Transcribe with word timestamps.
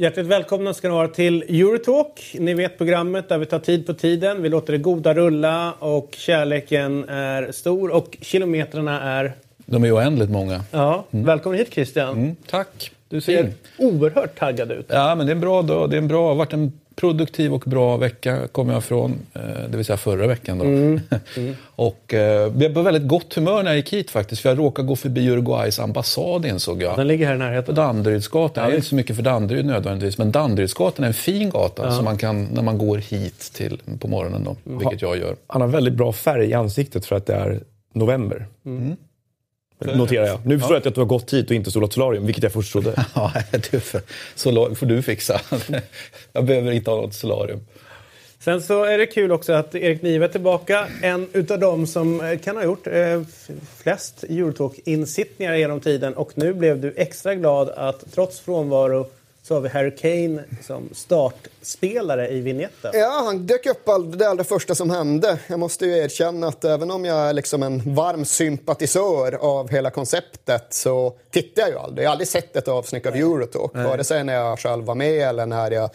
Hjärtligt 0.00 0.26
välkomna 0.26 0.74
ska 0.74 0.88
ni 0.88 0.94
vara 0.94 1.08
till 1.08 1.42
Eurotalk. 1.42 2.36
Ni 2.38 2.54
vet 2.54 2.78
programmet 2.78 3.28
där 3.28 3.38
vi 3.38 3.46
tar 3.46 3.58
tid 3.58 3.86
på 3.86 3.94
tiden. 3.94 4.42
Vi 4.42 4.48
låter 4.48 4.72
det 4.72 4.78
goda 4.78 5.14
rulla 5.14 5.72
och 5.78 6.14
kärleken 6.18 7.08
är 7.08 7.52
stor 7.52 7.90
och 7.90 8.16
kilometrarna 8.20 9.00
är... 9.00 9.32
De 9.66 9.84
är 9.84 9.96
oändligt 9.96 10.30
många. 10.30 10.64
Ja, 10.70 11.04
välkommen 11.10 11.58
hit 11.58 11.72
Christian. 11.74 12.18
Mm, 12.18 12.36
tack. 12.50 12.92
Du 13.08 13.20
ser 13.20 13.42
Fin. 13.42 13.54
oerhört 13.78 14.38
taggad 14.38 14.72
ut. 14.72 14.86
Ja, 14.88 15.14
men 15.14 15.26
det 15.26 15.30
är 15.30 15.34
en 15.34 15.40
bra 15.40 15.62
dag. 15.62 15.90
Det 15.90 15.96
är 15.96 15.98
en 15.98 16.08
bra, 16.08 16.34
varit 16.34 16.52
en 16.52 16.72
produktiv 17.00 17.54
och 17.54 17.62
bra 17.66 17.96
vecka 17.96 18.48
kommer 18.52 18.72
jag 18.72 18.84
från. 18.84 19.18
eh, 19.34 19.40
Det 19.70 19.76
vill 19.76 19.84
säga 19.84 19.96
förra 19.96 20.26
veckan 20.26 20.58
då. 20.58 20.64
och 21.66 22.14
eh, 22.14 22.52
jag 22.58 22.70
var 22.70 22.82
väldigt 22.82 23.08
gott 23.08 23.34
humör 23.34 23.62
när 23.62 23.70
jag 23.70 23.76
gick 23.76 23.92
hit 23.92 24.10
faktiskt. 24.10 24.42
För 24.42 24.48
jag 24.48 24.58
råkade 24.58 24.88
gå 24.88 24.96
förbi 24.96 25.28
Uruguays 25.30 25.78
ambassad 25.78 26.46
insåg 26.46 26.82
jag. 26.82 26.96
Den 26.96 27.08
ligger 27.08 27.26
här 27.26 27.34
i 27.34 27.38
På 27.38 27.44
närheten. 27.44 27.74
Danderydsgatan. 27.74 28.64
Jag 28.64 28.72
är 28.72 28.76
inte 28.76 28.88
så 28.88 28.94
mycket 28.94 29.16
för 29.16 29.22
Danderyd 29.22 29.64
nödvändigtvis. 29.66 30.18
Men 30.18 30.32
Danderydsgatan 30.32 31.04
är 31.04 31.08
en 31.08 31.14
fin 31.14 31.50
gata 31.50 31.92
som 31.92 32.04
man 32.04 32.16
kan, 32.16 32.44
när 32.44 32.62
man 32.62 32.78
går 32.78 32.98
hit 32.98 33.50
till 33.54 33.80
på 34.00 34.08
morgonen 34.08 34.44
då. 34.44 34.56
Vilket 34.64 35.02
jag 35.02 35.18
gör. 35.18 35.36
Han 35.46 35.60
har 35.60 35.68
väldigt 35.68 35.94
bra 35.94 36.12
färg 36.12 36.46
i 36.50 36.54
ansiktet 36.54 37.06
för 37.06 37.16
att 37.16 37.26
det 37.26 37.34
är 37.34 37.60
november. 37.94 38.46
Mm. 38.66 38.96
Noterar 39.80 40.26
jag. 40.26 40.46
Nu 40.46 40.58
förstår 40.58 40.76
jag 40.76 40.88
att 40.88 40.94
du 40.94 41.00
har 41.00 41.06
gått 41.06 41.32
hit 41.32 41.50
och 41.50 41.56
inte 41.56 41.70
solat 41.70 41.92
solarium, 41.92 42.26
vilket 42.26 42.42
jag 42.42 42.52
först 42.52 42.72
trodde. 42.72 43.04
Ja, 43.14 43.32
du 43.70 43.80
får, 43.80 44.00
så 44.34 44.74
får 44.74 44.86
du 44.86 45.02
fixa. 45.02 45.40
jag 46.32 46.44
behöver 46.44 46.72
inte 46.72 46.90
ha 46.90 47.00
något 47.00 47.14
solarium. 47.14 47.60
Sen 48.38 48.62
så 48.62 48.84
är 48.84 48.98
det 48.98 49.06
kul 49.06 49.32
också 49.32 49.52
att 49.52 49.74
Erik 49.74 50.02
Nive 50.02 50.24
är 50.24 50.28
tillbaka. 50.28 50.86
En 51.02 51.28
utav 51.32 51.58
dem 51.58 51.86
som 51.86 52.20
eh, 52.20 52.38
kan 52.38 52.56
ha 52.56 52.64
gjort 52.64 52.86
eh, 52.86 53.22
flest 53.76 54.24
Eurotalk-insittningar 54.24 55.54
genom 55.54 55.80
tiden. 55.80 56.14
Och 56.14 56.32
nu 56.34 56.54
blev 56.54 56.80
du 56.80 56.94
extra 56.96 57.34
glad 57.34 57.68
att 57.68 58.04
trots 58.14 58.40
frånvaro 58.40 59.06
så 59.42 59.54
har 59.54 59.60
vi 59.60 59.68
Harry 59.68 59.96
Kane 59.96 60.44
som 60.62 60.88
startspelare 60.92 62.28
i 62.28 62.40
vignetten. 62.40 62.90
Ja, 62.94 63.22
han 63.24 63.46
dök 63.46 63.66
upp 63.66 63.88
all, 63.88 64.18
det 64.18 64.28
allra 64.28 64.44
första 64.44 64.74
som 64.74 64.90
hände. 64.90 65.38
Jag 65.46 65.58
måste 65.58 65.86
ju 65.86 65.98
erkänna 65.98 66.48
att 66.48 66.64
även 66.64 66.90
om 66.90 67.04
jag 67.04 67.16
är 67.16 67.32
liksom 67.32 67.62
en 67.62 67.94
varm 67.94 68.24
sympatisör 68.24 69.34
av 69.34 69.70
hela 69.70 69.90
konceptet 69.90 70.66
så 70.70 71.16
tittar 71.30 71.62
jag 71.62 71.70
ju 71.70 71.78
aldrig. 71.78 72.04
Jag 72.04 72.08
har 72.08 72.12
aldrig 72.12 72.28
sett 72.28 72.56
ett 72.56 72.68
avsnitt 72.68 73.06
av 73.06 73.14
Eurotalk, 73.14 73.74
vare 73.74 74.04
sig 74.04 74.24
när 74.24 74.34
jag 74.34 74.58
själv 74.58 74.84
var 74.84 74.94
med 74.94 75.28
eller 75.28 75.46
när 75.46 75.70
jag 75.70 75.90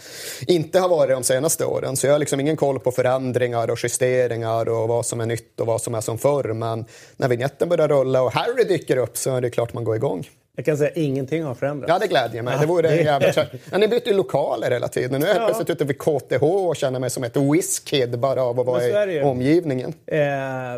inte 0.47 0.79
har 0.79 0.89
varit 0.89 1.15
de 1.15 1.23
senaste 1.23 1.65
åren. 1.65 1.97
Så 1.97 2.07
jag 2.07 2.13
har 2.13 2.19
liksom 2.19 2.39
ingen 2.39 2.57
koll 2.57 2.79
på 2.79 2.91
förändringar 2.91 3.71
och 3.71 3.79
justeringar 3.83 4.69
och 4.69 4.87
vad 4.87 5.05
som 5.05 5.21
är 5.21 5.25
nytt 5.25 5.59
och 5.59 5.67
vad 5.67 5.81
som 5.81 5.95
är 5.95 6.01
som 6.01 6.17
förr. 6.17 6.53
Men 6.53 6.85
när 7.17 7.27
vignetten 7.27 7.69
börjar 7.69 7.87
rulla 7.87 8.21
och 8.21 8.31
Harry 8.31 8.63
dyker 8.63 8.97
upp 8.97 9.17
så 9.17 9.35
är 9.35 9.41
det 9.41 9.49
klart 9.49 9.73
man 9.73 9.83
går 9.83 9.95
igång. 9.95 10.27
Jag 10.55 10.65
kan 10.65 10.77
säga 10.77 10.89
att 10.89 10.97
ingenting 10.97 11.43
har 11.43 11.53
förändrats. 11.55 11.89
Ja, 11.89 11.99
det 11.99 12.07
glädjer 12.07 12.41
mig. 12.41 12.57
Det 12.59 12.65
vore 12.65 12.81
det- 12.81 12.97
en 12.97 13.05
jävla 13.05 13.27
ja, 13.71 13.77
Ni 13.77 13.87
byter 13.87 14.07
ju 14.07 14.13
lokaler 14.13 14.71
hela 14.71 14.87
tiden. 14.87 15.21
Nu 15.21 15.27
är 15.27 15.33
jag 15.33 15.41
Ja. 15.41 15.45
plötsligt 15.45 15.69
ute 15.69 15.83
vid 15.85 15.97
KTH 15.97 16.43
och 16.43 16.75
känner 16.75 16.99
mig 16.99 17.09
som 17.09 17.23
ett 17.23 17.37
whiz-kid 17.37 18.19
bara 18.19 18.43
av 18.43 18.59
att 18.59 18.65
vara 18.65 19.11
i 19.11 19.21
omgivningen. 19.21 19.93
Eh, 20.05 20.17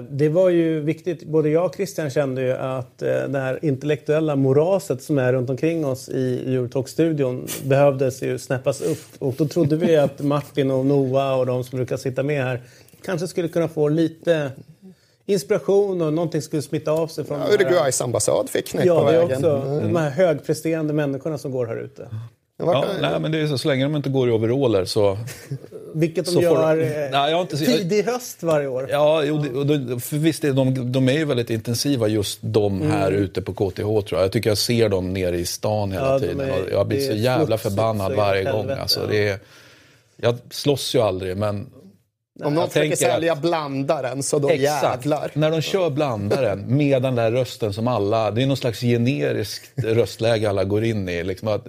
det 0.09 0.29
var 0.29 0.49
ju 0.49 0.79
viktigt, 0.79 1.23
både 1.23 1.49
jag 1.49 1.65
och 1.65 1.75
Christian 1.75 2.09
kände 2.09 2.41
ju 2.41 2.51
att 2.53 3.01
eh, 3.01 3.09
det 3.27 3.39
här 3.39 3.59
intellektuella 3.65 4.35
moraset 4.35 5.03
som 5.03 5.17
är 5.17 5.33
runt 5.33 5.49
omkring 5.49 5.85
oss 5.85 6.09
i 6.09 6.53
Eurotalk-studion 6.55 7.47
behövdes 7.63 8.21
ju 8.23 8.37
snäppas 8.37 8.81
upp. 8.81 8.99
Och 9.19 9.33
då 9.37 9.47
trodde 9.47 9.75
vi 9.75 9.95
att 9.97 10.19
Martin 10.21 10.71
och 10.71 10.85
Noah 10.85 11.39
och 11.39 11.45
de 11.45 11.63
som 11.63 11.77
brukar 11.77 11.97
sitta 11.97 12.23
med 12.23 12.43
här 12.43 12.61
kanske 13.05 13.27
skulle 13.27 13.47
kunna 13.47 13.67
få 13.67 13.87
lite 13.87 14.51
inspiration 15.27 16.01
och 16.01 16.13
någonting 16.13 16.41
skulle 16.41 16.61
smitta 16.61 16.91
av 16.91 17.07
sig 17.07 17.25
från 17.25 17.39
Ja, 17.39 17.53
Uruguays 17.53 18.01
ambassad 18.01 18.49
fick 18.49 18.73
ni 18.73 18.85
Ja, 18.85 18.99
på 19.05 19.11
det 19.11 19.17
är 19.17 19.21
vägen. 19.21 19.45
också 19.45 19.79
de 19.81 19.95
här 19.95 20.09
högpresterande 20.09 20.93
människorna 20.93 21.37
som 21.37 21.51
går 21.51 21.65
här 21.65 21.77
ute. 21.77 22.07
Ja, 22.59 22.85
nej, 23.01 23.19
men 23.19 23.31
det 23.31 23.39
är 23.39 23.47
så, 23.47 23.57
så 23.57 23.67
länge 23.67 23.83
de 23.83 23.95
inte 23.95 24.09
går 24.09 24.29
i 24.29 24.31
overaller 24.31 24.85
så... 24.85 25.17
Vilket 25.93 26.25
de 26.25 26.31
Så 26.31 26.41
får- 26.41 26.43
gör 26.43 26.77
eh, 26.77 26.87
Nej, 26.87 27.11
jag 27.11 27.33
har 27.37 27.41
inte- 27.41 27.57
tidig 27.57 28.03
höst 28.03 28.43
varje 28.43 28.67
år. 28.67 28.87
Ja, 28.91 29.23
jo, 29.23 29.37
det- 29.37 29.59
och 29.59 29.65
då- 29.65 29.99
för 29.99 30.17
visst, 30.17 30.43
är 30.43 30.53
de, 30.53 30.91
de 30.91 31.09
är 31.09 31.13
ju 31.13 31.25
väldigt 31.25 31.49
intensiva 31.49 32.07
just 32.07 32.39
de 32.41 32.81
här 32.81 33.11
ute 33.11 33.41
på 33.41 33.53
KTH 33.53 33.75
tror 33.81 34.05
jag. 34.11 34.21
Jag 34.21 34.31
tycker 34.31 34.49
jag 34.49 34.57
ser 34.57 34.89
dem 34.89 35.13
nere 35.13 35.37
i 35.37 35.45
stan 35.45 35.91
hela 35.91 36.05
Ja, 36.05 36.19
de 36.19 36.27
tiden. 36.27 36.39
är- 36.39 36.51
och 36.63 36.71
jag 36.71 36.87
blir 36.87 36.99
så 36.99 37.13
jävla 37.13 37.57
förbannad 37.57 38.13
varje 38.13 38.43
helvete, 38.43 38.67
gång. 38.67 38.77
Alltså, 38.81 38.99
ja. 38.99 39.05
det 39.07 39.27
är, 39.29 39.39
jag 40.17 40.35
slåss 40.49 40.95
ju 40.95 40.99
aldrig, 41.01 41.37
men 41.37 41.65
Om 42.43 42.53
någon 42.53 42.67
försöker 42.67 42.89
tänker 42.89 43.07
att- 43.07 43.13
sälja 43.13 43.35
blandaren 43.35 44.23
så 44.23 44.39
då 44.39 44.49
Exakt. 44.49 44.83
jävlar. 45.05 45.31
När 45.33 45.51
de 45.51 45.61
kör 45.61 45.89
blandaren 45.89 46.77
med 46.77 47.01
den 47.01 47.15
där 47.15 47.31
rösten 47.31 47.73
som 47.73 47.87
alla... 47.87 48.31
Det 48.31 48.41
är 48.41 48.45
någon 48.47 48.57
slags 48.57 48.79
generiskt 48.81 49.83
röstläge 49.83 50.49
alla 50.49 50.63
går 50.63 50.83
in 50.83 51.09
i. 51.09 51.23
Liksom 51.23 51.47
att, 51.47 51.67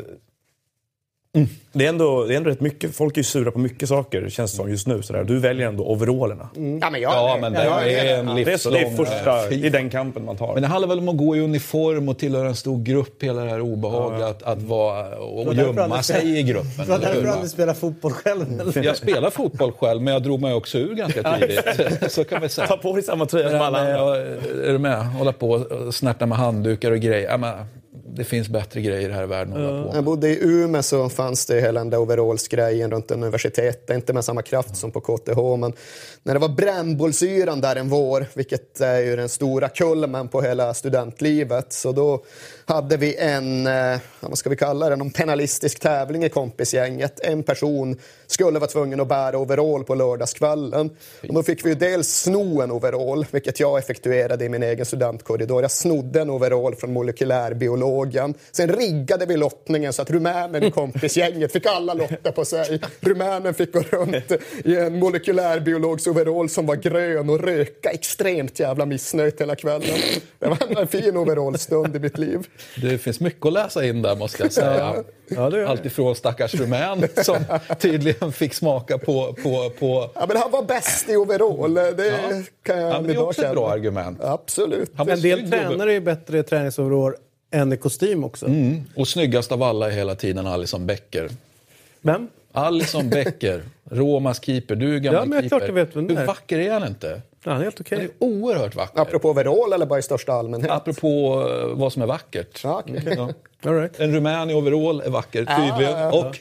Det 1.73 1.85
är, 1.85 1.89
ändå, 1.89 2.25
det 2.25 2.35
är 2.35 2.37
ändå 2.37 2.51
rätt 2.51 2.61
mycket, 2.61 2.97
folk 2.97 3.17
är 3.17 3.19
ju 3.21 3.25
sura 3.25 3.51
på 3.51 3.59
mycket 3.59 3.89
saker 3.89 4.29
känns 4.29 4.51
det 4.51 4.57
som 4.57 4.71
just 4.71 4.87
nu. 4.87 5.03
Sådär. 5.03 5.25
Du 5.25 5.39
väljer 5.39 5.69
ändå 5.69 5.85
overallerna. 5.85 6.49
Ja, 6.55 6.91
men 6.91 7.01
jag 7.01 7.13
ja, 7.13 7.39
men 7.41 7.53
det 7.53 7.59
med. 7.59 7.89
är 7.89 8.19
en 8.19 8.27
Det 8.27 8.53
är, 8.53 8.57
så, 8.57 8.71
det 8.71 8.79
är, 8.79 8.85
livslång... 8.85 9.07
första, 9.07 9.49
eh, 9.49 9.65
är 9.65 9.71
den 9.71 9.91
kampen 9.91 10.25
man 10.25 10.37
tar. 10.37 10.53
Men 10.55 10.63
det 10.63 10.69
handlar 10.69 10.89
väl 10.89 10.99
om 10.99 11.09
att 11.09 11.17
gå 11.17 11.37
i 11.37 11.41
uniform 11.41 12.09
och 12.09 12.19
tillhöra 12.19 12.49
en 12.49 12.57
stor 12.57 12.83
grupp, 12.83 13.23
hela 13.23 13.45
det 13.45 13.51
här 13.51 13.61
obehaget 13.61 14.23
att, 14.23 14.43
att 14.43 14.63
vara 14.63 15.19
och 15.19 15.55
gömma 15.55 16.03
sig 16.03 16.39
i 16.39 16.43
gruppen. 16.43 16.71
Det 16.77 16.91
var 16.91 16.99
därför 16.99 17.23
du 17.23 17.29
aldrig 17.29 17.51
spelar 17.51 17.75
fotboll 17.75 18.13
själv. 18.13 18.61
eller? 18.61 18.83
Jag 18.85 18.97
spelar 18.97 19.31
fotboll 19.31 19.73
själv, 19.73 20.03
men 20.03 20.13
jag 20.13 20.23
drog 20.23 20.41
mig 20.41 20.55
också 20.55 20.79
ur 20.79 20.95
ganska 20.95 21.23
tidigt. 21.23 21.61
Så 22.13 22.25
kan 22.25 22.43
vi 22.43 22.49
säga. 22.49 22.67
Ta 22.67 22.77
på 22.77 22.93
dig 22.95 23.03
samma 23.03 23.27
tröja 23.27 23.51
som 23.51 23.61
alla 23.61 23.79
andra. 23.79 23.93
Ja, 23.93 24.17
är 24.17 24.73
du 24.73 24.79
med? 24.79 25.07
Hålla 25.07 25.33
på 25.33 25.51
och 25.51 25.95
snärta 25.95 26.27
med 26.27 26.39
handdukar 26.39 26.91
och 26.91 26.99
grejer. 26.99 27.29
Det 28.15 28.25
finns 28.25 28.49
bättre 28.49 28.81
grejer 28.81 29.11
här 29.11 29.23
i 29.23 29.27
världen 29.27 29.53
att 29.53 29.71
hålla 29.71 29.91
på 29.91 29.97
jag 29.97 30.05
bodde 30.05 30.29
i 30.29 30.39
Umeå 30.43 30.83
så 30.83 31.09
fanns 31.09 31.47
det 31.47 31.61
hela 31.61 31.81
den 31.81 31.91
där 31.91 31.99
overallsgrejen 31.99 32.91
runt 32.91 33.11
universitetet. 33.11 33.97
Inte 33.97 34.13
med 34.13 34.25
samma 34.25 34.43
kraft 34.43 34.77
som 34.77 34.91
på 34.91 35.01
KTH, 35.01 35.57
men 35.59 35.73
när 36.23 36.35
det 36.35 36.41
var 36.41 36.49
brännbollsyran 36.49 37.61
där 37.61 37.77
en 37.77 37.89
vår, 37.89 38.27
vilket 38.35 38.81
är 38.81 38.99
ju 38.99 39.17
den 39.17 39.29
stora 39.29 39.69
kulmen 39.69 40.29
på 40.29 40.43
hela 40.43 40.75
studentlivet, 40.75 41.73
så 41.73 41.93
då 41.93 42.25
hade 42.69 42.97
vi 42.97 43.17
en, 43.17 43.67
eh, 43.67 43.99
vad 44.21 44.39
ska 44.39 44.51
vi 44.51 44.57
kalla 44.57 44.89
det, 44.89 44.97
någon 44.97 45.11
penalistisk 45.11 45.81
tävling 45.81 46.25
i 46.25 46.29
kompisgänget. 46.29 47.21
En 47.21 47.43
person 47.43 47.97
skulle 48.27 48.59
vara 48.59 48.71
tvungen 48.71 49.01
att 49.01 49.09
bära 49.09 49.39
overall 49.39 49.85
på 49.85 49.95
lördagskvällen. 49.95 50.91
Och 51.29 51.35
då 51.35 51.43
fick 51.43 51.65
vi 51.65 51.69
ju 51.69 51.75
dels 51.75 52.09
sno 52.09 52.63
en 52.63 52.71
overall, 52.71 53.27
vilket 53.31 53.61
jag 53.61 53.79
effektuerade 53.79 54.45
i 54.45 54.49
min 54.49 54.63
egen 54.63 54.87
studentkorridor. 54.87 55.63
Jag 55.63 55.71
snodde 55.71 56.21
en 56.21 56.31
overall 56.31 56.75
från 56.75 56.93
molekylärbiologen. 56.93 58.35
Sen 58.53 58.69
riggade 58.69 59.27
vi 59.27 59.37
lottningen 59.37 59.93
så 59.93 60.03
att 60.03 60.11
rumänen 60.11 60.63
i 60.63 60.71
kompisgänget 60.71 61.53
fick 61.53 61.67
alla 61.67 61.95
lotter 61.95 62.33
på 62.33 62.45
sig. 62.45 62.81
Rumänen 63.01 63.55
fick 63.55 63.73
gå 63.73 63.81
runt 63.81 64.33
i 64.65 64.77
en 64.77 64.99
molekylärbiologsoverall 64.99 66.49
som 66.49 66.67
var 66.67 66.77
grön 66.77 67.31
och 67.31 67.41
röka 67.41 67.91
extremt 67.91 68.61
jävla 68.61 68.87
missnöjt 68.87 69.41
hela 69.41 69.57
kvällen. 69.57 69.99
Det 70.39 70.47
var 70.47 70.81
en 70.81 70.89
fin 70.89 71.17
overallstund 71.17 71.97
i 71.97 71.99
mitt 71.99 72.19
liv. 72.19 72.47
Det 72.77 72.99
finns 72.99 73.21
mycket 73.21 73.47
att 73.47 73.53
läsa 73.53 73.87
in 73.87 74.03
där 74.03 74.17
måste 74.17 74.43
jag 74.43 74.53
säga. 74.53 74.75
Ja, 74.77 75.05
det 75.29 75.35
gör 75.35 75.51
det. 75.51 75.69
Alltifrån 75.69 76.15
stackars 76.17 76.55
rumän 76.55 77.09
som 77.23 77.37
tydligen 77.79 78.33
fick 78.33 78.55
smaka 78.55 78.99
på... 78.99 79.37
på, 79.43 79.71
på 79.71 80.11
Ja, 80.15 80.25
men 80.29 80.37
han 80.37 80.51
var 80.51 80.63
bäst 80.63 81.09
i 81.09 81.17
overall. 81.17 81.75
Det 81.75 82.45
kan 82.63 82.79
jag 82.79 82.91
Ja, 82.95 83.01
men 83.01 83.07
det 83.07 83.13
är 83.13 83.23
också 83.23 83.41
ett 83.41 83.45
känna. 83.47 83.55
bra 83.55 83.71
argument. 83.71 84.19
Absolut. 84.23 84.91
Han 84.97 85.09
En 85.09 85.21
del 85.21 85.51
tränare 85.51 85.91
är 85.91 85.95
ju 85.95 86.01
bättre 86.01 86.39
i 86.39 86.43
träningsoverall 86.43 87.15
än 87.51 87.73
i 87.73 87.77
kostym 87.77 88.25
också. 88.25 88.47
Mm. 88.47 88.83
Och 88.97 89.09
snyggast 89.09 89.53
av 89.53 89.63
alla 89.63 89.87
är 89.87 89.91
hela 89.91 90.15
tiden 90.15 90.47
Alison 90.47 90.87
Becker. 90.87 91.29
Vem? 92.01 92.29
Alison 92.53 93.09
Becker, 93.11 93.63
Romas 93.91 94.45
keeper. 94.45 94.75
Du 94.75 94.95
är 94.95 94.99
gammal 94.99 95.21
Ja, 95.21 95.25
men 95.25 95.33
jag 95.33 95.39
är 95.39 95.43
keeper. 95.43 95.59
klart 95.59 95.69
jag 95.69 95.75
vet 95.87 95.97
vem 95.97 96.07
det 96.07 96.15
Hur 96.15 96.23
är. 96.23 96.27
vacker 96.27 96.59
är 96.59 96.73
han 96.73 96.87
inte? 96.89 97.21
Ja, 97.45 97.53
helt 97.55 97.81
okej. 97.81 97.99
Han 97.99 98.07
är 98.07 98.13
oerhört 98.19 98.75
vacker. 98.75 99.01
Apropå 99.01 99.31
overall 99.31 99.73
eller 99.73 99.87
bara 99.87 99.99
i 99.99 100.03
största 100.03 100.33
allmänhet? 100.33 100.71
Apropå 100.71 101.09
eh, 101.51 101.67
vad 101.79 101.93
som 101.93 102.03
är 102.03 102.07
vackert. 102.07 102.61
Ja, 102.65 102.83
okej. 102.85 103.03
Ja. 103.17 103.29
All 103.65 103.75
right. 103.75 104.01
En 104.01 104.15
rumän 104.15 104.51
i 104.51 104.55
overall 104.55 105.01
är 105.01 105.11
vacker, 105.11 105.39
tydligen. 105.45 105.99
ja, 105.99 106.13
Och, 106.13 106.39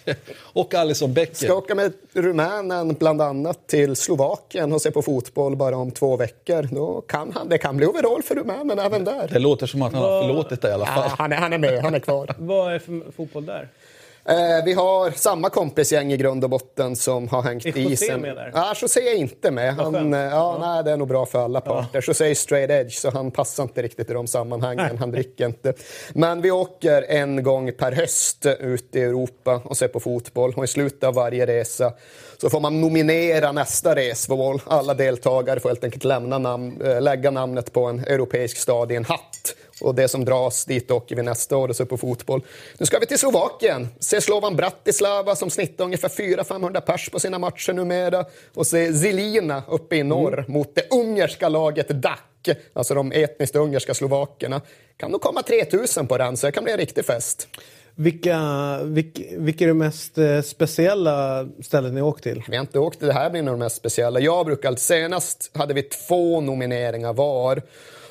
och 0.63 0.73
Alison 0.73 1.13
Becker. 1.13 1.35
Ska 1.35 1.53
åka 1.55 1.75
med 1.75 1.93
rumänen 2.13 2.93
bland 2.93 3.21
annat 3.21 3.67
till 3.67 3.95
Slovakien 3.95 4.73
och 4.73 4.81
se 4.81 4.91
på 4.91 5.01
fotboll 5.01 5.55
bara 5.55 5.77
om 5.77 5.91
två 5.91 6.17
veckor. 6.17 6.67
Då 6.71 7.01
kan 7.01 7.31
han, 7.35 7.49
det 7.49 7.57
kan 7.57 7.77
bli 7.77 7.85
overall 7.85 8.23
för 8.23 8.35
rumänen 8.35 8.79
även 8.79 9.03
där. 9.03 9.27
Det 9.33 9.39
låter 9.39 9.67
som 9.67 9.81
att 9.81 9.93
han 9.93 10.01
har 10.03 10.21
förlåtit 10.21 10.61
dig 10.61 10.71
i 10.71 10.73
alla 10.73 10.85
fall. 10.85 11.03
Ja, 11.09 11.15
han, 11.17 11.31
är, 11.31 11.35
han 11.37 11.53
är 11.53 11.57
med, 11.57 11.81
han 11.83 11.95
är 11.95 11.99
kvar. 11.99 12.35
Vad 12.37 12.73
är 12.73 12.79
för 12.79 13.11
fotboll 13.11 13.45
där? 13.45 13.69
Eh, 14.29 14.65
vi 14.65 14.73
har 14.73 15.11
samma 15.11 15.49
kompisgäng 15.49 16.13
i 16.13 16.17
grund 16.17 16.43
och 16.43 16.49
botten 16.49 16.95
som 16.95 17.27
har 17.27 17.41
hängt 17.41 17.65
Är 17.65 17.77
i 17.77 17.83
José 17.83 18.05
sen. 18.05 18.21
med 18.21 18.35
där? 18.35 18.51
Ja, 18.53 18.73
José 18.81 18.99
är 18.99 19.15
inte 19.15 19.51
med. 19.51 19.73
Han, 19.73 20.13
eh, 20.13 20.19
ja, 20.19 20.57
Nej, 20.61 20.83
det 20.83 20.91
är 20.91 20.97
nog 20.97 21.07
bra 21.07 21.25
för 21.25 21.39
alla 21.39 21.61
parter. 21.61 22.03
José 22.07 22.29
är 22.29 22.35
straight 22.35 22.69
edge, 22.69 22.93
så 22.93 23.09
han 23.09 23.31
passar 23.31 23.63
inte 23.63 23.81
riktigt 23.81 24.09
i 24.09 24.13
de 24.13 24.27
sammanhangen. 24.27 24.97
Han 24.97 25.11
dricker 25.11 25.45
inte. 25.45 25.73
Men 26.13 26.41
vi 26.41 26.51
åker 26.51 27.05
en 27.09 27.43
gång 27.43 27.71
per 27.71 27.91
höst 27.91 28.45
ut 28.59 28.95
i 28.95 29.01
Europa 29.01 29.61
och 29.65 29.77
ser 29.77 29.87
på 29.87 29.99
fotboll. 29.99 30.53
Och 30.57 30.63
i 30.63 30.67
slutet 30.67 31.03
av 31.03 31.13
varje 31.13 31.45
resa 31.45 31.93
så 32.41 32.49
får 32.49 32.59
man 32.59 32.81
nominera 32.81 33.51
nästa 33.51 33.95
resmål. 33.95 34.61
Alla 34.65 34.93
deltagare 34.93 35.59
får 35.59 35.69
helt 35.69 35.83
enkelt 35.83 36.03
lämna 36.03 36.37
namn, 36.37 36.81
äh, 36.81 37.01
lägga 37.01 37.31
namnet 37.31 37.73
på 37.73 37.85
en 37.85 37.99
europeisk 37.99 38.57
stad 38.57 38.91
i 38.91 38.95
en 38.95 39.05
hatt. 39.05 39.55
Och 39.81 39.95
det 39.95 40.07
som 40.07 40.25
dras 40.25 40.65
dit 40.65 40.91
åker 40.91 41.15
vi 41.15 41.21
nästa 41.21 41.57
år 41.57 41.69
och 41.69 41.75
ser 41.75 41.85
på 41.85 41.97
fotboll. 41.97 42.41
Nu 42.77 42.85
ska 42.85 42.99
vi 42.99 43.05
till 43.05 43.19
Slovakien. 43.19 43.87
Se 43.99 44.21
Slovan 44.21 44.55
Bratislava 44.55 45.35
som 45.35 45.49
snittar 45.49 45.85
ungefär 45.85 46.09
400-500 46.09 46.81
pers 46.81 47.09
på 47.09 47.19
sina 47.19 47.39
matcher 47.39 47.73
numera. 47.73 48.25
Och 48.53 48.67
se 48.67 48.93
Zelina 48.93 49.63
uppe 49.67 49.95
i 49.95 50.03
norr 50.03 50.45
mot 50.47 50.75
det 50.75 50.93
ungerska 50.93 51.49
laget 51.49 51.87
DAC. 51.89 52.19
Alltså 52.73 52.93
de 52.93 53.11
etniskt 53.11 53.55
ungerska 53.55 53.93
slovakerna. 53.93 54.61
Kan 54.97 55.11
nog 55.11 55.21
komma 55.21 55.43
3000 55.43 56.07
på 56.07 56.17
den, 56.17 56.37
så 56.37 56.47
det 56.47 56.51
kan 56.51 56.63
bli 56.63 56.73
en 56.73 56.79
riktig 56.79 57.05
fest. 57.05 57.47
Vilka, 57.95 58.39
vilka, 58.83 59.21
vilka 59.37 59.63
är 59.63 59.67
det 59.67 59.73
mest 59.73 60.17
eh, 60.17 60.41
speciella 60.41 61.47
ställen 61.61 61.95
ni 61.95 62.01
åkt 62.01 62.23
till? 62.23 62.43
Vi 62.47 62.55
har 62.55 62.61
inte 62.61 62.79
åkt, 62.79 62.99
det 62.99 63.13
här 63.13 63.29
blir 63.29 63.41
nog 63.41 63.55
det 63.55 63.59
mest 63.59 63.75
speciella. 63.75 64.19
Jag 64.19 64.45
brukar, 64.45 64.75
senast 64.75 65.51
hade 65.53 65.73
vi 65.73 65.83
två 65.83 66.41
nomineringar 66.41 67.13
var. 67.13 67.61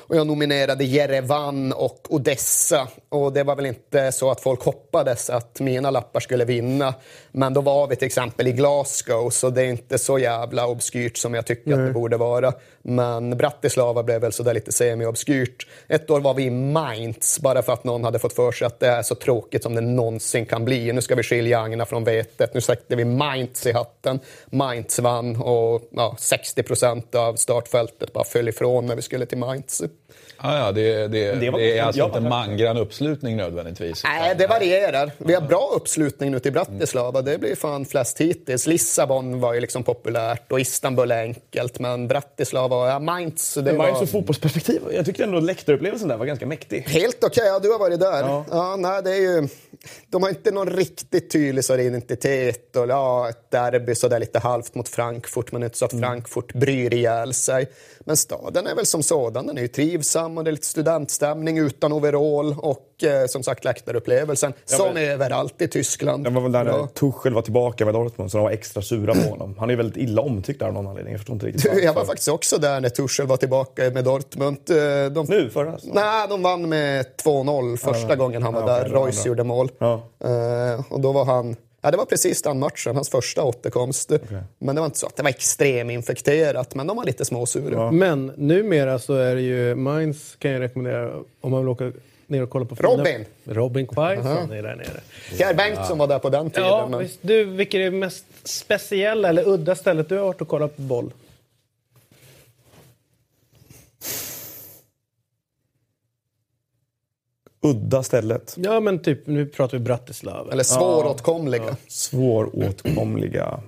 Och 0.07 0.15
jag 0.15 0.27
nominerade 0.27 0.83
Jerevan 0.83 1.73
och 1.73 2.07
Odessa. 2.09 2.87
Och 3.09 3.33
det 3.33 3.43
var 3.43 3.55
väl 3.55 3.65
inte 3.65 4.11
så 4.11 4.31
att 4.31 4.41
folk 4.41 4.63
hoppades 4.63 5.29
att 5.29 5.59
mina 5.59 5.91
lappar 5.91 6.19
skulle 6.19 6.45
vinna. 6.45 6.93
Men 7.37 7.53
då 7.53 7.61
var 7.61 7.87
vi 7.87 7.95
till 7.95 8.05
exempel 8.05 8.47
i 8.47 8.51
Glasgow, 8.51 9.29
så 9.29 9.49
det 9.49 9.61
är 9.61 9.65
inte 9.65 9.97
så 9.97 10.19
jävla 10.19 10.67
obskyrt 10.67 11.17
som 11.17 11.33
jag 11.33 11.45
tycker 11.45 11.73
att 11.73 11.87
det 11.87 11.93
borde 11.93 12.17
vara. 12.17 12.53
Men 12.81 13.37
Bratislava 13.37 14.03
blev 14.03 14.21
väl 14.21 14.33
sådär 14.33 14.53
lite 14.53 14.71
semi-obskyrt. 14.71 15.67
Ett 15.87 16.09
år 16.09 16.19
var 16.19 16.33
vi 16.33 16.43
i 16.43 16.49
Mainz, 16.49 17.39
bara 17.39 17.61
för 17.61 17.73
att 17.73 17.83
någon 17.83 18.03
hade 18.03 18.19
fått 18.19 18.33
för 18.33 18.51
sig 18.51 18.65
att 18.65 18.79
det 18.79 18.87
är 18.87 19.01
så 19.01 19.15
tråkigt 19.15 19.63
som 19.63 19.75
det 19.75 19.81
någonsin 19.81 20.45
kan 20.45 20.65
bli. 20.65 20.93
Nu 20.93 21.01
ska 21.01 21.15
vi 21.15 21.23
skilja 21.23 21.59
agna 21.59 21.85
från 21.85 22.03
vetet. 22.03 22.53
Nu 22.53 22.61
sätter 22.61 22.95
vi 22.95 23.05
Mainz 23.05 23.65
i 23.65 23.71
hatten. 23.71 24.19
Mainz 24.45 24.99
vann 24.99 25.35
och 25.35 25.81
ja, 25.91 26.15
60 26.19 26.63
procent 26.63 27.15
av 27.15 27.35
startfältet 27.35 28.13
bara 28.13 28.23
föll 28.23 28.49
ifrån 28.49 28.85
när 28.85 28.95
vi 28.95 29.01
skulle 29.01 29.25
till 29.25 29.37
Mainz. 29.37 29.83
Ja, 30.43 30.57
ja, 30.59 30.71
det, 30.71 31.07
det, 31.07 31.31
det, 31.31 31.49
var- 31.49 31.59
är 31.59 31.83
alltså 31.83 32.05
inte 32.05 32.19
manggrann 32.19 32.77
uppslutning 32.77 33.37
nödvändigtvis. 33.37 34.03
Nej, 34.03 34.35
det 34.37 34.47
varierar. 34.47 35.11
Vi 35.17 35.33
har 35.33 35.41
bra 35.41 35.71
uppslutning 35.75 36.31
nu 36.31 36.39
till 36.39 36.51
Bratislava. 36.53 37.21
Det 37.21 37.37
blir 37.37 37.55
fan 37.55 37.85
flest 37.85 38.21
hittills. 38.21 38.67
Lissabon 38.67 39.39
var 39.39 39.53
ju 39.53 39.59
liksom 39.61 39.83
populärt 39.83 40.51
och 40.51 40.59
Istanbul 40.59 41.11
är 41.11 41.21
enkelt. 41.21 41.79
Men 41.79 42.07
Bratislava, 42.07 42.89
ja, 42.89 42.99
Mainz, 42.99 43.53
det 43.53 43.61
Det 43.61 43.73
var 43.77 43.85
ju 43.85 43.91
var 43.91 43.99
så 43.99 44.07
fotbollsperspektiv. 44.07 44.81
Jag 44.91 45.05
tyckte 45.05 45.23
ändå 45.23 45.39
läktarupplevelsen 45.39 46.07
där 46.07 46.17
var 46.17 46.25
ganska 46.25 46.45
mäktig. 46.45 46.81
helt 46.81 47.23
okej. 47.23 47.43
Ja, 47.47 47.59
du 47.59 47.71
har 47.71 47.79
varit 47.79 47.99
där. 47.99 48.19
Ja. 48.21 48.45
Ja. 48.51 48.75
nej, 48.75 49.01
det 49.03 49.11
är 49.11 49.21
ju, 49.21 49.47
de 50.09 50.23
har 50.23 50.29
inte 50.29 50.51
någon 50.51 50.69
riktigt 50.69 51.31
tydlig 51.31 51.65
så 51.65 51.77
identitet. 51.77 52.75
Och, 52.75 52.87
ja, 52.89 53.29
ett 53.29 53.51
derby 53.51 53.95
sådär 53.95 54.19
lite 54.19 54.39
halvt 54.39 54.75
mot 54.75 54.89
Frankfurt, 54.89 55.51
men 55.51 55.63
inte 55.63 55.77
så 55.77 55.85
att 55.85 55.99
Frankfurt 55.99 56.53
bryr 56.53 56.93
ihjäl 56.93 57.33
sig. 57.33 57.67
Men 58.07 58.17
staden 58.17 58.67
är 58.67 58.75
väl 58.75 58.85
som 58.85 59.03
sådan. 59.03 59.47
Den 59.47 59.57
är 59.57 59.61
ju 59.61 59.67
trivsam 59.67 60.37
och 60.37 60.43
det 60.43 60.49
är 60.49 60.51
lite 60.51 60.65
studentstämning 60.67 61.57
utan 61.57 61.93
overall 61.93 62.55
och 62.59 63.03
eh, 63.03 63.27
som 63.27 63.43
sagt 63.43 63.65
läktarupplevelsen. 63.65 64.53
som 64.65 64.87
men- 64.93 64.97
är 65.03 65.09
överallt 65.11 65.61
i 65.61 65.67
Tyskland. 65.67 66.23
Det 66.23 66.29
var 66.29 66.41
väl 66.41 66.51
där 66.51 66.65
Ja. 66.65 66.87
Tuchel 66.87 67.33
var 67.33 67.41
tillbaka 67.41 67.85
med 67.85 67.93
Dortmund, 67.93 68.31
så 68.31 68.37
de 68.37 68.43
var 68.43 68.51
extra 68.51 68.81
sura 68.81 69.13
på 69.13 69.19
honom. 69.29 69.55
Han 69.59 69.69
är 69.69 69.73
ju 69.73 69.77
väldigt 69.77 69.97
illa 69.97 70.21
omtyckt 70.21 70.59
där 70.59 70.67
av 70.67 70.73
någon 70.73 70.87
anledning. 70.87 71.11
Jag 71.13 71.19
förstår 71.19 71.33
inte 71.33 71.45
riktigt 71.45 71.71
Du, 71.73 71.83
Jag 71.83 71.93
var 71.93 72.05
faktiskt 72.05 72.27
också 72.27 72.57
där 72.57 72.79
när 72.81 72.89
Tuchel 72.89 73.27
var 73.27 73.37
tillbaka 73.37 73.89
med 73.89 74.03
Dortmund. 74.03 74.57
Eh, 74.69 75.11
De, 75.11 75.25
Nu, 75.29 75.49
förra? 75.49 75.77
Nej, 75.83 76.27
de 76.29 76.41
vann 76.41 76.69
med 76.69 77.05
2-0 77.23 77.77
första 77.77 78.15
gången 78.15 78.43
han 78.43 78.53
var 78.53 78.61
Ja, 78.61 78.67
där. 78.67 78.89
var 78.89 79.05
Royce 79.05 79.25
gjorde 79.27 79.43
mål. 79.43 79.71
Ja. 79.79 79.93
Eh, 80.23 80.81
och 80.93 80.99
då 81.01 81.11
var 81.11 81.25
han... 81.25 81.55
Ja, 81.87 81.91
det 81.91 81.97
var 81.97 82.05
precis 82.05 82.41
den 82.41 82.59
matchen, 82.59 82.95
hans 82.95 83.09
första 83.09 83.43
återkomst. 83.43 84.11
Men 84.59 84.75
det 84.75 84.81
var 84.81 84.85
inte 84.85 84.99
så 84.99 85.07
att 85.07 85.15
det 85.15 85.23
var 85.23 85.29
extreminfekterat, 85.29 86.75
men 86.75 86.87
de 86.87 86.97
var 86.97 87.05
lite 87.05 87.25
småsura. 87.25 87.91
Men 87.91 88.31
numera 88.35 88.99
så 88.99 89.13
är 89.13 89.35
det 89.35 89.41
ju 89.41 89.75
Mainz 89.75 90.35
kan 90.39 90.51
jag 90.51 90.61
rekommendera 90.61 91.11
om 91.41 91.51
man 91.51 91.59
vill 91.59 91.69
åka 91.69 91.91
ner 92.27 92.43
och 92.43 92.49
kolla 92.49 92.65
på 92.65 92.75
fina- 92.75 92.89
Robin. 92.89 93.25
Robin 93.43 93.87
Quaison 93.87 94.51
är 94.51 94.63
där 94.63 94.75
nere. 94.75 95.01
Pierre 95.37 95.53
Bengtsson 95.53 95.97
var 95.97 96.07
där 96.07 96.19
på 96.19 96.29
den 96.29 96.49
tiden. 96.49 96.67
Ja, 96.69 96.87
men... 96.87 96.99
visst. 96.99 97.19
Du, 97.21 97.43
vilket 97.43 97.79
är 97.79 97.83
det 97.83 97.91
mest 97.91 98.25
speciella 98.43 99.29
eller 99.29 99.47
udda 99.47 99.75
stället 99.75 100.09
du 100.09 100.17
har 100.17 100.23
varit 100.25 100.41
och 100.41 100.47
kollat 100.47 100.75
på 100.75 100.81
boll? 100.81 101.11
Udda 107.69 108.03
stället. 108.03 108.55
Ja, 108.57 108.79
men 108.79 108.99
typ 108.99 109.27
nu 109.27 109.45
pratar 109.45 109.77
vi 109.77 109.83
Bratislava. 109.83 110.51
Eller 110.51 110.63
svåråtkomliga. 110.63 111.77
Svåråtkomliga. 111.87 113.59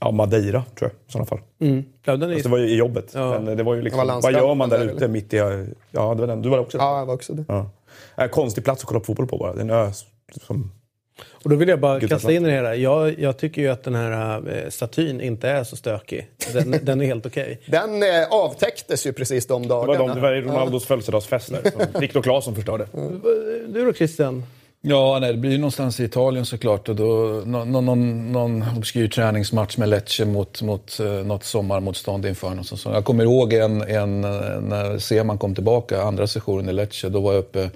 Ja, 0.00 0.10
Madeira, 0.10 0.64
tror 0.78 0.90
jag 0.90 1.08
i 1.08 1.12
sådana 1.12 1.26
fall. 1.26 1.40
Mm. 1.60 1.84
Ja, 2.04 2.16
den 2.16 2.30
är 2.30 2.34
Fast 2.34 2.44
det 2.44 2.50
var 2.50 2.58
ju 2.58 2.68
i 2.68 2.76
jobbet. 2.76 3.10
Ja. 3.14 3.40
Men 3.40 3.56
det 3.56 3.62
var 3.62 3.74
ju 3.74 3.82
liksom, 3.82 4.06
Det 4.06 4.12
var 4.12 4.22
vad 4.22 4.32
gör 4.32 4.54
man 4.54 4.68
där 4.68 4.84
ute 4.84 5.08
mitt 5.08 5.34
i... 5.34 5.36
Ja, 5.36 6.14
det 6.14 6.20
var 6.20 6.26
den. 6.26 6.42
Du 6.42 6.48
var 6.48 6.58
också 6.58 6.78
där? 6.78 6.84
Ja, 6.84 7.00
det 7.00 7.06
var 7.06 7.14
också 7.14 7.32
det. 7.32 7.44
Ja. 7.48 7.70
Äh, 8.16 8.28
konstig 8.28 8.64
plats 8.64 8.82
att 8.82 8.88
kolla 8.88 9.00
på 9.00 9.06
fotboll 9.06 9.26
på 9.26 9.38
bara. 9.38 9.52
Det 9.52 9.60
är 9.60 9.64
en 9.64 9.70
ö 9.70 9.90
som... 10.42 10.72
Och 11.46 11.50
då 11.50 11.56
vill 11.56 11.68
jag 11.68 11.80
bara 11.80 11.98
Gud, 11.98 12.10
kasta 12.10 12.32
in 12.32 12.46
i 12.46 12.48
det 12.48 12.54
här. 12.54 12.74
Jag, 12.74 13.18
jag 13.18 13.38
tycker 13.38 13.62
ju 13.62 13.68
att 13.68 13.84
den 13.84 13.94
här 13.94 14.42
eh, 14.48 14.70
statyn 14.70 15.20
inte 15.20 15.48
är 15.48 15.64
så 15.64 15.76
stökig. 15.76 16.28
Den, 16.52 16.70
den 16.82 17.00
är 17.00 17.06
helt 17.06 17.26
okej. 17.26 17.60
Den 17.66 18.02
eh, 18.02 18.08
avtäcktes 18.30 19.06
ju 19.06 19.12
precis 19.12 19.46
de 19.46 19.62
Det 19.62 19.68
dagarna. 19.68 19.98
var, 19.98 20.08
de, 20.08 20.14
det 20.14 20.20
var 20.20 20.34
Ronaldos 20.34 20.86
födelsedagsfest 20.86 21.50
där 21.50 21.70
som 21.70 22.00
Viktor 22.00 22.22
Claesson 22.22 22.54
förstörde. 22.54 22.86
Du 23.68 23.84
då 23.84 23.92
Christian? 23.92 24.44
Ja, 24.80 25.18
nej, 25.20 25.32
det 25.32 25.38
blir 25.38 25.50
ju 25.50 25.58
någonstans 25.58 26.00
i 26.00 26.04
Italien 26.04 26.46
såklart. 26.46 26.88
Och 26.88 26.96
då, 26.96 27.42
någon, 27.46 27.72
någon, 27.72 28.32
någon 28.32 28.64
obskyr 28.76 29.08
träningsmatch 29.08 29.76
med 29.76 29.88
Lecce 29.88 30.24
mot, 30.24 30.62
mot 30.62 30.98
uh, 31.00 31.08
något 31.08 31.44
sommarmotstånd 31.44 32.26
inför. 32.26 32.50
Något 32.50 32.66
sånt. 32.66 32.94
Jag 32.94 33.04
kommer 33.04 33.24
ihåg 33.24 33.52
en, 33.52 33.82
en, 33.82 34.24
eh, 34.24 34.60
när 34.60 34.98
Seman 34.98 35.38
kom 35.38 35.54
tillbaka, 35.54 36.02
andra 36.02 36.26
sessionen 36.26 36.68
i 36.68 36.72
Lecce. 36.72 37.08
Då 37.08 37.20
var 37.20 37.32
jag 37.32 37.40
uppe, 37.40 37.70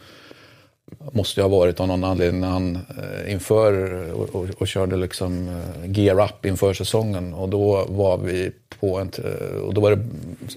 måste 1.13 1.41
jag 1.41 1.49
ha 1.49 1.59
varit 1.59 1.81
av 1.81 1.89
någon 1.89 2.05
anledning, 2.05 2.41
när 2.41 2.49
han 2.49 2.77
eh, 2.77 3.33
inför 3.33 4.03
och, 4.13 4.35
och, 4.35 4.47
och 4.59 4.69
körde 4.69 4.97
liksom 4.97 5.49
eh, 5.49 5.91
gear 5.91 6.25
up 6.25 6.47
inför 6.47 6.75
säsongen. 6.75 7.35
Och 7.35 7.49
då 7.49 7.87
var 7.89 8.19
vi 8.19 8.53
på 8.81 8.99
en, 8.99 9.11
eh, 9.19 9.57
och 9.57 9.75
då 9.75 9.81
var 9.81 9.91
det 9.91 10.03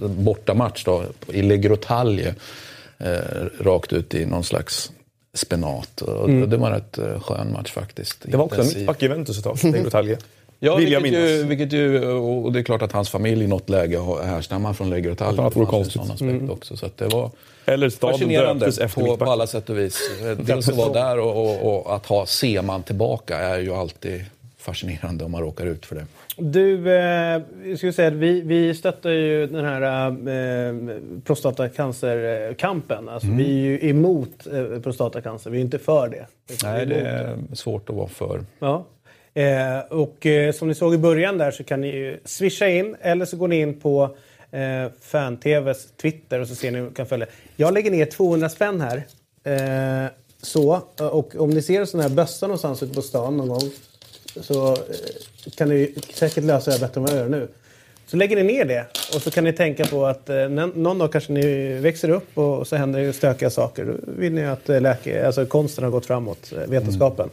bortamatch 0.08 0.84
då, 0.86 1.04
i 1.28 1.42
Le 1.42 1.58
Grottaglie. 1.58 2.36
Eh, 2.98 3.46
rakt 3.60 3.94
ut 3.94 4.14
i 4.14 4.26
någon 4.26 4.44
slags 4.44 4.92
spenat. 5.34 6.02
Och 6.02 6.30
Det 6.30 6.58
var 6.58 6.68
en 6.68 6.74
rätt 6.74 7.24
skön 7.24 7.52
match 7.52 7.72
faktiskt. 7.72 8.18
Det 8.26 8.38
var 8.38 8.46
också 8.46 8.62
en 8.62 8.68
mittback 8.68 9.02
i 9.02 9.06
Juventus 9.06 9.38
ett 9.38 9.44
tag, 9.44 9.92
Taglia. 9.92 10.18
Ja, 10.66 10.76
Vill 10.76 10.92
jag 10.92 11.02
vilket, 11.02 11.20
ju, 11.22 11.26
minnas. 11.36 11.50
vilket 11.50 11.74
ju, 11.74 12.06
och 12.12 12.52
det 12.54 12.60
är 12.60 12.64
klart 12.64 12.82
att 12.82 12.92
hans 12.92 13.10
familj 13.10 13.44
i 13.44 13.48
något 13.48 13.70
läge 13.70 13.98
har- 13.98 14.24
härstammar 14.24 14.74
från 14.74 14.90
Läger 14.90 15.12
och 15.12 15.18
Tall. 15.18 15.34
Att 15.34 15.40
annat 15.40 15.56
vore 15.56 15.66
konstigt. 15.66 16.02
en 16.02 16.08
sån 16.18 16.30
aspekt 16.32 16.50
också. 16.52 16.78
Så 16.78 16.86
att 16.86 16.98
det 16.98 17.08
var 17.08 17.32
Eller 17.66 17.90
staden 17.90 18.14
fascinerande 18.14 18.66
döptes 18.66 18.80
efter 18.86 19.02
på, 19.02 19.18
på 19.18 19.26
alla 19.32 19.48
sätt 19.48 19.70
och 19.70 19.78
vis. 19.78 20.00
Eh, 20.26 20.38
Dels 20.46 20.70
att 20.70 20.76
vara 20.76 20.94
där 21.08 21.20
och, 21.20 21.38
och, 21.64 21.86
och 21.88 21.96
att 21.96 22.06
ha 22.06 22.26
Seman 22.26 22.84
tillbaka 22.84 23.38
är 23.38 23.60
ju 23.60 23.74
alltid 23.74 24.26
fascinerande 24.58 25.26
om 25.26 25.32
man 25.32 25.42
råkar 25.42 25.66
ut 25.66 25.86
för 25.86 25.96
det. 25.96 26.06
Du, 26.38 26.96
eh, 26.96 27.42
jag 27.66 27.78
skulle 27.78 27.94
säga 27.94 28.08
att 28.08 28.14
vi, 28.14 28.42
vi 28.42 28.74
stöttar 28.76 29.10
ju 29.10 29.48
den 29.48 29.66
här 29.66 30.08
eh, 30.10 30.74
prostatacancerkampen. 31.24 33.10
Alltså, 33.10 33.28
Vi 33.28 33.44
är 33.44 33.50
ju 33.70 33.90
emot 33.90 34.48
eh, 34.54 34.80
prostatacancer, 34.82 35.50
vi 35.50 35.58
är 35.58 35.62
inte 35.62 35.80
för 35.80 36.08
det. 36.10 36.26
Nej, 36.64 36.86
det 36.86 36.96
är 36.96 37.38
svårt 37.54 37.90
att 37.90 37.96
vara 37.96 38.08
för. 38.08 38.42
Ja. 38.60 38.86
Eh, 39.34 39.80
och 39.90 40.26
eh, 40.26 40.52
som 40.52 40.68
ni 40.68 40.76
såg 40.76 40.94
i 40.94 40.98
början 40.98 41.38
där 41.38 41.52
så 41.52 41.64
kan 41.64 41.82
ni 41.82 41.88
ju 41.88 42.20
swisha 42.26 42.68
in 42.68 42.96
eller 43.02 43.26
så 43.26 43.38
går 43.38 43.48
ni 43.48 43.60
in 43.60 43.80
på 43.80 44.18
eh, 44.52 44.92
Fan-TVs 45.02 45.88
Twitter 46.02 46.40
och 46.40 46.48
så 46.48 46.56
ser 46.56 46.72
ni 46.72 46.80
hur 46.80 46.86
ni 46.86 46.94
kan 46.94 47.06
följa. 47.06 47.28
Jag 47.56 47.74
lägger 47.74 47.92
ner 47.92 48.06
200 48.06 48.50
spänn 48.50 48.82
här. 48.82 49.04
Eh, 49.44 50.12
så, 50.42 50.82
eh, 51.00 51.08
och 51.08 51.36
om 51.36 51.50
ni 51.50 51.62
ser 51.62 51.80
en 51.80 51.88
sån 51.88 52.00
här 52.00 52.10
bössa 52.10 52.48
någonstans 52.48 52.84
ute 52.84 52.94
på 52.94 53.02
stan 53.02 53.38
någon 53.38 53.48
gång 53.48 53.72
så 54.42 54.72
eh, 54.72 54.78
kan 55.58 55.70
ni 55.70 55.96
säkert 56.14 56.44
lösa 56.44 56.72
det 56.72 56.80
bättre 56.80 57.00
än 57.00 57.06
vad 57.06 57.12
jag 57.12 57.20
gör 57.20 57.30
nu. 57.30 57.48
Så 58.06 58.18
lägger 58.18 58.36
ni 58.36 58.44
ner 58.44 58.66
det 58.66 58.86
och 59.16 59.22
så 59.22 59.32
kan 59.32 59.44
ni 59.44 59.54
tänka 59.54 59.86
på 59.86 60.06
att 60.06 60.30
eh, 60.30 60.50
någon 60.50 60.98
dag 60.98 61.12
kanske 61.12 61.34
ni 61.34 61.74
växer 61.74 62.10
upp 62.10 62.38
och, 62.38 62.60
och 62.60 62.68
så 62.68 62.76
händer 62.76 63.00
det 63.00 63.14
stökiga 63.14 63.50
saker. 63.50 63.86
Då 63.86 63.94
vill 64.18 64.34
ni 64.34 64.46
att 64.46 64.70
eh, 64.70 64.82
läke, 64.82 65.26
alltså 65.26 65.46
konsten 65.46 65.84
har 65.84 65.92
gått 65.92 66.06
framåt, 66.06 66.52
eh, 66.52 66.58
vetenskapen. 66.58 66.70
vetenskapen. 66.72 67.30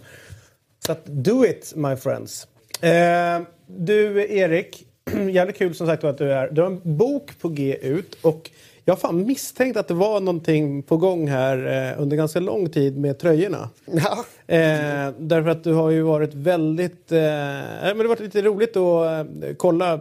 Så 0.86 0.92
att 0.92 1.06
do 1.06 1.44
it 1.44 1.72
my 1.76 1.96
friends. 1.96 2.46
Eh, 2.80 3.40
du 3.66 4.26
Erik, 4.32 4.86
jävligt 5.30 5.58
kul 5.58 5.74
som 5.74 5.86
sagt 5.86 6.04
att 6.04 6.18
du 6.18 6.32
är 6.32 6.36
här. 6.36 6.50
Du 6.50 6.60
har 6.60 6.68
en 6.68 6.96
bok 6.96 7.38
på 7.38 7.48
G 7.48 7.76
ut 7.82 8.14
och 8.22 8.50
jag 8.84 8.94
har 8.94 9.00
fan 9.00 9.26
misstänkt 9.26 9.76
att 9.76 9.88
det 9.88 9.94
var 9.94 10.20
någonting 10.20 10.82
på 10.82 10.96
gång 10.96 11.28
här 11.28 11.88
eh, 11.92 12.02
under 12.02 12.16
ganska 12.16 12.40
lång 12.40 12.70
tid 12.70 12.98
med 12.98 13.18
tröjorna. 13.18 13.70
Ja. 13.84 14.24
Eh, 14.46 15.12
därför 15.18 15.48
att 15.48 15.64
du 15.64 15.72
har 15.72 15.90
ju 15.90 16.02
varit 16.02 16.34
väldigt... 16.34 17.12
Eh, 17.12 17.18
men 17.18 17.98
det 17.98 18.02
har 18.02 18.08
varit 18.08 18.20
lite 18.20 18.42
roligt 18.42 18.76
att 18.76 19.26
eh, 19.42 19.54
kolla 19.56 19.94
eh, 19.94 20.00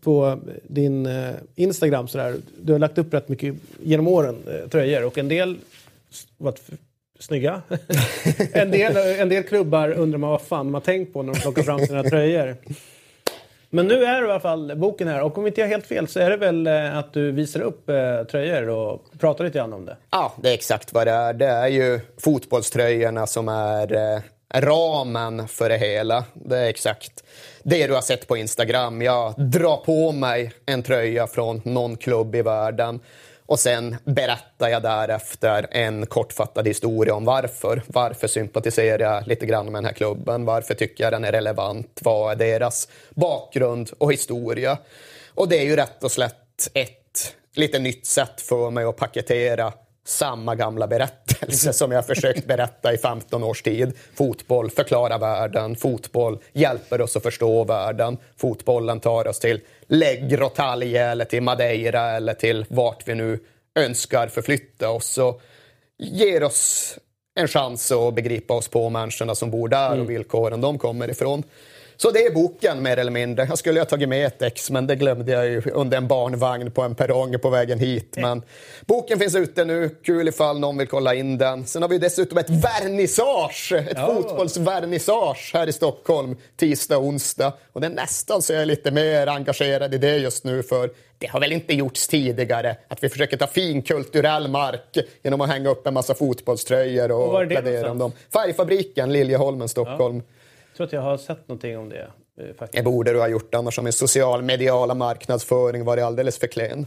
på 0.00 0.38
din 0.62 1.06
eh, 1.06 1.30
Instagram. 1.54 2.08
Sådär. 2.08 2.36
Du 2.62 2.72
har 2.72 2.78
lagt 2.78 2.98
upp 2.98 3.14
rätt 3.14 3.28
mycket 3.28 3.54
genom 3.82 4.08
åren 4.08 4.36
tröjor 4.70 5.04
och 5.04 5.18
en 5.18 5.28
del 5.28 5.58
varit 6.38 6.60
snygga. 7.20 7.62
en, 8.52 8.70
del, 8.70 8.96
en 8.96 9.28
del 9.28 9.42
klubbar 9.42 9.92
undrar 9.92 10.18
man 10.18 10.30
vad 10.30 10.42
fan 10.42 10.66
de 10.66 10.74
har 10.74 10.80
tänkt 10.80 11.12
på 11.12 11.22
när 11.22 11.34
de 11.34 11.40
plockar 11.40 11.62
fram 11.62 11.86
sina 11.86 12.02
tröjor. 12.02 12.56
Men 13.72 13.88
nu 13.88 14.04
är 14.04 14.20
det 14.20 14.28
i 14.28 14.30
alla 14.30 14.40
fall 14.40 14.76
boken 14.76 15.08
här 15.08 15.22
och 15.22 15.38
om 15.38 15.46
inte 15.46 15.60
jag 15.60 15.68
helt 15.68 15.86
fel 15.86 16.08
så 16.08 16.20
är 16.20 16.30
det 16.30 16.36
väl 16.36 16.66
eh, 16.66 16.98
att 16.98 17.12
du 17.12 17.32
visar 17.32 17.60
upp 17.60 17.88
eh, 17.88 18.22
tröjor 18.30 18.68
och 18.68 19.04
pratar 19.18 19.44
lite 19.44 19.58
grann 19.58 19.72
om 19.72 19.86
det. 19.86 19.96
Ja, 20.10 20.32
det 20.42 20.50
är 20.50 20.54
exakt 20.54 20.92
vad 20.92 21.06
det 21.06 21.10
är. 21.10 21.32
Det 21.32 21.46
är 21.46 21.68
ju 21.68 22.00
fotbollströjorna 22.18 23.26
som 23.26 23.48
är 23.48 24.14
eh, 24.14 24.20
ramen 24.54 25.48
för 25.48 25.68
det 25.68 25.78
hela. 25.78 26.24
Det 26.34 26.58
är 26.58 26.68
exakt 26.68 27.24
det 27.62 27.86
du 27.86 27.94
har 27.94 28.00
sett 28.00 28.28
på 28.28 28.36
Instagram. 28.36 29.02
Jag 29.02 29.34
drar 29.36 29.76
på 29.76 30.12
mig 30.12 30.52
en 30.66 30.82
tröja 30.82 31.26
från 31.26 31.60
någon 31.64 31.96
klubb 31.96 32.34
i 32.34 32.42
världen 32.42 33.00
och 33.50 33.58
sen 33.58 33.96
berättar 34.04 34.68
jag 34.68 34.82
därefter 34.82 35.66
en 35.70 36.06
kortfattad 36.06 36.66
historia 36.68 37.14
om 37.14 37.24
varför. 37.24 37.82
Varför 37.86 38.28
sympatiserar 38.28 39.14
jag 39.14 39.26
lite 39.26 39.46
grann 39.46 39.64
med 39.64 39.74
den 39.74 39.84
här 39.84 39.92
klubben? 39.92 40.44
Varför 40.44 40.74
tycker 40.74 41.04
jag 41.04 41.12
den 41.12 41.24
är 41.24 41.32
relevant? 41.32 42.00
Vad 42.02 42.32
är 42.32 42.36
deras 42.36 42.88
bakgrund 43.10 43.90
och 43.98 44.12
historia? 44.12 44.78
Och 45.34 45.48
det 45.48 45.58
är 45.58 45.64
ju 45.64 45.76
rätt 45.76 46.04
och 46.04 46.12
slätt 46.12 46.70
ett 46.74 47.34
lite 47.54 47.78
nytt 47.78 48.06
sätt 48.06 48.40
för 48.40 48.70
mig 48.70 48.84
att 48.84 48.96
paketera 48.96 49.72
samma 50.04 50.54
gamla 50.54 50.86
berättelse 50.86 51.72
som 51.72 51.92
jag 51.92 52.06
försökt 52.06 52.46
berätta 52.46 52.92
i 52.92 52.98
15 52.98 53.44
års 53.44 53.62
tid. 53.62 53.92
Fotboll 54.14 54.70
förklarar 54.70 55.18
världen, 55.18 55.76
fotboll 55.76 56.38
hjälper 56.52 57.00
oss 57.00 57.16
att 57.16 57.22
förstå 57.22 57.64
världen. 57.64 58.18
Fotbollen 58.36 59.00
tar 59.00 59.28
oss 59.28 59.38
till 59.38 59.60
Läggrotalje 59.86 61.06
eller 61.06 61.24
till 61.24 61.42
Madeira 61.42 62.10
eller 62.10 62.34
till 62.34 62.66
vart 62.68 63.08
vi 63.08 63.14
nu 63.14 63.38
önskar 63.74 64.28
förflytta 64.28 64.90
oss. 64.90 65.18
Och 65.18 65.42
ger 65.98 66.42
oss 66.42 66.98
en 67.34 67.48
chans 67.48 67.92
att 67.92 68.14
begripa 68.14 68.54
oss 68.54 68.68
på 68.68 68.90
människorna 68.90 69.34
som 69.34 69.50
bor 69.50 69.68
där 69.68 70.00
och 70.00 70.10
villkoren 70.10 70.60
de 70.60 70.78
kommer 70.78 71.10
ifrån. 71.10 71.42
Så 72.02 72.10
det 72.10 72.26
är 72.26 72.30
boken 72.30 72.82
mer 72.82 72.96
eller 72.96 73.12
mindre. 73.12 73.46
Jag 73.48 73.58
skulle 73.58 73.80
ha 73.80 73.84
tagit 73.84 74.08
med 74.08 74.26
ett 74.26 74.42
ex 74.42 74.70
men 74.70 74.86
det 74.86 74.96
glömde 74.96 75.32
jag 75.32 75.46
ju 75.46 75.62
under 75.72 75.96
en 75.96 76.08
barnvagn 76.08 76.70
på 76.70 76.82
en 76.82 76.94
perrong 76.94 77.38
på 77.38 77.50
vägen 77.50 77.78
hit. 77.78 78.16
Men 78.16 78.42
boken 78.86 79.18
finns 79.18 79.34
ute 79.34 79.64
nu, 79.64 79.88
kul 80.02 80.28
ifall 80.28 80.58
någon 80.58 80.78
vill 80.78 80.88
kolla 80.88 81.14
in 81.14 81.38
den. 81.38 81.66
Sen 81.66 81.82
har 81.82 81.88
vi 81.88 81.98
dessutom 81.98 82.38
ett 82.38 82.50
vernissage, 82.50 83.72
ett 83.72 83.98
fotbollsvernissage 84.06 85.50
här 85.54 85.66
i 85.66 85.72
Stockholm 85.72 86.36
tisdag 86.56 86.98
och 86.98 87.04
onsdag. 87.04 87.52
Och 87.72 87.80
det 87.80 87.86
är 87.86 87.90
nästan 87.90 88.42
så 88.42 88.52
jag 88.52 88.62
är 88.62 88.66
lite 88.66 88.90
mer 88.90 89.26
engagerad 89.26 89.94
i 89.94 89.98
det 89.98 90.16
just 90.16 90.44
nu 90.44 90.62
för 90.62 90.90
det 91.18 91.26
har 91.26 91.40
väl 91.40 91.52
inte 91.52 91.74
gjorts 91.74 92.08
tidigare 92.08 92.76
att 92.88 93.04
vi 93.04 93.08
försöker 93.08 93.36
ta 93.36 93.46
fin 93.46 93.82
kulturell 93.82 94.48
mark 94.48 94.98
genom 95.22 95.40
att 95.40 95.48
hänga 95.48 95.68
upp 95.68 95.86
en 95.86 95.94
massa 95.94 96.14
fotbollströjor 96.14 97.10
och, 97.12 97.34
Och 97.34 97.48
plädera 97.48 97.90
om 97.90 97.98
dem. 97.98 98.12
Färgfabriken, 98.32 99.12
Liljeholmen, 99.12 99.68
Stockholm. 99.68 100.16
Jag 100.16 100.39
tror 100.80 100.86
att 100.86 100.92
jag 100.92 101.10
har 101.10 101.16
sett 101.16 101.48
någonting 101.48 101.78
om 101.78 101.88
det. 101.88 102.10
eh, 102.40 102.54
faktiskt. 102.58 102.72
Det 102.72 102.82
borde 102.82 103.12
du 103.12 103.18
ha 103.18 103.28
gjort, 103.28 103.54
annars 103.54 103.76
har 103.76 103.84
min 103.84 103.92
social 103.92 104.42
mediala 104.42 104.94
marknadsföring 104.94 105.84
varit 105.84 106.04
alldeles 106.04 106.38
för 106.38 106.46
klen. 106.46 106.86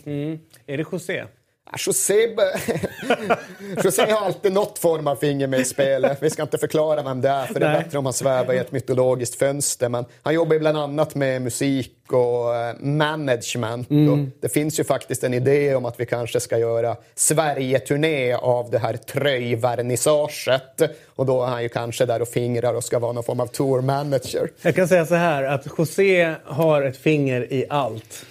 Är 0.66 0.78
det 0.78 0.86
José? 0.92 1.24
Ja, 1.72 1.78
José, 3.84 4.12
har 4.12 4.26
alltid 4.26 4.54
något 4.54 4.80
form 4.80 5.08
av 5.08 5.16
finger 5.16 5.48
med 5.48 5.60
i 5.60 5.66
spelet. 5.66 6.18
Vi 6.22 6.30
ska 6.30 6.42
inte 6.42 6.58
förklara 6.58 7.04
vem 7.04 7.22
det 7.22 7.30
är, 7.30 7.46
för 7.46 7.60
det 7.60 7.66
är 7.66 7.74
Nej. 7.74 7.84
bättre 7.84 7.98
om 7.98 8.06
han 8.06 8.14
svävar 8.14 8.54
i 8.54 8.58
ett 8.58 8.72
mytologiskt 8.72 9.40
fönster. 9.40 9.90
Men 9.90 10.06
han 10.22 10.34
jobbar 10.34 10.60
bland 10.60 10.78
annat 10.78 11.16
med 11.16 11.42
musik 11.42 11.92
och 12.08 12.56
eh, 12.56 12.76
management. 12.80 13.88
Och 13.90 14.18
det 14.42 14.50
finns 14.50 14.80
ju 14.80 14.84
faktiskt 14.84 15.24
en 15.24 15.34
idé 15.34 15.76
om 15.76 15.86
att 15.86 16.00
vi 16.00 16.06
kanske 16.06 16.40
ska 16.40 16.58
göra 16.58 16.96
Sverige-turné 17.16 18.34
av 18.34 18.72
det 18.72 18.80
här 18.80 18.98
tröjvernissaget. 18.98 20.82
Och 21.16 21.26
då 21.26 21.44
är 21.44 21.48
han 21.48 21.64
ju 21.64 21.70
kanske 21.70 22.06
där 22.06 22.22
och 22.22 22.28
fingrar 22.28 22.74
och 22.74 22.84
ska 22.84 23.00
vara 23.00 23.12
någon 23.12 23.24
form 23.24 23.40
av 23.40 23.48
tour 23.48 23.82
manager. 23.82 24.50
Jag 24.62 24.76
kan 24.76 24.88
säga 24.88 25.06
så 25.06 25.16
här 25.16 25.44
att 25.44 25.66
José 25.78 26.36
har 26.46 26.82
ett 26.82 26.98
finger 26.98 27.54
i 27.54 27.66
allt. 27.70 28.26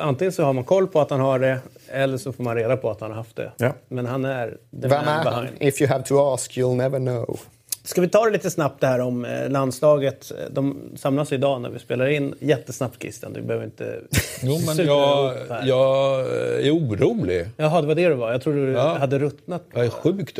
Antingen 0.00 0.32
så 0.32 0.42
har 0.42 0.52
man 0.52 0.64
koll 0.64 0.86
på 0.86 1.00
att 1.00 1.10
han 1.10 1.20
har 1.20 1.38
det 1.38 1.58
eller 1.90 2.18
så 2.18 2.32
får 2.32 2.44
man 2.44 2.56
reda 2.56 2.76
på 2.76 2.90
att 2.90 3.00
han 3.00 3.10
har 3.10 3.16
haft 3.16 3.36
det. 3.36 3.52
Ja. 3.56 3.72
Men 3.88 4.06
han 4.06 4.24
är 4.24 4.48
the 4.48 4.56
Vem 4.88 4.90
man 4.90 4.98
är 5.08 5.12
han? 5.12 5.24
behind. 5.24 5.56
If 5.60 5.80
you 5.80 5.90
have 5.90 6.04
to 6.04 6.32
ask 6.34 6.50
you'll 6.58 6.74
never 6.76 6.98
know. 6.98 7.40
Ska 7.84 8.00
vi 8.00 8.08
ta 8.08 8.24
det 8.24 8.30
lite 8.30 8.50
snabbt 8.50 8.80
det 8.80 8.86
här 8.86 8.98
om 9.00 9.24
eh, 9.24 9.48
landslaget? 9.48 10.32
De 10.50 10.76
samlas 10.96 11.32
idag 11.32 11.60
när 11.60 11.70
vi 11.70 11.78
spelar 11.78 12.06
in. 12.08 12.34
Jättesnabbt 12.40 13.02
Christian, 13.02 13.32
du 13.32 13.42
behöver 13.42 13.64
inte... 13.66 14.00
Jo, 14.42 14.58
men 14.66 14.86
jag, 14.86 15.34
jag 15.64 16.20
är 16.66 16.70
orolig. 16.74 17.48
Jaha, 17.56 17.80
det 17.80 17.86
var 17.86 17.94
det 17.94 18.08
du 18.08 18.14
var. 18.14 18.32
Jag 18.32 18.42
trodde 18.42 18.66
du 18.66 18.72
Ja. 18.72 18.96
hade 18.98 19.18
ruttnat. 19.18 19.62
Jag 19.74 19.84
är 19.84 19.90
sjukt... 19.90 20.38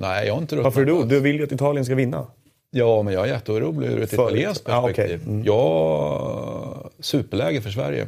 Nej, 0.00 0.26
jag 0.26 0.34
har 0.34 0.40
inte 0.40 0.56
Varför 0.56 0.80
är 0.80 1.04
du? 1.04 1.20
vill 1.20 1.36
ju 1.36 1.44
att 1.44 1.52
Italien 1.52 1.84
ska 1.84 1.94
vinna. 1.94 2.26
Ja, 2.70 3.02
men 3.02 3.14
jag 3.14 3.28
är 3.28 3.32
jätteorolig 3.32 3.88
ur 3.90 4.02
ett 4.02 4.10
För- 4.10 4.22
italienskt 4.26 4.64
Ja, 4.68 4.78
okej. 4.82 4.94
perspektiv. 4.94 5.28
Mm. 5.28 5.42
Ja, 5.44 6.90
superläge 7.00 7.60
för 7.60 7.70
Sverige. 7.70 8.06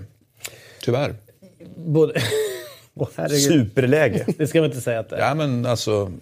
Tyvärr. 0.82 1.14
Både... 1.76 2.12
Herregud. 3.16 3.40
Superläge. 3.42 4.26
Det 4.38 4.46
ska 4.46 4.60
vi 4.60 4.66
inte 4.66 4.80
säga 4.80 4.98
att 5.00 5.10
det 5.10 5.16
är. 5.16 5.20
Ja, 5.20 5.34
men 5.34 5.66
alltså, 5.66 6.12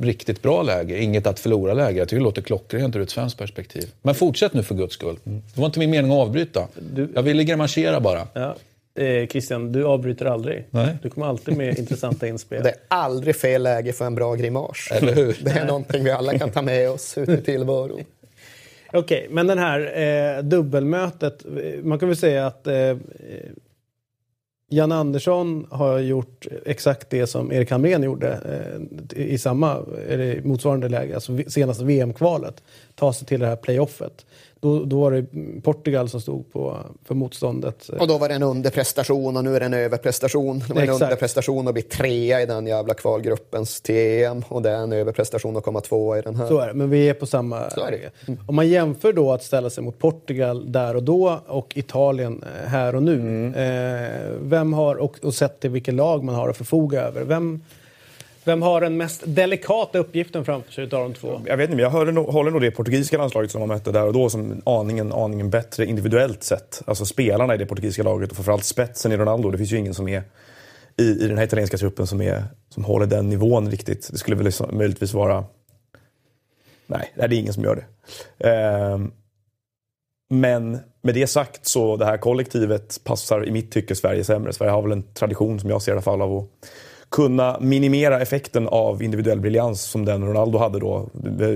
riktigt 0.00 0.42
bra 0.42 0.62
läge. 0.62 1.02
Inget 1.02 1.26
att 1.26 1.40
förlora-läge. 1.40 1.98
Jag 1.98 2.08
tycker 2.08 2.18
det 2.20 2.24
låter 2.24 2.42
klockrent 2.42 2.96
ur 2.96 3.02
ett 3.02 3.10
svenskt 3.10 3.38
perspektiv. 3.38 3.90
Men 4.02 4.14
fortsätt 4.14 4.52
nu 4.54 4.62
för 4.62 4.74
guds 4.74 4.94
skull. 4.94 5.16
Det 5.24 5.60
var 5.60 5.66
inte 5.66 5.78
min 5.78 5.90
mening 5.90 6.10
att 6.12 6.18
avbryta. 6.18 6.68
Jag 7.14 7.22
ville 7.22 7.44
grimasera 7.44 8.00
bara. 8.00 8.26
Ja. 8.32 8.56
Eh, 9.02 9.26
Christian, 9.26 9.72
du 9.72 9.84
avbryter 9.84 10.26
aldrig. 10.26 10.64
Nej. 10.70 10.88
Du 11.02 11.10
kommer 11.10 11.26
alltid 11.26 11.56
med 11.56 11.78
intressanta 11.78 12.26
inspel. 12.26 12.62
Det 12.62 12.68
är 12.70 12.76
aldrig 12.88 13.36
fel 13.36 13.62
läge 13.62 13.92
för 13.92 14.04
en 14.04 14.14
bra 14.14 14.34
grimas. 14.34 14.88
Eller 14.90 15.14
hur? 15.14 15.36
Det 15.44 15.50
är 15.50 15.66
någonting 15.66 16.04
vi 16.04 16.10
alla 16.10 16.38
kan 16.38 16.50
ta 16.50 16.62
med 16.62 16.90
oss 16.90 17.18
ut 17.18 17.28
i 17.28 17.36
tillvaron. 17.42 18.00
Okej, 18.92 19.26
men 19.30 19.46
den 19.46 19.58
här 19.58 19.80
eh, 20.36 20.42
dubbelmötet. 20.42 21.44
eh, 21.44 21.84
Man 21.84 21.98
kan 21.98 22.08
väl 22.08 22.16
säga 22.16 22.46
att 22.46 22.66
eh, 22.66 22.74
Jan 24.72 24.92
Andersson 24.92 25.66
har 25.70 25.98
gjort 25.98 26.46
exakt 26.66 27.10
det 27.10 27.26
som 27.26 27.52
Erik 27.52 27.70
Hamrén 27.70 28.02
gjorde 28.02 28.38
eh, 29.12 29.22
i 29.22 29.38
samma, 29.38 29.78
eller 30.08 30.42
motsvarande 30.42 30.88
läge, 30.88 31.14
alltså 31.14 31.38
senaste 31.48 31.84
VM-kvalet. 31.84 32.62
Ta 32.94 33.12
sig 33.12 33.26
till 33.26 33.40
det 33.40 33.46
här 33.46 33.56
playoffet. 33.56 34.26
Då, 34.62 34.84
då 34.84 35.00
var 35.00 35.10
det 35.10 35.26
Portugal 35.62 36.08
som 36.08 36.20
stod 36.20 36.52
på, 36.52 36.76
för 37.04 37.14
motståndet. 37.14 37.88
Och 37.88 38.08
då 38.08 38.18
var 38.18 38.28
det 38.28 38.34
en 38.34 38.42
underprestation 38.42 39.36
och 39.36 39.44
nu 39.44 39.56
är 39.56 39.60
det 39.60 39.66
en 39.66 39.74
överprestation. 39.74 40.58
Det 40.58 40.74
var 40.74 40.80
en 40.80 40.84
Exakt. 40.88 41.02
underprestation 41.02 41.68
att 41.68 41.74
bli 41.74 41.82
trea 41.82 42.42
i 42.42 42.46
den 42.46 42.66
jävla 42.66 42.94
kvalgruppens 42.94 43.82
EM 43.88 44.44
och 44.48 44.62
det 44.62 44.70
är 44.70 44.76
en 44.76 44.92
överprestation 44.92 45.56
att 45.56 45.64
komma 45.64 45.80
tvåa 45.80 46.18
i 46.18 46.22
den 46.22 46.36
här. 46.36 46.48
Så 46.48 46.58
är 46.58 46.66
det, 46.66 46.74
men 46.74 46.90
vi 46.90 47.08
är 47.08 47.14
på 47.14 47.26
samma 47.26 47.70
Så 47.70 47.80
är 47.80 47.90
det. 47.90 47.96
läge. 47.96 48.10
Om 48.46 48.54
man 48.54 48.68
jämför 48.68 49.12
då 49.12 49.32
att 49.32 49.42
ställa 49.42 49.70
sig 49.70 49.84
mot 49.84 49.98
Portugal 49.98 50.72
där 50.72 50.96
och 50.96 51.02
då 51.02 51.40
och 51.46 51.76
Italien 51.76 52.42
eh, 52.42 52.68
här 52.68 52.94
och 52.94 53.02
nu. 53.02 53.14
Mm. 53.14 53.54
Eh, 53.54 54.10
vem 54.40 54.72
har, 54.72 54.94
och, 54.96 55.18
och 55.22 55.34
sett 55.34 55.60
till 55.60 55.70
vilket 55.70 55.94
lag 55.94 56.24
man 56.24 56.34
har 56.34 56.48
att 56.48 56.56
förfoga 56.56 57.00
över. 57.00 57.24
Vem, 57.24 57.62
vem 58.44 58.62
har 58.62 58.80
den 58.80 58.96
mest 58.96 59.22
delikata 59.26 59.98
uppgiften 59.98 60.44
framför 60.44 60.72
sig 60.72 60.84
utav 60.84 61.02
de 61.02 61.14
två? 61.14 61.40
Jag 61.46 61.56
vet 61.56 61.64
inte, 61.64 61.76
men 61.76 61.82
jag 61.82 61.90
håller 61.90 62.12
nog, 62.12 62.26
håller 62.26 62.50
nog 62.50 62.60
det 62.60 62.70
portugisiska 62.70 63.18
landslaget 63.18 63.50
som 63.50 63.60
man 63.60 63.68
mötte 63.68 63.92
där 63.92 64.06
och 64.06 64.12
då 64.12 64.30
som 64.30 64.62
aningen, 64.66 65.12
aningen 65.12 65.50
bättre 65.50 65.86
individuellt 65.86 66.42
sett. 66.42 66.82
Alltså 66.86 67.04
spelarna 67.04 67.54
i 67.54 67.58
det 67.58 67.66
portugisiska 67.66 68.02
laget 68.02 68.30
och 68.30 68.36
framförallt 68.36 68.64
spetsen 68.64 69.12
i 69.12 69.16
Ronaldo. 69.16 69.50
Det 69.50 69.58
finns 69.58 69.72
ju 69.72 69.76
ingen 69.76 69.94
som 69.94 70.08
är 70.08 70.22
i, 70.96 71.02
i 71.02 71.28
den 71.28 71.38
här 71.38 71.44
italienska 71.44 71.76
truppen 71.76 72.06
som, 72.06 72.20
är, 72.20 72.44
som 72.68 72.84
håller 72.84 73.06
den 73.06 73.28
nivån 73.28 73.70
riktigt. 73.70 74.08
Det 74.12 74.18
skulle 74.18 74.36
väl 74.36 74.44
liksom, 74.44 74.78
möjligtvis 74.78 75.14
vara... 75.14 75.44
Nej, 76.86 77.12
det 77.14 77.22
är 77.22 77.32
ingen 77.32 77.54
som 77.54 77.64
gör 77.64 77.76
det. 78.38 78.48
Ehm, 78.48 79.12
men 80.30 80.78
med 81.02 81.14
det 81.14 81.26
sagt 81.26 81.66
så 81.66 81.96
det 81.96 82.04
här 82.04 82.16
kollektivet 82.16 83.00
passar 83.04 83.48
i 83.48 83.50
mitt 83.50 83.72
tycke 83.72 83.94
Sverige 83.94 84.24
sämre. 84.24 84.52
Sverige 84.52 84.72
har 84.72 84.82
väl 84.82 84.92
en 84.92 85.14
tradition 85.14 85.60
som 85.60 85.70
jag 85.70 85.82
ser 85.82 85.92
i 85.92 85.94
alla 85.94 86.02
fall 86.02 86.22
av 86.22 86.38
att 86.38 86.48
kunna 87.12 87.56
minimera 87.60 88.20
effekten 88.20 88.68
av 88.68 89.02
individuell 89.02 89.40
briljans 89.40 89.82
som 89.82 90.04
den 90.04 90.24
Ronaldo 90.26 90.58
hade 90.58 90.78
då. 90.78 91.08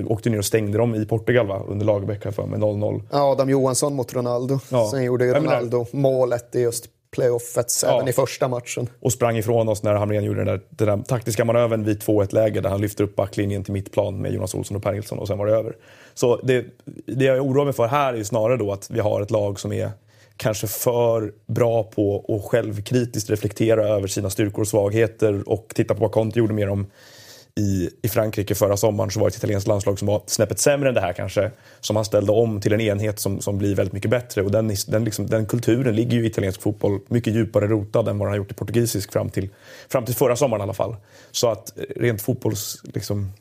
Åkte 0.06 0.30
ner 0.30 0.38
och 0.38 0.44
stängde 0.44 0.78
dem 0.78 0.94
i 0.94 1.06
Portugal 1.06 1.46
va? 1.46 1.62
under 1.68 1.86
Lagerbäck 1.86 2.25
här 2.25 2.32
för 2.32 2.46
med 2.46 2.60
0-0. 2.60 3.00
Adam 3.10 3.50
Johansson 3.50 3.94
mot 3.94 4.14
Ronaldo. 4.14 4.58
Ja. 4.70 4.88
Sen 4.90 5.04
gjorde 5.04 5.25
ju 5.25 5.30
Jag 5.32 5.42
menar- 5.42 5.56
Ronaldo 5.56 5.86
målet 5.92 6.54
i 6.54 6.60
just 6.60 6.86
playoffet 7.14 7.66
Ja. 7.82 7.94
även 7.96 8.08
i 8.08 8.12
första 8.12 8.48
matchen. 8.48 8.88
Och 9.00 9.12
sprang 9.12 9.36
ifrån 9.36 9.68
oss 9.68 9.82
när 9.82 9.94
Hamrén 9.94 10.25
gjorde 10.25 10.38
den 10.44 10.46
där, 10.46 10.60
den 10.70 10.98
där 10.98 11.04
taktiska 11.04 11.44
manövern 11.44 11.84
vid 11.84 12.02
2-1-läge 12.02 12.60
där 12.60 12.70
han 12.70 12.80
lyfter 12.80 13.04
upp 13.04 13.16
backlinjen 13.16 13.64
till 13.64 13.72
mittplan 13.72 14.18
med 14.22 14.32
Jonas 14.32 14.54
Olsson 14.54 14.76
och 14.76 14.82
Per 14.82 14.92
Nilsson 14.92 15.18
och 15.18 15.26
sen 15.28 15.38
var 15.38 15.46
det 15.46 15.52
över. 15.52 15.76
Så 16.14 16.36
det, 16.42 16.64
det 17.06 17.25
jag 17.25 17.46
oroar 17.46 17.64
mig 17.64 17.75
för 17.75 17.86
här 17.86 18.12
är 18.12 18.16
ju 18.16 18.25
snarare 18.25 18.56
då 18.56 18.72
att 18.72 18.90
vi 18.90 19.00
har 19.00 19.20
ett 19.20 19.30
lag 19.30 19.60
som 19.60 19.72
är 19.72 19.90
kanske 20.37 20.66
för 20.66 21.33
bra 21.47 21.83
på 21.83 22.25
att 22.28 22.50
självkritiskt 22.50 23.31
reflektera 23.31 23.88
över 23.88 24.07
sina 24.09 24.31
styrkor 24.31 24.61
och 24.61 24.69
svagheter 24.69 25.49
och 25.49 25.73
titta 25.75 25.95
på 25.95 26.00
vad 26.00 26.12
Conte 26.12 26.38
gjorde 26.38 26.55
med 26.55 26.69
dem 26.69 26.87
i, 27.61 27.90
i 28.02 28.09
Frankrike 28.09 28.55
förra 28.55 28.76
sommaren 28.76 29.11
så 29.11 29.21
var 29.21 29.26
det 29.26 29.31
ett 29.31 29.37
italienskt 29.37 29.69
landslag 29.69 29.99
som 29.99 30.09
var 30.09 30.23
snäppet 30.26 30.59
sämre 30.59 30.88
än 30.88 30.95
det 30.95 31.00
här 31.00 31.12
kanske. 31.12 31.50
Som 31.81 31.97
han 31.97 32.05
ställde 32.05 32.33
om 32.33 32.61
till 32.61 32.73
en 32.73 32.81
enhet 32.81 33.19
som, 33.19 33.40
som 33.40 33.59
blir 33.59 33.75
väldigt 33.75 33.93
mycket 33.93 34.11
bättre. 34.11 34.43
Och 34.43 34.50
den, 34.50 34.75
den, 34.87 35.05
liksom, 35.05 35.26
den 35.26 35.47
kulturen 35.47 35.97
ligger 35.97 36.16
ju 36.16 36.25
i 36.25 36.26
italiensk 36.26 36.62
fotboll 36.62 37.00
mycket 37.09 37.35
djupare 37.35 37.66
rotad 37.66 38.09
än 38.09 38.19
vad 38.19 38.26
den 38.26 38.33
har 38.33 38.37
gjort 38.37 38.50
i 38.50 38.55
portugisisk 38.55 39.12
fram 39.12 39.31
till, 39.31 39.49
fram 39.88 40.05
till 40.05 40.14
förra 40.14 40.37
sommaren 40.37 40.61
i 40.61 40.62
alla 40.62 40.75
fall. 40.75 40.97
Så 41.31 41.50
att 41.50 41.78
eh, 41.78 41.83
rent 41.97 42.23
fotbolls... 42.23 42.83
Liksom, 42.95 43.33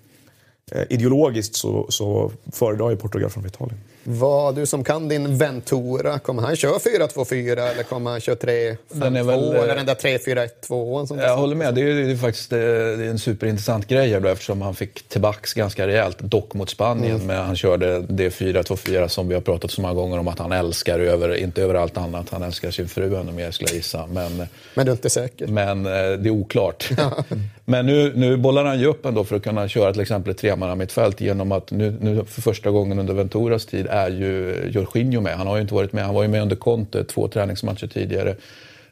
eh, 0.72 0.84
ideologiskt 0.90 1.56
så, 1.56 1.86
så 1.90 2.32
föredrar 2.52 2.90
ju 2.90 2.98
Portugal 2.98 3.30
från 3.30 3.46
Italien. 3.46 3.80
Vad, 4.08 4.56
du 4.56 4.66
som 4.66 4.84
kan 4.84 5.08
din 5.08 5.38
Ventura, 5.38 6.20
kommer 6.20 6.42
han 6.42 6.56
köra 6.56 6.78
4-2-4 6.78 7.72
eller 7.72 7.84
kommer 7.84 8.12
han 8.12 8.22
köra 8.22 8.36
3-5-2 8.36 9.64
eller 9.64 9.76
den 9.76 9.86
där 9.86 9.96
3-4-1-2? 9.96 11.22
Jag 11.22 11.38
håller 11.38 11.56
med, 11.56 11.76
det 11.76 11.82
är, 11.82 11.96
det 11.96 12.12
är 12.12 12.16
faktiskt 12.16 12.50
det 12.50 12.60
är 12.60 13.10
en 13.10 13.20
superintressant 13.20 13.88
grej 13.88 14.20
då, 14.20 14.28
eftersom 14.28 14.62
han 14.62 14.76
fick 14.76 15.10
tillbaks 15.10 15.54
ganska 15.54 15.88
rejält, 15.88 16.20
dock 16.20 16.54
mot 16.54 16.70
Spanien, 16.70 17.16
mm. 17.16 17.28
men 17.28 17.46
han 17.46 17.56
körde 17.56 18.00
det 18.00 18.30
4-2-4 18.30 19.08
som 19.08 19.28
vi 19.28 19.34
har 19.34 19.42
pratat 19.42 19.72
så 19.72 19.82
många 19.82 19.94
gånger 19.94 20.20
om 20.20 20.28
att 20.28 20.40
han 20.40 20.52
älskar, 20.52 21.00
över, 21.00 21.36
inte 21.36 21.64
över 21.64 21.76
allt 21.76 21.98
annat, 21.98 22.30
han 22.30 22.44
älskar 22.44 22.72
sin 22.72 22.88
fru 22.88 23.16
ännu 23.16 23.32
mer 23.32 23.52
skulle 23.52 23.70
jag 23.70 23.76
gissa. 23.76 24.08
Men, 24.08 24.48
men 24.74 24.86
du 24.86 24.92
är 24.92 24.96
inte 24.96 25.10
säker? 25.10 25.48
Men 25.48 25.84
det 25.84 25.90
är 25.90 26.30
oklart. 26.30 26.90
men 27.66 27.86
nu, 27.86 28.14
nu 28.16 28.38
bollar 28.38 28.66
han 28.66 28.80
ju 28.80 28.86
upp 28.86 29.06
ändå 29.06 29.24
för 29.24 29.36
att 29.36 29.44
kunna 29.44 29.68
köra 29.68 29.92
till 29.92 30.02
exempel 30.02 30.32
ett 30.32 30.38
tremannamittfält 30.38 31.22
genom 31.22 31.52
att 31.52 31.72
nu, 31.72 31.98
nu 32.02 32.26
för 32.26 32.42
första 32.42 32.72
gången 32.72 33.00
under 33.00 33.14
Venturas 33.14 33.66
tid 33.66 33.88
är 33.90 34.10
ju 34.10 34.56
Jorginho 34.72 35.22
med. 35.22 35.38
Han 35.38 35.48
har 35.48 35.56
ju 35.56 35.62
inte 35.62 35.74
varit 35.74 35.94
med. 35.94 36.06
Han 36.06 36.16
var 36.16 36.24
ju 36.24 36.28
med 36.30 36.42
under 36.42 36.56
Conte 36.56 37.04
två 37.04 37.28
träningsmatcher 37.28 37.88
tidigare. 37.88 38.36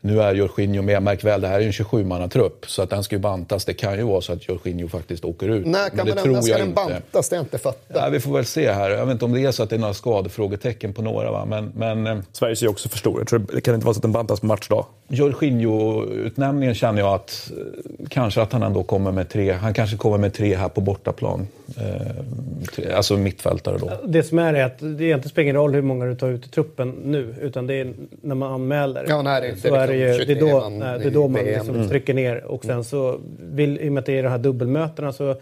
Nu 0.05 0.22
är 0.22 0.36
Jorginho 0.36 0.81
med. 0.81 1.03
Märk 1.03 1.24
väl, 1.24 1.41
det 1.41 1.48
här 1.48 1.62
är 1.62 1.65
en 1.65 1.72
27-mannatrupp. 1.72 2.65
Så 2.67 2.81
att 2.81 2.89
den 2.89 3.03
ska 3.03 3.15
ju 3.15 3.19
bantas. 3.19 3.65
Det 3.65 3.74
kan 3.74 3.98
ju 3.98 4.03
vara 4.03 4.22
så 4.22 4.33
att 4.33 4.48
Jorginho 4.48 4.88
faktiskt 4.88 5.25
åker 5.25 5.50
ut. 5.50 5.65
När 5.65 5.89
kan 5.89 5.98
men 5.98 6.05
det 6.05 6.24
den, 6.24 6.43
ska 6.43 6.57
den 6.57 6.74
bantas? 6.74 7.29
Det 7.29 7.36
är 7.36 7.39
inte 7.39 7.57
fattat. 7.57 7.86
Ja, 7.88 8.10
vi 8.10 8.19
får 8.19 8.33
väl 8.33 8.45
se 8.45 8.72
här. 8.72 8.89
Jag 8.89 9.05
vet 9.05 9.13
inte 9.13 9.25
om 9.25 9.33
det 9.33 9.41
är 9.41 9.51
så 9.51 9.63
att 9.63 9.69
det 9.69 9.75
är 9.75 9.79
några 9.79 9.93
skadefrågetecken 9.93 10.93
på 10.93 11.01
några. 11.01 11.31
Va? 11.31 11.45
Men, 11.45 11.72
men, 11.75 12.07
eh, 12.07 12.17
Sverige 12.31 12.55
ser 12.55 12.65
ju 12.65 12.69
också 12.69 12.89
för 12.89 12.98
stor. 12.98 13.25
Tror 13.25 13.45
det 13.53 13.62
kan 13.62 13.75
inte 13.75 13.86
vara 13.86 13.93
så 13.93 13.98
att 13.98 14.01
den 14.01 14.12
bantas 14.12 14.39
på 14.39 14.45
matchdag. 14.45 14.86
Jorginho-utnämningen 15.07 16.75
känner 16.75 17.01
jag 17.01 17.13
att 17.13 17.51
eh, 17.51 18.07
kanske 18.10 18.41
att 18.41 18.53
han 18.53 18.63
ändå 18.63 18.83
kommer 18.83 19.12
med 19.12 19.29
tre. 19.29 19.51
Han 19.51 19.74
kanske 19.74 19.98
kommer 19.98 20.17
med 20.17 20.33
tre 20.33 20.55
här 20.55 20.69
på 20.69 20.81
bortaplan. 20.81 21.48
Eh, 21.77 22.98
alltså 22.98 23.17
mittfältare 23.17 23.77
då. 23.77 23.91
Det 24.05 24.24
som 24.24 24.39
är 24.39 24.53
är 24.53 24.65
att 24.65 24.77
det 24.79 25.10
inte 25.10 25.29
spelar 25.29 25.43
ingen 25.43 25.55
roll 25.55 25.74
hur 25.74 25.81
många 25.81 26.05
du 26.05 26.15
tar 26.15 26.27
ut 26.27 26.45
i 26.45 26.50
truppen 26.50 26.89
nu. 27.03 27.36
Utan 27.41 27.67
det 27.67 27.74
är 27.74 27.93
när 28.22 28.36
man 28.36 28.53
anmäler. 28.53 29.05
Ja, 29.10 29.22
nej, 29.22 29.41
det, 29.41 29.48
är, 29.48 29.69
så 29.69 29.75
är 29.75 29.88
det, 29.88 29.92
ju, 29.93 30.25
det, 30.25 30.33
är 30.33 30.39
då, 30.39 30.69
nej, 30.69 31.00
det 31.00 31.05
är 31.05 31.12
då 31.12 31.27
man 31.27 31.45
liksom 31.45 31.75
mm. 31.75 31.89
trycker 31.89 32.13
ner. 32.13 32.43
Och 32.43 32.65
sen 32.65 32.83
så, 32.83 33.19
vill, 33.39 33.79
i 33.81 33.89
och 33.89 33.93
med 33.93 34.01
att 34.01 34.05
det 34.05 34.19
är 34.19 34.23
de 34.23 34.29
här 34.29 34.38
dubbelmötena 34.38 35.13
så 35.13 35.35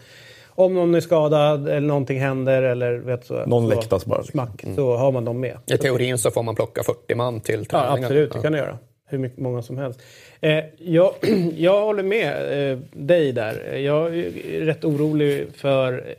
om 0.54 0.74
någon 0.74 0.94
är 0.94 1.00
skadad 1.00 1.68
eller 1.68 1.88
någonting 1.88 2.20
händer 2.20 2.62
eller 2.62 2.92
vet 2.92 3.26
så, 3.26 3.46
någon 3.46 3.70
så, 3.70 3.76
läktas 3.76 4.06
bara. 4.06 4.22
Smack, 4.22 4.64
mm. 4.64 4.76
så 4.76 4.96
har 4.96 5.12
man 5.12 5.24
dem 5.24 5.40
med. 5.40 5.58
I 5.66 5.78
teorin 5.78 6.18
så 6.18 6.30
får 6.30 6.42
man 6.42 6.54
plocka 6.54 6.82
40 6.82 7.14
man 7.14 7.40
till 7.40 7.66
träningen. 7.66 7.96
Ja, 8.00 8.04
absolut, 8.04 8.32
det 8.32 8.40
kan 8.40 8.52
du 8.52 8.58
göra. 8.58 8.78
Hur 9.08 9.18
mycket, 9.18 9.38
många 9.38 9.62
som 9.62 9.78
helst. 9.78 10.00
Eh, 10.40 10.64
jag, 10.78 11.14
jag 11.56 11.80
håller 11.80 12.02
med 12.02 12.70
eh, 12.72 12.78
dig 12.92 13.32
där. 13.32 13.76
Jag 13.76 14.18
är 14.18 14.30
rätt 14.60 14.84
orolig 14.84 15.46
för 15.56 16.14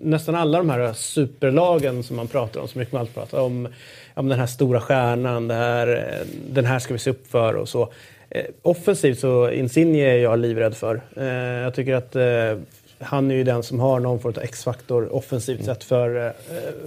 nästan 0.00 0.34
alla 0.34 0.58
de 0.58 0.70
här 0.70 0.92
superlagen 0.92 2.02
som 2.02 2.16
man 2.16 2.28
pratar 2.28 2.60
om, 2.60 2.68
så 2.68 2.78
mycket 2.78 2.94
man 2.94 3.06
pratar 3.06 3.40
om, 3.40 3.68
om 4.16 4.28
den 4.28 4.38
här 4.38 4.46
stora 4.46 4.80
stjärnan, 4.80 5.50
här, 5.50 6.18
den 6.48 6.64
här 6.64 6.78
ska 6.78 6.94
vi 6.94 6.98
se 6.98 7.10
upp 7.10 7.26
för 7.26 7.54
och 7.54 7.68
så. 7.68 7.92
Eh, 8.30 8.44
offensivt 8.62 9.18
så 9.18 9.50
Insigne 9.50 9.98
är 9.98 10.18
jag 10.18 10.38
livrädd 10.38 10.76
för. 10.76 11.00
Eh, 11.16 11.26
jag 11.62 11.74
tycker 11.74 11.94
att 11.94 12.16
eh, 12.16 12.58
han 12.98 13.30
är 13.30 13.34
ju 13.34 13.44
den 13.44 13.62
som 13.62 13.80
har 13.80 14.00
någon 14.00 14.20
form 14.20 14.34
av 14.36 14.42
X-faktor 14.42 15.14
offensivt 15.14 15.60
mm. 15.60 15.74
sett 15.74 15.84
för, 15.84 16.32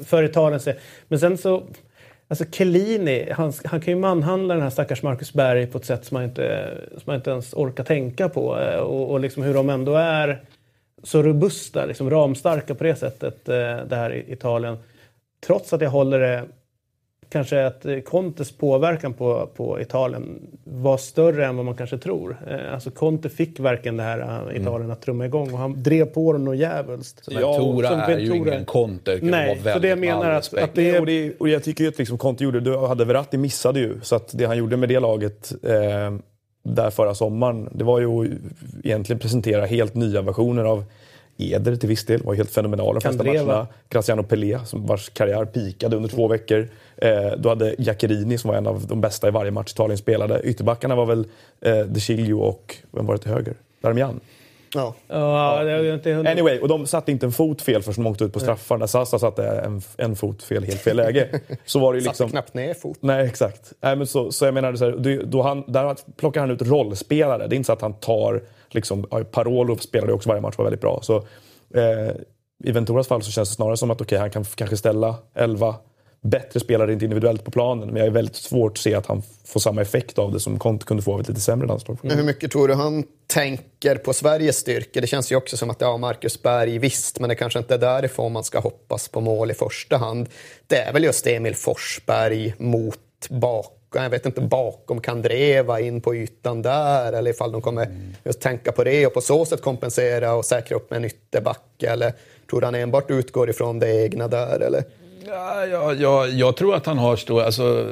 för 0.05 0.23
Italien. 0.23 0.75
Men 1.07 1.19
sen 1.19 1.37
så, 1.37 1.63
alltså 2.27 2.45
Chiellini, 2.51 3.31
han, 3.31 3.53
han 3.65 3.81
kan 3.81 3.93
ju 3.93 3.99
manhandla 3.99 4.53
den 4.53 4.63
här 4.63 4.69
stackars 4.69 5.03
Marcus 5.03 5.33
Berg 5.33 5.67
på 5.67 5.77
ett 5.77 5.85
sätt 5.85 6.05
som 6.05 6.15
man 6.15 6.23
inte, 6.23 6.77
som 6.91 7.03
man 7.05 7.15
inte 7.15 7.31
ens 7.31 7.53
orkar 7.53 7.83
tänka 7.83 8.29
på. 8.29 8.47
Och, 8.81 9.11
och 9.11 9.19
liksom 9.19 9.43
hur 9.43 9.53
de 9.53 9.69
ändå 9.69 9.95
är 9.95 10.43
så 11.03 11.23
robusta, 11.23 11.85
liksom 11.85 12.09
ramstarka 12.09 12.75
på 12.75 12.83
det 12.83 12.95
sättet, 12.95 13.49
eh, 13.49 13.77
det 13.89 13.95
här 13.95 14.13
i 14.13 14.33
Italien. 14.33 14.77
Trots 15.45 15.73
att 15.73 15.81
jag 15.81 15.89
håller 15.89 16.19
det 16.19 16.43
kanske 17.29 17.65
att 17.65 17.85
Contes 18.05 18.51
påverkan 18.51 19.13
på, 19.13 19.49
på 19.55 19.81
Italien 19.81 20.39
var 20.63 20.97
större 20.97 21.45
än 21.45 21.55
vad 21.55 21.65
man 21.65 21.75
kanske 21.75 21.97
tror. 21.97 22.37
Eh, 22.47 22.73
alltså 22.73 22.91
Conte 22.91 23.29
fick 23.29 23.59
verkligen 23.59 23.97
det 23.97 24.03
här 24.03 24.19
eh, 24.19 24.61
Italien 24.61 24.81
mm. 24.81 24.91
att 24.91 25.01
trumma 25.01 25.25
igång 25.25 25.53
och 25.53 25.59
han 25.59 25.83
drev 25.83 26.05
på 26.05 26.33
dem 26.33 26.45
något 26.45 26.57
djävulskt. 26.57 27.27
Ja, 27.31 27.57
Tora 27.57 27.89
är 27.89 28.19
ju 28.19 28.35
ingen 28.35 28.65
Conte. 28.65 29.19
Nej, 29.21 29.61
så 29.73 29.79
det 29.79 29.87
jag 29.87 29.99
menar 29.99 30.31
att, 30.31 30.53
att 30.53 30.75
det 30.75 30.89
är... 30.89 30.99
och, 30.99 31.05
det, 31.05 31.33
och 31.39 31.49
jag 31.49 31.63
tycker 31.63 31.83
ju 31.83 31.89
att 31.89 31.97
liksom 31.97 32.17
Conte 32.17 32.43
gjorde, 32.43 32.59
du 32.59 32.77
hade 32.77 33.05
Verratti 33.05 33.37
missade 33.37 33.79
ju, 33.79 33.99
så 34.01 34.15
att 34.15 34.31
det 34.33 34.45
han 34.45 34.57
gjorde 34.57 34.77
med 34.77 34.89
det 34.89 34.99
laget 34.99 35.51
eh, 35.63 36.13
där 36.63 36.89
förra 36.89 37.15
sommaren, 37.15 37.69
det 37.71 37.83
var 37.83 37.99
ju 37.99 38.37
egentligen 38.83 39.19
presentera 39.19 39.65
helt 39.65 39.95
nya 39.95 40.21
versioner 40.21 40.63
av 40.63 40.83
Eder 41.39 41.75
till 41.75 41.89
viss 41.89 42.05
del, 42.05 42.23
var 42.23 42.33
helt 42.33 42.51
fenomenal 42.51 42.93
de 42.93 43.01
flesta 43.01 43.23
matcherna. 43.23 43.67
Graziano 43.89 44.23
Pelé, 44.23 44.59
som 44.65 44.85
vars 44.85 45.09
karriär 45.09 45.45
pikade 45.45 45.95
under 45.95 46.09
två 46.09 46.27
veckor. 46.27 46.67
Eh, 46.97 47.31
du 47.37 47.49
hade 47.49 47.75
Jackerini 47.77 48.37
som 48.37 48.49
var 48.49 48.57
en 48.57 48.67
av 48.67 48.87
de 48.87 49.01
bästa 49.01 49.27
i 49.27 49.31
varje 49.31 49.51
match 49.51 49.71
Italien 49.71 49.97
spelade. 49.97 50.41
Ytterbackarna 50.43 50.95
var 50.95 51.05
väl 51.05 51.25
eh, 51.61 51.79
De 51.79 51.99
Chilio 51.99 52.33
och, 52.33 52.75
vem 52.91 53.05
var 53.05 53.13
det 53.13 53.21
till 53.21 53.31
höger? 53.31 53.53
Darmian. 53.81 54.19
Ja. 54.73 54.95
ja. 55.07 55.59
anyway, 56.31 56.59
och 56.59 56.67
de 56.67 56.87
satte 56.87 57.11
inte 57.11 57.25
en 57.25 57.31
fot 57.31 57.61
fel 57.61 57.83
förrän 57.83 58.03
de 58.03 58.09
åkte 58.09 58.23
ut 58.23 58.33
på 58.33 58.39
straffar. 58.39 58.77
När 58.77 58.87
Sasa 58.87 59.19
satte 59.19 59.47
en, 59.47 59.81
en 59.97 60.15
fot 60.15 60.43
fel, 60.43 60.63
helt 60.63 60.81
fel 60.81 60.97
läge. 60.97 61.39
Så 61.65 61.79
var 61.79 61.93
det 61.93 61.99
liksom... 61.99 62.15
Satte 62.15 62.31
knappt 62.31 62.53
ner 62.53 62.73
fot. 62.73 62.97
Nej, 63.01 63.25
exakt. 63.25 63.73
Nej, 63.81 63.95
men 63.95 64.07
så, 64.07 64.31
så 64.31 64.45
jag 64.45 64.53
menar, 64.53 64.75
så 64.75 64.85
här, 64.85 65.23
då 65.25 65.41
han, 65.41 65.63
där 65.67 65.95
plockar 66.17 66.41
han 66.41 66.51
ut 66.51 66.61
rollspelare. 66.61 67.47
Det 67.47 67.55
är 67.55 67.57
inte 67.57 67.67
så 67.67 67.73
att 67.73 67.81
han 67.81 67.93
tar... 67.93 68.41
Liksom, 68.71 69.03
Parolo 69.31 69.77
spelade 69.77 70.13
också 70.13 70.29
varje 70.29 70.41
match, 70.41 70.57
var 70.57 70.65
väldigt 70.65 70.81
bra. 70.81 70.99
Så, 71.03 71.17
eh, 71.75 72.11
I 72.63 72.71
Venturas 72.71 73.07
fall 73.07 73.23
så 73.23 73.31
känns 73.31 73.49
det 73.49 73.55
snarare 73.55 73.77
som 73.77 73.91
att 73.91 74.01
okay, 74.01 74.17
han 74.17 74.31
kan 74.31 74.43
kanske 74.43 74.77
ställa 74.77 75.15
11 75.35 75.75
bättre 76.21 76.59
spelare 76.59 76.93
inte 76.93 77.05
individuellt 77.05 77.43
på 77.43 77.51
planen. 77.51 77.87
Men 77.87 77.97
jag 77.97 78.07
är 78.07 78.11
väldigt 78.11 78.35
svårt 78.35 78.71
att 78.71 78.77
se 78.77 78.95
att 78.95 79.05
han 79.05 79.21
får 79.45 79.59
samma 79.59 79.81
effekt 79.81 80.19
av 80.19 80.31
det 80.31 80.39
som 80.39 80.59
Conte 80.59 80.85
kunde 80.85 81.03
få 81.03 81.13
av 81.13 81.21
ett 81.21 81.27
lite 81.27 81.41
sämre 81.41 81.67
landslag. 81.67 81.97
Mm. 82.03 82.17
Hur 82.17 82.23
mycket 82.23 82.51
tror 82.51 82.67
du 82.67 82.73
han 82.73 83.03
tänker 83.27 83.95
på 83.95 84.13
Sveriges 84.13 84.57
styrka? 84.57 85.01
Det 85.01 85.07
känns 85.07 85.31
ju 85.31 85.35
också 85.35 85.57
som 85.57 85.69
att 85.69 85.81
ja, 85.81 85.97
Marcus 85.97 86.41
Berg, 86.41 86.77
visst, 86.77 87.19
men 87.19 87.29
det 87.29 87.35
kanske 87.35 87.59
inte 87.59 87.73
är 87.73 87.77
därifrån 87.77 88.31
man 88.31 88.43
ska 88.43 88.59
hoppas 88.59 89.07
på 89.07 89.21
mål 89.21 89.51
i 89.51 89.53
första 89.53 89.97
hand. 89.97 90.29
Det 90.67 90.77
är 90.77 90.93
väl 90.93 91.03
just 91.03 91.27
Emil 91.27 91.55
Forsberg 91.55 92.53
mot 92.57 92.99
bak 93.29 93.78
jag 93.91 94.09
vet 94.09 94.25
inte, 94.25 94.41
bakom 94.41 95.01
Kandreva 95.01 95.79
in 95.79 96.01
på 96.01 96.15
ytan 96.15 96.61
där 96.61 97.13
eller 97.13 97.31
ifall 97.31 97.51
de 97.51 97.61
kommer 97.61 97.85
mm. 97.85 98.15
just 98.23 98.41
tänka 98.41 98.71
på 98.71 98.83
det 98.83 99.07
och 99.07 99.13
på 99.13 99.21
så 99.21 99.45
sätt 99.45 99.61
kompensera 99.61 100.33
och 100.33 100.45
säkra 100.45 100.77
upp 100.77 100.89
med 100.89 100.97
en 100.97 101.05
ytterback 101.05 101.83
eller 101.83 102.13
tror 102.49 102.61
du 102.61 102.67
han 102.67 102.75
enbart 102.75 103.11
utgår 103.11 103.49
ifrån 103.49 103.79
det 103.79 104.03
egna 104.05 104.27
där 104.27 104.59
eller? 104.59 104.83
Ja, 105.25 105.65
jag, 105.65 106.01
jag, 106.01 106.29
jag 106.29 106.55
tror 106.55 106.75
att 106.75 106.85
han 106.85 106.97
har 106.97 107.15
stor... 107.15 107.41
Alltså, 107.41 107.87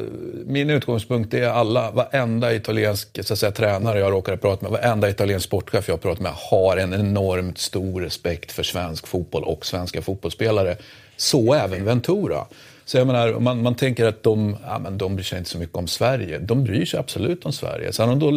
min 0.46 0.70
utgångspunkt 0.70 1.34
är 1.34 1.48
alla, 1.48 1.92
varenda 1.92 2.54
italiensk 2.54 3.26
så 3.26 3.34
att 3.34 3.40
säga, 3.40 3.52
tränare 3.52 4.00
jag 4.00 4.12
råkar 4.12 4.38
prata 4.38 4.70
med, 4.70 4.72
varenda 4.72 5.10
italiensk 5.10 5.46
sportchef 5.46 5.88
jag 5.88 6.02
pratar 6.02 6.24
med 6.24 6.32
har 6.36 6.78
en 6.78 6.94
enormt 6.94 7.58
stor 7.58 8.02
respekt 8.02 8.52
för 8.52 8.64
svensk 8.64 9.08
fotboll 9.08 9.44
och 9.44 9.66
svenska 9.66 10.02
fotbollsspelare. 10.02 10.78
Så 11.18 11.54
även 11.54 11.86
Ventura. 11.86 12.46
Så 12.88 12.98
jag 12.98 13.08
menar, 13.08 13.40
man, 13.40 13.62
man 13.62 13.76
tänker 13.76 14.06
att 14.06 14.24
de, 14.24 14.58
ja, 14.66 14.80
men 14.80 14.98
de 14.98 15.16
bryr 15.16 15.24
sig 15.24 15.38
inte 15.38 15.50
så 15.50 15.58
mycket 15.58 15.76
om 15.76 15.88
Sverige. 15.88 16.40
De 16.40 16.64
bryr 16.64 16.86
sig 16.86 17.00
absolut 17.00 17.46
om 17.46 17.52
Sverige. 17.52 17.94
Sen 17.94 18.10
om, 18.10 18.20
då, 18.20 18.28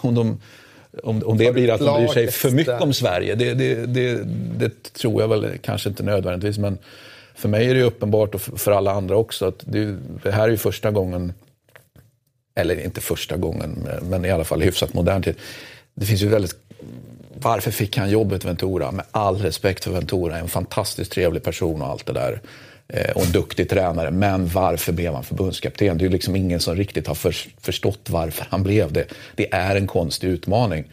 om 0.00 0.14
de 0.14 0.40
om, 1.02 1.22
om 1.26 1.38
det 1.38 1.52
blir 1.52 1.70
att 1.70 1.80
de 1.80 1.96
bryr 1.96 2.08
sig 2.08 2.30
för 2.30 2.50
mycket 2.50 2.80
om 2.80 2.92
Sverige, 2.92 3.34
det, 3.34 3.54
det, 3.54 3.86
det, 3.86 4.24
det, 4.58 4.92
tror 4.92 5.22
jag 5.22 5.28
väl 5.28 5.58
kanske 5.62 5.88
inte 5.88 6.02
nödvändigtvis. 6.02 6.58
Men 6.58 6.78
för 7.34 7.48
mig 7.48 7.70
är 7.70 7.74
det 7.74 7.82
uppenbart 7.82 8.34
och 8.34 8.40
för 8.40 8.72
alla 8.72 8.92
andra 8.92 9.16
också 9.16 9.46
att 9.46 9.60
det, 9.60 9.96
det 10.22 10.30
här 10.30 10.44
är 10.44 10.48
ju 10.48 10.56
första 10.56 10.90
gången, 10.90 11.32
eller 12.54 12.84
inte 12.84 13.00
första 13.00 13.36
gången, 13.36 13.88
men 14.02 14.24
i 14.24 14.30
alla 14.30 14.44
fall 14.44 14.62
hyfsat 14.62 14.94
modern 14.94 15.22
tid. 15.22 15.34
Det 15.94 16.06
finns 16.06 16.22
ju 16.22 16.28
väldigt 16.28 16.56
varför 17.40 17.70
fick 17.70 17.96
han 17.96 18.10
jobbet 18.10 18.44
Ventura? 18.44 18.90
Med 18.90 19.04
all 19.10 19.36
respekt 19.36 19.84
för 19.84 19.90
Ventura, 19.90 20.38
en 20.38 20.48
fantastiskt 20.48 21.12
trevlig 21.12 21.42
person 21.42 21.82
och 21.82 21.88
allt 21.88 22.06
det 22.06 22.12
där. 22.12 22.40
Eh, 22.92 23.10
och 23.10 23.24
en 23.24 23.32
duktig 23.32 23.68
tränare. 23.68 24.10
Men 24.10 24.46
varför 24.46 24.92
blev 24.92 25.14
han 25.14 25.24
förbundskapten? 25.24 25.98
Det 25.98 26.04
är 26.04 26.08
liksom 26.08 26.36
ingen 26.36 26.60
som 26.60 26.76
riktigt 26.76 27.06
har 27.06 27.14
för, 27.14 27.34
förstått 27.60 28.10
varför 28.10 28.46
han 28.50 28.62
blev 28.62 28.92
det. 28.92 29.04
Det 29.34 29.52
är 29.54 29.76
en 29.76 29.86
konstig 29.86 30.28
utmaning. 30.28 30.84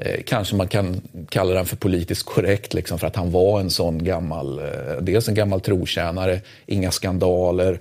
Eh, 0.00 0.22
kanske 0.26 0.56
man 0.56 0.68
kan 0.68 1.00
kalla 1.28 1.54
den 1.54 1.66
för 1.66 1.76
politiskt 1.76 2.26
korrekt, 2.26 2.74
liksom, 2.74 2.98
för 2.98 3.06
att 3.06 3.16
han 3.16 3.30
var 3.30 3.60
en 3.60 3.70
sån 3.70 4.04
gammal, 4.04 4.58
eh, 4.58 4.96
dels 5.00 5.28
en 5.28 5.34
gammal 5.34 5.60
trotjänare, 5.60 6.40
inga 6.66 6.90
skandaler. 6.90 7.78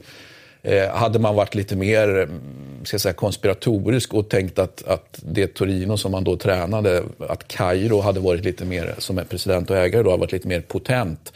Eh, 0.62 0.90
hade 0.90 1.20
man 1.20 1.36
varit 1.36 1.56
lite 1.56 1.76
mer 1.76 2.08
mm, 2.10 2.40
ska 2.84 2.94
jag 2.94 3.02
säga, 3.02 3.14
konspiratorisk 3.14 4.14
och 4.14 4.30
tänkt 4.30 4.60
att, 4.60 4.88
att 4.88 5.20
det 5.24 5.48
Torino 5.48 5.98
som 5.98 6.12
man 6.12 6.24
då 6.24 6.38
tränade, 6.38 7.04
att 7.20 7.48
Kairo 7.48 8.02
hade 8.02 8.20
varit 8.20 8.46
lite 8.46 8.66
mer, 8.66 8.96
som 8.98 9.18
är 9.18 9.24
president 9.24 9.70
och 9.70 9.78
ägare 9.78 10.04
då, 10.04 10.18
varit 10.18 10.32
lite 10.32 10.48
mer 10.48 10.62
potent 10.62 11.34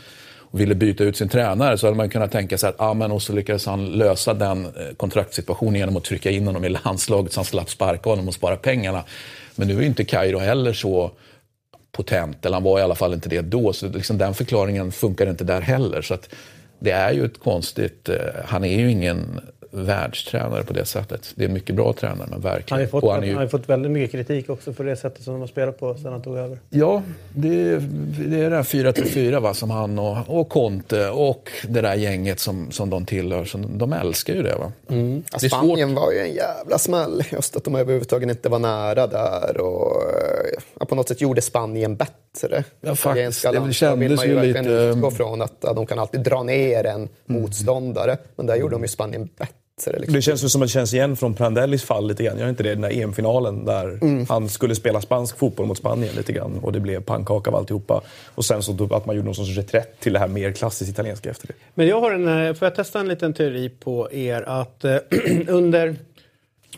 och 0.52 0.60
ville 0.60 0.76
byta 0.76 1.04
ut 1.04 1.18
sin 1.18 1.30
tränare 1.30 1.78
så 1.78 1.88
hade 1.88 1.98
man 1.98 2.10
kunnat 2.10 2.32
tänka 2.32 2.58
sig 2.58 2.70
att 2.70 2.82
ah, 2.82 2.94
men 2.94 3.12
och 3.12 3.22
så 3.22 3.34
lyckades 3.34 3.66
han 3.66 3.86
lösa 3.86 4.34
den 4.34 4.66
eh, 4.66 4.72
kontraktssituationen 4.98 5.76
genom 5.76 5.98
att 5.98 6.04
trycka 6.04 6.32
in 6.32 6.48
honom 6.48 6.66
i 6.66 6.70
landslaget 6.86 7.34
så 7.34 7.40
han 7.40 7.46
slapp 7.46 7.70
sparka 7.70 8.10
honom 8.10 8.28
och 8.28 8.34
spara 8.34 8.56
pengarna. 8.56 9.04
Men 9.56 9.68
nu 9.68 9.78
är 9.78 9.82
inte 9.82 10.04
Kairo 10.04 10.40
heller 10.40 10.74
så 10.74 11.12
potent, 11.92 12.46
eller 12.46 12.56
han 12.56 12.64
var 12.64 12.80
i 12.80 12.82
alla 12.82 12.96
fall 12.96 13.14
inte 13.14 13.30
det 13.30 13.42
då, 13.42 13.74
så 13.74 13.88
liksom 13.88 14.18
den 14.18 14.34
förklaringen 14.34 14.92
funkar 14.92 15.30
inte 15.30 15.44
där 15.44 15.62
heller. 15.62 16.02
Så 16.02 16.14
att 16.14 16.30
det 16.80 16.92
är 16.92 17.12
ju 17.12 17.26
ett 17.26 17.40
konstigt, 17.40 18.10
eh, 18.10 18.16
han 18.46 18.64
är 18.64 18.80
ju 18.80 18.92
ingen 18.92 19.40
världstränare 19.72 20.64
på 20.64 20.74
det 20.74 20.86
sättet. 20.86 21.32
Det 21.36 21.44
är 21.44 21.48
en 21.48 21.54
mycket 21.54 21.76
bra 21.76 21.94
tränare, 21.94 22.28
men 22.32 22.42
verkligen. 22.42 22.66
Han 22.70 22.80
har, 22.80 23.02
fått, 23.02 23.12
han, 23.12 23.24
ju... 23.24 23.34
han 23.34 23.42
har 23.42 23.48
fått 23.48 23.70
väldigt 23.70 23.92
mycket 23.92 24.12
kritik 24.12 24.50
också 24.50 24.74
för 24.74 24.84
det 24.84 24.96
sättet 24.96 25.24
som 25.24 25.34
de 25.34 25.40
har 25.40 25.48
spelat 25.48 25.80
på 25.80 25.96
sedan 25.96 26.12
han 26.12 26.22
tog 26.22 26.38
över. 26.38 26.60
Ja, 26.70 27.04
det, 27.34 27.78
det 28.30 28.44
är 28.44 28.50
det 28.50 28.56
här 28.56 28.64
4-3-4 28.64 29.40
va, 29.40 29.54
som 29.54 29.70
han 29.70 30.00
och, 30.00 30.18
och 30.28 30.50
Conte 30.50 31.10
och 31.10 31.52
det 31.68 31.82
där 31.82 31.96
gänget 31.96 32.40
som, 32.40 32.72
som 32.72 32.90
de 32.90 33.06
tillhör. 33.06 33.46
Så 33.46 33.58
de 33.58 33.94
älskar 33.94 34.34
ju 34.34 34.44
det. 34.44 34.56
Va? 34.56 34.72
Mm. 34.90 35.24
Ja, 35.32 35.40
Spanien 35.40 35.96
var 35.96 36.12
ju 36.12 36.20
en 36.20 36.34
jävla 36.34 36.78
smäll. 36.78 37.24
Just 37.32 37.56
att 37.56 37.64
de 37.64 37.76
överhuvudtaget 37.76 38.30
inte 38.30 38.50
var 38.50 38.60
nära 38.60 39.08
där. 39.08 39.62
Och 39.62 40.04
ja, 40.80 40.86
på 40.86 40.96
något 40.96 41.08
sätt 41.08 41.22
gjorde 41.22 41.42
Spanien 41.42 41.96
bättre. 41.96 42.64
Ja, 42.82 42.96
faktiskt. 42.96 43.42
Det 43.42 43.74
kändes 43.74 44.26
ju 44.26 44.42
lite... 44.42 44.60
utgå 44.60 45.12
från 45.12 45.42
att 45.42 45.56
ja, 45.62 45.74
de 45.74 45.86
kan 45.86 46.00
alltid 46.00 46.22
dra 46.22 46.44
ner 46.44 46.86
en 46.86 46.96
mm. 46.96 47.10
motståndare. 47.26 48.18
Men 48.36 48.46
där 48.46 48.56
gjorde 48.56 48.76
de 48.76 48.82
ju 48.82 48.88
Spanien 48.88 49.30
bättre. 49.38 49.56
Liksom. 49.88 50.14
Det 50.14 50.22
känns 50.22 50.44
ju 50.44 50.50
som 50.50 50.62
att 50.62 50.68
det 50.68 50.72
känns 50.72 50.94
igen 50.94 51.16
från 51.16 51.34
Prandellis 51.34 51.84
fall 51.84 52.08
lite 52.08 52.24
grann. 52.24 52.40
Gör 52.40 52.50
inte 52.50 52.64
det? 52.64 52.70
Den 52.70 52.82
där 52.82 53.02
EM-finalen 53.02 53.66
där 53.66 54.00
mm. 54.02 54.26
han 54.30 54.50
skulle 54.50 54.76
spela 54.76 55.02
spansk 55.02 55.38
fotboll 55.38 55.66
mot 55.66 55.78
Spanien 55.78 56.16
lite 56.16 56.34
grann 56.34 56.60
och 56.62 56.72
det 56.72 56.80
blev 56.80 57.02
pannkaka 57.02 57.50
av 57.50 57.56
alltihopa. 57.56 58.02
Och 58.36 58.46
sen 58.46 58.64
så 58.64 58.96
att 58.96 59.06
man 59.06 59.16
gjorde 59.16 59.26
någon 59.26 59.36
sorts 59.36 59.58
reträtt 59.58 60.00
till 60.00 60.14
det 60.14 60.20
här 60.20 60.28
mer 60.28 60.52
klassiskt 60.52 60.92
italienska 60.92 61.30
efter 61.30 61.48
det. 61.48 61.54
Men 61.74 61.88
jag 61.88 62.02
har 62.02 62.12
en, 62.12 62.48
eh, 62.48 62.54
får 62.54 62.66
jag 62.66 62.76
testa 62.76 63.00
en 63.00 63.08
liten 63.08 63.34
teori 63.34 63.70
på 63.70 64.12
er 64.12 64.42
att 64.48 64.84
eh, 64.84 64.98
under, 65.48 65.96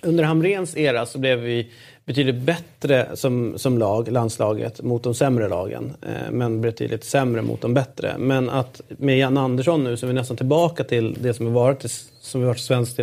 under 0.01 0.23
Hamrens 0.23 0.77
era 0.77 1.05
så 1.05 1.19
blev 1.19 1.39
vi 1.39 1.71
betydligt 2.05 2.35
bättre 2.35 3.07
som, 3.13 3.53
som 3.57 3.77
lag, 3.77 4.11
landslaget, 4.11 4.81
mot 4.81 5.03
de 5.03 5.13
sämre 5.13 5.49
lagen. 5.49 5.93
Eh, 6.01 6.31
men 6.31 6.61
betydligt 6.61 7.03
sämre 7.03 7.41
mot 7.41 7.61
de 7.61 7.73
bättre. 7.73 8.15
Men 8.17 8.49
att 8.49 8.81
med 8.87 9.17
Jan 9.17 9.37
Andersson 9.37 9.83
nu 9.83 9.97
så 9.97 10.05
är 10.05 10.07
vi 10.07 10.13
nästan 10.13 10.37
tillbaka 10.37 10.83
till 10.83 11.17
det 11.21 11.33
som 11.33 11.45
har 11.45 11.53
varit, 11.53 11.85
som 12.31 12.41
har 12.41 12.47
varit 12.47 12.59
svenskt. 12.59 12.99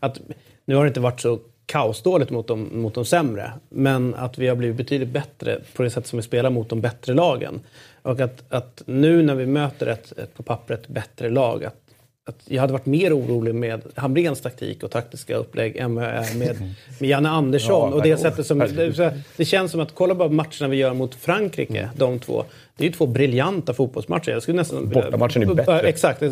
Att 0.00 0.20
nu 0.64 0.74
har 0.74 0.84
det 0.84 0.88
inte 0.88 1.00
varit 1.00 1.20
så 1.20 1.38
kaosdåligt 1.66 2.30
mot 2.30 2.48
de, 2.48 2.82
mot 2.82 2.94
de 2.94 3.04
sämre. 3.04 3.52
Men 3.68 4.14
att 4.14 4.38
vi 4.38 4.48
har 4.48 4.56
blivit 4.56 4.76
betydligt 4.76 5.08
bättre 5.08 5.60
på 5.74 5.82
det 5.82 5.90
sätt 5.90 6.06
som 6.06 6.16
vi 6.16 6.22
spelar 6.22 6.50
mot 6.50 6.68
de 6.68 6.80
bättre 6.80 7.14
lagen. 7.14 7.60
Och 8.02 8.20
att, 8.20 8.44
att 8.48 8.82
nu 8.86 9.22
när 9.22 9.34
vi 9.34 9.46
möter 9.46 9.86
ett, 9.86 10.18
ett 10.18 10.34
på 10.34 10.42
pappret 10.42 10.88
bättre 10.88 11.30
lag, 11.30 11.64
att 11.64 11.82
att 12.24 12.42
jag 12.44 12.60
hade 12.60 12.72
varit 12.72 12.86
mer 12.86 13.18
orolig 13.18 13.54
med 13.54 13.82
Hamrens 13.94 14.40
taktik 14.40 14.82
och 14.82 14.90
taktiska 14.90 15.36
upplägg 15.36 15.76
än 15.76 15.94
vad 15.94 16.04
jag 16.04 16.12
är 16.12 16.34
med, 16.34 16.56
med 17.00 17.10
Janne 17.10 17.28
Andersson. 17.28 17.90
Ja, 17.90 17.96
och 17.96 18.02
det, 18.02 18.16
sättet 18.16 18.46
som, 18.46 18.58
det, 18.58 19.14
det, 19.36 19.44
känns 19.44 19.70
som 19.70 19.80
att, 19.80 19.94
kolla 19.94 20.14
bara 20.14 20.28
matcherna 20.28 20.68
vi 20.68 20.76
gör 20.76 20.94
mot 20.94 21.14
Frankrike, 21.14 21.78
mm. 21.78 21.90
de 21.96 22.18
två. 22.18 22.44
Det 22.82 22.86
är 22.86 22.88
ju 22.88 22.94
två 22.94 23.06
briljanta 23.06 23.74
fotbollsmatcher. 23.74 24.30
Jag 24.32 24.42
skulle 24.42 24.56
nästan, 24.56 24.88
Bortamatchen 24.88 25.42
är 25.42 25.54
bättre. 25.54 25.80
Exakt, 25.80 26.22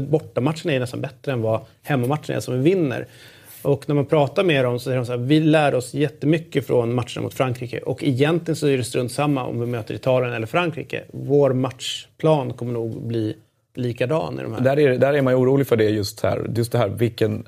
bortamatchen 0.00 0.70
är 0.70 0.80
nästan 0.80 1.00
bättre 1.00 1.32
än 1.32 1.42
vad 1.42 1.60
hemmamatchen 1.82 2.36
är 2.36 2.40
som 2.40 2.54
vi 2.54 2.70
vinner. 2.70 3.06
Och 3.62 3.88
när 3.88 3.94
man 3.94 4.06
pratar 4.06 4.44
med 4.44 4.64
dem 4.64 4.78
så 4.78 4.84
säger 4.84 4.96
de 4.96 5.06
så 5.06 5.12
här, 5.12 5.18
vi 5.18 5.40
lär 5.40 5.74
oss 5.74 5.94
jättemycket 5.94 6.66
från 6.66 6.94
matcherna 6.94 7.22
mot 7.22 7.34
Frankrike. 7.34 7.78
Och 7.78 8.04
egentligen 8.04 8.56
så 8.56 8.66
är 8.66 8.76
det 8.76 8.84
strunt 8.84 9.12
samma 9.12 9.44
om 9.44 9.60
vi 9.60 9.66
möter 9.66 9.94
Italien 9.94 10.32
eller 10.32 10.46
Frankrike. 10.46 11.02
Vår 11.12 11.52
matchplan 11.52 12.52
kommer 12.52 12.72
nog 12.72 13.02
bli 13.02 13.36
likadan 13.74 14.40
i 14.40 14.42
de 14.42 14.54
här. 14.54 14.60
Där 14.60 14.78
är, 14.78 14.98
där 14.98 15.14
är 15.14 15.22
man 15.22 15.32
ju 15.32 15.36
orolig 15.36 15.66
för 15.66 15.76
det 15.76 15.88
just 15.88 16.20
här. 16.20 16.46
Just 16.56 16.72
det 16.72 16.78
här 16.78 16.88
vilken, 16.88 17.44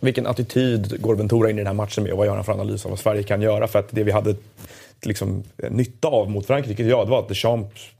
vilken 0.00 0.26
attityd 0.26 1.02
går 1.02 1.14
Ventura 1.14 1.50
in 1.50 1.56
i 1.56 1.60
den 1.60 1.66
här 1.66 1.74
matchen 1.74 2.04
med 2.04 2.12
och 2.12 2.18
vad 2.18 2.26
gör 2.26 2.34
han 2.34 2.44
för 2.44 2.52
analys 2.52 2.84
av 2.84 2.90
vad 2.90 3.00
Sverige 3.00 3.22
kan 3.22 3.42
göra? 3.42 3.66
För 3.66 3.78
att 3.78 3.88
det 3.90 4.04
vi 4.04 4.12
hade 4.12 4.34
liksom, 5.02 5.42
nytta 5.70 6.08
av 6.08 6.30
mot 6.30 6.46
Frankrike, 6.46 6.82
ja, 6.82 7.04
det 7.04 7.10
var 7.10 7.18
att 7.18 7.28
Deschamps 7.28 7.93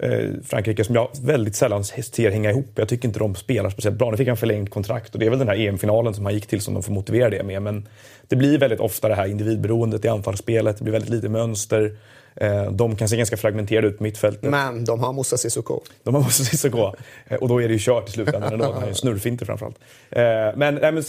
Eh, 0.00 0.30
Frankrike 0.44 0.84
som 0.84 0.94
jag 0.94 1.08
väldigt 1.22 1.56
sällan 1.56 1.84
ser 1.84 2.30
hänga 2.30 2.50
ihop. 2.50 2.72
Jag 2.74 2.88
tycker 2.88 3.08
inte 3.08 3.18
de 3.18 3.34
spelar 3.34 3.70
speciellt 3.70 3.98
bra. 3.98 4.10
Nu 4.10 4.16
fick 4.16 4.28
han 4.28 4.36
förlängt 4.36 4.70
kontrakt 4.70 5.14
och 5.14 5.20
det 5.20 5.26
är 5.26 5.30
väl 5.30 5.38
den 5.38 5.48
här 5.48 5.56
EM-finalen 5.56 6.14
som 6.14 6.24
han 6.24 6.34
gick 6.34 6.46
till 6.46 6.60
som 6.60 6.74
de 6.74 6.82
får 6.82 6.92
motivera 6.92 7.30
det 7.30 7.42
med. 7.42 7.62
Men 7.62 7.88
det 8.28 8.36
blir 8.36 8.58
väldigt 8.58 8.80
ofta 8.80 9.08
det 9.08 9.14
här 9.14 9.26
individberoendet 9.26 10.04
i 10.04 10.08
anfallsspelet. 10.08 10.78
Det 10.78 10.84
blir 10.84 10.92
väldigt 10.92 11.10
lite 11.10 11.28
mönster. 11.28 11.96
Eh, 12.36 12.70
de 12.70 12.96
kan 12.96 13.08
se 13.08 13.16
ganska 13.16 13.36
fragmenterade 13.36 13.86
ut 13.88 13.98
på 13.98 14.02
mittfältet. 14.02 14.50
Men 14.50 14.84
de 14.84 15.00
har 15.00 15.12
Moussa 15.12 15.36
Sissoko. 15.36 15.80
De 16.02 16.14
har 16.14 16.22
Moussa 16.22 16.44
Sissoko. 16.44 16.92
Eh, 17.28 17.36
och 17.36 17.48
då 17.48 17.62
är 17.62 17.68
det 17.68 17.74
ju 17.74 17.80
kört 17.80 18.08
i 18.08 18.12
slutändan 18.12 18.52
ändå. 18.52 18.72
Han 18.72 18.88
är 18.88 18.92
snurrfinter 18.92 19.46
framförallt. 19.46 19.76
Eh, 20.10 20.22
men, 20.56 20.74
nej, 20.74 20.92
men 20.92 21.02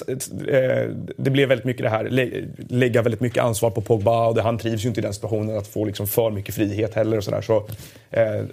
det 1.18 1.30
blev 1.30 1.50
väldigt 1.50 1.66
mycket 1.66 1.84
det 1.84 1.90
här, 1.90 2.10
lägga 2.70 3.02
väldigt 3.02 3.22
mycket 3.22 3.44
ansvar 3.44 3.70
på 3.70 3.82
Pogba 3.82 4.28
och 4.28 4.38
han 4.38 4.58
trivs 4.58 4.86
ju 4.86 4.88
inte 4.88 5.00
i 5.00 5.04
den 5.04 5.14
situationen 5.14 5.58
att 5.58 5.68
få 5.68 5.86
liksom 5.86 6.08
för 6.08 6.32
mycket 6.32 6.56
frihet 6.56 6.94
heller. 6.94 7.18
Och 7.18 7.24
så 7.24 7.32
där. 7.32 7.42
Så, 7.42 7.68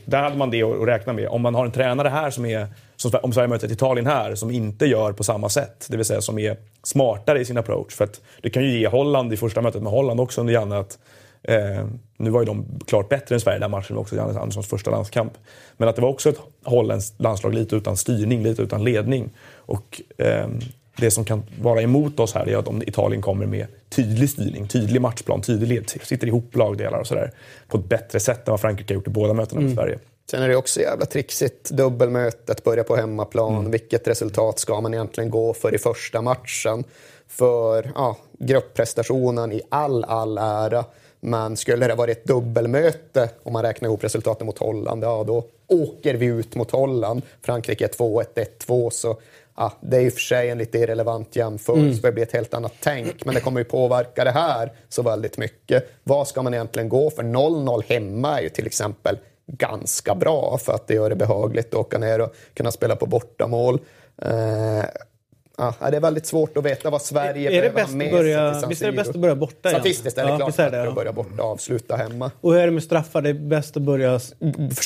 där 0.05 0.23
hade 0.23 0.37
man 0.37 0.51
det 0.51 0.63
att 0.63 0.89
räkna 0.89 1.13
med. 1.13 1.29
Om 1.29 1.43
man 1.43 1.55
har 1.55 1.65
en 1.65 1.73
tränare 1.73 2.09
här 2.09 2.31
som 2.31 2.47
är, 2.47 2.67
som, 2.97 3.11
om 3.23 3.33
Sverige 3.33 3.49
möter 3.49 3.67
ett 3.67 3.73
Italien 3.73 4.07
här, 4.07 4.35
som 4.35 4.51
inte 4.51 4.87
gör 4.87 5.13
på 5.13 5.25
samma 5.25 5.49
sätt. 5.49 5.87
Det 5.89 5.97
vill 5.97 6.07
säga 6.07 6.21
som 6.21 6.39
är 6.39 6.57
smartare 6.83 7.41
i 7.41 7.45
sin 7.45 7.59
approach. 7.59 7.95
För 7.95 8.05
att 8.05 8.21
det 8.43 8.51
kan 8.51 8.63
ju 8.63 8.79
ge 8.79 8.89
Holland 8.89 9.33
i 9.33 9.37
första 9.37 9.61
mötet 9.61 9.83
med 9.83 9.93
Holland 9.93 10.21
också 10.21 10.41
under 10.41 10.55
Janne 10.55 10.79
att 10.79 10.99
Eh, 11.43 11.87
nu 12.17 12.31
var 12.31 12.41
ju 12.41 12.47
de 12.47 12.81
klart 12.87 13.09
bättre 13.09 13.35
än 13.35 13.41
Sverige 13.41 13.59
den 13.59 13.71
matchen, 13.71 13.97
också 13.97 14.17
Jannes 14.17 14.37
Anderssons 14.37 14.67
första 14.67 14.91
landskamp. 14.91 15.33
Men 15.77 15.89
att 15.89 15.97
det 15.97 16.03
var 16.03 16.09
också 16.09 16.29
ett 16.29 16.41
holländskt 16.65 17.21
landslag 17.21 17.55
lite 17.55 17.77
utan 17.77 17.97
styrning, 17.97 18.43
lite 18.43 18.63
utan 18.63 18.85
ledning. 18.85 19.31
Och 19.55 20.03
eh, 20.19 20.49
det 20.97 21.11
som 21.11 21.25
kan 21.25 21.43
vara 21.61 21.83
emot 21.83 22.21
oss 22.21 22.35
här 22.35 22.49
är 22.49 22.57
att 22.57 22.69
om 22.69 22.83
Italien 22.83 23.23
kommer 23.23 23.47
med 23.47 23.67
tydlig 23.89 24.31
styrning, 24.31 24.69
tydlig 24.69 25.01
matchplan, 25.01 25.43
tydlig 25.43 25.69
led, 25.69 25.91
sitter 26.03 26.27
ihop 26.27 26.57
lagdelar 26.57 26.99
och 26.99 27.07
sådär 27.07 27.31
på 27.69 27.79
ett 27.79 27.85
bättre 27.85 28.21
sätt 28.21 28.49
än 28.49 28.53
vad 28.53 28.61
Frankrike 28.61 28.95
har 28.95 28.97
gjort 28.97 29.07
i 29.07 29.11
båda 29.11 29.35
mötena 29.35 29.61
med 29.61 29.73
mm. 29.73 29.77
Sverige. 29.77 29.99
Sen 30.31 30.43
är 30.43 30.49
det 30.49 30.57
också 30.57 30.81
jävla 30.81 31.07
trixigt, 31.07 31.71
dubbelmötet, 31.71 32.65
börja 32.65 32.85
på 32.85 32.97
hemmaplan. 32.97 33.57
Mm. 33.57 33.71
Vilket 33.71 34.09
resultat 34.09 34.59
ska 34.59 34.81
man 34.81 34.95
egentligen 34.95 35.31
gå 35.31 35.55
för 35.55 35.75
i 35.75 35.79
första 35.79 36.23
matchen? 36.23 36.85
För 37.29 37.93
ja, 37.95 38.17
gruppprestationen 38.39 39.53
i 39.53 39.63
all, 39.69 40.05
all 40.05 40.39
ära. 40.39 40.85
Men 41.21 41.57
skulle 41.57 41.87
det 41.87 41.95
varit 41.95 42.19
ett 42.19 42.25
dubbelmöte, 42.25 43.31
om 43.43 43.53
man 43.53 43.63
räknar 43.63 43.89
ihop 43.89 44.05
resultaten 44.05 44.47
mot 44.47 44.59
Holland, 44.59 45.05
ja 45.05 45.25
då 45.27 45.45
åker 45.67 46.15
vi 46.15 46.27
ut 46.27 46.55
mot 46.55 46.71
Holland. 46.71 47.23
Frankrike 47.43 47.87
2-1, 47.87 48.25
1-2, 48.67 48.91
så 48.91 49.21
ja, 49.57 49.73
det 49.81 49.97
är 49.97 50.01
ju 50.01 50.11
för 50.11 50.21
sig 50.21 50.51
en 50.51 50.59
lite 50.59 50.79
irrelevant 50.79 51.37
jämförelse, 51.37 51.83
mm. 51.83 52.01
det 52.03 52.13
blir 52.13 52.23
ett 52.23 52.33
helt 52.33 52.55
annat 52.55 52.73
tänk. 52.81 53.25
Men 53.25 53.35
det 53.35 53.41
kommer 53.41 53.61
ju 53.61 53.65
påverka 53.65 54.25
det 54.25 54.31
här 54.31 54.73
så 54.89 55.03
väldigt 55.03 55.39
mycket. 55.39 55.91
Vad 56.05 56.29
ska 56.29 56.43
man 56.43 56.55
egentligen 56.55 56.89
gå 56.89 57.11
för? 57.11 57.23
0-0 57.23 57.83
hemma 57.89 58.39
är 58.39 58.43
ju 58.43 58.49
till 58.49 58.67
exempel 58.67 59.19
ganska 59.47 60.15
bra 60.15 60.59
för 60.59 60.73
att 60.73 60.87
det 60.87 60.95
gör 60.95 61.11
det 61.11 61.17
behagligt 61.17 61.75
att 61.75 61.81
åka 61.81 61.99
ner 61.99 62.21
och 62.21 62.35
kunna 62.55 62.71
spela 62.71 62.97
på 62.97 63.07
bortamål. 63.07 63.81
Eh, 64.23 64.85
Ja, 65.61 65.91
det 65.91 65.97
är 65.97 66.01
väldigt 66.01 66.27
svårt 66.27 66.57
att 66.57 66.65
veta 66.65 66.91
vad 66.91 67.03
Sverige 67.03 67.59
är 67.59 67.63
det 67.63 67.71
bäst 67.71 67.95
med 67.95 68.11
börja, 68.11 68.63
Visst 68.69 68.83
är 68.83 68.87
det 68.87 68.93
bäst 68.93 69.11
att 69.11 69.17
börja 69.17 69.35
borta? 69.35 69.69
Statistiskt 69.69 70.19
är 70.19 70.25
det 70.25 70.31
ja, 70.31 70.37
klart 70.37 70.57
bättre 70.57 70.71
det, 70.71 70.77
ja. 70.77 70.89
att 70.89 70.95
börja 70.95 71.13
borta 71.13 71.43
och 71.43 71.51
avsluta 71.51 71.97
hemma. 71.97 72.31
Och 72.41 72.53
hur 72.53 72.61
är 72.61 72.67
det 72.67 72.73
med 72.73 72.83
straffar? 72.83 73.23
Det 73.23 73.29
är 73.29 73.35
bäst 73.35 73.77
att 73.77 73.83
börja... 73.83 74.21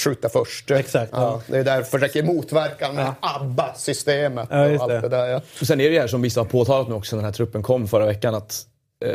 Skjuta 0.05 0.29
först. 0.29 0.71
Exakt. 0.71 1.13
Ja. 1.13 1.41
Det 1.47 1.59
är 1.59 1.65
därför 1.65 1.99
försöker 1.99 2.23
motverka 2.23 2.93
med 2.93 3.13
ABBA-systemet 3.21 4.49
ja, 4.51 4.67
och 4.67 4.83
allt 4.83 5.03
det. 5.03 5.09
där. 5.09 5.27
Ja. 5.27 5.41
Och 5.61 5.67
sen 5.67 5.81
är 5.81 5.91
det 5.91 6.01
här 6.01 6.07
som 6.07 6.23
vissa 6.23 6.41
har 6.41 6.45
påtalat 6.45 6.89
nu 6.89 6.95
också 6.95 7.17
när 7.17 7.23
den 7.23 7.25
här 7.25 7.33
truppen 7.33 7.63
kom 7.63 7.89
förra 7.89 8.07
veckan 8.07 8.35
att 8.35 8.67
eh, 9.05 9.13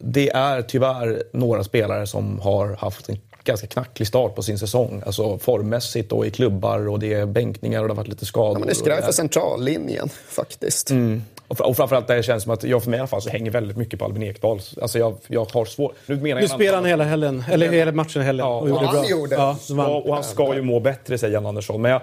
det 0.00 0.30
är 0.30 0.62
tyvärr 0.62 1.22
några 1.32 1.64
spelare 1.64 2.06
som 2.06 2.40
har 2.40 2.76
haft 2.76 3.08
en 3.08 3.20
ganska 3.44 3.66
knacklig 3.66 4.08
start 4.08 4.34
på 4.34 4.42
sin 4.42 4.58
säsong. 4.58 5.02
Alltså 5.06 5.38
formmässigt 5.38 6.12
och 6.12 6.26
i 6.26 6.30
klubbar 6.30 6.88
och 6.88 6.98
det 6.98 7.12
är 7.12 7.26
bänkningar 7.26 7.80
och 7.80 7.88
det 7.88 7.92
har 7.92 7.96
varit 7.96 8.08
lite 8.08 8.26
skador. 8.26 8.54
Ja, 8.54 8.58
men 8.58 8.66
det 8.66 8.72
är 8.72 8.74
skraj 8.74 9.02
för 9.02 9.12
centrallinjen 9.12 10.08
faktiskt. 10.28 10.90
Mm. 10.90 11.22
Och 11.48 11.76
framförallt 11.76 12.06
det 12.06 12.22
känns 12.22 12.42
som 12.42 12.52
att 12.52 12.64
jag 12.64 12.82
för 12.82 12.90
mig 12.90 12.96
i 12.96 13.00
alla 13.00 13.06
fall 13.06 13.22
så 13.22 13.30
hänger 13.30 13.50
väldigt 13.50 13.76
mycket 13.76 13.98
på 13.98 14.04
Albin 14.04 14.22
Ekdal. 14.22 14.60
Alltså 14.82 14.98
jag, 14.98 15.16
jag 15.26 15.44
har 15.52 15.64
svårt... 15.64 15.94
Nu, 16.06 16.16
menar 16.16 16.40
nu 16.40 16.48
spelade 16.48 16.76
han 16.76 16.84
hela 16.84 17.04
helgen, 17.04 17.44
eller 17.50 17.68
hela 17.68 17.92
matchen 17.92 18.22
helgen 18.22 18.46
ja, 18.46 18.60
och 18.60 18.68
gjorde 18.68 18.86
han 18.86 18.94
bra. 18.94 19.08
Gjorde. 19.08 19.34
Ja, 19.34 19.56
och 19.86 20.14
han 20.14 20.24
ska 20.24 20.54
ju 20.54 20.62
må 20.62 20.80
bättre 20.80 21.18
säger 21.18 21.34
Jan 21.34 21.46
Andersson. 21.46 21.82
Men 21.82 21.90
jag, 21.90 22.00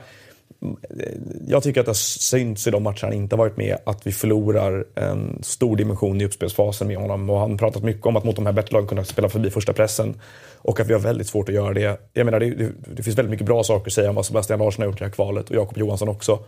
jag 1.47 1.63
tycker 1.63 1.79
att 1.79 1.85
det 1.85 1.89
har 1.89 1.93
synts 2.19 2.67
i 2.67 2.71
de 2.71 2.83
matcher 2.83 3.03
han 3.03 3.13
inte 3.13 3.35
varit 3.35 3.57
med 3.57 3.77
att 3.83 4.07
vi 4.07 4.11
förlorar 4.11 4.85
en 4.95 5.43
stor 5.43 5.75
dimension 5.75 6.21
i 6.21 6.25
uppspelsfasen 6.25 6.87
med 6.87 6.97
honom. 6.97 7.29
Och 7.29 7.39
han 7.39 7.51
har 7.51 7.57
pratat 7.57 7.83
mycket 7.83 8.05
om 8.05 8.15
att 8.15 8.23
mot 8.23 8.35
de 8.35 8.45
här 8.45 8.53
bättre 8.53 8.73
lagen 8.73 8.87
kunna 8.87 9.03
spela 9.05 9.29
förbi 9.29 9.49
första 9.49 9.73
pressen. 9.73 10.19
Och 10.57 10.79
att 10.79 10.87
vi 10.87 10.93
har 10.93 10.99
väldigt 10.99 11.27
svårt 11.27 11.49
att 11.49 11.55
göra 11.55 11.73
det. 11.73 11.99
Jag 12.13 12.25
menar, 12.25 12.39
det, 12.39 12.49
det, 12.49 12.71
det 12.95 13.03
finns 13.03 13.17
väldigt 13.17 13.31
mycket 13.31 13.45
bra 13.45 13.63
saker 13.63 13.89
att 13.89 13.93
säga 13.93 14.09
om 14.09 14.15
vad 14.15 14.25
Sebastian 14.25 14.59
Larsson 14.59 14.81
har 14.81 14.87
gjort 14.87 14.97
i 14.97 14.99
det 14.99 15.05
här 15.05 15.11
kvalet 15.11 15.49
och 15.49 15.55
Jakob 15.55 15.77
Johansson 15.77 16.09
också. 16.09 16.39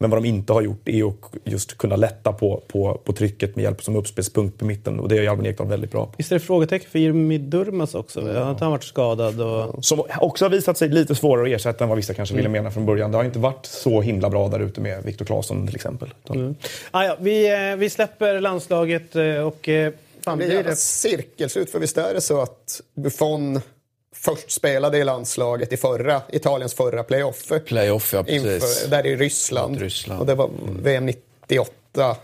Men 0.00 0.10
vad 0.10 0.22
de 0.22 0.28
inte 0.28 0.52
har 0.52 0.62
gjort 0.62 0.88
är 0.88 1.08
att 1.08 1.14
just 1.44 1.78
kunna 1.78 1.96
lätta 1.96 2.32
på, 2.32 2.62
på, 2.68 3.00
på 3.04 3.12
trycket 3.12 3.56
med 3.56 3.62
hjälp 3.62 3.82
som 3.82 3.96
uppspelspunkt 3.96 4.58
på 4.58 4.64
mitten. 4.64 5.00
Och 5.00 5.08
det 5.08 5.18
är 5.18 5.28
Albin 5.28 5.46
Ekdal 5.46 5.66
väldigt 5.68 5.90
bra 5.90 6.06
på. 6.06 6.12
Visst 6.16 6.32
är 6.32 6.36
det 6.36 6.40
frågetecken 6.40 6.90
för 6.90 6.98
Jimmy 6.98 7.38
Durmaz 7.38 7.94
också? 7.94 8.20
Har 8.20 8.50
inte 8.50 8.64
han 8.64 8.72
varit 8.72 8.84
skadad? 8.84 9.40
Och... 9.40 9.84
Som 9.84 10.02
också 10.20 10.44
har 10.44 10.50
visat 10.50 10.78
sig 10.78 10.88
lite 10.88 11.14
svårare 11.14 11.46
att 11.48 11.60
ersätta 11.60 11.84
än 11.84 11.88
vad 11.88 11.96
vissa 11.96 12.14
kanske 12.14 12.34
ville 12.34 12.48
mena 12.48 12.70
från 12.70 12.86
början. 12.86 13.10
Det 13.10 13.16
har 13.16 13.24
inte 13.24 13.38
varit 13.38 13.66
så 13.66 14.00
himla 14.00 14.30
bra 14.30 14.48
där 14.48 14.60
ute 14.60 14.80
med 14.80 15.04
Viktor 15.04 15.24
Claesson 15.24 15.66
till 15.66 15.76
exempel. 15.76 16.14
Mm. 16.30 16.54
Ah, 16.90 17.04
ja, 17.04 17.16
vi, 17.20 17.52
eh, 17.70 17.76
vi 17.76 17.90
släpper 17.90 18.40
landslaget 18.40 19.16
eh, 19.16 19.24
och... 19.34 19.68
eh, 19.68 19.92
Fan, 20.24 20.38
Det 20.38 20.46
blir 20.46 20.66
ett 20.66 20.78
cirkelslut, 20.78 21.70
för 21.70 21.78
visst 21.78 21.98
är 21.98 22.14
det 22.14 22.20
så 22.20 22.40
att 22.40 22.80
Buffon 22.94 23.60
först 24.20 24.50
spelade 24.50 24.98
i 24.98 25.04
landslaget 25.04 25.72
i 25.72 25.76
förra, 25.76 26.22
Italiens 26.32 26.74
förra 26.74 27.04
playoff. 27.04 27.52
Playoff, 27.66 28.12
ja 28.12 28.24
precis. 28.24 28.44
Inför, 28.44 28.90
där 28.90 29.06
i 29.06 29.16
Ryssland. 29.16 29.80
Ryssland. 29.80 30.20
Och 30.20 30.26
det 30.26 30.34
var 30.34 30.50
VM 30.82 31.06
98. 31.06 32.16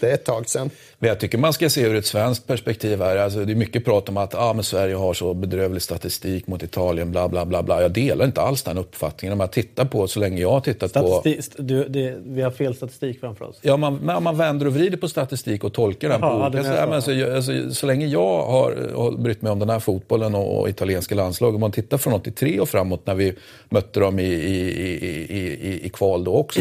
Det 0.00 0.10
är 0.10 0.14
ett 0.14 0.24
tag 0.24 0.48
sedan. 0.48 0.70
Men 0.98 1.08
jag 1.08 1.20
tycker 1.20 1.38
man 1.38 1.52
ska 1.52 1.70
se 1.70 1.80
ur 1.82 1.94
ett 1.96 2.06
svenskt 2.06 2.46
perspektiv 2.46 3.02
här. 3.02 3.16
Alltså, 3.16 3.44
det 3.44 3.52
är 3.52 3.56
mycket 3.56 3.84
prat 3.84 4.08
om 4.08 4.16
att 4.16 4.34
ah, 4.34 4.52
men 4.52 4.64
Sverige 4.64 4.94
har 4.94 5.14
så 5.14 5.34
bedrövlig 5.34 5.82
statistik 5.82 6.46
mot 6.46 6.62
Italien, 6.62 7.10
bla 7.10 7.28
bla 7.28 7.44
bla. 7.46 7.62
bla. 7.62 7.82
Jag 7.82 7.90
delar 7.90 8.24
inte 8.24 8.40
alls 8.40 8.62
den 8.62 8.78
uppfattningen. 8.78 9.32
Om 9.32 9.38
man 9.38 9.48
tittar 9.48 9.84
på, 9.84 10.08
så 10.08 10.20
länge 10.20 10.40
jag 10.40 10.50
har 10.50 10.60
tittat 10.60 10.92
på... 10.92 11.06
Statistik, 11.08 11.54
du, 11.58 11.84
det, 11.88 12.16
vi 12.26 12.42
har 12.42 12.50
fel 12.50 12.74
statistik 12.74 13.20
framför 13.20 13.44
oss. 13.44 13.58
Ja, 13.62 13.76
man, 13.76 13.96
men 13.96 14.22
man 14.22 14.36
vänder 14.36 14.66
och 14.66 14.74
vrider 14.74 14.96
på 14.96 15.08
statistik 15.08 15.64
och 15.64 15.72
tolkar 15.72 16.08
den 16.08 16.20
Jaha, 16.20 16.40
på 16.40 16.46
olika 16.58 16.62
sätt. 16.62 16.84
Men 16.84 16.92
alltså, 16.92 17.12
jag- 17.12 17.36
alltså, 17.36 17.70
så 17.74 17.86
länge 17.86 18.06
jag 18.06 18.42
har, 18.46 18.90
har 18.96 19.12
brytt 19.12 19.42
mig 19.42 19.52
om 19.52 19.58
den 19.58 19.70
här 19.70 19.78
fotbollen 19.78 20.34
och, 20.34 20.60
och 20.60 20.68
italienska 20.68 21.14
landslag, 21.14 21.54
om 21.54 21.60
man 21.60 21.72
tittar 21.72 21.98
från 21.98 22.12
83 22.12 22.60
och 22.60 22.68
framåt 22.68 23.06
när 23.06 23.14
vi 23.14 23.34
mötte 23.68 24.00
dem 24.00 24.18
i, 24.18 24.22
i, 24.24 24.70
i, 24.80 24.98
i, 25.28 25.68
i, 25.70 25.86
i 25.86 25.88
kval 25.88 26.24
då 26.24 26.34
också. 26.34 26.60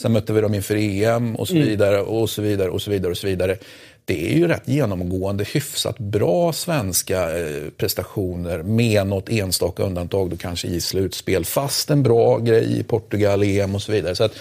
Sen 0.00 0.12
mötte 0.12 0.32
vi 0.32 0.40
dem 0.40 0.54
inför 0.54 0.76
EM 0.76 1.36
och 1.36 1.48
så 1.48 1.54
Mm. 1.54 1.68
vidare 1.68 2.00
och 2.00 2.30
så 2.30 2.42
vidare 2.42 2.68
och 2.70 2.82
så 2.82 2.90
vidare 2.90 3.10
och 3.10 3.16
så 3.18 3.26
vidare. 3.26 3.56
Det 4.04 4.32
är 4.32 4.36
ju 4.36 4.48
rätt 4.48 4.68
genomgående 4.68 5.44
hyfsat 5.44 5.98
bra 5.98 6.52
svenska 6.52 7.38
eh, 7.38 7.62
prestationer 7.76 8.62
med 8.62 9.06
något 9.06 9.28
enstaka 9.28 9.82
undantag 9.82 10.30
då 10.30 10.36
kanske 10.36 10.68
i 10.68 10.80
slutspel. 10.80 11.44
Fast 11.44 11.90
en 11.90 12.02
bra 12.02 12.38
grej 12.38 12.78
i 12.78 12.82
Portugal, 12.82 13.42
EM 13.42 13.74
och 13.74 13.82
så 13.82 13.92
vidare. 13.92 14.14
Så 14.14 14.24
att 14.24 14.32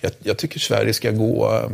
jag, 0.00 0.12
jag 0.22 0.36
tycker 0.36 0.58
Sverige 0.60 0.94
ska 0.94 1.10
gå 1.10 1.54
eh, 1.54 1.70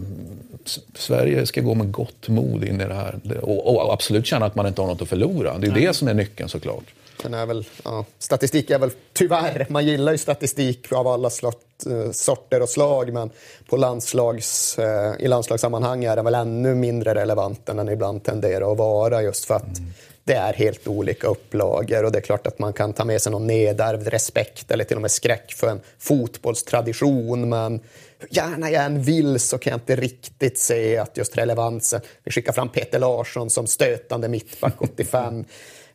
Sverige 0.95 1.47
ska 1.47 1.61
gå 1.61 1.75
med 1.75 1.93
gott 1.93 2.29
mod 2.29 2.65
in 2.65 2.81
i 2.81 2.85
det 2.85 2.95
här. 2.95 3.21
Och, 3.43 3.75
och 3.87 3.93
absolut 3.93 4.27
känna 4.27 4.47
att 4.47 4.55
man 4.55 4.67
inte 4.67 4.81
har 4.81 4.89
något 4.89 5.03
att 5.03 5.09
förlora. 5.09 5.59
Det 5.59 5.67
är 5.67 5.75
ju 5.79 5.87
det 5.87 5.95
som 5.95 6.09
är 6.09 6.15
nyckeln 6.15 6.49
såklart. 6.49 6.85
Den 7.23 7.35
är 7.35 7.47
väl, 7.47 7.65
ja, 7.85 8.05
statistik 8.19 8.71
är 8.71 8.79
väl 8.79 8.91
tyvärr, 9.13 9.67
man 9.71 9.87
gillar 9.87 10.13
ju 10.13 10.19
statistik 10.19 10.93
av 10.93 11.09
alla 11.09 11.31
slott, 11.31 11.87
eh, 11.87 12.11
sorter 12.11 12.63
och 12.63 12.69
slag 12.69 13.13
men 13.13 13.31
på 13.69 13.77
landslags, 13.77 14.79
eh, 14.79 15.15
i 15.19 15.29
landslagssammanhang 15.29 16.05
är 16.05 16.17
den 16.17 16.25
väl 16.25 16.35
ännu 16.35 16.75
mindre 16.75 17.15
relevant 17.15 17.69
än 17.69 17.77
den 17.77 17.89
ibland 17.89 18.25
tenderar 18.25 18.73
att 18.73 18.79
vara 18.79 19.23
just 19.23 19.45
för 19.45 19.55
att 19.55 19.81
det 20.25 20.35
är 20.35 20.53
helt 20.53 20.87
olika 20.89 21.27
upplagor 21.27 22.05
och 22.05 22.13
det 22.13 22.19
är 22.19 22.23
klart 22.23 22.47
att 22.47 22.59
man 22.59 22.73
kan 22.73 22.93
ta 22.93 23.05
med 23.05 23.23
sig 23.23 23.33
någon 23.33 23.47
nedärvd 23.47 24.09
respekt 24.09 24.71
eller 24.71 24.85
till 24.85 24.97
och 24.97 25.03
med 25.03 25.11
skräck 25.11 25.53
för 25.53 25.69
en 25.69 25.81
fotbollstradition 25.99 27.49
men 27.49 27.81
hur 28.19 28.29
gärna 28.31 28.71
jag 28.71 28.85
än 28.85 29.03
vill 29.03 29.41
så 29.41 29.59
kan 29.59 29.71
jag 29.71 29.77
inte 29.79 29.97
riktigt 29.97 30.59
se 30.59 30.97
att 30.99 31.17
just 31.17 31.39
relevansen, 31.39 32.01
vi 32.25 32.31
skickar 32.31 32.53
fram 32.53 32.69
Peter 32.69 32.99
Larsson 32.99 33.51
som 33.51 33.67
stötande 33.67 34.29
mittback 34.29 34.75
85 34.79 35.45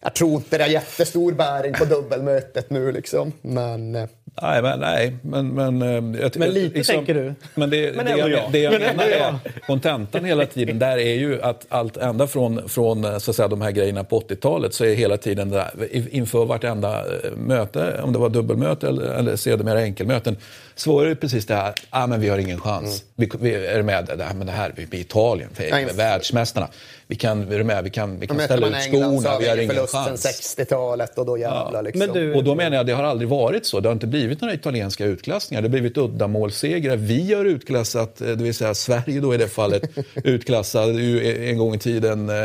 jag 0.02 0.14
tror 0.14 0.36
inte 0.36 0.58
det 0.58 0.64
har 0.64 0.72
jättestor 0.72 1.32
bäring 1.32 1.74
på 1.74 1.86
dubbelmötet 1.86 2.70
nu 2.70 2.92
liksom. 2.92 3.32
Men 3.42 3.96
eh, 3.96 4.10
Nej, 4.42 4.62
men, 4.62 4.80
nej, 4.80 5.18
men, 5.22 5.48
men, 5.48 5.82
eh, 5.82 6.22
jag, 6.22 6.38
Men 6.38 6.50
lite 6.50 6.84
tänker 6.84 7.14
du? 7.14 7.34
Men 7.56 7.70
det, 7.70 7.96
Men 7.96 8.06
det, 8.06 8.18
jag, 8.18 8.30
ja. 8.30 8.50
det 8.52 8.60
jag 8.60 8.72
Men 8.72 8.82
menar 8.82 9.04
är, 9.04 9.40
kontentan 9.68 10.26
hela 10.26 10.46
tiden 10.46 10.80
där 10.80 10.98
är 10.98 11.14
ju 11.14 11.42
att 11.42 11.66
allt 11.70 11.98
ända 11.98 12.28
från, 12.28 12.70
från 12.70 13.06
eh, 13.06 13.18
så 13.18 13.32
att 13.32 13.36
säga, 13.36 13.48
de 13.48 13.62
här 13.62 13.72
grejerna 13.72 14.04
på 14.04 14.20
80-talet 14.20 14.74
så 14.74 14.86
är 14.86 14.96
hela 14.96 15.18
tiden 15.18 15.50
där, 15.50 15.70
inför 16.12 16.46
vartenda 16.46 17.04
möte, 17.36 18.02
om 18.02 18.14
det 18.14 18.20
var 18.20 18.30
dubbelmöte 18.30 18.88
eller, 18.88 19.04
eller 19.04 19.36
sedermera 19.36 19.80
enkelmöten, 19.80 20.38
det 21.04 21.10
ju 21.10 21.16
precis 21.16 21.46
det 21.46 21.56
här, 21.56 21.74
ah, 21.90 22.08
men 22.08 22.22
vi 22.22 22.30
har 22.30 22.38
ingen 22.38 22.60
chans. 22.60 23.04
Vi, 23.16 23.30
vi 23.40 23.54
är 23.56 23.82
med, 23.82 24.06
det 24.18 24.24
här, 24.24 24.34
men 24.34 24.48
det 24.48 24.54
här, 24.54 24.74
vi 24.76 24.84
är 24.98 25.02
Italien, 25.02 25.50
Nej, 25.72 25.84
är 25.84 25.94
världsmästarna. 25.94 26.68
Vi 27.10 27.16
kan, 27.16 27.52
är 27.52 27.64
med, 27.64 27.84
vi 27.84 27.90
kan, 27.90 28.20
vi 28.20 28.28
kan 28.28 28.40
ställa 28.40 28.68
ut 28.68 28.76
England 28.76 29.20
skorna, 29.22 29.40
vi 29.40 29.48
har 29.50 29.58
ingen 29.58 29.76
förlust 29.76 29.92
sen 29.94 30.04
chans. 30.06 30.26
60-talet 30.58 31.18
och 31.18 31.26
då 31.26 31.38
jävlar 31.38 31.84
liksom. 31.84 32.00
Men 32.00 32.14
du, 32.14 32.34
Och 32.34 32.44
då 32.44 32.56
menar 32.56 32.78
jag, 32.78 32.86
det 32.86 32.94
har 32.94 33.04
aldrig 33.04 33.30
varit 33.30 33.66
så. 33.66 33.80
Det 33.80 33.90
har 33.90 33.94
inte 33.94 34.08
blivit 34.08 34.42
några 34.42 34.54
italienska 34.54 35.06
utklassningar. 35.06 35.62
Det 35.62 35.68
har 35.68 35.72
blivit 35.72 35.98
uddamålssegrar. 35.98 36.96
Vi 36.96 37.34
har 37.34 37.46
utklassat, 37.46 38.22
eh, 38.22 38.28
det 38.28 38.44
vill 38.44 38.54
säga 38.54 38.74
Sverige 38.74 39.20
då 39.20 39.34
i 39.34 39.38
det 39.38 39.48
fallet, 39.48 39.84
utklassade 40.24 41.02
ju 41.02 41.50
en 41.50 41.58
gång 41.58 41.76
i 41.76 41.80
tiden 41.80 42.30
eh, 42.30 42.36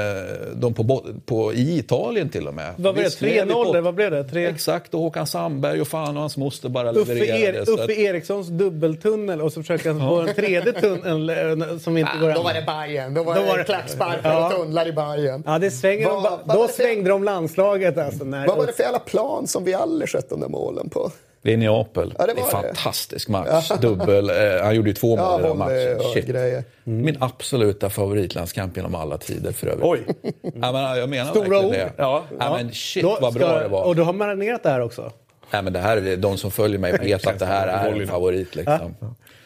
de 0.54 0.74
på, 0.74 1.06
på, 1.26 1.54
i 1.54 1.78
Italien 1.78 2.28
till 2.28 2.48
och 2.48 2.54
med. 2.54 2.74
vad 2.76 2.94
blev 2.94 3.04
det? 3.04 3.08
Visst 3.08 3.18
blev 3.20 3.46
vi 3.46 3.52
3-0? 3.52 3.72
på- 3.74 3.80
Vad 3.80 3.94
blev 3.94 4.10
det? 4.10 4.24
3... 4.24 4.46
Exakt, 4.46 4.94
och 4.94 5.00
Håkan 5.00 5.26
Sandberg 5.26 5.80
och 5.80 5.88
fan 5.88 6.16
och 6.16 6.20
hans 6.20 6.36
moster 6.36 6.68
bara 6.68 6.92
Uffe, 6.92 7.14
levererade. 7.14 7.58
er, 7.58 7.70
Uffe 7.70 7.92
Erikssons 8.22 8.48
dubbeltunnel 8.48 9.40
och 9.40 9.52
så 9.52 9.60
försöker 9.62 9.90
han 9.92 10.00
få 10.08 10.20
en 10.20 10.34
tredje 10.34 10.72
tunnel 10.72 11.30
eh, 11.30 11.78
som 11.78 11.96
inte 11.96 12.12
går 12.20 12.28
Ja, 12.30 12.36
då 12.36 12.42
var 12.42 12.54
det 12.54 12.62
Bayern. 12.66 13.14
Då 13.14 13.22
var, 13.22 13.34
Då 13.34 13.40
det, 13.40 13.46
var 13.46 13.58
det- 13.58 13.64
klacksparkar 13.64 14.32
Ja. 14.32 14.46
och 14.46 14.52
tunnlar 14.52 14.88
i 14.88 14.92
Bayern. 14.92 15.42
Ja, 15.46 15.58
det 15.58 15.70
svänger 15.70 16.06
Vad- 16.08 16.24
de, 16.24 16.38
var 16.44 16.54
då 16.54 16.68
svängde 16.68 17.10
de 17.10 17.24
landslaget 17.24 17.98
alltså. 17.98 18.24
När, 18.24 18.46
Vad 18.46 18.56
var 18.58 18.66
det 18.66 18.72
för 18.72 18.82
jävla 18.82 18.98
plan 18.98 19.46
som 19.46 19.64
vi 19.64 19.74
aldrig 19.74 20.08
sköt 20.10 20.28
de 20.28 20.40
där 20.40 20.48
målen 20.48 20.88
på? 20.88 21.10
Det 21.44 21.52
är 21.52 21.56
Neapel. 21.56 22.14
Ja, 22.18 22.26
det 22.26 22.32
det 22.34 22.40
är 22.40 22.44
var 22.54 22.62
det. 22.62 22.68
fantastisk 22.74 23.28
match. 23.28 23.70
Dubbel. 23.80 24.30
Eh, 24.30 24.36
han 24.62 24.74
gjorde 24.74 24.90
ju 24.90 24.94
två 24.94 25.16
Ja, 25.16 25.30
mål 25.30 25.40
i 25.40 25.42
den 25.48 25.58
volley 25.58 25.94
matchen. 25.94 26.22
grejer. 26.26 26.64
Min 26.84 27.16
absoluta 27.20 27.90
favoritlandskamp 27.90 28.76
genom 28.76 28.94
alla 28.94 29.18
tider 29.18 29.52
för 29.52 29.66
övrigt. 29.66 29.84
Oj! 29.84 30.00
Ja, 30.42 30.72
men, 30.72 30.98
jag 30.98 31.08
menar 31.08 31.30
Stora 31.30 31.48
verkligen 31.48 31.64
ord. 31.66 31.72
det. 31.72 31.92
Ja. 31.96 32.22
Ja, 32.38 32.56
men 32.56 32.72
shit 32.72 33.02
Då 33.02 33.18
vad 33.20 33.34
bra 33.34 33.48
ska- 33.48 33.58
det 33.62 33.68
var. 33.68 33.84
Och 33.84 33.96
du 33.96 34.02
har 34.02 34.12
marinerat 34.12 34.62
det 34.62 34.70
här 34.70 34.80
också? 34.80 35.12
Nej, 35.52 35.62
men 35.62 35.72
det 35.72 35.78
här, 35.78 35.96
är- 35.96 36.16
de 36.16 36.36
som 36.38 36.50
följer 36.50 36.78
mig 36.78 36.92
vet 37.02 37.26
att 37.26 37.38
det 37.38 37.46
här 37.46 37.68
är 37.68 38.00
en 38.00 38.08
favorit. 38.08 38.54
Liksom. 38.56 38.94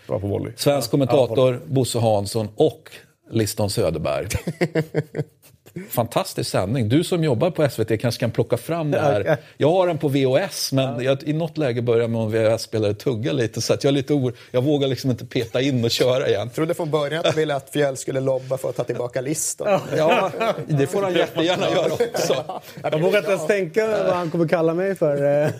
Bra 0.08 0.20
på 0.20 0.26
volley. 0.26 0.52
Svensk 0.56 0.90
kommentator, 0.90 1.60
Bosse 1.66 1.98
Hansson 1.98 2.48
och 2.56 2.90
Liston 3.30 3.70
Söderberg. 3.70 4.26
Fantastisk 5.90 6.50
sändning. 6.50 6.88
Du 6.88 7.04
som 7.04 7.24
jobbar 7.24 7.50
på 7.50 7.68
SVT 7.68 8.00
kanske 8.00 8.20
kan 8.20 8.30
plocka 8.30 8.56
fram 8.56 8.90
det 8.90 8.98
här. 9.00 9.36
Jag 9.56 9.70
har 9.70 9.86
den 9.86 9.98
på 9.98 10.08
VHS, 10.08 10.72
men 10.72 11.04
jag, 11.04 11.22
i 11.22 11.32
något 11.32 11.58
läge 11.58 11.82
börjar 11.82 12.08
med 12.08 12.20
en 12.20 12.30
VHS-spelare 12.30 12.94
tugga 12.94 13.32
lite. 13.32 13.60
Så 13.60 13.72
att 13.74 13.84
jag, 13.84 13.88
är 13.90 13.94
lite 13.94 14.12
or- 14.12 14.34
jag 14.50 14.62
vågar 14.62 14.88
liksom 14.88 15.10
inte 15.10 15.26
peta 15.26 15.60
in 15.60 15.84
och 15.84 15.90
köra 15.90 16.28
igen. 16.28 16.40
Jag 16.40 16.54
trodde 16.54 16.74
från 16.74 16.90
början 16.90 17.20
att 17.26 17.32
du 17.34 17.40
ville 17.40 17.54
att 17.54 17.70
Fjäll 17.70 17.96
skulle 17.96 18.20
lobba 18.20 18.58
för 18.58 18.68
att 18.68 18.76
ta 18.76 18.84
tillbaka 18.84 19.20
listan. 19.20 19.80
Ja, 19.96 20.30
det 20.66 20.86
får 20.86 21.02
han 21.02 21.14
jättegärna 21.14 21.70
göra 21.70 21.92
också. 21.92 22.44
Jag 22.82 23.00
vågar 23.00 23.18
inte 23.18 23.30
ens 23.30 23.46
tänka 23.46 23.86
vad 23.86 24.14
han 24.14 24.30
kommer 24.30 24.48
kalla 24.48 24.74
mig 24.74 24.94
för. 24.94 25.50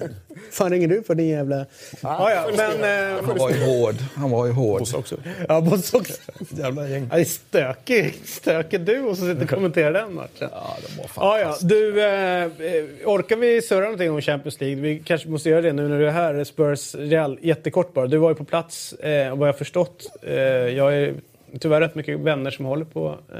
Fan 0.52 0.70
ringer 0.70 0.88
du 0.88 1.02
för 1.02 1.14
din 1.14 1.28
jävla... 1.28 1.56
Ja, 2.00 2.30
ja, 2.32 2.44
men... 2.56 3.14
Eh, 3.16 3.24
Han 3.26 3.38
var 3.38 3.50
ju 3.50 3.64
hård. 3.64 3.94
Han 4.14 4.30
var 4.30 4.46
ju 4.46 4.52
hård. 4.52 4.78
Bosse 4.78 4.96
också. 4.96 5.16
ja, 5.48 5.60
Bosse 5.60 5.96
också. 5.96 6.12
Jävla 6.50 6.88
gäng. 6.88 7.08
Ja, 7.10 7.16
det 7.16 7.22
är 7.22 7.24
stökig, 7.24 8.14
stökig 8.24 8.80
du 8.80 9.00
och 9.00 9.16
så 9.18 9.26
sitter 9.26 9.42
och 9.42 9.48
kommenterar 9.50 9.92
den 9.92 10.05
matchen. 10.14 10.48
Ja, 10.52 10.76
de 10.86 10.96
var 10.96 11.10
Ja, 11.16 11.40
ja. 11.40 11.56
Du, 11.60 12.02
eh, 12.04 12.42
eh, 12.42 12.84
orkar 13.04 13.36
vi 13.36 13.62
surra 13.62 13.80
någonting 13.80 14.10
om 14.10 14.20
Champions 14.20 14.60
League? 14.60 14.82
Vi 14.82 15.02
kanske 15.04 15.28
måste 15.28 15.48
göra 15.48 15.62
det 15.62 15.72
nu 15.72 15.88
när 15.88 15.98
du 15.98 16.06
är 16.06 16.12
här. 16.12 16.44
Spurs 16.44 16.94
Real, 16.94 17.38
jättekort 17.42 17.94
bara. 17.94 18.06
Du 18.06 18.16
var 18.16 18.28
ju 18.28 18.34
på 18.34 18.44
plats, 18.44 18.92
eh, 18.92 19.36
vad 19.36 19.48
jag 19.48 19.58
förstått. 19.58 20.06
Eh, 20.22 20.34
jag 20.36 20.94
är 20.94 21.14
tyvärr 21.60 21.80
rätt 21.80 21.94
mycket 21.94 22.20
vänner 22.20 22.50
som 22.50 22.64
håller 22.64 22.84
på 22.84 23.18
eh, 23.32 23.38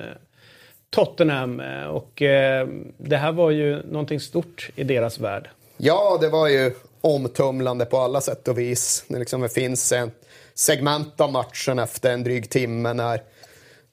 Tottenham. 0.91 1.61
Eh, 1.61 1.85
och 1.87 2.23
eh, 2.23 2.69
det 2.97 3.17
här 3.17 3.33
var 3.33 3.51
ju 3.51 3.83
någonting 3.83 4.21
stort 4.21 4.71
i 4.77 4.85
deras 4.85 5.19
värld. 5.19 5.49
Ja, 5.77 6.19
det 6.21 6.29
var 6.29 6.49
ju 6.49 6.73
omtumlande 7.01 7.85
på 7.85 7.99
alla 7.99 8.21
sätt 8.21 8.49
och 8.49 8.59
vis. 8.59 9.05
Det 9.09 9.19
liksom 9.19 9.49
finns 9.49 9.93
en 9.93 10.11
segment 10.55 11.21
av 11.21 11.33
matchen 11.33 11.79
efter 11.79 12.13
en 12.13 12.25
dryg 12.25 12.51
timme 12.51 12.93
när 12.93 13.23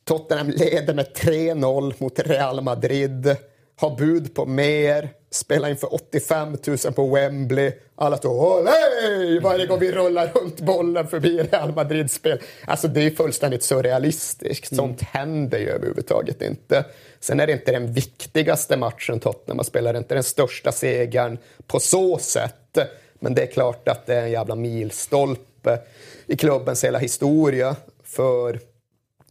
Tottenham 0.05 0.49
leder 0.49 0.93
med 0.93 1.05
3-0 1.15 1.93
mot 1.97 2.19
Real 2.19 2.61
Madrid, 2.61 3.35
har 3.75 3.95
bud 3.97 4.35
på 4.35 4.45
mer, 4.45 5.09
spelar 5.31 5.69
inför 5.69 5.93
85 5.93 6.57
000 6.67 6.77
på 6.77 7.07
Wembley. 7.07 7.71
Alla 7.95 8.17
står 8.17 8.59
olej 8.59 9.39
varje 9.39 9.65
gång 9.65 9.79
vi 9.79 9.91
rullar 9.91 10.27
runt 10.27 10.61
bollen 10.61 11.07
förbi 11.07 11.43
Real 11.43 11.73
Madrid-spel. 11.75 12.39
Alltså 12.65 12.87
det 12.87 13.01
är 13.01 13.11
fullständigt 13.11 13.63
surrealistiskt. 13.63 14.75
Sånt 14.75 15.01
händer 15.01 15.59
ju 15.59 15.69
överhuvudtaget 15.69 16.41
inte. 16.41 16.85
Sen 17.19 17.39
är 17.39 17.47
det 17.47 17.53
inte 17.53 17.71
den 17.71 17.93
viktigaste 17.93 18.77
matchen 18.77 19.19
Tottenham 19.19 19.57
har 19.57 19.63
spelat, 19.63 19.93
det 19.93 19.97
är 19.97 19.99
inte 19.99 20.13
den 20.13 20.23
största 20.23 20.71
segern 20.71 21.37
på 21.67 21.79
så 21.79 22.17
sätt. 22.17 22.77
Men 23.19 23.33
det 23.33 23.41
är 23.41 23.47
klart 23.47 23.87
att 23.87 24.05
det 24.05 24.15
är 24.15 24.21
en 24.21 24.31
jävla 24.31 24.55
milstolpe 24.55 25.79
i 26.27 26.35
klubbens 26.35 26.83
hela 26.83 26.99
historia. 26.99 27.75
För 28.03 28.59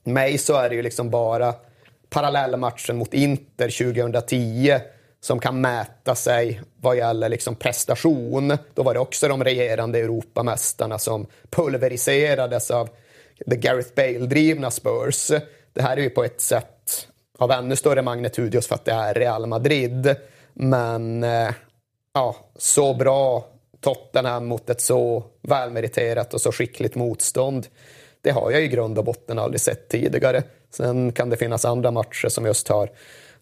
mig 0.04 0.38
så 0.38 0.54
är 0.54 0.68
det 0.68 0.74
ju 0.74 0.82
liksom 0.82 1.10
bara 1.10 1.54
parallellmatchen 2.10 2.96
mot 2.96 3.14
Inter 3.14 3.92
2010 3.92 4.78
som 5.20 5.38
kan 5.40 5.60
mäta 5.60 6.14
sig 6.14 6.62
vad 6.80 6.96
gäller 6.96 7.28
liksom 7.28 7.54
prestation. 7.54 8.58
Då 8.74 8.82
var 8.82 8.94
det 8.94 9.00
också 9.00 9.28
de 9.28 9.44
regerande 9.44 9.98
Europamästarna 9.98 10.98
som 10.98 11.26
pulveriserades 11.50 12.70
av 12.70 12.88
the 13.50 13.56
Gareth 13.56 13.94
Bale-drivna 13.94 14.70
Spurs. 14.70 15.30
Det 15.72 15.82
här 15.82 15.96
är 15.96 16.00
ju 16.00 16.10
på 16.10 16.24
ett 16.24 16.40
sätt 16.40 17.08
av 17.38 17.50
ännu 17.50 17.76
större 17.76 18.02
magnitud 18.02 18.54
just 18.54 18.68
för 18.68 18.74
att 18.74 18.84
det 18.84 18.92
är 18.92 19.14
Real 19.14 19.46
Madrid. 19.46 20.16
Men 20.52 21.24
eh, 21.24 21.50
ja, 22.14 22.36
så 22.56 22.94
bra 22.94 23.46
Tottenham 23.80 24.46
mot 24.46 24.70
ett 24.70 24.80
så 24.80 25.24
välmeriterat 25.42 26.34
och 26.34 26.40
så 26.40 26.52
skickligt 26.52 26.94
motstånd. 26.94 27.66
Det 28.22 28.30
har 28.30 28.50
jag 28.50 28.62
i 28.64 28.68
grund 28.68 28.98
och 28.98 29.04
botten 29.04 29.38
aldrig 29.38 29.60
sett 29.60 29.88
tidigare. 29.88 30.42
Sen 30.70 31.12
kan 31.12 31.30
det 31.30 31.36
finnas 31.36 31.64
andra 31.64 31.90
matcher 31.90 32.28
som 32.28 32.46
just 32.46 32.68
har 32.68 32.88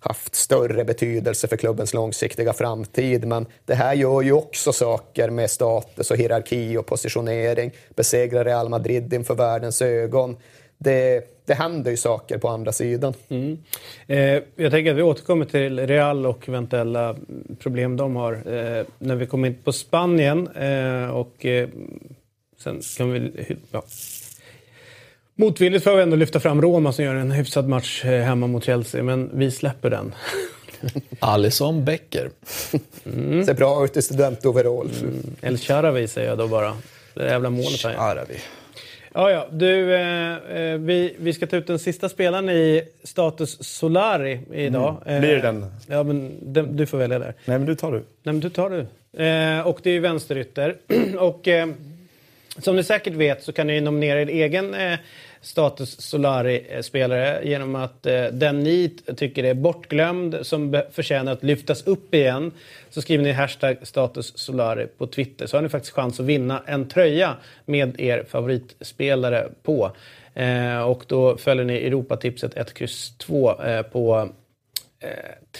haft 0.01 0.35
större 0.35 0.85
betydelse 0.85 1.49
för 1.49 1.57
klubbens 1.57 1.95
långsiktiga 1.95 2.53
framtid. 2.53 3.25
Men 3.25 3.47
det 3.65 3.75
här 3.75 3.95
gör 3.95 4.23
ju 4.23 4.33
också 4.33 4.73
saker 4.73 5.31
med 5.31 5.51
status 5.51 6.11
och 6.11 6.17
hierarki 6.17 6.77
och 6.77 6.87
positionering. 6.87 7.71
Besegrar 7.97 8.45
Real 8.45 8.69
Madrid 8.69 9.15
inför 9.15 9.35
världens 9.35 9.83
ögon. 9.83 10.37
Det, 10.79 11.25
det 11.47 11.55
händer 11.55 11.91
ju 11.91 11.97
saker 11.97 12.39
på 12.39 12.49
andra 12.49 12.73
sidan. 12.73 13.15
Mm. 13.29 13.59
Eh, 14.07 14.43
jag 14.57 14.71
tänker 14.71 14.91
att 14.91 14.97
vi 14.97 15.03
återkommer 15.03 15.45
till 15.45 15.87
Real 15.87 16.27
och 16.27 16.49
eventuella 16.49 17.17
problem 17.59 17.97
de 17.97 18.17
har 18.17 18.33
eh, 18.33 18.85
när 18.99 19.15
vi 19.15 19.27
kommer 19.27 19.49
in 19.49 19.55
på 19.65 19.73
Spanien. 19.73 20.49
Eh, 20.49 21.11
och 21.11 21.47
eh, 21.47 21.69
sen 22.59 22.81
kan 22.99 23.13
vi... 23.13 23.57
Ja. 23.71 23.83
Motvilligt 25.41 25.85
får 25.85 25.97
vi 25.97 26.03
ändå 26.03 26.17
lyfta 26.17 26.41
fram 26.41 26.63
Roma 26.63 26.93
som 26.93 27.05
gör 27.05 27.15
en 27.15 27.31
hyfsad 27.31 27.69
match 27.69 28.05
eh, 28.05 28.23
hemma 28.23 28.47
mot 28.47 28.65
Chelsea, 28.65 29.03
men 29.03 29.31
vi 29.33 29.51
släpper 29.51 29.91
den. 29.91 30.15
Alisson 31.19 31.85
Becker. 31.85 32.31
Mm. 33.07 33.47
Ser 33.47 33.55
bra 33.55 33.85
ut 33.85 33.97
i 33.97 34.03
studentoverall. 34.03 34.91
Mm. 35.01 35.37
El 35.41 35.59
Charavi 35.59 36.09
säger 36.09 36.29
jag 36.29 36.39
då 36.39 36.49
bara. 36.49 36.77
Det 37.15 37.25
jävla 37.25 37.51
målet 37.51 37.83
han 37.83 37.95
Charavi. 37.95 38.35
Ja, 39.15 39.31
ja. 39.31 39.47
Du, 39.51 39.95
eh, 39.95 40.37
eh, 40.37 40.79
vi, 40.79 41.15
vi 41.19 41.33
ska 41.33 41.47
ta 41.47 41.57
ut 41.57 41.67
den 41.67 41.79
sista 41.79 42.09
spelaren 42.09 42.51
i 42.51 42.83
Status 43.05 43.59
Solari 43.61 44.41
idag. 44.53 44.97
Mm. 45.07 45.21
Blir 45.21 45.35
det 45.35 45.41
den? 45.41 45.63
Eh, 45.63 45.69
ja, 45.87 46.03
men 46.03 46.39
den, 46.43 46.77
du 46.77 46.87
får 46.87 46.99
välja 46.99 47.19
där. 47.19 47.35
Nej, 47.45 47.59
men 47.59 47.67
du 47.67 47.75
tar 47.75 47.93
du. 47.93 47.99
Nej, 47.99 48.05
men 48.23 48.41
du 48.41 48.51
tar 48.51 48.71
du. 48.71 48.81
Eh, 49.25 49.67
och 49.67 49.81
det 49.83 49.91
är 49.91 49.95
ju 49.95 50.01
vänsterytter. 50.01 50.77
och 51.19 51.49
eh, 51.49 51.69
som 52.59 52.77
ni 52.77 52.85
säkert 52.85 53.15
vet 53.15 53.43
så 53.43 53.53
kan 53.53 53.67
ni 53.67 53.81
nominera 53.81 54.21
er 54.21 54.27
egen 54.27 54.75
eh, 54.75 54.99
Status 55.43 56.01
Solari-spelare 56.01 57.39
eh, 57.39 57.49
genom 57.49 57.75
att 57.75 58.07
eh, 58.07 58.25
den 58.25 58.61
ni 58.61 58.89
tycker 59.17 59.45
är 59.45 59.55
bortglömd, 59.55 60.39
som 60.43 60.83
förtjänar 60.93 61.33
att 61.33 61.43
lyftas 61.43 61.83
upp 61.83 62.15
igen, 62.15 62.53
så 62.91 63.03
skriver 63.03 63.25
ni 63.25 63.33
hashtag 63.33 63.77
Status 63.83 64.39
Solari 64.39 64.87
på 64.87 65.07
Twitter. 65.07 65.47
Så 65.47 65.57
har 65.57 65.63
ni 65.63 65.69
faktiskt 65.69 65.95
chans 65.95 66.21
att 66.21 66.27
vinna 66.27 66.63
en 66.67 66.89
tröja 66.89 67.37
med 67.65 68.01
er 68.01 68.25
favoritspelare 68.29 69.49
på. 69.63 69.93
Eh, 70.35 70.81
och 70.81 71.05
då 71.07 71.37
följer 71.37 71.65
ni 71.65 71.75
Europatipset 71.75 72.55
1, 72.55 72.81
X 72.81 73.13
2 73.19 73.63
eh, 73.63 73.83
på 73.83 74.29
eh, 75.01 75.09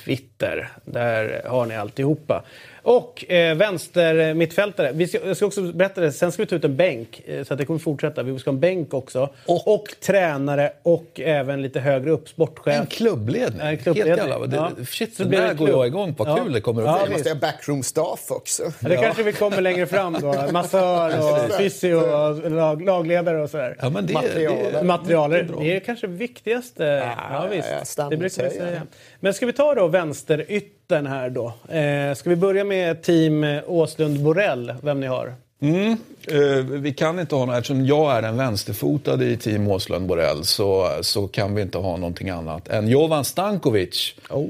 Twitter. 0.05 0.69
Där 0.85 1.43
har 1.49 1.67
ni 1.67 1.77
alltihopa. 1.77 2.45
Och 2.83 3.31
eh, 3.31 3.55
vänster 3.55 4.35
mittfältare. 4.35 4.93
Vi 4.93 5.09
ska, 5.09 5.19
jag 5.27 5.37
ska 5.37 5.47
också 5.47 5.63
berätta 5.73 6.01
det, 6.01 6.13
sen 6.13 6.33
ska 6.33 6.43
vi 6.43 6.47
ta 6.47 6.57
ut 6.57 6.65
en 6.65 6.77
bänk 6.77 7.23
eh, 7.27 7.45
så 7.45 7.55
att 7.55 7.59
det 7.59 7.65
kommer 7.65 7.81
fortsätta. 7.81 8.23
Vi 8.23 8.39
ska 8.39 8.51
ha 8.51 8.55
en 8.55 8.61
bänk 8.61 8.95
också. 8.95 9.29
Och, 9.47 9.75
och 9.75 9.85
tränare 10.01 10.73
och 10.83 11.21
även 11.21 11.63
lite 11.63 11.81
högre 11.81 12.11
upp, 12.11 12.29
sportchef. 12.29 12.81
En 12.81 12.87
klubbledning. 12.87 13.61
En 13.67 13.79
klubbledning. 13.79 14.19
Helt 14.19 14.31
jävla, 14.31 14.47
det, 14.47 14.57
ja. 14.57 14.85
Shit, 14.85 15.15
så 15.15 15.25
där 15.25 15.55
går 15.55 15.71
jag 15.71 15.87
igång 15.87 16.15
på. 16.15 16.25
Vad 16.25 16.39
ja. 16.39 16.43
kul 16.45 16.53
det 16.53 16.61
kommer 16.61 16.83
att 16.83 17.03
bli. 17.03 17.13
Ja, 17.13 17.17
måste 17.17 17.31
ha 17.31 17.37
backroom 17.37 17.83
staff 17.83 18.31
också. 18.31 18.63
Ja, 18.81 18.89
det 18.89 18.97
kanske 18.97 19.23
vi 19.23 19.33
kommer 19.33 19.61
längre 19.61 19.87
fram 19.87 20.17
då. 20.21 20.35
Massör 20.53 21.19
och 21.19 21.53
fysio 21.53 21.95
och 21.95 22.51
lag, 22.51 22.83
lagledare 22.83 23.43
och 23.43 23.51
sådär. 23.51 23.77
Ja, 23.81 23.91
men 23.91 24.07
det, 24.07 24.13
Materialer. 24.13 24.73
Det, 24.73 24.83
Materialer. 24.83 25.43
Det, 25.43 25.65
det 25.65 25.77
är 25.77 25.81
kanske 25.81 26.07
det 26.07 26.13
viktigaste. 26.13 26.85
Ja, 26.85 27.15
ja 27.33 27.47
visst. 27.51 27.97
det 27.97 28.17
brukar 28.17 28.45
vi 28.45 28.51
säga. 28.51 28.83
Men 29.21 29.35
ska 29.35 29.47
vi 29.47 29.53
ta 29.53 29.75
då 29.75 29.89
vänsteryttern 29.89 31.07
här 31.07 31.31
då? 31.31 31.47
Eh, 31.75 32.15
ska 32.15 32.31
vi 32.31 32.37
börja 32.37 32.65
med 32.65 33.03
team 33.03 33.61
Åslund 33.67 34.23
Borell, 34.23 34.75
vem 34.83 35.01
ni 35.01 35.07
har? 35.07 35.35
Mm. 35.63 35.97
Eh, 36.29 36.65
vi 36.65 36.93
kan 36.93 37.19
inte 37.19 37.35
ha 37.35 37.45
något, 37.45 37.57
eftersom 37.57 37.87
jag 37.87 38.13
är 38.13 38.23
den 38.23 38.37
vänsterfotade 38.37 39.27
i 39.27 39.37
team 39.37 39.69
Åslund 39.69 40.07
Borell 40.07 40.45
så, 40.45 40.99
så 41.01 41.29
kan 41.29 41.55
vi 41.55 41.63
inte 41.63 41.79
ha 41.79 41.97
någonting 41.97 42.31
annat 42.31 42.69
än 42.69 42.89
Jovan 42.89 43.25
Stankovic. 43.25 44.15
Oh. 44.31 44.47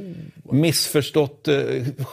Missförstått 0.51 1.49
eh, 1.49 1.57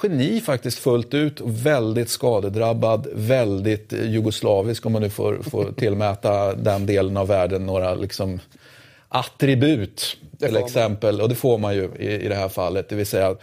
geni 0.03 0.41
faktiskt 0.41 0.79
fullt 0.79 1.13
ut. 1.13 1.41
Väldigt 1.43 2.09
skadedrabbad, 2.09 3.07
väldigt 3.13 3.93
jugoslavisk 3.93 4.85
om 4.85 4.91
man 4.91 5.01
nu 5.01 5.09
får, 5.09 5.39
får 5.49 5.71
tillmäta 5.71 6.53
den 6.53 6.85
delen 6.85 7.17
av 7.17 7.27
världen 7.27 7.65
några 7.65 7.95
liksom, 7.95 8.39
attribut. 9.09 10.17
Till 10.39 10.57
exempel, 10.57 11.21
och 11.21 11.29
det 11.29 11.35
får 11.35 11.57
man 11.57 11.75
ju 11.75 11.89
i, 11.99 12.25
i 12.25 12.27
det 12.27 12.35
här 12.35 12.49
fallet. 12.49 12.89
Det 12.89 12.95
vill 12.95 13.05
säga 13.05 13.35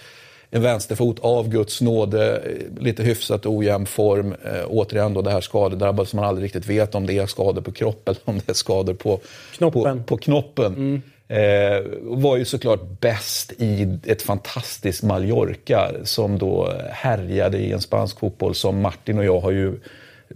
en 0.50 0.62
vänsterfot 0.62 1.18
av 1.20 1.48
Guds 1.48 1.80
nåde, 1.80 2.42
lite 2.78 3.02
hyfsat 3.02 3.46
ojämn 3.46 3.86
form. 3.86 4.32
Eh, 4.44 4.64
återigen 4.68 5.14
då 5.14 5.22
det 5.22 5.30
här 5.30 5.40
skadedrabbade 5.40 6.08
som 6.08 6.16
man 6.16 6.28
aldrig 6.28 6.44
riktigt 6.44 6.66
vet 6.66 6.94
om 6.94 7.06
det 7.06 7.18
är 7.18 7.26
skador 7.26 7.62
på 7.62 7.72
kroppen 7.72 8.14
eller 8.14 8.34
om 8.34 8.40
det 8.46 8.52
är 8.52 8.54
skador 8.54 8.94
på 8.94 9.20
knoppen. 9.52 9.98
På, 9.98 10.04
på 10.04 10.16
knoppen. 10.16 10.74
Mm. 10.74 11.02
Eh, 11.28 11.82
var 12.00 12.36
ju 12.36 12.44
såklart 12.44 13.00
bäst 13.00 13.52
i 13.58 13.98
ett 14.04 14.22
fantastiskt 14.22 15.02
Mallorca 15.02 15.92
som 16.04 16.38
då 16.38 16.72
härjade 16.90 17.58
i 17.58 17.72
en 17.72 17.80
spansk 17.80 18.18
fotboll 18.18 18.54
som 18.54 18.80
Martin 18.80 19.18
och 19.18 19.24
jag 19.24 19.40
har 19.40 19.50
ju 19.50 19.80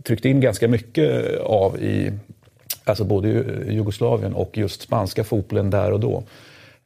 tryckt 0.03 0.25
in 0.25 0.41
ganska 0.41 0.69
mycket 0.69 1.39
av 1.41 1.83
i 1.83 2.13
alltså 2.89 3.05
både 3.05 3.29
Jugoslavien 3.69 4.35
och 4.35 4.59
just 4.59 4.83
spanska 4.83 5.25
fotbollen 5.25 5.71
där 5.71 5.93
och 5.93 6.01
då. 6.01 6.23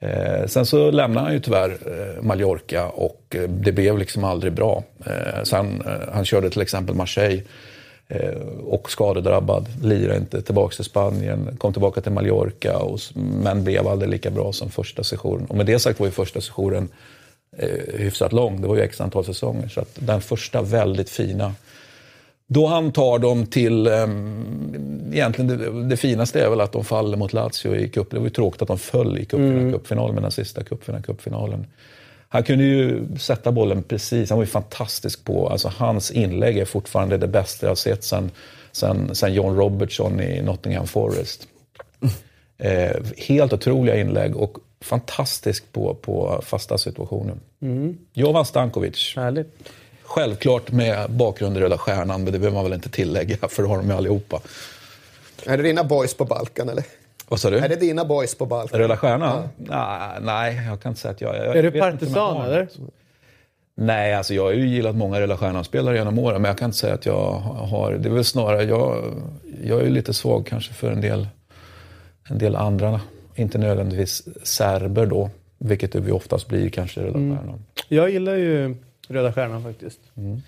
Eh, 0.03 0.47
sen 0.47 0.67
så 0.67 0.91
lämnade 0.91 1.27
han 1.27 1.35
ju 1.35 1.41
tyvärr 1.41 1.71
eh, 1.71 2.23
Mallorca 2.23 2.89
och 2.89 3.23
eh, 3.35 3.43
det 3.43 3.73
blev 3.73 3.99
liksom 3.99 4.25
aldrig 4.25 4.53
bra. 4.53 4.85
Eh, 5.07 5.43
sen, 5.45 5.83
eh, 5.87 6.13
han 6.13 6.25
körde 6.25 6.51
till 6.51 6.63
exempel 6.63 6.95
Marseille 6.95 7.43
eh, 8.09 8.35
och 8.65 8.91
skadedrabbad, 8.91 9.67
lirade 9.83 10.19
inte 10.19 10.43
tillbaka 10.43 10.75
till 10.75 10.85
Spanien, 10.85 11.57
kom 11.59 11.73
tillbaka 11.73 12.01
till 12.01 12.13
Mallorca 12.13 12.79
och, 12.79 13.01
men 13.15 13.65
blev 13.65 13.89
aldrig 13.89 14.11
lika 14.11 14.31
bra 14.31 14.53
som 14.53 14.71
första 14.71 15.05
sessionen. 15.05 15.47
Och 15.47 15.57
med 15.57 15.67
det 15.67 15.79
sagt 15.79 16.01
var 16.01 16.07
ju 16.07 16.13
första 16.13 16.41
sessionen 16.41 16.89
eh, 17.59 17.99
hyfsat 17.99 18.33
lång, 18.33 18.61
det 18.61 18.69
var 18.69 18.77
ju 18.77 18.83
x 18.83 19.01
antal 19.01 19.25
säsonger. 19.25 19.69
Så 19.69 19.81
att 19.81 19.99
den 20.01 20.21
första 20.21 20.63
väldigt 20.63 21.11
fina 21.11 21.55
då 22.47 22.67
han 22.67 22.93
tar 22.93 23.19
dem 23.19 23.47
till, 23.47 23.87
um, 23.87 25.11
egentligen 25.13 25.59
det, 25.59 25.89
det, 25.89 25.97
finaste 25.97 26.45
är 26.45 26.51
väl 26.51 26.61
att 26.61 26.73
de 26.73 26.85
faller 26.85 27.17
mot 27.17 27.33
Lazio 27.33 27.77
i 27.77 27.89
cupen. 27.89 28.11
Det 28.11 28.19
var 28.19 28.27
ju 28.27 28.31
tråkigt 28.31 28.63
att 28.63 28.69
de 28.69 28.79
föll 28.79 29.19
i 29.19 29.25
cupfinalen, 29.25 30.05
mm. 30.05 30.15
men 30.15 30.23
den 30.23 30.33
sista 30.33 30.63
cupfinalen. 31.03 31.67
Han 32.29 32.43
kunde 32.43 32.65
ju 32.65 33.07
sätta 33.19 33.53
bollen 33.53 33.83
precis, 33.83 34.31
han 34.31 34.39
var 34.39 34.45
ju 34.45 34.51
fantastisk 34.51 35.25
på, 35.25 35.49
alltså 35.49 35.73
hans 35.77 36.11
inlägg 36.11 36.59
är 36.59 36.65
fortfarande 36.65 37.19
det 37.19 37.29
bästa 37.29 37.67
jag 37.67 37.79
sett 37.79 38.05
sen, 38.05 38.31
sen, 38.73 39.15
sen 39.15 39.35
John 39.35 39.57
Robertson 39.57 40.21
i 40.21 40.43
Nottingham 40.43 40.87
Forest. 40.87 41.49
Mm. 42.01 42.15
Eh, 42.59 42.97
helt 43.17 43.53
otroliga 43.53 43.97
inlägg 43.97 44.37
och 44.37 44.59
fantastisk 44.81 45.73
på, 45.73 45.95
på 45.95 46.43
fasta 46.45 46.79
situationer. 46.79 47.37
Mm. 47.63 47.99
Jovan 48.13 48.47
Stankovic. 48.47 49.13
Härligt. 49.17 49.73
Självklart 50.13 50.73
med 50.73 51.11
bakgrund 51.11 51.57
i 51.57 51.61
Röda 51.61 51.79
Stjärnan, 51.79 52.25
men 52.25 52.33
det 52.33 52.39
behöver 52.39 52.55
man 52.55 52.65
väl 52.65 52.73
inte 52.73 52.89
tillägga 52.89 53.37
för 53.49 53.63
det 53.63 53.69
har 53.69 53.77
de 53.77 53.89
ju 53.89 53.93
allihopa. 53.93 54.41
Är 55.47 55.57
det 55.57 55.63
dina 55.63 55.85
boys 55.85 56.15
på 56.15 56.25
Balkan 56.25 56.69
eller? 56.69 56.85
Vad 57.29 57.41
sa 57.41 57.51
du? 57.51 57.59
Är 57.59 57.69
det 57.69 57.77
dina 57.77 58.05
boys 58.05 58.35
på 58.35 58.47
Balkan? 58.47 58.81
Röda 58.81 58.97
Stjärnan? 58.97 59.49
Ja. 59.69 60.13
nej, 60.21 60.61
jag 60.67 60.81
kan 60.81 60.91
inte 60.91 61.01
säga 61.01 61.13
att 61.13 61.21
jag... 61.21 61.37
jag 61.37 61.57
är 61.57 61.63
du 61.63 61.81
partisan 61.81 62.45
eller? 62.45 62.69
Nej, 63.75 64.15
alltså 64.15 64.35
jag 64.35 64.43
har 64.43 64.53
ju 64.53 64.69
gillat 64.69 64.97
många 64.97 65.21
Röda 65.21 65.37
Stjärnan-spelare 65.37 65.97
genom 65.97 66.19
åren, 66.19 66.43
men 66.43 66.49
jag 66.49 66.59
kan 66.59 66.67
inte 66.67 66.79
säga 66.79 66.95
att 66.95 67.07
jag 67.07 67.33
har... 67.41 67.93
Det 67.93 68.09
är 68.09 68.13
väl 68.13 68.25
snarare, 68.25 68.65
jag, 68.65 69.05
jag 69.65 69.81
är 69.81 69.91
lite 69.91 70.15
svag 70.15 70.47
kanske 70.47 70.75
för 70.75 70.93
en 70.93 71.01
del, 71.01 71.29
en 72.29 72.39
del 72.39 72.57
andra, 72.57 73.01
inte 73.35 73.59
nödvändigtvis 73.59 74.29
serber 74.43 75.07
då, 75.07 75.31
vilket 75.59 75.95
vi 75.95 76.13
oftast 76.13 76.49
blir 76.49 76.69
kanske 76.69 77.01
Röda 77.01 77.19
mm. 77.19 77.39
Stjärnan. 77.39 77.65
Jag 77.89 78.11
gillar 78.11 78.35
ju 78.35 78.77
Röda 79.13 79.33
Stjärnan 79.33 79.63
faktiskt. 79.63 80.01
Mm. 80.17 80.43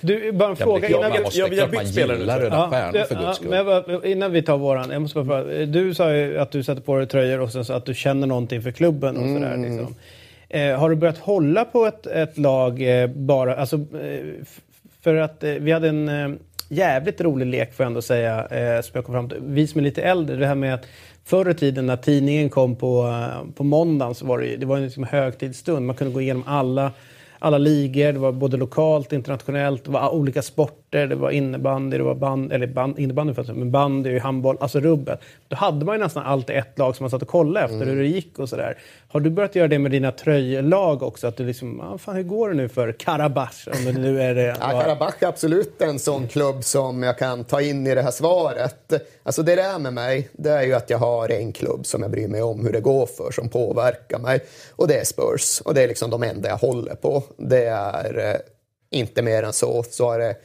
Du, 0.00 0.32
bara 0.32 0.48
en 0.48 0.56
jag 0.58 0.58
fråga. 0.58 0.88
Innan 0.88 1.12
vi, 1.12 1.18
ja, 1.38 1.46
vi 1.50 1.60
har 1.60 1.68
bytt 1.68 1.88
spelare. 1.88 2.18
Röda 2.18 2.70
Stjärnan 2.70 2.94
ja, 2.94 3.04
för 3.04 3.14
guds 3.14 3.36
skull. 3.36 3.52
Ja, 3.52 4.04
innan 4.04 4.32
vi 4.32 4.42
tar 4.42 4.58
våran. 4.58 4.90
Jag 4.90 5.02
måste 5.02 5.22
bara 5.22 5.42
fråga. 5.42 5.66
Du 5.66 5.94
sa 5.94 6.12
ju 6.14 6.38
att 6.38 6.50
du 6.50 6.62
sätter 6.62 6.82
på 6.82 6.96
dig 6.96 7.06
tröjor 7.06 7.40
och 7.40 7.52
sen 7.52 7.64
så 7.64 7.72
att 7.72 7.84
du 7.84 7.94
känner 7.94 8.26
någonting 8.26 8.62
för 8.62 8.70
klubben 8.70 9.16
och 9.16 9.28
sådär. 9.28 9.54
Mm. 9.54 9.62
Liksom. 9.62 9.94
Eh, 10.48 10.78
har 10.78 10.90
du 10.90 10.96
börjat 10.96 11.18
hålla 11.18 11.64
på 11.64 11.86
ett, 11.86 12.06
ett 12.06 12.38
lag 12.38 13.02
eh, 13.02 13.06
bara, 13.06 13.56
alltså, 13.56 13.76
eh, 13.76 14.44
för 15.00 15.14
att 15.14 15.44
eh, 15.44 15.50
vi 15.50 15.72
hade 15.72 15.88
en 15.88 16.08
eh, 16.08 16.38
jävligt 16.68 17.20
rolig 17.20 17.46
lek 17.46 17.74
får 17.74 17.84
jag 17.84 17.88
ändå 17.88 18.02
säga, 18.02 18.46
eh, 18.46 18.82
som 18.82 18.90
jag 18.94 19.04
kom 19.04 19.14
fram 19.14 19.28
till. 19.28 19.38
Vi 19.42 19.66
som 19.66 19.78
är 19.78 19.82
lite 19.82 20.02
äldre, 20.02 20.36
det 20.36 20.46
här 20.46 20.54
med 20.54 20.74
att 20.74 20.86
Förr 21.24 21.50
i 21.50 21.54
tiden 21.54 21.86
när 21.86 21.96
tidningen 21.96 22.50
kom 22.50 22.76
på, 22.76 23.14
på 23.54 23.64
måndagen 23.64 24.14
så 24.14 24.26
var 24.26 24.38
det, 24.38 24.56
det 24.56 24.66
var 24.66 24.76
en 24.76 24.84
liksom 24.84 25.04
högtidsstund. 25.04 25.86
Man 25.86 25.96
kunde 25.96 26.14
gå 26.14 26.20
igenom 26.20 26.44
alla 26.46 26.92
alla 27.42 27.58
ligor, 27.58 28.12
det 28.12 28.18
var 28.18 28.32
både 28.32 28.56
lokalt, 28.56 29.12
internationellt, 29.12 29.84
det 29.84 29.90
var 29.90 30.14
olika 30.14 30.42
sporter, 30.42 30.81
det 30.92 31.14
var 31.14 31.30
innebandy, 31.30 31.98
det 31.98 32.04
var 32.04 32.14
band, 32.14 32.52
eller 32.52 32.66
band, 32.66 32.98
innebandy 32.98 33.34
för 33.34 33.52
men 33.52 33.70
bandy, 33.70 34.18
handboll, 34.18 34.56
alltså 34.60 34.80
rubbet. 34.80 35.20
Då 35.48 35.56
hade 35.56 35.84
man 35.84 35.94
ju 35.94 36.02
nästan 36.02 36.22
alltid 36.22 36.56
ett 36.56 36.78
lag 36.78 36.96
som 36.96 37.04
man 37.04 37.10
satt 37.10 37.22
och 37.22 37.28
kollade 37.28 37.64
efter 37.64 37.76
mm. 37.76 37.88
hur 37.88 38.02
det 38.02 38.08
gick 38.08 38.38
och 38.38 38.48
sådär. 38.48 38.78
Har 39.08 39.20
du 39.20 39.30
börjat 39.30 39.54
göra 39.54 39.68
det 39.68 39.78
med 39.78 39.90
dina 39.90 40.12
tröjlag 40.12 41.02
också? 41.02 41.26
Att 41.26 41.36
du 41.36 41.44
liksom, 41.44 41.80
ah, 41.80 41.98
fan, 41.98 42.16
hur 42.16 42.22
går 42.22 42.48
det 42.48 42.54
nu 42.54 42.68
för 42.68 42.92
Karabach? 42.92 43.66
Om 43.66 43.84
det 43.84 43.92
nu 43.92 44.22
är 44.22 44.34
det. 44.34 44.56
ja, 44.60 44.80
Karabach 44.82 45.14
är 45.18 45.26
absolut 45.26 45.82
en 45.82 45.98
sån 45.98 46.28
klubb 46.28 46.64
som 46.64 47.02
jag 47.02 47.18
kan 47.18 47.44
ta 47.44 47.60
in 47.60 47.86
i 47.86 47.94
det 47.94 48.02
här 48.02 48.10
svaret. 48.10 48.92
Alltså 49.22 49.42
det 49.42 49.56
det 49.56 49.62
är 49.62 49.78
med 49.78 49.92
mig, 49.92 50.28
det 50.32 50.50
är 50.50 50.62
ju 50.62 50.74
att 50.74 50.90
jag 50.90 50.98
har 50.98 51.32
en 51.32 51.52
klubb 51.52 51.86
som 51.86 52.02
jag 52.02 52.10
bryr 52.10 52.28
mig 52.28 52.42
om 52.42 52.64
hur 52.64 52.72
det 52.72 52.80
går 52.80 53.06
för, 53.06 53.30
som 53.30 53.48
påverkar 53.48 54.18
mig. 54.18 54.40
Och 54.70 54.88
det 54.88 54.98
är 55.00 55.04
Spurs. 55.04 55.60
Och 55.60 55.74
det 55.74 55.82
är 55.82 55.88
liksom 55.88 56.10
de 56.10 56.22
enda 56.22 56.48
jag 56.48 56.56
håller 56.56 56.94
på. 56.94 57.22
Det 57.36 57.64
är 57.64 58.18
eh, 58.18 58.40
inte 59.00 59.22
mer 59.22 59.42
än 59.42 59.52
så. 59.52 59.82
Så 59.82 60.10
har 60.10 60.18
det 60.18 60.36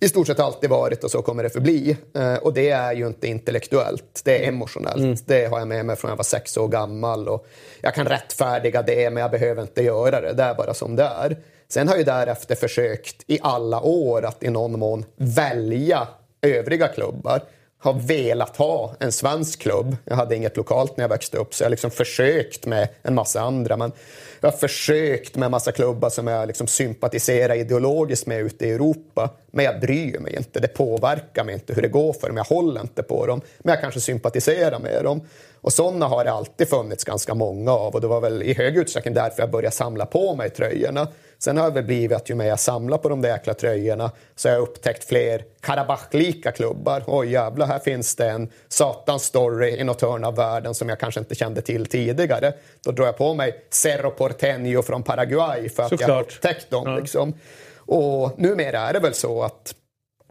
i 0.00 0.08
stort 0.08 0.26
sett 0.26 0.40
alltid 0.40 0.70
varit 0.70 1.04
och 1.04 1.10
så 1.10 1.22
kommer 1.22 1.42
det 1.42 1.50
förbli. 1.50 1.96
Eh, 2.14 2.34
och 2.34 2.54
det 2.54 2.70
är 2.70 2.92
ju 2.92 3.06
inte 3.06 3.26
intellektuellt, 3.26 4.20
det 4.24 4.44
är 4.44 4.48
emotionellt. 4.48 4.96
Mm. 4.96 5.16
Det 5.26 5.46
har 5.46 5.58
jag 5.58 5.68
med 5.68 5.86
mig 5.86 5.96
från 5.96 6.08
jag 6.08 6.16
var 6.16 6.24
sex 6.24 6.56
år 6.56 6.68
gammal. 6.68 7.28
Och 7.28 7.46
jag 7.80 7.94
kan 7.94 8.06
rättfärdiga 8.06 8.82
det, 8.82 9.10
men 9.10 9.20
jag 9.20 9.30
behöver 9.30 9.62
inte 9.62 9.82
göra 9.82 10.20
det. 10.20 10.32
Det 10.32 10.42
är 10.42 10.54
bara 10.54 10.74
som 10.74 10.96
det 10.96 11.02
är. 11.02 11.36
Sen 11.68 11.88
har 11.88 11.96
jag 11.96 12.06
därefter 12.06 12.54
försökt 12.54 13.24
i 13.26 13.38
alla 13.42 13.80
år 13.80 14.24
att 14.24 14.42
i 14.42 14.50
någon 14.50 14.78
mån 14.78 15.04
välja 15.16 16.08
övriga 16.42 16.88
klubbar 16.88 17.42
har 17.82 17.92
velat 17.92 18.56
ha 18.56 18.94
en 18.98 19.12
svensk 19.12 19.60
klubb. 19.60 19.96
Jag 20.04 20.16
hade 20.16 20.36
inget 20.36 20.56
lokalt 20.56 20.96
när 20.96 21.04
jag 21.04 21.08
växte 21.08 21.36
upp 21.36 21.54
så 21.54 21.62
jag 21.62 21.66
har 21.66 21.70
liksom 21.70 21.90
försökt 21.90 22.66
med 22.66 22.88
en 23.02 23.14
massa 23.14 23.40
andra. 23.40 23.76
Men 23.76 23.92
jag 24.40 24.50
har 24.50 24.58
försökt 24.58 25.36
med 25.36 25.46
en 25.46 25.50
massa 25.50 25.72
klubbar 25.72 26.10
som 26.10 26.26
jag 26.26 26.46
liksom 26.46 26.66
sympatiserar 26.66 27.54
ideologiskt 27.54 28.26
med 28.26 28.40
ute 28.40 28.66
i 28.66 28.70
Europa. 28.70 29.30
Men 29.50 29.64
jag 29.64 29.80
bryr 29.80 30.18
mig 30.18 30.36
inte. 30.36 30.60
Det 30.60 30.68
påverkar 30.68 31.44
mig 31.44 31.54
inte 31.54 31.74
hur 31.74 31.82
det 31.82 31.88
går 31.88 32.12
för 32.12 32.26
dem. 32.28 32.36
Jag 32.36 32.44
håller 32.44 32.80
inte 32.80 33.02
på 33.02 33.26
dem. 33.26 33.40
Men 33.58 33.72
jag 33.72 33.80
kanske 33.80 34.00
sympatiserar 34.00 34.78
med 34.78 35.04
dem. 35.04 35.20
Och 35.60 35.72
sådana 35.72 36.06
har 36.06 36.24
det 36.24 36.32
alltid 36.32 36.68
funnits 36.68 37.04
ganska 37.04 37.34
många 37.34 37.72
av. 37.72 37.94
Och 37.94 38.00
det 38.00 38.06
var 38.06 38.20
väl 38.20 38.42
i 38.42 38.54
hög 38.54 38.76
utsträckning 38.76 39.14
därför 39.14 39.42
jag 39.42 39.50
började 39.50 39.74
samla 39.76 40.06
på 40.06 40.34
mig 40.34 40.50
tröjorna. 40.50 41.08
Sen 41.38 41.56
har 41.56 41.70
det 41.70 41.82
blivit 41.82 42.16
att 42.16 42.30
ju 42.30 42.34
mer 42.34 42.46
jag 42.46 42.60
samlar 42.60 42.98
på 42.98 43.08
de 43.08 43.22
där 43.22 43.28
jäkla 43.28 43.54
tröjorna 43.54 44.10
så 44.36 44.48
har 44.48 44.54
jag 44.54 44.62
upptäckt 44.62 45.04
fler 45.04 45.44
Karabach-lika 45.60 46.52
klubbar. 46.52 47.04
Oj 47.06 47.30
jävlar, 47.32 47.66
här 47.66 47.78
finns 47.78 48.16
det 48.16 48.30
en 48.30 48.50
satans 48.68 49.24
story 49.24 49.70
i 49.70 49.84
något 49.84 50.02
hörn 50.02 50.24
av 50.24 50.36
världen 50.36 50.74
som 50.74 50.88
jag 50.88 51.00
kanske 51.00 51.20
inte 51.20 51.34
kände 51.34 51.62
till 51.62 51.86
tidigare. 51.86 52.52
Då 52.84 52.92
drar 52.92 53.06
jag 53.06 53.16
på 53.16 53.34
mig 53.34 53.64
Cerro 53.70 54.10
Porteño 54.10 54.82
från 54.82 55.02
Paraguay 55.02 55.68
för 55.68 55.82
att 55.82 55.88
Såklart. 55.88 56.08
jag 56.08 56.14
har 56.14 56.22
upptäckt 56.22 56.70
dem. 56.70 56.82
Ja. 56.86 56.98
Liksom. 56.98 57.34
Och 57.76 58.38
numera 58.38 58.80
är 58.80 58.92
det 58.92 59.00
väl 59.00 59.14
så 59.14 59.42
att 59.42 59.74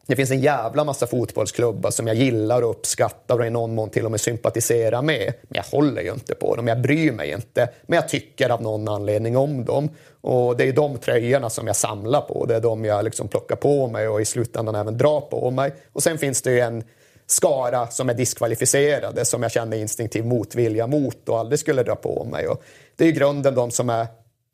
det 0.10 0.16
finns 0.16 0.32
en 0.32 0.41
jävla 0.41 0.84
massa 0.84 1.07
fotbollsklubbar 1.07 1.91
som 1.91 2.07
jag 2.07 2.16
gillar 2.16 2.62
och 2.62 2.70
uppskattar 2.70 3.39
och 3.39 3.45
i 3.45 3.49
någon 3.49 3.76
mån 3.76 3.89
till 3.89 4.05
och 4.05 4.12
med 4.12 4.22
sympatiserar 4.22 5.01
med. 5.01 5.34
Men 5.41 5.55
jag 5.55 5.78
håller 5.78 6.01
ju 6.01 6.12
inte 6.12 6.36
på 6.36 6.55
dem, 6.55 6.68
jag 6.68 6.82
bryr 6.82 7.12
mig 7.12 7.32
inte. 7.32 7.70
Men 7.88 7.95
jag 7.95 8.10
tycker 8.10 8.49
av 8.49 8.62
någon 8.62 8.88
anledning 8.88 9.38
om 9.38 9.66
dem. 9.66 9.89
Och 10.22 10.57
det 10.57 10.68
är 10.68 10.74
de 10.74 10.97
tröjorna 10.97 11.49
som 11.49 11.68
jag 11.68 11.76
samlar 11.76 12.22
på. 12.22 12.45
Det 12.45 12.55
är 12.55 12.62
de 12.62 12.86
jag 12.86 13.05
liksom 13.05 13.28
plockar 13.28 13.55
på 13.55 13.88
mig 13.88 14.07
och 14.07 14.22
i 14.22 14.26
slutändan 14.26 14.76
även 14.76 14.97
drar 14.97 15.22
på 15.22 15.51
mig. 15.51 15.74
Och 15.93 16.03
sen 16.03 16.18
finns 16.18 16.41
det 16.41 16.51
ju 16.51 16.60
en 16.60 16.84
skara 17.28 17.88
som 17.88 18.10
är 18.10 18.14
diskvalificerade 18.14 19.26
som 19.26 19.43
jag 19.43 19.51
känner 19.51 19.78
instinktiv 19.78 20.26
motvilja 20.26 20.88
mot 20.88 21.30
och 21.30 21.39
aldrig 21.39 21.60
skulle 21.60 21.84
dra 21.84 21.95
på 21.95 22.24
mig. 22.32 22.47
Och 22.47 22.64
det 22.95 23.03
är 23.03 23.07
i 23.07 23.12
grunden 23.12 23.55
de 23.55 23.72
som 23.72 23.89
är 23.89 24.07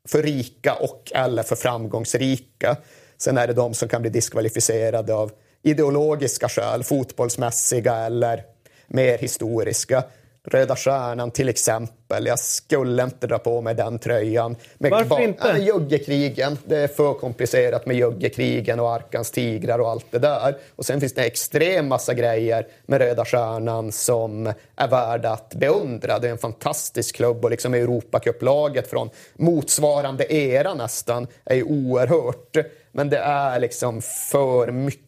för 0.07 0.23
rika 0.23 0.73
och 0.73 1.11
eller 1.15 1.43
för 1.43 1.55
framgångsrika. 1.55 2.77
Sen 3.17 3.37
är 3.37 3.47
det 3.47 3.53
de 3.53 3.73
som 3.73 3.89
kan 3.89 4.01
bli 4.01 4.11
diskvalificerade 4.11 5.13
av 5.13 5.31
ideologiska 5.65 6.49
skäl, 6.49 6.83
fotbollsmässiga 6.83 7.95
eller 7.95 8.43
mer 8.87 9.17
historiska. 9.17 10.03
Röda 10.47 10.75
Stjärnan 10.75 11.31
till 11.31 11.49
exempel. 11.49 12.25
Jag 12.25 12.39
skulle 12.39 13.03
inte 13.03 13.27
dra 13.27 13.37
på 13.37 13.61
mig 13.61 13.75
den 13.75 13.99
tröjan. 13.99 14.55
Med 14.77 14.91
Varför 14.91 15.21
inte? 15.21 15.49
Äh, 15.49 15.65
juggekrigen. 15.65 16.57
Det 16.65 16.77
är 16.77 16.87
för 16.87 17.13
komplicerat 17.13 17.85
med 17.85 17.95
juggekrigen 17.95 18.79
och 18.79 18.93
Arkans 18.93 19.31
tigrar 19.31 19.79
och 19.79 19.89
allt 19.89 20.05
det 20.11 20.19
där. 20.19 20.57
Och 20.75 20.85
sen 20.85 20.99
finns 20.99 21.13
det 21.13 21.21
en 21.21 21.27
extrem 21.27 21.87
massa 21.87 22.13
grejer 22.13 22.67
med 22.85 23.01
Röda 23.01 23.25
Stjärnan 23.25 23.91
som 23.91 24.53
är 24.75 24.87
värda 24.87 25.29
att 25.29 25.53
beundra. 25.53 26.19
Det 26.19 26.27
är 26.27 26.31
en 26.31 26.37
fantastisk 26.37 27.15
klubb 27.15 27.45
och 27.45 27.51
liksom 27.51 27.73
Europacupplaget 27.73 28.89
från 28.89 29.09
motsvarande 29.35 30.33
era 30.33 30.73
nästan 30.73 31.27
är 31.45 31.55
ju 31.55 31.63
oerhört. 31.63 32.57
Men 32.91 33.09
det 33.09 33.17
är 33.17 33.59
liksom 33.59 34.01
för 34.01 34.71
mycket 34.71 35.04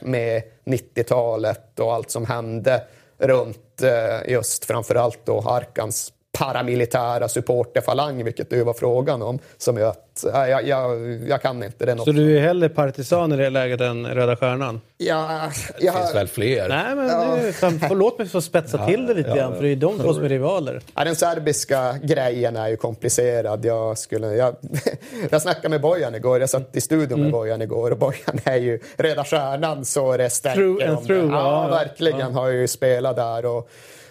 med 0.00 0.42
90-talet 0.64 1.80
och 1.80 1.94
allt 1.94 2.10
som 2.10 2.26
hände 2.26 2.82
runt 3.18 3.82
eh, 3.82 4.32
just 4.32 4.64
framförallt 4.64 5.26
då 5.26 5.40
Arkans 5.40 6.12
paramilitära 6.40 7.28
supporterfalang, 7.28 8.24
vilket 8.24 8.50
det 8.50 8.64
var 8.64 8.74
frågan 8.74 9.22
om, 9.22 9.38
som 9.58 9.76
gör 9.76 9.88
att 9.88 10.24
äh, 10.34 10.50
jag, 10.50 10.66
jag, 10.66 11.00
jag, 11.28 11.42
kan 11.42 11.62
inte. 11.62 11.86
Det 11.86 11.98
Så 11.98 12.12
du 12.12 12.36
är 12.36 12.40
hellre 12.40 12.68
partisan 12.68 13.32
i 13.32 13.36
det 13.36 13.50
läget 13.50 13.80
än 13.80 14.06
Röda 14.06 14.36
Stjärnan? 14.36 14.80
Ja, 14.98 15.50
det 15.80 15.92
finns 15.92 16.14
väl 16.14 16.28
fler? 16.28 16.68
Nej, 16.68 16.94
men 16.96 17.08
ja. 17.08 17.36
det, 17.88 17.94
låt 17.94 18.18
mig 18.18 18.28
få 18.28 18.40
spetsa 18.40 18.76
ja, 18.78 18.86
till 18.86 19.06
det 19.06 19.14
lite 19.14 19.28
ja, 19.28 19.36
grann, 19.36 19.54
för 19.54 19.62
det 19.62 19.68
är 19.68 19.76
de 19.76 19.98
två 19.98 20.14
som 20.14 20.24
är 20.24 20.28
rivaler. 20.28 20.80
Ja, 20.94 21.04
den 21.04 21.16
serbiska 21.16 21.98
grejen 22.02 22.56
är 22.56 22.68
ju 22.68 22.76
komplicerad. 22.76 23.64
Jag, 23.64 23.98
skulle, 23.98 24.34
jag, 24.34 24.56
jag 25.30 25.42
snackade 25.42 25.68
med 25.68 25.80
Bojan 25.80 26.14
igår, 26.14 26.40
jag 26.40 26.50
satt 26.50 26.76
i 26.76 26.80
studion 26.80 27.18
med 27.18 27.28
mm. 27.28 27.32
Bojan 27.32 27.62
igår 27.62 27.90
och 27.90 27.98
Bojan 27.98 28.40
är 28.44 28.56
ju 28.56 28.80
Röda 28.96 29.24
Stjärnan 29.24 29.84
så 29.84 30.16
det 30.16 30.30
stärker 30.30 30.60
through 30.60 30.90
and 30.90 31.06
through, 31.06 31.32
ja, 31.32 31.68
verkligen. 31.68 32.34
Har 32.34 32.48
ju 32.48 32.68
spelat 32.68 33.16
där. 33.16 33.46
och 33.46 33.70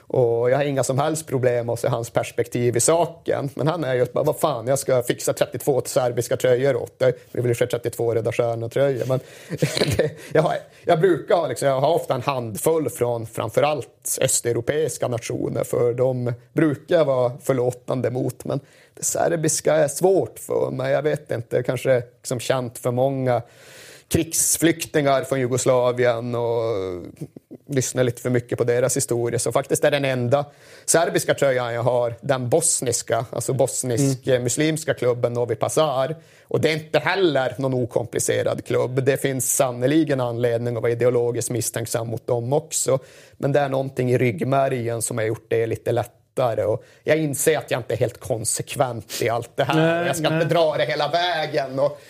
och 0.10 0.50
jag 0.50 0.58
har 0.58 0.64
inga 0.64 0.84
som 0.84 1.00
helst 1.00 1.28
problem 1.28 1.70
att 1.70 1.80
se 1.80 1.88
hans 1.88 2.10
perspektiv 2.10 2.78
i 2.78 2.80
saken. 2.80 3.50
Men 3.56 3.68
han 3.68 3.84
är 3.84 3.96
ju 3.96 4.06
bara, 4.06 4.24
vad 4.24 4.40
fan, 4.40 4.68
jag 4.68 4.80
ska 4.80 5.04
fixa 5.04 5.34
32 5.34 5.82
serbiska 5.86 6.38
tröjor 6.38 6.76
åt 6.76 7.00
dig. 7.00 7.14
Det 7.32 7.42
vill 7.42 7.52
ju 7.60 7.68
32 7.68 8.16
Röda 8.16 8.32
Stjärnor-tröjor. 8.32 9.06
Men 9.08 9.20
jag, 10.34 10.42
har, 10.42 10.54
jag 10.86 11.00
brukar 11.00 11.36
ha, 11.36 11.48
liksom, 11.48 11.68
jag 11.68 11.82
har 11.82 11.94
ofta 11.94 12.16
en 12.16 12.22
handfull 12.22 12.90
från 12.90 13.26
framförallt 13.26 14.18
östeuropeiska 14.22 15.08
nationer. 15.08 15.64
För 15.64 15.94
de 15.94 16.34
brukar 16.54 16.96
jag 16.96 17.06
vara 17.06 17.32
förlåtande 17.42 18.12
mot. 18.12 18.46
Men 18.46 18.60
det 18.94 19.04
serbiska 19.04 19.76
är 19.76 19.88
svårt 19.88 20.40
för 20.40 20.72
mig. 20.72 20.92
Jag 20.92 21.02
vet 21.02 21.32
inte, 21.32 21.64
kanske 21.64 22.04
liksom 22.18 22.40
känt 22.40 22.78
för 22.78 22.92
många 22.92 23.42
krigsflyktingar 24.10 25.24
från 25.24 25.40
Jugoslavien 25.40 26.36
och 26.36 26.64
lyssnar 27.68 28.04
lite 28.04 28.22
för 28.22 28.30
mycket 28.30 28.58
på 28.58 28.64
deras 28.64 28.98
historia. 28.98 29.40
Så 29.40 29.52
faktiskt 29.52 29.84
är 29.84 29.92
den 29.92 30.06
enda 30.06 30.46
serbiska 30.86 31.34
tröjan 31.34 31.74
jag 31.74 31.84
har 31.84 32.16
den 32.22 32.50
bosniska, 32.50 33.26
alltså 33.32 33.54
bosnisk-muslimska 33.54 34.92
mm. 34.92 35.00
klubben 35.00 35.34
Novi 35.34 35.56
Pazar. 35.56 36.16
Och 36.48 36.62
det 36.62 36.70
är 36.70 36.74
inte 36.74 37.00
heller 37.00 37.56
någon 37.58 37.74
okomplicerad 37.74 38.66
klubb. 38.66 39.04
Det 39.04 39.18
finns 39.18 39.56
sannoliken 39.56 40.22
anledning 40.22 40.76
att 40.76 40.82
vara 40.82 40.92
ideologiskt 40.92 41.52
misstänksam 41.52 42.08
mot 42.08 42.28
dem 42.28 42.54
också. 42.54 43.00
Men 43.38 43.52
det 43.52 43.60
är 43.60 43.70
någonting 43.70 44.12
i 44.12 44.18
ryggmärgen 44.18 45.02
som 45.02 45.18
har 45.18 45.26
gjort 45.26 45.46
det 45.48 45.68
lite 45.68 45.92
lättare. 45.92 46.64
Och 46.64 46.84
jag 47.04 47.18
inser 47.18 47.58
att 47.58 47.72
jag 47.72 47.80
inte 47.80 47.94
är 47.94 47.98
helt 47.98 48.20
konsekvent 48.20 49.22
i 49.22 49.30
allt 49.30 49.52
det 49.56 49.64
här. 49.64 49.76
Nej, 49.76 50.08
jag 50.08 50.16
ska 50.16 50.30
nej. 50.30 50.42
inte 50.42 50.54
dra 50.54 50.78
det 50.78 50.86
hela 50.86 51.08
vägen. 51.08 51.80
Och 51.80 52.02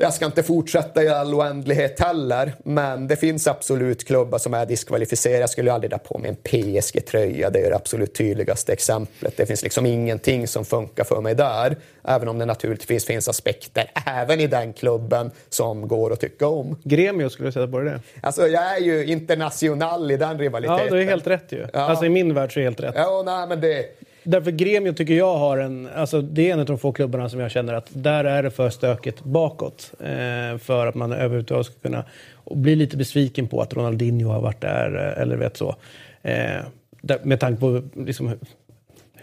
jag 0.00 0.14
ska 0.14 0.26
inte 0.26 0.42
fortsätta 0.42 1.02
i 1.02 1.08
all 1.08 1.34
oändlighet 1.34 2.00
heller, 2.00 2.52
men 2.64 3.08
det 3.08 3.16
finns 3.16 3.46
absolut 3.46 4.06
klubbar 4.06 4.38
som 4.38 4.54
är 4.54 4.66
diskvalificerade. 4.66 5.40
Jag 5.40 5.50
skulle 5.50 5.72
aldrig 5.72 5.90
dra 5.90 5.98
på 5.98 6.18
mig 6.18 6.30
en 6.30 6.36
PSG-tröja, 6.36 7.50
det 7.50 7.60
är 7.60 7.70
det 7.70 7.76
absolut 7.76 8.14
tydligaste 8.14 8.72
exemplet. 8.72 9.36
Det 9.36 9.46
finns 9.46 9.62
liksom 9.62 9.86
ingenting 9.86 10.48
som 10.48 10.64
funkar 10.64 11.04
för 11.04 11.20
mig 11.20 11.34
där, 11.34 11.76
även 12.04 12.28
om 12.28 12.38
det 12.38 12.44
naturligtvis 12.44 13.04
finns 13.04 13.28
aspekter 13.28 13.90
även 14.06 14.40
i 14.40 14.46
den 14.46 14.72
klubben 14.72 15.30
som 15.48 15.88
går 15.88 16.12
att 16.12 16.20
tycka 16.20 16.46
om. 16.46 16.76
Gremio, 16.84 17.28
skulle 17.28 17.48
du 17.48 17.52
sätta 17.52 17.68
på 17.68 17.80
det? 17.80 18.00
Alltså, 18.20 18.48
jag 18.48 18.76
är 18.76 18.80
ju 18.80 19.06
international 19.06 20.10
i 20.10 20.16
den 20.16 20.38
rivaliteten. 20.38 20.86
Ja, 20.86 20.94
det 20.94 21.02
är 21.02 21.06
helt 21.06 21.26
rätt 21.26 21.52
ju. 21.52 21.66
Ja. 21.72 21.80
Alltså 21.80 22.04
i 22.04 22.08
min 22.08 22.34
värld 22.34 22.52
så 22.52 22.60
är 22.60 22.60
det 22.60 22.66
helt 22.66 22.80
rätt. 22.80 22.94
Ja, 22.96 23.22
nej, 23.26 23.46
men 23.48 23.60
det 23.60 23.84
därför 24.30 24.50
Gremio 24.50 24.92
tycker 24.92 25.14
jag 25.14 25.36
har 25.36 25.58
en... 25.58 25.88
Alltså 25.94 26.22
det 26.22 26.48
är 26.48 26.52
en 26.52 26.60
av 26.60 26.66
de 26.66 26.78
få 26.78 26.92
klubbarna 26.92 27.28
som 27.28 27.40
jag 27.40 27.50
känner 27.50 27.74
att 27.74 27.86
där 27.90 28.24
är 28.24 28.42
det 28.42 28.50
för 28.50 28.70
stökigt 28.70 29.24
bakåt. 29.24 29.92
Eh, 30.00 30.58
för 30.58 30.86
att 30.86 30.94
man 30.94 31.12
överhuvudtaget 31.12 31.66
ska 31.66 31.74
kunna... 31.74 32.04
Bli 32.50 32.76
lite 32.76 32.96
besviken 32.96 33.48
på 33.48 33.60
att 33.60 33.74
Ronaldinho 33.74 34.30
har 34.30 34.40
varit 34.40 34.60
där, 34.60 35.14
eh, 35.16 35.22
eller 35.22 35.36
vet 35.36 35.56
så. 35.56 35.76
Eh, 36.22 36.60
där, 37.02 37.18
med 37.22 37.40
tanke 37.40 37.60
på 37.60 37.82
liksom, 37.94 38.32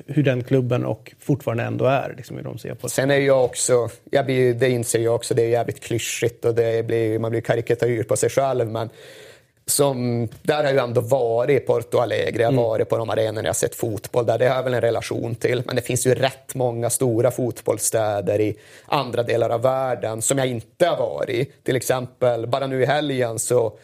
hur 0.05 0.23
den 0.23 0.43
klubben 0.43 0.85
och 0.85 1.13
fortfarande 1.19 1.63
ändå 1.63 1.85
är. 1.85 2.13
Liksom, 2.17 2.37
hur 2.37 2.43
de 2.43 2.57
ser 2.57 2.73
på 2.73 2.87
det. 2.87 2.93
Sen 2.93 3.11
är 3.11 3.15
jag 3.15 3.45
också, 3.45 3.89
jag 4.11 4.25
blir, 4.25 4.53
det 4.53 4.69
inser 4.69 4.99
jag 4.99 5.15
också, 5.15 5.33
det 5.33 5.43
är 5.43 5.49
jävligt 5.49 5.79
klyschigt 5.79 6.45
och 6.45 6.55
det 6.55 6.87
blir, 6.87 7.19
man 7.19 7.31
blir 7.31 7.41
karikatyr 7.41 8.03
på 8.03 8.15
sig 8.15 8.29
själv. 8.29 8.67
Men 8.67 8.89
som, 9.67 10.27
där 10.41 10.63
har 10.63 10.71
jag 10.71 10.83
ändå 10.83 11.01
varit 11.01 11.61
i 11.61 11.65
Porto 11.65 11.97
Alegre, 11.97 12.41
jag 12.43 12.51
har 12.51 12.63
varit 12.63 12.89
på 12.89 12.97
de 12.97 13.09
arenorna 13.09 13.41
jag 13.41 13.49
har 13.49 13.53
sett 13.53 13.75
fotboll 13.75 14.25
där. 14.25 14.37
Det 14.37 14.47
har 14.47 14.55
jag 14.55 14.63
väl 14.63 14.73
en 14.73 14.81
relation 14.81 15.35
till. 15.35 15.63
Men 15.65 15.75
det 15.75 15.81
finns 15.81 16.07
ju 16.07 16.15
rätt 16.15 16.55
många 16.55 16.89
stora 16.89 17.31
fotbollsstäder 17.31 18.41
i 18.41 18.55
andra 18.85 19.23
delar 19.23 19.49
av 19.49 19.61
världen 19.61 20.21
som 20.21 20.37
jag 20.37 20.47
inte 20.47 20.87
har 20.87 20.97
varit 20.97 21.29
i. 21.29 21.45
Till 21.63 21.75
exempel, 21.75 22.47
bara 22.47 22.67
nu 22.67 22.81
i 22.81 22.85
helgen 22.85 23.39
så 23.39 23.77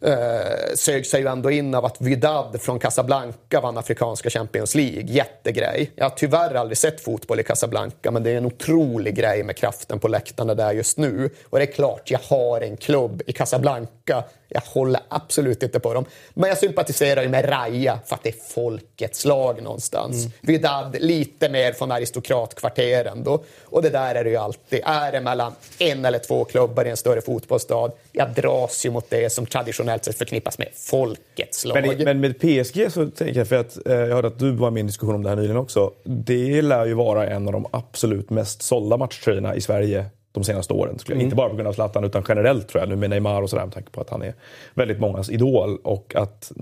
eh, 0.00 0.74
sög 0.74 1.06
sig 1.06 1.20
ju 1.20 1.26
ändå 1.26 1.50
in 1.50 1.74
av 1.74 1.84
att 1.84 2.00
Wydad 2.00 2.60
från 2.60 2.78
Casablanca 2.78 3.60
vann 3.60 3.78
Afrikanska 3.78 4.30
Champions 4.30 4.74
League. 4.74 5.02
Jättegrej. 5.02 5.92
Jag 5.94 6.04
har 6.04 6.10
tyvärr 6.10 6.54
aldrig 6.54 6.78
sett 6.78 7.00
fotboll 7.00 7.40
i 7.40 7.42
Casablanca 7.42 8.10
men 8.10 8.22
det 8.22 8.30
är 8.30 8.36
en 8.36 8.46
otrolig 8.46 9.14
grej 9.14 9.42
med 9.42 9.56
kraften 9.56 9.98
på 9.98 10.08
läktarna 10.08 10.54
där 10.54 10.72
just 10.72 10.98
nu. 10.98 11.30
Och 11.50 11.58
det 11.58 11.64
är 11.64 11.72
klart, 11.72 12.10
jag 12.10 12.20
har 12.28 12.60
en 12.60 12.76
klubb 12.76 13.22
i 13.26 13.32
Casablanca. 13.32 14.24
Jag 14.48 14.60
håller 14.60 15.00
absolut 15.08 15.62
inte 15.62 15.80
på 15.80 15.94
dem. 15.94 16.04
Men 16.34 16.48
jag 16.48 16.58
sympatiserar 16.58 17.22
ju 17.22 17.28
med 17.28 17.48
Raja 17.48 17.98
för 18.06 18.14
att 18.14 18.22
det 18.22 18.28
är 18.28 18.54
folkets 18.54 19.24
lag 19.24 19.62
någonstans. 19.62 20.16
Mm. 20.16 20.32
Wydad 20.40 20.96
lite 21.00 21.48
mer 21.48 21.72
från 21.72 21.92
aristokratkvarteren 21.92 23.24
då. 23.24 23.44
Och 23.64 23.82
det 23.82 23.90
där 23.90 24.14
är 24.14 24.24
det 24.24 24.30
ju 24.30 24.36
alltid. 24.36 24.80
Är 24.84 25.12
det 25.12 25.20
mellan 25.20 25.52
en 25.78 26.04
eller 26.04 26.18
två 26.18 26.44
klubbar 26.44 26.84
i 26.84 26.90
en 26.90 26.96
större 26.96 27.20
fotbollsstad, 27.20 27.92
jag 28.12 28.30
dras 28.34 28.86
ju 28.86 28.90
mot 28.90 29.10
det 29.10 29.32
som 29.32 29.46
traditionellt 29.46 29.87
sett 30.04 30.18
förknippas 30.18 30.58
med 30.58 30.68
folkets 30.74 31.64
lag. 31.64 31.82
Men, 31.86 32.04
men 32.04 32.20
med 32.20 32.38
PSG 32.38 32.92
så 32.92 33.06
tänker 33.06 33.40
jag, 33.40 33.48
för 33.48 33.56
att 33.56 33.86
eh, 33.86 33.94
jag 33.94 34.14
hörde 34.14 34.28
att 34.28 34.38
du 34.38 34.50
var 34.50 34.70
med 34.70 34.78
i 34.78 34.80
en 34.80 34.86
diskussion 34.86 35.14
om 35.14 35.22
det 35.22 35.28
här 35.28 35.36
nyligen 35.36 35.56
också. 35.56 35.92
Det 36.04 36.62
lär 36.62 36.86
ju 36.86 36.94
vara 36.94 37.26
en 37.26 37.46
av 37.46 37.52
de 37.52 37.66
absolut 37.70 38.30
mest 38.30 38.62
sålda 38.62 38.96
matchtröjorna 38.96 39.54
i 39.54 39.60
Sverige 39.60 40.04
de 40.32 40.44
senaste 40.44 40.72
åren. 40.72 40.98
Mm. 41.08 41.20
Inte 41.20 41.36
bara 41.36 41.48
på 41.48 41.54
grund 41.54 41.68
av 41.68 41.72
Zlatan 41.72 42.04
utan 42.04 42.24
generellt 42.28 42.68
tror 42.68 42.82
jag, 42.82 42.88
nu 42.88 42.96
med 42.96 43.10
Neymar 43.10 43.42
och 43.42 43.50
sådär 43.50 43.64
med 43.64 43.74
tanke 43.74 43.90
på 43.90 44.00
att 44.00 44.10
han 44.10 44.22
är 44.22 44.34
väldigt 44.74 45.00
mångas 45.00 45.30
idol. 45.30 45.78
Och 45.82 46.14
att 46.16 46.52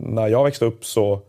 när 0.00 0.28
jag 0.28 0.44
växte 0.44 0.64
upp 0.64 0.84
så 0.84 1.20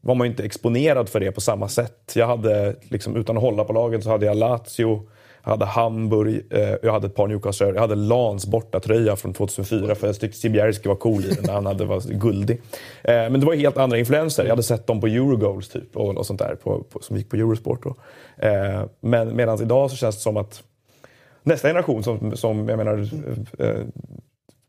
var 0.00 0.14
man 0.14 0.26
ju 0.26 0.30
inte 0.30 0.44
exponerad 0.44 1.08
för 1.08 1.20
det 1.20 1.32
på 1.32 1.40
samma 1.40 1.68
sätt. 1.68 2.12
Jag 2.14 2.26
hade, 2.26 2.76
liksom, 2.82 3.16
utan 3.16 3.36
att 3.36 3.42
hålla 3.42 3.64
på 3.64 3.72
laget, 3.72 4.04
så 4.04 4.10
hade 4.10 4.26
jag 4.26 4.36
Lazio, 4.36 5.08
jag 5.44 5.50
hade 5.50 5.64
Hamburg, 5.64 6.42
eh, 6.50 6.74
jag 6.82 6.92
hade 6.92 7.06
ett 7.06 7.14
par 7.14 7.28
Newcastle, 7.28 7.66
jag 7.66 7.80
hade 7.80 7.94
Lans 7.94 8.46
bortatröja 8.46 9.16
från 9.16 9.32
2004 9.32 9.94
för 9.94 10.06
jag 10.06 10.20
tyckte 10.20 10.38
Sibierski 10.38 10.88
var 10.88 10.96
cool 10.96 11.24
i 11.24 11.28
den 11.28 11.44
när 11.44 11.52
han 11.52 11.66
hade, 11.66 11.84
var 11.84 12.00
guldig. 12.00 12.60
Eh, 13.04 13.14
men 13.14 13.40
det 13.40 13.46
var 13.46 13.54
helt 13.54 13.76
andra 13.76 13.98
influenser. 13.98 14.42
Jag 14.42 14.50
hade 14.50 14.62
sett 14.62 14.86
dem 14.86 15.00
på 15.00 15.06
Eurogoals 15.06 15.68
typ 15.68 15.96
och, 15.96 16.16
och 16.16 16.26
sånt 16.26 16.38
där 16.38 16.54
på, 16.54 16.82
på, 16.82 17.00
som 17.02 17.16
gick 17.16 17.30
på 17.30 17.36
Eurosport. 17.36 17.82
Då. 17.82 17.94
Eh, 18.46 18.82
men 19.00 19.36
medan 19.36 19.62
idag 19.62 19.90
så 19.90 19.96
känns 19.96 20.16
det 20.16 20.22
som 20.22 20.36
att 20.36 20.62
nästa 21.42 21.68
generation 21.68 22.02
som, 22.02 22.36
som 22.36 22.68
jag 22.68 22.76
menar 22.76 23.08
eh, 23.58 23.68
eh 23.68 23.76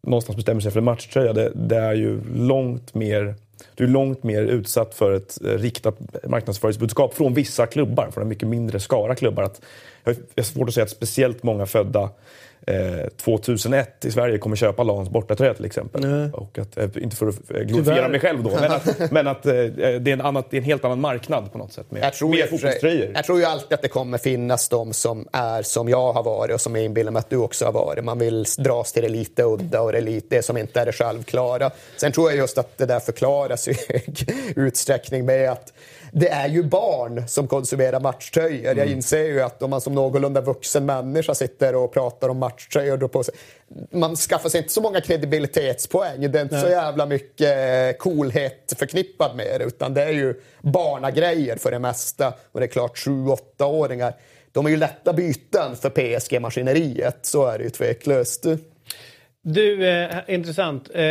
någonstans 0.07 0.35
bestämmer 0.35 0.61
sig 0.61 0.71
för 0.71 0.79
en 0.79 0.85
matchtröja, 0.85 1.33
det, 1.33 1.51
det, 1.55 1.77
är 1.77 1.93
ju 1.93 2.21
långt 2.35 2.93
mer 2.93 3.35
du 3.75 3.83
är 3.83 3.87
långt 3.87 4.23
mer 4.23 4.41
utsatt 4.41 4.93
för 4.93 5.11
ett 5.11 5.37
eh, 5.45 5.47
riktat 5.47 5.99
marknadsföringsbudskap 6.27 7.13
från 7.13 7.33
vissa 7.33 7.65
klubbar, 7.65 8.09
från 8.13 8.21
en 8.21 8.29
mycket 8.29 8.47
mindre 8.47 8.79
skara 8.79 9.15
klubbar. 9.15 9.43
Att, 9.43 9.61
jag 10.03 10.15
har 10.35 10.43
svårt 10.43 10.67
att 10.67 10.73
säga 10.73 10.83
att 10.83 10.89
speciellt 10.89 11.43
många 11.43 11.65
födda 11.65 12.09
eh, 12.67 13.07
2001 13.17 14.05
i 14.05 14.11
Sverige 14.11 14.37
kommer 14.37 14.55
köpa 14.55 14.83
Lans 14.83 15.09
bortatröja 15.09 15.53
till 15.53 15.65
exempel. 15.65 16.03
Mm. 16.03 16.33
Och 16.33 16.59
att, 16.59 16.77
eh, 16.77 16.89
inte 16.95 17.15
för 17.15 17.27
att 17.27 17.35
glorifiera 17.49 18.09
mig 18.09 18.19
själv 18.19 18.43
då, 18.43 18.49
men 18.49 18.71
att, 18.71 19.11
men 19.11 19.27
att 19.27 19.45
eh, 19.45 19.53
det, 19.53 19.81
är 19.81 20.07
en 20.07 20.21
annat, 20.21 20.47
det 20.51 20.57
är 20.57 20.59
en 20.59 20.65
helt 20.65 20.85
annan 20.85 21.01
marknad 21.01 21.51
på 21.51 21.57
något 21.57 21.73
sätt 21.73 21.91
med, 21.91 22.03
jag 22.03 22.13
tror 22.13 22.29
med 22.29 22.49
fotbollströjor. 22.49 23.11
Jag 23.15 23.23
tror 23.23 23.39
ju 23.39 23.45
alltid 23.45 23.73
att 23.73 23.81
det 23.81 23.87
kommer 23.87 24.17
finnas 24.17 24.69
de 24.69 24.93
som 24.93 25.27
är 25.31 25.61
som 25.61 25.89
jag 25.89 26.13
har 26.13 26.23
varit 26.23 26.53
och 26.53 26.61
som 26.61 26.75
jag 26.75 26.85
inbillar 26.85 27.11
mig 27.11 27.19
att 27.19 27.29
du 27.29 27.37
också 27.37 27.65
har 27.65 27.71
varit. 27.71 28.03
Man 28.03 28.19
vill 28.19 28.45
dras 28.57 28.93
till 28.93 29.03
det 29.03 29.09
lite 29.09 29.43
udda 29.43 29.81
och 29.81 29.91
det, 29.91 30.01
lite, 30.01 30.35
det 30.35 30.41
som 30.41 30.57
inte 30.57 30.81
är 30.81 30.85
det 30.85 30.91
självklara. 30.91 31.71
Sen 31.97 32.11
tror 32.11 32.29
jag 32.29 32.37
just 32.37 32.57
att 32.57 32.77
det 32.77 32.85
där 32.85 32.99
förklaras 32.99 33.67
i 33.67 33.77
utsträckning 34.55 35.25
med 35.25 35.51
att 35.51 35.73
det 36.15 36.29
är 36.29 36.47
ju 36.47 36.63
barn 36.63 37.27
som 37.27 37.47
konsumerar 37.47 37.99
matchtröjor. 37.99 38.65
Mm. 38.65 38.77
Jag 38.77 38.87
inser 38.87 39.23
ju 39.23 39.41
att 39.41 39.63
om 39.63 39.69
man 39.69 39.81
som 39.81 39.93
någorlunda 39.93 40.41
vuxen 40.41 40.85
människa 40.85 41.35
sitter 41.35 41.75
och 41.75 41.93
pratar 41.93 42.29
om 42.29 42.37
matchtröjor 42.37 42.97
då 42.97 43.07
på 43.07 43.23
sig, 43.23 43.35
man 43.91 44.15
skaffar 44.15 44.49
sig 44.49 44.61
inte 44.61 44.73
så 44.73 44.81
många 44.81 45.01
kredibilitetspoäng. 45.01 46.31
Det 46.31 46.39
är 46.39 46.43
inte 46.43 46.55
Nej. 46.55 46.63
så 46.63 46.69
jävla 46.69 47.05
mycket 47.05 47.99
coolhet 47.99 48.73
förknippad 48.77 49.35
med 49.35 49.59
det 49.59 49.65
utan 49.65 49.93
det 49.93 50.03
är 50.03 50.11
ju 50.11 50.41
barnagrejer 50.61 51.55
för 51.55 51.71
det 51.71 51.79
mesta. 51.79 52.33
Och 52.51 52.59
det 52.59 52.65
är 52.65 52.67
klart, 52.67 52.97
7-8-åringar, 52.97 54.13
de 54.51 54.65
är 54.65 54.69
ju 54.69 54.77
lätta 54.77 55.13
byten 55.13 55.75
för 55.75 55.89
PSG-maskineriet. 55.89 57.17
Så 57.21 57.45
är 57.45 57.57
det 57.57 57.63
ju 57.63 57.69
tveklöst. 57.69 58.45
Du, 59.45 59.87
eh, 59.87 60.07
intressant. 60.27 60.89
Eh, 60.93 61.01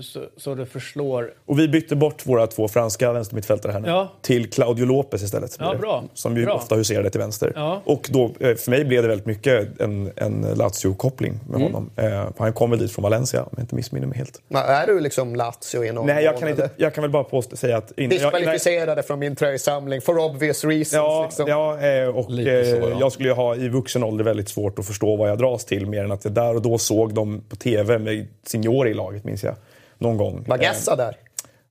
så, 0.00 0.20
så 0.36 0.54
det 0.54 0.66
förslår. 0.66 1.32
Och 1.46 1.58
vi 1.58 1.68
bytte 1.68 1.96
bort 1.96 2.26
våra 2.26 2.46
två 2.46 2.68
franska 2.68 3.12
vänstermittfältare 3.12 3.72
här 3.72 3.80
nu 3.80 3.88
ja. 3.88 4.12
till 4.22 4.50
Claudio 4.50 4.86
Lopez 4.86 5.22
istället. 5.22 5.56
Ja, 5.60 5.74
bra. 5.74 6.04
Som 6.14 6.36
ju 6.36 6.44
bra. 6.44 6.54
ofta 6.54 6.74
huserade 6.74 7.10
till 7.10 7.20
vänster. 7.20 7.52
Ja. 7.54 7.82
Och 7.84 8.08
då, 8.12 8.24
eh, 8.24 8.54
för 8.54 8.70
mig 8.70 8.84
blev 8.84 9.02
det 9.02 9.08
väldigt 9.08 9.26
mycket 9.26 9.80
en, 9.80 10.10
en 10.16 10.44
Lazio-koppling 10.54 11.40
med 11.48 11.60
mm. 11.60 11.72
honom. 11.72 11.90
Eh, 11.96 12.30
han 12.38 12.52
kom 12.52 12.70
väl 12.70 12.78
dit 12.78 12.92
från 12.92 13.02
Valencia 13.02 13.42
om 13.42 13.50
jag 13.50 13.62
inte 13.62 13.74
missminner 13.74 14.06
mig 14.06 14.18
helt. 14.18 14.42
Men 14.48 14.62
är 14.62 14.86
du 14.86 15.00
liksom 15.00 15.36
Lazio 15.36 15.84
i 15.84 15.92
någon 15.92 16.06
Nej, 16.06 16.24
jag 16.24 16.38
kan, 16.38 16.48
inte, 16.48 16.70
jag 16.76 16.94
kan 16.94 17.02
väl 17.02 17.10
bara 17.10 17.24
påstå, 17.24 17.56
säga 17.56 17.76
att... 17.76 17.98
In, 17.98 18.10
Diskvalificerade 18.10 19.02
från 19.02 19.18
min 19.18 19.36
tröjsamling 19.36 20.00
for 20.00 20.18
obvious 20.18 20.64
reasons. 20.64 20.92
Ja, 20.92 21.22
liksom. 21.24 21.48
ja 21.48 21.80
eh, 21.80 22.08
och 22.08 22.24
så, 22.24 22.40
ja. 22.40 22.96
jag 23.00 23.12
skulle 23.12 23.28
ju 23.28 23.34
ha 23.34 23.56
i 23.56 23.68
vuxen 23.68 24.04
ålder 24.04 24.24
väldigt 24.24 24.48
svårt 24.48 24.78
att 24.78 24.86
förstå 24.86 25.16
vad 25.16 25.30
jag 25.30 25.38
dras 25.38 25.64
till 25.64 25.86
mer 25.86 26.04
än 26.04 26.12
att 26.12 26.24
jag 26.24 26.32
där 26.32 26.54
och 26.54 26.62
då 26.62 26.78
såg 26.78 27.14
dem 27.14 27.43
på 27.48 27.56
TV 27.56 27.98
med 27.98 28.26
Signori 28.46 28.90
i 28.90 28.94
laget, 28.94 29.24
minns 29.24 29.44
jag. 29.44 29.54
Någon 29.98 30.16
gång. 30.16 30.44
Var 30.48 30.58
Gessa 30.58 30.92
eh, 30.92 30.96
där? 30.96 31.16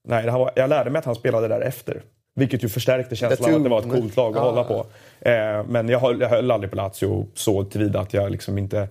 Nej, 0.03 0.26
var, 0.26 0.51
jag 0.55 0.69
lärde 0.69 0.89
mig 0.89 0.99
att 0.99 1.05
han 1.05 1.15
spelade 1.15 1.47
där 1.47 1.61
efter. 1.61 2.01
Vilket 2.36 2.63
ju 2.63 2.69
förstärkte 2.69 3.15
känslan 3.15 3.49
av 3.49 3.57
att 3.57 3.63
det 3.63 3.69
var 3.69 3.80
ett 3.80 3.91
coolt 3.91 4.15
lag 4.15 4.38
att 4.38 4.43
ah. 4.43 4.49
hålla 4.49 4.63
på. 4.63 4.86
Eh, 5.19 5.63
men 5.67 5.89
jag 5.89 5.99
höll, 5.99 6.21
jag 6.21 6.30
höll 6.30 6.51
aldrig 6.51 6.71
på 6.71 6.78
Lazio 6.78 7.28
så 7.34 7.63
tillvida 7.63 7.99
att 7.99 8.13
jag 8.13 8.32
liksom 8.32 8.57
inte... 8.57 8.88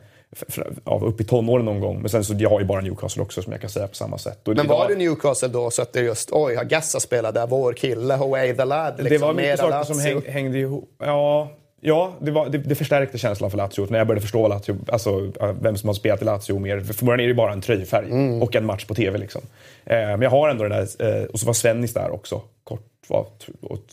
Ja, 0.85 1.01
upp 1.05 1.21
i 1.21 1.25
tonåren 1.25 1.65
någon 1.65 1.81
gång. 1.81 2.01
Men 2.01 2.11
sen 2.11 2.25
så 2.25 2.35
jag 2.39 2.51
har 2.51 2.61
ju 2.61 2.67
bara 2.67 2.81
Newcastle 2.81 3.23
också 3.23 3.43
som 3.43 3.53
jag 3.53 3.61
kan 3.61 3.71
säga 3.71 3.89
på 3.89 3.95
samma 3.95 4.19
sätt. 4.19 4.49
Och 4.49 4.57
men 4.57 4.67
var 4.67 4.89
det 4.89 4.95
Newcastle 4.95 5.49
då 5.49 5.71
så 5.71 5.83
att 5.83 5.93
det 5.93 6.01
just, 6.01 6.29
oj, 6.33 6.57
har 6.57 6.65
Gassa 6.65 7.01
spelat 7.01 7.35
där, 7.35 7.47
vår 7.47 7.73
kille, 7.73 8.15
away 8.15 8.57
the 8.57 8.65
lad? 8.65 8.95
Liksom, 8.97 9.09
det 9.09 9.19
var 9.19 9.35
mycket 9.35 9.59
saker 9.59 9.85
som 9.85 10.01
häng, 10.01 10.23
hängde 10.27 10.59
ihop. 10.59 10.95
Ja, 10.99 11.51
Ja, 11.85 12.13
det, 12.21 12.31
var, 12.31 12.49
det, 12.49 12.59
det, 12.59 12.75
förstärkte 12.75 13.19
känslan 13.19 13.51
för 13.51 13.59
Lazio 13.59 13.87
när 13.91 13.99
jag 13.99 14.07
började 14.07 14.21
förstå 14.21 14.49
Lazio, 14.49 14.77
alltså, 14.87 15.33
vem 15.61 15.77
som 15.77 15.89
har 15.89 15.95
spelat 15.95 16.23
i 16.23 16.25
Lazio 16.25 16.59
mer. 16.59 16.81
För 16.81 17.05
början 17.05 17.21
är 17.21 17.29
det 17.29 17.35
bara 17.35 17.53
en 17.53 17.61
tröjfärg 17.61 18.11
mm. 18.11 18.43
och 18.43 18.57
en 18.57 18.67
match 18.67 18.85
på 18.85 18.95
TV. 18.95 19.19
Liksom. 19.19 19.43
Eh, 19.85 19.97
men 19.97 20.23
jag 20.23 20.31
har 20.31 20.49
ändå 20.49 20.65
den 20.65 20.73
där, 20.73 21.21
eh, 21.21 21.25
och 21.25 21.41
så 21.41 21.47
var 21.47 21.53
Svennis 21.53 21.95
där 21.95 22.11
också, 22.11 22.43
kort, 22.65 22.87
var 23.09 23.27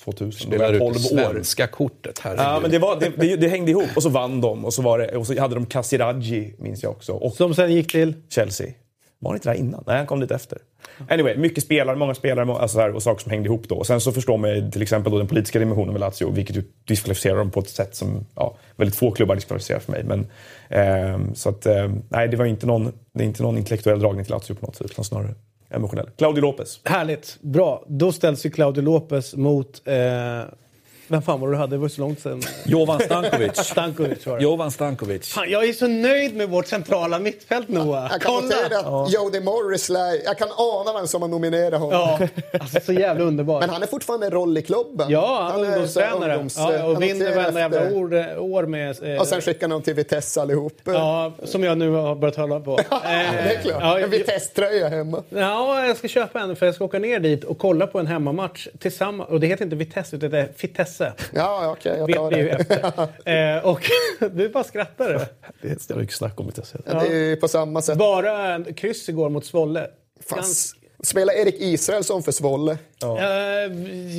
2000. 0.04 0.32
Spelar 0.32 0.74
du 0.74 0.80
12 0.80 0.92
år. 0.92 0.98
svenska 0.98 1.68
kortet? 1.68 2.20
Herregud. 2.20 2.46
Ja, 2.46 2.60
men 2.62 2.72
det, 2.72 2.80
var, 2.80 3.00
det, 3.00 3.12
det, 3.16 3.36
det, 3.36 3.48
hängde 3.48 3.72
ihop 3.72 3.90
och 3.96 4.04
så 4.04 4.10
vann 4.10 4.42
de 4.42 4.66
och 4.66 4.74
så, 4.74 4.82
var 4.82 5.00
det, 5.00 5.18
och 5.18 5.28
så 5.28 5.40
hade 5.40 5.56
de 5.56 5.66
Casiraggi, 5.66 6.54
minns 6.58 6.84
jag 6.84 6.92
också. 6.92 7.14
Och 7.14 7.34
som 7.34 7.56
sen 7.56 7.74
gick 7.74 7.92
till? 7.92 8.14
Chelsea. 8.30 8.68
Var 9.20 9.32
han 9.32 9.38
inte 9.38 9.50
där 9.50 9.56
innan? 9.56 9.84
Nej, 9.88 9.98
han 9.98 10.06
kom 10.06 10.20
dit 10.20 10.32
efter. 10.32 10.58
Anyway, 11.10 11.38
mycket 11.38 11.64
spelare, 11.64 11.96
många 11.96 12.16
spelare 12.16 12.54
alltså 12.54 12.80
här, 12.80 12.96
och 12.96 13.04
saker 13.04 13.24
som 13.24 13.32
hängde 13.32 13.48
ihop 13.48 13.70
då. 13.70 13.76
Och 13.76 13.88
sen 13.88 14.02
så 14.02 14.12
förstår 14.12 14.38
man 14.38 14.72
till 14.72 14.82
exempel 14.82 15.12
då 15.12 15.18
den 15.18 15.28
politiska 15.28 15.60
dimensionen 15.60 15.94
med 15.94 16.00
Lazio, 16.00 16.32
vilket 16.32 16.56
ju 16.56 16.64
diskvalificerar 16.86 17.38
dem 17.38 17.52
på 17.52 17.60
ett 17.60 17.70
sätt 17.70 17.96
som 17.96 18.26
ja, 18.36 18.58
väldigt 18.76 18.96
få 18.96 19.12
klubbar 19.12 19.36
diskvalificerar 19.36 19.80
för 19.80 19.92
mig. 19.92 20.04
Men, 20.04 20.28
eh, 20.70 21.34
så 21.34 21.50
att, 21.50 21.66
eh, 21.66 21.92
nej, 22.10 22.28
det 22.28 22.38
var 22.38 22.46
inte 22.46 22.66
någon, 22.66 22.92
det 23.14 23.24
är 23.24 23.28
inte 23.28 23.44
någon 23.44 23.58
intellektuell 23.58 24.00
dragning 24.00 24.26
till 24.26 24.34
Lazio 24.34 24.54
på 24.54 24.66
något 24.66 24.76
sätt, 24.76 24.92
utan 24.92 25.06
snarare 25.06 25.36
emotionell. 25.70 26.10
Claudio 26.18 26.42
Lopez. 26.42 26.80
Härligt, 26.84 27.38
bra. 27.42 27.84
Då 27.88 28.12
ställs 28.12 28.46
ju 28.46 28.50
Claudio 28.50 28.82
Lopez 28.82 29.36
mot 29.36 29.82
eh 29.88 30.44
vem 31.10 31.22
fan 31.22 31.40
var 31.40 31.48
det 31.48 31.54
du 31.54 31.58
hade? 31.58 31.76
Det 31.76 31.78
var 31.78 31.88
så 31.88 32.02
långt 32.02 32.20
sen. 32.20 32.42
Jovan 32.66 33.00
Stankovic. 33.00 33.58
Stankovic 33.66 34.26
var 34.26 34.38
det. 34.38 34.44
Jovan 34.44 34.72
Stankovic. 34.72 35.34
Fan, 35.34 35.50
jag 35.50 35.70
är 35.70 35.74
så 35.74 35.88
nöjd 35.88 36.36
med 36.36 36.50
vårt 36.50 36.68
centrala 36.68 37.20
mittfält 37.20 37.70
Noah. 37.70 38.08
Jag 38.12 38.22
kan 38.22 38.34
notera 38.34 38.80
att 38.80 38.86
ja. 38.86 39.08
Jody 39.10 39.40
Morris, 39.40 39.90
jag 40.26 40.38
kan 40.38 40.48
ana 40.58 40.94
vem 40.94 41.08
som 41.08 41.22
har 41.22 41.30
nominerat 41.30 41.80
honom. 41.80 42.18
Ja, 42.20 42.28
alltså 42.60 42.80
så 42.80 42.94
jävla 42.94 43.24
underbar. 43.24 43.60
Men 43.60 43.70
han 43.70 43.84
är 43.84 43.88
fortfarande 43.88 44.26
en 44.26 44.32
roll 44.32 44.58
i 44.58 44.62
klubben. 44.62 45.10
Ja, 45.10 45.40
han, 45.42 45.52
han 45.52 45.64
är 45.64 45.68
ungdomstränare. 45.68 46.34
Ungdoms, 46.34 46.58
ja, 46.58 46.84
och 46.86 47.02
vinner 47.02 47.36
varenda 47.36 47.60
jävla 47.60 47.98
år, 47.98 48.40
år 48.40 48.64
med... 48.66 49.14
Eh, 49.14 49.22
och 49.22 49.28
sen 49.28 49.42
skickar 49.42 49.70
han 49.70 49.82
till 49.82 49.94
Vitesse 49.94 50.42
allihop. 50.42 50.82
Ja, 50.84 51.34
som 51.44 51.64
jag 51.64 51.78
nu 51.78 51.90
har 51.90 52.16
börjat 52.16 52.36
hålla 52.36 52.60
på. 52.60 52.80
ja, 52.90 53.02
det 53.04 53.56
är 53.56 53.62
klart. 53.62 53.82
Ja, 53.82 54.00
en 54.00 54.10
Vitesse-tröja 54.10 54.90
hemma. 54.90 55.24
Ja, 55.30 55.86
jag 55.88 55.98
ska 55.98 56.08
köpa 56.08 56.40
en 56.40 56.56
för 56.56 56.66
jag 56.66 56.76
ska 56.76 56.86
åka 56.86 57.00
ner 57.00 57.20
dit 57.20 57.44
och 57.44 57.58
kolla 57.58 57.88
på 57.88 58.00
en 58.00 58.08
hemmamatch 58.08 58.68
tillsammans. 58.80 59.30
Och 59.30 59.40
det 59.40 59.48
heter 59.48 59.64
inte 59.64 59.76
Vitesse 59.76 60.16
utan 60.16 60.30
det 60.30 60.40
är 60.40 60.50
Fitesse. 61.00 61.14
Ja, 61.34 61.76
okej. 61.78 62.02
Okay, 62.02 62.16
jag 62.16 62.32
tar 62.32 62.32
det. 62.32 62.50
efter. 62.50 63.56
eh, 63.58 63.66
och 63.66 63.82
du 64.32 64.50
bara 64.50 64.64
skrattar. 64.64 65.28
Det 65.62 65.92
är 65.92 65.96
mycket 65.96 66.16
snack 66.16 66.40
om 66.40 66.46
Vitesse. 66.46 66.82
Ja, 66.86 66.94
det 66.94 67.16
är 67.16 67.36
på 67.36 67.48
samma 67.48 67.82
sätt. 67.82 67.98
Bara 67.98 68.64
kryss 68.64 69.10
igår 69.10 69.30
mot 69.30 69.46
Svolle. 69.46 69.88
Fast 70.30 70.76
Spelar 71.04 71.34
Erik 71.34 71.56
Israelsson 71.60 72.24
för 72.24 72.32
Svolle? 72.32 72.78
Ja, 73.00 73.22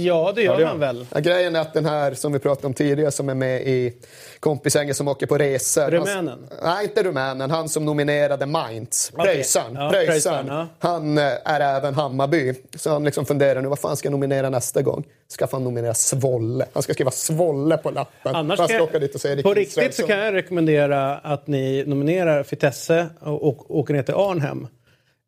ja 0.04 0.32
det 0.34 0.42
gör 0.42 0.58
det 0.58 0.66
han 0.66 0.78
väl. 0.78 1.06
Ja, 1.14 1.20
grejen 1.20 1.56
är 1.56 1.60
att 1.60 1.74
den 1.74 1.86
här 1.86 2.14
som 2.14 2.32
vi 2.32 2.38
pratade 2.38 2.66
om 2.66 2.74
tidigare 2.74 3.10
som 3.10 3.28
är 3.28 3.34
med 3.34 3.62
i 3.62 3.92
kompisgänget 4.40 4.96
som 4.96 5.08
åker 5.08 5.26
på 5.26 5.38
resor. 5.38 5.90
Rumänen? 5.90 6.28
Han, 6.28 6.74
nej, 6.74 6.84
inte 6.84 7.02
rumänen. 7.02 7.50
Han 7.50 7.68
som 7.68 7.84
nominerade 7.84 8.46
Mainz. 8.46 9.12
Ja, 9.16 9.24
Pröjsaren. 9.24 9.90
Pröjsaren, 9.90 10.46
ja. 10.46 10.66
Han 10.78 11.18
eh, 11.18 11.24
är 11.44 11.60
även 11.60 11.94
Hammarby. 11.94 12.54
Så 12.76 12.90
han 12.90 13.04
liksom 13.04 13.26
funderar 13.26 13.62
nu, 13.62 13.68
vad 13.68 13.78
fan 13.78 13.96
ska 13.96 14.06
jag 14.06 14.12
nominera 14.12 14.50
nästa 14.50 14.82
gång? 14.82 15.04
Ska 15.28 15.46
fan 15.46 15.64
nominera 15.64 15.94
Svolle? 15.94 16.66
Han 16.72 16.82
ska 16.82 16.94
skriva 16.94 17.10
Svolle 17.10 17.76
på 17.76 17.90
lappen. 17.90 18.36
Annars 18.36 18.58
han 18.58 18.68
ska 18.68 18.88
jag, 18.92 19.00
dit 19.00 19.14
och 19.14 19.24
Erik 19.24 19.44
på 19.44 19.54
riktigt 19.54 19.74
så 19.74 19.80
Israelsson. 19.80 20.06
kan 20.06 20.18
jag 20.18 20.34
rekommendera 20.34 21.16
att 21.18 21.46
ni 21.46 21.84
nominerar 21.86 22.42
Fitesse 22.42 23.06
och, 23.20 23.48
och 23.48 23.78
åker 23.78 23.94
ner 23.94 24.02
till 24.02 24.14
Arnhem. 24.14 24.66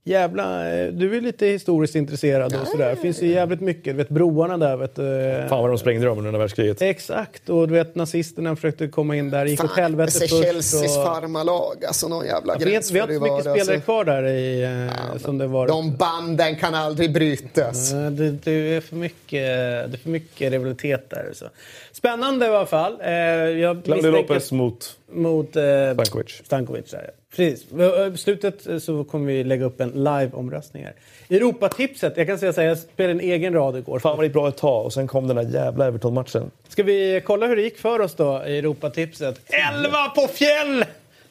Jävla, 0.05 0.75
eh, 0.75 0.89
du 0.93 1.17
är 1.17 1.21
lite 1.21 1.47
historiskt 1.47 1.95
intresserad 1.95 2.55
och 2.61 2.67
sådär. 2.69 2.91
Det 2.91 2.97
finns 2.97 3.23
ju 3.23 3.27
jävligt 3.27 3.61
mycket. 3.61 3.85
Du 3.85 3.93
vet 3.93 4.09
broarna 4.09 4.59
där. 4.59 4.77
Vet, 4.77 4.95
du. 4.97 5.45
Fan 5.49 5.61
vad 5.63 5.71
de 5.71 5.79
sprängde 5.79 6.07
dem 6.07 6.19
under 6.19 6.29
andra 6.29 6.39
världskriget. 6.39 6.83
Exakt, 6.83 7.49
och 7.49 7.69
du 7.69 7.75
vet 7.75 7.95
nazisterna 7.95 8.57
försökte 8.57 8.89
komma 8.89 9.17
in 9.17 9.31
där. 9.31 9.47
gick 9.47 9.65
åt 9.65 9.71
Fan, 9.71 9.83
helvete 9.83 10.13
se 10.13 10.29
först. 10.29 10.45
Chelseas 10.45 10.97
och- 10.97 11.05
farmarlag. 11.05 11.85
Alltså 11.87 12.09
någon 12.09 12.27
jävla 12.27 12.57
Vi, 12.59 12.65
gräns 12.65 12.91
vi 12.91 12.99
har 12.99 13.07
inte 13.13 13.19
så 13.19 13.23
mycket 13.33 13.41
spelare 13.41 13.61
alltså. 13.61 13.81
kvar 13.81 14.05
där 14.05 14.27
i, 14.27 14.63
eh, 14.63 15.19
som 15.19 15.39
det 15.39 15.47
var. 15.47 15.69
De 15.69 15.97
banden 15.97 16.57
kan 16.57 16.75
aldrig 16.75 17.13
brytas. 17.13 17.93
Eh, 17.93 18.11
Det, 18.11 18.31
det, 18.31 18.51
är 18.53 18.81
för 18.81 18.97
mycket, 18.97 19.31
det 19.91 19.93
är 19.93 19.99
för 20.03 20.11
mycket 20.11 20.53
rivalitet 20.53 21.11
där. 21.11 21.31
Så. 21.33 21.45
Spännande 21.93 22.47
i 22.47 22.49
alla 22.49 22.67
fall. 22.67 22.97
Eh, 23.05 23.13
jag 23.13 23.89
Lopez 23.89 24.53
mot... 24.53 24.97
mot 25.13 25.57
eh, 25.57 25.63
Stankovic. 25.95 26.43
Stankovic 26.45 26.91
där, 26.91 27.03
ja. 27.07 27.22
Precis. 27.37 27.65
I 28.15 28.17
slutet 28.19 28.67
eh, 28.67 28.79
så 28.79 29.05
kommer 29.05 29.27
vi 29.27 29.45
lägga 29.45 29.65
upp 29.65 29.81
en 29.81 29.91
live-omröstning 29.91 30.85
här. 30.85 30.95
Europatipset, 31.37 32.17
jag 32.17 32.27
kan 32.27 32.39
säga 32.39 32.53
så 32.53 32.61
här, 32.61 32.69
jag 32.69 32.79
spelade 32.79 33.13
en 33.13 33.21
egen 33.21 33.55
rad 33.55 33.77
igår. 33.77 33.99
Fan 33.99 34.11
vad 34.17 34.21
det 34.21 34.27
gick 34.27 34.33
bra 34.33 34.49
ett 34.49 34.57
tag 34.57 34.85
och 34.85 34.93
sen 34.93 35.07
kom 35.07 35.27
den 35.29 35.37
där 35.37 35.61
jävla 35.61 35.87
Everton-matchen. 35.87 36.51
Ska 36.69 36.83
vi 36.83 37.23
kolla 37.27 37.47
hur 37.47 37.57
det 37.57 37.63
gick 37.63 37.79
för 37.79 38.01
oss 38.01 38.15
då 38.15 38.43
i 38.47 38.59
Europatipset? 38.59 39.41
11 39.75 40.09
på 40.15 40.29
fjäll! 40.29 40.85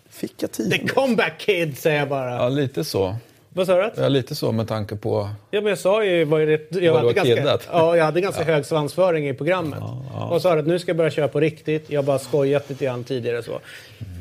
Fick 0.10 0.34
jag 0.44 0.52
tid? 0.52 0.72
The 0.72 0.88
comeback 0.88 1.38
kid 1.38 1.78
säger 1.78 2.00
jag 2.00 2.10
bara. 2.10 2.36
Ja, 2.36 2.50
lite 2.50 2.84
så. 2.84 3.16
Vad 3.54 3.68
sa 3.68 3.76
du? 3.82 3.92
Ja, 4.02 4.08
lite 4.08 4.36
så 4.36 4.52
med 4.52 4.68
tanke 4.68 4.96
på... 4.96 5.30
Ja, 5.52 5.62
men 5.62 5.70
jag 5.70 5.80
sa 5.80 6.06
ju 6.06 6.26
vad 6.26 6.42
är 6.42 6.46
det, 6.48 6.82
jag, 6.82 6.94
Vad 6.94 7.02
hade 7.02 7.14
ganska, 7.14 7.36
kiddat. 7.36 7.68
ja, 7.72 7.98
jag 7.98 8.06
hade 8.06 8.22
ganska 8.22 8.44
hög 8.44 8.66
svansföring 8.66 9.30
i 9.30 9.34
programmet. 9.34 9.84
Och 10.30 10.42
sa 10.42 10.58
att 10.60 10.68
nu 10.68 10.80
ska 10.80 10.90
jag 10.90 10.98
börja 10.98 11.12
köra 11.12 11.28
på 11.28 11.40
riktigt. 11.40 11.90
Jag 11.90 12.02
har 12.02 12.06
bara 12.08 12.20
skojat 12.20 12.70
lite 12.70 12.86
grann 12.86 13.04
tidigare 13.04 13.44
så. 13.44 13.52
Ehm, 13.52 14.21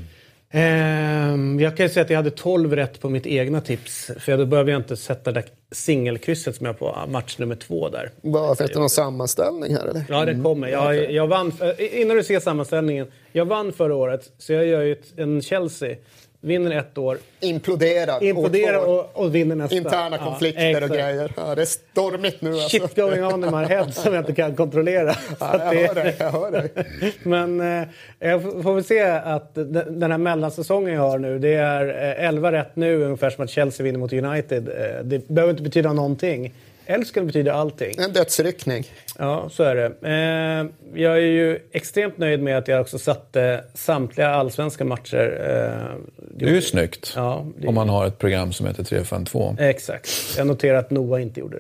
jag 1.61 1.77
kan 1.77 1.87
ju 1.87 1.91
säga 1.91 2.05
att 2.05 2.11
jag 2.11 2.17
hade 2.17 2.31
12 2.31 2.77
rätt 2.77 3.01
på 3.01 3.09
mitt 3.09 3.27
egna 3.27 3.61
tips. 3.61 4.11
För 4.19 4.37
då 4.37 4.47
behöver 4.47 4.71
jag 4.73 4.81
inte 4.81 4.97
sätta 4.97 5.33
det 5.33 5.45
singelkrysset 5.73 6.57
som 6.57 6.67
jag 6.67 6.79
på 6.79 6.99
match 7.09 7.39
nummer 7.39 7.55
två 7.55 7.89
där. 7.89 8.11
Det 8.59 8.75
någon 8.75 8.91
sammanställning 8.91 9.75
här 9.75 9.87
eller? 9.87 10.05
Ja, 10.09 10.25
det 10.25 10.43
kommer. 10.43 10.69
Jag, 10.69 11.13
jag 11.13 11.27
vann, 11.27 11.53
innan 11.79 12.17
du 12.17 12.25
ser 12.25 12.41
sammanställningen. 12.41 13.07
Jag 13.33 13.45
vann 13.45 13.73
förra 13.73 13.95
året, 13.95 14.33
så 14.39 14.53
jag 14.53 14.67
gör 14.67 14.83
ju 14.83 14.93
ett, 14.93 15.19
en 15.19 15.43
Chelsea. 15.43 15.97
Vinner 16.43 16.71
ett 16.79 16.99
år, 16.99 17.19
Imploderar. 17.41 18.25
imploderar 18.25 18.87
och, 18.89 19.11
och 19.15 19.35
vinner 19.35 19.57
nästa. 19.57 19.77
Interna 19.77 20.17
Ja, 20.21 20.25
konflikter 20.25 20.71
och 20.71 20.77
exakt. 20.77 20.93
grejer. 20.95 21.33
Ja, 21.37 21.55
det 21.55 21.63
är 21.63 21.67
stormigt 21.67 22.41
nu 22.43 22.53
alltså. 22.53 22.69
Shit 22.69 22.95
going 22.97 23.25
on 23.25 23.45
in 23.45 23.51
my 23.59 23.65
head 23.65 23.91
som 23.93 24.15
jag 24.15 24.21
inte 24.23 24.33
kan 24.33 24.57
kontrollera. 24.57 25.15
Ja, 25.41 25.75
jag 25.75 25.75
det- 25.77 25.87
hör 25.87 25.95
dig, 25.95 26.17
jag 26.19 26.31
hör 26.31 26.51
dig. 26.51 26.71
Men 27.23 27.61
eh, 27.81 27.89
jag 28.19 28.43
får 28.43 28.75
väl 28.75 28.85
se 28.85 29.01
att 29.03 29.55
den 29.89 30.11
här 30.11 30.19
mellansäsongen 30.19 30.95
jag 30.95 31.03
har 31.03 31.19
nu, 31.19 31.39
det 31.39 31.55
är 31.55 31.87
eh, 32.21 32.27
11 32.29 32.53
rätt 32.53 32.77
nu 32.77 33.03
ungefär 33.05 33.31
som 33.31 33.45
att 33.45 33.51
Chelsea 33.51 33.85
vinner 33.85 33.99
mot 33.99 34.13
United. 34.13 34.69
Eh, 34.69 35.05
det 35.05 35.29
behöver 35.29 35.51
inte 35.51 35.63
betyda 35.63 35.93
någonting. 35.93 36.53
Det 36.87 37.21
betyda 37.23 37.53
allting. 37.53 37.95
En 37.99 38.13
dödsryckning. 38.13 38.85
Ja, 39.19 39.49
så 39.51 39.63
är 39.63 39.75
det. 39.75 39.87
Eh, 40.09 41.01
jag 41.03 41.17
är 41.17 41.21
ju 41.21 41.59
extremt 41.73 42.19
nöjd 42.19 42.43
med 42.43 42.59
att 42.59 42.69
jag 42.69 42.81
också 42.81 42.99
satte 42.99 43.65
samtliga 43.75 44.29
allsvenska 44.29 44.85
matcher. 44.85 45.41
Eh, 45.41 45.97
Det 46.35 46.45
är 46.45 46.49
ju 46.51 46.63
snyggt. 46.63 47.13
Ja, 47.17 47.47
det- 47.59 47.69
Om 47.69 47.75
man 47.75 47.89
har 47.89 48.07
ett 48.07 48.19
program 48.19 48.53
som 48.53 48.67
heter 48.67 48.85
352. 48.85 49.57
Exakt. 49.59 50.09
Jag 50.39 50.47
noterar 50.47 50.79
att 50.79 50.91
Noah 50.91 51.23
inte 51.23 51.41
gjorde 51.41 51.57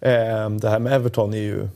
det. 0.00 0.12
Eh, 0.12 0.50
det 0.50 0.68
här 0.68 0.78
med 0.78 0.92
Everton 0.92 1.34
är 1.34 1.38
ju... 1.38 1.68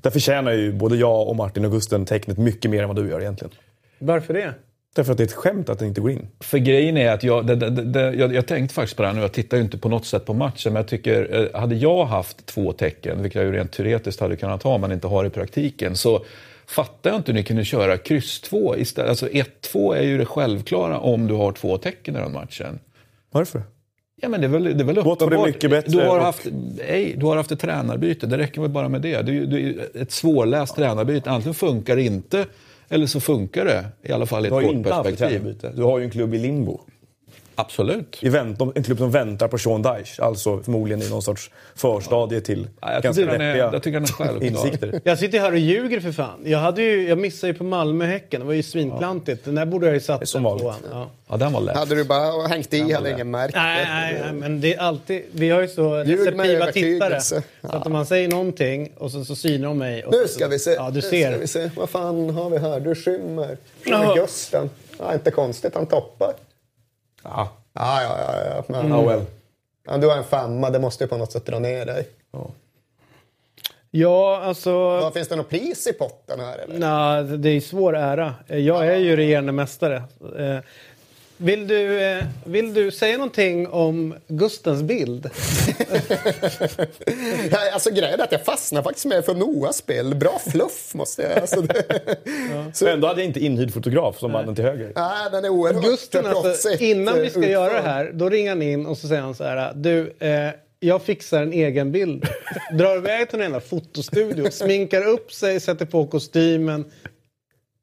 Där 0.00 0.10
förtjänar 0.10 0.52
ju 0.52 0.72
både 0.72 0.96
jag 0.96 1.28
och 1.28 1.36
Martin 1.36 1.64
och 1.64 1.70
Gusten 1.72 2.04
tecknet 2.06 2.38
mycket 2.38 2.70
mer 2.70 2.82
än 2.82 2.88
vad 2.88 2.96
du 2.96 3.08
gör 3.10 3.20
egentligen. 3.20 3.54
Varför 3.98 4.34
det? 4.34 4.54
Därför 4.94 5.12
att 5.12 5.18
det 5.18 5.22
är 5.24 5.26
ett 5.26 5.32
skämt 5.32 5.68
att 5.68 5.78
den 5.78 5.88
inte 5.88 6.00
går 6.00 6.10
in. 6.10 6.26
För 6.40 6.58
grejen 6.58 6.96
är 6.96 7.12
att 7.12 7.22
jag, 7.22 7.46
det, 7.46 7.54
det, 7.54 7.70
det, 7.70 8.14
jag, 8.14 8.34
jag 8.34 8.46
tänkte 8.46 8.74
faktiskt 8.74 8.96
på 8.96 9.02
det 9.02 9.08
här 9.08 9.14
nu, 9.14 9.20
jag 9.20 9.32
tittar 9.32 9.56
ju 9.56 9.62
inte 9.62 9.78
på 9.78 9.88
något 9.88 10.06
sätt 10.06 10.26
på 10.26 10.34
matchen, 10.34 10.72
men 10.72 10.80
jag 10.80 10.88
tycker, 10.88 11.50
eh, 11.54 11.60
hade 11.60 11.74
jag 11.74 12.04
haft 12.04 12.46
två 12.46 12.72
tecken, 12.72 13.22
vilket 13.22 13.42
jag 13.42 13.44
ju 13.44 13.52
rent 13.52 13.72
teoretiskt 13.72 14.20
hade 14.20 14.36
kunnat 14.36 14.62
ha, 14.62 14.78
men 14.78 14.92
inte 14.92 15.06
har 15.06 15.24
i 15.24 15.30
praktiken, 15.30 15.96
så 15.96 16.24
fattar 16.66 17.10
jag 17.10 17.18
inte 17.18 17.32
hur 17.32 17.38
ni 17.38 17.44
kunde 17.44 17.64
köra 17.64 17.98
kryss 17.98 18.40
2 18.40 18.76
istället. 18.76 19.10
Alltså 19.10 19.26
1-2 19.26 19.94
är 19.96 20.02
ju 20.02 20.18
det 20.18 20.26
självklara 20.26 20.98
om 20.98 21.26
du 21.26 21.34
har 21.34 21.52
två 21.52 21.78
tecken 21.78 22.16
i 22.16 22.18
den 22.18 22.32
matchen. 22.32 22.78
Varför? 23.30 23.62
Ja, 24.20 24.28
men 24.28 24.40
det 24.40 24.46
är 24.46 24.48
väl, 24.48 24.64
det 24.64 24.70
är 24.70 24.84
väl 24.84 24.98
uppenbart. 24.98 25.46
mycket 25.46 25.70
bättre 25.70 25.92
Du 25.92 26.00
har, 26.00 26.20
haft, 26.20 26.46
nej, 26.88 27.14
du 27.18 27.26
har 27.26 27.36
haft 27.36 27.52
ett 27.52 27.60
tränarbyte, 27.60 28.26
det 28.26 28.38
räcker 28.38 28.60
väl 28.60 28.70
bara 28.70 28.88
med 28.88 29.02
det. 29.02 29.22
Det 29.22 29.46
det 29.46 29.56
är 29.56 29.60
ju 29.60 29.80
ett 29.94 30.12
svårläst 30.12 30.76
tränarbyte. 30.76 31.30
Antingen 31.30 31.54
funkar 31.54 31.96
det 31.96 32.02
inte, 32.02 32.46
eller 32.92 33.06
så 33.06 33.20
funkar 33.20 33.64
det. 33.64 33.84
I 34.02 34.12
alla 34.12 34.26
fall 34.26 34.46
i 34.46 34.48
Du 34.48 34.54
har 34.54 34.60
ett 34.60 34.66
ju 34.68 34.72
inte 34.72 34.92
haft 34.94 35.08
ett 35.08 35.18
tränarbyte. 35.18 35.72
Du 35.76 35.82
har 35.82 35.98
ju 35.98 36.04
en 36.04 36.10
klubb 36.10 36.34
i 36.34 36.38
limbo. 36.38 36.80
Absolut. 37.54 38.18
I 38.20 38.28
vänt, 38.28 38.60
en 38.74 38.82
klubb 38.82 38.98
som 38.98 39.10
väntar 39.10 39.48
på 39.48 39.58
Sean 39.58 39.82
Dyche. 39.82 40.22
Alltså 40.22 40.62
förmodligen 40.62 41.02
i 41.02 41.10
någon 41.10 41.22
sorts 41.22 41.50
förstadie 41.74 42.40
till 42.40 42.68
Ja, 42.80 42.92
jag 42.92 43.02
ganska 43.02 43.24
deppiga 43.24 43.56
jag 43.56 43.82
tycker 43.82 44.00
den 44.00 44.02
är 44.02 44.06
självklar. 44.12 44.46
insikter. 44.48 45.00
Jag 45.04 45.18
sitter 45.18 45.40
här 45.40 45.52
och 45.52 45.58
ljuger 45.58 46.00
för 46.00 46.12
fan. 46.12 46.40
Jag, 46.44 46.58
hade 46.58 46.82
ju, 46.82 47.08
jag 47.08 47.18
missade 47.18 47.52
ju 47.52 47.58
på 47.58 47.64
Malmö-Häcken. 47.64 48.40
Det 48.40 48.46
var 48.46 48.54
ju 48.54 48.62
svinklantigt. 48.62 49.44
Den 49.44 49.54
där 49.54 49.66
borde 49.66 49.86
jag 49.86 49.94
ju 49.94 50.00
satt 50.00 50.28
som 50.28 50.42
på. 50.42 50.48
vanligt. 50.50 50.76
Ja. 50.90 51.10
Ja, 51.28 51.36
den 51.36 51.52
var 51.52 51.60
lätt. 51.60 51.76
Hade 51.76 51.94
du 51.94 52.04
bara 52.04 52.46
hängt 52.48 52.74
i 52.74 52.92
hade 52.92 53.10
ingen 53.10 53.30
märkt 53.30 53.54
Nej, 53.54 53.84
nej, 53.88 54.20
nej, 54.24 54.32
men 54.32 54.60
det 54.60 54.74
är 54.74 54.78
alltid... 54.78 55.22
Vi 55.32 55.50
har 55.50 55.60
ju 55.60 55.68
så 55.68 55.94
receptiva 55.94 56.72
tittare. 56.72 57.20
Så 57.20 57.36
att 57.62 57.86
om 57.86 57.92
man 57.92 58.06
säger 58.06 58.28
någonting 58.28 58.92
och 58.98 59.10
så, 59.10 59.24
så 59.24 59.36
synar 59.36 59.68
de 59.68 59.78
mig. 59.78 60.04
Och 60.04 60.12
Nu 60.12 60.22
så, 60.22 60.28
ska 60.28 60.48
vi 60.48 60.58
se. 60.58 60.70
Ja, 60.70 60.88
du 60.90 60.94
Nu 60.94 61.00
ser. 61.02 61.30
ska 61.30 61.40
vi 61.40 61.46
se. 61.46 61.70
Vad 61.76 61.90
fan 61.90 62.30
har 62.30 62.50
vi 62.50 62.58
här? 62.58 62.80
Du. 62.80 62.94
Skymmer 62.94 63.56
Gusten. 64.16 64.70
Ja, 64.98 65.14
inte 65.14 65.30
konstigt, 65.30 65.74
han 65.74 65.86
toppar. 65.86 66.32
Ja, 67.22 67.48
Ja, 67.74 68.02
ja, 68.02 68.16
ja. 68.18 68.54
ja. 68.56 68.64
Men, 68.68 68.88
ja 68.88 69.02
well. 69.02 69.24
ja, 69.86 69.98
du 69.98 70.08
har 70.08 70.16
en 70.16 70.24
femma, 70.24 70.70
det 70.70 70.78
måste 70.78 71.04
ju 71.04 71.08
på 71.08 71.16
något 71.16 71.32
sätt 71.32 71.46
dra 71.46 71.58
ner 71.58 71.86
dig. 71.86 72.08
Ja, 73.94 74.42
alltså... 74.44 74.72
Vad, 74.72 75.12
finns 75.12 75.28
det 75.28 75.36
något 75.36 75.48
pris 75.48 75.86
i 75.86 75.92
potten 75.92 76.40
här 76.40 76.58
eller? 76.58 76.78
Nej, 76.78 77.38
det 77.38 77.48
är 77.48 77.60
svår 77.60 77.96
ära. 77.96 78.34
Jag 78.46 78.86
är 78.86 78.96
ju 78.96 79.16
regerande 79.16 79.52
mästare. 79.52 80.02
Eh, 81.42 81.46
Vill 81.46 81.66
du, 81.66 82.00
eh, 82.00 82.24
vill 82.44 82.74
du 82.74 82.90
säga 82.90 83.16
någonting 83.18 83.68
om 83.68 84.14
Gustens 84.28 84.82
bild? 84.82 85.30
Ja, 87.50 87.58
alltså 87.72 87.90
grejen 87.90 88.20
är 88.20 88.24
att 88.24 88.32
jag 88.32 88.44
fastnar 88.44 88.82
faktiskt 88.82 89.06
med 89.06 89.24
för 89.24 89.34
Noahs 89.34 89.76
spel. 89.76 90.14
Bra 90.14 90.40
fluff 90.50 90.94
måste 90.94 91.22
jag 91.22 91.38
alltså, 91.38 91.66
Så 92.72 92.86
ändå 92.86 93.06
hade 93.06 93.20
jag 93.20 93.26
inte 93.28 93.40
inhyrd 93.40 93.72
fotograf 93.72 94.18
som 94.18 94.32
mannen 94.32 94.54
till 94.54 94.64
höger. 94.64 94.92
Nej, 94.96 95.30
den 95.32 95.44
är 95.44 95.48
oerhört 95.48 95.84
Gusten, 95.84 96.26
alltså, 96.26 96.42
proffsigt, 96.42 96.80
innan 96.82 97.14
vi 97.14 97.24
eh, 97.26 97.30
ska 97.30 97.48
göra 97.48 97.72
det 97.72 97.80
här, 97.88 98.10
då 98.14 98.28
ringer 98.28 98.48
han 98.50 98.62
in 98.62 98.86
och 98.86 98.98
så 98.98 99.08
säger 99.08 99.22
han 99.22 99.34
så 99.34 99.44
här. 99.44 99.72
Du, 99.74 100.14
eh, 100.18 100.50
jag 100.80 101.02
fixar 101.02 101.42
en 101.42 101.52
egen 101.52 101.92
bild. 101.92 102.24
Drar 102.72 102.96
iväg 102.96 103.28
till 103.30 103.38
en 103.38 103.42
jävla 103.42 103.60
fotostudio, 103.60 104.50
sminkar 104.50 105.06
upp 105.06 105.32
sig, 105.32 105.60
sätter 105.60 105.86
på 105.86 106.06
kostymen, 106.06 106.84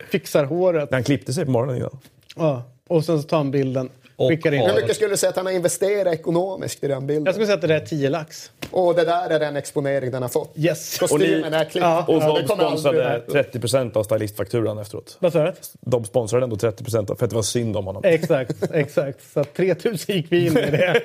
fixar 0.10 0.44
håret. 0.44 0.90
Han 0.92 1.04
klippte 1.04 1.34
sig 1.34 1.46
på 1.46 1.52
morgonen 1.52 1.78
innan. 1.78 2.00
Ja. 2.36 2.64
Och 2.90 3.06
sen 3.06 3.22
så 3.22 3.28
tar 3.28 3.38
han 3.38 3.52
bilden, 3.52 3.90
och 4.20 4.30
skickar 4.30 4.52
in. 4.54 4.62
Hur 4.62 4.76
mycket 4.76 4.96
skulle 4.96 5.10
du 5.10 5.18
säga 5.18 5.30
att 5.30 5.36
han 5.36 5.46
har 5.46 5.54
investerat 5.54 6.14
ekonomiskt 6.14 6.84
i 6.84 6.88
den 6.88 7.08
bilden? 7.08 7.26
Jag 7.26 7.34
skulle 7.34 7.46
säga 7.46 7.56
att 7.56 7.62
det 7.62 7.76
är 7.76 7.80
10 7.80 8.10
lax. 8.10 8.52
Och 8.72 8.96
det 8.96 9.04
där 9.06 9.30
är 9.30 9.40
den 9.40 9.56
exponering 9.56 10.12
den 10.12 10.22
har 10.22 10.30
fått. 10.30 10.52
Yes. 10.56 10.98
Kostymen 11.00 11.54
är 11.54 11.64
klippt. 11.66 11.84
Ja, 11.84 12.06
Och 12.08 12.16
Ja, 12.16 12.40
de 12.48 12.48
sponsrade 12.48 13.04
här. 13.04 13.24
30% 13.28 13.98
av 13.98 14.04
stylistfakturan 14.04 14.78
efteråt. 14.78 15.18
Vad 15.20 15.34
sa 15.34 15.44
du? 15.44 15.54
De 15.82 16.06
sponsrade 16.06 16.44
ändå 16.44 16.56
30% 16.56 17.12
av, 17.12 17.16
för 17.16 17.26
att 17.26 17.30
det 17.30 17.36
var 17.36 17.44
synd 17.44 17.78
om 17.78 17.86
honom. 17.86 18.02
Exakt, 18.06 18.56
exakt. 18.74 19.34
Så 19.34 19.40
att 19.40 19.54
3000 19.54 20.16
gick 20.16 20.32
vi 20.32 20.46
in 20.46 20.58
i 20.58 20.72
det. 20.72 21.02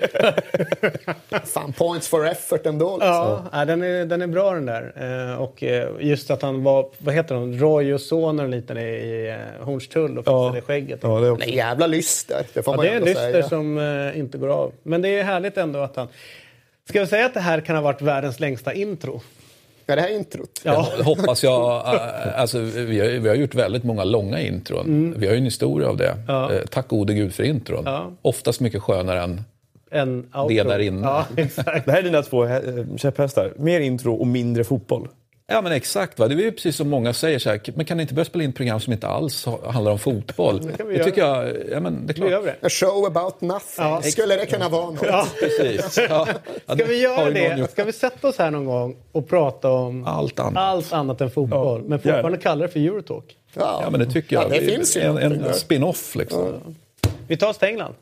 Fan, 1.45 1.73
points 1.73 2.09
for 2.09 2.27
effort 2.27 2.67
ändå. 2.67 2.91
Liksom. 2.97 3.09
Ja, 3.09 3.45
ja, 3.53 3.65
den, 3.65 3.83
är, 3.83 4.05
den 4.05 4.23
är 4.23 4.27
bra 4.27 4.55
den 4.55 4.67
där. 4.67 4.93
Eh, 5.33 5.43
och 5.43 5.63
eh, 5.63 5.89
just 6.01 6.31
att 6.31 6.43
han 6.43 6.63
var, 6.63 6.87
vad 6.99 7.15
heter 7.15 7.35
han, 7.35 7.59
Roy 7.59 7.95
och 7.95 8.01
sonen 8.01 8.51
liten 8.51 8.79
i, 8.79 8.81
i 8.81 9.29
eh, 9.59 9.65
Hornstull 9.65 10.19
och 10.19 10.25
fixade 10.25 10.61
skägget. 10.61 11.01
Ja, 11.03 11.21
det 11.21 11.27
är 11.27 11.31
också. 11.31 11.49
Jävla 11.49 11.87
lyster, 11.87 12.47
det 12.55 12.63
får 12.63 12.75
Ja, 12.75 12.77
man 12.77 12.87
det 12.87 13.04
lyster 13.05 13.33
säga. 13.33 13.49
som 13.49 13.79
eh, 13.79 14.19
inte 14.19 14.39
går 14.39 14.49
av. 14.49 14.73
Men 14.83 15.03
det 15.03 15.09
är 15.09 15.25
härligt 15.25 15.57
ändå 15.57 15.79
att 15.79 15.97
han... 15.97 16.09
Ska 16.89 16.99
jag 16.99 17.09
säga 17.09 17.27
att 17.27 17.35
det 17.35 17.41
här 17.41 17.61
kan 17.61 17.77
ha 17.77 17.83
varit 17.83 18.03
världens 18.03 18.41
längsta 18.41 18.73
intro? 18.75 19.21
Ja, 19.87 19.95
det 19.97 20.01
här 20.03 20.15
introt. 20.15 20.61
Ja. 20.65 20.89
Det 20.97 21.03
hoppas 21.05 21.43
jag. 21.43 21.95
äh, 21.95 22.41
Alltså, 22.41 22.59
vi, 22.61 23.01
har, 23.01 23.07
vi 23.09 23.29
har 23.29 23.35
gjort 23.37 23.55
väldigt 23.55 23.85
många 23.85 24.05
långa 24.05 24.41
intron. 24.41 25.15
Vi 25.19 25.27
har 25.27 25.33
ju 25.35 25.39
en 25.39 25.45
historia 25.45 25.89
av 25.89 25.97
det. 25.97 26.17
Ja. 26.29 26.53
Eh, 26.53 26.61
Tack 26.71 26.89
gode 26.89 27.15
gud 27.15 27.35
för 27.35 27.43
intron. 27.43 27.83
Ja. 27.87 28.13
Oftast 28.23 28.61
mycket 28.61 28.83
skönare 28.83 29.21
än 29.23 29.45
en. 29.91 30.27
Det 30.49 30.63
där 30.63 30.79
inne. 30.79 31.07
Ja, 31.07 31.27
exakt. 31.37 31.87
Det 31.87 31.93
här 31.93 31.99
är 31.99 32.03
dina 32.03 32.23
två 32.23 32.45
eh, 32.47 32.61
käpphästar. 32.97 33.53
Mer 33.57 33.81
intro 33.81 34.15
och 34.15 34.27
mindre 34.27 34.65
fotboll. 34.65 35.09
Ja 35.47 35.63
men 35.63 35.73
exakt, 35.73 36.19
va? 36.19 36.29
det 36.29 36.35
är 36.35 36.39
ju 36.39 36.53
precis 36.53 36.77
som 36.77 36.89
många 36.89 37.13
säger 37.13 37.39
så 37.39 37.51
här, 37.51 37.61
men 37.75 37.85
kan 37.87 37.97
ni 37.97 38.01
inte 38.03 38.15
börja 38.15 38.25
spela 38.25 38.45
in 38.45 38.53
program 38.53 38.81
som 38.81 38.93
inte 38.93 39.07
alls 39.09 39.45
ha- 39.45 39.71
handlar 39.71 39.93
om 39.93 39.99
fotboll? 39.99 40.61
Det, 40.77 40.85
vi 40.85 41.05
tycker 41.05 41.21
jag, 41.21 41.53
ja 41.71 41.81
men 41.81 42.07
det 42.07 42.13
är 42.13 42.15
klart. 42.15 42.45
det. 42.61 42.67
A 42.67 42.69
show 42.71 43.07
about 43.07 43.41
nothing. 43.41 43.85
Ja. 43.85 44.03
Skulle 44.03 44.37
det 44.37 44.47
kunna 44.47 44.69
vara 44.69 44.91
något? 44.91 45.03
Ja. 45.07 45.27
Precis. 45.41 45.99
Ja. 46.09 46.29
Ja, 46.67 46.75
Ska 46.75 46.85
vi 46.85 47.03
göra 47.03 47.31
det? 47.31 47.71
Ska 47.71 47.85
vi 47.85 47.93
sätta 47.93 48.29
oss 48.29 48.39
här 48.39 48.51
någon 48.51 48.65
gång 48.65 48.97
och 49.13 49.29
prata 49.29 49.71
om 49.71 50.05
Allt 50.07 50.41
annat. 50.41 50.57
allt 50.57 50.93
annat 50.93 51.21
än 51.21 51.31
fotboll? 51.31 51.81
Ja, 51.83 51.89
men 51.89 51.99
fortfarande 51.99 52.39
kalla 52.39 52.63
det 52.67 52.69
för 52.73 52.81
Eurotalk. 52.81 53.37
Ja 53.55 53.89
men 53.91 54.01
det 54.01 54.07
tycker 54.07 54.37
jag. 54.37 54.45
Ja, 54.45 54.49
det 54.49 54.61
finns 54.67 54.97
ju 54.97 55.01
en, 55.01 55.17
en 55.19 55.55
spin-off 55.55 56.15
liksom. 56.17 56.77
Vi 57.29 57.37
tar 57.37 57.49
oss 57.49 57.59
till 57.59 57.69
England. 57.69 57.95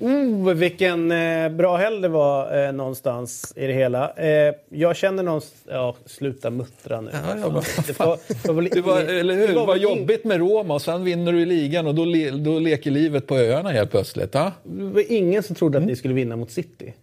Oh, 0.00 0.52
vilken 0.54 1.10
eh, 1.12 1.48
bra 1.48 1.76
helg 1.76 2.00
det 2.02 2.08
var 2.08 2.66
eh, 2.66 2.72
någonstans 2.72 3.52
i 3.56 3.66
det 3.66 3.72
hela. 3.72 4.12
Eh, 4.16 4.54
jag 4.68 4.96
känner 4.96 5.22
någonstans... 5.22 5.62
Ja, 5.68 5.96
sluta 6.06 6.50
muttra 6.50 7.00
nu. 7.00 7.10
Ja, 7.12 7.20
men- 7.52 7.62
det 7.86 7.98
var, 7.98 8.18
det 8.42 8.48
var 8.48 8.54
väl 8.54 8.68
Det 8.72 8.80
var, 8.80 9.00
ingen- 9.02 9.18
eller 9.18 9.34
hur? 9.34 9.48
Det 9.48 9.54
var 9.54 9.66
väl 9.66 9.78
ing- 9.78 9.98
jobbigt 9.98 10.24
med 10.24 10.38
Roma 10.38 10.74
och 10.74 10.82
sen 10.82 11.04
vinner 11.04 11.32
du 11.32 11.40
i 11.40 11.46
ligan 11.46 11.86
och 11.86 11.94
då, 11.94 12.04
le, 12.04 12.30
då 12.30 12.58
leker 12.58 12.90
livet 12.90 13.26
på 13.26 13.36
öarna 13.38 13.70
helt 13.70 13.90
plötsligt. 13.90 14.34
Ja? 14.34 14.52
Det 14.62 14.84
var 14.84 15.12
ingen 15.12 15.42
som 15.42 15.56
trodde 15.56 15.78
att 15.78 15.84
ni 15.84 15.96
skulle 15.96 16.14
vinna 16.14 16.36
mot 16.36 16.50
City. 16.50 16.94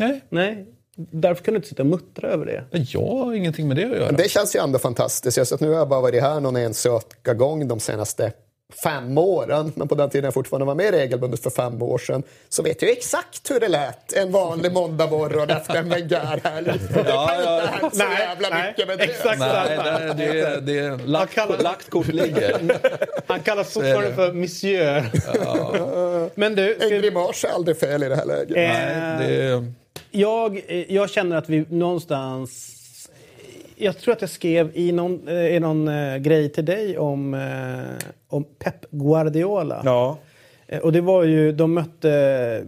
Nej, 0.00 0.20
Nej, 0.28 0.66
därför 0.96 1.44
kan 1.44 1.54
du 1.54 1.58
inte 1.58 1.68
sitta 1.68 1.82
och 1.82 1.86
muttra 1.88 2.28
över 2.28 2.46
det. 2.46 2.64
jag 2.92 3.06
har 3.24 3.34
ingenting 3.34 3.68
med 3.68 3.76
det 3.76 3.84
att 3.84 3.90
göra. 3.96 4.12
Det 4.12 4.30
känns 4.30 4.56
ju 4.56 4.60
ändå 4.60 4.78
fantastiskt. 4.78 5.36
Jag 5.36 5.46
sett 5.46 5.60
nu 5.60 5.68
har 5.68 5.74
jag 5.74 5.88
bara 5.88 6.00
varit 6.00 6.22
här 6.22 6.40
någon 6.40 6.56
enstaka 6.56 7.34
gång 7.34 7.68
de 7.68 7.80
senaste 7.80 8.32
fem 8.84 9.18
åren, 9.18 9.72
men 9.76 9.88
på 9.88 9.94
den 9.94 10.10
tiden 10.10 10.24
jag 10.24 10.34
fortfarande 10.34 10.66
var 10.66 10.74
med 10.74 10.90
regelbundet 10.90 11.42
för 11.42 11.50
fem 11.50 11.82
år 11.82 11.98
sedan, 11.98 12.22
så 12.48 12.62
vet 12.62 12.82
jag 12.82 12.90
exakt 12.90 13.50
hur 13.50 13.60
det 13.60 13.68
lät 13.68 14.12
en 14.12 14.32
vanlig 14.32 14.72
måndagmorgon 14.72 15.50
efter 15.50 15.74
en 15.74 15.88
Wenger-helg. 15.88 16.72
Ja, 16.94 17.32
ja. 17.44 17.62
hänt 17.72 17.96
så 17.96 18.04
Nej, 18.04 18.18
jävla 18.20 18.48
nej, 18.48 18.68
mycket 18.68 18.88
med 18.88 18.98
det. 18.98 19.04
exakt. 19.04 19.38
Nej, 19.38 19.78
det, 20.16 20.60
det, 20.60 20.60
det, 20.60 21.06
lagt, 21.06 21.34
kallar- 21.34 21.58
lagt 21.62 21.90
kort 21.90 22.06
ligger. 22.06 22.56
Han 23.26 23.40
kallas 23.40 23.72
fortfarande 23.72 24.14
för 24.14 24.32
monsieur. 24.32 25.04
Men 26.34 26.54
du, 26.54 26.74
ska 26.74 26.84
En 26.94 27.00
grimas 27.02 27.44
är 27.44 27.48
aldrig 27.48 27.78
fel 27.80 28.02
i 28.02 28.08
det 28.08 28.16
här 28.16 28.24
läget. 28.26 28.56
Eh, 28.56 28.62
Nej, 28.62 29.28
det, 29.28 29.64
jag, 30.10 30.62
jag 30.88 31.10
känner 31.10 31.36
att 31.36 31.48
vi 31.48 31.64
någonstans... 31.68 32.74
Jag 33.80 33.98
tror 33.98 34.12
att 34.12 34.20
jag 34.20 34.30
skrev 34.30 34.70
i 34.74 34.92
någon, 34.92 35.28
eh, 35.28 35.56
i 35.56 35.60
någon 35.60 35.88
eh, 35.88 36.16
grej 36.16 36.48
till 36.48 36.64
dig 36.64 36.98
om, 36.98 37.34
eh, 37.34 38.06
om 38.28 38.44
Pep 38.44 38.90
Guardiola. 38.90 39.82
Ja. 39.84 40.18
Och 40.82 40.92
det 40.92 41.00
var 41.00 41.24
ju, 41.24 41.52
de 41.52 41.74
mötte 41.74 42.10
eh, 42.10 42.66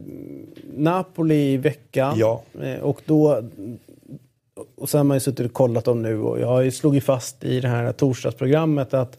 Napoli 0.77 1.53
i 1.53 1.57
veckan. 1.57 2.15
Ja. 2.19 2.43
Och 2.83 3.01
då... 3.05 3.43
Och 4.77 4.89
sen 4.89 4.99
har 4.99 5.05
man 5.05 5.17
ju 5.17 5.21
suttit 5.21 5.47
och 5.47 5.53
kollat 5.53 5.85
dem 5.85 6.03
nu 6.03 6.21
och 6.21 6.41
jag 6.41 6.47
har 6.47 6.63
ju 6.63 7.01
fast 7.01 7.45
i 7.45 7.61
det 7.61 7.69
här 7.69 7.93
torsdagsprogrammet 7.93 8.95
att 8.95 9.19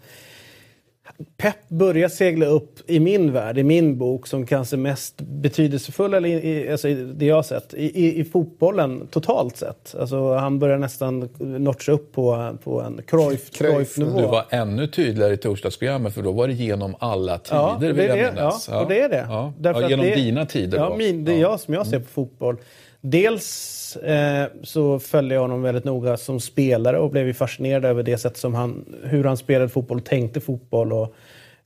Pep 1.38 1.70
börjar 1.70 2.10
segla 2.10 2.46
upp 2.46 2.80
i 2.90 3.00
min 3.00 3.32
värld, 3.34 3.58
i 3.58 3.64
min 3.64 3.98
bok, 3.98 4.28
som 4.28 4.46
kanske 4.46 4.78
mest 4.78 5.22
betydelsefull, 5.22 6.14
eller 6.14 6.30
i, 6.30 6.34
i, 6.50 6.72
alltså 6.72 6.88
i 6.88 6.94
det 6.94 7.26
jag 7.26 7.36
har 7.36 7.44
sett, 7.44 7.74
i, 7.74 8.06
i, 8.06 8.20
i 8.20 8.24
fotbollen 8.24 9.08
totalt 9.12 9.58
sett. 9.58 9.96
Alltså, 10.00 10.34
han 10.34 10.60
börjar 10.60 10.78
nästan 10.78 11.30
notcha 11.40 11.92
upp 11.92 12.12
på, 12.14 12.58
på 12.64 12.82
en 12.82 13.00
Cruyff- 13.08 13.52
Cruyff-nivå. 13.58 14.22
du 14.22 14.28
var 14.28 14.46
ännu 14.50 14.88
tydligare 14.88 15.34
i 15.34 15.38
torsdagsprogrammet 15.38 16.14
för 16.14 16.22
då 16.22 16.32
var 16.32 16.48
det 16.48 16.54
genom 16.54 16.96
alla 17.00 17.38
tider 17.38 17.58
Ja, 17.58 17.78
vill 17.82 17.96
det 17.96 18.04
är 18.04 18.08
jag 18.08 18.18
det. 18.18 18.32
minnas. 18.34 18.68
Ja, 18.72 18.82
och 18.84 18.90
det 18.90 19.02
är 19.02 19.10
det. 19.10 19.26
Ja. 19.30 19.54
Ja, 19.62 19.70
att 19.84 19.90
genom 19.90 20.06
det- 20.06 20.16
dina 20.16 20.46
tider 20.46 20.78
Ja, 20.78 20.90
då. 20.90 20.96
min, 20.96 21.26
det 21.26 21.32
är 21.32 21.36
Ja. 21.36 21.42
jag 21.52 21.60
som 21.60 21.74
jag 21.74 21.88
ser 21.88 22.00
på 22.00 22.06
fotboll. 22.10 22.58
Dels 23.02 23.96
eh, 23.96 24.48
så 24.64 25.00
följde 25.00 25.36
jag 25.36 25.42
honom 25.42 25.62
väldigt 25.62 25.84
noga 25.84 26.18
som 26.18 26.40
spelare 26.40 27.00
och 27.00 27.12
blev 27.12 27.28
ju 27.28 27.34
fascinerad 27.34 27.86
över 27.86 28.04
det 28.04 28.18
sätt 28.18 28.38
som 28.38 28.54
han, 28.54 28.86
hur 29.04 29.24
han 29.24 29.38
spelade 29.38 29.70
fotboll 29.70 29.98
och 29.98 30.06
tänkte 30.06 30.40
fotboll. 30.40 30.94
Och, 30.94 31.16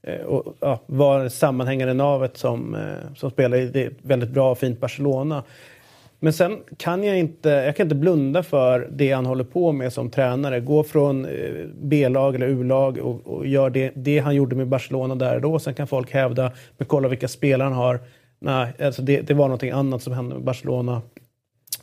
eh, 0.04 0.22
och 0.22 0.56
ja, 0.60 0.80
var 0.86 1.24
det 1.24 1.30
sammanhängande 1.30 1.94
navet 1.94 2.38
som, 2.38 2.76
eh, 2.76 3.16
som 3.16 3.32
spelade 3.32 3.62
i 3.62 3.84
ett 3.84 3.94
väldigt 4.02 4.30
bra 4.30 4.52
och 4.52 4.58
fint 4.58 4.80
Barcelona. 4.80 5.44
Men 6.20 6.34
sen 6.34 6.60
kan 6.78 7.04
jag 7.04 7.20
inte, 7.20 7.50
jag 7.50 7.76
kan 7.76 7.86
inte 7.86 7.96
blunda 7.96 8.44
för 8.44 8.88
det 8.92 9.12
han 9.12 9.26
håller 9.26 9.44
på 9.44 9.72
med 9.72 9.94
som 9.94 10.10
tränare. 10.10 10.60
Gå 10.60 10.84
från 10.84 11.26
eh, 11.26 11.32
B-lag 11.82 12.36
eller 12.36 12.48
U-lag 12.48 12.98
och, 12.98 13.28
och 13.28 13.48
gör 13.48 13.70
det, 13.70 13.92
det 13.96 14.20
han 14.20 14.36
gjorde 14.36 14.56
med 14.56 14.68
Barcelona 14.68 15.16
där 15.16 15.36
och 15.36 15.42
då. 15.42 15.60
Sen 15.60 15.74
kan 15.74 15.88
folk 15.88 16.12
hävda, 16.12 16.52
men 16.78 16.88
kolla 16.88 17.08
vilka 17.08 17.28
spelare 17.28 17.66
han 17.66 17.74
har. 17.74 18.00
Nej, 18.40 18.74
alltså 18.82 19.02
det, 19.02 19.22
det 19.22 19.34
var 19.34 19.46
någonting 19.46 19.72
annat 19.72 20.02
som 20.02 20.14
hände 20.14 20.36
med 20.36 20.44
Barcelona. 20.44 21.02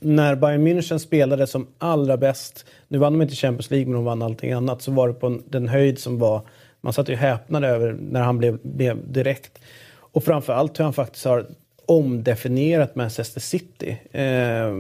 När 0.03 0.35
Bayern 0.35 0.67
München 0.67 0.99
spelade 0.99 1.47
som 1.47 1.67
allra 1.79 2.17
bäst, 2.17 2.67
nu 2.89 2.99
vann 2.99 3.13
de 3.13 3.23
inte 3.23 3.35
Champions 3.35 3.71
League 3.71 3.87
men 3.87 3.95
de 3.95 4.05
vann 4.05 4.23
allting 4.23 4.53
annat, 4.53 4.83
så 4.83 4.91
var 4.91 5.09
det 5.09 5.15
på 5.15 5.27
en, 5.27 5.43
den 5.47 5.69
höjd 5.69 5.99
som 5.99 6.19
var, 6.19 6.43
man 6.81 6.93
satt 6.93 7.09
ju 7.09 7.15
häpnade 7.15 7.69
över 7.69 7.97
när 8.01 8.21
han 8.21 8.39
blev, 8.39 8.59
blev 8.63 9.13
direkt. 9.13 9.59
Och 9.95 10.25
framförallt 10.25 10.79
hur 10.79 10.85
han 10.85 10.93
faktiskt 10.93 11.25
har 11.25 11.47
omdefinierat 11.87 12.95
Manchester 12.95 13.41
City. 13.41 13.97
Eh, 14.13 14.73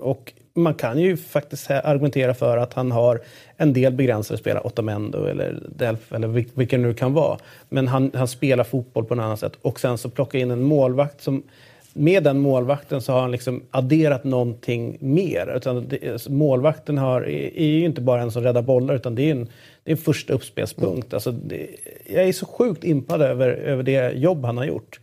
och 0.00 0.32
man 0.54 0.74
kan 0.74 0.98
ju 0.98 1.16
faktiskt 1.16 1.70
argumentera 1.70 2.34
för 2.34 2.56
att 2.56 2.74
han 2.74 2.92
har 2.92 3.20
en 3.56 3.72
del 3.72 3.92
begränsade 3.92 4.38
spelare, 4.38 4.62
Otamendo, 4.64 5.24
eller 5.24 5.62
Delf 5.76 6.12
eller 6.12 6.28
vilken 6.28 6.82
det 6.82 6.88
nu 6.88 6.94
kan 6.94 7.12
vara. 7.12 7.38
Men 7.68 7.88
han, 7.88 8.10
han 8.14 8.28
spelar 8.28 8.64
fotboll 8.64 9.04
på 9.04 9.14
ett 9.14 9.20
annat 9.20 9.40
sätt. 9.40 9.52
Och 9.62 9.80
sen 9.80 9.98
så 9.98 10.10
plocka 10.10 10.38
in 10.38 10.50
en 10.50 10.62
målvakt 10.62 11.20
som 11.20 11.42
med 11.94 12.22
den 12.22 12.38
målvakten 12.38 13.00
så 13.00 13.12
har 13.12 13.20
han 13.20 13.30
liksom 13.30 13.62
adderat 13.70 14.24
någonting 14.24 14.96
mer. 15.00 15.56
Utan 15.56 15.88
det, 15.88 16.28
målvakten 16.28 16.98
har, 16.98 17.22
är, 17.28 17.64
ju 17.64 17.84
inte 17.84 18.00
bara 18.00 18.22
en 18.22 18.30
som 18.30 18.42
räddar 18.42 18.62
bollar 18.62 18.94
utan 18.94 19.14
det 19.14 19.22
är 19.22 19.30
en, 19.30 19.44
det 19.84 19.90
är 19.90 19.92
en 19.92 20.02
första 20.02 20.32
uppspelspunkt. 20.32 21.06
Mm. 21.06 21.16
Alltså 21.16 21.32
det, 21.32 21.66
jag 22.06 22.24
är 22.24 22.32
så 22.32 22.46
sjukt 22.46 22.84
impad 22.84 23.22
över, 23.22 23.48
över 23.48 23.82
det 23.82 24.12
jobb 24.12 24.44
han 24.44 24.56
har 24.56 24.64
gjort. 24.64 25.00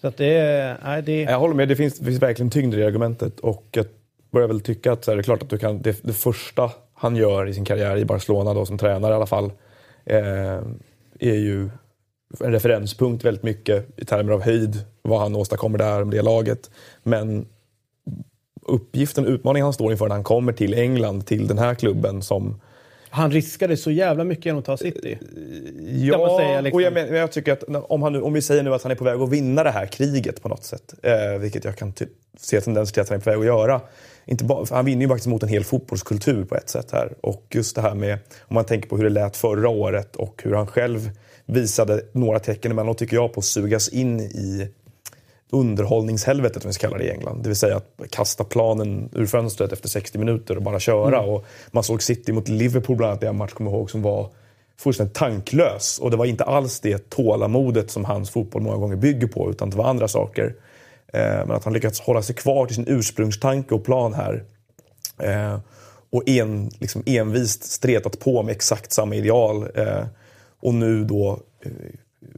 Så 0.00 0.08
att 0.08 0.16
det. 0.16 0.76
Nej, 0.84 1.02
det, 1.02 1.22
Jag 1.22 1.38
håller 1.38 1.54
med, 1.54 1.68
det 1.68 1.76
finns, 1.76 1.98
det 1.98 2.04
finns 2.04 2.22
verkligen 2.22 2.50
tyngd 2.50 2.74
i 2.74 2.76
det 2.76 2.86
argumentet. 2.86 3.40
Och 3.40 3.66
jag 3.70 3.86
börjar 4.30 4.48
väl 4.48 4.60
tycka 4.60 4.92
att 4.92 5.04
så 5.04 5.10
här, 5.10 5.16
det 5.16 5.20
är 5.20 5.22
klart 5.22 5.42
att 5.42 5.50
du 5.50 5.58
kan, 5.58 5.82
det, 5.82 6.02
det 6.02 6.12
första 6.12 6.70
han 6.94 7.16
gör 7.16 7.48
i 7.48 7.54
sin 7.54 7.64
karriär 7.64 7.96
i 7.96 8.04
Barcelona 8.04 8.54
då, 8.54 8.66
som 8.66 8.78
tränare 8.78 9.12
i 9.12 9.16
alla 9.16 9.26
fall, 9.26 9.52
eh, 10.04 10.60
är 11.20 11.34
ju 11.34 11.70
en 12.40 12.52
referenspunkt 12.52 13.24
väldigt 13.24 13.42
mycket 13.42 14.00
i 14.00 14.04
termer 14.04 14.32
av 14.32 14.42
höjd, 14.42 14.84
vad 15.02 15.20
han 15.20 15.36
åstadkommer 15.36 15.78
där 15.78 16.04
med 16.04 16.14
det 16.14 16.22
laget. 16.22 16.70
Men 17.02 17.46
uppgiften, 18.62 19.26
utmaningen 19.26 19.64
han 19.64 19.72
står 19.72 19.92
inför 19.92 20.08
när 20.08 20.14
han 20.14 20.24
kommer 20.24 20.52
till 20.52 20.74
England, 20.74 21.26
till 21.26 21.46
den 21.46 21.58
här 21.58 21.74
klubben 21.74 22.22
som 22.22 22.60
han 23.14 23.30
riskade 23.30 23.76
så 23.76 23.90
jävla 23.90 24.24
mycket 24.24 24.46
genom 24.46 24.58
att 24.58 24.64
ta 24.64 24.76
City. 24.76 25.18
Ja, 25.88 26.18
man 26.18 26.36
säga, 26.36 26.60
liksom. 26.60 26.76
och 26.76 26.82
jag, 26.82 26.92
men, 26.92 27.08
men 27.08 27.18
jag 27.18 27.32
tycker 27.32 27.52
att 27.52 27.64
om, 27.88 28.02
han 28.02 28.12
nu, 28.12 28.20
om 28.20 28.32
vi 28.32 28.42
säger 28.42 28.62
nu 28.62 28.74
att 28.74 28.82
han 28.82 28.92
är 28.92 28.96
på 28.96 29.04
väg 29.04 29.20
att 29.20 29.30
vinna 29.30 29.64
det 29.64 29.70
här 29.70 29.86
kriget 29.86 30.42
på 30.42 30.48
något 30.48 30.64
sätt, 30.64 30.94
eh, 31.02 31.38
vilket 31.38 31.64
jag 31.64 31.76
kan 31.76 31.92
se 32.36 32.60
tendenser 32.60 32.94
till 32.94 33.02
att 33.02 33.08
han 33.08 33.18
är 33.18 33.22
på 33.22 33.30
väg 33.30 33.38
att 33.38 33.46
göra. 33.46 33.80
Inte 34.24 34.44
bara, 34.44 34.66
han 34.70 34.84
vinner 34.84 35.02
ju 35.02 35.08
faktiskt 35.08 35.26
mot 35.26 35.42
en 35.42 35.48
hel 35.48 35.64
fotbollskultur 35.64 36.44
på 36.44 36.56
ett 36.56 36.68
sätt 36.68 36.92
här. 36.92 37.14
Och 37.20 37.46
just 37.50 37.76
det 37.76 37.82
här 37.82 37.94
med, 37.94 38.18
om 38.40 38.54
man 38.54 38.64
tänker 38.64 38.88
på 38.88 38.96
hur 38.96 39.04
det 39.04 39.10
lät 39.10 39.36
förra 39.36 39.68
året 39.68 40.16
och 40.16 40.42
hur 40.44 40.54
han 40.54 40.66
själv 40.66 41.10
visade 41.52 42.02
några 42.12 42.38
tecken 42.38 42.72
emellanåt 42.72 42.98
tycker 42.98 43.16
jag 43.16 43.32
på 43.32 43.38
att 43.38 43.44
sugas 43.44 43.88
in 43.88 44.20
i 44.20 44.68
underhållningshelvetet 45.50 46.64
om 46.64 46.68
vi 46.68 46.72
ska 46.72 46.86
kalla 46.86 46.98
det 46.98 47.04
i 47.04 47.10
England. 47.10 47.42
Det 47.42 47.48
vill 47.48 47.56
säga 47.56 47.76
att 47.76 48.00
kasta 48.10 48.44
planen 48.44 49.08
ur 49.12 49.26
fönstret 49.26 49.72
efter 49.72 49.88
60 49.88 50.18
minuter 50.18 50.56
och 50.56 50.62
bara 50.62 50.80
köra. 50.80 51.20
Och 51.20 51.44
man 51.70 51.84
såg 51.84 52.02
City 52.02 52.32
mot 52.32 52.48
Liverpool 52.48 52.96
bland 52.96 53.10
annat 53.10 53.22
i 53.22 53.26
en 53.26 53.36
match, 53.36 53.52
kommer 53.52 53.70
ihåg, 53.70 53.90
som 53.90 54.02
var 54.02 54.30
fullständigt 54.78 55.16
tanklös. 55.16 55.98
Och 55.98 56.10
det 56.10 56.16
var 56.16 56.24
inte 56.24 56.44
alls 56.44 56.80
det 56.80 57.10
tålamodet 57.10 57.90
som 57.90 58.04
hans 58.04 58.30
fotboll 58.30 58.62
många 58.62 58.76
gånger 58.76 58.96
bygger 58.96 59.26
på, 59.26 59.50
utan 59.50 59.70
det 59.70 59.76
var 59.76 59.84
andra 59.84 60.08
saker. 60.08 60.54
Eh, 61.12 61.20
men 61.22 61.50
att 61.50 61.64
han 61.64 61.72
lyckats 61.72 62.00
hålla 62.00 62.22
sig 62.22 62.34
kvar 62.34 62.66
till 62.66 62.76
sin 62.76 62.88
ursprungstanke 62.88 63.74
och 63.74 63.84
plan 63.84 64.14
här. 64.14 64.44
Eh, 65.18 65.58
och 66.10 66.28
en, 66.28 66.70
liksom 66.78 67.02
envist 67.06 67.64
stretat 67.64 68.18
på 68.18 68.42
med 68.42 68.52
exakt 68.52 68.92
samma 68.92 69.14
ideal. 69.14 69.68
Och 70.62 70.74
nu 70.74 71.04
då 71.04 71.40
eh, 71.60 71.70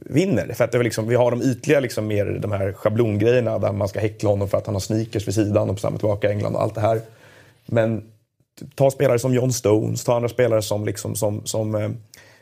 vinner. 0.05 0.53
För 0.53 0.63
att 0.63 0.71
det 0.71 0.83
liksom, 0.83 1.07
vi 1.07 1.15
har 1.15 1.31
de 1.31 1.41
ytliga, 1.41 1.79
liksom 1.79 2.07
mer 2.07 2.25
de 2.25 2.51
här 2.51 2.73
schablongrejerna 2.73 3.59
där 3.59 3.71
man 3.71 3.87
ska 3.87 3.99
häckla 3.99 4.29
honom 4.29 4.49
för 4.49 4.57
att 4.57 4.65
han 4.65 4.75
har 4.75 4.79
sneakers 4.79 5.27
vid 5.27 5.35
sidan 5.35 5.69
och 5.69 5.79
samma 5.79 5.97
tillbaka 5.97 6.27
i 6.27 6.31
England 6.31 6.55
och 6.55 6.61
allt 6.61 6.75
det 6.75 6.81
här. 6.81 7.01
Men 7.65 8.03
ta 8.75 8.91
spelare 8.91 9.19
som 9.19 9.33
John 9.33 9.53
Stones, 9.53 10.03
ta 10.03 10.15
andra 10.15 10.29
spelare 10.29 10.61
som, 10.61 10.85
liksom, 10.85 11.15
som, 11.15 11.45
som 11.45 11.75
eh, 11.75 11.89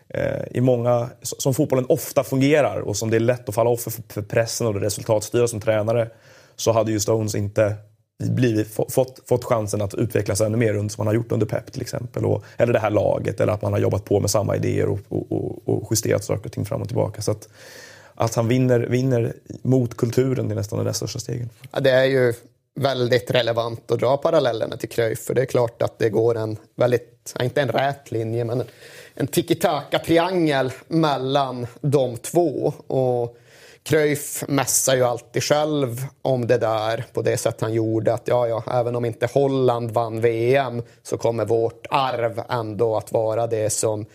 eh 0.09 0.43
i 0.51 0.61
många, 0.61 1.09
som 1.21 1.53
fotbollen 1.53 1.86
ofta 1.89 2.23
fungerar 2.23 2.79
och 2.79 2.97
som 2.97 3.09
det 3.09 3.17
är 3.17 3.19
lätt 3.19 3.49
att 3.49 3.55
falla 3.55 3.69
offer 3.69 3.91
för, 3.91 4.03
för 4.07 4.21
pressen 4.21 4.67
och 4.67 4.73
det 4.73 4.79
resultatstyra 4.79 5.47
som 5.47 5.59
tränare. 5.59 6.09
Så 6.55 6.71
hade 6.71 6.91
ju 6.91 6.99
Stones 6.99 7.36
inte 7.36 7.75
blivit, 8.24 8.68
fått, 8.68 9.20
fått 9.26 9.43
chansen 9.43 9.82
att 9.82 9.93
utvecklas 9.93 10.41
ännu 10.41 10.57
mer 10.57 10.74
som 10.74 10.89
man 10.97 11.07
har 11.07 11.14
gjort 11.14 11.32
under 11.32 11.45
Pep 11.45 11.72
till 11.72 11.82
exempel. 11.82 12.26
Och, 12.26 12.43
eller 12.57 12.74
det 12.74 12.80
här 12.80 12.89
laget, 12.89 13.39
eller 13.39 13.53
att 13.53 13.61
man 13.61 13.74
har 13.74 13.80
jobbat 13.80 14.05
på 14.05 14.20
med 14.20 14.30
samma 14.30 14.55
idéer 14.55 14.88
och, 14.88 14.99
och, 15.09 15.70
och 15.70 15.88
justerat 15.91 16.24
saker 16.24 16.45
och 16.45 16.51
ting 16.51 16.66
fram 16.66 16.82
och 16.82 16.88
tillbaka. 16.88 17.22
Så 17.22 17.32
att, 17.32 17.49
att 18.16 18.36
han 18.36 18.47
vinner, 18.47 18.80
vinner 18.80 19.34
mot 19.61 19.97
kulturen 19.97 20.51
är 20.51 20.55
nästan 20.55 20.86
det 20.86 20.93
största 20.93 21.20
steget. 21.20 21.49
Ja, 21.72 21.80
det 21.80 21.91
är 21.91 22.05
ju 22.05 22.34
väldigt 22.76 23.32
relevant 23.32 23.91
att 23.91 23.99
dra 23.99 24.18
parallellerna 24.18 24.78
till 24.78 24.89
Cruyff. 24.89 25.20
För 25.20 25.34
det 25.34 25.41
är 25.41 25.45
klart 25.45 25.82
att 25.82 25.99
det 25.99 26.09
går 26.09 26.38
en 26.38 26.57
väldigt, 26.76 27.36
inte 27.41 27.61
en 27.61 27.70
rät 27.70 28.11
linje, 28.11 28.45
men 28.45 28.64
en 29.16 29.28
tiki-taka-triangel 29.28 30.72
mellan 30.88 31.68
de 31.82 32.18
två. 32.18 32.74
Och 32.88 33.38
Cruyff 33.84 34.43
mässar 34.47 34.95
ju 34.95 35.03
alltid 35.03 35.43
själv 35.43 36.05
om 36.21 36.47
det 36.47 36.57
där 36.57 37.05
på 37.13 37.21
det 37.21 37.38
sätt 37.38 37.61
han 37.61 37.73
gjorde. 37.73 38.13
Att 38.13 38.27
ja, 38.27 38.47
ja, 38.47 38.63
även 38.71 38.95
om 38.95 39.05
inte 39.05 39.29
Holland 39.34 39.91
vann 39.91 40.21
VM 40.21 40.84
så 41.03 41.17
kommer 41.17 41.45
vårt 41.45 41.88
arv 41.89 42.41
ändå 42.49 42.97
att 42.97 43.11
vara 43.11 43.47
det 43.47 43.69
som 43.69 44.05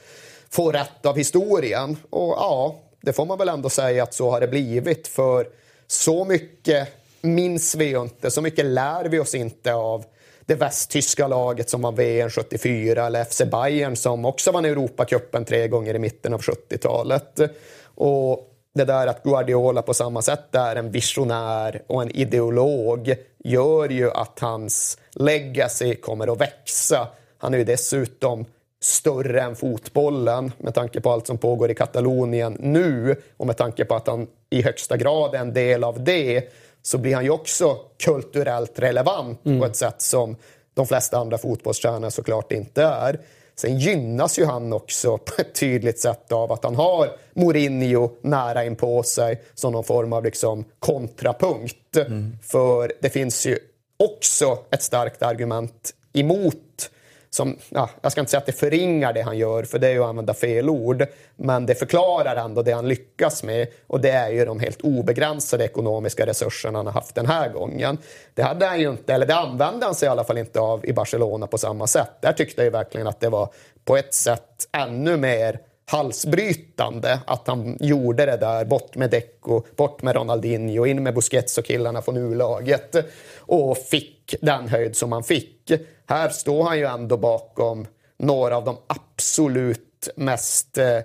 får 0.51 0.73
rätt 0.73 1.07
av 1.07 1.17
historien. 1.17 1.97
Och 2.11 2.35
ja, 2.37 2.77
det 3.01 3.13
får 3.13 3.27
man 3.27 3.39
väl 3.39 3.49
ändå 3.49 3.69
säga 3.69 4.03
att 4.03 4.15
så 4.15 4.31
har 4.31 4.41
det 4.41 4.49
blivit. 4.49 5.09
För 5.09 5.49
så 5.87 6.25
mycket 6.25 6.89
minns 7.21 7.75
vi 7.75 7.85
ju 7.85 8.03
inte, 8.03 8.31
så 8.31 8.43
mycket 8.43 8.65
lär 8.65 9.05
vi 9.05 9.19
oss 9.19 9.35
inte 9.35 9.75
av 9.75 10.05
det 10.47 10.55
västtyska 10.55 11.29
laget 11.29 11.71
som 11.71 11.83
vann 11.83 11.95
VM 11.95 12.31
74 12.31 13.07
eller 13.07 13.25
FC 13.25 13.43
Bayern 13.51 13.97
som 13.97 14.25
också 14.25 14.53
vann 14.53 14.65
Europacupen 14.65 15.45
tre 15.45 15.69
gånger 15.69 15.95
i 15.95 15.99
mitten 15.99 16.35
av 16.35 16.41
70-talet. 16.41 17.41
Och 17.83 18.55
det 18.79 18.85
där 18.85 19.07
att 19.07 19.23
Guardiola 19.23 19.83
på 19.83 19.95
samma 19.95 20.23
sätt 20.23 20.55
är 20.55 20.77
en 20.77 20.91
visionär 20.91 21.83
och 21.87 22.03
en 22.03 22.11
ideolog 22.11 23.15
gör 23.39 23.89
ju 23.89 24.11
att 24.11 24.39
hans 24.41 24.99
legacy 25.13 25.95
kommer 25.95 26.33
att 26.33 26.41
växa. 26.41 27.09
Han 27.39 27.55
är 27.55 27.59
ju 27.59 27.65
dessutom 27.65 28.45
större 28.81 29.43
än 29.43 29.57
fotbollen 29.57 30.53
med 30.59 30.75
tanke 30.75 31.01
på 31.01 31.11
allt 31.11 31.27
som 31.27 31.39
pågår 31.39 31.71
i 31.71 31.75
Katalonien 31.75 32.57
nu 32.61 33.17
och 33.37 33.47
med 33.47 33.57
tanke 33.57 33.85
på 33.85 33.95
att 33.95 34.07
han 34.07 34.27
i 34.51 34.63
högsta 34.63 34.97
grad 34.97 35.35
är 35.35 35.39
en 35.39 35.53
del 35.53 35.85
av 35.85 36.05
det 36.05 36.53
så 36.83 36.99
blir 36.99 37.15
han 37.15 37.25
ju 37.25 37.31
också 37.31 37.77
kulturellt 38.05 38.79
relevant 38.79 39.47
mm. 39.47 39.61
på 39.61 39.67
ett 39.67 39.77
sätt 39.77 40.03
som 40.03 40.37
de 40.75 40.87
flesta 40.87 41.19
andra 41.19 41.39
fotbollsstjärnor 41.39 42.11
såklart 42.11 42.53
inte 42.53 42.83
är. 42.83 43.21
Sen 43.59 43.79
gynnas 43.79 44.39
ju 44.39 44.45
han 44.45 44.73
också 44.73 45.19
på 45.19 45.33
ett 45.39 45.55
tydligt 45.55 45.99
sätt 45.99 46.33
av 46.33 46.53
att 46.53 46.65
han 46.65 46.75
har 46.75 47.09
Mourinho 47.35 48.11
nära 48.21 48.65
in 48.65 48.77
på 48.77 49.03
sig 49.03 49.43
som 49.55 49.73
någon 49.73 49.85
form 49.85 50.13
av 50.13 50.25
liksom 50.25 50.65
kontrapunkt. 50.79 51.97
Mm. 51.97 52.39
För 52.43 52.93
det 53.01 53.11
finns 53.11 53.47
ju 53.47 53.59
också 53.97 54.59
ett 54.71 54.83
starkt 54.83 55.23
argument 55.23 55.91
emot 56.13 56.91
som, 57.31 57.57
ja, 57.69 57.91
jag 58.01 58.13
ska 58.13 58.21
inte 58.21 58.31
säga 58.31 58.39
att 58.39 58.47
det 58.47 58.53
förringar 58.53 59.13
det 59.13 59.23
han 59.23 59.39
gör, 59.39 59.63
för 59.63 59.79
det 59.79 59.89
är 59.89 59.93
ju 59.93 60.03
att 60.03 60.09
använda 60.09 60.35
fel 60.35 60.71
ord, 60.71 61.07
men 61.37 61.67
det 61.67 61.75
förklarar 61.75 62.37
ändå 62.37 62.63
det 62.63 62.73
han 62.73 62.89
lyckas 62.89 63.43
med 63.43 63.69
och 63.87 64.01
det 64.01 64.11
är 64.11 64.31
ju 64.31 64.45
de 64.45 64.61
helt 64.61 64.81
obegränsade 64.81 65.65
ekonomiska 65.65 66.27
resurserna 66.27 66.79
han 66.79 66.87
har 66.87 66.93
haft 66.93 67.15
den 67.15 67.27
här 67.27 67.49
gången. 67.49 67.99
Det 68.35 68.43
hade 68.43 68.67
han 68.67 68.81
ju 68.81 68.91
inte, 68.91 69.15
eller 69.15 69.27
det 69.27 69.35
använde 69.35 69.87
han 69.87 69.95
sig 69.95 70.07
i 70.07 70.11
alla 70.11 70.25
fall 70.25 70.39
inte 70.39 70.61
av 70.61 70.87
i 70.87 70.93
Barcelona 70.93 71.47
på 71.47 71.59
samma 71.59 71.87
sätt. 71.87 72.11
Där 72.21 72.33
tyckte 72.33 72.61
jag 72.61 72.65
ju 72.65 72.71
verkligen 72.71 73.07
att 73.07 73.21
det 73.21 73.29
var 73.29 73.49
på 73.85 73.97
ett 73.97 74.15
sätt 74.15 74.69
ännu 74.73 75.17
mer 75.17 75.61
halsbrytande 75.91 77.21
att 77.27 77.49
han 77.49 77.77
gjorde 77.81 78.27
det 78.27 78.37
där, 78.37 78.65
bort 78.65 78.97
med 78.97 79.11
Deco, 79.11 79.63
bort 79.77 80.03
med 80.03 80.17
Ronaldinho, 80.17 80.87
in 80.87 81.03
med 81.03 81.15
Busquets 81.15 81.59
och 81.59 81.65
killarna 81.65 82.03
från 82.03 82.17
U-laget 82.17 82.97
och 83.39 83.79
fick 83.79 84.35
den 84.41 84.69
höjd 84.69 84.97
som 84.97 85.13
han 85.13 85.23
fick. 85.23 85.73
Här 86.07 86.29
står 86.29 86.65
han 86.65 86.79
ju 86.79 86.85
ändå 86.85 87.17
bakom 87.17 87.87
några 88.17 88.57
av 88.57 88.65
de 88.65 88.77
absolut 88.87 90.09
mest 90.17 90.79
eh, 90.79 90.99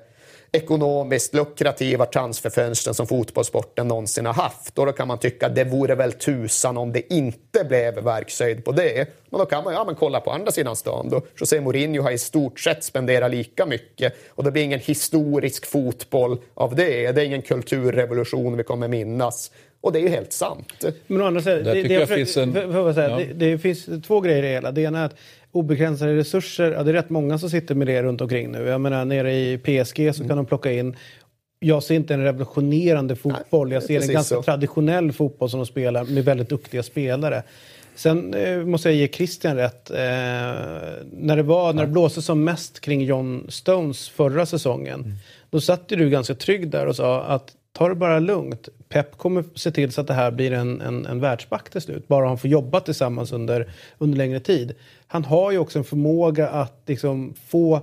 ekonomiskt 0.56 1.34
lukrativa 1.34 2.06
transferfönstren 2.06 2.93
som 2.93 3.08
fotbollssporten 3.08 3.88
någonsin 3.88 4.26
har 4.26 4.34
haft. 4.34 4.80
Och 4.80 4.86
då 4.86 4.91
kan 4.91 5.08
man 5.08 5.20
tycka 5.20 5.45
att 5.45 5.56
det 5.56 5.64
vore 5.64 5.95
väl 5.95 6.12
tusan 6.12 6.78
om 6.78 6.91
det 6.91 7.14
inte 7.14 7.64
blev 7.64 7.93
verkshöjd 7.93 8.66
på 8.66 8.72
det. 8.72 9.08
Men 9.30 9.39
då 9.39 9.45
kan 9.45 9.64
man 9.64 9.74
ja, 9.74 9.84
men 9.86 9.95
kolla 9.95 10.20
på 10.20 10.32
andra 10.32 10.51
sidan 10.51 10.76
stan 10.76 11.10
då. 11.10 11.22
José 11.39 11.62
Mourinho 11.62 12.01
har 12.04 12.12
i 12.12 12.18
stort 12.18 12.60
sett 12.60 12.84
spenderat 12.84 13.32
lika 13.32 13.66
mycket 13.66 14.14
och 14.30 14.43
det 14.43 14.51
blir 14.51 14.64
ingen 14.64 14.80
historisk 14.80 15.66
fotboll 15.66 16.38
av 16.54 16.76
det. 16.76 17.12
Det 17.12 17.22
är 17.22 17.26
ingen 17.26 17.41
kulturrevolution 17.41 18.58
vi 18.58 18.64
kommer 18.64 18.88
minnas. 18.88 19.51
Och 19.82 19.91
det 19.93 19.99
är 19.99 20.01
ju 20.01 20.10
helt 20.10 20.34
sant. 20.34 20.86
Men 21.08 21.22
å 21.22 21.26
andra 21.26 21.41
sidan, 21.41 21.64
det, 21.64 21.84
det, 21.84 22.08
finns 22.08 22.38
en, 22.38 22.54
ja. 22.54 22.93
det, 22.93 23.34
det, 23.34 23.58
finns 23.58 23.89
två 24.08 24.22
grejer 24.22 24.38
i 24.38 24.41
det 24.41 24.54
hela. 24.54 24.72
Det 24.72 24.82
ena 24.82 24.99
är 24.99 25.06
att 25.06 25.16
obegränsade 25.54 26.16
resurser, 26.16 26.72
ja, 26.72 26.84
det 26.84 26.91
är 26.91 26.93
rätt 26.93 27.10
många 27.10 27.38
som 27.38 27.49
sitter 27.49 27.76
med 27.76 27.88
det 27.88 28.04
runt 28.04 28.22
omkring 28.22 28.51
nu. 28.51 28.68
Jag 28.68 28.82
menar 28.82 29.06
nere 29.06 29.34
i 29.34 29.58
PSG 29.58 30.16
så 30.16 30.22
mm. 30.22 30.28
kan 30.28 30.38
de 30.38 30.45
plocka 30.45 30.72
in 30.72 30.95
jag 31.64 31.84
ser 31.84 31.95
inte 31.95 32.14
en 32.14 32.24
revolutionerande 32.24 33.16
fotboll. 33.16 33.72
Jag 33.72 33.84
ser 33.84 34.01
en 34.01 34.08
ganska 34.08 34.36
så. 34.36 34.43
traditionell 34.43 35.12
fotboll 35.12 35.49
som 35.49 35.60
de 35.60 35.66
spelar 35.66 36.04
med 36.04 36.26
väldigt 36.26 36.49
duktiga 36.49 36.84
spelare. 36.84 37.43
Sen 37.95 38.34
eh, 38.34 38.58
måste 38.58 38.89
jag 38.89 38.95
ge 38.95 39.08
Christian 39.08 39.56
rätt. 39.56 39.91
Eh, 39.91 39.97
när, 41.12 41.36
det 41.36 41.43
var, 41.43 41.74
när 41.74 41.86
det 41.86 41.91
blåste 41.91 42.22
som 42.22 42.43
mest 42.43 42.80
kring 42.80 43.01
John 43.01 43.45
Stones 43.49 44.10
förra 44.10 44.45
säsongen, 44.45 44.99
mm. 44.99 45.14
då 45.49 45.62
satt 45.62 45.88
du 45.88 46.10
ganska 46.10 46.36
trygg 46.36 46.70
där 46.70 46.86
och 46.86 46.95
sa 46.95 47.22
att 47.22 47.56
ta 47.74 47.89
det 47.89 47.95
bara 47.95 48.19
lugnt. 48.19 48.69
Pep 48.89 49.17
kommer 49.17 49.43
se 49.55 49.71
till 49.71 49.91
så 49.91 50.01
att 50.01 50.07
det 50.07 50.13
här 50.13 50.32
blir 50.32 50.51
en, 50.51 50.82
en, 50.82 51.05
en 51.05 51.19
världsback 51.19 51.69
till 51.69 51.82
slut. 51.82 52.07
Bara 52.07 52.28
han 52.28 52.38
får 52.38 52.49
jobba 52.49 52.80
tillsammans 52.80 53.32
under, 53.32 53.71
under 53.97 54.17
längre 54.17 54.39
tid. 54.39 54.74
Han 55.07 55.26
har 55.26 55.51
ju 55.51 55.57
också 55.57 55.80
en 55.80 55.86
förmåga 55.86 56.49
att 56.49 56.82
liksom 56.86 57.34
få 57.47 57.82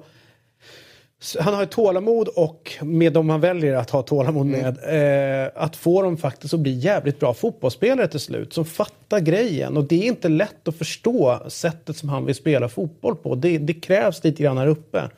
han 1.38 1.54
har 1.54 1.62
ett 1.62 1.70
tålamod 1.70 2.28
och 2.28 2.72
med 2.82 3.12
dem 3.12 3.30
han 3.30 3.40
väljer 3.40 3.74
att 3.74 3.90
ha 3.90 4.02
tålamod 4.02 4.46
mm. 4.46 4.60
med 4.60 4.78
mm. 4.84 5.44
eh, 5.44 5.50
att 5.54 5.76
få 5.76 6.02
dem 6.02 6.16
faktiskt 6.16 6.54
att 6.54 6.60
bli 6.60 6.72
jävligt 6.72 7.20
bra 7.20 7.34
fotbollsspelare 7.34 8.08
till 8.08 8.20
slut 8.20 8.52
som 8.52 8.64
fattar 8.64 9.20
grejen. 9.20 9.76
Och 9.76 9.84
det 9.84 10.02
är 10.02 10.06
inte 10.06 10.28
lätt 10.28 10.68
att 10.68 10.76
förstå 10.76 11.40
sättet 11.48 11.96
som 11.96 12.08
han 12.08 12.24
vill 12.24 12.34
spela 12.34 12.68
fotboll 12.68 13.16
på. 13.16 13.34
Det, 13.34 13.58
det 13.58 13.74
krävs 13.74 14.24
lite 14.24 14.42
grann 14.42 14.58
här 14.58 14.66
uppe. 14.66 15.10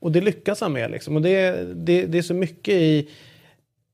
Och 0.00 0.12
det 0.12 0.20
lyckas 0.20 0.60
han 0.60 0.72
med. 0.72 0.90
Liksom. 0.90 1.16
Och 1.16 1.22
det, 1.22 1.64
det, 1.74 2.06
det 2.06 2.18
är 2.18 2.22
så 2.22 2.34
mycket 2.34 2.74
i 2.74 3.08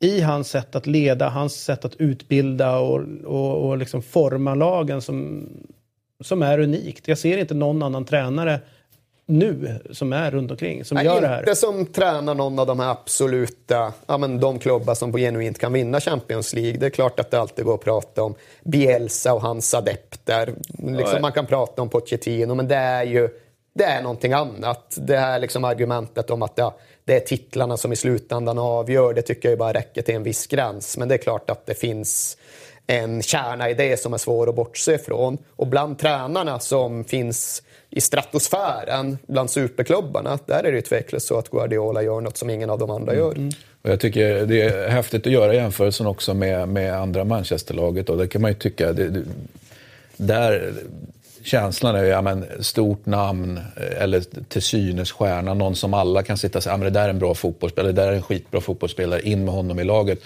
i 0.03 0.21
hans 0.21 0.49
sätt 0.49 0.77
att 0.77 0.87
leda, 0.87 1.29
hans 1.29 1.65
sätt 1.65 1.85
att 1.85 1.97
utbilda 1.97 2.79
och, 2.79 3.01
och, 3.25 3.69
och 3.69 3.79
liksom 3.79 4.03
forma 4.03 4.55
lagen 4.55 5.03
som, 5.03 5.49
som 6.21 6.43
är 6.43 6.59
unikt. 6.59 7.09
Jag 7.09 7.19
ser 7.19 7.39
inte 7.39 7.55
någon 7.55 7.83
annan 7.83 8.05
tränare 8.05 8.61
nu 9.27 9.81
som 9.91 10.13
är 10.13 10.31
runt 10.31 10.51
omkring 10.51 10.85
som 10.85 10.95
Nej, 10.95 11.05
gör 11.05 11.21
det 11.21 11.27
här. 11.27 11.39
Inte 11.39 11.57
som 11.57 11.87
tränar 11.87 12.35
någon 12.35 12.59
av 12.59 12.67
de 12.67 12.81
här 12.81 12.91
absoluta, 12.91 13.93
ja 14.07 14.19
men 14.19 14.41
de 14.41 14.59
klubbar 14.59 14.95
som 14.95 15.13
på 15.13 15.19
genuint 15.19 15.59
kan 15.59 15.73
vinna 15.73 16.01
Champions 16.01 16.55
League. 16.55 16.79
Det 16.79 16.87
är 16.87 16.91
klart 16.91 17.21
att 17.21 17.31
det 17.31 17.41
alltid 17.41 17.65
går 17.65 17.75
att 17.75 17.85
prata 17.85 18.23
om 18.23 18.35
Bielsa 18.65 19.35
och 19.35 19.43
hans 19.43 19.75
adepter. 19.75 20.55
Liksom 20.79 21.23
man 21.23 21.33
kan 21.33 21.47
prata 21.47 21.83
om 21.83 21.89
Pochettino, 21.89 22.55
men 22.55 22.69
det 22.69 22.77
är 22.77 23.05
ju 23.05 23.29
det 23.75 23.85
är 23.85 24.03
någonting 24.03 24.33
annat. 24.33 24.99
Det 25.01 25.17
här 25.17 25.39
liksom 25.39 25.65
argumentet 25.65 26.31
om 26.31 26.43
att 26.43 26.53
ja, 26.55 26.77
det 27.05 27.17
är 27.17 27.21
titlarna 27.21 27.77
som 27.77 27.93
i 27.93 27.97
slutändan 27.97 28.59
avgör, 28.59 29.15
det 29.15 29.23
tycker 29.23 29.49
jag 29.49 29.59
bara 29.59 29.73
räcker 29.73 30.03
till 30.03 30.15
en 30.15 30.23
viss 30.23 30.47
gräns. 30.47 30.99
Men 30.99 31.09
det 31.09 31.15
är 31.15 31.19
klart 31.19 31.51
att 31.51 31.67
det 31.67 31.75
finns 31.75 32.37
en 32.87 33.23
kärna 33.23 33.71
i 33.71 33.75
det 33.75 34.01
som 34.01 34.15
är 34.15 34.19
svår 34.19 34.49
att 34.49 34.55
bortse 34.55 34.95
ifrån. 34.95 35.39
Och 35.57 35.67
bland 35.67 35.99
tränarna 35.99 36.59
som 36.59 37.05
finns 37.05 37.63
i 37.91 38.01
stratosfären, 38.01 39.19
bland 39.27 39.51
superklubbarna, 39.51 40.39
där 40.47 40.65
är 40.65 40.71
det 40.71 40.77
ju 40.77 40.83
tveklöst 40.83 41.27
så 41.27 41.39
att 41.39 41.51
Guardiola 41.51 42.03
gör 42.03 42.21
något 42.21 42.37
som 42.37 42.51
ingen 42.51 42.71
av 42.71 42.79
de 42.79 42.91
andra 42.91 43.15
gör. 43.15 43.33
Mm. 43.33 43.51
Och 43.83 43.91
jag 43.91 44.01
tycker 44.01 44.47
det 44.47 44.63
är 44.63 44.89
häftigt 44.89 45.27
att 45.27 45.33
göra 45.33 45.55
jämförelsen 45.55 46.07
också 46.07 46.35
med, 46.35 46.69
med 46.69 46.95
andra 46.95 47.25
Manchesterlaget. 47.25 48.09
Och 48.09 48.19
det 48.19 48.29
kan 48.29 48.43
man 48.43 48.51
ju 48.51 48.57
tycka, 48.57 48.93
det, 48.93 49.09
det, 49.09 49.25
där 50.17 50.73
känslan 51.45 51.97
är 51.97 52.05
ja, 52.05 52.22
men, 52.22 52.45
stort 52.61 53.07
namn 53.07 53.61
eh, 53.76 54.03
eller 54.03 54.20
till 54.49 54.62
synes 54.62 55.12
stjärna, 55.12 55.55
någon 55.55 55.76
som 55.76 55.95
alla 55.95 56.22
kan 56.22 56.38
sitta 56.38 56.59
och 56.59 56.62
säga 56.62 56.72
ja, 56.72 56.76
men 56.76 56.93
det 56.93 57.01
där 57.01 57.05
är 57.05 57.11
en 57.11 57.18
bra 57.18 57.34
fotbollsspelare, 57.34 57.93
det 57.93 58.03
där 58.03 58.09
är 58.09 58.16
en 58.16 58.22
skitbra 58.22 58.61
fotbollsspelare, 58.61 59.22
in 59.22 59.45
med 59.45 59.55
honom 59.55 59.80
i 59.80 59.84
laget. 59.84 60.18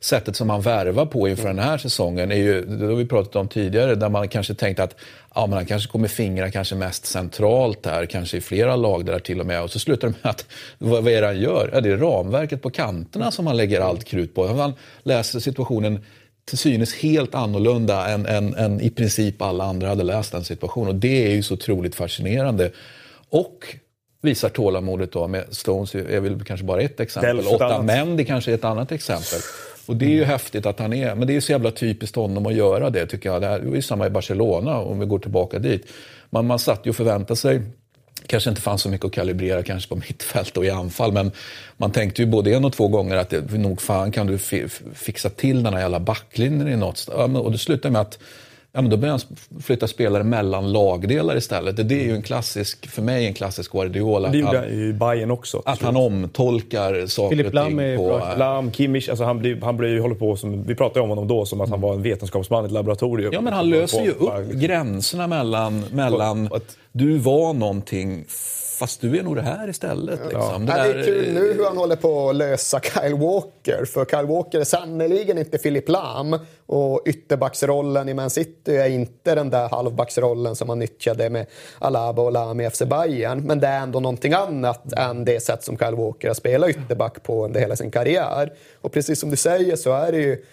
Sättet 0.00 0.36
som 0.36 0.46
man 0.46 0.60
värvar 0.60 1.06
på 1.06 1.28
inför 1.28 1.48
den 1.48 1.58
här 1.58 1.78
säsongen 1.78 2.32
är 2.32 2.36
ju, 2.36 2.64
det 2.64 2.86
har 2.86 2.94
vi 2.94 3.06
pratat 3.06 3.36
om 3.36 3.48
tidigare, 3.48 3.94
där 3.94 4.08
man 4.08 4.28
kanske 4.28 4.54
tänkte 4.54 4.82
att 4.82 4.96
ja, 5.34 5.46
men 5.46 5.56
han 5.56 5.66
kanske 5.66 5.90
kommer 5.92 6.08
fingra 6.08 6.50
kanske 6.50 6.74
mest 6.74 7.06
centralt 7.06 7.82
där, 7.82 8.06
kanske 8.06 8.36
i 8.36 8.40
flera 8.40 8.76
lag 8.76 9.04
där 9.04 9.18
till 9.18 9.40
och 9.40 9.46
med. 9.46 9.62
Och 9.62 9.70
så 9.70 9.78
slutar 9.78 10.08
det 10.08 10.14
med 10.22 10.30
att, 10.30 10.46
vad, 10.78 11.04
vad 11.04 11.12
är 11.12 11.20
det 11.20 11.26
han 11.26 11.40
gör? 11.40 11.70
Ja, 11.72 11.80
det 11.80 11.90
är 11.90 11.96
ramverket 11.96 12.62
på 12.62 12.70
kanterna 12.70 13.30
som 13.30 13.46
han 13.46 13.56
lägger 13.56 13.80
allt 13.80 14.04
krut 14.04 14.34
på. 14.34 14.46
Han 14.46 14.74
läser 15.02 15.40
situationen 15.40 16.00
till 16.44 16.58
synes 16.58 16.94
helt 16.94 17.34
annorlunda 17.34 18.08
än, 18.08 18.26
än, 18.26 18.54
än, 18.54 18.80
i 18.80 18.90
princip 18.90 19.42
alla 19.42 19.64
andra 19.64 19.88
hade 19.88 20.02
läst 20.02 20.32
den 20.32 20.44
situationen. 20.44 20.88
Och 20.88 20.94
det 20.94 21.26
är 21.26 21.30
ju 21.30 21.42
så 21.42 21.54
otroligt 21.54 21.94
fascinerande. 21.94 22.70
Och 23.28 23.76
visar 24.22 24.48
tålamodet 24.48 25.12
då 25.12 25.28
med 25.28 25.44
Stones 25.50 25.94
är 25.94 26.20
väl 26.20 26.44
kanske 26.44 26.66
bara 26.66 26.80
ett 26.80 27.00
exempel. 27.00 27.46
Otamendi 27.46 28.24
kanske 28.24 28.50
är 28.50 28.54
ett 28.54 28.64
annat 28.64 28.92
exempel. 28.92 29.40
Och 29.86 29.96
det 29.96 30.04
är 30.04 30.10
ju 30.10 30.24
häftigt 30.24 30.66
att 30.66 30.78
han 30.78 30.92
är, 30.92 31.14
men 31.14 31.26
det 31.26 31.36
är 31.36 31.40
så 31.40 31.52
jävla 31.52 31.70
typiskt 31.70 32.16
honom 32.16 32.46
att 32.46 32.54
göra 32.54 32.90
det 32.90 33.06
tycker 33.06 33.28
jag. 33.28 33.42
Det, 33.42 33.46
här, 33.46 33.58
det 33.58 33.68
var 33.68 33.76
ju 33.76 33.82
samma 33.82 34.06
i 34.06 34.10
Barcelona 34.10 34.78
om 34.78 34.98
vi 34.98 35.06
går 35.06 35.18
tillbaka 35.18 35.58
dit. 35.58 35.86
Man, 36.30 36.46
man 36.46 36.58
satt 36.58 36.86
ju 36.86 36.90
och 36.90 36.96
förväntade 36.96 37.36
sig 37.36 37.62
kanske 38.26 38.50
inte 38.50 38.62
fanns 38.62 38.82
så 38.82 38.88
mycket 38.88 39.06
att 39.06 39.12
kalibrera 39.12 39.62
kanske 39.62 39.88
på 39.88 39.96
mittfält 39.96 40.56
och 40.56 40.64
i 40.64 40.70
anfall. 40.70 41.12
Men 41.12 41.30
man 41.76 41.90
tänkte 41.90 42.22
ju 42.22 42.28
både 42.28 42.54
en 42.54 42.64
och 42.64 42.72
två 42.72 42.88
gånger 42.88 43.16
att 43.16 43.30
det, 43.30 43.52
nog 43.52 43.82
fan 43.82 44.12
kan 44.12 44.26
du 44.26 44.38
fixa 44.94 45.30
till 45.30 45.62
den 45.62 45.74
här 45.74 45.80
jävla 45.80 46.00
backlinjen 46.00 46.68
i 46.68 46.76
något. 46.76 47.08
Och 47.08 47.52
det 47.52 47.58
slutade 47.58 47.92
med 47.92 48.00
att 48.00 48.18
ja, 48.72 48.80
men 48.80 48.90
då 48.90 48.96
börjar 48.96 49.12
han 49.12 49.60
flytta 49.62 49.88
spelare 49.88 50.24
mellan 50.24 50.72
lagdelar 50.72 51.36
istället. 51.36 51.88
Det 51.88 51.94
är 51.94 52.04
ju 52.04 52.14
en 52.14 52.22
klassisk, 52.22 52.86
för 52.90 53.02
mig 53.02 53.26
en 53.26 53.34
klassisk 53.34 53.72
Guardiola. 53.72 54.28
Det 54.28 54.38
gjorde 54.38 54.58
han 54.58 54.68
i 54.68 54.92
Bayern 54.92 55.30
också. 55.30 55.62
Att 55.64 55.82
han 55.82 55.96
omtolkar 55.96 57.06
saker 57.06 57.36
Philip 57.36 57.54
Lam 57.54 57.78
är 57.78 57.96
på... 57.96 58.06
Bra. 58.06 58.34
Lam, 58.36 58.72
Kimmich, 58.72 59.08
alltså 59.08 59.24
han 59.24 59.38
blir, 59.38 59.60
han 59.62 59.76
blir 59.76 60.00
håller 60.00 60.14
på 60.14 60.36
som, 60.36 60.62
vi 60.62 60.74
pratade 60.74 61.00
om 61.00 61.08
honom 61.08 61.28
då 61.28 61.44
som 61.46 61.60
att 61.60 61.70
han 61.70 61.80
var 61.80 61.94
en 61.94 62.02
vetenskapsman 62.02 62.64
i 62.64 62.66
ett 62.66 62.72
laboratorium. 62.72 63.32
Ja 63.32 63.40
men 63.40 63.52
han 63.52 63.70
löser 63.70 64.04
ju 64.04 64.10
upp 64.10 64.52
gränserna 64.52 65.26
mellan, 65.26 65.84
mellan 65.92 66.50
du 66.92 67.18
var 67.18 67.52
någonting 67.52 68.24
fast 68.82 69.00
du 69.00 69.18
är 69.18 69.22
nog 69.22 69.36
det 69.36 69.42
här 69.42 69.68
istället. 69.68 70.20
Liksom. 70.24 70.66
Det, 70.66 70.72
ja, 70.72 70.84
det 70.84 71.00
är 71.00 71.04
kul 71.04 71.32
nu 71.34 71.52
hur 71.52 71.64
han 71.64 71.76
håller 71.76 71.96
på 71.96 72.30
att 72.30 72.36
lösa 72.36 72.80
Kyle 72.80 73.14
Walker. 73.14 73.84
För 73.84 74.04
Kyle 74.04 74.26
Walker 74.26 74.60
är 74.60 74.64
sannerligen 74.64 75.38
inte 75.38 75.58
Philip 75.58 75.88
Lam. 75.88 76.38
Och 76.66 77.02
ytterbacksrollen 77.06 78.08
i 78.08 78.14
Man 78.14 78.30
City 78.30 78.76
är 78.76 78.88
inte 78.88 79.34
den 79.34 79.50
där 79.50 79.68
halvbacksrollen 79.68 80.56
som 80.56 80.68
han 80.68 80.78
nyttjade 80.78 81.30
med 81.30 81.46
Alaba 81.78 82.22
och 82.22 82.32
Lam 82.32 82.60
i 82.60 82.70
FC 82.70 82.82
Bayern. 82.82 83.40
Men 83.40 83.60
det 83.60 83.66
är 83.66 83.80
ändå 83.80 84.00
någonting 84.00 84.32
annat 84.32 84.92
än 84.92 85.24
det 85.24 85.40
sätt 85.40 85.64
som 85.64 85.78
Kyle 85.78 85.94
Walker 85.94 86.28
har 86.28 86.34
spelat 86.34 86.70
ytterback 86.70 87.22
på 87.22 87.44
under 87.44 87.60
hela 87.60 87.76
sin 87.76 87.90
karriär. 87.90 88.52
Och 88.80 88.92
precis 88.92 89.20
som 89.20 89.30
du 89.30 89.36
säger 89.36 89.76
så 89.76 89.92
är 89.92 90.12
det 90.12 90.18
ju 90.18 90.44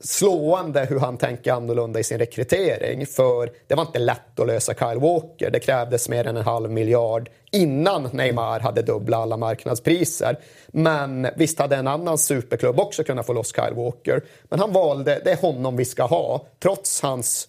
slående 0.00 0.84
hur 0.84 0.98
han 0.98 1.16
tänker 1.16 1.52
annorlunda 1.52 2.00
i 2.00 2.04
sin 2.04 2.18
rekrytering. 2.18 3.06
För 3.06 3.50
det 3.66 3.74
var 3.74 3.82
inte 3.82 3.98
lätt 3.98 4.40
att 4.40 4.46
lösa 4.46 4.74
Kyle 4.74 5.00
Walker. 5.00 5.50
Det 5.50 5.60
krävdes 5.60 6.08
mer 6.08 6.26
än 6.26 6.36
en 6.36 6.42
halv 6.42 6.70
miljard 6.70 7.30
innan 7.52 8.08
Neymar 8.12 8.60
hade 8.60 8.82
dubbla 8.82 9.16
alla 9.16 9.36
marknadspriser. 9.36 10.38
Men 10.68 11.28
visst 11.36 11.58
hade 11.58 11.76
en 11.76 11.86
annan 11.86 12.18
superklubb 12.18 12.80
också 12.80 13.04
kunnat 13.04 13.26
få 13.26 13.32
loss 13.32 13.54
Kyle 13.54 13.74
Walker. 13.74 14.22
Men 14.48 14.60
han 14.60 14.72
valde, 14.72 15.20
det 15.24 15.30
är 15.30 15.36
honom 15.36 15.76
vi 15.76 15.84
ska 15.84 16.02
ha, 16.02 16.46
trots 16.62 17.02
hans 17.02 17.48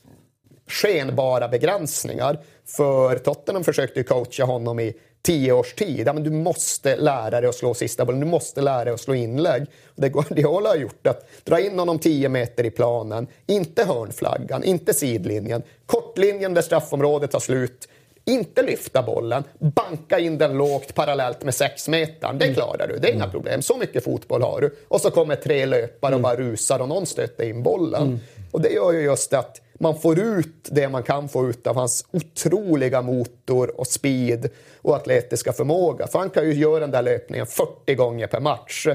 skenbara 0.67 1.47
begränsningar. 1.47 2.39
För 2.65 3.17
Tottenham 3.17 3.63
försökte 3.63 3.99
ju 3.99 4.03
coacha 4.03 4.43
honom 4.43 4.79
i 4.79 4.93
tio 5.21 5.51
års 5.51 5.73
tid. 5.73 6.07
Ja, 6.07 6.13
men 6.13 6.23
du 6.23 6.29
måste 6.29 6.95
lära 6.95 7.41
dig 7.41 7.49
att 7.49 7.55
slå 7.55 7.73
sista 7.73 8.05
bollen, 8.05 8.19
du 8.19 8.25
måste 8.25 8.61
lära 8.61 8.83
dig 8.83 8.93
att 8.93 9.01
slå 9.01 9.15
inlägg. 9.15 9.65
Det 9.95 10.09
Guardiola 10.09 10.69
har 10.69 10.75
gjort 10.75 11.07
att 11.07 11.29
dra 11.43 11.59
in 11.59 11.79
honom 11.79 11.99
tio 11.99 12.29
meter 12.29 12.65
i 12.65 12.71
planen, 12.71 13.27
inte 13.45 13.85
hörnflaggan, 13.85 14.63
inte 14.63 14.93
sidlinjen, 14.93 15.63
kortlinjen 15.85 16.53
där 16.53 16.61
straffområdet 16.61 17.31
tar 17.31 17.39
slut, 17.39 17.87
inte 18.25 18.61
lyfta 18.61 19.03
bollen, 19.03 19.43
banka 19.59 20.19
in 20.19 20.37
den 20.37 20.57
lågt 20.57 20.95
parallellt 20.95 21.43
med 21.43 21.55
sex 21.55 21.87
meter. 21.87 22.33
Det 22.33 22.53
klarar 22.53 22.87
du, 22.87 22.97
det 22.97 23.07
är 23.07 23.13
inga 23.13 23.23
mm. 23.23 23.31
problem. 23.31 23.61
Så 23.61 23.77
mycket 23.77 24.03
fotboll 24.03 24.41
har 24.41 24.61
du. 24.61 24.75
Och 24.87 25.01
så 25.01 25.11
kommer 25.11 25.35
tre 25.35 25.65
löpare 25.65 26.15
och 26.15 26.19
mm. 26.19 26.21
bara 26.21 26.35
rusar 26.35 26.79
och 26.79 26.89
någon 26.89 27.05
stöter 27.05 27.43
in 27.43 27.63
bollen. 27.63 28.03
Mm. 28.03 28.19
Och 28.51 28.61
det 28.61 28.69
gör 28.69 28.91
ju 28.91 29.01
just 29.01 29.33
att 29.33 29.61
man 29.79 29.99
får 29.99 30.19
ut 30.19 30.67
det 30.71 30.89
man 30.89 31.03
kan 31.03 31.29
få 31.29 31.49
ut 31.49 31.67
av 31.67 31.75
hans 31.75 32.05
otroliga 32.11 33.01
motor 33.01 33.79
och 33.79 33.87
speed 33.87 34.49
och 34.81 34.95
atletiska 34.95 35.53
förmåga. 35.53 36.07
För 36.07 36.19
han 36.19 36.29
kan 36.29 36.45
ju 36.45 36.53
göra 36.53 36.79
den 36.79 36.91
där 36.91 37.01
löpningen 37.01 37.45
40 37.45 37.95
gånger 37.95 38.27
per 38.27 38.39
match. 38.39 38.87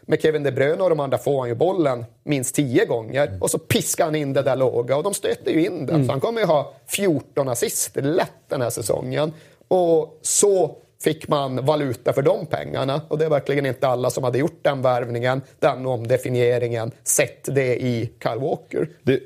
Med 0.00 0.22
Kevin 0.22 0.42
De 0.42 0.52
Bruyne 0.52 0.82
och 0.82 0.90
de 0.90 1.00
andra 1.00 1.18
får 1.18 1.40
han 1.40 1.48
ju 1.48 1.54
bollen 1.54 2.04
minst 2.24 2.54
10 2.54 2.84
gånger 2.84 3.26
mm. 3.26 3.42
och 3.42 3.50
så 3.50 3.58
piskar 3.58 4.04
han 4.04 4.14
in 4.14 4.32
det 4.32 4.42
där 4.42 4.56
låga 4.56 4.96
och 4.96 5.02
de 5.02 5.14
stöter 5.14 5.50
ju 5.50 5.66
in 5.66 5.86
den. 5.86 5.94
Mm. 5.94 6.06
Så 6.06 6.12
han 6.12 6.20
kommer 6.20 6.40
ju 6.40 6.46
ha 6.46 6.74
14 6.86 7.48
assist 7.48 7.96
lätt 7.96 8.32
den 8.48 8.62
här 8.62 8.70
säsongen. 8.70 9.32
Och 9.68 10.18
så 10.22 10.76
fick 11.02 11.28
man 11.28 11.64
valuta 11.64 12.12
för 12.12 12.22
de 12.22 12.46
pengarna. 12.46 13.00
Och 13.08 13.18
det 13.18 13.24
är 13.24 13.30
verkligen 13.30 13.66
inte 13.66 13.88
alla 13.88 14.10
som 14.10 14.24
hade 14.24 14.38
gjort 14.38 14.58
den 14.62 14.82
värvningen, 14.82 15.40
den 15.58 15.86
omdefinieringen, 15.86 16.90
sett 17.02 17.54
det 17.54 17.82
i 17.82 18.10
Kyle 18.22 18.40
Walker. 18.40 18.88
Det, 19.02 19.20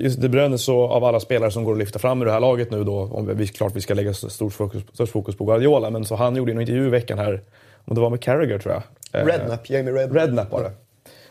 just 0.00 0.20
De 0.20 0.28
Bruyne 0.28 0.58
så 0.58 0.88
av 0.88 1.04
alla 1.04 1.20
spelare 1.20 1.50
som 1.50 1.64
går 1.64 1.72
att 1.72 1.78
lyfta 1.78 1.98
fram 1.98 2.22
i 2.22 2.24
det 2.24 2.32
här 2.32 2.40
laget 2.40 2.70
nu 2.70 2.84
då, 2.84 2.98
om 3.12 3.36
vi, 3.36 3.46
klart 3.46 3.76
vi 3.76 3.80
ska 3.80 3.94
lägga 3.94 4.14
stort 4.14 4.52
fokus, 4.52 4.82
stort 4.92 5.08
fokus 5.08 5.36
på 5.36 5.44
Guardiola, 5.44 5.90
men 5.90 6.04
så 6.04 6.14
han 6.14 6.36
gjorde 6.36 6.52
en 6.52 6.60
intervju 6.60 6.86
i 6.86 6.90
veckan 6.90 7.18
här, 7.18 7.42
om 7.84 7.94
det 7.94 8.00
var 8.00 8.10
med 8.10 8.20
Carragher 8.20 8.58
tror 8.58 8.74
jag. 8.74 8.82
Rednap, 9.28 9.70
Jamie 9.70 9.94
Rednap. 9.94 10.22
Rednap 10.22 10.52
var 10.52 10.62
det. 10.62 10.72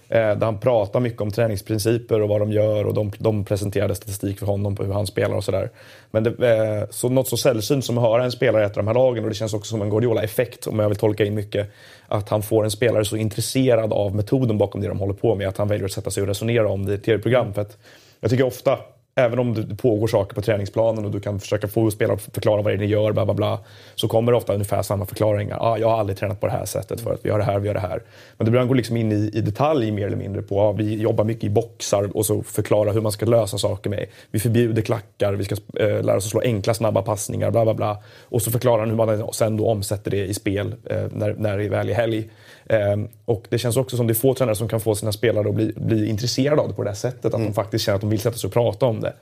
Eh, 0.09 0.17
där 0.19 0.45
han 0.45 0.59
pratar 0.59 0.99
mycket 0.99 1.21
om 1.21 1.31
träningsprinciper 1.31 2.21
och 2.21 2.29
vad 2.29 2.41
de 2.41 2.51
gör 2.51 2.85
och 2.85 2.93
de, 2.93 3.11
de 3.17 3.45
presenterade 3.45 3.95
statistik 3.95 4.39
för 4.39 4.45
honom 4.45 4.75
på 4.75 4.83
hur 4.83 4.93
han 4.93 5.07
spelar 5.07 5.35
och 5.35 5.43
sådär. 5.43 5.69
Men 6.11 6.23
det, 6.23 6.29
eh, 6.29 6.89
så 6.89 7.09
något 7.09 7.27
så 7.27 7.37
sällsynt 7.37 7.85
som 7.85 7.97
att 7.97 8.03
höra 8.03 8.23
en 8.23 8.31
spelare 8.31 8.63
i 8.63 8.65
ett 8.65 8.77
av 8.77 8.83
de 8.83 8.87
här 8.87 8.93
lagen 8.93 9.23
och 9.23 9.29
det 9.29 9.35
känns 9.35 9.53
också 9.53 9.69
som 9.69 9.81
en 9.81 9.89
Guardiola-effekt 9.89 10.67
om 10.67 10.79
jag 10.79 10.89
vill 10.89 10.97
tolka 10.97 11.25
in 11.25 11.35
mycket. 11.35 11.71
Att 12.07 12.29
han 12.29 12.43
får 12.43 12.63
en 12.63 12.71
spelare 12.71 13.05
så 13.05 13.17
intresserad 13.17 13.93
av 13.93 14.15
metoden 14.15 14.57
bakom 14.57 14.81
det 14.81 14.87
de 14.87 14.99
håller 14.99 15.13
på 15.13 15.35
med 15.35 15.47
att 15.47 15.57
han 15.57 15.67
väljer 15.67 15.85
att 15.85 15.91
sätta 15.91 16.11
sig 16.11 16.21
och 16.21 16.27
resonera 16.27 16.69
om 16.69 16.85
det 16.85 16.91
i 16.91 16.95
ett 16.95 17.03
tv-program. 17.03 17.53
För 17.53 17.61
att 17.61 17.77
jag 18.19 18.31
tycker 18.31 18.45
ofta 18.45 18.79
även 19.17 19.39
om 19.39 19.53
det 19.53 19.75
pågår 19.75 20.07
saker 20.07 20.35
på 20.35 20.41
träningsplanen 20.41 21.05
och 21.05 21.11
du 21.11 21.19
kan 21.19 21.39
försöka 21.39 21.67
få 21.67 21.91
spelare 21.91 22.15
att 22.15 22.33
förklara 22.33 22.61
vad 22.61 22.73
det 22.73 22.75
är 22.75 22.77
ni 22.77 22.85
gör, 22.85 23.11
bla, 23.11 23.25
bla, 23.25 23.33
bla, 23.33 23.59
så 23.95 24.07
kommer 24.07 24.31
det 24.31 24.37
ofta 24.37 24.53
ungefär 24.53 24.81
samma 24.81 25.05
förklaringar. 25.05 25.57
Ah, 25.61 25.77
jag 25.77 25.89
har 25.89 25.99
aldrig 25.99 26.17
tränat 26.17 26.39
på 26.39 26.45
det 26.45 26.51
här 26.51 26.65
sättet 26.65 27.01
för 27.01 27.13
att 27.13 27.25
vi 27.25 27.29
gör 27.29 27.37
det 27.37 27.43
här, 27.43 27.59
vi 27.59 27.67
gör 27.67 27.73
det 27.73 27.79
här. 27.79 28.01
Men 28.37 28.45
det 28.45 28.51
börjar 28.51 28.65
gå 28.65 28.73
liksom 28.73 28.97
in 28.97 29.11
i, 29.11 29.31
i 29.33 29.41
detalj 29.41 29.91
mer 29.91 30.07
eller 30.07 30.17
mindre 30.17 30.41
på, 30.41 30.59
ah, 30.59 30.71
vi 30.71 31.01
jobbar 31.01 31.23
mycket 31.23 31.43
i 31.43 31.49
boxar 31.49 32.17
och 32.17 32.25
så 32.25 32.43
förklara 32.43 32.91
hur 32.91 33.01
man 33.01 33.11
ska 33.11 33.25
lösa 33.25 33.57
saker 33.57 33.89
med. 33.89 34.05
Vi 34.31 34.39
förbjuder 34.39 34.81
klackar, 34.81 35.33
vi 35.33 35.43
ska 35.43 35.55
eh, 35.79 36.03
lära 36.03 36.17
oss 36.17 36.25
att 36.25 36.31
slå 36.31 36.41
enkla 36.41 36.73
snabba 36.73 37.01
passningar, 37.01 37.51
bla 37.51 37.63
bla 37.63 37.73
bla. 37.73 37.97
Och 38.23 38.41
så 38.41 38.51
förklarar 38.51 38.79
han 38.79 38.89
hur 38.89 38.97
man 38.97 39.33
sen 39.33 39.57
då 39.57 39.67
omsätter 39.67 40.11
det 40.11 40.25
i 40.25 40.33
spel 40.33 40.75
eh, 40.85 41.03
när, 41.11 41.33
när 41.33 41.57
det 41.57 41.69
väl 41.69 41.89
är 41.89 41.93
helg. 41.93 42.29
Um, 42.69 43.07
och 43.25 43.45
det 43.49 43.57
känns 43.57 43.77
också 43.77 43.97
som 43.97 44.07
det 44.07 44.13
är 44.13 44.15
få 44.15 44.33
tränare 44.33 44.55
som 44.55 44.67
kan 44.67 44.79
få 44.79 44.95
sina 44.95 45.11
spelare 45.11 45.49
att 45.49 45.55
bli, 45.55 45.73
bli 45.75 46.09
intresserade 46.09 46.61
av 46.61 46.67
det 46.67 46.73
på 46.73 46.83
det 46.83 46.89
här 46.89 46.95
sättet. 46.95 47.25
Att 47.25 47.33
mm. 47.33 47.47
de 47.47 47.53
faktiskt 47.53 47.85
känner 47.85 47.95
att 47.95 48.01
de 48.01 48.09
vill 48.09 48.19
sätta 48.19 48.37
sig 48.37 48.47
och 48.47 48.53
prata 48.53 48.85
om 48.85 49.01
det. 49.01 49.13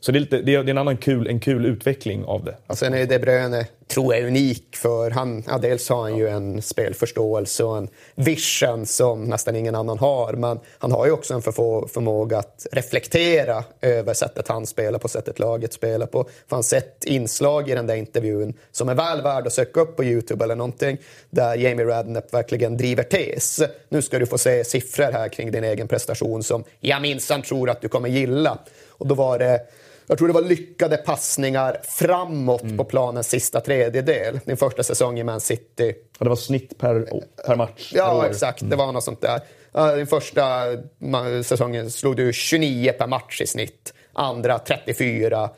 Så 0.00 0.12
det 0.12 0.18
är, 0.18 0.20
lite, 0.20 0.42
det 0.42 0.54
är, 0.54 0.68
en 0.68 0.78
annan 0.78 0.96
kul, 0.96 1.26
en 1.26 1.40
kul 1.40 1.66
utveckling 1.66 2.24
av 2.24 2.44
det. 2.44 2.56
Och 2.66 2.78
sen 2.78 2.94
är 2.94 3.06
De 3.06 3.18
Bruyne, 3.18 3.66
tror 3.88 4.14
jag, 4.14 4.26
unik 4.26 4.76
för 4.76 5.10
han, 5.10 5.44
ja, 5.46 5.58
dels 5.58 5.88
har 5.88 6.02
han 6.02 6.16
ju 6.16 6.28
en 6.28 6.62
spelförståelse 6.62 7.64
och 7.64 7.78
en 7.78 7.88
vision 8.14 8.86
som 8.86 9.24
nästan 9.24 9.56
ingen 9.56 9.74
annan 9.74 9.98
har. 9.98 10.32
Men 10.32 10.60
han 10.78 10.92
har 10.92 11.06
ju 11.06 11.12
också 11.12 11.34
en 11.34 11.42
förfå, 11.42 11.88
förmåga 11.88 12.38
att 12.38 12.66
reflektera 12.72 13.64
över 13.80 14.14
sättet 14.14 14.48
han 14.48 14.66
spelar 14.66 14.98
på, 14.98 15.08
sättet 15.08 15.38
laget 15.38 15.72
spelar 15.72 16.06
på. 16.06 16.24
För 16.48 16.56
han 16.56 16.62
sett 16.62 17.04
inslag 17.04 17.70
i 17.70 17.74
den 17.74 17.86
där 17.86 17.96
intervjun 17.96 18.54
som 18.72 18.88
är 18.88 18.94
väl 18.94 19.22
värd 19.22 19.46
att 19.46 19.52
söka 19.52 19.80
upp 19.80 19.96
på 19.96 20.04
Youtube 20.04 20.44
eller 20.44 20.56
någonting. 20.56 20.98
Där 21.30 21.56
Jamie 21.56 21.86
Radnep 21.86 22.34
verkligen 22.34 22.76
driver 22.76 23.02
tes. 23.02 23.60
Nu 23.88 24.02
ska 24.02 24.18
du 24.18 24.26
få 24.26 24.38
se 24.38 24.64
siffror 24.64 25.12
här 25.12 25.28
kring 25.28 25.52
din 25.52 25.64
egen 25.64 25.88
prestation 25.88 26.42
som 26.42 26.64
jag 26.80 27.02
minsann 27.02 27.42
tror 27.42 27.70
att 27.70 27.80
du 27.80 27.88
kommer 27.88 28.08
gilla. 28.08 28.58
Och 28.88 29.06
då 29.06 29.14
var 29.14 29.38
det 29.38 29.60
jag 30.10 30.18
tror 30.18 30.28
det 30.28 30.34
var 30.34 30.42
lyckade 30.42 30.96
passningar 30.96 31.80
framåt 31.84 32.62
mm. 32.62 32.76
på 32.76 32.84
planens 32.84 33.28
sista 33.28 33.60
tredjedel. 33.60 34.40
Din 34.44 34.56
första 34.56 34.82
säsong 34.82 35.18
i 35.18 35.24
Man 35.24 35.40
City. 35.40 35.94
Och 36.18 36.24
det 36.24 36.28
var 36.28 36.36
snitt 36.36 36.78
per, 36.78 37.06
per 37.46 37.56
match? 37.56 37.92
Ja, 37.94 38.20
per 38.20 38.30
exakt. 38.30 38.60
Mm. 38.60 38.70
Det 38.70 38.76
var 38.76 38.92
något 38.92 39.04
sånt 39.04 39.20
där. 39.20 39.96
Din 39.96 40.06
första 40.06 40.64
säsongen 41.44 41.90
slog 41.90 42.16
du 42.16 42.32
29 42.32 42.92
per 42.92 43.06
match 43.06 43.40
i 43.40 43.46
snitt. 43.46 43.94
Andra 44.12 44.58
34 44.58 45.50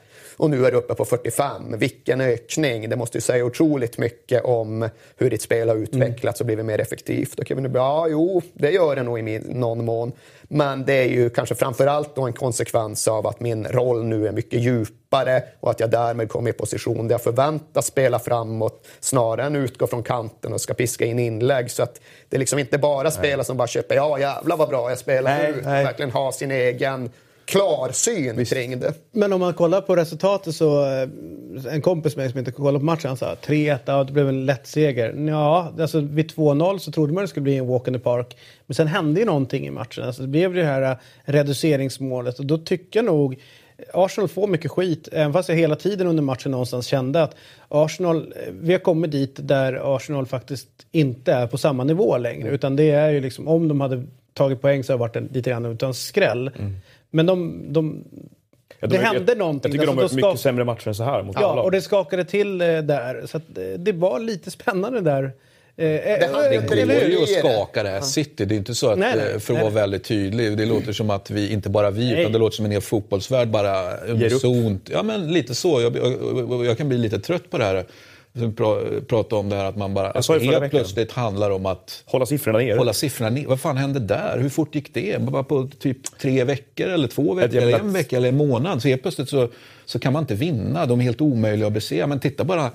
och 0.43 0.51
nu 0.51 0.67
är 0.67 0.71
du 0.71 0.77
uppe 0.77 0.95
på 0.95 1.05
45. 1.05 1.79
Vilken 1.79 2.21
ökning! 2.21 2.89
Det 2.89 2.97
måste 2.97 3.19
ju 3.19 3.23
säga 3.23 3.45
otroligt 3.45 3.99
mycket 3.99 4.45
om 4.45 4.89
hur 5.17 5.31
ditt 5.31 5.43
spel 5.43 5.69
har 5.69 5.77
utvecklats 5.77 6.41
och 6.41 6.47
blivit 6.47 6.65
mer 6.65 6.81
effektivt. 6.81 7.39
Och 7.39 7.47
Kevin 7.47 7.65
De 7.65 7.75
ja, 7.75 8.07
jo, 8.11 8.43
det 8.55 8.71
gör 8.71 8.97
det 8.97 9.03
nog 9.03 9.19
i 9.19 9.39
någon 9.39 9.85
mån. 9.85 10.13
Men 10.43 10.85
det 10.85 10.93
är 10.93 11.09
ju 11.09 11.31
kanske 11.31 11.55
framförallt 11.55 12.17
då 12.17 12.23
en 12.23 12.33
konsekvens 12.33 13.09
av 13.09 13.27
att 13.27 13.41
min 13.41 13.67
roll 13.67 14.05
nu 14.05 14.29
är 14.29 14.33
mycket 14.33 14.61
djupare 14.61 15.43
och 15.61 15.71
att 15.71 15.81
jag 15.81 15.91
därmed 15.91 16.29
kommer 16.29 16.51
i 16.51 16.53
position 16.53 17.09
där 17.09 17.15
jag 17.15 17.23
förväntas 17.23 17.87
spela 17.87 18.19
framåt 18.19 18.87
snarare 19.01 19.47
än 19.47 19.57
utgå 19.57 19.87
från 19.87 20.03
kanten 20.03 20.53
och 20.53 20.61
ska 20.61 20.75
piska 20.75 21.05
in 21.05 21.19
inlägg. 21.19 21.71
Så 21.71 21.83
att 21.83 22.01
det 22.29 22.37
är 22.37 22.39
liksom 22.39 22.59
inte 22.59 22.79
bara 22.79 23.11
spelare 23.11 23.45
som 23.45 23.57
bara 23.57 23.69
köper 23.69 23.95
ja 23.95 24.19
jävlar 24.19 24.57
vad 24.57 24.69
bra 24.69 24.89
jag 24.89 24.99
spelar 24.99 25.39
nej, 25.39 25.53
nu. 25.53 25.63
Nej. 25.65 25.85
Verkligen 25.85 26.11
ha 26.11 26.33
sin 26.33 26.51
egen 26.51 27.11
klarsyn 27.45 28.37
Visst. 28.37 28.53
kring 28.53 28.81
det. 28.81 28.93
Men 29.13 29.33
om 29.33 29.41
man 29.41 29.55
kollar 29.55 29.81
på 29.81 29.97
resultatet 29.97 30.55
så, 30.55 30.85
eh, 30.85 31.09
en 31.75 31.83
kompis 31.83 32.17
med 32.17 32.25
mig 32.25 32.31
som 32.31 32.39
inte 32.39 32.53
kollade 32.53 32.79
på 32.79 32.85
matchen 32.85 33.09
han 33.09 33.17
sa 33.17 33.35
3-1, 33.35 33.79
ja, 33.85 34.05
det 34.05 34.13
blev 34.13 34.29
en 34.29 34.47
lätt 34.47 34.67
seger. 34.67 35.15
Ja, 35.29 35.73
alltså 35.81 36.01
vid 36.01 36.31
2-0 36.31 36.79
så 36.79 36.93
trodde 36.93 37.13
man 37.13 37.25
det 37.25 37.29
skulle 37.29 37.45
bli 37.45 37.57
en 37.57 37.67
walk 37.67 37.89
in 37.89 37.95
the 37.95 38.01
park. 38.01 38.37
Men 38.67 38.75
sen 38.75 38.87
hände 38.87 39.21
ju 39.21 39.27
någonting 39.27 39.67
i 39.67 39.71
matchen. 39.71 40.05
Alltså, 40.05 40.23
det 40.23 40.29
blev 40.29 40.55
det 40.55 40.65
här 40.65 40.83
eh, 40.83 40.97
reduceringsmålet 41.25 42.39
och 42.39 42.47
då 42.47 42.59
tycker 42.59 42.99
jag 42.99 43.05
nog 43.05 43.41
Arsenal 43.93 44.29
får 44.29 44.47
mycket 44.47 44.71
skit, 44.71 45.09
även 45.13 45.33
fast 45.33 45.49
jag 45.49 45.57
hela 45.57 45.77
tiden 45.77 46.07
under 46.07 46.23
matchen 46.23 46.51
någonstans 46.53 46.87
kände 46.87 47.23
att 47.23 47.37
Arsenal, 47.69 48.17
eh, 48.17 48.53
vi 48.61 48.73
har 48.73 48.81
kommit 48.81 49.11
dit 49.11 49.37
där 49.43 49.97
Arsenal 49.97 50.27
faktiskt 50.27 50.69
inte 50.93 51.33
är 51.33 51.47
på 51.47 51.59
samma 51.59 51.85
nivå 51.85 52.19
längre. 52.19 52.49
Utan 52.49 52.77
det 52.77 52.91
är 52.91 53.11
ju 53.11 53.21
liksom, 53.21 53.49
om 53.49 53.69
de 53.69 53.81
hade 53.81 54.07
tagit 54.35 54.61
poäng 54.61 54.85
så 54.85 54.93
har 54.93 54.99
det 54.99 55.01
varit 55.01 55.17
en, 55.17 55.29
lite 55.33 55.51
grann 55.51 55.65
utan 55.65 55.95
skräll. 55.95 56.51
Men 57.15 57.27
de, 57.27 57.63
de 57.73 58.05
Ja, 58.81 58.89
det 58.89 58.97
de- 58.97 59.03
hände 59.05 59.25
jag, 59.33 59.39
någonting. 59.39 59.73
Jag 59.73 59.81
tycker 59.81 59.87
de 59.95 59.99
Alltså, 60.03 60.17
har 60.17 60.23
då 60.23 60.29
mycket 60.29 60.41
sämre 60.41 60.65
matcher 60.65 60.89
än 60.89 60.95
så 60.95 61.03
här 61.05 61.23
mot 61.23 61.37
Ja, 61.41 61.63
och 61.63 61.71
det 61.71 61.81
skakade 61.81 62.25
till 62.25 62.61
eh, 62.61 62.67
där. 62.79 63.23
Så 63.27 63.37
att, 63.37 63.59
eh, 63.59 63.65
det 63.79 63.93
var 63.93 64.21
lite 64.21 64.51
spännande 64.51 65.01
där. 65.01 65.23
Eh, 65.25 65.31
Det 65.77 66.25
eh, 66.25 66.61
Det 66.71 66.85
går 66.87 67.09
ju 67.11 67.23
att 67.23 67.29
skaka 67.29 67.83
det 67.83 67.89
här 67.89 68.01
City. 68.01 68.45
Det 68.45 68.55
är 68.55 68.57
inte 68.57 68.75
så 68.75 68.89
att, 68.91 68.99
Nej, 68.99 69.15
nej, 69.17 69.41
för 69.41 69.53
att 69.53 69.59
nej, 69.59 69.63
vara 69.63 69.75
väldigt 69.75 70.05
tydlig, 70.05 70.57
det 70.59 70.67
låter 70.67 70.93
som 70.93 71.11
att 71.11 71.31
vi, 71.31 71.53
inte 71.53 71.69
bara 71.71 71.91
vi, 71.91 72.11
Nej. 72.13 72.21
utan 72.21 72.33
det 72.33 72.39
låter 72.39 72.57
som 72.57 72.65
en 72.65 72.71
hel 72.71 72.81
fotbollsvärld 72.81 73.49
bara 73.49 73.97
unisont. 73.97 74.89
Ja, 74.93 75.03
men 75.03 75.33
lite 75.33 75.55
så. 75.55 75.81
Jag, 75.81 75.97
jag, 75.97 76.67
jag 76.67 76.79
kan 76.79 76.89
bli 76.89 76.99
lite 76.99 77.19
trött 77.19 77.51
på 77.51 77.59
det 77.59 77.65
här. 77.65 77.85
Som 78.39 78.53
pra- 78.55 79.05
prata 79.05 79.37
om 79.37 79.49
det 79.49 79.57
här 79.57 79.65
att 79.65 79.77
man 79.77 79.95
bara... 79.95 80.23
förra 80.23 80.39
helt 80.39 80.71
plötsligt 80.71 81.13
handlar 81.13 81.51
om 81.51 81.67
att 81.67 82.03
Hålla 82.07 82.27
siffrorna 82.27 82.59
nere. 82.59 82.79
hålla 82.79 82.93
siffrorna 82.93 83.31
ner. 83.31 83.47
Vad 83.47 83.61
fan 83.61 83.77
hände 83.77 84.01
där? 84.01 84.39
Hur 84.39 84.49
fort 84.49 84.75
gick 84.75 84.95
det? 84.95 85.23
Bara 85.23 85.43
på 85.45 85.69
typ 85.79 86.19
tre 86.19 86.45
veckor 86.45 86.89
eller 86.89 87.09
två 87.09 87.35
veckor 87.35 87.57
eller 87.61 87.79
en 87.79 87.93
vecka 87.93 88.17
eller 88.17 88.29
en 88.29 88.37
månad. 88.37 88.83
Så 88.83 88.89
helt 88.89 89.03
plötsligt 89.03 89.29
så, 89.29 89.49
så 89.85 89.99
kan 89.99 90.13
man 90.13 90.23
inte 90.23 90.35
vinna. 90.35 90.87
De 90.87 91.01
är 91.01 91.05
helt 91.05 91.21
omöjliga 91.21 91.67
att 91.67 91.73
besegra. 91.73 92.07
Men 92.07 92.21
titta 92.21 92.45
bara, 92.45 92.71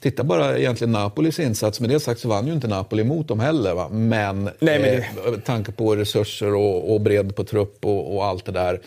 titta 0.00 0.24
bara 0.24 0.58
egentligen 0.58 0.92
Napolis 0.92 1.38
insats. 1.40 1.80
Med 1.80 1.90
det 1.90 2.00
sagt 2.00 2.20
så 2.20 2.28
vann 2.28 2.46
ju 2.46 2.52
inte 2.52 2.68
Napoli 2.68 3.04
mot 3.04 3.28
dem 3.28 3.40
heller. 3.40 3.74
Va? 3.74 3.88
Men, 3.88 4.44
Nej, 4.58 4.78
men 4.80 5.32
eh, 5.34 5.40
tanke 5.40 5.72
på 5.72 5.96
resurser 5.96 6.54
och, 6.54 6.94
och 6.94 7.00
bredd 7.00 7.36
på 7.36 7.44
trupp 7.44 7.84
och, 7.84 8.16
och 8.16 8.24
allt 8.24 8.44
det 8.44 8.52
där. 8.52 8.80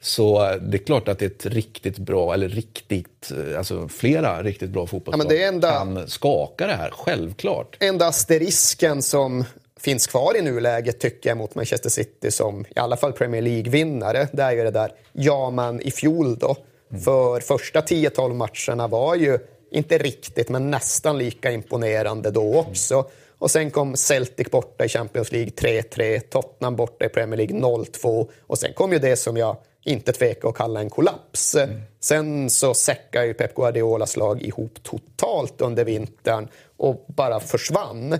Så 0.00 0.56
det 0.62 0.76
är 0.76 0.84
klart 0.84 1.08
att 1.08 1.22
ett 1.22 1.46
riktigt 1.46 1.98
bra, 1.98 2.34
eller 2.34 2.48
riktigt, 2.48 3.30
eh, 3.50 3.58
alltså 3.58 3.88
flera 3.88 4.42
riktigt 4.42 4.70
bra 4.70 4.86
fotbollslag 4.86 5.28
det 5.28 5.42
är 5.42 5.48
enda- 5.48 5.72
kan 5.72 6.08
skaka 6.08 6.66
det 6.66 6.72
här, 6.72 6.90
självklart. 6.90 7.76
enda 7.80 8.06
asterisken 8.06 9.02
som 9.02 9.44
finns 9.80 10.06
kvar 10.06 10.36
i 10.36 10.42
nuläget 10.42 11.00
tycker 11.00 11.30
jag 11.30 11.38
mot 11.38 11.54
Manchester 11.54 11.90
City 11.90 12.30
som 12.30 12.60
i 12.76 12.78
alla 12.78 12.96
fall 12.96 13.12
Premier 13.12 13.42
League-vinnare, 13.42 14.28
det 14.32 14.42
är 14.42 14.52
ju 14.52 14.62
det 14.64 14.70
där, 14.70 14.92
ja 15.12 15.50
men 15.50 15.80
i 15.80 15.90
fjol 15.90 16.36
då. 16.38 16.56
För 17.04 17.40
första 17.40 17.80
10-12 17.80 18.34
matcherna 18.34 18.88
var 18.88 19.14
ju 19.14 19.38
inte 19.70 19.98
riktigt 19.98 20.48
men 20.48 20.70
nästan 20.70 21.18
lika 21.18 21.50
imponerande 21.50 22.30
då 22.30 22.58
också. 22.58 23.04
Och 23.38 23.50
sen 23.50 23.70
kom 23.70 23.96
Celtic 23.96 24.50
borta 24.50 24.84
i 24.84 24.88
Champions 24.88 25.32
League 25.32 25.50
3-3, 25.50 26.20
Tottenham 26.20 26.76
borta 26.76 27.04
i 27.04 27.08
Premier 27.08 27.36
League 27.36 27.56
0-2 27.60 28.28
och 28.46 28.58
sen 28.58 28.72
kom 28.72 28.92
ju 28.92 28.98
det 28.98 29.16
som 29.16 29.36
jag 29.36 29.56
inte 29.86 30.12
tvekar 30.12 30.48
att 30.48 30.54
kalla 30.54 30.80
en 30.80 30.90
kollaps. 30.90 31.56
Sen 32.00 32.50
så 32.50 32.74
säckar 32.74 33.22
ju 33.22 33.34
Pep 33.34 33.54
Guardiolas 33.54 34.16
lag 34.16 34.42
ihop 34.42 34.82
totalt 34.82 35.60
under 35.60 35.84
vintern 35.84 36.48
och 36.76 37.04
bara 37.08 37.40
försvann. 37.40 38.18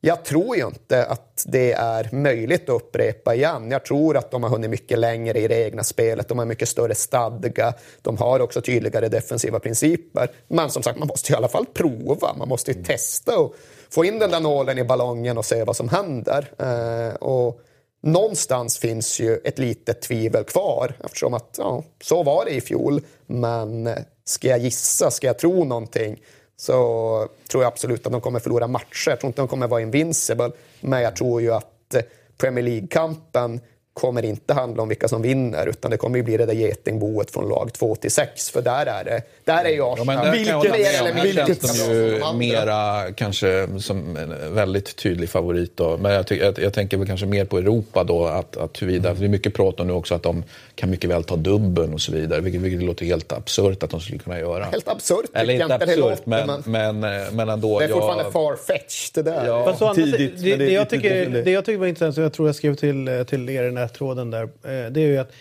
Jag 0.00 0.24
tror 0.24 0.56
ju 0.56 0.66
inte 0.66 1.06
att 1.06 1.44
det 1.46 1.72
är 1.72 2.08
möjligt 2.12 2.68
att 2.68 2.76
upprepa 2.76 3.34
igen. 3.34 3.70
Jag 3.70 3.84
tror 3.84 4.16
att 4.16 4.30
de 4.30 4.42
har 4.42 4.50
hunnit 4.50 4.70
mycket 4.70 4.98
längre 4.98 5.38
i 5.38 5.48
det 5.48 5.66
egna 5.66 5.84
spelet. 5.84 6.28
De 6.28 6.38
har 6.38 6.46
mycket 6.46 6.68
större 6.68 6.94
stadga. 6.94 7.74
De 8.02 8.16
har 8.16 8.40
också 8.40 8.60
tydligare 8.60 9.08
defensiva 9.08 9.60
principer. 9.60 10.30
Men 10.48 10.70
som 10.70 10.82
sagt, 10.82 10.98
man 10.98 11.08
måste 11.08 11.32
i 11.32 11.36
alla 11.36 11.48
fall 11.48 11.66
prova. 11.66 12.34
Man 12.38 12.48
måste 12.48 12.72
ju 12.72 12.82
testa 12.82 13.38
och 13.38 13.54
få 13.90 14.04
in 14.04 14.18
den 14.18 14.30
där 14.30 14.40
nålen 14.40 14.78
i 14.78 14.84
ballongen 14.84 15.38
och 15.38 15.44
se 15.44 15.64
vad 15.64 15.76
som 15.76 15.88
händer. 15.88 16.50
Eh, 16.58 17.14
och 17.14 17.60
någonstans 18.04 18.78
finns 18.78 19.20
ju 19.20 19.36
ett 19.44 19.58
litet 19.58 20.02
tvivel 20.02 20.44
kvar 20.44 20.94
eftersom 21.04 21.34
att 21.34 21.56
ja, 21.58 21.84
så 22.02 22.22
var 22.22 22.44
det 22.44 22.50
i 22.50 22.60
fjol. 22.60 23.00
Men 23.26 23.86
eh, 23.86 23.96
ska 24.24 24.48
jag 24.48 24.58
gissa, 24.58 25.10
ska 25.10 25.26
jag 25.26 25.38
tro 25.38 25.64
någonting 25.64 26.22
så 26.56 27.28
tror 27.50 27.62
jag 27.62 27.72
absolut 27.72 28.06
att 28.06 28.12
de 28.12 28.20
kommer 28.20 28.40
förlora 28.40 28.66
matcher. 28.66 29.10
Jag 29.10 29.20
tror 29.20 29.28
inte 29.28 29.42
de 29.42 29.48
kommer 29.48 29.68
vara 29.68 29.80
invincible, 29.80 30.50
men 30.80 31.02
jag 31.02 31.16
tror 31.16 31.42
ju 31.42 31.52
att 31.52 31.94
eh, 31.94 32.02
Premier 32.38 32.64
League-kampen 32.64 33.60
kommer 33.94 34.24
inte 34.24 34.54
handla 34.54 34.82
om 34.82 34.88
vilka 34.88 35.08
som 35.08 35.22
vinner 35.22 35.66
utan 35.66 35.90
det 35.90 35.96
kommer 35.96 36.16
ju 36.16 36.22
bli 36.22 36.36
det 36.36 36.46
där 36.46 36.54
getingboet 36.54 37.30
från 37.30 37.48
lag 37.48 37.72
2 37.72 37.94
till 37.94 38.10
6 38.10 38.50
för 38.50 38.62
där 38.62 38.86
är 38.86 39.04
det 39.04 39.22
där 39.44 39.64
är 39.64 39.68
ju 39.68 39.76
Ja, 39.76 39.92
Arsenal 39.92 40.24
där 40.24 40.32
vilket 40.32 40.62
mer 40.62 41.00
eller 41.00 41.14
mindre 41.14 41.46
känns 41.46 41.88
de 41.88 41.94
ju 41.94 42.38
mera 42.38 43.12
kanske 43.12 43.68
som 43.78 44.16
en 44.16 44.54
väldigt 44.54 44.96
tydlig 44.96 45.28
favorit. 45.28 45.76
Då. 45.76 45.96
Men 45.96 46.12
jag, 46.12 46.24
jag, 46.32 46.58
jag 46.58 46.72
tänker 46.72 46.96
väl 46.96 47.06
kanske 47.06 47.26
mer 47.26 47.44
på 47.44 47.58
Europa 47.58 48.04
då. 48.04 48.26
Att, 48.26 48.56
att 48.56 48.82
huruvida, 48.82 49.08
Mm. 49.14 49.20
Det 49.20 49.26
är 49.26 49.28
mycket 49.28 49.54
prat 49.54 49.80
om 49.80 49.86
nu 49.86 49.92
också 49.92 50.14
att 50.14 50.22
de 50.22 50.44
kan 50.74 50.90
mycket 50.90 51.10
väl 51.10 51.24
ta 51.24 51.36
dubben 51.36 51.94
och 51.94 52.00
så 52.00 52.12
vidare. 52.12 52.40
Vilket, 52.40 52.60
vilket 52.60 52.82
låter 52.82 53.04
helt 53.06 53.32
absurt 53.32 53.82
att 53.82 53.90
de 53.90 54.00
skulle 54.00 54.18
kunna 54.18 54.38
göra. 54.38 54.64
Helt 54.64 54.88
absurt 54.88 55.24
Eller 55.32 55.54
inte 55.54 55.74
absurt, 55.74 55.98
låter, 55.98 56.22
men, 56.24 56.62
men 56.64 57.00
men, 57.00 57.36
men 57.36 57.48
ändå. 57.48 57.78
det 57.78 57.84
är 57.84 57.88
fortfarande 57.88 58.24
jag- 58.24 58.32
far-fetched 58.32 59.14
det 59.14 59.22
där. 59.22 59.46
Ja. 59.46 59.94
Tidigt, 59.94 60.18
det, 60.36 60.42
det 60.42 60.52
är 60.52 60.58
det, 60.58 60.72
jag 60.72 60.90
tycker, 60.90 61.26
det 61.44 61.50
jag 61.50 61.64
tycker 61.64 61.78
var 61.78 61.86
intressant, 61.86 62.14
som 62.14 62.22
jag 62.22 62.32
tror 62.32 62.48
jag 62.48 62.56
skrev 62.56 62.74
till, 62.74 63.08
eh, 63.08 63.22
till 63.24 63.50
er 63.50 63.83
här 63.83 63.83
tråden 63.92 64.30
där, 64.30 64.42
eh, 64.42 64.90
det 64.90 65.00
är 65.00 65.06
ju 65.06 65.18
att 65.18 65.32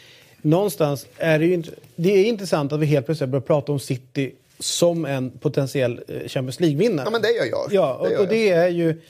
någonstans 0.41 1.07
är 1.17 1.39
det 1.39 1.45
ju 1.45 1.63
det 1.95 2.09
är 2.09 2.25
intressant 2.25 2.73
att 2.73 2.79
vi 2.79 2.85
helt 2.85 3.05
plötsligt 3.05 3.29
börjar 3.29 3.41
prata 3.41 3.71
om 3.71 3.79
City 3.79 4.31
som 4.59 5.05
en 5.05 5.31
potentiell 5.31 6.01
eh, 6.07 6.27
Champions 6.27 6.59
League-vinnare. 6.59 7.05
Ja, 7.05 7.11
men 7.11 7.21
det 7.21 7.31
gör 7.31 7.45
jag. 7.45 7.67
Ja, 7.71 7.93
och, 7.93 8.11
gör 8.11 8.19
och 8.19 8.27
det 8.27 8.49
är 8.49 8.67
ju... 8.67 9.01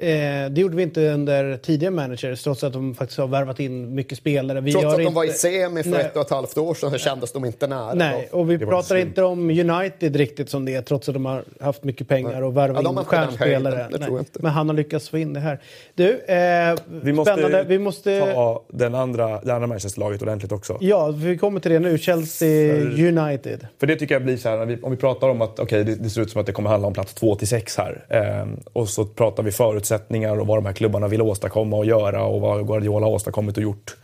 Eh, 0.00 0.50
det 0.50 0.60
gjorde 0.60 0.76
vi 0.76 0.82
inte 0.82 1.08
under 1.08 1.56
tidigare 1.56 1.94
managers, 1.94 2.42
trots 2.42 2.64
att 2.64 2.72
de 2.72 2.94
faktiskt 2.94 3.18
har 3.18 3.26
värvat 3.26 3.60
in 3.60 3.94
mycket 3.94 4.18
spelare. 4.18 4.60
Vi 4.60 4.72
Trots 4.72 4.82
gör 4.82 4.90
att 4.90 4.96
de 4.96 5.02
inte, 5.02 5.14
var 5.14 5.24
i 5.24 5.32
semi 5.32 5.82
för 5.82 5.90
Nej. 5.90 6.00
ett 6.00 6.16
och 6.16 6.22
ett 6.22 6.30
halvt 6.30 6.58
år 6.58 6.74
sedan 6.74 6.90
så 6.90 6.98
kändes 6.98 7.32
de 7.32 7.44
inte 7.44 7.66
nära. 7.66 7.94
Nej, 7.94 8.28
och 8.32 8.50
vi 8.50 8.58
pratar 8.58 8.96
inte 8.96 9.22
om 9.22 9.50
United 9.50 10.16
riktigt 10.16 10.50
som 10.50 10.64
det 10.64 10.74
är, 10.74 10.82
trots 10.82 11.08
att 11.08 11.14
de 11.14 11.26
har 11.26 11.44
haft 11.60 11.84
mycket 11.84 12.08
pengar 12.08 12.42
och 12.42 12.56
värvat 12.56 12.82
Ja, 12.84 12.90
in 12.90 13.04
stjärnspelare. 13.04 13.88
Nej. 13.98 14.08
Men 14.32 14.50
han 14.50 14.68
har 14.68 14.76
lyckats 14.76 15.08
få 15.08 15.18
in 15.18 15.32
det 15.32 15.40
här. 15.40 15.60
Du, 15.94 16.20
eh, 16.20 16.78
Vi 17.02 17.12
måste, 17.12 17.32
spännande. 17.32 17.64
Vi 17.68 17.78
måste... 17.78 18.20
ta 18.34 18.64
den 18.68 18.94
andra, 18.94 19.40
det 19.40 19.54
andra 19.54 19.66
Manchester-laget 19.66 20.22
ordentligt 20.22 20.52
också. 20.52 20.78
Ja, 20.80 21.08
vi 21.08 21.38
kommer 21.38 21.60
till 21.60 21.72
det 21.72 21.78
nu. 21.78 21.98
Chelsea 21.98 22.74
United. 22.82 23.66
För 23.80 23.86
det 23.86 23.96
tycker 23.96 24.14
jag 24.14 24.24
blir 24.24 24.36
så 24.36 24.48
här, 24.48 24.56
när 24.56 24.66
vi, 24.66 24.80
om 24.82 24.90
vi 24.90 24.96
pratar 24.96 25.28
om 25.28 25.42
att 25.42 25.58
okej, 25.58 25.84
det, 25.84 25.94
det 25.94 26.10
ser 26.10 26.20
ut 26.20 26.30
som 26.30 26.40
att 26.40 26.46
det 26.46 26.52
kommer 26.52 26.70
handla 26.70 26.88
om 26.88 26.94
plats 26.94 27.14
2 27.14 27.34
till 27.34 27.48
6 27.48 27.76
här. 27.76 28.04
Ehm, 28.08 28.56
och 28.72 28.88
så 28.88 29.04
pratar 29.04 29.42
vi 29.42 29.52
förutsättningar 29.88 30.40
och 30.40 30.46
vad 30.46 30.58
de 30.58 30.66
här 30.66 30.72
klubbarna 30.72 31.08
vill 31.08 31.22
åstadkomma 31.22 31.76
och 31.76 31.86
göra 31.86 32.24
och 32.24 32.40
vad 32.40 32.66
Guardiola 32.66 33.06
har 33.06 33.12
åstadkommit 33.12 33.56
och 33.56 33.62
gjort 33.62 33.96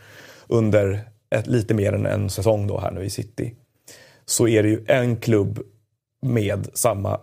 under 0.47 1.01
ett, 1.29 1.47
lite 1.47 1.73
mer 1.73 1.93
än 1.93 2.05
en 2.05 2.29
säsong 2.29 2.67
då 2.67 2.79
här 2.79 2.91
nu 2.91 3.03
i 3.03 3.09
City. 3.09 3.53
Så 4.25 4.47
är 4.47 4.63
det 4.63 4.69
ju 4.69 4.85
en 4.87 5.17
klubb 5.17 5.59
med 6.21 6.67
samma 6.73 7.19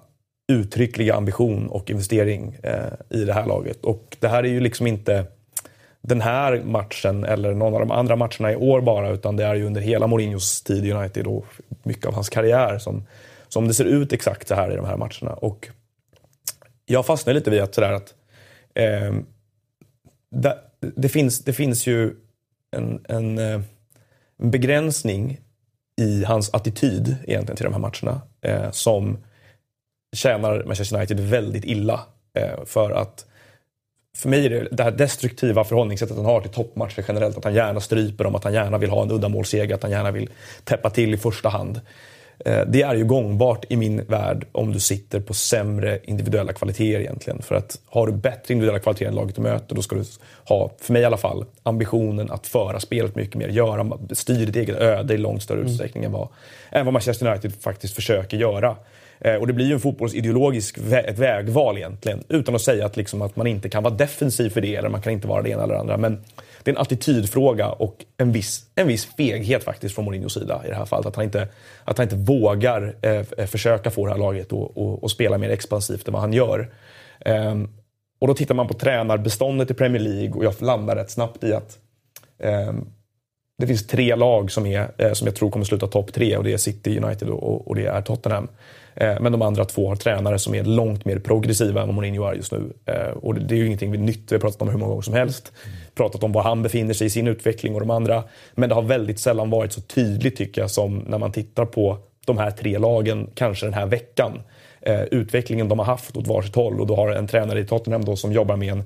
uttryckliga 0.53 1.15
ambition 1.15 1.69
och 1.69 1.91
investering 1.91 2.57
eh, 2.63 2.93
i 3.11 3.25
det 3.25 3.33
här 3.33 3.47
laget. 3.47 3.85
Och 3.85 4.17
det 4.21 4.29
här 4.29 4.45
är 4.45 4.49
ju 4.49 4.61
liksom 4.61 4.87
inte 4.87 5.27
den 6.03 6.21
här 6.21 6.63
matchen 6.65 7.25
eller 7.25 7.55
någon 7.55 7.75
av 7.75 7.81
de 7.81 7.91
andra 7.91 8.17
matcherna 8.17 8.53
i 8.53 8.57
år 8.57 8.81
bara 8.81 9.11
utan 9.11 9.37
det 9.37 9.45
är 9.45 9.55
ju 9.55 9.67
under 9.67 9.81
hela 9.81 10.07
Mourinhos 10.07 10.63
tid 10.63 10.85
i 10.85 10.93
United 10.93 11.27
och 11.27 11.47
mycket 11.85 12.07
av 12.07 12.15
hans 12.15 12.29
karriär 12.29 12.79
som, 12.79 13.05
som 13.49 13.69
det 13.69 13.75
ser 13.75 13.85
ut 13.85 14.13
exakt 14.13 14.49
så 14.49 14.55
här 14.55 14.73
i 14.73 14.77
de 14.77 14.87
här 14.87 14.97
matcherna. 14.97 15.35
Och 15.35 15.69
jag 16.87 17.07
fastnar 17.07 17.35
lite 17.35 17.51
vid 17.51 17.61
att 17.61 17.75
sådär 17.75 17.93
att 17.93 18.15
eh, 18.75 19.15
det, 20.31 20.59
det, 20.81 21.09
finns, 21.09 21.45
det 21.45 21.53
finns 21.53 21.87
ju 21.87 22.15
en, 22.77 23.05
en, 23.09 23.39
eh, 23.39 23.61
en 24.39 24.51
begränsning 24.51 25.41
i 26.01 26.25
hans 26.25 26.55
attityd 26.55 27.17
egentligen 27.25 27.57
till 27.57 27.65
de 27.65 27.73
här 27.73 27.81
matcherna 27.81 28.21
eh, 28.41 28.71
som 28.71 29.19
tjänar 30.17 30.65
Manchester 30.65 30.97
United 30.97 31.21
väldigt 31.21 31.65
illa. 31.65 32.01
Eh, 32.35 32.65
för 32.65 32.91
att 32.91 33.27
för 34.17 34.29
mig 34.29 34.47
är 34.47 34.51
det 34.51 34.69
det 34.73 34.83
här 34.83 34.91
destruktiva 34.91 35.65
förhållningssättet 35.65 36.17
han 36.17 36.25
har 36.25 36.41
till 36.41 36.51
toppmatcher 36.51 37.05
generellt. 37.09 37.37
Att 37.37 37.45
han 37.45 37.55
gärna 37.55 37.81
stryper 37.81 38.25
dem, 38.25 38.35
att 38.35 38.45
han 38.45 38.53
gärna 38.53 38.79
vill 38.79 38.91
ha 38.91 39.03
en 39.03 39.11
uddamålsseger, 39.11 39.75
att 39.75 39.83
han 39.83 39.91
gärna 39.91 40.11
vill 40.11 40.31
täppa 40.65 40.91
till 40.91 41.15
i 41.15 41.17
första 41.17 41.49
hand. 41.49 41.81
Eh, 42.45 42.61
Det 42.67 42.83
är 42.83 42.95
ju 42.95 43.05
gångbart 43.05 43.65
i 43.69 43.77
min 43.77 44.05
värld 44.09 44.47
om 44.53 44.73
du 44.73 44.81
sitter 44.81 45.21
på 45.21 45.35
sämre 45.35 45.99
individuella 46.05 46.53
kvaliteter 46.53 47.01
egentligen. 47.01 47.43
För 47.43 47.55
att 47.55 47.79
har 47.87 48.07
du 48.07 48.13
bättre 48.13 48.55
individuella 48.55 48.79
kvaliteter 48.79 49.09
än 49.09 49.15
laget 49.15 49.37
du 49.37 49.43
möter, 49.43 49.75
då 49.77 49.83
ska 49.83 49.97
du 49.97 50.05
ha, 50.49 50.71
för 50.81 50.93
mig 50.93 51.03
i 51.03 51.05
alla 51.05 51.17
fall, 51.17 51.45
ambitionen 51.63 52.31
att 52.31 52.47
föra 52.47 52.81
spelet 52.81 53.15
mycket 53.15 53.35
mer. 53.37 53.49
Göra, 53.49 53.99
styra 54.13 54.45
ditt 54.47 54.57
eget 54.57 54.77
öde 54.77 55.15
i 55.15 55.19
långt 55.19 55.43
större 55.43 55.61
utsträckning 55.61 56.05
än 56.05 56.13
vad, 56.13 56.29
än 56.71 56.85
vad 56.87 56.93
Manchester 56.93 57.27
United 57.31 57.53
faktiskt 57.61 57.95
försöker 57.95 58.37
göra. 58.37 58.77
Eh, 59.21 59.35
Och 59.35 59.47
det 59.47 59.53
blir 59.53 59.67
ju 59.67 59.73
en 59.73 59.81
fotbollsideologisk 59.81 60.79
vä- 60.79 61.07
ett 61.11 61.19
vägval 61.19 61.77
egentligen. 61.77 62.25
Utan 62.29 62.55
att 62.55 62.63
säga 62.63 62.87
att, 62.87 62.97
liksom 62.97 63.23
att 63.23 63.37
man 63.37 63.47
inte 63.47 63.69
kan 63.69 63.83
vara 63.83 63.95
defensiv 63.95 64.51
för 64.51 64.61
det 64.61 64.77
eller 64.77 64.89
man 64.89 65.03
kan 65.03 65.13
inte 65.13 65.29
vara 65.29 65.43
det 65.43 65.51
ena 65.51 65.63
eller 65.63 65.75
det 65.75 65.81
andra. 65.81 65.97
Men 65.97 66.21
det 66.65 66.71
är 66.71 66.75
en 66.75 66.81
attitydfråga 66.81 67.69
och 67.69 68.05
en 68.17 68.33
viss, 68.33 68.67
en 68.75 68.87
viss 68.87 69.05
feghet 69.05 69.65
faktiskt 69.65 69.95
från 69.95 70.05
Mourinhos 70.05 70.35
sida 70.35 70.63
i 70.65 70.69
det 70.69 70.75
här 70.75 70.85
fallet. 70.85 71.07
Att 71.07 71.17
han 71.17 71.25
inte, 71.25 71.49
att 71.85 71.99
han 71.99 72.05
inte 72.05 72.17
vågar 72.17 72.97
eh, 73.03 73.47
försöka 73.47 73.91
få 73.91 74.07
det 74.07 74.13
här 74.13 74.19
laget 74.19 74.47
att 74.47 74.53
och, 74.53 75.03
och 75.03 75.11
spela 75.11 75.39
mer 75.39 75.51
expansivt 75.51 76.09
än 76.09 76.13
vad 76.13 76.23
han 76.23 76.33
gör. 76.33 76.73
Ehm, 77.21 77.69
och 78.21 78.29
då 78.29 78.35
tittar 78.35 78.55
man 78.55 78.69
på 78.69 78.75
tränarbeståndet 78.75 79.71
i 79.71 79.75
Premier 79.75 80.03
League 80.03 80.33
och 80.33 80.45
jag 80.45 80.63
landar 80.63 80.97
rätt 80.97 81.11
snabbt 81.11 81.45
i 81.45 81.53
att 81.53 81.79
eh, 82.39 82.73
det 83.59 83.67
finns 83.67 83.87
tre 83.87 84.17
lag 84.17 84.51
som, 84.51 84.67
är, 84.67 84.91
eh, 84.99 85.13
som 85.13 85.27
jag 85.27 85.37
tror 85.37 85.51
kommer 85.51 85.65
sluta 85.65 85.87
topp 85.87 86.13
tre 86.13 86.37
och 86.37 86.45
det 86.45 86.53
är 86.53 86.57
City, 86.57 86.99
United 86.99 87.29
och, 87.29 87.69
och 87.69 87.75
det 87.75 87.87
är 87.87 88.03
Tottenham. 88.03 88.49
Eh, 88.95 89.21
men 89.21 89.33
de 89.33 89.43
andra 89.43 89.65
två 89.65 89.89
har 89.89 89.97
tränare 89.97 90.39
som 90.39 90.55
är 90.55 90.65
långt 90.65 91.05
mer 91.05 91.19
progressiva 91.19 91.81
än 91.81 91.87
vad 91.87 91.95
Mourinho 91.95 92.25
är 92.25 92.35
just 92.35 92.53
nu. 92.53 92.73
Eh, 92.87 93.09
och 93.09 93.35
det 93.35 93.55
är 93.55 93.59
ju 93.59 93.67
ingenting 93.67 94.05
nytt, 94.05 94.33
vi 94.33 94.35
har 94.35 94.41
pratat 94.41 94.63
om 94.63 94.69
hur 94.69 94.79
många 94.79 94.89
gånger 94.89 95.03
som 95.03 95.15
helst. 95.15 95.53
Pratat 95.95 96.23
om 96.23 96.33
var 96.33 96.43
han 96.43 96.63
befinner 96.63 96.95
sig 96.95 97.07
i 97.07 97.11
sin 97.11 97.29
utveckling 97.29 97.75
och 97.75 97.81
de 97.81 97.91
andra. 97.91 98.25
Men 98.55 98.69
det 98.69 98.75
har 98.75 98.83
väldigt 98.83 99.19
sällan 99.19 99.51
varit 99.51 99.73
så 99.73 99.81
tydligt 99.81 100.37
tycker 100.37 100.61
jag 100.61 100.71
som 100.71 100.99
när 100.99 101.19
man 101.19 101.33
tittar 101.33 101.65
på 101.65 101.99
de 102.27 102.39
här 102.39 102.51
tre 102.51 102.79
lagen, 102.79 103.31
kanske 103.35 103.67
den 103.67 103.75
här 103.75 103.87
veckan. 103.87 104.41
Eh, 104.81 105.03
utvecklingen 105.03 105.69
de 105.69 105.79
har 105.79 105.87
haft 105.87 106.17
åt 106.17 106.27
varsitt 106.27 106.55
håll 106.55 106.81
och 106.81 106.87
då 106.87 106.97
har 106.97 107.11
en 107.11 107.27
tränare 107.27 107.61
i 107.61 107.65
Tottenham 107.65 108.05
då 108.05 108.17
som 108.17 108.33
jobbar 108.33 108.57
med 108.57 108.73
en 108.73 108.85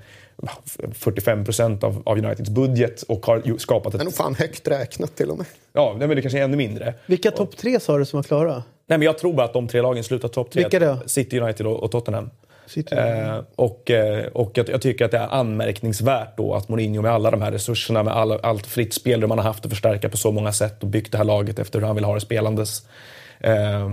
45 0.92 1.44
procent 1.44 1.84
av, 1.84 2.02
av, 2.06 2.18
Uniteds 2.18 2.50
budget 2.50 3.02
och 3.02 3.26
har 3.26 3.58
skapat 3.58 3.94
ett... 3.94 3.98
Det 3.98 4.02
är 4.02 4.04
nog 4.04 4.14
fan 4.14 4.34
högt 4.34 4.68
räknat 4.68 5.16
till 5.16 5.30
och 5.30 5.38
med. 5.38 5.46
Ja, 5.72 5.96
men 5.98 6.08
det 6.08 6.22
kanske 6.22 6.38
är 6.38 6.44
ännu 6.44 6.56
mindre. 6.56 6.94
Vilka 7.06 7.30
topp 7.30 7.56
tre 7.56 7.80
sa 7.80 7.98
du 7.98 8.04
som 8.04 8.16
var 8.16 8.22
klara? 8.22 8.62
Nej, 8.86 8.98
men 8.98 9.02
jag 9.02 9.18
tror 9.18 9.32
bara 9.32 9.46
att 9.46 9.52
de 9.52 9.68
tre 9.68 9.82
lagen 9.82 10.04
slutar 10.04 10.28
topp 10.28 10.50
tre. 10.50 10.62
Vilka 10.62 10.78
då? 10.78 10.98
City, 11.06 11.40
United 11.40 11.66
och, 11.66 11.82
och 11.82 11.90
Tottenham. 11.90 12.30
Eh, 12.92 13.40
och 13.56 13.90
eh, 13.90 14.26
och 14.26 14.50
jag, 14.54 14.68
jag, 14.68 14.82
tycker 14.82 15.04
att 15.04 15.10
det 15.10 15.18
är 15.18 15.28
anmärkningsvärt 15.28 16.36
då 16.36 16.54
att 16.54 16.68
Mourinho 16.68 17.02
med 17.02 17.12
alla 17.12 17.30
de 17.30 17.42
här 17.42 17.52
resurserna, 17.52 18.02
med 18.02 18.14
all, 18.16 18.32
allt 18.32 18.66
fritt 18.66 18.94
spel 18.94 19.26
man 19.26 19.38
har 19.38 19.44
haft 19.44 19.64
att 19.64 19.70
förstärka 19.70 20.08
på 20.08 20.16
så 20.16 20.32
många 20.32 20.52
sätt 20.52 20.82
och 20.82 20.88
byggt 20.88 21.12
det 21.12 21.18
här 21.18 21.24
laget 21.24 21.58
efter 21.58 21.78
hur 21.78 21.86
han 21.86 21.96
vill 21.96 22.04
ha 22.04 22.14
det 22.14 22.20
spelandes. 22.20 22.86
Eh, 23.40 23.90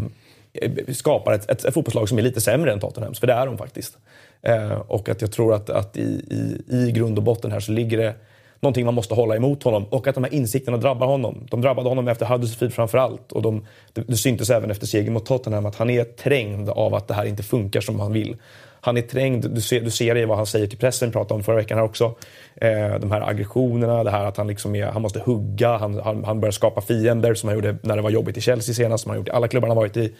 skapar 0.94 1.34
ett, 1.34 1.50
ett, 1.50 1.66
ett 1.66 1.74
fotbollslag 1.74 2.10
som 2.10 2.18
är 2.18 2.22
lite 2.22 2.42
sämre 2.42 2.74
än 2.74 2.80
Tottenhams, 2.80 3.20
för 3.20 3.28
det 3.28 3.34
är 3.34 3.46
de 3.46 3.58
faktiskt. 3.58 3.98
Eh, 4.42 4.72
och 4.72 5.10
att 5.10 5.22
jag 5.22 5.32
tror 5.32 5.54
att, 5.54 5.70
att 5.70 5.98
i, 5.98 6.02
i, 6.30 6.76
i 6.76 6.92
grund 6.92 7.18
och 7.18 7.24
botten 7.24 7.52
här 7.52 7.60
så 7.60 7.72
ligger 7.72 7.98
det 7.98 8.14
någonting 8.64 8.86
man 8.86 8.94
måste 8.94 9.14
hålla 9.14 9.36
emot 9.36 9.64
honom 9.64 9.86
och 9.90 10.08
att 10.08 10.16
de 10.16 10.24
här 10.24 10.34
insikterna 10.34 10.78
drabbar 10.78 11.08
honom. 11.08 11.48
De 11.50 11.62
drabbade 11.62 11.90
honom 11.90 12.08
efter 12.08 12.26
Huddersfield 12.26 12.74
framför 12.74 12.98
allt 12.98 13.32
och 13.32 13.42
de, 13.42 13.66
det, 13.94 14.02
det 14.08 14.18
syntes 14.18 14.50
även 14.50 14.72
efter 14.72 14.88
segern 14.88 15.14
mot 15.14 15.26
Tottenham 15.26 15.66
att 15.66 15.76
han 15.76 15.90
är 15.90 16.04
trängd 16.04 16.70
av 16.70 16.96
att 16.96 17.08
det 17.08 17.14
här 17.14 17.26
inte 17.26 17.44
funkar 17.44 17.82
som 17.82 18.00
han 18.00 18.14
vill. 18.14 18.36
Han 18.82 18.98
är 18.98 19.02
trängd, 19.02 19.50
du 19.50 19.62
ser, 19.62 19.82
du 19.82 19.92
ser 19.92 20.16
det 20.16 20.22
i 20.22 20.26
vad 20.26 20.38
han 20.38 20.46
säger 20.46 20.68
till 20.68 20.78
pressen, 20.78 21.10
vi 21.10 21.14
pratade 21.14 21.34
om 21.34 21.44
förra 21.44 21.56
veckan 21.56 21.78
här 21.78 21.86
också. 21.86 22.16
Eh, 22.56 23.00
de 23.00 23.12
här 23.12 23.30
aggressionerna, 23.30 24.04
det 24.04 24.12
här 24.12 24.26
att 24.26 24.38
han, 24.38 24.48
liksom 24.48 24.76
är, 24.76 24.86
han 24.86 25.02
måste 25.02 25.20
hugga, 25.20 25.78
han, 25.78 26.00
han, 26.00 26.24
han 26.24 26.40
börjar 26.40 26.52
skapa 26.52 26.82
fiender 26.82 27.34
som 27.34 27.50
han 27.50 27.58
gjorde 27.58 27.76
när 27.82 27.96
det 27.96 28.02
var 28.02 28.10
jobbigt 28.10 28.38
i 28.38 28.42
Chelsea 28.42 28.76
senast, 28.76 29.04
som 29.04 29.10
han 29.10 29.20
gjort 29.20 29.28
i 29.28 29.32
alla 29.32 29.48
klubbar 29.48 29.68
han 29.68 29.78
varit 29.78 29.98
i. 29.98 30.14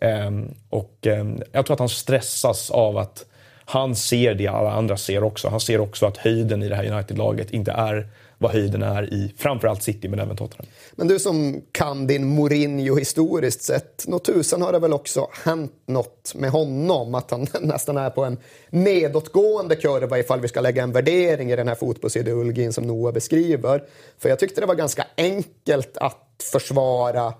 Eh, 0.00 0.30
och 0.70 1.06
eh, 1.06 1.26
jag 1.52 1.66
tror 1.66 1.74
att 1.74 1.78
han 1.78 1.88
stressas 1.88 2.70
av 2.70 2.98
att 2.98 3.24
han 3.68 3.96
ser 3.96 4.34
det 4.34 4.46
alla 4.46 4.72
andra 4.72 4.96
ser 4.96 5.24
också. 5.24 5.48
Han 5.48 5.60
ser 5.60 5.80
också 5.80 6.06
att 6.06 6.16
höjden 6.16 6.62
i 6.62 6.68
det 6.68 6.74
här 6.74 6.92
United-laget 6.92 7.50
inte 7.50 7.72
är 7.72 8.08
vad 8.38 8.50
höjden 8.50 8.82
är 8.82 9.14
i 9.14 9.34
framförallt 9.38 9.82
City 9.82 10.08
men 10.08 10.18
även 10.18 10.36
Tottenham. 10.36 10.66
Men 10.92 11.08
du 11.08 11.18
som 11.18 11.62
kan 11.72 12.06
din 12.06 12.26
Mourinho 12.26 12.96
historiskt 12.96 13.62
sett, 13.62 14.04
nå 14.06 14.18
tusan 14.18 14.62
har 14.62 14.72
det 14.72 14.78
väl 14.78 14.92
också 14.92 15.28
hänt 15.44 15.72
något 15.86 16.32
med 16.34 16.50
honom? 16.50 17.14
Att 17.14 17.30
han 17.30 17.46
nästan 17.60 17.96
är 17.96 18.10
på 18.10 18.24
en 18.24 18.38
nedåtgående 18.70 19.76
kurva 19.76 20.18
ifall 20.18 20.40
vi 20.40 20.48
ska 20.48 20.60
lägga 20.60 20.82
en 20.82 20.92
värdering 20.92 21.50
i 21.50 21.56
den 21.56 21.68
här 21.68 21.74
fotbollsideologin 21.74 22.72
som 22.72 22.86
Noah 22.86 23.12
beskriver. 23.12 23.84
För 24.18 24.28
jag 24.28 24.38
tyckte 24.38 24.60
det 24.60 24.66
var 24.66 24.74
ganska 24.74 25.06
enkelt 25.16 25.96
att 25.96 26.44
försvara 26.52 27.34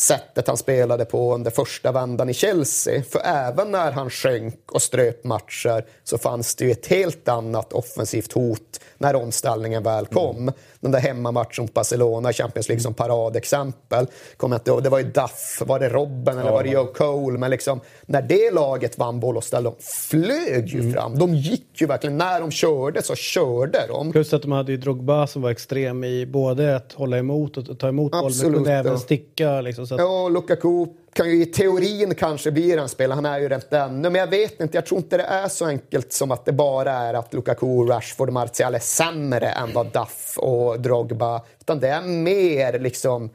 sättet 0.00 0.48
han 0.48 0.56
spelade 0.56 1.04
på 1.04 1.34
under 1.34 1.50
första 1.50 1.92
vändan 1.92 2.28
i 2.28 2.34
Chelsea. 2.34 3.02
För 3.02 3.20
även 3.24 3.70
när 3.70 3.92
han 3.92 4.10
sjönk 4.10 4.72
och 4.72 4.82
ströp 4.82 5.24
matcher 5.24 5.84
så 6.04 6.18
fanns 6.18 6.54
det 6.54 6.64
ju 6.64 6.70
ett 6.70 6.86
helt 6.86 7.28
annat 7.28 7.72
offensivt 7.72 8.32
hot 8.32 8.80
när 8.98 9.14
omställningen 9.14 9.82
väl 9.82 10.06
kom. 10.06 10.36
Mm. 10.36 10.54
Den 10.80 10.90
där 10.90 11.00
hemmamatchen 11.00 11.64
mot 11.64 11.74
Barcelona 11.74 12.30
i 12.30 12.32
Champions 12.32 12.68
League 12.68 12.82
som 12.82 12.94
paradexempel. 12.94 14.06
Kom 14.36 14.52
inte 14.52 14.80
det 14.80 14.88
var 14.88 14.98
ju 14.98 15.04
Duff, 15.04 15.62
var 15.66 15.78
det 15.78 15.88
Robben 15.88 16.38
eller 16.38 16.50
var 16.50 16.62
det 16.62 16.70
Joe 16.70 16.86
Cole? 16.86 17.38
Men 17.38 17.50
liksom, 17.50 17.80
när 18.06 18.22
det 18.22 18.50
laget 18.50 18.98
vann 18.98 19.20
boll 19.20 19.36
och 19.36 19.44
ställde, 19.44 19.70
de 19.70 19.76
flög 19.82 20.68
ju 20.68 20.80
mm. 20.80 20.92
fram. 20.92 21.18
De 21.18 21.34
gick 21.34 21.80
ju 21.80 21.86
verkligen, 21.86 22.18
när 22.18 22.40
de 22.40 22.50
körde 22.50 23.02
så 23.02 23.14
körde 23.14 23.86
de. 23.88 24.12
Plus 24.12 24.32
att 24.32 24.42
de 24.42 24.52
hade 24.52 24.72
ju 24.72 24.78
Drogba 24.78 25.26
som 25.26 25.42
var 25.42 25.50
extrem 25.50 26.04
i 26.04 26.26
både 26.26 26.76
att 26.76 26.92
hålla 26.92 27.18
emot 27.18 27.56
och 27.56 27.78
ta 27.78 27.88
emot 27.88 28.12
boll, 28.12 28.32
men 28.42 28.54
kunde 28.54 28.72
även 28.72 28.98
sticka. 28.98 29.60
Liksom, 29.60 29.86
så 29.88 29.94
att... 29.94 30.00
Ja, 30.00 30.28
Lukaku 30.28 30.86
kan 31.12 31.30
ju 31.30 31.42
i 31.42 31.46
teorin 31.46 32.14
kanske 32.14 32.50
bli 32.50 32.76
den 32.76 32.88
spelaren. 32.88 33.24
Han 33.24 33.34
är 33.34 33.40
ju 33.40 33.48
rätt 33.48 33.72
ännu, 33.72 34.10
men 34.10 34.14
jag 34.14 34.26
vet 34.26 34.60
inte. 34.60 34.76
Jag 34.76 34.86
tror 34.86 34.98
inte 34.98 35.16
det 35.16 35.22
är 35.22 35.48
så 35.48 35.66
enkelt 35.66 36.12
som 36.12 36.30
att 36.30 36.44
det 36.44 36.52
bara 36.52 36.92
är 36.92 37.14
att 37.14 37.34
Lukaku, 37.34 37.66
Rashford 37.66 38.28
och 38.28 38.34
Martial 38.34 38.74
är 38.74 38.78
sämre 38.78 39.48
än 39.48 39.72
vad 39.72 39.86
Duff 39.86 40.38
och 40.38 40.80
Drogba. 40.80 41.42
Utan 41.60 41.80
det 41.80 41.88
är 41.88 42.02
mer 42.02 42.78
liksom 42.78 43.30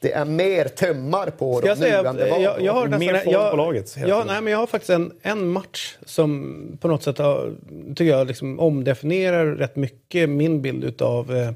det 0.00 0.12
är 0.12 0.24
mer 0.24 0.64
tömmar 0.64 1.30
på 1.30 1.60
dem 1.60 1.76
nu 1.80 1.86
än 1.86 2.16
det 2.16 2.30
var 2.30 2.38
jag, 2.38 2.62
jag 2.62 2.72
har 2.72 2.88
Mer 2.88 3.14
folk 3.14 3.34
jag, 3.34 3.50
på 3.50 3.56
laget. 3.56 3.96
Jag, 3.96 4.26
nej, 4.26 4.42
men 4.42 4.52
jag 4.52 4.58
har 4.58 4.66
faktiskt 4.66 4.90
en, 4.90 5.12
en 5.22 5.48
match 5.48 5.96
som 6.04 6.78
på 6.80 6.88
något 6.88 7.02
sätt 7.02 7.18
har, 7.18 7.54
tycker 7.88 8.04
jag 8.04 8.26
liksom 8.26 8.60
omdefinierar 8.60 9.46
rätt 9.46 9.76
mycket 9.76 10.28
min 10.28 10.62
bild 10.62 10.84
utav 10.84 11.36
eh 11.36 11.50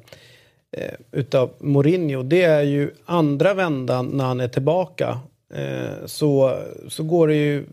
utav 1.13 1.51
Mourinho. 1.59 2.23
Det 2.23 2.43
är 2.43 2.63
ju 2.63 2.91
andra 3.05 3.55
vändan 3.55 4.07
när 4.07 4.25
han 4.25 4.41
är 4.41 4.49
tillbaka 4.49 5.21
Eh, 5.55 6.07
så, 6.07 6.59
så 6.89 7.03
går 7.03 7.29
det 7.29 7.35
ju... 7.35 7.65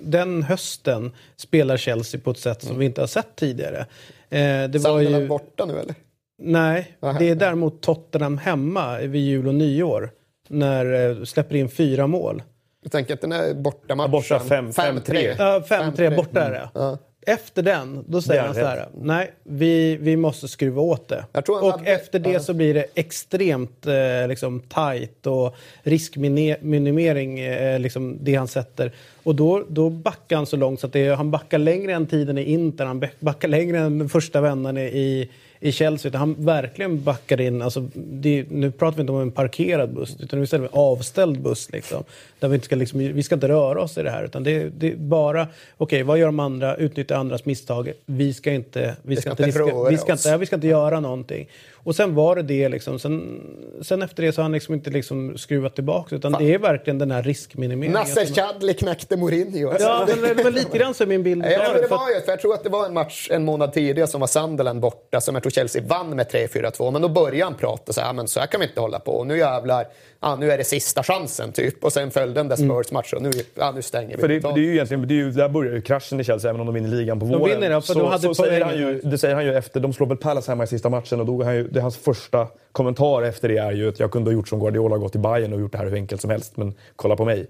Den 0.00 0.42
hösten 0.42 1.12
spelar 1.36 1.76
Chelsea 1.76 2.20
på 2.20 2.30
ett 2.30 2.38
sätt 2.38 2.60
som 2.62 2.70
mm. 2.70 2.78
vi 2.78 2.86
inte 2.86 3.00
har 3.00 3.06
sett 3.06 3.36
tidigare. 3.36 3.86
Eh, 4.30 4.68
det 4.68 4.78
var 4.78 5.00
ju... 5.00 5.28
borta 5.28 5.64
nu 5.64 5.78
eller? 5.78 5.94
Nej, 6.42 6.96
Aha. 7.00 7.18
det 7.18 7.28
är 7.28 7.34
däremot 7.34 7.80
Tottenham 7.80 8.38
hemma 8.38 8.98
vid 8.98 9.22
jul 9.22 9.48
och 9.48 9.54
nyår. 9.54 10.10
När 10.48 11.10
eh, 11.10 11.24
släpper 11.24 11.56
in 11.56 11.68
fyra 11.68 12.06
mål. 12.06 12.42
Jag 12.82 12.92
tänker 12.92 13.14
att 13.14 13.20
den 13.20 13.32
är 13.32 13.54
bortamatchen. 13.54 14.10
Borta 14.10 14.38
5-3. 14.38 15.34
Ja, 15.38 15.62
5-3 15.68 16.16
borta 16.16 16.40
är 16.40 16.50
det. 16.50 16.80
Mm. 16.80 16.98
Efter 17.28 17.62
den, 17.62 18.04
då 18.06 18.22
säger 18.22 18.42
han 18.42 18.54
så 18.54 18.60
här. 18.60 18.88
Nej, 19.00 19.32
vi, 19.42 19.96
vi 19.96 20.16
måste 20.16 20.48
skruva 20.48 20.82
åt 20.82 21.08
det. 21.08 21.24
och 21.48 21.70
hade, 21.70 21.90
efter 21.90 22.18
det 22.18 22.32
ja. 22.32 22.40
så 22.40 22.54
blir 22.54 22.74
det 22.74 22.86
extremt 22.94 23.86
eh, 23.86 24.28
liksom, 24.28 24.60
tight 24.60 25.26
och 25.26 25.56
riskminimering, 25.82 27.40
eh, 27.40 27.80
liksom, 27.80 28.18
det 28.20 28.34
han 28.34 28.48
sätter. 28.48 28.92
Och 29.22 29.34
då, 29.34 29.64
då 29.68 29.90
backar 29.90 30.36
han 30.36 30.46
så 30.46 30.56
långt 30.56 30.80
så 30.80 30.86
att 30.86 30.92
det, 30.92 31.08
han 31.08 31.30
backar 31.30 31.58
längre 31.58 31.92
än 31.92 32.06
tiden 32.06 32.38
i 32.38 32.42
Inter, 32.42 32.84
han 32.84 33.04
backar 33.20 33.48
längre 33.48 33.78
än 33.78 34.08
första 34.08 34.40
vändan 34.40 34.78
i, 34.78 35.30
i 35.60 35.72
Chelsea. 35.72 36.08
Utan 36.08 36.20
han 36.20 36.34
verkligen 36.38 37.02
backar 37.02 37.40
in. 37.40 37.62
Alltså, 37.62 37.88
det, 37.94 38.44
nu 38.50 38.70
pratar 38.70 38.96
vi 38.96 39.00
inte 39.00 39.12
om 39.12 39.20
en 39.20 39.30
parkerad 39.30 39.94
buss 39.94 40.16
utan 40.20 40.42
istället 40.42 40.70
en 40.72 40.78
avställd 40.78 41.40
buss. 41.40 41.72
Liksom, 41.72 42.04
där 42.38 42.48
vi, 42.48 42.54
inte 42.54 42.64
ska, 42.64 42.76
liksom, 42.76 42.98
vi 42.98 43.22
ska 43.22 43.34
inte 43.34 43.48
röra 43.48 43.82
oss 43.82 43.98
i 43.98 44.02
det 44.02 44.10
här. 44.10 44.24
Utan 44.24 44.42
det, 44.42 44.68
det 44.78 44.92
är 44.92 44.96
bara, 44.96 45.42
okej 45.42 45.52
okay, 45.76 46.02
vad 46.02 46.18
gör 46.18 46.26
de 46.26 46.40
andra? 46.40 46.76
Utnyttja 46.76 47.16
andras 47.16 47.44
misstag. 47.44 47.92
Vi 48.06 48.34
ska 48.34 48.52
inte, 48.52 48.96
vi 49.02 49.16
ska, 49.16 49.30
inte, 49.30 49.42
riska, 49.42 49.88
vi 49.90 49.98
ska 49.98 50.12
inte, 50.12 50.36
vi 50.36 50.46
ska 50.46 50.54
inte 50.56 50.68
göra 50.68 51.00
någonting. 51.00 51.48
Och 51.88 51.96
sen 51.96 52.14
var 52.14 52.36
det 52.36 52.42
det 52.42 52.68
liksom. 52.68 52.98
Sen, 52.98 53.40
sen 53.82 54.02
efter 54.02 54.22
det 54.22 54.32
så 54.32 54.40
har 54.40 54.44
han 54.44 54.52
liksom 54.52 54.74
inte 54.74 54.90
liksom 54.90 55.38
skruvat 55.38 55.74
tillbaka 55.74 56.16
utan 56.16 56.32
Fan. 56.32 56.44
det 56.44 56.54
är 56.54 56.58
verkligen 56.58 56.98
den 56.98 57.10
här 57.10 57.22
riskminimeringen. 57.22 57.92
Nasser 57.92 58.26
Chadli 58.26 58.74
knäckte 58.74 59.16
Mourinho. 59.16 59.74
Ja, 59.80 60.08
men 60.08 60.36
det 60.36 60.42
var 60.44 60.50
lite 60.50 60.78
grann 60.78 60.94
så 60.94 61.06
min 61.06 61.22
bild. 61.22 61.44
Ja, 61.44 61.70
men 61.72 61.82
det 61.82 61.88
var 61.88 62.08
ju, 62.08 62.20
för 62.20 62.32
jag 62.32 62.40
tror 62.40 62.54
att 62.54 62.64
det 62.64 62.68
var 62.68 62.86
en 62.86 62.94
match 62.94 63.28
en 63.30 63.44
månad 63.44 63.72
tidigare 63.72 64.08
som 64.08 64.20
var 64.20 64.28
Sunderland 64.28 64.80
borta 64.80 65.20
som 65.20 65.34
jag 65.34 65.42
tror 65.42 65.50
Chelsea 65.50 65.82
vann 65.86 66.16
med 66.16 66.26
3-4-2. 66.26 66.90
Men 66.90 67.02
då 67.02 67.08
började 67.08 67.44
han 67.44 67.54
prata 67.54 67.92
så 67.92 68.00
här, 68.00 68.12
men 68.12 68.28
så 68.28 68.40
här 68.40 68.46
kan 68.46 68.60
vi 68.60 68.66
inte 68.66 68.80
hålla 68.80 68.98
på. 68.98 69.12
Och 69.12 69.26
nu 69.26 69.38
jävlar 69.38 69.86
ah, 70.20 70.36
nu 70.36 70.52
är 70.52 70.58
det 70.58 70.64
sista 70.64 71.02
chansen 71.02 71.52
typ. 71.52 71.84
Och 71.84 71.92
sen 71.92 72.10
följde 72.10 72.40
den 72.40 72.48
där 72.48 72.56
mm. 72.56 72.68
Spurs-matchen 72.68 73.16
och 73.16 73.22
nu, 73.22 73.30
ah, 73.56 73.70
nu 73.70 73.82
stänger 73.82 74.16
vi. 74.16 74.20
För 74.20 74.28
det, 74.28 74.40
det 74.40 74.48
är 74.48 74.58
ju 74.58 74.72
egentligen, 74.72 75.08
det 75.08 75.14
är 75.14 75.16
ju, 75.16 75.30
där 75.30 75.48
börjar 75.48 75.72
ju 75.72 75.80
kraschen 75.80 76.20
i 76.20 76.24
Chelsea 76.24 76.50
även 76.50 76.60
om 76.60 76.66
de 76.66 76.74
vinner 76.74 76.88
ligan 76.88 77.20
på 77.20 77.26
våren. 77.26 77.42
De 77.42 77.66
vinner, 77.66 77.80
för 77.80 77.94
så, 77.94 78.06
hade 78.06 78.22
så 78.22 78.34
säger 78.34 78.64
han 78.64 78.78
ju, 78.78 79.00
det 79.00 79.18
säger 79.18 79.34
han 79.34 79.44
ju 79.44 79.54
efter, 79.54 79.80
de 79.80 79.92
slår 79.92 80.06
väl 80.06 80.16
Palace 80.16 80.50
hemma 80.50 80.64
i 80.64 80.66
sista 80.66 80.88
matchen 80.88 81.20
och 81.20 81.26
då 81.26 81.44
han 81.44 81.54
ju, 81.54 81.68
det 81.68 81.78
är 81.78 81.82
hans 81.82 81.96
första 81.96 82.48
kommentar 82.72 83.22
efter 83.22 83.48
det 83.48 83.58
är 83.58 83.72
ju 83.72 83.88
att 83.88 84.00
jag 84.00 84.10
kunde 84.10 84.30
ha 84.30 84.32
gjort 84.32 84.48
som 84.48 84.60
Guardiola, 84.60 84.96
gått 84.96 85.12
till 85.12 85.20
Bayern 85.20 85.52
och 85.52 85.60
gjort 85.60 85.72
det 85.72 85.78
här 85.78 85.84
hur 85.84 85.94
enkelt 85.94 86.20
som 86.20 86.30
helst, 86.30 86.56
men 86.56 86.74
kolla 86.96 87.16
på 87.16 87.24
mig. 87.24 87.46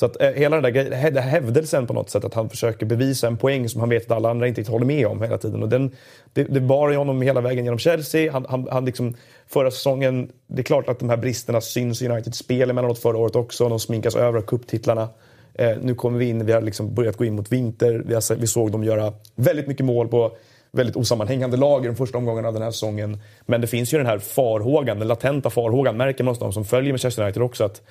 Så 0.00 0.06
att 0.06 0.22
eh, 0.22 0.30
hela 0.30 0.60
den 0.60 0.74
där 0.74 1.10
den 1.10 1.22
hävdelsen 1.22 1.86
på 1.86 1.92
något 1.92 2.10
sätt, 2.10 2.24
att 2.24 2.34
han 2.34 2.50
försöker 2.50 2.86
bevisa 2.86 3.26
en 3.26 3.36
poäng 3.36 3.68
som 3.68 3.80
han 3.80 3.90
vet 3.90 4.04
att 4.04 4.16
alla 4.16 4.30
andra 4.30 4.48
inte 4.48 4.70
håller 4.70 4.86
med 4.86 5.06
om 5.06 5.22
hela 5.22 5.38
tiden. 5.38 5.62
Och 5.62 5.68
den, 5.68 5.96
det, 6.32 6.44
det 6.44 6.60
bar 6.60 6.92
honom 6.92 7.22
hela 7.22 7.40
vägen 7.40 7.64
genom 7.64 7.78
Chelsea. 7.78 8.32
Han, 8.32 8.46
han, 8.48 8.68
han 8.70 8.84
liksom, 8.84 9.14
förra 9.48 9.70
säsongen, 9.70 10.32
det 10.46 10.62
är 10.62 10.64
klart 10.64 10.88
att 10.88 10.98
de 10.98 11.08
här 11.08 11.16
bristerna 11.16 11.60
syns 11.60 12.02
i 12.02 12.08
Uniteds 12.08 12.38
spel 12.38 12.70
emellanåt 12.70 12.98
förra 12.98 13.18
året 13.18 13.36
också. 13.36 13.68
De 13.68 13.80
sminkas 13.80 14.16
över 14.16 14.38
av 14.38 14.42
cuptitlarna. 14.42 15.08
Eh, 15.54 15.76
nu 15.82 15.94
kommer 15.94 16.18
vi 16.18 16.28
in, 16.28 16.46
vi 16.46 16.52
har 16.52 16.60
liksom 16.60 16.94
börjat 16.94 17.16
gå 17.16 17.24
in 17.24 17.34
mot 17.34 17.52
vinter. 17.52 18.02
Vi, 18.06 18.14
har, 18.14 18.34
vi 18.34 18.46
såg 18.46 18.72
dem 18.72 18.84
göra 18.84 19.12
väldigt 19.34 19.66
mycket 19.66 19.86
mål 19.86 20.08
på 20.08 20.36
väldigt 20.72 20.96
osammanhängande 20.96 21.56
lag 21.56 21.84
i 21.84 21.88
de 21.88 21.96
första 21.96 22.18
omgångarna 22.18 22.48
av 22.48 22.54
den 22.54 22.62
här 22.62 22.70
säsongen. 22.70 23.20
Men 23.46 23.60
det 23.60 23.66
finns 23.66 23.94
ju 23.94 23.98
den 23.98 24.06
här 24.06 24.18
farhågan, 24.18 24.98
den 24.98 25.08
latenta 25.08 25.50
farhågan, 25.50 25.96
märker 25.96 26.24
man 26.24 26.30
hos 26.30 26.38
de 26.38 26.52
som 26.52 26.64
följer 26.64 26.92
Manchester 26.92 27.22
United 27.22 27.42
också, 27.42 27.64
att, 27.64 27.82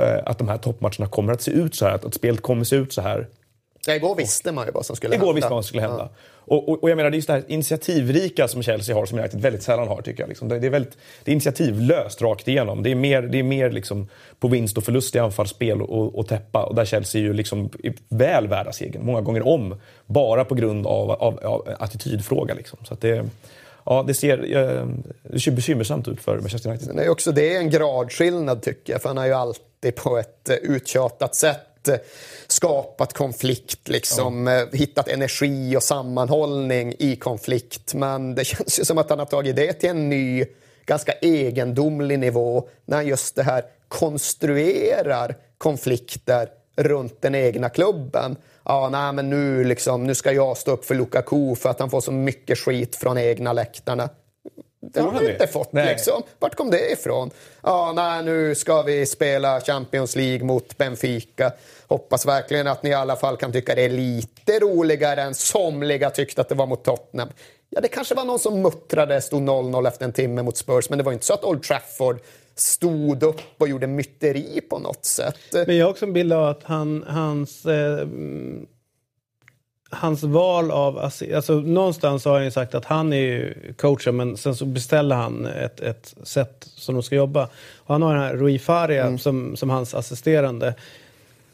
eh, 0.00 0.18
att 0.24 0.38
de 0.38 0.48
här 0.48 0.58
toppmatcherna 0.58 1.06
kommer 1.06 1.32
att 1.32 1.42
se 1.42 1.50
ut 1.50 1.74
så 1.74 1.86
här, 1.86 1.94
att, 1.94 2.04
att 2.04 2.14
spelet 2.14 2.42
kommer 2.42 2.60
att 2.60 2.68
se 2.68 2.76
ut 2.76 2.92
så 2.92 3.00
här. 3.00 3.28
Ja, 3.86 3.94
igår 3.94 4.14
visste 4.14 4.52
man 4.52 4.66
ju 4.66 4.72
vad 4.72 4.86
som 4.86 4.96
skulle 4.96 5.14
Igår 5.14 5.26
hända. 5.26 5.34
visste 5.34 5.50
man 5.50 5.56
vad 5.56 5.64
som 5.64 5.68
skulle 5.68 5.82
hända. 5.82 6.08
Och, 6.48 6.68
och, 6.68 6.82
och 6.82 6.90
jag 6.90 6.96
menar, 6.96 7.10
det 7.10 7.14
är 7.14 7.18
just 7.18 7.28
det 7.28 7.34
här 7.34 7.44
initiativrika 7.48 8.48
som 8.48 8.62
Chelsea 8.62 8.94
har 8.96 9.06
som 9.06 9.18
United 9.18 9.40
väldigt 9.40 9.62
sällan 9.62 9.88
har 9.88 10.02
tycker 10.02 10.22
jag. 10.22 10.28
Liksom. 10.28 10.48
Det, 10.48 10.56
är 10.56 10.70
väldigt, 10.70 10.96
det 11.24 11.30
är 11.30 11.32
initiativlöst 11.32 12.22
rakt 12.22 12.48
igenom. 12.48 12.82
Det 12.82 12.90
är 12.90 12.94
mer, 12.94 13.22
det 13.22 13.38
är 13.38 13.42
mer 13.42 13.70
liksom 13.70 14.08
på 14.40 14.48
vinst 14.48 14.78
och 14.78 14.84
förlust 14.84 15.14
i 15.14 15.18
anfallsspel 15.18 15.82
och, 15.82 16.18
och 16.18 16.28
täppa. 16.28 16.64
Och 16.64 16.74
där 16.74 16.84
Chelsea 16.84 17.20
ju 17.20 17.32
liksom 17.32 17.70
är 17.82 17.94
väl 18.08 18.48
värda 18.48 18.72
segern 18.72 19.04
många 19.04 19.20
gånger 19.20 19.46
om. 19.46 19.80
Bara 20.06 20.44
på 20.44 20.54
grund 20.54 20.86
av, 20.86 21.10
av, 21.10 21.38
av 21.42 21.74
attitydfråga. 21.78 22.54
Liksom. 22.54 22.78
Så 22.84 22.94
att 22.94 23.00
det, 23.00 23.24
ja, 23.84 24.04
det 24.06 24.14
ser, 24.14 24.56
eh, 24.56 24.86
det 25.22 25.40
ser 25.40 25.52
bekymmersamt 25.52 26.08
ut 26.08 26.20
för 26.20 26.38
Manchester 26.38 26.70
United. 26.70 26.88
Sen 26.88 26.98
är 26.98 27.08
också 27.08 27.32
det 27.32 27.56
en 27.56 27.70
gradskillnad 27.70 28.62
tycker 28.62 28.92
jag, 28.92 29.02
för 29.02 29.08
han 29.08 29.16
har 29.16 29.26
ju 29.26 29.32
alltid 29.32 29.94
på 29.96 30.18
ett 30.18 30.48
eh, 30.48 30.56
uttjatat 30.56 31.34
sätt 31.34 31.60
skapat 32.46 33.12
konflikt, 33.12 33.88
liksom, 33.88 34.46
ja. 34.46 34.66
hittat 34.72 35.08
energi 35.08 35.76
och 35.76 35.82
sammanhållning 35.82 36.94
i 36.98 37.16
konflikt. 37.16 37.94
Men 37.94 38.34
det 38.34 38.44
känns 38.44 38.80
ju 38.80 38.84
som 38.84 38.98
att 38.98 39.10
han 39.10 39.18
har 39.18 39.26
tagit 39.26 39.56
det 39.56 39.72
till 39.72 39.90
en 39.90 40.08
ny, 40.08 40.44
ganska 40.86 41.12
egendomlig 41.12 42.18
nivå 42.18 42.68
när 42.84 42.96
han 42.96 43.06
just 43.06 43.36
det 43.36 43.42
här 43.42 43.64
konstruerar 43.88 45.36
konflikter 45.58 46.48
runt 46.76 47.22
den 47.22 47.34
egna 47.34 47.68
klubben. 47.68 48.36
Ja, 48.64 48.88
nej, 48.92 49.12
men 49.12 49.30
nu, 49.30 49.64
liksom, 49.64 50.04
nu 50.04 50.14
ska 50.14 50.32
jag 50.32 50.56
stå 50.56 50.70
upp 50.70 50.84
för 50.84 50.94
Lukaku 50.94 51.54
för 51.54 51.68
att 51.68 51.80
han 51.80 51.90
får 51.90 52.00
så 52.00 52.12
mycket 52.12 52.58
skit 52.58 52.96
från 52.96 53.18
egna 53.18 53.52
läktarna. 53.52 54.08
Det 54.92 55.00
har 55.00 55.12
han 55.12 55.30
inte 55.30 55.46
fått. 55.46 55.72
Nej. 55.72 55.86
Liksom. 55.86 56.22
Vart 56.38 56.54
kom 56.54 56.70
det 56.70 56.92
ifrån? 56.92 57.30
Ja, 57.62 57.92
nej, 57.96 58.24
nu 58.24 58.54
ska 58.54 58.82
vi 58.82 59.06
spela 59.06 59.60
Champions 59.60 60.16
League 60.16 60.46
mot 60.46 60.78
Benfica. 60.78 61.52
Hoppas 61.86 62.26
verkligen 62.26 62.66
att 62.66 62.82
ni 62.82 62.90
i 62.90 62.94
alla 62.94 63.16
fall 63.16 63.36
kan 63.36 63.52
tycka 63.52 63.74
det 63.74 63.82
är 63.82 63.88
lite 63.88 64.58
roligare 64.58 65.22
än 65.22 65.34
somliga 65.34 66.10
tyckte 66.10 66.40
att 66.40 66.48
det 66.48 66.54
var 66.54 66.66
mot 66.66 66.84
Tottenham. 66.84 67.28
Ja, 67.70 67.80
det 67.80 67.88
kanske 67.88 68.14
var 68.14 68.24
någon 68.24 68.38
som 68.38 68.62
muttrade, 68.62 69.20
stod 69.20 69.42
0-0 69.42 69.88
efter 69.88 70.04
en 70.04 70.12
timme 70.12 70.42
mot 70.42 70.56
Spurs, 70.56 70.90
men 70.90 70.98
det 70.98 71.04
var 71.04 71.12
inte 71.12 71.26
så 71.26 71.34
att 71.34 71.44
Old 71.44 71.62
Trafford 71.62 72.20
stod 72.54 73.22
upp 73.22 73.40
och 73.58 73.68
gjorde 73.68 73.86
myteri 73.86 74.60
på 74.70 74.78
något 74.78 75.04
sätt. 75.04 75.38
Men 75.52 75.76
jag 75.76 75.86
har 75.86 75.90
också 75.90 76.04
en 76.04 76.12
bild 76.12 76.32
av 76.32 76.44
att 76.44 76.62
han, 76.62 77.04
hans, 77.06 77.66
eh, 77.66 78.06
hans 79.90 80.22
val 80.22 80.70
av... 80.70 80.98
Alltså, 80.98 81.54
någonstans 81.54 82.24
har 82.24 82.34
han 82.34 82.44
ju 82.44 82.50
sagt 82.50 82.74
att 82.74 82.84
han 82.84 83.12
är 83.12 83.16
ju 83.16 83.54
coachen 83.76 84.16
men 84.16 84.36
sen 84.36 84.54
så 84.54 84.64
beställer 84.64 85.16
han 85.16 85.46
ett, 85.46 85.80
ett 85.80 86.14
sätt 86.22 86.68
som 86.74 86.94
de 86.94 87.02
ska 87.02 87.16
jobba. 87.16 87.48
Och 87.76 87.94
han 87.94 88.02
har 88.02 88.14
den 88.14 88.22
här 88.22 88.34
Rui 88.34 88.58
Faria 88.58 89.06
mm. 89.06 89.18
som, 89.18 89.56
som 89.56 89.70
hans 89.70 89.94
assisterande. 89.94 90.74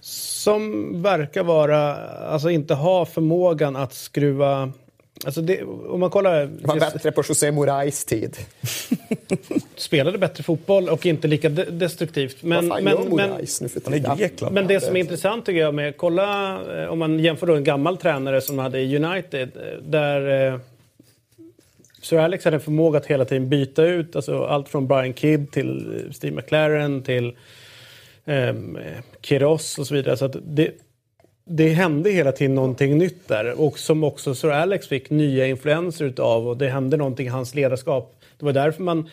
Som 0.00 0.92
verkar 1.02 1.42
vara, 1.42 1.96
alltså 2.26 2.50
inte 2.50 2.74
ha 2.74 3.06
förmågan 3.06 3.76
att 3.76 3.94
skruva 3.94 4.72
Alltså 5.24 5.42
det, 5.42 5.62
om 5.64 6.00
man 6.00 6.10
kollar... 6.10 6.50
Var 6.62 6.80
bättre 6.80 7.12
på 7.12 7.22
José 7.28 7.52
Morais 7.52 8.04
tid. 8.04 8.36
spelade 9.76 10.18
bättre 10.18 10.42
fotboll 10.42 10.88
och 10.88 11.06
inte 11.06 11.28
lika 11.28 11.48
de 11.48 11.64
destruktivt. 11.64 12.42
Men, 12.42 12.68
Vad 12.68 12.76
fan 12.76 12.84
men, 12.84 13.02
gör 13.02 13.10
Morais 13.10 13.60
nu 13.60 13.68
för 13.68 13.80
tiden? 13.80 14.30
Men 14.50 14.66
det 14.66 14.80
som 14.80 14.96
är 14.96 15.00
intressant 15.00 15.46
tycker 15.46 15.60
jag 15.60 15.74
med, 15.74 15.96
kolla 15.96 16.58
eh, 16.82 16.88
om 16.88 16.98
man 16.98 17.18
jämför 17.18 17.46
då 17.46 17.54
en 17.54 17.64
gammal 17.64 17.96
tränare 17.96 18.40
som 18.40 18.58
hade 18.58 18.80
i 18.80 18.96
United 18.96 19.50
eh, 19.56 19.82
där 19.82 20.52
eh, 20.52 20.60
Sir 22.02 22.18
Alex 22.18 22.44
hade 22.44 22.56
en 22.56 22.60
förmåga 22.60 22.98
att 22.98 23.06
hela 23.06 23.24
tiden 23.24 23.48
byta 23.48 23.84
ut 23.84 24.16
alltså 24.16 24.44
allt 24.44 24.68
från 24.68 24.86
Brian 24.86 25.14
Kidd 25.14 25.50
till 25.50 26.00
eh, 26.06 26.12
Steve 26.12 26.36
McLaren 26.36 27.02
till 27.02 27.36
eh, 28.24 28.54
Kiros 29.20 29.78
och 29.78 29.86
så 29.86 29.94
vidare. 29.94 30.16
Så 30.16 30.28
det, 30.28 30.70
det 31.44 31.68
hände 31.68 32.10
hela 32.10 32.32
tiden 32.32 32.54
någonting 32.54 32.98
nytt 32.98 33.28
där 33.28 33.60
och 33.60 33.78
som 33.78 34.04
också 34.04 34.34
Sir 34.34 34.50
Alex 34.50 34.88
fick 34.88 35.10
nya 35.10 35.46
influenser 35.46 36.04
utav 36.04 36.48
och 36.48 36.56
det 36.56 36.68
hände 36.68 36.96
någonting 36.96 37.26
i 37.26 37.30
hans 37.30 37.54
ledarskap. 37.54 38.16
Det 38.38 38.44
var 38.44 38.52
därför 38.52 38.82
man 38.82 39.08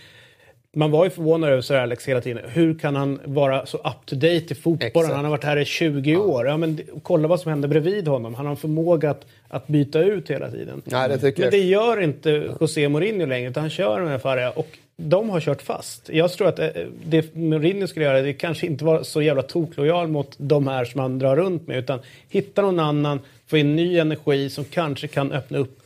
man 0.76 0.92
var 0.92 1.04
ju 1.04 1.10
förvånad 1.10 1.50
över 1.50 1.62
Sir 1.62 1.76
Alex 1.76 2.08
hela 2.08 2.22
tiden. 2.22 2.50
Hur 2.50 2.80
kan 2.80 2.96
han 2.96 3.20
vara 3.26 3.66
så 3.66 3.78
up 3.78 4.06
to 4.06 4.16
date 4.16 4.46
i 4.50 4.56
fotbollen? 4.56 5.12
Han 5.12 5.26
har 5.26 5.32
varit 5.32 5.44
här 5.44 5.58
i 5.58 5.66
20 5.66 6.12
ja. 6.12 6.20
år. 6.20 6.48
Ja, 6.48 6.58
men 6.58 6.80
kolla 7.04 7.28
vad 7.28 7.40
som 7.40 7.50
händer 7.50 7.68
bredvid 7.68 8.08
honom. 8.08 8.34
Han 8.34 8.46
har 8.46 8.52
en 8.52 8.58
förmåga 8.58 9.10
att, 9.10 9.26
att 9.48 9.68
byta 9.68 10.00
ut 10.00 10.30
hela 10.30 10.52
tiden. 10.52 10.82
Ja, 10.86 11.08
det 11.08 11.24
men 11.24 11.34
jag. 11.38 11.52
det 11.52 11.58
gör 11.58 12.02
inte 12.02 12.30
José 12.62 12.90
Mourinho 12.90 13.26
längre, 13.26 13.50
utan 13.50 13.62
han 13.64 13.70
kör 13.70 14.02
med 14.02 14.22
Faria. 14.22 14.52
Och 14.52 14.68
de 15.02 15.30
har 15.30 15.40
kört 15.40 15.62
fast. 15.62 16.10
Jag 16.10 16.32
tror 16.32 16.48
att 16.48 16.60
eh, 16.60 16.68
det 17.06 17.36
Mourinho 17.36 17.88
skulle 17.88 18.06
göra, 18.06 18.22
det 18.22 18.34
kanske 18.34 18.68
inte 18.68 18.86
var 18.86 19.04
så 19.04 19.22
jävla 19.22 19.42
toklojal 19.42 20.08
mot 20.08 20.36
de 20.38 20.68
här 20.68 20.86
som 20.86 21.02
han 21.02 21.20
drar 21.20 21.36
runt 21.36 21.68
med, 21.68 21.78
utan 21.78 22.00
hitta 22.30 22.62
någon 22.62 22.80
annan, 22.80 23.20
få 23.48 23.58
in 23.58 23.76
ny 23.76 24.00
energi 24.00 24.50
som 24.50 24.64
kanske 24.66 25.08
kan 25.08 25.32
öppna 25.32 25.58
upp, 25.58 25.80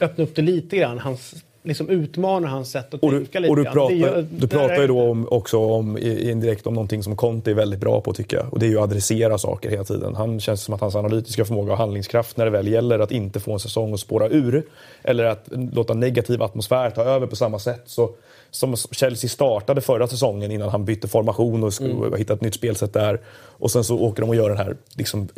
öppna 0.00 0.24
upp 0.24 0.34
det 0.34 0.42
lite 0.42 0.76
grann. 0.76 0.98
Hans 0.98 1.34
liksom 1.62 1.88
utmana 1.88 2.48
hans 2.48 2.70
sätt 2.70 2.94
att 2.94 3.02
och 3.02 3.10
du, 3.10 3.18
tänka 3.18 3.40
lite 3.40 3.50
och 3.50 3.56
du 3.56 3.64
pratar, 3.64 3.94
gör, 3.94 4.26
du 4.30 4.48
pratar 4.48 4.80
ju 4.80 4.86
då 4.86 5.02
om, 5.02 5.28
också 5.30 5.58
om, 5.58 5.98
indirekt 5.98 6.66
om 6.66 6.74
någonting 6.74 7.02
som 7.02 7.16
Conte 7.16 7.50
är 7.50 7.54
väldigt 7.54 7.80
bra 7.80 8.00
på 8.00 8.12
tycker 8.12 8.36
jag. 8.36 8.52
Och 8.52 8.58
det 8.58 8.66
är 8.66 8.70
ju 8.70 8.76
att 8.76 8.84
adressera 8.84 9.38
saker 9.38 9.70
hela 9.70 9.84
tiden. 9.84 10.14
Han 10.14 10.40
känns 10.40 10.62
som 10.62 10.74
att 10.74 10.80
hans 10.80 10.94
analytiska 10.94 11.44
förmåga 11.44 11.72
och 11.72 11.78
handlingskraft 11.78 12.36
när 12.36 12.44
det 12.44 12.50
väl 12.50 12.68
gäller 12.68 12.98
att 12.98 13.12
inte 13.12 13.40
få 13.40 13.52
en 13.52 13.60
säsong 13.60 13.94
att 13.94 14.00
spåra 14.00 14.28
ur 14.28 14.62
eller 15.02 15.24
att 15.24 15.48
låta 15.72 15.94
negativ 15.94 16.42
atmosfär 16.42 16.90
ta 16.90 17.02
över 17.02 17.26
på 17.26 17.36
samma 17.36 17.58
sätt. 17.58 17.82
Så 17.86 18.10
som 18.50 18.76
Chelsea 18.76 19.30
startade 19.30 19.80
förra 19.80 20.06
säsongen 20.06 20.50
innan 20.50 20.68
han 20.68 20.84
bytte 20.84 21.08
formation 21.08 21.64
och 21.64 21.80
mm. 21.80 22.14
hittade 22.14 22.36
ett 22.36 22.42
nytt 22.42 22.54
spelsätt 22.54 22.92
där. 22.92 23.20
Och 23.36 23.70
sen 23.70 23.84
så 23.84 24.00
åker 24.00 24.22
de 24.22 24.28
och 24.28 24.36
gör 24.36 24.48
den 24.48 24.58
här 24.58 24.76
liksom, 24.94 25.28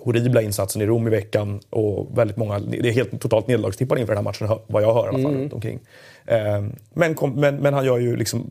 horribla 0.00 0.42
insatsen 0.42 0.82
i 0.82 0.86
Rom 0.86 1.06
i 1.06 1.10
veckan. 1.10 1.60
Och 1.70 2.18
väldigt 2.18 2.36
många, 2.36 2.58
det 2.58 2.88
är 2.88 2.92
helt 2.92 3.20
totalt 3.20 3.46
nederlagstippade 3.46 4.00
inför 4.00 4.14
den 4.14 4.24
här 4.24 4.30
matchen, 4.30 4.58
vad 4.66 4.82
jag 4.82 4.94
hör 4.94 5.04
i 5.04 5.08
alla 5.08 5.22
fall. 5.22 5.34
Mm. 5.34 5.52
Omkring. 5.52 5.80
Ehm, 6.26 6.72
men, 6.94 7.16
men, 7.34 7.56
men 7.56 7.74
han 7.74 7.84
gör 7.84 7.98
ju 7.98 8.16
liksom 8.16 8.50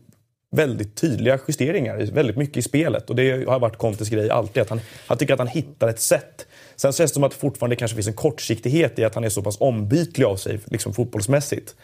väldigt 0.50 0.96
tydliga 0.96 1.38
justeringar, 1.48 2.12
väldigt 2.12 2.36
mycket 2.36 2.56
i 2.56 2.62
spelet. 2.62 3.10
Och 3.10 3.16
det 3.16 3.48
har 3.48 3.58
varit 3.58 3.76
Contes 3.76 4.08
grej 4.08 4.30
alltid, 4.30 4.62
att 4.62 4.68
han, 4.68 4.80
han 5.06 5.18
tycker 5.18 5.32
att 5.32 5.38
han 5.38 5.48
hittar 5.48 5.88
ett 5.88 6.00
sätt. 6.00 6.46
Sen 6.76 6.92
känns 6.92 7.10
det 7.10 7.14
som 7.14 7.24
att 7.24 7.30
det 7.30 7.36
fortfarande 7.36 7.76
kanske 7.76 7.94
finns 7.94 8.08
en 8.08 8.14
kortsiktighet 8.14 8.98
i 8.98 9.04
att 9.04 9.14
han 9.14 9.24
är 9.24 9.28
så 9.28 9.42
pass 9.42 9.60
ombytlig 9.60 10.24
av 10.24 10.36
sig 10.36 10.60
liksom 10.64 10.92
fotbollsmässigt. 10.92 11.74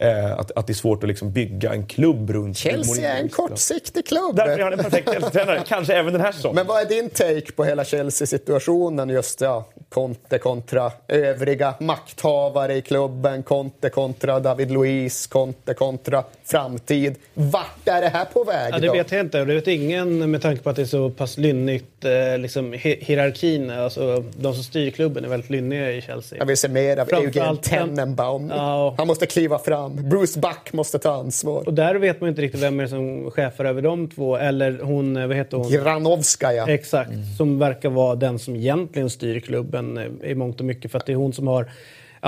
Eh, 0.00 0.38
att, 0.38 0.50
att 0.50 0.66
det 0.66 0.72
är 0.72 0.74
svårt 0.74 1.02
att 1.02 1.08
liksom 1.08 1.32
bygga 1.32 1.72
en 1.72 1.86
klubb 1.86 2.30
runt 2.30 2.56
Chelsea 2.56 3.12
är 3.12 3.20
en 3.20 3.28
kortsiktig 3.28 4.06
klubb. 4.06 4.36
Därför 4.36 4.58
är 4.58 4.64
han 4.64 4.72
en 4.72 4.78
perfekt 4.78 5.12
Chelsea-tränare, 5.12 5.62
kanske 5.66 5.94
även 5.94 6.12
den 6.12 6.22
här 6.22 6.32
säsongen. 6.32 6.54
Men 6.54 6.66
vad 6.66 6.80
är 6.80 6.86
din 6.86 7.10
take 7.10 7.52
på 7.52 7.64
hela 7.64 7.84
Chelsea-situationen? 7.84 9.08
Just 9.08 9.40
ja, 9.40 9.64
Conte 9.88 10.38
kontra 10.38 10.92
övriga 11.08 11.74
makthavare 11.80 12.74
i 12.74 12.82
klubben, 12.82 13.42
Conte 13.42 13.90
kontra 13.90 14.40
David 14.40 14.70
Luiz, 14.70 15.26
Conte 15.26 15.74
kontra 15.74 16.24
framtid. 16.44 17.14
Vart 17.34 17.88
är 17.88 18.00
det 18.00 18.08
här 18.08 18.24
på 18.24 18.44
väg? 18.44 18.74
Ja, 18.74 18.78
det 18.78 18.90
vet 18.90 19.12
jag 19.12 19.20
inte. 19.20 19.44
Det 19.44 19.54
vet 19.54 19.66
ingen 19.66 20.30
med 20.30 20.42
tanke 20.42 20.62
på 20.62 20.70
att 20.70 20.76
det 20.76 20.82
är 20.82 20.86
så 20.86 21.10
pass 21.10 21.38
lynnigt. 21.38 22.04
Eh, 22.04 22.38
liksom, 22.38 22.72
hierarkin, 22.72 23.70
alltså, 23.70 24.24
de 24.36 24.54
som 24.54 24.62
styr 24.62 24.90
klubben 24.90 25.24
är 25.24 25.28
väldigt 25.28 25.50
lynniga 25.50 25.92
i 25.92 26.02
Chelsea. 26.02 26.38
Jag 26.38 26.46
vill 26.46 26.56
se 26.56 26.68
mer 26.68 26.96
av 26.96 27.12
Eugen 27.12 27.56
Tenenbaum. 27.56 28.48
Ja. 28.48 28.94
Han 28.98 29.06
måste 29.06 29.26
kliva 29.26 29.58
fram. 29.58 29.87
Bruce 29.88 30.40
Buck 30.40 30.72
måste 30.72 30.98
ta 30.98 31.12
ansvar. 31.12 31.66
Och 31.66 31.74
där 31.74 31.94
vet 31.94 32.20
man 32.20 32.30
inte 32.30 32.42
riktigt 32.42 32.62
vem 32.62 32.80
är 32.80 32.86
som 32.86 33.30
chefer 33.30 33.64
över 33.64 33.82
de 33.82 34.08
två. 34.08 34.36
Eller 34.36 34.80
hon, 34.82 35.16
eh, 35.16 35.26
vad 35.26 35.36
heter 35.36 35.56
hon? 35.56 35.70
Granovskaja. 35.70 36.66
Exakt, 36.66 37.10
mm. 37.10 37.24
som 37.36 37.58
verkar 37.58 37.90
vara 37.90 38.14
den 38.14 38.38
som 38.38 38.56
egentligen 38.56 39.10
styr 39.10 39.40
klubben 39.40 39.98
eh, 39.98 40.30
i 40.30 40.34
mångt 40.34 40.60
och 40.60 40.66
mycket. 40.66 40.90
För 40.90 40.98
att 40.98 41.06
det 41.06 41.12
är 41.12 41.16
hon 41.16 41.32
som 41.32 41.46
har 41.46 41.70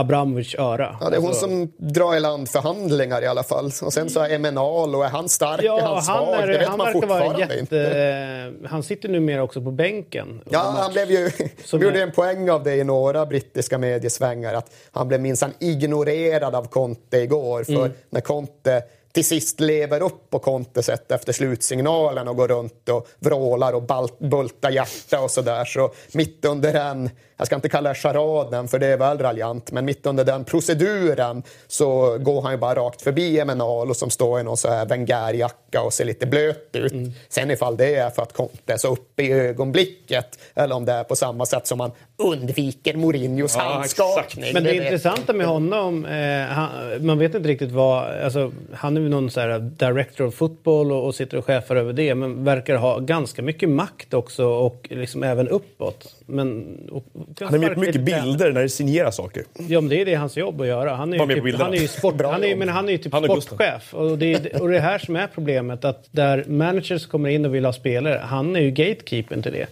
Abramovic 0.00 0.54
öra. 0.54 0.96
Ja, 1.00 1.10
det 1.10 1.16
är 1.16 1.20
hon 1.20 1.28
alltså... 1.28 1.46
som 1.46 1.72
drar 1.76 2.16
i 2.16 2.20
land 2.20 2.48
förhandlingar 2.48 3.22
i 3.22 3.26
alla 3.26 3.42
fall. 3.42 3.72
Och 3.82 3.92
sen 3.92 4.10
så 4.10 4.20
är 4.20 4.30
Emenal 4.30 4.94
och 4.94 5.04
är 5.04 5.08
han 5.08 5.28
stark, 5.28 5.60
ja, 5.62 5.80
är 5.80 5.86
han 5.86 6.02
svag? 6.02 6.14
Han 6.14 6.34
är, 6.34 6.46
det 6.46 6.58
vet 6.58 6.68
han 6.68 6.78
man 6.78 6.92
fortfarande 6.92 7.40
jätte... 7.40 7.58
inte. 7.58 8.52
Han 8.68 8.82
sitter 8.82 9.08
numera 9.08 9.42
också 9.42 9.62
på 9.62 9.70
bänken. 9.70 10.40
Ja, 10.50 10.74
han 10.78 10.92
blev 10.92 11.10
ju... 11.10 11.30
Som 11.64 11.80
gjorde 11.82 12.02
en 12.02 12.12
poäng 12.12 12.50
av 12.50 12.62
det 12.62 12.74
i 12.74 12.84
några 12.84 13.26
brittiska 13.26 13.78
mediesvängar 13.78 14.54
att 14.54 14.72
han 14.90 15.08
blev 15.08 15.20
minsann 15.20 15.52
ignorerad 15.58 16.54
av 16.54 16.68
Conte 16.68 17.18
igår. 17.18 17.64
För 17.64 17.72
mm. 17.72 17.92
när 18.10 18.20
Conte 18.20 18.82
till 19.12 19.24
sist 19.24 19.60
lever 19.60 20.02
upp 20.02 20.30
på 20.30 20.38
Contes 20.38 20.86
sätt 20.86 21.12
efter 21.12 21.32
slutsignalen 21.32 22.28
och 22.28 22.36
går 22.36 22.48
runt 22.48 22.88
och 22.88 23.08
vrålar 23.18 23.72
och 23.72 24.10
bultar 24.18 24.70
hjärta 24.70 25.20
och 25.20 25.30
sådär. 25.30 25.64
Så 25.64 25.92
mitt 26.12 26.44
under 26.44 26.72
den, 26.72 27.10
jag 27.40 27.46
ska 27.46 27.56
inte 27.56 27.68
kalla 27.68 27.88
det 27.88 27.94
charaden 27.94 28.68
för 28.68 28.78
det 28.78 28.86
är 28.86 28.96
väl 28.96 29.18
raljant, 29.18 29.72
men 29.72 29.84
mitt 29.84 30.06
under 30.06 30.24
den 30.24 30.44
proceduren 30.44 31.42
så 31.66 32.18
går 32.18 32.42
han 32.42 32.52
ju 32.52 32.58
bara 32.58 32.74
rakt 32.74 33.02
förbi 33.02 33.38
Emenalo 33.38 33.94
som 33.94 34.10
står 34.10 34.40
i 34.40 34.42
någon 34.42 34.56
så 34.56 34.68
här 34.68 34.86
Wenger-jacka 34.86 35.82
och 35.82 35.92
ser 35.92 36.04
lite 36.04 36.26
blöt 36.26 36.68
ut. 36.72 36.92
Mm. 36.92 37.12
Sen 37.28 37.50
ifall 37.50 37.76
det 37.76 37.94
är 37.94 38.10
för 38.10 38.22
att 38.22 38.32
Conte 38.32 38.72
är 38.72 38.76
så 38.76 38.92
uppe 38.92 39.22
i 39.22 39.32
ögonblicket 39.32 40.38
eller 40.54 40.74
om 40.74 40.84
det 40.84 40.92
är 40.92 41.04
på 41.04 41.16
samma 41.16 41.46
sätt 41.46 41.66
som 41.66 41.80
han 41.80 41.92
undviker 42.16 42.94
Mourinhos 42.94 43.56
Ja, 43.56 43.62
handskakning. 43.62 44.54
Men 44.54 44.64
det, 44.64 44.72
vet 44.72 44.82
intressanta 44.82 45.32
med 45.32 45.46
honom, 45.46 46.04
eh, 46.04 46.42
han, 46.42 46.70
man 47.06 47.18
vet 47.18 47.34
inte 47.34 47.48
riktigt 47.48 47.70
vad... 47.70 48.04
Alltså, 48.04 48.52
han 48.74 48.96
är 48.96 49.00
väl 49.00 49.10
någon 49.10 49.30
så 49.30 49.40
här 49.40 49.58
director 49.58 50.26
of 50.26 50.34
football 50.34 50.92
och, 50.92 51.06
och 51.06 51.14
sitter 51.14 51.36
och 51.36 51.44
chefar 51.44 51.76
över 51.76 51.92
det 51.92 52.14
men 52.14 52.44
verkar 52.44 52.76
ha 52.76 52.98
ganska 52.98 53.42
mycket 53.42 53.68
makt 53.68 54.14
också 54.14 54.46
och 54.46 54.86
liksom 54.90 55.22
även 55.22 55.48
uppåt. 55.48 56.14
Men, 56.30 56.76
och, 56.90 57.04
Han 57.40 57.54
är 57.54 57.58
med 57.58 57.74
på 57.74 57.80
mycket 57.80 58.04
bilder 58.04 58.52
när 58.52 58.62
det 58.62 58.68
signerar 58.68 59.10
saker. 59.10 59.44
Ja, 59.68 59.80
men 59.80 59.90
det 59.90 60.00
är 60.00 60.04
det 60.04 60.14
hans 60.14 60.36
jobb 60.36 60.60
att 60.60 60.66
göra. 60.66 60.94
Han 60.94 61.12
är 61.12 61.18
ju, 61.18 61.34
typ, 61.34 61.44
bilderna. 61.44 61.64
han 61.64 61.74
är 61.74 61.78
ju, 61.78 61.88
sport, 61.88 62.14
Bra 62.14 62.32
han 62.32 62.44
är, 62.44 62.56
men 62.56 62.68
han 62.68 62.88
är 62.88 62.92
ju 62.92 62.98
typ 62.98 63.12
Han 63.12 63.24
är 63.24 63.40
sportchef. 63.40 63.94
Och 63.94 64.18
det, 64.18 64.32
är, 64.32 64.62
och 64.62 64.68
det 64.68 64.76
är 64.76 64.80
här 64.80 64.98
som 64.98 65.16
är 65.16 65.26
problemet. 65.34 65.84
Att 65.84 66.08
där 66.10 66.44
managers 66.48 67.06
kommer 67.06 67.28
in 67.28 67.44
och 67.44 67.54
vill 67.54 67.64
ha 67.64 67.72
spelare, 67.72 68.20
han 68.24 68.56
är 68.56 68.60
ju 68.60 68.70
gatekeepern 68.70 69.42
till 69.42 69.52
det. 69.52 69.66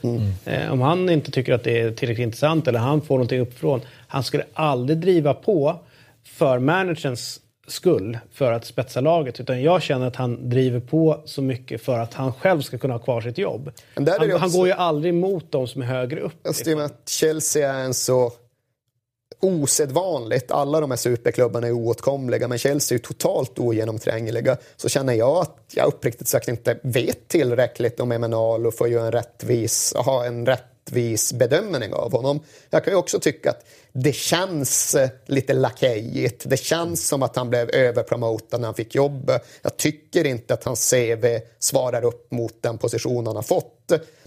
Eh, 0.53 0.73
om 0.73 0.81
han 0.81 1.11
inte 1.11 1.31
tycker 1.31 1.53
att 1.53 1.65
det 1.65 1.81
är 1.81 1.91
tillräckligt 1.91 2.25
intressant 2.25 2.69
eller 2.69 2.79
han 2.79 3.01
får 3.01 3.15
någonting 3.15 3.41
uppifrån. 3.41 3.81
Han 4.09 4.23
skulle 4.23 4.45
aldrig 4.53 4.99
driva 4.99 5.35
på 5.35 5.81
för 6.25 6.59
managerns 6.59 7.41
skull 7.69 8.19
för 8.33 8.53
att 8.53 8.65
spetsa 8.65 9.01
laget. 9.01 9.41
Utan 9.41 9.63
jag 9.63 9.83
känner 9.83 10.07
att 10.07 10.17
han 10.17 10.49
driver 10.49 10.81
på 10.81 11.23
så 11.25 11.43
mycket 11.43 11.83
för 11.83 11.99
att 11.99 12.15
han 12.15 12.33
själv 12.33 12.61
ska 12.61 12.79
kunna 12.79 12.95
ha 12.95 12.99
kvar 12.99 13.21
sitt 13.21 13.39
jobb. 13.39 13.71
Han, 13.95 14.05
det 14.05 14.17
han 14.19 14.33
också- 14.33 14.59
går 14.59 14.67
ju 14.67 14.73
aldrig 14.73 15.15
emot 15.15 15.53
de 15.53 15.69
som 15.69 15.83
är 15.83 15.87
högre 15.87 16.21
upp. 16.21 16.47
I 16.67 16.75
och 16.75 16.77
med 16.77 16.87
att 16.87 17.09
Chelsea 17.09 17.75
är 17.75 17.85
en 17.85 17.95
så 17.95 18.33
osedvanligt, 19.41 20.51
alla 20.51 20.81
de 20.81 20.91
här 20.91 20.97
superklubbarna 20.97 21.67
är 21.67 21.73
oåtkomliga 21.73 22.49
men 22.49 22.59
Chelsea 22.59 22.97
är 22.97 23.01
totalt 23.01 23.59
ogenomträngliga 23.59 24.57
så 24.77 24.89
känner 24.89 25.13
jag 25.15 25.37
att 25.37 25.57
jag 25.75 25.87
uppriktigt 25.87 26.29
sagt 26.29 26.49
inte 26.49 26.79
vet 26.83 27.29
tillräckligt 27.29 28.01
om 28.01 28.13
Emenalo 28.13 28.71
för 28.71 28.85
att 28.85 28.91
göra 28.91 29.07
en 29.07 29.13
rättvis, 29.13 29.95
ha 29.97 30.25
en 30.25 30.47
rättvis 30.47 31.33
bedömning 31.33 31.93
av 31.93 32.13
honom. 32.13 32.41
Jag 32.71 32.85
kan 32.85 32.93
ju 32.93 32.97
också 32.99 33.21
tycka 33.21 33.51
att 33.51 33.65
det 34.03 34.13
känns 34.13 34.95
eh, 34.95 35.09
lite 35.27 35.53
lakejigt. 35.53 36.43
Det 36.47 36.57
känns 36.57 37.09
som 37.09 37.23
att 37.23 37.37
han 37.37 37.51
blev 37.51 37.71
överpromotad 37.71 38.59
när 38.59 38.69
han 38.69 38.75
fick 38.75 38.95
jobb. 38.95 39.31
Jag 39.63 39.77
tycker 39.77 40.27
inte 40.27 40.55
att 40.55 40.65
hans 40.65 40.91
CV 40.91 41.27
svarar 41.59 42.05
upp 42.05 42.31
mot 42.31 42.63
den 42.63 42.79
position 42.79 43.27
han 43.27 43.37
har 43.37 43.43
fått. 43.43 43.75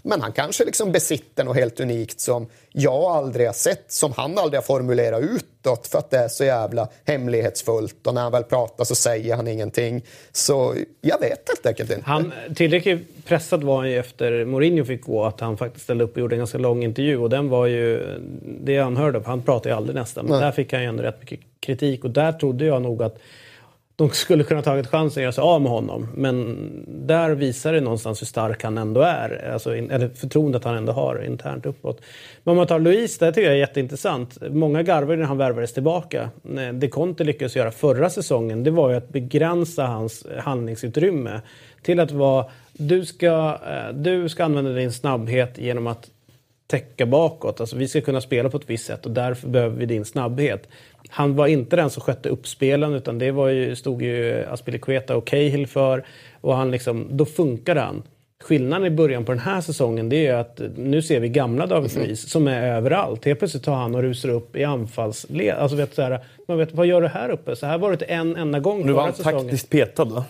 Men 0.03 0.21
han 0.21 0.31
kanske 0.31 0.65
liksom 0.65 0.91
besitter 0.91 1.43
något 1.43 1.55
helt 1.55 1.79
unikt 1.79 2.19
som 2.19 2.47
jag 2.71 3.03
aldrig 3.03 3.47
har 3.47 3.53
sett, 3.53 3.91
som 3.91 4.11
han 4.11 4.37
aldrig 4.37 4.57
har 4.57 4.65
formulerat 4.65 5.23
utåt 5.23 5.87
för 5.87 5.99
att 5.99 6.09
det 6.09 6.17
är 6.17 6.27
så 6.27 6.43
jävla 6.43 6.87
hemlighetsfullt 7.05 8.07
och 8.07 8.13
när 8.13 8.21
han 8.21 8.31
väl 8.31 8.43
pratar 8.43 8.83
så 8.83 8.95
säger 8.95 9.35
han 9.35 9.47
ingenting. 9.47 10.05
Så 10.31 10.75
jag 11.01 11.19
vet 11.19 11.47
helt 11.47 11.65
enkelt 11.65 11.91
inte. 11.91 12.03
Han, 12.05 12.33
tillräckligt 12.55 13.25
pressad 13.25 13.63
var 13.63 13.77
han 13.77 13.89
ju 13.89 13.99
efter 13.99 14.45
Mourinho 14.45 14.85
fick 14.85 15.01
gå 15.01 15.25
att 15.25 15.39
han 15.39 15.57
faktiskt 15.57 15.83
ställde 15.83 16.03
upp 16.03 16.13
och 16.13 16.19
gjorde 16.19 16.35
en 16.35 16.39
ganska 16.39 16.57
lång 16.57 16.83
intervju 16.83 17.17
och 17.17 17.29
den 17.29 17.49
var 17.49 17.65
ju 17.65 18.19
det 18.63 18.75
är 18.75 18.85
unheard 18.85 19.15
of. 19.15 19.25
Han 19.25 19.41
pratar 19.61 19.69
ju 19.69 19.75
aldrig 19.75 19.95
nästan 19.95 20.25
men 20.25 20.39
där 20.39 20.51
fick 20.51 20.73
han 20.73 20.81
ju 20.81 20.87
ändå 20.87 21.03
rätt 21.03 21.19
mycket 21.19 21.39
kritik 21.59 22.03
och 22.03 22.11
där 22.11 22.31
trodde 22.31 22.65
jag 22.65 22.81
nog 22.81 23.03
att 23.03 23.17
de 23.95 24.09
skulle 24.09 24.43
kunna 24.43 24.61
tagit 24.61 24.87
chansen 24.87 25.21
att 25.21 25.23
göra 25.23 25.31
sig 25.31 25.41
av 25.41 25.61
med 25.61 25.71
honom. 25.71 26.07
Men 26.15 26.57
där 27.07 27.29
visar 27.29 27.73
det 27.73 27.81
någonstans 27.81 28.21
hur 28.21 28.25
stark 28.25 28.63
han 28.63 28.77
ändå 28.77 29.01
är. 29.01 29.51
Alltså, 29.53 29.75
eller 29.75 30.09
förtroendet 30.09 30.63
han 30.63 30.77
ändå 30.77 30.91
har 30.91 31.23
internt 31.25 31.65
uppåt. 31.65 32.01
Men 32.43 32.51
om 32.51 32.57
man 32.57 32.67
tar 32.67 32.79
Luis, 32.79 33.17
det 33.17 33.31
tycker 33.31 33.47
jag 33.47 33.53
är 33.53 33.59
jätteintressant. 33.59 34.37
Många 34.49 34.83
garvade 34.83 35.17
när 35.17 35.25
han 35.25 35.37
värvades 35.37 35.73
tillbaka. 35.73 36.29
Eh, 36.57 36.73
Det 36.73 36.87
Conte 36.87 37.23
lyckades 37.23 37.55
göra 37.55 37.71
förra 37.71 38.09
säsongen, 38.09 38.63
det 38.63 38.71
var 38.71 38.89
ju 38.89 38.95
att 38.95 39.09
begränsa 39.09 39.85
hans 39.85 40.25
handlingsutrymme. 40.39 41.41
Till 41.81 41.99
att 41.99 42.11
vara, 42.11 42.45
du 42.73 43.05
ska, 43.05 43.59
eh, 43.67 43.93
du 43.93 44.29
ska 44.29 44.43
använda 44.43 44.71
din 44.71 44.91
snabbhet 44.91 45.57
genom 45.57 45.87
att 45.87 46.09
täcka 46.71 47.05
bakåt. 47.05 47.59
Alltså 47.61 47.75
vi 47.75 47.87
ska 47.87 48.01
kunna 48.01 48.21
spela 48.21 48.49
på 48.49 48.57
ett 48.57 48.69
visst 48.69 48.85
sätt 48.85 49.05
och 49.05 49.11
därför 49.11 49.47
behöver 49.47 49.77
vi 49.77 49.85
din 49.85 50.05
snabbhet. 50.05 50.67
Han 51.09 51.35
var 51.35 51.47
inte 51.47 51.75
den 51.75 51.89
som 51.89 52.01
skötte 52.01 52.29
uppspelen 52.29 52.93
utan 52.93 53.19
det 53.19 53.31
var 53.31 53.47
ju, 53.47 53.75
stod 53.75 54.01
ju 54.01 54.45
Aspilicueta 54.45 55.15
och 55.15 55.27
Cahill 55.27 55.67
för. 55.67 56.05
Och 56.41 56.55
han 56.55 56.71
liksom, 56.71 57.07
då 57.11 57.25
funkade 57.25 57.81
han. 57.81 58.03
Skillnaden 58.43 58.87
i 58.87 58.89
början 58.89 59.25
på 59.25 59.31
den 59.31 59.39
här 59.39 59.61
säsongen 59.61 60.09
det 60.09 60.27
är 60.27 60.35
att 60.35 60.61
nu 60.75 61.01
ser 61.01 61.19
vi 61.19 61.29
gamla 61.29 61.65
David 61.65 61.95
Luiz 61.95 62.29
som 62.29 62.47
är 62.47 62.75
överallt. 62.75 63.25
Helt 63.25 63.39
plötsligt 63.39 63.63
tar 63.63 63.75
han 63.75 63.95
och 63.95 64.01
rusar 64.01 64.29
upp 64.29 64.55
i 64.55 64.63
anfallsled. 64.63 65.55
Alltså 65.55 65.77
vet, 65.77 65.93
så 65.93 66.01
här, 66.01 66.19
man 66.51 66.57
vet, 66.65 66.73
vad 66.73 66.85
gör 66.85 67.01
du 67.01 67.07
här 67.07 67.29
uppe? 67.29 67.55
Så 67.55 67.65
här 67.65 67.77
var 67.77 67.89
det 67.89 67.93
inte 67.93 68.05
en 68.05 68.35
enda 68.35 68.59
gång 68.59 68.85
Nu 68.85 68.91
var 68.91 69.03
han 69.03 69.13
säsongen. 69.13 69.41
taktiskt 69.41 69.69
petad 69.69 70.05
va? 70.05 70.25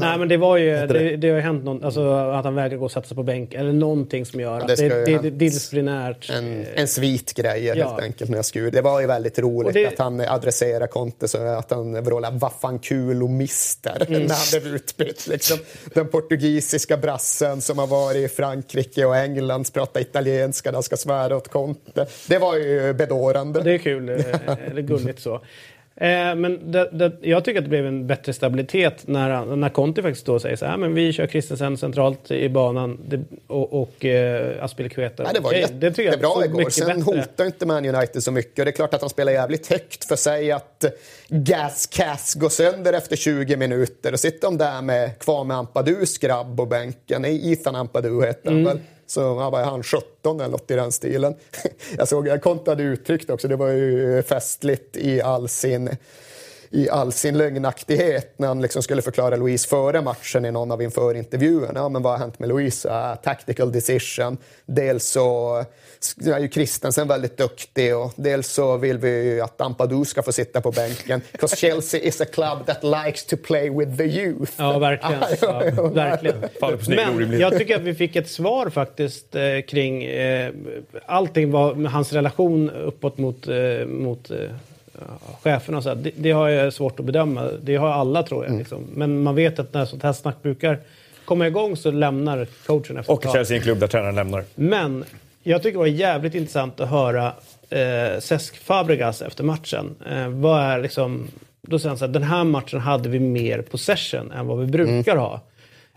Nej 0.00 0.18
men 0.18 0.28
det 0.28 0.36
var 0.36 0.56
ju, 0.56 0.86
det, 0.86 1.16
det 1.16 1.28
har 1.28 1.36
ju 1.36 1.42
hänt 1.42 1.64
något, 1.64 1.84
alltså 1.84 2.10
att 2.12 2.44
han 2.44 2.54
vägrar 2.54 2.76
gå 2.76 2.84
och 2.84 2.92
sätta 2.92 3.06
sig 3.08 3.16
på 3.16 3.22
bänk 3.22 3.54
eller 3.54 3.72
någonting 3.72 4.26
som 4.26 4.40
gör 4.40 4.60
att 4.60 4.68
Det 4.68 4.74
det, 4.88 5.04
det, 5.04 5.12
är 5.12 5.30
disciplinärt. 5.30 6.30
En, 6.30 6.64
en 6.74 6.88
svitgrejer 6.88 7.76
Ja. 7.76 7.88
helt 7.88 8.02
enkelt 8.02 8.30
när 8.30 8.38
jag 8.38 8.44
skur. 8.44 8.70
Det 8.70 8.80
var 8.80 9.00
ju 9.00 9.06
väldigt 9.06 9.38
roligt 9.38 9.74
det- 9.74 9.86
att 9.86 9.98
han 9.98 10.20
adresserar 10.20 10.86
Conte 10.86 11.28
så 11.28 11.38
att 11.38 11.70
han 11.70 12.04
vrålar 12.04 12.30
vaffan 12.32 12.78
kul 12.78 13.22
och 13.22 13.30
mister 13.30 14.06
Mm. 14.08 14.22
när 14.22 14.34
han 14.34 14.60
blev 14.62 14.74
utbytt. 14.74 15.26
Liksom. 15.26 15.58
Den 15.94 16.08
portugisiska 16.08 16.96
brassen 16.96 17.60
som 17.60 17.78
har 17.78 17.86
varit 17.86 18.16
i 18.16 18.28
Frankrike 18.34 19.04
och 19.04 19.16
England 19.16 19.72
pratar 19.72 20.00
italienska 20.00 20.70
när 20.70 20.74
han 20.74 20.82
ska 20.82 20.96
svära 20.96 21.36
åt 21.36 21.48
Conte. 21.48 22.06
Det 22.28 22.38
var 22.38 22.56
ju 22.56 22.92
bedårande. 22.92 23.62
Det 23.62 23.72
är 23.74 23.78
kul, 23.78 24.08
eh, 24.08 24.16
eller 24.70 24.82
gulligt 24.82 25.20
så. 25.22 25.40
Eh, 25.96 26.34
Men 26.34 26.72
det, 26.72 26.88
det, 26.92 27.12
jag 27.20 27.44
tycker 27.44 27.58
att 27.58 27.64
det 27.64 27.68
blev 27.70 27.86
en 27.86 28.06
bättre 28.06 28.32
stabilitet 28.32 29.06
när, 29.06 29.56
när 29.56 29.68
Conte 29.68 30.02
faktiskt 30.02 30.26
då 30.26 30.38
säger 30.38 30.56
så 30.56 30.66
här, 30.66 30.76
men 30.76 30.94
vi 30.94 31.12
kör 31.12 31.26
Christensen 31.26 31.76
centralt 31.76 32.30
i 32.30 32.48
banan 32.48 33.00
det, 33.08 33.20
och, 33.46 33.82
och 33.82 34.04
eh, 34.04 34.64
Aspilicueta. 34.64 35.22
Nej, 35.22 35.32
det 35.34 35.40
var 35.40 35.50
Okej, 35.50 35.66
det 35.72 35.90
tycker 35.90 36.02
jag 36.02 36.12
jättebra 36.12 36.30
såg 36.30 36.44
igår. 36.44 36.70
Sen 36.70 36.86
bättre. 36.86 37.02
hotar 37.02 37.44
inte 37.46 37.66
Man 37.66 37.86
United 37.94 38.22
så 38.22 38.32
mycket. 38.32 38.58
Och 38.58 38.64
det 38.64 38.70
är 38.70 38.72
klart 38.72 38.94
att 38.94 39.00
han 39.00 39.10
spelar 39.10 39.32
jävligt 39.32 39.66
högt 39.66 40.04
för 40.04 40.16
sig 40.16 40.52
att 40.52 40.84
Gas 41.28 41.86
Cass 41.86 42.34
går 42.34 42.48
sönder 42.48 42.92
efter 42.92 43.16
20 43.16 43.56
minuter. 43.56 44.12
Och 44.12 44.20
sitter 44.20 44.48
de 44.48 44.58
där 44.58 44.82
med 44.82 45.18
kvar 45.18 45.44
med 45.44 45.56
Ampadus 45.56 46.18
grabb 46.18 46.56
på 46.56 46.66
bänken. 46.66 47.24
Ethan 47.24 47.74
Ampadu 47.76 48.26
heter 48.26 48.50
han 48.50 48.54
Mm. 48.60 48.64
väl. 48.64 48.78
Så 49.12 49.38
han 49.38 49.52
var 49.52 49.64
han 49.64 49.82
17 49.82 50.40
eller 50.40 50.50
något 50.50 50.70
i 50.70 50.74
den 50.74 50.92
stilen. 50.92 51.34
Jag 51.96 52.08
såg, 52.08 52.28
jag 52.28 52.42
kontade 52.42 52.82
uttryckt 52.82 53.30
också, 53.30 53.48
det 53.48 53.56
var 53.56 53.68
ju 53.68 54.22
festligt 54.22 54.96
i 54.96 55.22
all 55.22 55.48
sin 55.48 55.90
i 56.72 56.88
all 56.90 57.12
sin 57.12 57.38
lögnaktighet 57.38 58.34
när 58.38 58.48
han 58.48 58.62
liksom 58.62 58.82
skulle 58.82 59.02
förklara 59.02 59.36
Louise 59.36 59.68
före 59.68 60.00
matchen 60.00 60.44
i 60.44 60.50
någon 60.50 60.70
av 60.70 60.82
införintervjuerna. 60.82 61.80
Ja, 61.80 61.88
men 61.88 62.02
vad 62.02 62.12
har 62.12 62.18
hänt 62.18 62.38
med 62.38 62.48
Louise? 62.48 62.88
Ja, 62.88 63.16
tactical 63.16 63.72
decision. 63.72 64.38
Dels 64.66 65.06
så 65.06 65.56
är 66.24 66.38
ju 66.38 66.48
Christensen 66.48 67.08
väldigt 67.08 67.36
duktig 67.36 67.96
och 67.96 68.12
dels 68.16 68.48
så 68.48 68.76
vill 68.76 68.98
vi 68.98 69.24
ju 69.24 69.40
att 69.40 69.60
Ampadu 69.60 70.04
ska 70.04 70.22
få 70.22 70.32
sitta 70.32 70.60
på 70.60 70.70
bänken. 70.70 71.22
Because 71.32 71.56
Chelsea 71.56 72.00
is 72.00 72.20
a 72.20 72.24
club 72.32 72.66
that 72.66 72.82
likes 72.82 73.26
to 73.26 73.36
play 73.36 73.70
with 73.70 73.96
the 73.96 74.04
youth. 74.04 74.52
Ja, 74.56 74.78
verkligen. 74.78 75.20
Ja, 75.40 75.64
Ja, 75.76 75.86
verkligen. 75.88 76.38
Men 76.88 77.40
jag 77.40 77.58
tycker 77.58 77.76
att 77.76 77.82
vi 77.82 77.94
fick 77.94 78.16
ett 78.16 78.30
svar 78.30 78.70
faktiskt 78.70 79.34
eh, 79.34 79.42
kring 79.68 80.04
eh, 80.04 80.52
allting 81.06 81.50
var 81.50 81.74
med 81.74 81.92
hans 81.92 82.12
relation 82.12 82.70
uppåt 82.70 83.18
mot, 83.18 83.48
eh, 83.48 83.86
mot 83.86 84.30
eh, 84.30 84.38
cheferna. 85.42 85.76
och 85.78 85.82
Så 85.82 85.88
här. 85.88 85.96
Det, 85.96 86.10
det 86.16 86.30
har 86.30 86.48
jag 86.48 86.72
svårt 86.72 87.00
att 87.00 87.06
bedöma. 87.06 87.48
Det 87.62 87.76
har 87.76 87.88
alla 87.88 88.22
tror 88.22 88.38
Mm. 88.44 88.52
jag. 88.52 88.58
Liksom. 88.58 88.86
Men 88.94 89.22
man 89.22 89.34
vet 89.34 89.58
att 89.58 89.74
när 89.74 89.84
sånt 89.84 90.02
här 90.02 90.12
snack 90.12 90.42
brukar 90.42 90.78
komma 91.24 91.46
igång 91.46 91.76
så 91.76 91.90
lämnar 91.90 92.46
coachen 92.66 92.96
efter 92.98 93.12
Och. 93.12 93.24
Chelsea 93.32 93.54
är 93.56 93.58
en 93.58 93.64
klubb 93.64 93.78
där 93.78 93.86
tränaren 93.86 94.14
lämnar. 94.14 94.44
Men 94.54 95.04
jag 95.42 95.62
tycker 95.62 95.72
det 95.72 95.78
var 95.78 95.86
jävligt 95.86 96.34
intressant 96.34 96.80
att 96.80 96.88
höra 96.88 97.32
eh, 97.70 98.20
Cesc 98.20 98.56
Fabregas 98.56 99.22
efter 99.22 99.44
matchen. 99.44 99.94
Eh, 100.10 100.28
vad 100.28 100.60
är 100.62 100.80
liksom, 100.82 101.28
då 101.62 101.78
säger 101.78 101.88
han 101.88 101.98
så 101.98 102.04
här, 102.06 102.12
den 102.12 102.22
här 102.22 102.44
matchen 102.44 102.80
hade 102.80 103.08
vi 103.08 103.20
mer 103.20 103.62
possession 103.62 104.30
än 104.32 104.46
vad 104.46 104.58
vi 104.60 104.66
brukar 104.66 105.16
ha. 105.16 105.40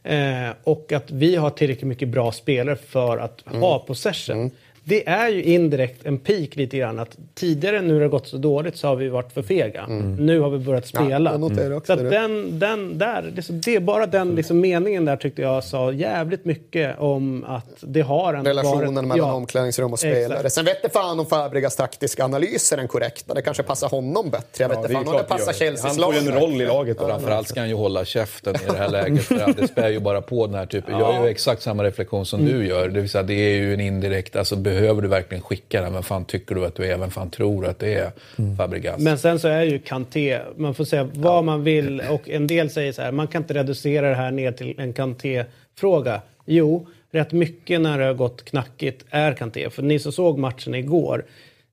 Eh, 0.04 0.50
och 0.64 0.92
att 0.92 1.12
vi 1.12 1.36
har 1.36 1.50
tillräckligt 1.50 1.88
mycket 1.88 2.08
bra 2.08 2.32
spelare 2.32 2.76
för 2.76 3.18
att 3.18 3.44
ha 3.46 3.80
possession. 3.80 4.52
Det 4.88 5.10
är 5.10 5.30
ju 5.30 5.44
indirekt 5.44 6.06
en 6.06 6.18
peak 6.18 6.56
lite 6.56 6.78
grann 6.78 7.00
att 7.00 7.18
tidigare 7.34 7.82
nu 7.82 7.94
har 7.94 8.02
det 8.02 8.08
gått 8.08 8.28
så 8.28 8.38
dåligt 8.38 8.78
så 8.78 8.88
har 8.88 8.96
vi 8.96 9.10
varit 9.10 9.32
för 9.32 9.42
fega. 9.42 9.88
Nu 10.20 10.40
har 10.40 10.50
vi 10.50 10.58
börjat 10.58 10.88
spela. 10.88 11.32
jag 11.32 11.40
noterar 11.40 11.72
också 11.72 11.98
så 11.98 12.04
den, 12.04 12.60
den 12.60 12.98
där, 12.98 13.32
liksom, 13.36 13.62
det 13.62 13.76
är 13.76 13.80
bara 13.80 14.06
den 14.06 14.36
liksom, 14.36 14.60
meningen 14.60 15.06
där 15.06 15.18
tyckte 15.18 15.42
jag 15.42 15.64
sa 15.64 15.92
jävligt 15.92 16.46
mycket 16.46 17.00
om 17.00 17.46
att 17.48 17.66
det 17.80 18.02
har 18.02 18.34
en 18.34 18.46
Relationen 18.46 18.80
varit, 18.80 18.94
mellan 18.94 19.18
ja, 19.18 19.34
omklädningsrum 19.34 19.94
och 19.94 20.06
Exakt. 20.06 20.26
spelare. 20.26 20.50
Sen 20.50 20.66
vet 20.66 20.82
det 20.82 20.90
fan 20.90 21.20
om 21.20 21.26
Fabregas 21.26 21.76
taktiska 21.76 22.24
analys 22.26 22.72
är 22.74 22.78
den 22.78 22.88
korrekta. 22.88 23.34
Det 23.34 23.42
kanske 23.42 23.64
passar 23.64 23.90
honom 23.90 24.30
bättre. 24.30 24.64
Jag 24.64 24.70
vet 24.70 24.78
Ja, 24.82 24.88
det 24.88 24.94
fan 24.94 25.08
om 25.08 25.18
det 25.18 25.24
passar 25.24 25.52
gör. 25.52 25.60
Chelseas 25.60 25.98
Han 25.98 26.14
får 26.14 26.14
ju 26.14 26.20
en 26.30 26.40
roll 26.40 26.62
i 26.62 26.66
laget. 26.66 27.00
då. 27.00 27.08
Framförallt 27.08 27.48
ska 27.48 27.60
han 27.60 27.70
ju 27.70 27.76
hålla 27.76 28.06
käften 28.06 28.56
i 28.56 28.72
det 28.72 28.78
här 28.78 28.90
läget 28.90 29.24
för 29.24 29.50
att 29.50 29.58
det 29.58 29.68
spär 29.68 29.90
ju 29.90 30.00
bara 30.00 30.22
på 30.22 30.46
den 30.48 30.56
här 30.56 30.66
typen. 30.66 31.00
Jag 31.00 31.16
gör 31.16 31.24
ju 31.24 31.30
exakt 31.30 31.62
samma 31.62 31.84
reflektion 31.84 32.26
som 32.26 32.46
du 32.46 32.68
gör. 32.68 32.90
Det 32.90 33.02
vill 33.02 33.10
säga 33.10 33.24
det 33.24 33.34
är 33.34 33.56
ju 33.56 33.74
en 33.74 33.80
indirekt, 33.80 34.36
alltså 34.36 34.56
behöver 34.76 35.02
du 35.02 35.08
verkligen 35.08 35.44
skicka 35.44 35.82
den? 35.82 35.94
Vem 35.94 36.04
fan 36.04 36.26
tycker 36.26 36.56
du 36.56 36.66
att 36.66 36.76
du 36.76 36.86
är? 36.86 36.98
Vem 36.98 37.12
fan 37.12 37.30
tror 37.30 37.66
att 37.66 37.80
det 37.80 37.94
är 37.94 38.12
Fabregas? 38.58 39.00
Men 39.00 39.18
sen 39.18 39.40
så 39.40 39.48
är 39.48 39.64
ju 39.64 39.80
Kanté, 39.80 40.40
man 40.58 40.76
får 40.76 40.86
säga 40.86 41.10
vad 41.14 41.44
man 41.44 41.64
vill 41.64 42.02
och 42.10 42.30
en 42.30 42.48
del 42.48 42.70
säger 42.70 42.92
så 42.92 43.02
här, 43.02 43.12
man 43.12 43.28
kan 43.28 43.42
inte 43.42 43.54
reducera 43.54 44.10
det 44.10 44.16
här 44.16 44.32
ner 44.32 44.52
till 44.52 44.80
en 44.80 44.94
Kanté-fråga. 44.94 46.22
Jo, 46.46 46.88
rätt 47.12 47.32
mycket 47.32 47.82
när 47.82 48.00
det 48.00 48.06
har 48.06 48.14
gått 48.14 48.46
knackigt 48.46 49.06
är 49.10 49.34
Kanté. 49.34 49.70
För 49.70 49.84
ni 49.84 50.00
som 50.00 50.12
såg 50.12 50.38
matchen 50.38 50.76
igår 50.76 51.26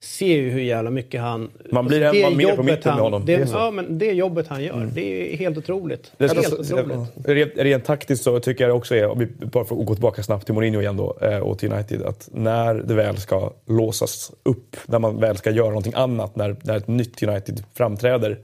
ser 0.04 0.26
ju 0.36 0.50
hur 0.50 0.60
jävla 0.60 0.90
mycket 0.90 1.20
han... 1.20 1.50
Man 1.72 1.86
blir 1.86 2.04
alltså, 2.04 2.22
man 2.22 2.36
mer 2.36 2.56
på 2.56 2.62
mitten 2.62 2.82
han, 2.84 2.94
med 2.94 3.02
honom. 3.02 3.26
Det, 3.26 3.50
ja, 3.52 3.70
men 3.70 3.98
det 3.98 4.12
jobbet 4.12 4.48
han 4.48 4.64
gör, 4.64 4.88
det 4.94 5.34
är 5.34 5.36
helt 5.36 5.58
otroligt. 5.58 6.12
Det 6.16 6.32
helt 6.34 6.52
otroligt. 6.52 7.08
rent, 7.24 7.52
rent 7.56 7.84
taktiskt 7.84 8.24
så 8.24 8.40
tycker 8.40 8.68
jag 8.68 8.76
också 8.76 8.94
är, 8.94 9.06
om 9.06 9.18
vi 9.18 9.26
bara 9.26 9.62
att 9.62 9.68
gå 9.68 9.94
tillbaka 9.94 10.22
snabbt 10.22 10.44
till 10.46 10.54
Mourinho 10.54 10.80
igen 10.80 10.96
då, 10.96 11.18
eh, 11.20 11.38
och 11.38 11.58
till 11.58 11.72
United, 11.72 12.02
att 12.02 12.28
när 12.32 12.74
det 12.74 12.94
väl 12.94 13.16
ska 13.16 13.52
låsas 13.66 14.32
upp, 14.42 14.76
när 14.86 14.98
man 14.98 15.20
väl 15.20 15.36
ska 15.36 15.50
göra 15.50 15.68
någonting 15.68 15.94
annat, 15.96 16.36
när, 16.36 16.56
när 16.62 16.76
ett 16.76 16.88
nytt 16.88 17.22
United 17.22 17.64
framträder, 17.74 18.38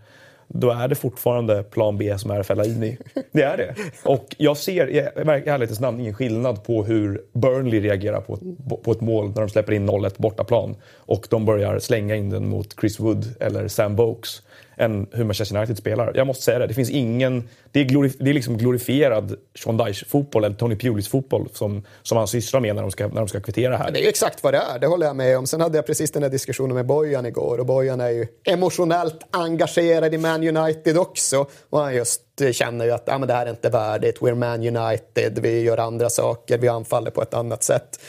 då 0.49 0.71
är 0.71 0.89
det 0.89 0.95
fortfarande 0.95 1.63
plan 1.63 1.99
B 1.99 2.19
som 2.19 2.31
är 2.31 2.43
Fellaini. 2.43 2.99
Det 3.33 3.43
är 3.43 3.57
det. 3.57 3.75
Och 4.05 4.37
jag 4.39 4.57
ser 4.57 4.91
i 4.91 4.99
ärlighetens 4.99 5.81
namn 5.81 6.01
ingen 6.01 6.15
skillnad 6.15 6.65
på 6.65 6.85
hur 6.85 7.23
Burnley 7.33 7.81
reagerar 7.81 8.21
på 8.21 8.35
ett, 8.35 8.85
på 8.85 8.93
ett 8.93 9.01
mål 9.01 9.29
när 9.29 9.41
de 9.41 9.49
släpper 9.49 9.73
in 9.73 9.91
0-1 9.91 10.15
bortaplan 10.17 10.77
och 10.97 11.27
de 11.31 11.45
börjar 11.45 11.79
slänga 11.79 12.17
in 12.17 12.31
den 12.31 12.49
mot 12.49 12.81
Chris 12.81 13.01
Wood 13.01 13.25
eller 13.41 13.69
Sam 13.69 13.97
Vokes 13.97 14.43
än 14.79 15.07
hur 15.13 15.25
Manchester 15.25 15.57
United 15.57 15.79
spelar. 15.79 16.13
Jag 16.15 16.27
måste 16.27 16.43
säga 16.43 16.59
det. 16.59 16.67
Det 16.67 16.75
finns 16.75 16.91
ingen... 16.91 17.49
Det 17.73 17.81
är, 17.81 17.85
glorif, 17.85 18.13
det 18.19 18.31
är 18.31 18.35
liksom 18.35 18.59
glorifierad 18.59 19.37
Sean 19.65 19.77
Dyche-fotboll 19.77 20.45
eller 20.45 20.57
Tony 20.57 20.75
Pulis-fotboll 20.75 21.49
som, 21.53 21.85
som 22.03 22.19
han 22.19 22.29
sysslar 22.29 22.61
med 22.61 22.75
när 22.75 22.83
de, 22.83 22.91
ska, 22.91 23.09
när 23.09 23.15
de 23.15 23.29
ska 23.29 23.41
kvittera 23.41 23.77
här. 23.77 23.91
Det 23.91 23.99
är 23.99 24.03
ju 24.03 24.09
exakt 24.09 24.43
vad 24.43 24.55
det 24.55 24.63
är, 24.75 24.79
det 24.79 24.87
håller 24.87 25.07
jag 25.07 25.17
med 25.17 25.39
om. 25.39 25.47
Sen 25.47 25.61
hade 25.61 25.79
jag 25.79 25.87
precis 25.87 26.11
den 26.11 26.23
där 26.23 26.31
diskussionen 26.31 26.75
med 26.75 26.87
Bojan 26.87 27.27
igår 27.27 27.59
och 27.59 27.67
Bojan 27.67 28.01
är 28.01 28.11
ju 28.11 28.27
emotionellt 28.45 29.27
engagerad 29.31 30.15
i 30.15 30.19
Man 30.19 30.57
United 30.57 30.99
också. 30.99 31.47
Och 31.71 31.81
han 31.81 31.95
just 31.95 32.23
känner 32.53 32.85
ju 32.85 32.91
att 32.91 33.09
ah, 33.09 33.19
men 33.19 33.29
det 33.29 33.35
här 33.35 33.47
är 33.47 33.51
inte 33.51 33.69
värdigt, 33.69 34.19
we're 34.21 34.35
Man 34.35 34.77
United, 34.77 35.39
vi 35.43 35.61
gör 35.61 35.79
andra 35.79 36.11
saker, 36.11 36.59
vi 36.59 36.69
anfaller 36.69 37.11
på 37.11 37.23
ett 37.23 37.35
annat 37.35 37.63
sätt. 37.63 38.01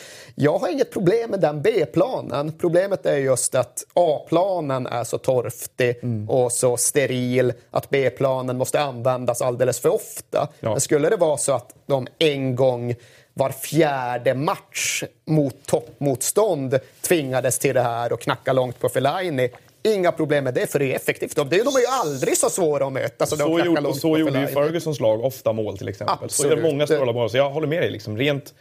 Jag 0.42 0.58
har 0.58 0.70
inget 0.70 0.92
problem 0.92 1.32
med 1.32 1.40
den 1.40 1.62
B-planen. 1.62 2.54
Problemet 2.60 3.06
är 3.06 3.18
just 3.18 3.56
att 3.56 3.86
A-planen 3.94 4.88
är 4.88 5.04
så 5.04 5.18
torftig 5.18 5.96
och 6.28 6.52
så 6.52 6.78
steril 6.78 7.54
att 7.72 7.90
B-planen 7.90 8.58
måste 8.58 8.80
användas 8.80 9.42
alldeles 9.42 9.80
för 9.80 9.90
ofta. 9.90 10.48
Ja. 10.60 10.70
Men 10.70 10.80
skulle 10.80 11.10
det 11.10 11.16
vara 11.16 11.38
så 11.38 11.52
att 11.52 11.76
de 11.86 12.08
en 12.20 12.56
gång 12.56 12.96
var 13.34 13.50
fjärde 13.50 14.34
match 14.34 15.04
mot 15.26 15.66
toppmotstånd 15.66 16.80
tvingades 17.02 17.60
till 17.60 17.76
det 17.76 17.82
här 17.82 18.14
och 18.14 18.22
knacka 18.22 18.54
långt 18.54 18.80
på 18.80 18.90
Fellaini. 18.90 19.50
Inga 19.84 20.12
problem 20.12 20.44
med 20.44 20.54
det, 20.54 20.72
för 20.72 20.80
det 20.80 20.92
är 20.92 20.96
effektivt. 20.96 21.36
De, 21.36 21.50
de 21.50 21.56
är 21.56 21.80
ju 21.80 21.88
aldrig 21.90 22.38
så 22.38 22.50
svåra 22.50 22.88
att 22.88 22.94
möta. 22.94 23.26
Så, 23.26 23.36
de 23.36 23.44
Så, 23.44 23.66
gjorde, 23.66 23.82
långt 23.82 24.02
så 24.02 24.18
gjorde 24.18 24.40
ju. 24.40 24.48
Fergusons 24.48 25.00
lag 25.00 25.24
ofta 25.24 25.54
mål 25.54 25.78
till 25.78 25.88
exempel. 25.88 26.18
Så 26.18 26.26
Absolut. 26.26 26.52
det 26.52 26.68
är 26.68 26.72
många 26.72 26.88
stora 26.88 27.14
mål. 27.14 27.30
Så 27.30 27.38
jag 27.38 27.50
håller 27.50 27.68
med 27.68 27.82
dig. 27.82 27.92
Liksom, 27.92 28.18
rent, 28.18 28.54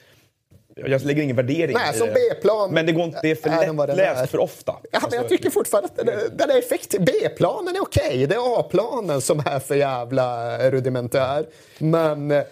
jag 0.87 1.05
lägger 1.05 1.23
ingen 1.23 1.37
värdering 1.37 1.77
Nej, 1.77 1.95
som. 1.95 2.09
B-plan 2.09 2.71
Men 2.71 2.87
det, 2.87 2.93
går 2.93 3.05
inte, 3.05 3.19
det 3.23 3.31
är 3.31 3.35
för 3.35 3.51
är 3.51 3.97
lättläst 3.97 4.31
för 4.31 4.39
ofta. 4.39 4.77
Ja, 4.93 5.01
men 5.11 5.13
jag 5.13 5.29
tycker 5.29 5.51
fortfarande 5.51 5.89
att 5.89 5.97
den 5.97 6.09
är, 6.09 6.29
den 6.33 6.51
är 6.51 6.59
effektiv. 6.59 7.05
B-planen 7.05 7.77
är 7.77 7.83
okej. 7.83 8.27
Det 8.27 8.35
är 8.35 8.61
A-planen 8.61 9.21
som 9.21 9.39
är 9.39 9.59
för 9.59 9.75
jävla 9.75 10.59
rudimentär. 10.71 11.47
Men 11.79 12.31
eh, 12.31 12.43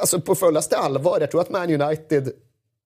alltså, 0.00 0.20
på 0.20 0.34
fullaste 0.34 0.76
allvar, 0.76 1.20
jag 1.20 1.30
tror 1.30 1.40
att 1.40 1.50
Man 1.50 1.82
United 1.82 2.32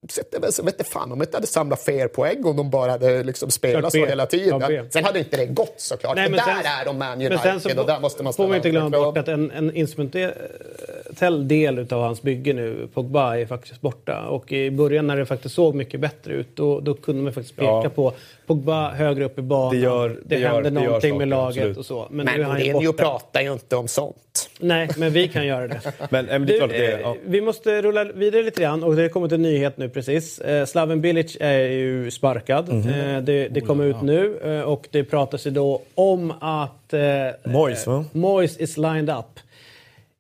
Så 0.08 0.62
vet 0.62 0.74
inte 0.80 0.84
fan 0.90 1.02
om 1.12 1.18
de 1.18 1.22
inte 1.24 1.36
hade 1.36 1.46
samlat 1.46 1.82
fler 1.84 2.08
poäng 2.08 2.44
om 2.44 2.56
de 2.56 2.70
bara 2.70 2.90
hade 2.90 3.22
liksom 3.22 3.50
spelat 3.50 3.92
så 3.92 4.06
hela 4.06 4.26
tiden. 4.26 4.60
Ja, 4.60 4.68
B. 4.68 4.80
sen 4.90 5.04
hade 5.04 5.18
inte 5.18 5.36
det 5.36 5.46
gått 5.46 5.74
såklart. 5.76 6.16
Nej, 6.16 6.30
men 6.30 6.36
där 6.38 6.44
sen- 6.44 6.72
är 6.80 6.84
de 6.84 6.98
Man 6.98 7.18
Men 7.18 7.26
United 7.26 7.40
sen 7.40 7.60
så 7.60 7.80
och 7.80 7.86
där 7.86 8.00
måste 8.00 8.22
man 8.22 8.32
får 8.32 8.42
man 8.42 8.48
ställa 8.48 8.56
inte 8.56 8.70
glömma 8.70 9.04
bort 9.04 9.18
att 9.18 9.28
en, 9.28 9.50
en 9.50 9.76
instrumentell 9.76 11.48
del 11.48 11.78
av 11.78 12.00
hans 12.00 12.22
bygge 12.22 12.52
nu, 12.52 12.88
Pogba, 12.94 13.36
är 13.36 13.46
faktiskt 13.46 13.80
borta. 13.80 14.26
Och 14.26 14.52
i 14.52 14.70
början 14.70 15.06
när 15.06 15.16
det 15.16 15.26
faktiskt 15.26 15.54
såg 15.54 15.74
mycket 15.74 16.00
bättre 16.00 16.32
ut, 16.32 16.48
då, 16.56 16.80
då 16.80 16.94
kunde 16.94 17.22
man 17.22 17.32
faktiskt 17.32 17.56
peka 17.56 17.66
Ja. 17.70 17.88
på 17.94 18.12
Pogba 18.46 18.90
högre 18.90 19.24
upp 19.24 19.38
i 19.38 19.42
banan. 19.42 19.74
Det 19.74 19.80
gör- 19.80 20.20
det 20.26 20.38
gör- 20.38 20.48
hände 20.48 20.70
det 20.70 20.80
någonting 20.80 21.18
med 21.18 21.28
saker, 21.28 21.36
laget 21.36 21.56
absolut. 21.56 21.76
och 21.76 21.86
så. 21.86 22.06
Men, 22.10 22.24
Men 22.26 22.34
nu 22.36 22.42
är 22.42 22.46
han 22.46 22.60
ju 22.60 22.72
Mourinho 22.72 22.92
borta. 22.92 23.02
pratar 23.04 23.40
ju 23.40 23.52
inte 23.52 23.76
om 23.76 23.88
sånt. 23.88 24.16
Nej, 24.58 24.88
men 24.96 25.12
vi 25.12 25.28
kan 25.28 25.46
göra 25.46 25.68
det. 25.68 25.80
Men, 26.10 26.24
men 26.26 26.46
det 26.46 26.54
är 26.54 26.58
klart 26.58 26.70
det 26.70 26.86
är, 26.86 26.94
eh, 26.94 27.00
ja. 27.00 27.16
Vi 27.24 27.40
måste 27.40 27.82
rulla 27.82 28.04
vidare 28.04 28.42
lite 28.42 28.60
grann 28.60 28.84
och 28.84 28.96
det 28.96 29.02
har 29.02 29.08
kommit 29.08 29.32
en 29.32 29.42
nyhet 29.42 29.76
nu 29.78 29.88
precis. 29.94 30.38
Eh, 30.38 30.66
Slaven 30.66 31.00
Bilic 31.00 31.36
är 31.40 31.58
ju 31.58 32.10
sparkad. 32.10 32.68
Mhm. 32.68 32.88
Eh, 32.88 33.20
det 33.20 33.48
det 33.48 33.60
kommer 33.60 33.84
ut 33.84 34.02
nu 34.02 34.38
eh, 34.44 34.60
och 34.60 34.88
det 34.90 35.04
pratas 35.04 35.46
ju 35.46 35.50
då 35.50 35.82
om 35.94 36.30
att 36.40 36.92
eh, 36.92 37.00
va? 37.44 37.70
eh, 37.70 38.00
Moyes 38.12 38.60
is 38.60 38.76
lined 38.76 39.10
up. 39.10 39.40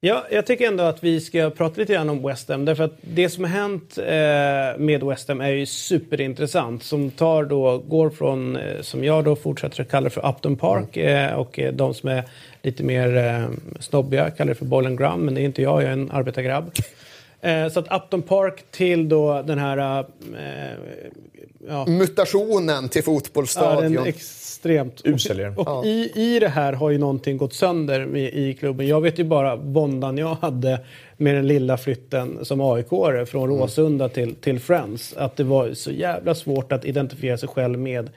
Ja, 0.00 0.24
jag 0.30 0.46
tycker 0.46 0.68
ändå 0.68 0.84
att 0.84 1.04
vi 1.04 1.20
ska 1.20 1.50
prata 1.50 1.80
lite 1.80 1.92
grann 1.92 2.10
om 2.10 2.22
West 2.22 2.48
Ham. 2.48 2.64
Därför 2.64 2.84
att 2.84 2.96
det 3.00 3.28
som 3.28 3.44
har 3.44 3.50
hänt 3.50 3.98
eh, 3.98 4.80
med 4.84 5.02
West 5.02 5.28
Ham 5.28 5.40
är 5.40 5.48
ju 5.50 5.66
superintressant. 5.66 6.82
Som 6.82 7.10
tar 7.10 7.44
då, 7.44 7.78
går 7.78 8.10
från, 8.10 8.56
eh, 8.56 8.80
som 8.80 9.04
jag 9.04 9.24
då 9.24 9.36
fortsätter 9.36 9.82
att 9.82 9.90
kalla 9.90 10.10
för 10.10 10.28
Upton 10.28 10.56
Park. 10.56 10.96
Eh, 10.96 11.34
och 11.34 11.60
de 11.72 11.94
som 11.94 12.08
är 12.08 12.24
lite 12.62 12.82
mer 12.82 13.48
snobbiga 13.80 14.30
kallar 14.30 14.48
det 14.48 14.54
för 14.54 14.64
Boiling 14.64 14.96
Ground. 14.96 15.24
Men 15.24 15.34
det 15.34 15.40
är 15.40 15.44
inte 15.44 15.62
jag, 15.62 15.82
jag 15.82 15.88
är 15.88 15.92
en 15.92 16.10
arbetargrabb. 16.10 16.70
Eh, 17.44 17.68
så 17.68 17.80
att 17.80 18.02
Upton 18.02 18.22
Park 18.22 18.64
till 18.70 19.08
då 19.08 19.42
den 19.42 19.58
här... 19.58 19.98
Eh, 20.38 20.78
ja, 21.68 21.86
Mutationen 21.86 22.88
till 22.88 23.02
Ja, 23.06 23.12
fotbollsstadion. 23.12 23.92
den 23.92 24.04
är 24.04 24.08
extremt 24.08 25.00
Usel. 25.04 25.40
Och, 25.56 25.78
och 25.78 25.86
i, 25.86 26.12
i 26.14 26.38
det 26.38 26.48
här 26.48 26.72
har 26.72 26.90
ju 26.90 26.98
någonting 26.98 27.36
gått 27.36 27.54
sönder 27.54 28.16
i, 28.16 28.48
i 28.48 28.54
klubben. 28.54 28.86
Jag 28.86 29.00
vet 29.00 29.18
ju 29.18 29.24
bara 29.24 29.56
våndan 29.56 30.18
jag 30.18 30.34
hade 30.34 30.80
med 31.16 31.34
den 31.34 31.46
lilla 31.46 31.76
flytten 31.76 32.44
som 32.44 32.60
aik 32.60 32.88
från 33.28 33.48
Råsunda 33.48 34.08
till, 34.08 34.34
till 34.34 34.60
Friends. 34.60 35.14
Att 35.16 35.36
det 35.36 35.44
var 35.44 35.74
så 35.74 35.90
jävla 35.90 36.34
svårt 36.34 36.72
att 36.72 36.84
identifiera 36.84 37.38
sig 37.38 37.48
själv 37.48 37.78
med, 37.78 38.10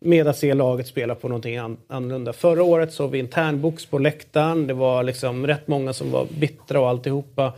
med 0.00 0.28
att 0.28 0.38
se 0.38 0.54
laget 0.54 0.86
spela 0.86 1.14
på 1.14 1.28
någonting 1.28 1.56
an, 1.56 1.76
annorlunda. 1.88 2.32
Förra 2.32 2.62
året 2.62 2.92
såg 2.92 3.10
vi 3.10 3.18
internbox 3.18 3.86
på 3.86 3.98
läktaren. 3.98 4.66
Det 4.66 4.74
var 4.74 5.02
liksom 5.02 5.46
rätt 5.46 5.68
många 5.68 5.92
som 5.92 6.10
var 6.10 6.26
bittra 6.38 6.80
och 6.80 6.88
alltihopa. 6.88 7.52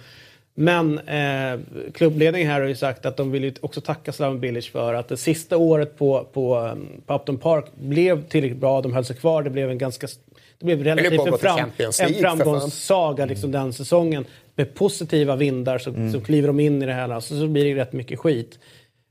Men 0.60 0.98
eh, 0.98 1.60
klubbledningen 1.94 2.50
här 2.50 2.60
har 2.60 2.68
ju 2.68 2.74
sagt 2.74 3.06
att 3.06 3.16
de 3.16 3.30
vill 3.30 3.44
ju 3.44 3.52
också 3.60 3.80
tacka 3.80 4.12
Slaven 4.12 4.40
Bilic 4.40 4.68
för 4.68 4.94
att 4.94 5.08
det 5.08 5.16
sista 5.16 5.56
året 5.56 5.98
på, 5.98 6.28
på, 6.32 6.58
um, 6.58 7.02
på 7.06 7.14
Upton 7.14 7.38
Park 7.38 7.64
blev 7.74 8.28
tillräckligt 8.28 8.60
bra. 8.60 8.80
De 8.80 8.92
höll 8.92 9.04
sig 9.04 9.16
kvar. 9.16 9.42
Det 9.42 9.50
blev 9.50 9.70
en 9.70 9.78
ganska 9.78 10.06
det 10.58 10.64
blev 10.64 10.84
relativt 10.84 11.26
en, 11.26 11.38
fram, 11.38 11.70
en 12.02 12.14
framgångssaga 12.14 13.26
liksom, 13.26 13.52
den 13.52 13.72
säsongen. 13.72 14.24
Med 14.54 14.74
positiva 14.74 15.36
vindar 15.36 15.78
så, 15.78 15.94
så 16.12 16.20
kliver 16.20 16.46
de 16.46 16.60
in 16.60 16.82
i 16.82 16.86
det 16.86 16.92
här. 16.92 17.08
Alltså, 17.08 17.38
så 17.38 17.46
blir 17.46 17.64
det 17.64 17.80
rätt 17.80 17.92
mycket 17.92 18.18
skit. 18.18 18.58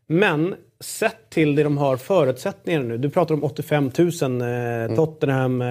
Men 0.07 0.55
sett 0.79 1.29
till 1.29 1.55
det 1.55 1.63
de 1.63 1.77
har 1.77 1.97
förutsättningar 1.97 2.83
nu. 2.83 2.97
Du 2.97 3.09
pratar 3.09 3.35
om 3.35 3.43
85 3.43 3.91
000 3.97 4.07
eh, 4.07 4.95
Tottenham, 4.95 5.61
eh, 5.61 5.67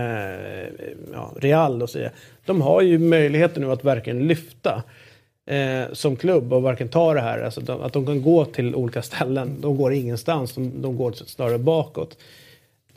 ja, 1.12 1.34
Real 1.36 1.82
och 1.82 1.90
så 1.90 1.98
vidare. 1.98 2.12
De 2.44 2.60
har 2.60 2.82
ju 2.82 2.98
möjligheter 2.98 3.60
nu 3.60 3.72
att 3.72 3.84
verkligen 3.84 4.28
lyfta 4.28 4.82
eh, 5.48 5.92
som 5.92 6.16
klubb 6.16 6.52
och 6.52 6.64
verkligen 6.64 6.90
ta 6.90 7.14
det 7.14 7.20
här. 7.20 7.42
Alltså 7.42 7.60
de, 7.60 7.82
att 7.82 7.92
de 7.92 8.06
kan 8.06 8.22
gå 8.22 8.44
till 8.44 8.74
olika 8.74 9.02
ställen. 9.02 9.56
De 9.60 9.76
går 9.76 9.92
ingenstans, 9.92 10.54
de, 10.54 10.82
de 10.82 10.96
går 10.96 11.12
snarare 11.12 11.58
bakåt. 11.58 12.18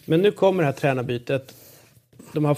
Men 0.05 0.21
nu 0.21 0.31
kommer 0.31 0.63
det 0.63 0.65
här 0.67 0.73
tränarbytet. 0.73 1.53
De 2.33 2.45
har, 2.45 2.57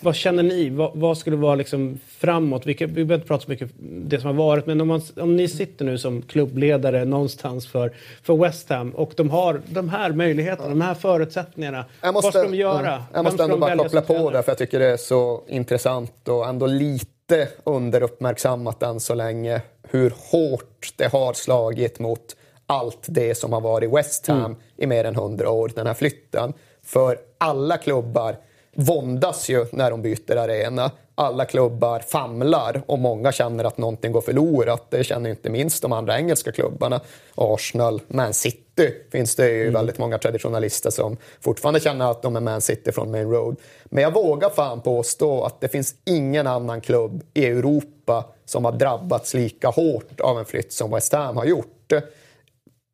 vad 0.00 0.16
känner 0.16 0.42
ni? 0.42 0.70
Vad, 0.70 0.90
vad 0.94 1.18
skulle 1.18 1.36
vara 1.36 1.54
liksom 1.54 1.98
framåt? 2.08 2.66
Vilka, 2.66 2.86
vi 2.86 2.92
behöver 2.92 3.14
inte 3.14 3.26
prata 3.26 3.44
så 3.44 3.50
mycket 3.50 3.70
om 3.70 4.08
det 4.08 4.20
som 4.20 4.26
har 4.26 4.34
varit, 4.34 4.66
men 4.66 4.80
om, 4.80 4.88
man, 4.88 5.02
om 5.16 5.36
ni 5.36 5.48
sitter 5.48 5.84
nu 5.84 5.98
som 5.98 6.22
klubbledare 6.22 7.04
någonstans 7.04 7.66
för, 7.66 7.92
för 8.22 8.36
West 8.36 8.68
Ham 8.68 8.90
och 8.90 9.12
de 9.16 9.30
har 9.30 9.60
de 9.66 9.88
här 9.88 10.12
möjligheterna, 10.12 10.68
de 10.68 10.80
här 10.80 10.94
förutsättningarna. 10.94 11.84
Måste, 12.02 12.12
vad 12.12 12.24
ska 12.24 12.42
de 12.42 12.54
göra? 12.54 12.86
ja, 12.86 13.04
Jag 13.14 13.24
måste 13.24 13.44
ändå 13.44 13.56
bara 13.56 13.76
koppla 13.76 14.00
på 14.00 14.30
det 14.30 14.42
för 14.42 14.50
jag 14.50 14.58
tycker 14.58 14.78
det 14.78 14.86
är 14.86 14.96
så 14.96 15.42
intressant 15.48 16.28
och 16.28 16.48
ändå 16.48 16.66
lite 16.66 17.15
underuppmärksammat 17.64 18.82
än 18.82 19.00
så 19.00 19.14
länge 19.14 19.60
hur 19.82 20.14
hårt 20.30 20.92
det 20.96 21.12
har 21.12 21.32
slagit 21.32 21.98
mot 21.98 22.36
allt 22.66 23.06
det 23.06 23.34
som 23.34 23.52
har 23.52 23.60
varit 23.60 23.92
West 23.92 24.26
Ham 24.26 24.44
Mm. 24.44 24.56
i 24.76 24.86
mer 24.86 25.04
än 25.04 25.16
hundra 25.16 25.50
år, 25.50 25.72
den 25.74 25.86
här 25.86 25.94
flytten. 25.94 26.52
För 26.84 27.18
alla 27.38 27.76
klubbar 27.76 28.36
våndas 28.74 29.48
ju 29.48 29.66
när 29.72 29.90
de 29.90 30.02
byter 30.02 30.36
arena. 30.36 30.90
Alla 31.18 31.44
klubbar 31.44 32.00
famlar 32.00 32.82
och 32.86 32.98
många 32.98 33.32
känner 33.32 33.64
att 33.64 33.78
någonting 33.78 34.12
går 34.12 34.20
förlorat. 34.20 34.90
Det 34.90 35.04
känner 35.04 35.30
inte 35.30 35.50
minst 35.50 35.82
de 35.82 35.92
andra 35.92 36.18
engelska 36.18 36.52
klubbarna. 36.52 37.00
Arsenal, 37.34 38.00
Man 38.08 38.34
City 38.34 38.94
finns 39.12 39.36
det 39.36 39.50
ju 39.50 39.70
väldigt 39.70 39.98
många 39.98 40.18
traditionalister 40.18 40.90
som 40.90 41.16
fortfarande 41.40 41.80
känner 41.80 42.10
att 42.10 42.22
de 42.22 42.36
är 42.36 42.40
Man 42.40 42.60
City 42.60 42.92
från 42.92 43.10
Main 43.10 43.30
Road. 43.30 43.56
Men 43.84 44.02
jag 44.02 44.12
vågar 44.14 44.50
fan 44.50 44.80
påstå 44.80 45.44
att 45.44 45.60
det 45.60 45.68
finns 45.68 45.94
ingen 46.04 46.46
annan 46.46 46.80
klubb 46.80 47.22
i 47.34 47.46
Europa 47.46 48.24
som 48.44 48.64
har 48.64 48.72
drabbats 48.72 49.34
lika 49.34 49.68
hårt 49.68 50.20
av 50.20 50.38
en 50.38 50.44
flytt 50.44 50.72
som 50.72 50.90
West 50.90 51.12
Ham 51.12 51.36
har 51.36 51.44
gjort 51.44 51.92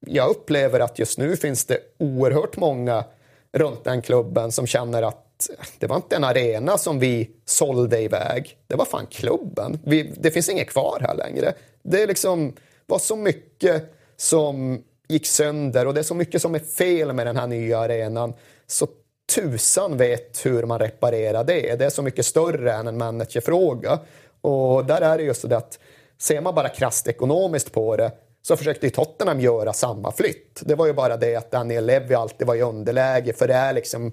jag 0.06 0.30
upplever 0.30 0.80
att 0.80 0.98
just 0.98 1.18
nu 1.18 1.36
finns 1.36 1.64
det 1.64 1.78
oerhört 1.98 2.56
många 2.56 3.04
runt 3.52 3.84
den 3.84 4.02
klubben 4.02 4.52
som 4.52 4.66
känner 4.66 5.02
att 5.02 5.31
det 5.78 5.86
var 5.86 5.96
inte 5.96 6.16
en 6.16 6.24
arena 6.24 6.78
som 6.78 6.98
vi 6.98 7.30
sålde 7.44 8.00
iväg. 8.00 8.56
Det 8.66 8.76
var 8.76 8.84
fan 8.84 9.06
klubben. 9.06 9.78
Vi, 9.84 10.02
det 10.02 10.30
finns 10.30 10.48
inget 10.48 10.70
kvar 10.70 10.98
här 11.00 11.14
längre. 11.14 11.54
Det 11.82 12.06
liksom, 12.06 12.52
var 12.86 12.98
så 12.98 13.16
mycket 13.16 13.94
som 14.16 14.82
gick 15.08 15.26
sönder 15.26 15.86
och 15.86 15.94
det 15.94 16.00
är 16.00 16.04
så 16.04 16.14
mycket 16.14 16.42
som 16.42 16.54
är 16.54 16.58
fel 16.58 17.12
med 17.12 17.26
den 17.26 17.36
här 17.36 17.46
nya 17.46 17.78
arenan. 17.78 18.34
Så 18.66 18.86
tusan 19.34 19.96
vet 19.96 20.46
hur 20.46 20.62
man 20.66 20.78
reparerar 20.78 21.44
det. 21.44 21.78
Det 21.78 21.84
är 21.84 21.90
så 21.90 22.02
mycket 22.02 22.26
större 22.26 22.72
än 22.72 22.86
en 22.86 22.98
managerfråga. 22.98 23.98
Och 24.40 24.84
där 24.84 25.00
är 25.00 25.18
det 25.18 25.24
just 25.24 25.48
det 25.48 25.56
att 25.56 25.78
ser 26.18 26.40
man 26.40 26.54
bara 26.54 26.68
krasst 26.68 27.08
ekonomiskt 27.08 27.72
på 27.72 27.96
det 27.96 28.12
så 28.42 28.56
försökte 28.56 28.86
ju 28.86 28.90
Tottenham 28.90 29.40
göra 29.40 29.72
samma 29.72 30.12
flytt. 30.12 30.62
Det 30.64 30.74
var 30.74 30.86
ju 30.86 30.92
bara 30.92 31.16
det 31.16 31.36
att 31.36 31.50
Daniel 31.50 31.86
Levy 31.86 32.14
alltid 32.14 32.46
var 32.46 32.54
i 32.54 32.62
underläge 32.62 33.32
för 33.32 33.48
det 33.48 33.54
är 33.54 33.72
liksom 33.72 34.12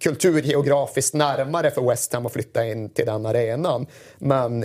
kulturgeografiskt 0.00 1.14
närmare 1.14 1.70
för 1.70 1.88
West 1.88 2.12
Ham 2.12 2.26
att 2.26 2.32
flytta 2.32 2.66
in 2.66 2.88
till 2.88 3.06
den 3.06 3.26
arenan. 3.26 3.86
Men 4.18 4.64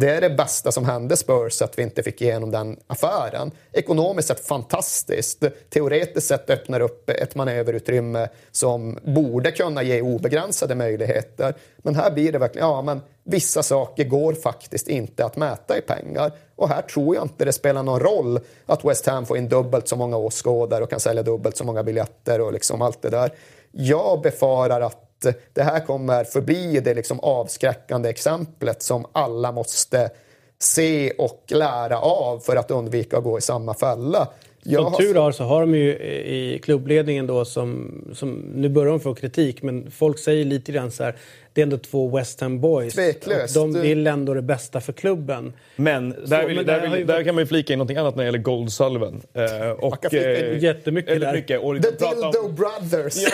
det 0.00 0.10
är 0.10 0.20
det 0.20 0.30
bästa 0.30 0.72
som 0.72 0.84
hände 0.84 1.16
Spurs 1.16 1.62
att 1.62 1.78
vi 1.78 1.82
inte 1.82 2.02
fick 2.02 2.22
igenom 2.22 2.50
den 2.50 2.76
affären. 2.86 3.50
Ekonomiskt 3.72 4.28
sett 4.28 4.46
fantastiskt. 4.46 5.44
Teoretiskt 5.70 6.26
sett 6.26 6.50
öppnar 6.50 6.80
upp 6.80 7.10
ett 7.10 7.34
manöverutrymme 7.34 8.28
som 8.50 8.98
borde 9.02 9.50
kunna 9.50 9.82
ge 9.82 10.00
obegränsade 10.00 10.74
möjligheter. 10.74 11.54
Men 11.78 11.94
här 11.94 12.10
blir 12.10 12.32
det 12.32 12.38
verkligen, 12.38 12.68
ja 12.68 12.82
men 12.82 13.00
vissa 13.24 13.62
saker 13.62 14.04
går 14.04 14.32
faktiskt 14.32 14.88
inte 14.88 15.24
att 15.24 15.36
mäta 15.36 15.78
i 15.78 15.80
pengar. 15.80 16.32
Och 16.56 16.68
här 16.68 16.82
tror 16.82 17.14
jag 17.14 17.24
inte 17.24 17.44
det 17.44 17.52
spelar 17.52 17.82
någon 17.82 18.00
roll 18.00 18.40
att 18.66 18.84
West 18.84 19.06
Ham 19.06 19.26
får 19.26 19.36
in 19.36 19.48
dubbelt 19.48 19.88
så 19.88 19.96
många 19.96 20.16
åskådare 20.16 20.84
och 20.84 20.90
kan 20.90 21.00
sälja 21.00 21.22
dubbelt 21.22 21.56
så 21.56 21.64
många 21.64 21.82
biljetter 21.82 22.40
och 22.40 22.52
liksom 22.52 22.82
allt 22.82 23.02
det 23.02 23.10
där. 23.10 23.32
Jag 23.72 24.20
befarar 24.20 24.80
att 24.80 25.26
det 25.52 25.62
här 25.62 25.80
kommer 25.80 26.24
förbli 26.24 26.80
det 26.80 26.94
liksom 26.94 27.20
avskräckande 27.20 28.08
exemplet 28.08 28.82
som 28.82 29.06
alla 29.12 29.52
måste 29.52 30.10
se 30.58 31.10
och 31.10 31.44
lära 31.48 31.98
av 31.98 32.38
för 32.38 32.56
att 32.56 32.70
undvika 32.70 33.18
att 33.18 33.24
gå 33.24 33.38
i 33.38 33.40
samma 33.40 33.74
fälla. 33.74 34.28
Jag 34.62 34.84
som 34.84 34.94
tur 34.94 35.14
har 35.14 35.32
så 35.32 35.44
har 35.44 35.60
de 35.60 35.74
ju 35.74 35.92
i 36.24 36.60
klubbledningen 36.62 37.26
då 37.26 37.44
som, 37.44 37.92
som 38.14 38.32
nu 38.32 38.68
börjar 38.68 38.90
de 38.90 39.00
få 39.00 39.14
kritik 39.14 39.62
men 39.62 39.90
folk 39.90 40.18
säger 40.18 40.44
lite 40.44 40.72
grann 40.72 40.90
så 40.90 41.04
här 41.04 41.16
det 41.52 41.60
är 41.60 41.62
ändå 41.62 41.78
två 41.78 42.16
West 42.16 42.40
Ham 42.40 42.60
boys. 42.60 42.94
Tveklöst. 42.94 43.54
de 43.54 43.80
vill 43.80 44.06
ändå 44.06 44.34
det 44.34 44.42
bästa 44.42 44.80
för 44.80 44.92
klubben. 44.92 45.52
Men 45.76 46.10
där, 46.10 46.40
så, 46.42 46.46
vill, 46.46 46.56
men 46.56 46.66
där, 46.66 46.88
vill, 46.88 47.06
där 47.06 47.24
kan 47.24 47.34
man 47.34 47.42
ju 47.42 47.46
flika 47.46 47.72
in 47.72 47.78
någonting 47.78 47.96
annat 47.96 48.16
när 48.16 48.22
det 48.22 48.26
gäller 48.26 48.38
Gold 48.38 48.72
Sullivan. 48.72 49.22
Eh, 49.34 49.70
och, 49.70 50.14
eh, 50.14 50.58
jättemycket 50.58 51.20
där. 51.20 51.32
Mycket, 51.32 51.60
och 51.60 51.82
The 51.82 51.90
Dildo 51.90 52.38
om... 52.44 52.54
Brothers. 52.54 53.16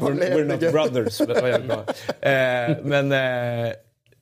we're, 0.00 0.34
we're 0.34 0.44
not 0.44 0.72
brothers. 0.72 1.20
eh, 2.20 2.76
men... 2.82 3.12
Eh, 3.12 3.72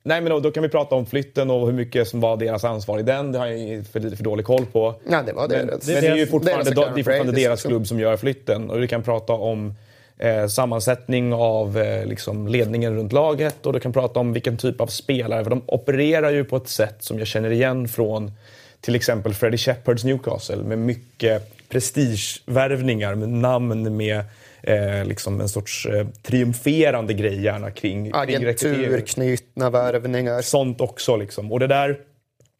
Nej, 0.06 0.20
men 0.20 0.30
då, 0.30 0.40
då, 0.40 0.50
kan 0.50 0.62
vi 0.62 0.68
prata 0.68 0.94
om 0.94 1.06
flytten 1.06 1.50
och 1.50 1.66
hur 1.66 1.72
mycket 1.72 2.08
som 2.08 2.20
var 2.20 2.36
deras 2.36 2.64
ansvar 2.64 2.98
i 2.98 3.02
den. 3.02 3.32
Det 3.32 3.38
har 3.38 3.46
jag 3.46 3.86
för 3.86 4.00
lite 4.00 4.16
för 4.16 4.24
dålig 4.24 4.46
koll 4.46 4.66
på. 4.66 4.94
Ja, 5.10 5.22
det 5.22 5.32
var 5.32 5.48
det. 5.48 5.56
Men, 5.56 5.66
det, 5.66 5.92
men 5.92 6.02
det 6.02 6.08
är 6.08 6.16
ju 6.16 6.26
fortfarande, 6.26 6.70
det 6.70 6.82
är 6.82 6.94
fortfarande 6.94 7.32
deras 7.32 7.62
klubb 7.62 7.86
som 7.86 8.00
gör 8.00 8.16
flytten. 8.16 8.70
Och 8.70 8.82
vi 8.82 8.88
kan 8.88 9.02
prata 9.02 9.32
om 9.32 9.74
eh, 10.24 10.46
sammansättning 10.46 11.34
av 11.34 11.78
eh, 11.78 12.06
liksom 12.06 12.48
ledningen 12.48 12.96
runt 12.96 13.12
laget 13.12 13.66
och 13.66 13.72
du 13.72 13.80
kan 13.80 13.92
prata 13.92 14.20
om 14.20 14.32
vilken 14.32 14.56
typ 14.56 14.80
av 14.80 14.86
spelare. 14.86 15.42
För 15.44 15.50
de 15.50 15.62
opererar 15.66 16.30
ju 16.30 16.44
på 16.44 16.56
ett 16.56 16.68
sätt 16.68 16.96
som 17.00 17.18
jag 17.18 17.26
känner 17.26 17.50
igen 17.50 17.88
från 17.88 18.32
till 18.80 18.94
exempel 18.94 19.34
Freddie 19.34 19.58
Shepherds 19.58 20.04
Newcastle 20.04 20.56
med 20.56 20.78
mycket 20.78 21.68
prestigevärvningar 21.68 23.14
med 23.14 23.28
namn 23.28 23.96
med 23.96 24.24
eh, 24.62 25.04
liksom 25.04 25.40
en 25.40 25.48
sorts 25.48 25.86
eh, 25.86 26.06
triumferande 26.22 27.14
grej 27.14 27.42
gärna 27.42 27.70
kring, 27.70 28.10
Agenturknutna 28.14 29.70
värvningar. 29.70 30.42
Sånt 30.42 30.80
också 30.80 31.16
liksom. 31.16 31.52
Och 31.52 31.60
det 31.60 31.66
där 31.66 31.98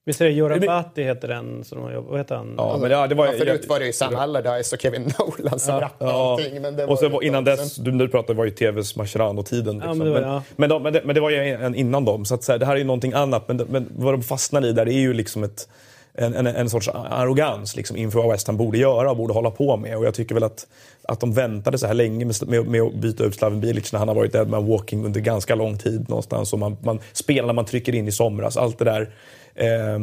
Visst 0.07 0.21
är 0.21 0.25
det 0.25 0.31
Joran 0.31 0.61
Batti 0.61 1.03
heter 1.03 1.29
den 1.29 1.65
som 1.65 1.79
de 1.79 2.05
Vad 2.09 2.19
heter 2.19 2.35
han? 2.35 2.55
Ja, 2.57 2.79
men 2.81 2.91
ja, 2.91 3.07
det 3.07 3.15
var, 3.15 3.27
ja, 3.27 3.33
förut 3.33 3.67
var 3.69 3.79
det 3.79 3.87
ju 3.87 3.93
Sam 3.93 4.17
Allardyce 4.17 4.77
och 4.77 4.83
Kevin 4.83 5.13
Nolan 5.19 5.59
som 5.59 5.75
ja, 5.75 5.81
rappade 5.81 6.11
ja. 6.11 6.33
allting. 6.33 6.63
Men 6.63 6.77
det 6.77 6.87
och 6.87 6.99
så 6.99 7.23
innan 7.23 7.45
dess, 7.45 7.77
du, 7.77 7.91
du 7.91 8.09
pratade 8.09 8.39
var 8.39 8.45
ju 8.45 8.51
TVs 8.51 8.97
Mascherano-tiden. 8.97 9.75
Liksom. 9.75 9.89
Ja, 9.89 9.95
men, 9.95 10.07
det 10.07 10.21
var, 10.21 10.43
men, 10.57 10.69
men, 10.69 10.83
men, 10.83 10.93
det, 10.93 11.03
men, 11.05 11.15
det, 11.15 11.21
var 11.21 11.31
ju 11.31 11.37
en 11.37 11.75
innan 11.75 12.05
dem. 12.05 12.25
Så, 12.25 12.35
att, 12.35 12.45
så 12.45 12.53
här, 12.53 12.59
det 12.59 12.67
här 12.67 12.73
är 12.73 12.79
ju 12.79 12.85
någonting 12.85 13.13
annat. 13.13 13.49
Men, 13.49 13.57
men 13.57 13.93
vad 13.97 14.15
de 14.15 14.23
fastnar 14.23 14.67
i 14.67 14.73
där 14.73 14.89
är 14.89 14.93
ju 14.93 15.15
liksom 15.15 15.45
ett 15.45 15.69
en, 16.19 16.35
en, 16.35 16.47
en 16.47 16.71
sorts 16.71 16.89
arrogans 16.89 17.77
liksom, 17.77 17.97
inför 17.97 18.19
vad 18.19 18.31
West 18.31 18.47
Ham 18.47 18.57
borde 18.57 18.79
göra 18.79 19.11
och 19.11 19.17
borde 19.17 19.33
hålla 19.35 19.51
på 19.51 19.77
med. 19.77 19.97
Och 19.97 20.05
jag 20.05 20.15
tycker 20.15 20.35
väl 20.35 20.45
att, 20.45 20.67
att 21.09 21.21
de 21.21 21.33
väntade 21.33 21.79
så 21.79 21.87
här 21.87 21.95
länge 21.95 22.25
med, 22.25 22.49
med, 22.49 22.67
med 22.67 22.83
att 22.83 22.95
byta 22.95 23.25
ut 23.25 23.35
Slaven 23.35 23.61
Bilic 23.61 23.93
när 23.93 23.99
han 23.99 24.09
har 24.09 24.15
varit 24.15 24.33
deadman 24.33 24.67
walking 24.67 25.05
under 25.05 25.21
ganska 25.21 25.55
lång 25.55 25.79
tid 25.79 26.09
någonstans. 26.09 26.53
Och 26.53 26.59
man, 26.59 26.77
man, 26.83 27.01
spelarna 27.13 27.53
man 27.53 27.65
trycker 27.65 27.95
in 27.95 28.09
i 28.09 28.13
somras, 28.13 28.57
allt 28.57 28.79
det 28.79 28.85
där. 28.85 29.11
Eh, 29.55 29.99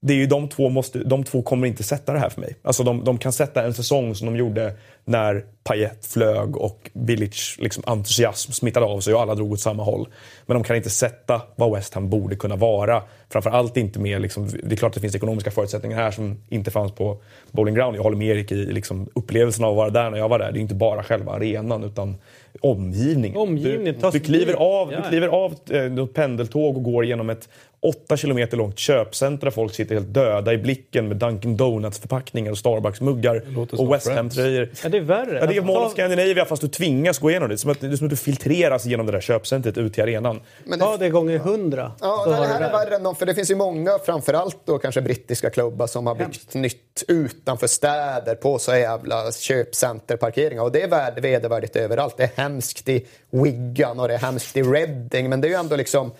det 0.00 0.12
är 0.12 0.16
ju 0.16 0.26
de 0.26 0.48
två, 0.48 0.68
måste, 0.68 0.98
de 0.98 1.24
två 1.24 1.42
kommer 1.42 1.66
inte 1.66 1.82
sätta 1.82 2.12
det 2.12 2.18
här 2.18 2.28
för 2.28 2.40
mig. 2.40 2.56
Alltså 2.62 2.82
de, 2.82 3.04
de 3.04 3.18
kan 3.18 3.32
sätta 3.32 3.62
en 3.62 3.74
säsong 3.74 4.14
som 4.14 4.26
de 4.26 4.36
gjorde 4.36 4.74
när 5.04 5.44
Payet 5.64 6.06
flög 6.06 6.56
och 6.56 6.90
Bilic 6.94 7.56
liksom 7.58 7.82
entusiasm 7.86 8.52
smittade 8.52 8.86
av 8.86 9.00
sig 9.00 9.14
och 9.14 9.20
alla 9.20 9.34
drog 9.34 9.52
åt 9.52 9.60
samma 9.60 9.82
håll. 9.82 10.08
Men 10.46 10.54
de 10.54 10.64
kan 10.64 10.76
inte 10.76 10.90
sätta 10.90 11.42
vad 11.56 11.74
West 11.74 11.94
Ham 11.94 12.10
borde 12.10 12.36
kunna 12.36 12.56
vara. 12.56 13.02
Framförallt 13.28 13.76
inte 13.76 13.98
med, 13.98 14.20
liksom, 14.20 14.48
det 14.62 14.74
är 14.74 14.76
klart 14.76 14.90
att 14.90 14.94
det 14.94 15.00
finns 15.00 15.14
ekonomiska 15.14 15.50
förutsättningar 15.50 15.96
här 15.96 16.10
som 16.10 16.42
inte 16.48 16.70
fanns 16.70 16.92
på 16.92 17.22
Bowling 17.50 17.74
Ground. 17.74 17.96
Jag 17.96 18.02
håller 18.02 18.16
med 18.16 18.28
Erik 18.28 18.52
i 18.52 18.54
liksom, 18.54 19.08
upplevelsen 19.14 19.64
av 19.64 19.70
att 19.70 19.76
vara 19.76 19.90
där 19.90 20.10
när 20.10 20.18
jag 20.18 20.28
var 20.28 20.38
där. 20.38 20.52
Det 20.52 20.58
är 20.58 20.60
inte 20.60 20.74
bara 20.74 21.02
själva 21.02 21.32
arenan 21.32 21.84
utan 21.84 22.16
omgivningen. 22.60 23.36
Omgivning, 23.36 23.94
du, 24.00 24.10
du, 24.10 24.20
kliver 24.20 24.54
av, 24.54 24.92
ja. 24.92 24.98
du 24.98 25.08
kliver 25.08 25.28
av 25.28 25.52
ett 25.52 26.14
pendeltåg 26.14 26.76
och 26.76 26.82
går 26.82 27.04
genom 27.04 27.30
ett 27.30 27.48
åtta 27.80 28.16
kilometer 28.16 28.56
långt 28.56 28.78
köpcenter 28.78 29.46
där 29.46 29.50
folk 29.50 29.74
sitter 29.74 29.94
helt 29.94 30.14
döda 30.14 30.52
i 30.52 30.58
blicken 30.58 31.08
med 31.08 31.16
Dunkin 31.16 31.56
Donuts-förpackningar 31.56 32.50
och 32.50 32.58
Starbucks-muggar 32.58 33.42
och 33.80 33.94
West 33.94 34.08
Ham-tröjor. 34.08 34.70
Ja, 34.82 34.88
det 34.88 34.96
är 34.96 35.00
värre. 35.00 35.38
Ja, 35.38 35.46
det 35.46 35.56
är 35.56 35.62
Mall 35.62 35.86
of 35.86 35.92
Scandinavia 35.92 36.44
fast 36.44 36.62
du 36.62 36.68
tvingas 36.68 37.18
gå 37.18 37.30
igenom 37.30 37.48
det. 37.48 37.54
Det 37.54 37.58
som 37.58 37.70
att, 37.70 37.80
det 37.80 37.86
är 37.86 37.96
som 37.96 38.06
att 38.06 38.10
du 38.10 38.16
filtreras 38.16 38.84
genom 38.86 39.06
det 39.06 39.12
där 39.12 39.20
köpcentret 39.20 39.78
ut 39.78 39.94
till 39.94 40.02
arenan. 40.02 40.40
Men 40.64 40.78
Ta 40.78 40.96
det 40.96 41.10
gånger 41.10 41.38
hundra. 41.38 41.92
Ja, 42.00 42.24
det 42.26 42.34
här 42.34 42.60
är 42.60 42.72
värre 42.72 42.96
än 42.96 43.02
någon, 43.02 43.16
för 43.16 43.26
det 43.26 43.34
finns 43.34 43.50
ju 43.50 43.56
många, 43.56 43.98
framförallt 44.06 44.58
då 44.64 44.78
kanske 44.78 45.02
brittiska 45.02 45.50
klubbar 45.50 45.86
som 45.86 46.06
har 46.06 46.14
byggt 46.14 46.26
Hemskt. 46.26 46.54
nytt 46.54 47.04
utanför 47.08 47.66
städer 47.66 48.34
på 48.34 48.58
så 48.58 48.76
jävla 48.76 49.32
köpcenterparkeringar. 49.32 50.62
Och 50.62 50.72
det 50.72 50.82
är 50.82 51.20
vedervärdigt 51.20 51.76
överallt. 51.76 52.16
Det 52.16 52.22
är 52.22 52.30
hemskt 52.42 52.88
i 52.88 53.06
Wigan 53.30 54.00
och 54.00 54.08
det 54.08 54.14
är 54.14 54.18
hemskt 54.18 54.56
i 54.56 54.62
Reading. 54.62 55.28
Men 55.28 55.40
det 55.40 55.48
är 55.48 55.50
ju 55.50 55.54
ändå 55.54 55.76
liksom 55.76 56.12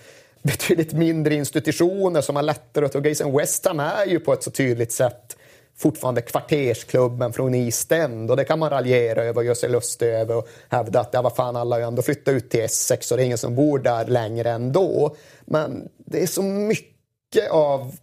betydligt 0.43 0.93
mindre 0.93 1.35
institutioner 1.35 2.21
som 2.21 2.37
har 2.37 2.43
lättare 2.43 2.85
att 2.85 2.93
tugga 2.93 3.11
i 3.11 3.15
sig. 3.15 3.33
West 3.33 3.67
Ham 3.67 3.81
är 3.81 4.07
ju 4.07 4.21
på 4.21 4.33
ett 4.33 4.43
så 4.43 4.51
tydligt 4.51 4.93
sätt 4.93 5.37
fortfarande 5.79 6.23
kvartersklubben 6.23 7.33
från 7.33 7.55
East 7.55 7.93
End 7.93 8.31
och 8.31 8.37
det 8.37 8.45
kan 8.45 8.59
man 8.59 8.71
raljera 8.71 9.25
över 9.25 9.39
och 9.41 9.45
göra 9.45 9.55
sig 9.55 9.71
lustig 9.71 10.07
över 10.07 10.37
och 10.37 10.49
hävda 10.69 11.01
att 11.01 11.09
ja, 11.13 11.23
vad 11.23 11.37
fan, 11.37 11.57
alla 11.57 11.77
har 11.77 11.81
ju 11.81 11.87
ändå 11.87 12.03
flyttat 12.03 12.35
ut 12.35 12.51
till 12.51 12.61
Essex 12.61 13.11
och 13.11 13.17
det 13.17 13.23
är 13.23 13.25
ingen 13.25 13.39
som 13.39 13.55
bor 13.55 13.79
där 13.79 14.07
längre 14.07 14.51
ändå. 14.51 15.17
Men 15.45 15.89
det 15.97 16.23
är 16.23 16.27
så 16.27 16.43
mycket 16.43 17.51
av 17.51 17.95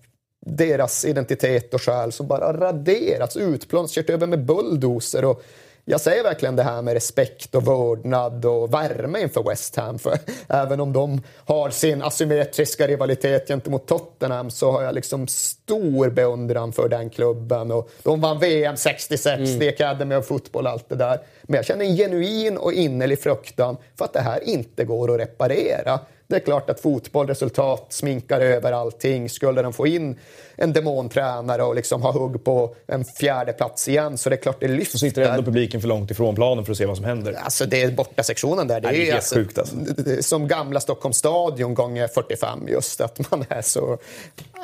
deras 0.45 1.05
identitet 1.05 1.73
och 1.73 1.81
själ 1.81 2.11
som 2.11 2.27
bara 2.27 2.53
raderats, 2.53 3.37
utplånats, 3.37 3.93
kört 3.93 4.09
över 4.09 4.27
med 4.27 4.45
bulldozer 4.45 5.25
och 5.25 5.43
jag 5.87 6.01
säger 6.01 6.23
verkligen 6.23 6.55
det 6.55 6.63
här 6.63 6.81
med 6.81 6.93
respekt 6.93 7.55
och 7.55 7.67
vördnad 7.67 8.45
och 8.45 8.73
värme 8.73 9.19
inför 9.19 9.43
West 9.43 9.75
Ham. 9.75 9.99
För 9.99 10.17
även 10.47 10.79
om 10.79 10.93
de 10.93 11.21
har 11.45 11.69
sin 11.69 12.01
asymmetriska 12.01 12.87
rivalitet 12.87 13.47
gentemot 13.47 13.87
Tottenham 13.87 14.49
så 14.49 14.71
har 14.71 14.83
jag 14.83 14.95
liksom 14.95 15.27
stor 15.27 16.09
beundran 16.09 16.73
för 16.73 16.89
den 16.89 17.09
klubben. 17.09 17.71
Och 17.71 17.89
de 18.03 18.21
vann 18.21 18.39
VM 18.39 18.77
66, 18.77 19.25
mm. 19.25 19.59
The 19.59 19.69
Academy 19.69 20.15
of 20.15 20.25
Football, 20.25 20.67
allt 20.67 20.89
det 20.89 20.95
där. 20.95 21.19
Men 21.43 21.55
jag 21.55 21.65
känner 21.65 21.85
en 21.85 21.95
genuin 21.95 22.57
och 22.57 22.73
innerlig 22.73 23.21
fruktan 23.21 23.77
för 23.97 24.05
att 24.05 24.13
det 24.13 24.21
här 24.21 24.43
inte 24.43 24.85
går 24.85 25.13
att 25.13 25.19
reparera. 25.19 25.99
Det 26.27 26.35
är 26.35 26.39
klart 26.39 26.69
att 26.69 26.79
fotboll, 26.79 27.27
resultat, 27.27 27.85
sminkar 27.89 28.41
över 28.41 28.71
allting. 28.71 29.29
Skulle 29.29 29.61
de 29.61 29.73
få 29.73 29.87
in 29.87 30.19
en 30.55 30.73
demontränare 30.73 31.63
och 31.63 31.75
liksom 31.75 32.01
ha 32.01 32.11
hugg 32.11 32.43
på 32.43 32.75
en 32.87 33.05
fjärde 33.05 33.53
plats 33.53 33.87
igen 33.87 34.17
så 34.17 34.29
det 34.29 34.35
är 34.35 34.41
klart 34.41 34.59
det 34.59 34.67
lyfter. 34.67 34.97
Så 34.97 35.05
sitter 35.05 35.21
ändå 35.21 35.43
publiken 35.43 35.81
för 35.81 35.87
långt 35.87 36.11
ifrån 36.11 36.35
planen 36.35 36.65
för 36.65 36.71
att 36.71 36.77
se 36.77 36.85
vad 36.85 36.97
som 36.97 37.05
händer. 37.05 37.33
Alltså 37.33 37.65
det 37.65 37.81
är 37.81 37.91
borta 37.91 38.23
sektionen 38.23 38.67
där. 38.67 38.81
Det, 38.81 38.87
Nej, 38.87 38.95
är, 38.95 38.99
det 38.99 39.03
är 39.03 39.11
helt 39.11 39.17
alltså, 39.17 39.35
sjukt 39.35 39.57
alltså. 39.57 39.75
Som 40.21 40.47
gamla 40.47 40.79
Stockholms 40.79 41.17
stadion 41.17 41.73
gånger 41.73 42.07
45 42.07 42.67
just 42.67 43.01
att 43.01 43.31
man 43.31 43.45
är 43.49 43.61
så... 43.61 43.97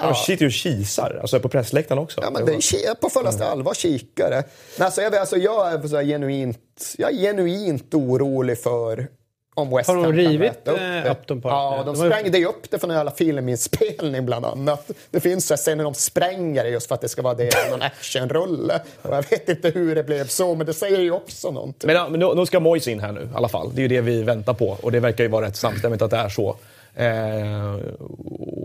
Ja. 0.01 0.15
Sitter 0.15 0.41
ju 0.41 0.47
och 0.47 0.53
kisar, 0.53 1.19
alltså 1.21 1.39
på 1.39 1.49
pressläktaren 1.49 1.99
också. 1.99 2.21
Ja 2.23 2.29
men 2.31 2.45
det 2.45 2.53
är 2.53 2.95
på 2.95 3.09
fullaste 3.09 3.43
mm. 3.43 3.51
allvar 3.51 3.73
kikare. 3.73 4.43
Alltså, 4.79 5.01
jag, 5.01 5.15
alltså, 5.15 5.37
jag 5.37 5.73
är 5.73 5.87
så 5.87 5.99
genuint, 5.99 6.95
jag 6.97 7.11
är 7.11 7.17
genuint 7.17 7.93
orolig 7.93 8.59
för 8.59 9.07
om 9.53 9.69
West 9.69 9.89
Har 9.89 9.95
de 9.95 10.13
rivit 10.13 10.67
äh, 10.67 11.11
Upton 11.11 11.41
Park? 11.41 11.53
Ja, 11.53 11.83
de 11.85 11.95
sprängde 11.95 12.37
ju 12.37 12.45
upp 12.45 12.71
det 12.71 12.79
för 12.79 12.87
en 12.87 12.95
jävla 12.95 13.11
filminspelning 13.11 14.25
bland 14.25 14.45
annat. 14.45 14.91
Det 15.11 15.19
finns 15.19 15.47
så 15.47 15.57
scener 15.57 15.83
de 15.83 15.93
spränger 15.93 16.63
det 16.63 16.69
just 16.69 16.87
för 16.87 16.95
att 16.95 17.01
det 17.01 17.09
ska 17.09 17.21
vara 17.21 17.33
det, 17.33 17.49
någon 17.69 17.81
actionrulle. 17.81 18.81
Och 19.01 19.15
jag 19.15 19.29
vet 19.29 19.49
inte 19.49 19.69
hur 19.69 19.95
det 19.95 20.03
blev 20.03 20.27
så, 20.27 20.55
men 20.55 20.65
det 20.65 20.73
säger 20.73 20.99
ju 20.99 21.11
också 21.11 21.51
någonting. 21.51 21.87
Men, 21.87 21.95
ja, 21.95 22.09
men 22.09 22.19
nu, 22.19 22.45
ska 22.45 22.59
Moise 22.59 22.91
in 22.91 22.99
här 22.99 23.11
nu 23.11 23.21
i 23.21 23.35
alla 23.35 23.49
fall. 23.49 23.71
Det 23.73 23.79
är 23.79 23.83
ju 23.83 23.87
det 23.87 24.01
vi 24.01 24.23
väntar 24.23 24.53
på 24.53 24.77
och 24.81 24.91
det 24.91 24.99
verkar 24.99 25.23
ju 25.23 25.29
vara 25.29 25.45
rätt 25.45 25.55
samstämmigt 25.55 26.01
att 26.01 26.11
det 26.11 26.17
är 26.17 26.29
så. 26.29 26.55
Eh, 26.95 27.75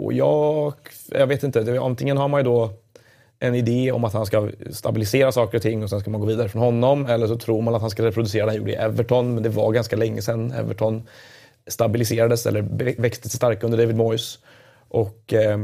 och 0.04 0.12
jag, 0.12 0.72
jag 1.06 1.26
vet 1.26 1.42
inte, 1.42 1.60
det, 1.60 1.78
antingen 1.78 2.16
har 2.16 2.28
man 2.28 2.40
ju 2.40 2.44
då 2.44 2.70
en 3.38 3.54
idé 3.54 3.92
om 3.92 4.04
att 4.04 4.12
han 4.12 4.26
ska 4.26 4.50
stabilisera 4.70 5.32
saker 5.32 5.58
och 5.58 5.62
ting 5.62 5.82
och 5.82 5.90
sen 5.90 6.00
ska 6.00 6.10
man 6.10 6.20
gå 6.20 6.26
vidare 6.26 6.48
från 6.48 6.62
honom. 6.62 7.06
Eller 7.06 7.26
så 7.26 7.36
tror 7.36 7.62
man 7.62 7.74
att 7.74 7.80
han 7.80 7.90
ska 7.90 8.04
reproducera 8.04 8.46
det 8.46 8.50
han 8.50 8.56
gjorde 8.56 8.72
i 8.72 8.74
Everton, 8.74 9.34
men 9.34 9.42
det 9.42 9.48
var 9.48 9.72
ganska 9.72 9.96
länge 9.96 10.22
sedan 10.22 10.52
Everton 10.52 11.02
stabiliserades 11.66 12.46
eller 12.46 12.62
växte 13.00 13.28
sig 13.28 13.36
starka 13.36 13.66
under 13.66 13.78
David 13.78 13.96
Moyes. 13.96 14.38
Och, 14.88 15.32
eh, 15.32 15.58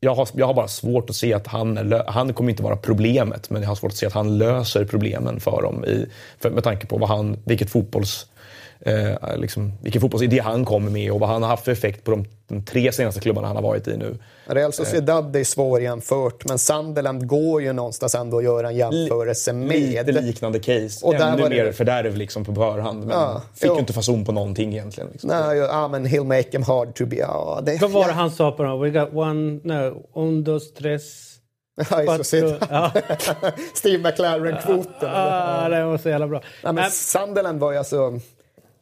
jag, 0.00 0.14
har, 0.14 0.28
jag 0.32 0.46
har 0.46 0.54
bara 0.54 0.68
svårt 0.68 1.10
att 1.10 1.16
se 1.16 1.34
att 1.34 1.46
han, 1.46 2.02
han 2.06 2.32
kommer 2.32 2.50
inte 2.50 2.62
vara 2.62 2.76
problemet, 2.76 3.50
men 3.50 3.62
jag 3.62 3.68
har 3.68 3.76
svårt 3.76 3.90
att 3.90 3.96
se 3.96 4.06
att 4.06 4.12
han 4.12 4.38
löser 4.38 4.84
problemen 4.84 5.40
för 5.40 5.62
dem 5.62 5.84
i, 5.84 6.06
för, 6.40 6.50
med 6.50 6.64
tanke 6.64 6.86
på 6.86 6.98
vad 6.98 7.08
han, 7.08 7.36
vilket 7.44 7.70
fotbolls 7.70 8.26
eh, 8.84 9.36
liksom, 9.36 9.72
vilken 9.82 10.00
fotbollsidé 10.00 10.40
han 10.40 10.64
kommer 10.64 10.90
med 10.90 11.12
och 11.12 11.20
vad 11.20 11.28
han 11.28 11.42
har 11.42 11.50
haft 11.50 11.64
för 11.64 11.72
effekt 11.72 12.04
på 12.04 12.10
de, 12.10 12.24
de 12.48 12.64
tre 12.64 12.92
senaste 12.92 13.20
klubbarna 13.20 13.46
han 13.46 13.56
har 13.56 13.62
varit 13.62 13.88
i 13.88 13.96
nu. 13.96 14.18
Real 14.46 14.72
Sociedad 14.72 15.36
är 15.36 15.44
svårjämfört, 15.44 16.48
men 16.48 16.58
Sunderland 16.58 17.26
går 17.26 17.62
ju 17.62 17.72
någonstans 17.72 18.14
ändå 18.14 18.38
att 18.38 18.44
göra 18.44 18.68
en 18.68 18.76
jämförelse 18.76 19.52
med. 19.52 20.06
Lite 20.06 20.20
liknande 20.20 20.58
case. 20.58 21.06
Och 21.06 21.14
Ännu 21.14 21.48
mer 21.48 21.64
det... 21.64 21.72
fördärv 21.72 22.16
liksom 22.16 22.44
på 22.44 22.54
förhand. 22.54 23.00
Men 23.00 23.08
ja, 23.08 23.42
fick 23.54 23.68
jo. 23.68 23.74
ju 23.74 23.80
inte 23.80 23.92
fason 23.92 24.24
på 24.24 24.32
någonting 24.32 24.72
egentligen. 24.72 25.10
Liksom. 25.12 25.30
Nej, 25.30 25.58
ja, 25.58 25.88
men 25.88 26.06
he'll 26.06 26.24
make 26.24 26.48
him 26.50 26.62
hard 26.62 26.94
to 26.94 27.06
be... 27.06 27.16
Ja, 27.16 27.60
det, 27.62 27.80
Vad 27.80 27.90
var 27.90 28.06
det 28.06 28.12
han 28.12 28.30
sa 28.30 28.52
på 28.52 28.62
dem? 28.62 28.80
We 28.80 28.90
got 28.90 29.14
one, 29.14 29.60
no, 29.64 30.06
un, 30.14 30.44
dos, 30.44 30.74
tres... 30.74 31.30
Ja, 32.70 32.92
Steve 33.74 33.98
McLaren-kvoten. 34.10 35.10
Ja, 35.10 35.68
det 35.68 35.84
var 35.84 35.98
så 35.98 36.08
jävla 36.08 36.26
bra. 36.26 36.42
Nej, 36.64 36.72
men 36.72 36.90
Sunderland 36.90 37.60
var 37.60 37.72
ju 37.72 37.78
alltså 37.78 38.20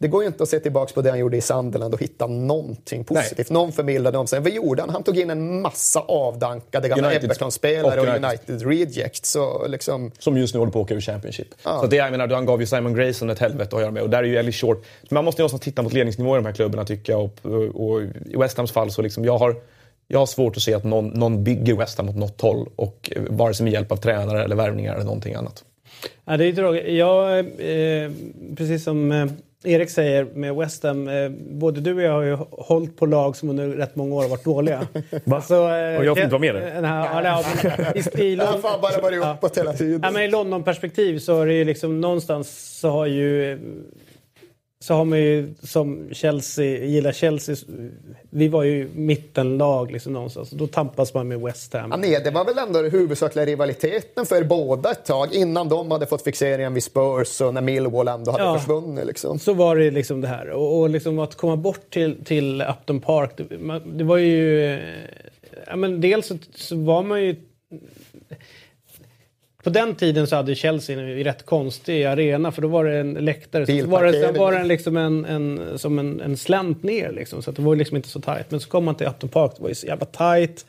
det 0.02 0.08
går 0.08 0.22
ju 0.22 0.26
inte 0.26 0.42
att 0.42 0.48
se 0.48 0.60
tillbaka 0.60 0.92
på 0.94 1.02
det 1.02 1.10
han 1.10 1.18
gjorde 1.18 1.36
i 1.36 1.40
Sunderland 1.40 1.94
och 1.94 2.00
hitta 2.00 2.26
någonting 2.26 3.04
positivt. 3.04 3.50
Nej. 3.50 3.54
Någon 3.54 3.72
förmildrande 3.72 4.18
omständighet. 4.18 4.54
Vad 4.54 4.66
gjorde 4.66 4.82
han? 4.82 4.90
Han 4.90 5.02
tog 5.02 5.18
in 5.18 5.30
en 5.30 5.60
massa 5.60 6.00
avdankade 6.00 6.88
gamla 6.88 7.12
Everton-spelare 7.12 8.00
och 8.00 8.06
United, 8.06 8.50
United 8.50 8.68
Reject. 8.68 9.26
Så 9.26 9.66
liksom... 9.66 10.10
Som 10.18 10.38
just 10.38 10.54
nu 10.54 10.60
håller 10.60 10.72
på 10.72 10.78
att 10.78 10.84
åka 10.84 10.94
ur 10.94 11.00
Championship. 11.00 11.48
Ja. 11.64 11.80
Så 11.80 11.86
det, 11.86 11.96
jag 11.96 12.10
menar, 12.10 12.28
han 12.28 12.46
gav 12.46 12.60
ju 12.60 12.66
Simon 12.66 12.94
Grayson 12.94 13.30
ett 13.30 13.38
helvete 13.38 13.76
att 13.76 13.82
göra 13.82 13.90
med. 13.90 14.02
Och 14.02 14.10
där 14.10 14.18
är 14.18 14.22
ju 14.22 14.36
Ellie 14.36 14.52
Short. 14.52 14.84
Man 15.10 15.24
måste 15.24 15.40
ju 15.40 15.42
någonstans 15.42 15.62
titta 15.62 15.82
mot 15.82 15.92
ledningsnivå 15.92 16.34
i 16.34 16.38
de 16.38 16.46
här 16.46 16.52
klubbarna 16.52 16.84
tycker 16.84 17.12
jag. 17.12 17.22
Och, 17.22 17.40
och, 17.44 17.90
och 17.90 18.02
i 18.02 18.36
West 18.36 18.56
Hams 18.56 18.72
fall 18.72 18.90
så 18.90 19.02
liksom, 19.02 19.24
jag 19.24 19.38
har 19.38 19.56
jag 20.08 20.18
har 20.18 20.26
svårt 20.26 20.56
att 20.56 20.62
se 20.62 20.74
att 20.74 20.84
någon, 20.84 21.08
någon 21.08 21.44
bygger 21.44 21.74
West 21.74 21.98
Ham 21.98 22.08
åt 22.08 22.16
något 22.16 22.40
håll. 22.40 22.68
Och 22.76 23.12
eh, 23.16 23.22
vare 23.30 23.54
sig 23.54 23.64
med 23.64 23.72
hjälp 23.72 23.92
av 23.92 23.96
tränare 23.96 24.44
eller 24.44 24.56
värvningar 24.56 24.94
eller 24.94 25.04
någonting 25.04 25.34
annat. 25.34 25.64
Ja, 26.24 26.36
det 26.36 26.44
är 26.44 26.52
tråkigt. 26.52 26.88
Jag, 26.88 27.38
eh, 27.38 28.10
precis 28.56 28.84
som 28.84 29.12
eh, 29.12 29.26
Erik 29.64 29.90
säger 29.90 30.24
med 30.34 30.54
West 30.54 30.82
Ham, 30.82 31.08
eh, 31.08 31.28
både 31.50 31.80
du 31.80 31.94
och 31.94 32.02
jag 32.02 32.12
har 32.12 32.22
ju 32.22 32.36
hållit 32.50 32.96
på 32.96 33.06
lag 33.06 33.36
som 33.36 33.50
under 33.50 33.68
rätt 33.68 33.96
många 33.96 34.14
år 34.14 34.22
har 34.22 34.28
varit 34.28 34.44
dåliga. 34.44 34.86
Va? 35.24 35.42
Så, 35.42 35.54
eh, 35.54 35.96
och 35.96 36.04
jag 36.04 36.16
får 36.16 36.24
inte 36.24 36.38
vara 36.38 36.38
med 36.38 36.54
nu? 36.54 36.80
Ja, 36.82 37.42
i, 37.94 38.22
i, 38.22 38.36
London, 38.36 38.62
fan 38.62 38.80
bara 38.80 39.00
varit 39.00 39.24
uppåt 39.24 39.58
hela 39.58 39.72
tiden. 39.72 40.00
Ja, 40.02 40.10
men 40.10 40.22
I 40.22 40.28
London-perspektiv 40.28 41.18
så 41.18 41.40
är 41.40 41.46
det 41.46 41.52
ju 41.52 41.64
liksom 41.64 42.00
någonstans 42.00 42.78
så 42.80 42.90
har 42.90 43.06
ju 43.06 43.58
så 44.82 44.94
har 44.94 45.04
man 45.04 45.18
ju 45.18 45.54
som 45.62 46.08
Chelsea, 46.12 46.84
gillar 46.84 47.12
Chelsea, 47.12 47.56
vi 48.30 48.48
var 48.48 48.62
ju 48.62 48.88
mittenlag 48.94 49.92
liksom 49.92 50.12
någonstans. 50.12 50.50
Då 50.50 50.66
tampas 50.66 51.14
man 51.14 51.28
med 51.28 51.40
West 51.40 51.72
Ham. 51.72 51.90
Ja, 51.90 51.96
nej, 51.96 52.20
det 52.24 52.30
var 52.30 52.44
väl 52.44 52.58
ändå 52.58 52.82
den 52.82 52.90
huvudsakliga 52.90 53.46
rivaliteten 53.46 54.26
för 54.26 54.44
båda 54.44 54.90
ett 54.90 55.04
tag 55.04 55.34
innan 55.34 55.68
de 55.68 55.90
hade 55.90 56.06
fått 56.06 56.22
fixeringen 56.22 56.74
vid 56.74 56.82
Spurs 56.82 57.40
och 57.40 57.54
när 57.54 57.60
Millwall 57.60 58.08
ändå 58.08 58.30
hade 58.30 58.44
ja, 58.44 58.58
försvunnit. 58.58 59.06
Liksom. 59.06 59.38
Så 59.38 59.52
var 59.52 59.76
det 59.76 59.90
liksom 59.90 60.20
det 60.20 60.28
här. 60.28 60.50
Och, 60.50 60.80
och 60.80 60.90
liksom 60.90 61.18
att 61.18 61.34
komma 61.34 61.56
bort 61.56 61.90
till, 61.90 62.24
till 62.24 62.62
Upton 62.62 63.00
Park, 63.00 63.30
det, 63.36 63.80
det 63.98 64.04
var 64.04 64.16
ju... 64.16 64.78
Ja, 65.66 65.76
men 65.76 66.00
dels 66.00 66.26
så, 66.26 66.38
så 66.54 66.76
var 66.76 67.02
man 67.02 67.22
ju 67.22 67.36
på 69.62 69.70
den 69.70 69.94
tiden 69.94 70.26
så 70.26 70.36
hade 70.36 70.54
Chelsea 70.54 71.00
en 71.00 71.24
rätt 71.24 71.46
konstig 71.46 72.04
arena 72.04 72.52
för 72.52 72.62
då 72.62 72.68
var 72.68 72.84
det 72.84 72.98
en 72.98 73.12
läktare. 73.12 73.66
Så 73.66 73.86
var 73.86 74.04
det, 74.04 74.12
sen 74.12 74.38
var 74.38 74.52
det 74.52 74.64
liksom 74.64 74.96
en, 74.96 75.24
en, 75.24 75.78
som 75.78 75.98
en, 75.98 76.20
en 76.20 76.36
slänt 76.36 76.82
ner 76.82 77.12
liksom, 77.12 77.42
så 77.42 77.50
det 77.50 77.62
var 77.62 77.76
liksom 77.76 77.96
inte 77.96 78.08
så 78.08 78.20
tajt. 78.20 78.50
Men 78.50 78.60
så 78.60 78.68
kom 78.68 78.84
man 78.84 78.94
till 78.94 79.06
Upton 79.06 79.28
Park, 79.28 79.52
det 79.56 79.62
var 79.62 79.68
ju 79.68 79.74
så 79.74 79.86
jävla 79.86 80.06
tajt. 80.06 80.66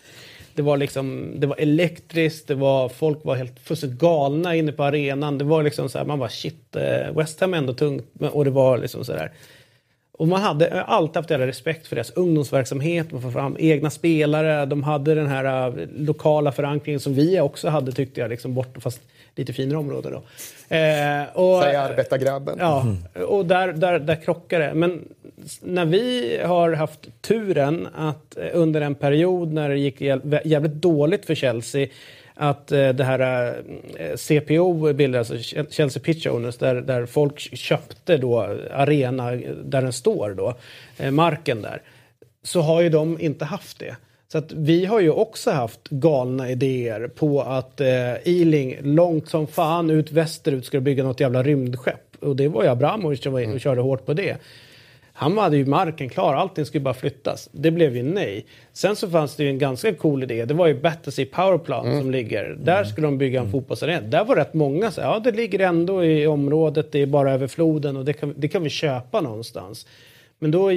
Det 0.55 0.61
var, 0.61 0.77
liksom, 0.77 1.33
det 1.35 1.47
var 1.47 1.55
elektriskt, 1.59 2.47
det 2.47 2.55
var, 2.55 2.89
folk 2.89 3.25
var 3.25 3.35
helt 3.35 3.59
fullständigt 3.59 3.99
galna 3.99 4.55
inne 4.55 4.71
på 4.71 4.83
arenan. 4.83 5.37
Det 5.37 5.43
var 5.43 5.63
liksom 5.63 5.89
så 5.89 5.97
här, 5.97 6.05
man 6.05 6.19
bara 6.19 6.29
shit, 6.29 6.75
eh, 6.75 7.17
West 7.17 7.41
Ham 7.41 7.53
är 7.53 7.57
ändå 7.57 7.73
tungt. 7.73 8.05
Och 8.19 8.45
det 8.45 8.51
var 8.51 8.77
liksom 8.77 9.05
så 9.05 9.11
där. 9.11 9.31
Och 10.17 10.27
man 10.27 10.41
hade 10.41 10.83
alltid 10.83 11.15
haft 11.15 11.29
jävla 11.29 11.47
respekt 11.47 11.87
för 11.87 11.95
deras 11.95 12.11
ungdomsverksamhet, 12.11 13.11
man 13.11 13.21
får 13.21 13.31
fram 13.31 13.55
egna 13.59 13.89
spelare, 13.89 14.65
de 14.65 14.83
hade 14.83 15.15
den 15.15 15.27
här 15.27 15.69
uh, 15.69 15.87
lokala 15.95 16.51
förankringen 16.51 16.99
som 16.99 17.13
vi 17.13 17.39
också 17.39 17.69
hade 17.69 17.91
tyckte 17.91 18.21
jag, 18.21 18.29
liksom 18.29 18.53
bort, 18.53 18.77
fast 18.79 19.01
lite 19.35 19.53
finare 19.53 19.77
område 19.77 20.09
då. 20.09 20.17
Eh, 20.75 21.23
och, 21.33 21.63
Säg 21.63 21.75
arbetargrabben. 21.75 22.57
Ja, 22.59 22.81
mm. 22.81 23.27
och 23.27 23.45
där, 23.45 23.73
där, 23.73 23.99
där 23.99 24.15
krockar 24.15 24.59
det. 24.59 24.73
Men 24.73 25.01
när 25.61 25.85
vi 25.85 26.39
har 26.45 26.73
haft 26.73 27.21
turen 27.21 27.87
att 27.95 28.37
eh, 28.37 28.47
under 28.53 28.81
en 28.81 28.95
period 28.95 29.53
när 29.53 29.69
det 29.69 29.77
gick 29.77 30.01
jävligt 30.01 30.73
dåligt 30.73 31.25
för 31.25 31.35
Chelsea 31.35 31.87
att 32.35 32.71
eh, 32.71 32.89
det 32.89 33.03
här 33.03 33.53
eh, 33.97 34.15
CPO 34.15 34.93
bildades, 34.93 35.31
alltså 35.31 35.63
Chelsea 35.69 36.03
Pitch 36.03 36.27
Owners, 36.27 36.57
där, 36.57 36.75
där 36.75 37.05
folk 37.05 37.39
köpte 37.57 38.17
då 38.17 38.39
arena 38.71 39.31
där 39.63 39.81
den 39.81 39.93
står 39.93 40.33
då, 40.33 40.53
eh, 40.97 41.11
marken 41.11 41.61
där, 41.61 41.81
så 42.43 42.61
har 42.61 42.81
ju 42.81 42.89
de 42.89 43.19
inte 43.19 43.45
haft 43.45 43.79
det. 43.79 43.95
Så 44.33 44.37
att 44.37 44.51
vi 44.51 44.85
har 44.85 44.99
ju 44.99 45.09
också 45.09 45.51
haft 45.51 45.89
galna 45.89 46.49
idéer 46.49 47.07
på 47.07 47.41
att 47.41 47.81
eh, 47.81 48.13
Ealing 48.13 48.77
långt 48.81 49.29
som 49.29 49.47
fan 49.47 49.89
ut 49.89 50.11
västerut 50.11 50.65
ska 50.65 50.79
bygga 50.79 51.03
något 51.03 51.19
jävla 51.19 51.43
rymdskepp. 51.43 52.15
Och 52.19 52.35
det 52.35 52.47
var 52.47 52.63
ju 52.63 52.69
Abramovic 52.69 53.23
som 53.23 53.33
var 53.33 53.39
in 53.39 53.53
och 53.53 53.59
körde 53.59 53.81
hårt 53.81 54.05
på 54.05 54.13
det. 54.13 54.37
Han 55.15 55.37
hade 55.37 55.57
ju 55.57 55.65
marken 55.65 56.09
klar, 56.09 56.33
allting 56.33 56.65
skulle 56.65 56.81
bara 56.81 56.93
flyttas. 56.93 57.49
Det 57.51 57.71
blev 57.71 57.95
ju 57.95 58.03
nej. 58.03 58.45
Sen 58.73 58.95
så 58.95 59.09
fanns 59.09 59.35
det 59.35 59.43
ju 59.43 59.49
en 59.49 59.57
ganska 59.57 59.93
cool 59.93 60.23
idé. 60.23 60.45
Det 60.45 60.53
var 60.53 60.67
ju 60.67 60.81
Battersea 60.81 61.25
Powerplant 61.31 61.85
mm. 61.85 61.99
som 61.99 62.11
ligger. 62.11 62.57
Där 62.59 62.75
mm. 62.75 62.85
skulle 62.85 63.07
de 63.07 63.17
bygga 63.17 63.39
en 63.39 63.45
mm. 63.45 63.51
fotbollsarena. 63.51 64.07
Där 64.07 64.25
var 64.25 64.35
rätt 64.35 64.53
många 64.53 64.91
så 64.91 65.01
ja 65.01 65.19
det 65.19 65.31
ligger 65.31 65.59
ändå 65.59 66.05
i 66.05 66.27
området, 66.27 66.91
det 66.91 67.01
är 67.01 67.05
bara 67.05 67.33
över 67.33 67.47
floden 67.47 67.97
och 67.97 68.05
det 68.05 68.13
kan, 68.13 68.33
det 68.37 68.47
kan 68.47 68.63
vi 68.63 68.69
köpa 68.69 69.21
någonstans. 69.21 69.87
Men 70.39 70.51
då 70.51 70.69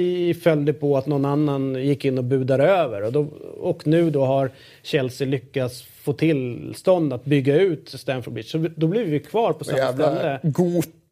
föll 0.43 0.65
det 0.65 0.73
på 0.73 0.97
att 0.97 1.07
någon 1.07 1.25
annan 1.25 1.75
gick 1.75 2.05
in 2.05 2.17
och 2.17 2.23
budade 2.23 2.63
över. 2.63 3.03
Och, 3.03 3.11
då, 3.11 3.27
och 3.59 3.87
nu 3.87 4.09
då 4.09 4.25
har 4.25 4.51
Chelsea 4.83 5.27
lyckats 5.27 5.81
få 5.81 6.13
tillstånd 6.13 7.13
att 7.13 7.25
bygga 7.25 7.55
ut 7.61 7.89
Stamford 7.89 8.33
Bridge. 8.33 8.49
Så 8.49 8.67
då 8.75 8.87
blir 8.87 9.05
vi 9.05 9.19
kvar 9.19 9.53
på 9.53 9.63
samma 9.63 9.93
ställe. 9.93 10.39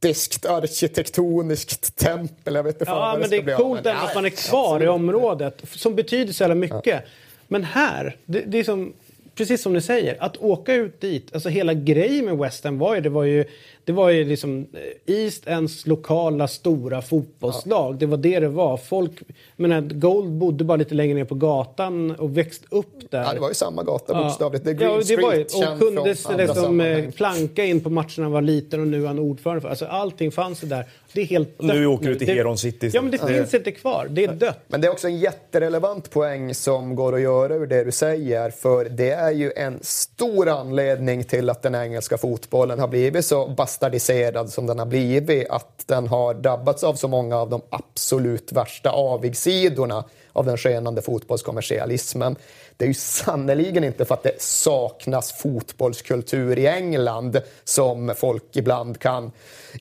Gotiskt 0.06 0.46
arkitektoniskt 0.46 1.96
tempel. 1.96 2.56
Jag 2.56 2.64
vet 2.64 2.82
inte 2.82 2.92
ja, 2.92 3.18
men 3.20 3.30
det, 3.30 3.42
det 3.42 3.52
är 3.52 3.58
coolt 3.58 3.86
ändå 3.86 4.02
att 4.02 4.16
man 4.16 4.26
är 4.26 4.30
kvar 4.30 4.84
i 4.84 4.88
området 4.88 5.62
som 5.72 5.96
betyder 5.96 6.34
så 6.34 6.44
jävla 6.44 6.56
mycket. 6.56 6.86
Ja. 6.86 7.00
Men 7.48 7.64
här, 7.64 8.16
det, 8.26 8.40
det 8.40 8.60
är 8.60 8.64
som, 8.64 8.94
precis 9.36 9.62
som 9.62 9.74
ni 9.74 9.82
säger, 9.82 10.24
att 10.24 10.38
åka 10.38 10.74
ut 10.74 11.02
dit, 11.02 11.34
alltså 11.34 11.50
hela 11.50 11.74
grejen 11.74 12.26
med 12.26 12.38
West 12.38 12.64
Ham 12.64 12.80
var 12.80 12.96
ju, 12.96 13.02
det 13.02 13.10
var 13.10 13.24
ju 13.24 13.46
det 13.86 13.92
var 13.92 14.10
ju 14.10 14.26
liksom 14.26 14.68
eh, 14.74 15.16
East 15.16 15.48
Ends 15.48 15.88
lokala 15.88 16.48
stora 16.48 17.02
fotbollslag. 17.02 17.94
Ja. 17.94 17.98
Det 18.00 18.06
var 18.06 18.18
det 18.18 18.40
det 18.40 18.48
var. 18.48 18.78
Folk, 18.78 19.12
men 19.56 20.00
Gold 20.00 20.32
bodde 20.32 20.64
bara 20.64 20.76
lite 20.76 20.96
längre 20.96 21.16
ner 21.16 21.26
på 21.26 21.36
gatan 21.36 22.12
och 22.12 22.38
växte 22.38 22.66
upp 22.70 23.12
där. 23.12 23.24
Ja, 23.24 23.34
det 23.34 23.40
var 23.40 23.48
ju 23.48 23.54
samma 23.54 23.84
gata 23.84 24.14
ja. 24.14 24.24
bokstavligt. 24.24 24.66
The 24.66 24.74
Green 24.74 24.92
ja, 24.92 24.98
det 24.98 25.04
Street, 25.04 25.22
var 25.24 25.34
ju, 25.34 25.74
och 25.74 25.80
kunde 25.80 26.38
liksom 26.38 26.82
eh, 26.82 27.12
planka 27.12 27.66
in 27.66 27.84
på 27.84 27.90
matcherna 27.90 28.30
var 28.30 28.42
liten 28.42 28.80
och 28.80 28.88
nu 28.88 29.04
är 29.04 29.08
han 29.08 29.20
ordförande 29.20 29.62
för. 29.62 29.70
Alltså 29.70 29.86
allting 29.86 30.32
fanns 30.32 30.62
där. 30.62 30.86
Det 31.14 31.22
är 31.22 31.26
helt 31.26 31.60
dött 31.60 31.68
Nu 31.68 31.86
åker 31.86 32.06
du 32.06 32.16
till 32.16 32.28
Heron 32.28 32.58
City. 32.58 32.90
Ja, 32.94 33.02
men 33.02 33.12
det 33.12 33.18
finns 33.18 33.54
inte 33.54 33.72
kvar. 33.72 34.08
Det 34.10 34.26
är 34.26 34.34
dött. 34.34 34.60
Men 34.68 34.82
det 34.82 34.88
är 34.88 34.92
också 34.92 35.08
en 35.08 35.20
jätterelevant 35.20 36.10
poäng 36.10 36.56
som 36.56 36.96
går 36.96 37.16
att 37.16 37.22
göra 37.22 37.56
ur 37.56 37.68
det 37.68 37.84
du 37.84 37.92
säger. 37.92 38.50
För 38.50 38.86
det 38.86 39.12
är 39.12 39.32
ju 39.32 39.52
en 39.56 39.80
stor 39.82 40.50
anledning 40.50 41.24
till 41.24 41.50
att 41.50 41.62
den 41.62 41.76
engelska 41.76 42.18
fotbollen 42.18 42.80
har 42.80 42.88
blivit 42.88 43.26
så 43.26 43.48
bastardiserad 43.76 44.50
som 44.50 44.68
den 44.68 44.80
har 44.80 44.86
blivit. 44.86 45.50
Att 45.50 45.84
den 45.88 46.08
har 46.08 46.34
drabbats 46.34 46.84
av 46.84 46.94
så 46.96 47.08
många 47.08 47.38
av 47.38 47.50
de 47.50 47.62
absolut 47.70 48.52
värsta 48.52 48.90
avigsidorna 48.90 50.04
av 50.36 50.46
den 50.46 50.58
skenande 50.58 51.02
fotbollskommersialismen. 51.02 52.36
Det 52.78 52.86
är 52.86 52.88
ju 52.88 52.94
sannerligen 52.94 53.84
inte 53.84 54.06
för 54.06 54.14
att 54.14 54.24
det 54.24 54.42
saknas 54.42 55.32
fotbollskultur 55.32 56.60
i 56.60 56.68
England 56.68 57.42
som 57.64 58.14
folk 58.18 58.44
ibland 58.56 59.00
kan 59.00 59.32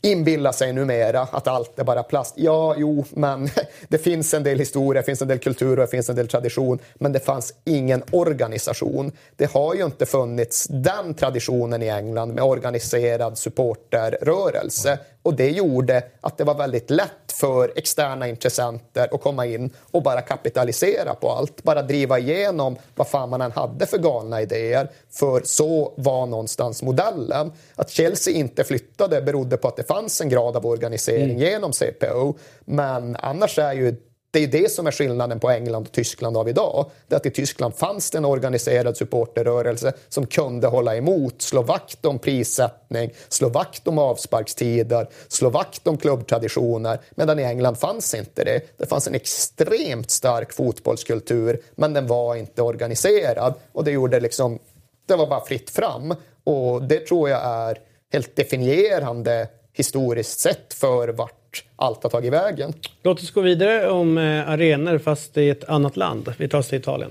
inbilla 0.02 0.52
sig 0.52 0.72
numera 0.72 1.20
att 1.20 1.48
allt 1.48 1.78
är 1.78 1.85
bara 1.85 2.02
plast. 2.02 2.35
Ja, 2.36 2.74
jo, 2.78 3.05
men 3.10 3.48
det 3.89 3.98
finns 3.98 4.35
en 4.35 4.43
del 4.43 4.59
historia, 4.59 5.02
det 5.02 5.06
finns 5.06 5.22
en 5.22 5.28
del 5.28 5.39
kultur 5.39 5.70
och 5.70 5.76
det 5.76 5.86
finns 5.86 6.10
en 6.10 6.16
del 6.16 6.28
tradition. 6.28 6.78
Men 6.94 7.12
det 7.12 7.20
fanns 7.20 7.55
ingen 7.64 8.02
organisation. 8.10 9.12
det 9.36 9.52
har 9.52 9.74
ju 9.74 9.85
inte 9.85 10.06
funnits 10.06 10.66
den 10.70 11.14
traditionen 11.14 11.82
i 11.82 11.89
England 11.89 12.35
med 12.35 12.44
organiserad 12.44 13.39
supporterrörelse. 13.39 14.98
Och 15.24 15.34
det 15.34 15.51
gjorde 15.51 16.02
att 16.20 16.38
det 16.38 16.44
var 16.44 16.55
väldigt 16.55 16.90
lätt 16.90 17.32
för 17.32 17.72
externa 17.76 18.28
intressenter 18.28 19.09
att 19.14 19.22
komma 19.22 19.46
in 19.46 19.70
och 19.90 20.02
bara 20.02 20.20
kapitalisera 20.20 21.14
på 21.14 21.30
allt. 21.30 21.62
Bara 21.62 21.82
driva 21.82 22.18
igenom 22.18 22.76
vad 22.94 23.09
fan 23.09 23.30
man 23.30 23.40
än 23.40 23.52
hade 23.52 23.86
för 23.86 23.98
galna 23.98 24.42
idéer. 24.42 24.90
För 25.10 25.42
så 25.44 25.92
var 25.96 26.26
någonstans 26.26 26.82
modellen. 26.82 27.52
Att 27.74 27.90
Chelsea 27.90 28.34
inte 28.34 28.64
flyttade 28.64 29.22
berodde 29.22 29.56
på 29.56 29.68
att 29.68 29.76
det 29.76 29.84
fanns 29.84 30.20
en 30.20 30.28
grad 30.28 30.56
av 30.56 30.66
organisering 30.66 31.30
mm. 31.30 31.38
genom 31.38 31.72
CPO. 31.72 32.34
Men 32.64 33.16
annars 33.16 33.59
är 33.59 33.72
ju 33.72 33.96
det 34.35 34.43
är 34.43 34.47
det 34.47 34.70
som 34.70 34.86
är 34.86 34.90
skillnaden 34.90 35.40
på 35.40 35.51
England 35.51 35.86
och 35.86 35.93
Tyskland 35.93 36.36
av 36.36 36.48
idag. 36.48 36.90
Det 37.09 37.16
att 37.16 37.27
i 37.27 37.31
Tyskland 37.31 37.74
fanns 37.74 38.11
det 38.11 38.19
en 38.19 38.24
organiserad 38.24 38.97
supporterrörelse 38.97 39.93
som 40.09 40.27
kunde 40.27 40.66
hålla 40.66 40.97
emot, 40.97 41.43
slå 41.43 41.62
vakt 41.62 42.05
om 42.05 42.19
prissättning, 42.19 43.11
slå 43.28 43.48
vakt 43.48 43.89
om 43.89 43.98
avsparkstider, 43.98 45.09
slå 45.28 45.51
vakt 45.51 45.86
om 45.86 45.97
klubbtraditioner. 45.97 47.01
Medan 47.15 47.39
i 47.39 47.43
England 47.43 47.78
fanns 47.78 48.15
inte 48.15 48.44
det. 48.44 48.61
Det 48.77 48.86
fanns 48.86 49.06
en 49.06 49.15
extremt 49.15 50.11
stark 50.11 50.52
fotbollskultur, 50.52 51.61
men 51.74 51.93
den 51.93 52.06
var 52.06 52.36
inte 52.36 52.62
organiserad 52.62 53.55
och 53.73 53.85
det 53.85 53.90
gjorde 53.90 54.20
liksom, 54.20 54.59
det 55.06 55.16
var 55.16 55.27
bara 55.27 55.44
fritt 55.44 55.70
fram. 55.70 56.15
Och 56.44 56.82
det 56.82 57.06
tror 57.06 57.31
jag 57.31 57.40
är 57.44 57.78
helt 58.12 58.36
definierande 58.36 59.48
historiskt 59.73 60.40
sett 60.40 60.74
för 60.74 61.09
vart 61.09 61.44
allt 61.76 62.02
har 62.02 62.10
tagit 62.10 62.32
vägen. 62.32 62.72
Låt 63.02 63.18
oss 63.18 63.31
gå 63.31 63.40
vidare 63.40 63.90
om 63.90 64.18
eh, 64.18 64.51
arenor 64.51 64.98
fast 64.98 65.36
i 65.36 65.51
ett 65.51 65.64
annat 65.68 65.97
land. 65.97 66.32
Vi 66.39 66.48
tar 66.48 66.59
oss 66.59 66.68
till 66.68 66.78
Italien. 66.78 67.10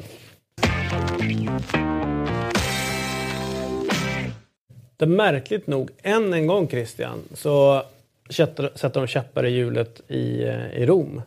Det 4.97 5.05
märkligt 5.05 5.67
nog, 5.67 5.89
än 6.01 6.33
en 6.33 6.47
gång 6.47 6.67
Christian, 6.67 7.19
så 7.33 7.83
sätter 8.29 8.93
de 8.93 9.07
käppar 9.07 9.45
i 9.45 9.49
hjulet 9.49 10.01
i, 10.07 10.43
eh, 10.43 10.73
i 10.73 10.85
Rom. 10.85 11.21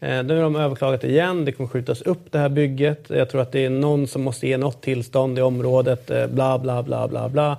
Eh, 0.00 0.22
nu 0.24 0.34
har 0.34 0.42
de 0.42 0.56
överklagat 0.56 1.04
igen, 1.04 1.44
det 1.44 1.52
kommer 1.52 1.68
skjutas 1.68 2.02
upp 2.02 2.32
det 2.32 2.38
här 2.38 2.48
bygget. 2.48 3.04
Jag 3.08 3.30
tror 3.30 3.40
att 3.40 3.52
det 3.52 3.64
är 3.64 3.70
någon 3.70 4.06
som 4.06 4.22
måste 4.22 4.48
ge 4.48 4.56
något 4.56 4.82
tillstånd 4.82 5.38
i 5.38 5.42
området, 5.42 6.10
bla 6.30 6.58
bla 6.58 6.82
bla 6.82 7.08
bla 7.08 7.28
bla. 7.28 7.58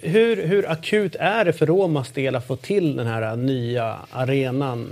Hur, 0.00 0.46
hur 0.46 0.70
akut 0.70 1.16
är 1.18 1.44
det 1.44 1.52
för 1.52 1.66
Romas 1.66 2.10
del 2.12 2.36
att 2.36 2.46
få 2.46 2.56
till 2.56 2.96
den 2.96 3.06
här 3.06 3.36
nya 3.36 3.96
arenan? 4.10 4.88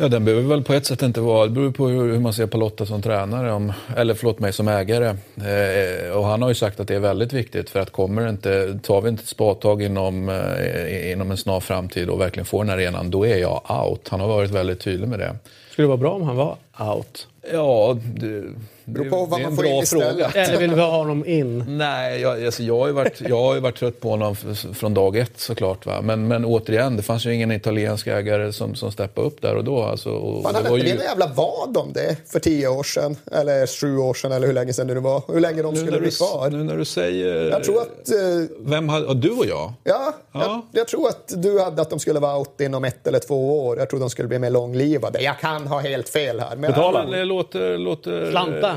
Ja, 0.00 0.08
den 0.08 0.24
behöver 0.24 0.48
väl 0.48 0.62
på 0.62 0.72
ett 0.72 0.86
sätt 0.86 1.02
inte 1.02 1.20
vara, 1.20 1.46
det 1.46 1.50
beror 1.50 1.70
på 1.70 1.88
hur 1.88 2.18
man 2.18 2.32
ser 2.32 2.46
på 2.46 2.58
Lotta 2.58 2.86
som 2.86 3.02
tränare, 3.02 3.52
om, 3.52 3.72
eller 3.96 4.14
förlåt 4.14 4.38
mig 4.38 4.52
som 4.52 4.68
ägare. 4.68 5.06
Eh, 5.36 6.16
och 6.16 6.24
han 6.24 6.42
har 6.42 6.48
ju 6.48 6.54
sagt 6.54 6.80
att 6.80 6.88
det 6.88 6.94
är 6.94 7.00
väldigt 7.00 7.32
viktigt 7.32 7.70
för 7.70 7.80
att 7.80 7.90
kommer 7.90 8.28
inte, 8.28 8.78
tar 8.82 9.00
vi 9.00 9.08
inte 9.08 9.22
ett 9.22 9.28
spadtag 9.28 9.82
inom, 9.82 10.28
eh, 10.28 11.12
inom 11.12 11.30
en 11.30 11.36
snar 11.36 11.60
framtid 11.60 12.08
och 12.08 12.20
verkligen 12.20 12.46
får 12.46 12.64
den 12.64 12.74
arenan, 12.74 13.10
då 13.10 13.26
är 13.26 13.36
jag 13.36 13.62
out. 13.68 14.08
Han 14.08 14.20
har 14.20 14.28
varit 14.28 14.50
väldigt 14.50 14.80
tydlig 14.80 15.08
med 15.08 15.18
det. 15.18 15.36
Skulle 15.70 15.84
det 15.84 15.88
vara 15.88 15.98
bra 15.98 16.10
om 16.10 16.22
han 16.22 16.36
var 16.36 16.56
out? 16.78 17.28
Ja, 17.52 17.98
det, 18.14 18.44
Beror 18.88 19.10
på 19.10 19.24
vad 19.24 19.40
man 19.40 19.56
får 19.56 19.66
in 19.66 19.82
istället. 19.82 20.36
Eller 20.36 20.58
vill 20.58 20.74
vi 20.74 20.80
ha 20.80 20.96
honom 20.96 21.26
in? 21.26 21.64
Nej, 21.68 22.20
jag, 22.20 22.44
alltså, 22.44 22.62
jag, 22.62 22.78
har 22.78 22.86
ju 22.86 22.92
varit, 22.92 23.20
jag 23.20 23.36
har 23.36 23.54
ju 23.54 23.60
varit 23.60 23.76
trött 23.76 24.00
på 24.00 24.08
honom 24.08 24.36
från 24.74 24.94
dag 24.94 25.16
ett 25.16 25.40
såklart. 25.40 25.86
Va? 25.86 26.02
Men, 26.02 26.28
men 26.28 26.44
återigen, 26.44 26.96
det 26.96 27.02
fanns 27.02 27.26
ju 27.26 27.34
ingen 27.34 27.52
italiensk 27.52 28.06
ägare 28.06 28.52
som, 28.52 28.74
som 28.74 28.92
steppade 28.92 29.26
upp 29.26 29.42
där 29.42 29.56
och 29.56 29.64
då. 29.64 29.82
Alltså, 29.82 30.10
och 30.10 30.42
Man 30.42 30.54
hade 30.54 30.74
inte 30.74 30.86
ju... 30.86 30.96
jävla 30.96 31.26
vad 31.26 31.76
om 31.76 31.92
det 31.92 32.16
för 32.26 32.40
tio 32.40 32.68
år 32.68 32.82
sedan? 32.82 33.16
Eller 33.32 33.66
sju 33.66 33.98
år 33.98 34.14
sedan 34.14 34.32
eller 34.32 34.46
hur 34.46 34.54
länge 34.54 34.72
sedan 34.72 34.86
det 34.86 35.00
var. 35.00 35.22
Hur 35.28 35.40
länge 35.40 35.62
de 35.62 35.76
skulle 35.76 36.00
bli 36.00 36.10
kvar. 36.10 36.50
Nu 36.50 36.64
när 36.64 36.76
du 36.76 36.84
säger... 36.84 37.50
Jag 37.50 37.64
tror 37.64 37.80
att... 37.80 38.12
Uh... 38.12 38.48
Vem 38.58 38.88
hade, 38.88 39.14
du 39.14 39.30
och 39.30 39.46
jag? 39.46 39.72
Ja, 39.84 40.14
ja. 40.32 40.40
Jag, 40.40 40.62
jag, 40.72 40.88
tror 40.88 41.08
att 41.08 41.32
du 41.36 41.60
hade 41.60 41.82
att 41.82 41.90
de 41.90 41.98
skulle 41.98 42.20
vara 42.20 42.38
out 42.38 42.60
inom 42.60 42.84
ett 42.84 43.06
eller 43.06 43.18
två 43.18 43.66
år. 43.66 43.78
Jag 43.78 43.90
tror 43.90 44.00
de 44.00 44.10
skulle 44.10 44.28
bli 44.28 44.38
mer 44.38 44.50
långlivade. 44.50 45.22
Jag 45.22 45.40
kan 45.40 45.66
ha 45.66 45.78
helt 45.78 46.08
fel 46.08 46.40
här. 46.40 46.56
Men 46.56 46.67
Betala. 46.68 47.04
Det 47.04 47.24
låter... 47.24 47.78
låter 47.78 48.30
Slanta. 48.30 48.76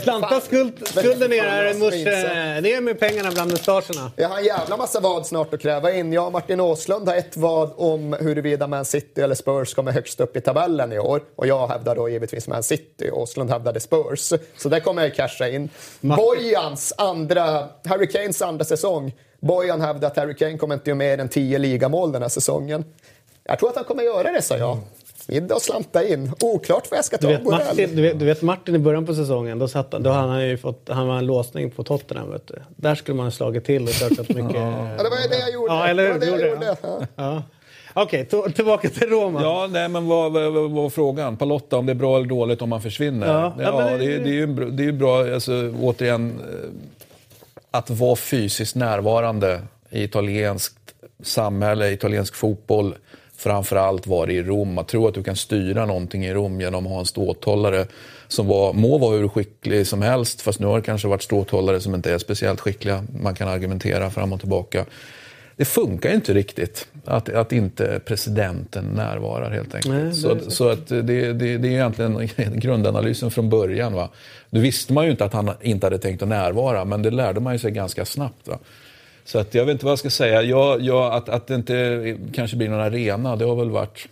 Slanta 0.02 0.40
skuld, 0.40 0.88
skulden 0.88 1.30
ner 1.30 1.42
här. 1.42 2.60
Ner 2.60 2.80
med 2.80 3.00
pengarna 3.00 3.30
bland 3.30 3.50
mustascherna. 3.50 4.12
Jag 4.16 4.28
har 4.28 4.38
en 4.38 4.44
jävla 4.44 4.76
massa 4.76 5.00
vad 5.00 5.26
snart 5.26 5.54
att 5.54 5.60
kräva 5.60 5.92
in. 5.92 6.12
Jag 6.12 6.26
och 6.26 6.32
Martin 6.32 6.60
Åslund 6.60 7.08
har 7.08 7.16
ett 7.16 7.36
vad 7.36 7.70
om 7.76 8.16
huruvida 8.20 8.66
Man 8.66 8.84
City 8.84 9.20
eller 9.20 9.34
Spurs 9.34 9.74
kommer 9.74 9.92
högst 9.92 10.20
upp 10.20 10.36
i 10.36 10.40
tabellen 10.40 10.92
i 10.92 10.98
år. 10.98 11.22
Och 11.36 11.46
jag 11.46 11.68
hävdar 11.68 11.96
då 11.96 12.08
givetvis 12.08 12.48
Man 12.48 12.62
City. 12.62 13.10
Åslund 13.12 13.50
hävdade 13.50 13.80
Spurs. 13.80 14.32
Så 14.56 14.68
där 14.68 14.80
kommer 14.80 15.02
jag 15.02 15.14
casha 15.14 15.48
in. 15.48 15.68
Bojans 16.00 16.94
andra, 16.98 17.68
Harry 17.84 18.06
Kanes 18.06 18.42
andra 18.42 18.64
säsong. 18.64 19.12
Bojan 19.40 19.80
hävdar 19.80 20.08
att 20.08 20.16
Harry 20.16 20.34
Kane 20.34 20.58
kommer 20.58 20.74
inte 20.74 20.90
göra 20.90 20.98
mer 20.98 21.18
än 21.18 21.28
10 21.28 21.58
ligamål 21.58 22.12
den 22.12 22.22
här 22.22 22.28
säsongen. 22.28 22.84
Jag 23.44 23.58
tror 23.58 23.68
att 23.68 23.76
han 23.76 23.84
kommer 23.84 24.02
göra 24.02 24.32
det, 24.32 24.42
sa 24.42 24.56
jag. 24.56 24.78
Middag 25.32 25.54
och 25.54 25.62
slanta 25.62 26.04
in. 26.04 26.32
Oklart 26.40 26.90
vad 26.90 26.98
jag 26.98 27.04
ska 27.04 27.18
ta. 27.18 27.26
Du 27.26 27.32
vet, 27.32 27.44
Martin, 27.44 27.96
du 27.96 28.02
vet, 28.02 28.18
du 28.18 28.24
vet 28.24 28.42
Martin 28.42 28.74
i 28.74 28.78
början 28.78 29.06
på 29.06 29.14
säsongen, 29.14 29.58
då, 29.58 29.68
satt, 29.68 29.90
då 29.90 30.10
han 30.10 30.28
han 30.28 30.48
ju 30.48 30.56
fått, 30.56 30.88
han 30.88 31.08
var 31.08 31.18
en 31.18 31.26
låsning 31.26 31.70
på 31.70 31.84
Tottenham. 31.84 32.30
Vet 32.30 32.46
du. 32.46 32.54
Där 32.76 32.94
skulle 32.94 33.16
man 33.16 33.26
ha 33.26 33.30
slagit 33.30 33.64
till 33.64 33.82
och 33.82 33.94
dödat 34.00 34.28
mycket. 34.28 34.54
ja, 34.54 35.02
det 35.02 35.10
var 35.10 35.22
ju 35.22 35.28
det 35.28 35.38
jag 35.38 35.52
gjorde. 35.52 35.74
Ja, 35.74 35.88
eller? 35.88 36.04
Det 36.04 36.10
var 36.10 36.18
det 36.18 36.26
jag 36.26 36.50
gjorde. 36.50 36.76
Ja. 36.82 37.06
Ja. 37.16 37.42
Okej, 37.94 38.28
okay, 38.32 38.52
tillbaka 38.52 38.88
till 38.88 39.08
Roma. 39.08 39.42
Ja, 39.42 39.68
nej, 39.70 39.88
men 39.88 40.06
vad, 40.06 40.32
vad, 40.32 40.70
var 40.70 40.90
frågan? 40.90 41.36
Palotta, 41.36 41.76
om 41.76 41.86
det 41.86 41.92
är 41.92 41.94
bra 41.94 42.16
eller 42.16 42.26
dåligt 42.26 42.62
om 42.62 42.68
man 42.68 42.82
försvinner? 42.82 43.26
Ja, 43.26 43.54
ja, 43.58 43.90
ja 43.90 43.96
det, 43.98 44.18
det, 44.18 44.30
är 44.30 44.34
ju 44.34 44.46
det 44.70 44.84
är 44.84 44.92
bra, 44.92 45.34
alltså, 45.34 45.72
återigen, 45.80 46.40
eh, 46.40 46.68
att 47.70 47.90
vara 47.90 48.16
fysiskt 48.16 48.76
närvarande 48.76 49.60
i 49.90 50.02
italienskt 50.02 50.94
samhälle, 51.22 51.90
italiensk 51.90 52.34
fotboll 52.34 52.94
framförallt 53.42 54.06
var 54.06 54.26
det 54.26 54.32
i 54.32 54.42
Rom. 54.42 54.78
Att 54.78 54.88
tro 54.88 55.08
att 55.08 55.14
du 55.14 55.22
kan 55.22 55.36
styra 55.36 55.86
någonting 55.86 56.24
i 56.24 56.34
Rom 56.34 56.60
genom 56.60 56.86
att 56.86 56.92
ha 56.92 56.98
en 56.98 57.06
ståthållare 57.06 57.86
som 58.28 58.46
var, 58.46 58.72
må 58.72 58.98
vara 58.98 59.16
hur 59.16 59.28
skicklig 59.28 59.86
som 59.86 60.02
helst, 60.02 60.40
fast 60.40 60.60
nu 60.60 60.66
har 60.66 60.76
det 60.76 60.82
kanske 60.82 61.08
varit 61.08 61.22
ståthållare 61.22 61.80
som 61.80 61.94
inte 61.94 62.12
är 62.12 62.18
speciellt 62.18 62.60
skickliga. 62.60 63.04
Man 63.22 63.34
kan 63.34 63.48
argumentera 63.48 64.10
fram 64.10 64.32
och 64.32 64.40
tillbaka. 64.40 64.84
Det 65.56 65.64
funkar 65.64 66.14
inte 66.14 66.34
riktigt 66.34 66.88
att, 67.04 67.28
att 67.28 67.52
inte 67.52 68.00
presidenten 68.04 68.84
närvarar 68.84 69.50
helt 69.50 69.74
enkelt. 69.74 69.94
Nej, 69.94 70.14
så, 70.14 70.50
så 70.50 70.68
att 70.68 70.86
det, 70.88 71.02
det, 71.02 71.32
det 71.32 71.68
är 71.68 71.72
egentligen 71.72 72.28
grundanalysen 72.54 73.30
från 73.30 73.50
början. 73.50 73.92
Va? 73.92 74.08
Nu 74.50 74.60
visste 74.60 74.92
man 74.92 75.04
ju 75.04 75.10
inte 75.10 75.24
att 75.24 75.32
han 75.32 75.50
inte 75.60 75.86
hade 75.86 75.98
tänkt 75.98 76.22
att 76.22 76.28
närvara, 76.28 76.84
men 76.84 77.02
det 77.02 77.10
lärde 77.10 77.40
man 77.40 77.58
sig 77.58 77.70
ganska 77.70 78.04
snabbt. 78.04 78.48
Va? 78.48 78.58
Så 79.24 79.38
att 79.38 79.54
jag 79.54 79.64
vet 79.64 79.72
inte 79.72 79.84
vad 79.84 79.92
jag 79.92 79.98
ska 79.98 80.10
säga. 80.10 80.42
Jag, 80.42 80.80
jag, 80.80 81.12
att, 81.12 81.28
att 81.28 81.46
det 81.46 81.54
inte 81.54 82.16
kanske 82.34 82.56
blir 82.56 82.68
någon 82.68 82.80
arena, 82.80 83.36
det 83.36 83.44
har 83.44 83.56
väl 83.56 83.70
varit... 83.70 84.08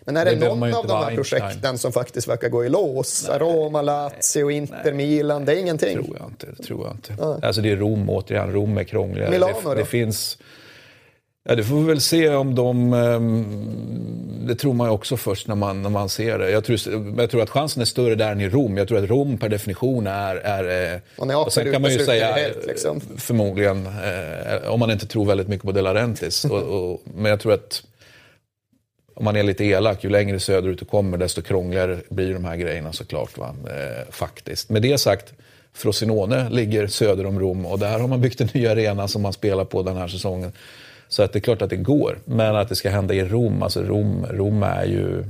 Men 0.00 0.16
är 0.16 0.24
det, 0.24 0.34
det 0.34 0.48
någon 0.48 0.74
av 0.74 0.86
de 0.86 1.04
här 1.04 1.14
projekten 1.14 1.78
som 1.78 1.92
faktiskt 1.92 2.28
verkar 2.28 2.48
gå 2.48 2.64
i 2.64 2.68
lås? 2.68 3.26
Nej, 3.28 3.38
Roma, 3.38 3.82
Lazio, 3.82 4.50
Inter, 4.50 4.80
nej, 4.84 4.92
Milan, 4.92 5.44
det 5.44 5.52
är 5.52 5.56
ingenting? 5.56 5.96
Det 5.96 6.04
tror 6.04 6.16
jag 6.20 6.28
inte. 6.28 6.46
Det 6.56 6.62
tror 6.62 6.86
jag 6.86 6.94
inte. 6.94 7.14
Ja. 7.18 7.38
Alltså 7.42 7.60
det 7.62 7.70
är 7.70 7.76
Rom 7.76 8.10
återigen, 8.10 8.52
Rom 8.52 8.78
är 8.78 8.84
krångligare. 8.84 9.30
Milano 9.30 9.54
det, 9.62 9.68
då? 9.68 9.74
det 9.74 9.84
finns 9.84 10.38
Ja, 11.48 11.54
det 11.54 11.64
får 11.64 11.76
vi 11.76 11.84
väl 11.84 12.00
se 12.00 12.28
om 12.28 12.54
de... 12.54 12.92
Ehm, 12.92 13.44
det 14.46 14.54
tror 14.54 14.74
man 14.74 14.86
ju 14.86 14.92
också 14.92 15.16
först 15.16 15.48
när 15.48 15.54
man, 15.54 15.82
när 15.82 15.90
man 15.90 16.08
ser 16.08 16.38
det. 16.38 16.50
Jag 16.50 16.64
tror, 16.64 16.78
jag 17.18 17.30
tror 17.30 17.42
att 17.42 17.50
chansen 17.50 17.80
är 17.80 17.86
större 17.86 18.14
där 18.14 18.32
än 18.32 18.40
i 18.40 18.48
Rom. 18.48 18.76
Jag 18.76 18.88
tror 18.88 18.98
att 18.98 19.10
Rom 19.10 19.38
per 19.38 19.48
definition 19.48 20.06
är... 20.06 20.36
är 20.36 21.00
man 21.18 21.30
är 21.30 21.46
och 21.46 21.52
sen 21.52 21.72
kan 21.72 21.82
man 21.82 21.92
ju 21.92 21.98
säga, 21.98 22.32
helt, 22.32 22.66
liksom. 22.66 23.00
förmodligen, 23.16 23.86
eh, 23.86 24.70
om 24.70 24.80
man 24.80 24.90
inte 24.90 25.06
tror 25.06 25.24
väldigt 25.24 25.48
mycket 25.48 25.66
på 25.66 25.72
De 25.72 25.82
Laurentiis. 25.82 26.44
och, 26.44 26.62
och, 26.62 27.02
men 27.14 27.30
jag 27.30 27.40
tror 27.40 27.52
att 27.52 27.82
om 29.14 29.24
man 29.24 29.36
är 29.36 29.42
lite 29.42 29.64
elak, 29.64 30.04
ju 30.04 30.10
längre 30.10 30.40
söderut 30.40 30.78
du 30.78 30.84
kommer 30.84 31.18
desto 31.18 31.42
krångligare 31.42 31.98
blir 32.08 32.34
de 32.34 32.44
här 32.44 32.56
grejerna 32.56 32.92
såklart. 32.92 33.38
Va? 33.38 33.54
Eh, 33.64 34.10
faktiskt. 34.10 34.68
Med 34.68 34.82
det 34.82 34.98
sagt, 34.98 35.32
Frosinone 35.72 36.50
ligger 36.50 36.86
söder 36.86 37.26
om 37.26 37.40
Rom 37.40 37.66
och 37.66 37.78
där 37.78 37.98
har 37.98 38.08
man 38.08 38.20
byggt 38.20 38.40
en 38.40 38.48
ny 38.52 38.66
arena 38.66 39.08
som 39.08 39.22
man 39.22 39.32
spelar 39.32 39.64
på 39.64 39.82
den 39.82 39.96
här 39.96 40.08
säsongen. 40.08 40.52
Så 41.08 41.22
att 41.22 41.32
det 41.32 41.38
är 41.38 41.40
klart 41.40 41.62
att 41.62 41.70
det 41.70 41.76
går. 41.76 42.18
Men 42.24 42.56
att 42.56 42.68
det 42.68 42.76
ska 42.76 42.90
hända 42.90 43.14
i 43.14 43.24
Rom, 43.24 43.62
alltså 43.62 43.82
Rom, 43.82 44.26
Rom 44.30 44.62
är 44.62 44.84
ju... 44.84 45.24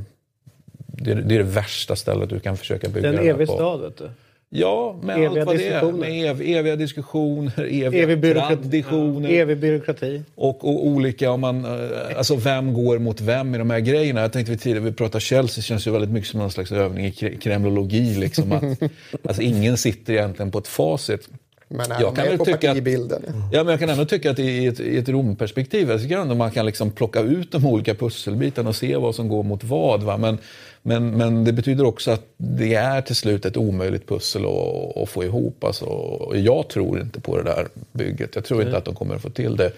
Det 0.86 1.10
är, 1.10 1.14
det 1.14 1.34
är 1.34 1.38
det 1.38 1.44
värsta 1.44 1.96
stället 1.96 2.30
du 2.30 2.40
kan 2.40 2.56
försöka 2.56 2.88
bygga 2.88 3.12
Det 3.12 3.18
är 3.18 3.22
en 3.22 3.28
evig 3.28 3.48
stad, 3.48 3.80
vet 3.80 3.96
du. 3.98 4.10
Ja, 4.50 4.98
med 5.02 5.16
eviga 5.16 5.28
allt 5.28 5.46
vad 5.46 5.56
det 5.56 5.68
är. 5.68 5.92
Med 5.92 6.30
ev, 6.30 6.42
eviga 6.42 6.76
diskussioner, 6.76 7.52
eviga 7.58 8.02
evig 8.02 8.20
byråkrati, 8.20 8.62
traditioner. 8.62 9.30
Evig 9.30 9.58
byråkrati. 9.58 10.22
Och, 10.34 10.64
och, 10.64 10.86
olika, 10.86 11.30
om 11.30 11.40
man, 11.40 11.64
eh, 11.64 12.16
alltså 12.16 12.36
vem 12.36 12.74
går 12.74 12.98
mot 12.98 13.20
vem 13.20 13.54
i 13.54 13.58
de 13.58 13.70
här 13.70 13.80
grejerna. 13.80 14.20
Jag 14.20 14.32
tänkte 14.32 14.52
vi 14.52 14.58
tidigare, 14.58 14.84
vi 14.84 14.92
pratade 14.92 15.20
Chelsea, 15.20 15.62
känns 15.62 15.86
ju 15.86 15.90
väldigt 15.90 16.10
mycket 16.10 16.30
som 16.30 16.40
någon 16.40 16.50
slags 16.50 16.72
övning 16.72 17.06
i 17.06 17.12
kremlologi. 17.40 18.14
Liksom, 18.14 18.52
att, 18.52 18.62
alltså 19.28 19.42
ingen 19.42 19.76
sitter 19.76 20.12
egentligen 20.12 20.50
på 20.50 20.58
ett 20.58 20.68
facit. 20.68 21.28
Men 21.68 21.92
är 21.92 22.00
Jag 22.00 22.14
kan 22.16 22.24
med 22.24 22.28
väl 22.28 22.38
på 22.38 22.44
tycka 22.44 22.56
att- 22.56 22.62
partibilden. 22.76 23.22
Ja. 23.26 23.32
Ja, 23.52 23.64
men 23.64 23.70
jag 23.70 23.80
kan 23.80 23.88
ändå 23.90 24.04
tycka 24.04 24.30
att 24.30 24.38
i 24.38 24.66
ett, 24.66 24.80
i 24.80 24.98
ett 24.98 25.08
Romperspektiv, 25.08 25.90
jag 25.90 26.00
tycker 26.02 26.18
ändå 26.18 26.34
man 26.34 26.50
kan 26.50 26.66
liksom 26.66 26.90
plocka 26.90 27.20
ut 27.20 27.52
de 27.52 27.66
olika 27.66 27.94
pusselbitarna 27.94 28.68
och 28.68 28.76
se 28.76 28.96
vad 28.96 29.14
som 29.14 29.28
går 29.28 29.42
mot 29.42 29.64
vad. 29.64 30.02
Va? 30.02 30.16
Men, 30.16 30.38
men, 30.82 31.10
men 31.16 31.44
det 31.44 31.52
betyder 31.52 31.86
också 31.86 32.10
att 32.10 32.22
det 32.36 32.74
är 32.74 33.00
till 33.02 33.16
slut 33.16 33.44
ett 33.46 33.56
omöjligt 33.56 34.08
pussel 34.08 34.44
att, 34.44 34.96
att 35.02 35.08
få 35.08 35.24
ihop. 35.24 35.64
Alltså, 35.64 35.84
och 35.84 36.36
jag 36.38 36.68
tror 36.68 37.00
inte 37.00 37.20
på 37.20 37.36
det 37.36 37.42
där 37.42 37.66
bygget. 37.92 38.34
Jag 38.34 38.44
tror 38.44 38.62
inte 38.62 38.76
att 38.76 38.84
de 38.84 38.94
kommer 38.94 39.14
att 39.14 39.22
få 39.22 39.30
till 39.30 39.56
det. 39.56 39.72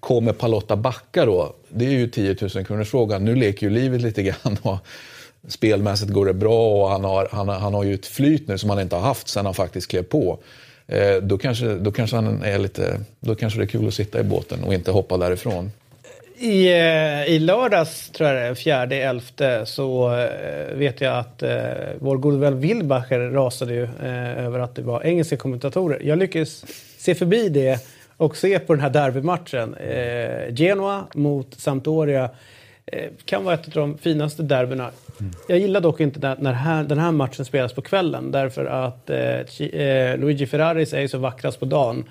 Kommer 0.00 0.32
Palotta 0.32 0.76
backa 0.76 1.24
då? 1.26 1.54
Det 1.68 1.86
är 1.86 1.90
ju 1.90 2.08
10 2.08 2.36
000 2.54 2.64
kronors 2.64 2.90
frågan. 2.90 3.24
Nu 3.24 3.34
leker 3.36 3.66
ju 3.66 3.70
livet 3.72 4.00
lite 4.00 4.22
grann. 4.22 4.56
Och 4.62 4.78
spelmässigt 5.48 6.10
går 6.12 6.26
det 6.26 6.34
bra 6.34 6.82
och 6.82 6.88
han 6.90 7.04
har, 7.04 7.28
han, 7.32 7.48
har- 7.48 7.58
han 7.58 7.74
har 7.74 7.84
ju 7.84 7.94
ett 7.94 8.06
flyt 8.06 8.48
nu 8.48 8.58
som 8.58 8.70
han 8.70 8.80
inte 8.80 8.96
har 8.96 9.02
haft 9.02 9.28
sedan 9.28 9.44
han 9.44 9.54
faktiskt 9.54 9.88
klev 9.90 10.02
på. 10.02 10.38
Eh, 10.86 11.16
då, 11.22 11.38
kanske, 11.38 11.74
då, 11.74 11.92
kanske 11.92 12.16
han 12.16 12.42
är 12.42 12.58
lite, 12.58 13.00
då 13.20 13.34
kanske 13.34 13.58
det 13.58 13.64
är 13.64 13.66
kul 13.66 13.88
att 13.88 13.94
sitta 13.94 14.20
i 14.20 14.22
båten 14.22 14.64
och 14.64 14.74
inte 14.74 14.90
hoppa 14.90 15.16
därifrån. 15.16 15.70
I, 16.38 16.72
eh, 16.72 17.24
I 17.24 17.38
lördags, 17.38 18.10
tror 18.10 18.28
jag 18.28 18.36
det 18.36 18.48
är, 18.48 18.54
fjärde, 18.54 18.96
elfte, 18.96 19.66
så 19.66 20.18
eh, 20.18 20.76
vet 20.76 21.00
jag 21.00 21.18
att 21.18 21.42
eh, 21.42 21.60
vår 21.98 22.16
gode 22.16 22.38
vän 22.38 22.60
Wilbacher 22.60 23.18
rasade 23.18 23.74
ju 23.74 23.82
eh, 23.82 24.44
över 24.44 24.58
att 24.58 24.74
det 24.74 24.82
var 24.82 25.06
engelska 25.06 25.36
kommentatorer. 25.36 26.00
Jag 26.02 26.18
lyckades 26.18 26.64
se 26.98 27.14
förbi 27.14 27.48
det 27.48 27.80
och 28.16 28.36
se 28.36 28.58
på 28.58 28.72
den 28.72 28.82
här 28.82 28.90
derbymatchen. 28.90 29.74
Eh, 29.74 30.54
Genoa 30.54 31.04
mot 31.14 31.54
Sampdoria 31.60 32.24
eh, 32.24 32.30
kan 33.24 33.44
vara 33.44 33.54
ett 33.54 33.66
av 33.66 33.72
de 33.72 33.98
finaste 33.98 34.42
derbyna. 34.42 34.90
Jag 35.48 35.58
gillar 35.58 35.80
dock 35.80 36.00
inte 36.00 36.36
när, 36.38 36.52
här, 36.52 36.84
den 36.84 36.98
här 36.98 37.12
matchen 37.12 37.44
spelas 37.44 37.72
på 37.72 37.82
kvällen 37.82 38.30
därför 38.30 38.64
att 38.64 39.10
eh, 39.10 39.60
eh, 39.80 40.18
Luigi 40.18 40.46
Ferraris 40.46 40.92
är 40.92 41.00
ju 41.00 41.08
så 41.08 41.18
vackrast 41.18 41.60
på 41.60 41.66
dagen. 41.66 42.04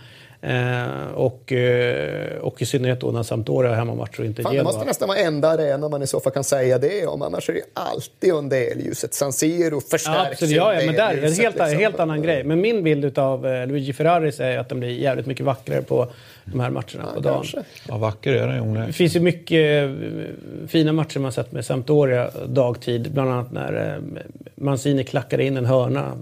Eh, 0.44 1.14
och, 1.14 1.52
eh, 1.52 2.38
och 2.38 2.62
i 2.62 2.66
synnerhet 2.66 3.00
då 3.02 3.12
när 3.12 3.24
Sampdoria 3.24 3.70
har 3.70 3.78
hemmamatch 3.78 4.20
och 4.20 4.26
inte 4.26 4.42
Fan, 4.42 4.56
det 4.56 4.64
måste 4.64 4.86
nästan 4.86 5.08
vara 5.08 5.18
enda 5.18 5.50
arena 5.50 5.90
man 5.90 6.02
i 6.04 6.08
så 6.08 6.20
fall 6.20 6.34
kan 6.34 6.44
säga 6.44 6.78
det 6.78 7.08
om. 7.08 7.22
Annars 7.22 7.50
är 7.50 7.54
det 7.54 7.62
alltid 7.74 8.34
under 8.34 8.72
elljuset. 8.72 9.14
San 9.14 9.34
Siro 9.34 9.82
förstärks 9.82 10.32
absolut, 10.32 10.56
ja, 10.56 10.74
ja, 10.74 10.86
men 10.86 10.96
där 10.96 11.14
en 11.14 11.34
helt, 11.34 11.40
liksom. 11.56 11.80
helt 11.80 12.00
annan 12.00 12.22
grej. 12.22 12.44
Men 12.44 12.62
min 12.62 12.84
bild 12.84 13.20
av 13.20 13.48
eh, 13.48 13.68
Luigi 13.68 13.94
Ferraris 13.94 14.40
är 14.40 14.58
att 14.58 14.70
den 14.70 14.80
blir 14.80 14.90
jävligt 14.90 15.26
mycket 15.26 15.46
vackrare 15.46 15.82
på 15.82 16.12
de 16.46 16.60
här 16.60 16.70
matcherna 16.70 17.12
på 17.14 17.20
dagen. 17.20 17.34
Kanske. 17.34 17.64
Ja, 17.88 17.98
vacker 17.98 18.34
är 18.34 18.48
den 18.48 18.56
ju 18.56 18.62
Det 18.62 18.62
onekligen. 18.62 18.94
finns 18.94 19.16
ju 19.16 19.20
mycket 19.20 19.84
eh, 19.90 20.68
fina 20.68 20.94
matcher 20.94 21.20
man 21.20 21.32
sett 21.32 21.52
med 21.52 21.66
Sampdoria 21.66 22.32
dagtid. 22.48 23.12
Bland 23.14 23.32
annat 23.32 23.52
när 23.52 23.94
eh, 23.96 24.22
Mancini 24.56 25.04
klackade 25.04 25.44
in 25.44 25.58
en 25.58 25.66
hörna. 25.66 26.18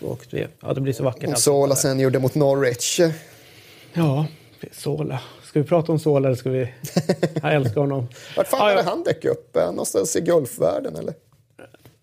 Och 0.00 0.26
det, 0.30 0.46
ja, 0.60 0.72
det 0.74 0.80
blir 0.80 0.92
så 0.92 1.04
vackert. 1.04 1.24
Om 1.24 1.30
allt. 1.30 1.38
Sola 1.38 1.74
sen 1.74 2.00
gjorde 2.00 2.18
mot 2.18 2.34
Norwich. 2.34 3.00
Ja, 3.94 4.26
Sola. 4.72 5.20
Ska 5.44 5.60
vi 5.62 5.68
prata 5.68 5.92
om 5.92 5.98
Sola 5.98 6.28
eller 6.28 6.36
ska 6.36 6.50
vi... 6.50 6.68
Jag 7.42 7.54
älskar 7.54 7.80
honom. 7.80 8.08
Vart 8.36 8.46
fan 8.48 8.60
Ja, 8.60 8.70
är 8.70 8.76
ja. 8.76 8.82
det 8.82 8.88
han 8.88 9.02
dök 9.02 9.24
upp? 9.24 9.54
Någonstans 9.54 10.16
i 10.16 10.20
golfvärlden 10.20 10.96
eller? 10.96 11.14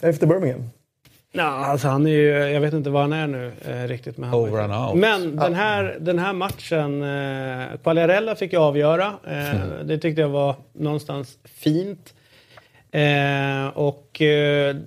Efter 0.01 0.27
Birmingham. 0.27 0.69
Ja, 1.31 1.43
alltså 1.43 1.87
han 1.87 2.05
är 2.05 2.11
ju, 2.11 2.29
jag 2.29 2.61
vet 2.61 2.73
inte 2.73 2.89
vad 2.89 3.01
han 3.01 3.13
är 3.13 3.27
nu 3.27 3.51
eh, 3.67 3.87
riktigt. 3.87 4.17
Men 4.17 4.29
han 4.29 4.39
Over 4.39 4.59
and 4.59 4.73
out. 4.89 4.97
Men 4.99 5.35
den 5.35 5.53
här, 5.53 5.97
den 5.99 6.19
här 6.19 6.33
matchen, 6.33 7.03
eh, 7.03 7.77
Quagliarella 7.83 8.35
fick 8.35 8.53
jag 8.53 8.63
avgöra. 8.63 9.13
Eh, 9.27 9.85
Det 9.85 9.97
tyckte 9.97 10.21
jag 10.21 10.29
var 10.29 10.55
någonstans 10.73 11.37
fint. 11.45 12.13
Eh, 12.91 13.67
och 13.77 14.21
eh, 14.21 14.75
var, 14.75 14.81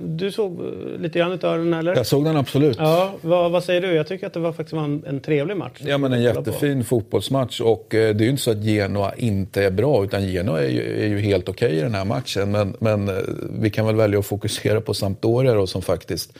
du 0.00 0.32
såg 0.32 0.60
eh, 0.60 1.00
lite 1.00 1.18
grann 1.18 1.32
utav 1.32 1.58
den 1.58 1.74
eller? 1.74 1.96
Jag 1.96 2.06
såg 2.06 2.24
den 2.24 2.36
absolut. 2.36 2.76
Ja, 2.80 3.14
vad, 3.20 3.50
vad 3.50 3.64
säger 3.64 3.80
du? 3.80 3.94
Jag 3.94 4.06
tycker 4.06 4.26
att 4.26 4.32
det 4.32 4.40
var 4.40 4.52
faktiskt 4.52 4.72
var 4.72 4.84
en, 4.84 5.04
en 5.06 5.20
trevlig 5.20 5.56
match. 5.56 5.80
Ja, 5.86 5.98
men 5.98 6.12
en 6.12 6.18
kolla 6.18 6.32
på. 6.34 6.50
jättefin 6.50 6.84
fotbollsmatch 6.84 7.60
och 7.60 7.94
eh, 7.94 8.14
det 8.14 8.22
är 8.22 8.24
ju 8.24 8.30
inte 8.30 8.42
så 8.42 8.50
att 8.50 8.64
Genoa 8.64 9.14
inte 9.14 9.64
är 9.64 9.70
bra 9.70 10.04
utan 10.04 10.28
Genoa 10.28 10.62
är 10.62 10.68
ju, 10.68 11.04
är 11.04 11.08
ju 11.08 11.18
helt 11.20 11.48
okej 11.48 11.72
i 11.72 11.80
den 11.80 11.94
här 11.94 12.04
matchen. 12.04 12.50
Men, 12.50 12.76
men 12.78 13.08
eh, 13.08 13.14
vi 13.60 13.70
kan 13.70 13.86
väl 13.86 13.96
välja 13.96 14.18
att 14.18 14.26
fokusera 14.26 14.80
på 14.80 14.94
Sampdoria 14.94 15.54
då 15.54 15.66
som 15.66 15.82
faktiskt, 15.82 16.38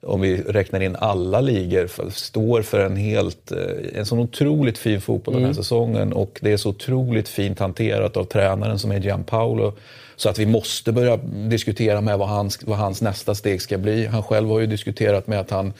om 0.00 0.20
vi 0.20 0.42
räknar 0.42 0.80
in 0.80 0.96
alla 0.96 1.40
ligor, 1.40 2.10
står 2.10 2.62
för 2.62 2.80
en 2.80 2.96
helt, 2.96 3.52
en 3.94 4.06
sån 4.06 4.18
otroligt 4.18 4.78
fin 4.78 5.00
fotboll 5.00 5.34
den 5.34 5.44
här 5.44 5.52
säsongen 5.52 6.12
och 6.12 6.38
det 6.42 6.52
är 6.52 6.56
så 6.56 6.68
otroligt 6.68 7.28
fint 7.28 7.58
hanterat 7.58 8.16
av 8.16 8.24
tränaren 8.24 8.78
som 8.78 8.90
är 8.90 9.00
Gianpaolo. 9.00 9.72
Så 10.18 10.28
att 10.28 10.38
vi 10.38 10.46
måste 10.46 10.92
börja 10.92 11.16
diskutera 11.48 12.00
med 12.00 12.18
vad 12.18 12.28
hans, 12.28 12.58
vad 12.62 12.78
hans 12.78 13.02
nästa 13.02 13.34
steg 13.34 13.62
ska 13.62 13.78
bli. 13.78 14.06
Han 14.06 14.22
själv 14.22 14.48
har 14.48 14.60
ju 14.60 14.66
diskuterat 14.66 15.26
med 15.26 15.40
att 15.40 15.50
han 15.50 15.72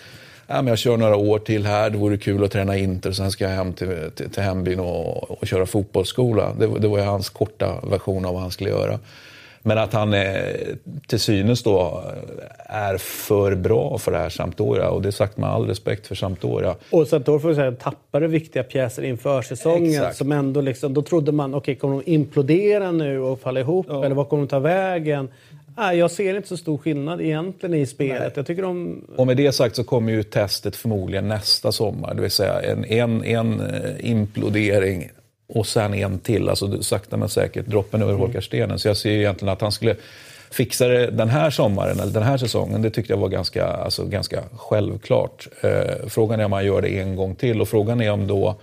Ja, 0.51 0.63
men 0.63 0.67
jag 0.67 0.79
kör 0.79 0.97
några 0.97 1.17
år 1.17 1.39
till 1.39 1.67
här, 1.67 1.91
det 1.91 1.99
vore 1.99 2.19
kul 2.19 2.45
att 2.45 2.53
träna 2.53 2.77
Inter, 2.77 3.13
sen 3.13 3.31
ska 3.31 3.45
jag 3.45 3.51
hem 3.51 3.73
till, 3.73 4.11
till, 4.15 4.31
till 4.31 4.43
hembyn 4.43 4.81
och, 4.81 5.31
och 5.31 5.47
köra 5.47 5.67
fotbollsskola. 5.67 6.53
Det, 6.59 6.79
det 6.79 6.89
var 6.89 6.99
ju 6.99 7.05
hans 7.05 7.29
korta 7.29 7.81
version 7.91 8.25
av 8.25 8.33
vad 8.33 8.43
han 8.43 8.51
skulle 8.51 8.71
göra. 8.71 8.99
Men 9.63 9.79
att 9.79 9.93
han 9.93 10.15
eh, 10.15 10.23
till 11.07 11.21
synes 11.21 11.63
då 11.63 12.03
är 12.59 12.97
för 12.99 13.55
bra 13.55 13.99
för 13.99 14.13
det 14.13 14.19
här 14.19 14.29
Sampdoria 14.29 14.89
och 14.89 15.03
det 15.03 15.09
är 15.09 15.13
sagt 15.13 15.37
med 15.37 15.51
all 15.51 15.67
respekt 15.67 16.07
för 16.07 16.15
Sampdoria. 16.15 16.75
Och 16.91 17.07
då 17.25 17.39
får 17.39 17.55
säga, 17.55 17.73
tappade 17.73 18.27
viktiga 18.27 18.63
pjäser 18.63 19.03
inför 19.03 19.43
säsongen. 19.43 19.91
Exakt. 19.91 20.17
Som 20.17 20.33
ändå 20.33 20.61
liksom, 20.61 20.95
då 20.95 21.03
trodde 21.03 21.33
man, 21.33 21.55
okej 21.55 21.75
kommer 21.75 21.95
de 21.95 22.11
implodera 22.11 22.93
nu 22.93 23.21
och 23.21 23.41
falla 23.41 23.61
ihop? 23.61 23.91
Eller 23.91 24.15
vad 24.15 24.29
kommer 24.29 24.43
de 24.43 24.49
ta 24.49 24.59
vägen? 24.59 25.29
Nej, 25.77 25.99
jag 25.99 26.11
ser 26.11 26.37
inte 26.37 26.49
så 26.49 26.57
stor 26.57 26.79
skillnad 26.79 27.21
egentligen 27.21 27.75
i 27.75 27.87
spelet. 27.87 28.37
Jag 28.37 28.47
tycker 28.47 28.63
de... 28.63 29.05
Och 29.17 29.27
med 29.27 29.37
det 29.37 29.53
sagt 29.53 29.77
så 29.77 29.85
kommer 29.85 30.13
ju 30.13 30.23
testet 30.23 30.77
förmodligen 30.77 31.29
nästa 31.29 31.73
sommar. 31.73 32.15
Det 32.15 32.23
vill 32.23 32.31
säga 32.31 32.61
en, 32.61 32.85
en, 32.85 33.25
en 33.25 33.61
eh, 33.61 34.11
implodering 34.11 35.11
och 35.49 35.67
sen 35.67 35.95
en 35.95 36.19
till. 36.19 36.49
Alltså 36.49 36.83
sakta 36.83 37.17
men 37.17 37.29
säkert, 37.29 37.67
droppen 37.67 38.03
Mm. 38.03 38.09
överholkar 38.15 38.41
stenen. 38.41 38.79
Så 38.79 38.89
jag 38.89 38.97
ser 38.97 39.11
egentligen 39.11 39.53
att 39.53 39.61
han 39.61 39.73
skulle 39.73 39.97
fixa 40.51 40.89
det 40.89 41.07
den 41.11 41.29
här 41.29 41.51
sommaren, 41.51 42.01
eller 42.01 42.13
den 42.13 42.23
här 42.23 42.37
säsongen. 42.37 42.83
Det 42.83 42.91
tyckte 42.91 43.13
jag 43.13 43.19
var 43.19 43.29
ganska, 43.29 43.67
alltså, 43.67 44.05
ganska 44.05 44.43
självklart. 44.57 45.49
Eh, 45.61 46.07
frågan 46.09 46.41
är 46.41 46.45
om 46.45 46.53
han 46.53 46.67
gör 46.67 46.83
det 46.83 46.89
en 46.89 47.17
gång 47.17 47.35
till 47.35 47.61
och 47.61 47.69
frågan 47.69 48.01
är 48.01 48.11
om 48.11 48.27
då 48.27 48.57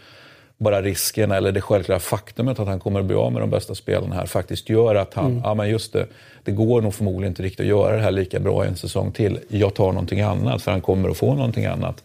bara 0.57 0.82
risken 0.82 1.32
eller 1.32 1.52
det 1.52 1.62
självklara 1.62 1.99
faktumet 1.99 2.60
att 2.60 2.68
han 2.68 2.80
kommer 2.80 2.99
att 2.99 3.06
bli 3.06 3.16
av 3.16 3.32
med 3.32 3.41
de 3.41 3.49
bästa 3.49 3.76
spelarna 3.76 4.16
här 4.16 4.26
faktiskt 4.26 4.70
gör 4.70 4.95
att 4.95 5.14
han, 5.14 5.41
ja 5.44 5.53
men 5.53 5.70
just 5.70 5.94
det, 5.94 6.07
det 6.44 6.52
går 6.52 6.82
nog 6.82 6.94
förmodligen 6.94 7.32
inte 7.32 7.44
riktigt 7.44 7.60
att 7.60 7.66
göra 7.66 7.95
det 7.95 8.02
här 8.02 8.12
lika 8.12 8.40
bra 8.40 8.66
en 8.66 8.76
säsong 8.76 9.12
till. 9.12 9.40
Jag 9.48 9.74
tar 9.74 9.91
någonting 9.91 10.22
annat 10.22 10.62
för 10.62 10.72
han 10.72 10.82
kommer 10.82 11.10
att 11.10 11.18
få 11.18 11.36
någonting 11.36 11.66
annat. 11.66 12.03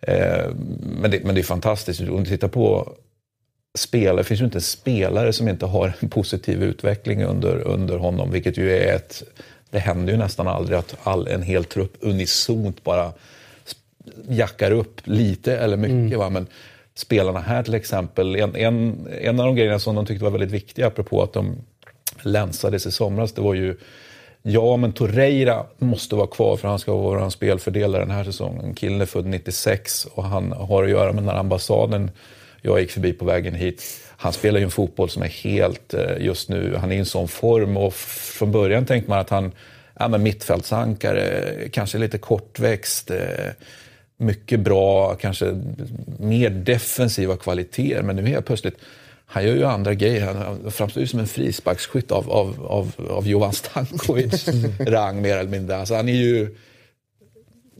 Eh, 0.00 0.44
men, 1.00 1.10
det, 1.10 1.24
men 1.24 1.34
det 1.34 1.40
är 1.40 1.42
fantastiskt. 1.42 2.00
Om 2.00 2.24
du 2.24 2.30
tittar 2.30 2.48
på 2.48 2.92
spelare, 3.78 4.16
det 4.16 4.24
finns 4.24 4.40
ju 4.40 4.44
inte 4.44 4.58
en 4.58 4.62
spelare 4.62 5.32
som 5.32 5.48
inte 5.48 5.66
har 5.66 5.92
en 6.00 6.08
positiv 6.08 6.62
utveckling 6.62 7.24
under, 7.24 7.60
under 7.60 7.96
honom, 7.96 8.30
vilket 8.30 8.58
ju 8.58 8.76
är 8.76 8.94
ett... 8.94 9.22
Det 9.70 9.78
händer 9.78 10.12
ju 10.12 10.18
nästan 10.18 10.48
aldrig 10.48 10.78
att 10.78 10.94
all, 11.02 11.28
en 11.28 11.42
hel 11.42 11.64
trupp 11.64 11.96
unisont 12.00 12.84
bara 12.84 13.12
jackar 14.28 14.70
upp 14.70 15.00
lite 15.04 15.56
eller 15.56 15.76
mycket. 15.76 16.18
Va? 16.18 16.30
Men 16.30 16.46
spelarna 16.94 17.40
här 17.40 17.62
till 17.62 17.74
exempel, 17.74 18.36
en, 18.36 18.56
en, 18.56 19.06
en 19.20 19.40
av 19.40 19.46
de 19.46 19.56
grejerna 19.56 19.78
som 19.78 19.94
de 19.94 20.06
tyckte 20.06 20.24
var 20.24 20.30
väldigt 20.30 20.50
viktiga, 20.50 20.86
apropå 20.86 21.22
att 21.22 21.32
de 21.32 21.56
länsades 22.22 22.86
i 22.86 22.90
somras, 22.92 23.32
det 23.32 23.40
var 23.40 23.54
ju 23.54 23.76
Ja, 24.48 24.76
men 24.76 24.92
Torreira 24.92 25.66
måste 25.78 26.14
vara 26.14 26.26
kvar 26.26 26.56
för 26.56 26.68
han 26.68 26.78
ska 26.78 26.94
vara 26.94 27.20
vår 27.20 27.30
spelfördelare 27.30 28.02
den 28.02 28.10
här 28.10 28.24
säsongen. 28.24 28.74
Killen 28.74 29.00
är 29.00 29.06
född 29.06 29.26
96 29.26 30.04
och 30.14 30.24
han 30.24 30.52
har 30.52 30.84
att 30.84 30.90
göra 30.90 31.12
med 31.12 31.22
den 31.22 31.28
här 31.28 31.40
ambassaden 31.40 32.10
jag 32.66 32.80
gick 32.80 32.90
förbi 32.90 33.12
på 33.12 33.24
vägen 33.24 33.54
hit. 33.54 33.82
Han 34.16 34.32
spelar 34.32 34.58
ju 34.58 34.64
en 34.64 34.70
fotboll 34.70 35.10
som 35.10 35.22
är 35.22 35.28
helt 35.28 35.94
eh, 35.94 36.16
just 36.18 36.48
nu, 36.48 36.76
han 36.76 36.92
är 36.92 36.96
i 36.96 36.98
en 36.98 37.06
sån 37.06 37.28
form 37.28 37.76
och 37.76 37.94
från 37.94 38.52
början 38.52 38.86
tänkte 38.86 39.10
man 39.10 39.18
att 39.18 39.30
han, 39.30 39.52
ja 39.98 40.08
men 40.08 40.22
mittfältsankare, 40.22 41.54
kanske 41.72 41.98
lite 41.98 42.18
kortväxt, 42.18 43.10
eh, 43.10 43.50
mycket 44.16 44.60
bra, 44.60 45.14
kanske 45.14 45.62
mer 46.18 46.50
defensiva 46.50 47.36
kvaliteter. 47.36 48.02
Men 48.02 48.16
nu 48.16 48.26
helt 48.26 48.46
plötsligt, 48.46 48.76
han 49.26 49.44
gör 49.44 49.54
ju 49.54 49.64
andra 49.64 49.94
grejer. 49.94 50.34
Han 50.34 50.70
framstår 50.70 51.00
ju 51.00 51.06
som 51.06 51.20
en 51.20 51.26
frisparksskytt 51.26 52.12
av, 52.12 52.30
av, 52.30 52.66
av, 52.66 52.92
av 53.10 53.28
Jovan 53.28 53.52
Stankovic 53.52 54.48
rang 54.78 55.22
mer 55.22 55.36
eller 55.36 55.50
mindre. 55.50 55.76
Alltså 55.76 55.94
han 55.94 56.08
är 56.08 56.12
ju... 56.12 56.56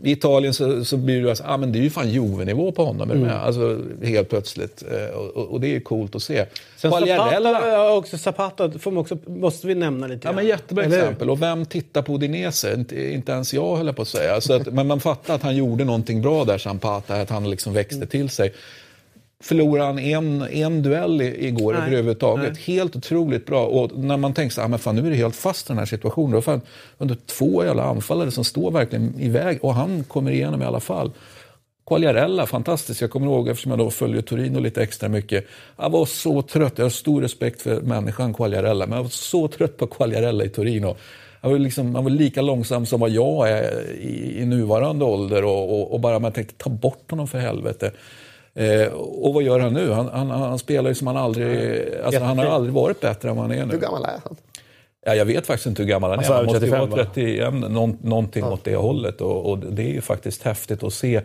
I 0.03 0.11
Italien 0.13 0.55
så, 0.55 0.85
så 0.85 0.97
blir 0.97 1.23
det, 1.23 1.29
alltså, 1.29 1.45
ah, 1.47 1.57
men 1.57 1.73
det 1.73 1.79
är 1.79 1.83
ju 1.83 1.91
fan 1.91 2.11
Juve-nivå 2.11 2.73
på 2.73 2.85
honom. 2.85 3.11
Mm. 3.11 3.31
Alltså, 3.31 3.81
helt 4.03 4.29
plötsligt. 4.29 4.83
Eh, 4.93 5.17
Och, 5.17 5.47
och 5.47 5.61
det 5.61 5.77
är 5.77 5.81
coolt 5.81 6.15
att 6.15 6.23
se. 6.23 6.47
Sen 6.77 6.91
Quagliarella- 6.93 7.53
Zapata, 7.53 7.69
ja, 7.69 7.93
också 7.97 8.19
Zapata 8.19 8.71
får 8.79 8.91
man 8.91 9.01
också, 9.01 9.19
måste 9.27 9.67
vi 9.67 9.75
nämna 9.75 10.07
lite 10.07 10.21
Ja, 10.23 10.29
grann. 10.29 10.35
men 10.37 10.47
jättebra 10.47 10.85
Eller 10.85 10.99
exempel. 10.99 11.31
Och 11.31 11.43
vem 11.43 11.67
tittar 11.67 12.03
på 12.03 12.15
Udinese? 12.15 12.75
Inte, 12.75 13.13
inte 13.13 13.33
ens 13.33 13.55
jag 13.55 13.77
höll 13.77 13.87
jag 13.87 13.97
på 13.97 14.03
att 14.03 14.09
säga. 14.09 14.41
Så 14.41 14.53
att, 14.55 14.67
men 14.67 14.87
man 14.87 15.01
fattar 15.01 15.35
att 15.35 15.43
han 15.43 15.57
gjorde 15.57 15.85
någonting 15.85 16.23
bra 16.23 16.45
där, 16.45 16.59
Zampata, 16.59 17.15
att 17.15 17.31
han 17.31 17.51
liksom 17.51 17.73
växte 17.73 18.07
till 18.07 18.29
sig. 18.31 18.53
Förlorade 19.45 19.85
han 19.87 19.99
en, 19.99 20.43
en 20.43 20.83
duell 20.83 21.21
igår 21.21 21.73
Nej, 21.73 21.83
överhuvudtaget. 21.83 22.53
nej. 22.53 22.63
Helt 22.77 22.97
otroligt 22.97 23.47
bra. 23.47 23.67
Och 23.67 23.99
när 23.99 24.17
man 24.17 24.35
tänker 24.35 24.55
så 24.55 24.63
"Ah, 24.63 24.69
men 24.69 24.79
fan, 24.79 24.97
nu 24.97 25.07
är 25.07 25.11
det 25.11 25.17
helt 25.17 25.37
fast 25.37 25.67
i 25.67 25.69
den 25.69 25.79
här 25.79 25.87
situationen. 25.87 26.31
Då 26.33 26.43
fan, 26.43 26.61
under 26.99 27.17
två 27.27 27.65
jävla 27.65 27.83
anfallare 27.85 28.31
som 28.31 28.45
står 28.45 28.71
verkligen 28.71 29.15
i 29.21 29.29
väg 29.29 29.59
och 29.65 29.75
han 29.75 30.05
kommer 30.05 30.31
igenom 30.31 30.63
i 30.63 30.65
alla 30.65 30.81
fall. 30.81 31.11
Quagliarella, 31.87 32.47
fantastiskt. 32.47 33.01
Jag 33.01 33.11
kommer 33.11 33.27
ihåg, 33.27 33.49
eftersom 33.49 33.71
jag 33.71 33.79
då 33.79 33.91
följer 33.91 34.23
Torino 34.23 34.59
lite 34.61 34.83
extra 34.83 35.09
mycket. 35.09 35.47
Jag 35.77 35.91
var 35.91 36.07
så 36.07 36.43
trött, 36.43 36.73
jag 36.77 36.85
har 36.85 36.91
stor 36.91 37.23
respekt 37.23 37.63
för 37.63 37.81
människan 37.81 38.35
Quagliarella, 38.35 38.87
men 38.87 38.97
jag 38.97 39.03
var 39.03 39.11
så 39.11 39.49
trött 39.49 39.77
på 39.77 39.87
Quagliarella 39.87 40.45
i 40.45 40.49
Torino. 40.49 40.97
Han 41.41 41.51
var, 41.53 41.59
liksom, 41.59 41.95
han 41.95 42.05
var 42.05 42.11
lika 42.11 42.43
långsam 42.43 42.87
som 42.87 43.01
vad 43.01 43.11
jag 43.11 43.51
är 43.51 43.91
i, 44.01 44.39
i 44.41 44.45
nuvarande 44.47 45.05
ålder 45.05 45.45
och, 45.45 45.81
och, 45.81 45.93
och 45.93 46.01
bara 46.01 46.19
man 46.19 46.33
tänkte 46.33 46.55
ta 46.55 46.71
bort 46.71 47.11
honom 47.11 47.29
för 47.29 47.39
helvete. 47.39 47.91
Eh, 48.57 48.87
och 48.93 49.35
vad 49.35 49.43
gör 49.43 49.61
han 49.61 49.73
nu? 49.73 49.91
Han, 49.91 50.09
han, 50.09 50.31
han 50.31 50.59
spelar 50.59 50.89
ju 50.89 50.95
som 50.95 51.07
han 51.07 51.17
aldrig... 51.17 51.85
Alltså, 52.05 52.21
han 52.21 52.39
har 52.39 52.47
aldrig 52.47 52.75
varit 52.75 53.01
bättre 53.01 53.31
än 53.31 53.37
vad 53.37 53.45
han 53.45 53.59
är 53.59 53.67
nu. 53.67 53.73
Hur 53.73 53.81
gammal 53.81 54.05
är 54.05 54.21
han? 54.25 54.37
Ja, 55.07 55.15
jag 55.15 55.25
vet 55.25 55.47
faktiskt 55.47 55.67
inte 55.67 55.83
hur 55.83 55.89
gammal 55.89 56.11
han 56.11 56.19
är. 56.21 56.25
Han 56.25 56.45
måste 56.45 56.61
35, 56.61 56.81
ju 56.81 56.87
vara 56.87 57.05
31, 57.05 57.55
någon, 57.55 57.99
någonting 58.03 58.45
Ja. 58.45 58.53
åt 58.53 58.65
det 58.65 58.77
hållet. 58.77 59.21
Och, 59.21 59.51
och 59.51 59.59
det 59.59 59.83
är 59.83 59.93
ju 59.93 60.01
faktiskt 60.01 60.43
häftigt 60.43 60.83
att 60.83 60.95
se. 60.95 61.21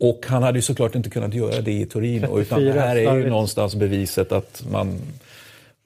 Och 0.00 0.24
han 0.26 0.42
hade 0.42 0.58
ju 0.58 0.62
såklart 0.62 0.94
inte 0.94 1.10
kunnat 1.10 1.34
göra 1.34 1.60
det 1.60 1.72
i 1.72 1.86
Torino. 1.86 2.40
Utan 2.40 2.58
det 2.58 2.72
34, 2.72 2.80
här 2.80 2.96
är 2.96 3.16
ju 3.16 3.30
någonstans 3.30 3.74
beviset 3.74 4.32
att 4.32 4.64
man, 4.70 4.98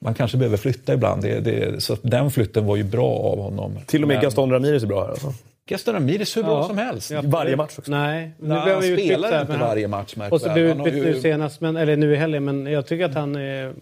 man 0.01 0.13
kanske 0.13 0.37
behöver 0.37 0.57
flytta 0.57 0.93
ibland. 0.93 1.21
Det, 1.21 1.39
det, 1.39 1.83
så 1.83 1.97
den 2.01 2.31
flytten 2.31 2.65
var 2.65 2.75
ju 2.75 2.83
bra 2.83 3.09
av 3.09 3.39
honom. 3.39 3.79
Till 3.85 4.01
och 4.01 4.07
med 4.07 4.15
Men 4.17 4.23
Gaston 4.23 4.51
Ramirez 4.51 4.83
är 4.83 4.87
bra 4.87 5.01
här 5.01 5.09
alltså. 5.09 5.33
Gaston 5.65 5.93
Ramirez 5.93 6.37
hur 6.37 6.43
bra 6.43 6.51
Ja. 6.61 6.67
som 6.67 6.77
helst. 6.77 7.11
Ja, 7.11 7.21
Varje 7.25 7.55
match 7.55 7.77
också. 7.79 7.91
Nej, 7.91 8.31
nu 8.39 8.47
blev 8.47 8.57
han 8.59 8.69
han 8.69 8.83
utbytt 8.83 9.05
spelar 9.05 9.31
här, 9.31 9.41
inte 9.41 9.53
han- 9.53 9.61
varje 9.61 9.87
match 9.87 10.15
Och 10.29 10.41
så 10.41 10.53
blev 10.53 10.67
Han 10.67 10.79
utbytt 10.87 10.93
ju- 11.03 11.05
nu 11.13 11.21
senast, 11.21 11.61
men, 11.61 11.75
eller 11.77 11.95
nu 11.97 12.13
i 12.13 12.15
helgen. 12.15 12.43
Men 12.45 12.65
jag 12.65 12.85
tycker 12.87 13.05
att 13.05 13.13
han 13.15 13.35
är... 13.35 13.73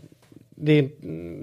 Det 0.64 0.80
är, 0.80 0.90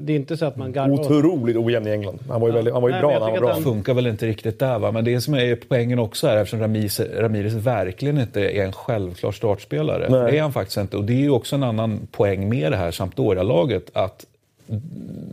det 0.00 0.12
är 0.12 0.16
inte 0.16 0.36
så 0.36 0.44
att 0.46 0.56
man 0.56 0.72
garvar. 0.72 1.00
Otroligt 1.00 1.56
ojämn 1.56 1.86
i 1.86 1.90
England. 1.90 2.18
Han 2.28 2.40
var 2.40 2.48
ju, 2.48 2.54
väldigt, 2.54 2.72
han 2.74 2.82
var 2.82 2.88
ju 2.88 2.92
Nej, 2.92 3.00
bra 3.02 3.10
när 3.10 3.20
han 3.20 3.30
var 3.30 3.38
bra. 3.40 3.50
att 3.52 3.62
funkar 3.62 3.94
väl 3.94 4.06
inte 4.06 4.26
riktigt 4.26 4.58
där. 4.58 4.78
Va? 4.78 4.92
Men 4.92 5.04
det 5.04 5.20
som 5.20 5.34
är 5.34 5.58
poängen 5.68 5.98
också 5.98 6.26
här, 6.26 6.36
eftersom 6.36 6.60
Ramirez, 6.60 7.00
Ramirez 7.00 7.54
verkligen 7.54 8.18
inte 8.18 8.40
är 8.40 8.64
en 8.64 8.72
självklar 8.72 9.32
startspelare. 9.32 10.06
Nej. 10.10 10.32
Det 10.32 10.38
är 10.38 10.42
han 10.42 10.52
faktiskt 10.52 10.76
inte. 10.78 10.96
Och 10.96 11.04
det 11.04 11.12
är 11.12 11.16
ju 11.20 11.30
också 11.30 11.56
en 11.56 11.62
annan 11.62 12.06
poäng 12.12 12.48
med 12.48 12.72
det 12.72 12.76
här 12.76 12.90
Sampdoria-laget. 12.90 13.90
Att 13.92 14.24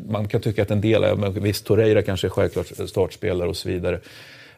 man 0.09 0.27
kan 0.27 0.41
tycka 0.41 0.61
att 0.61 0.71
en 0.71 0.81
del 0.81 1.03
är, 1.03 1.15
men 1.15 1.33
visst 1.43 1.65
Torreira 1.65 2.01
kanske 2.01 2.27
är 2.27 2.29
självklart 2.29 2.67
startspelare 2.89 3.49
och 3.49 3.57
så 3.57 3.69
vidare. 3.69 3.99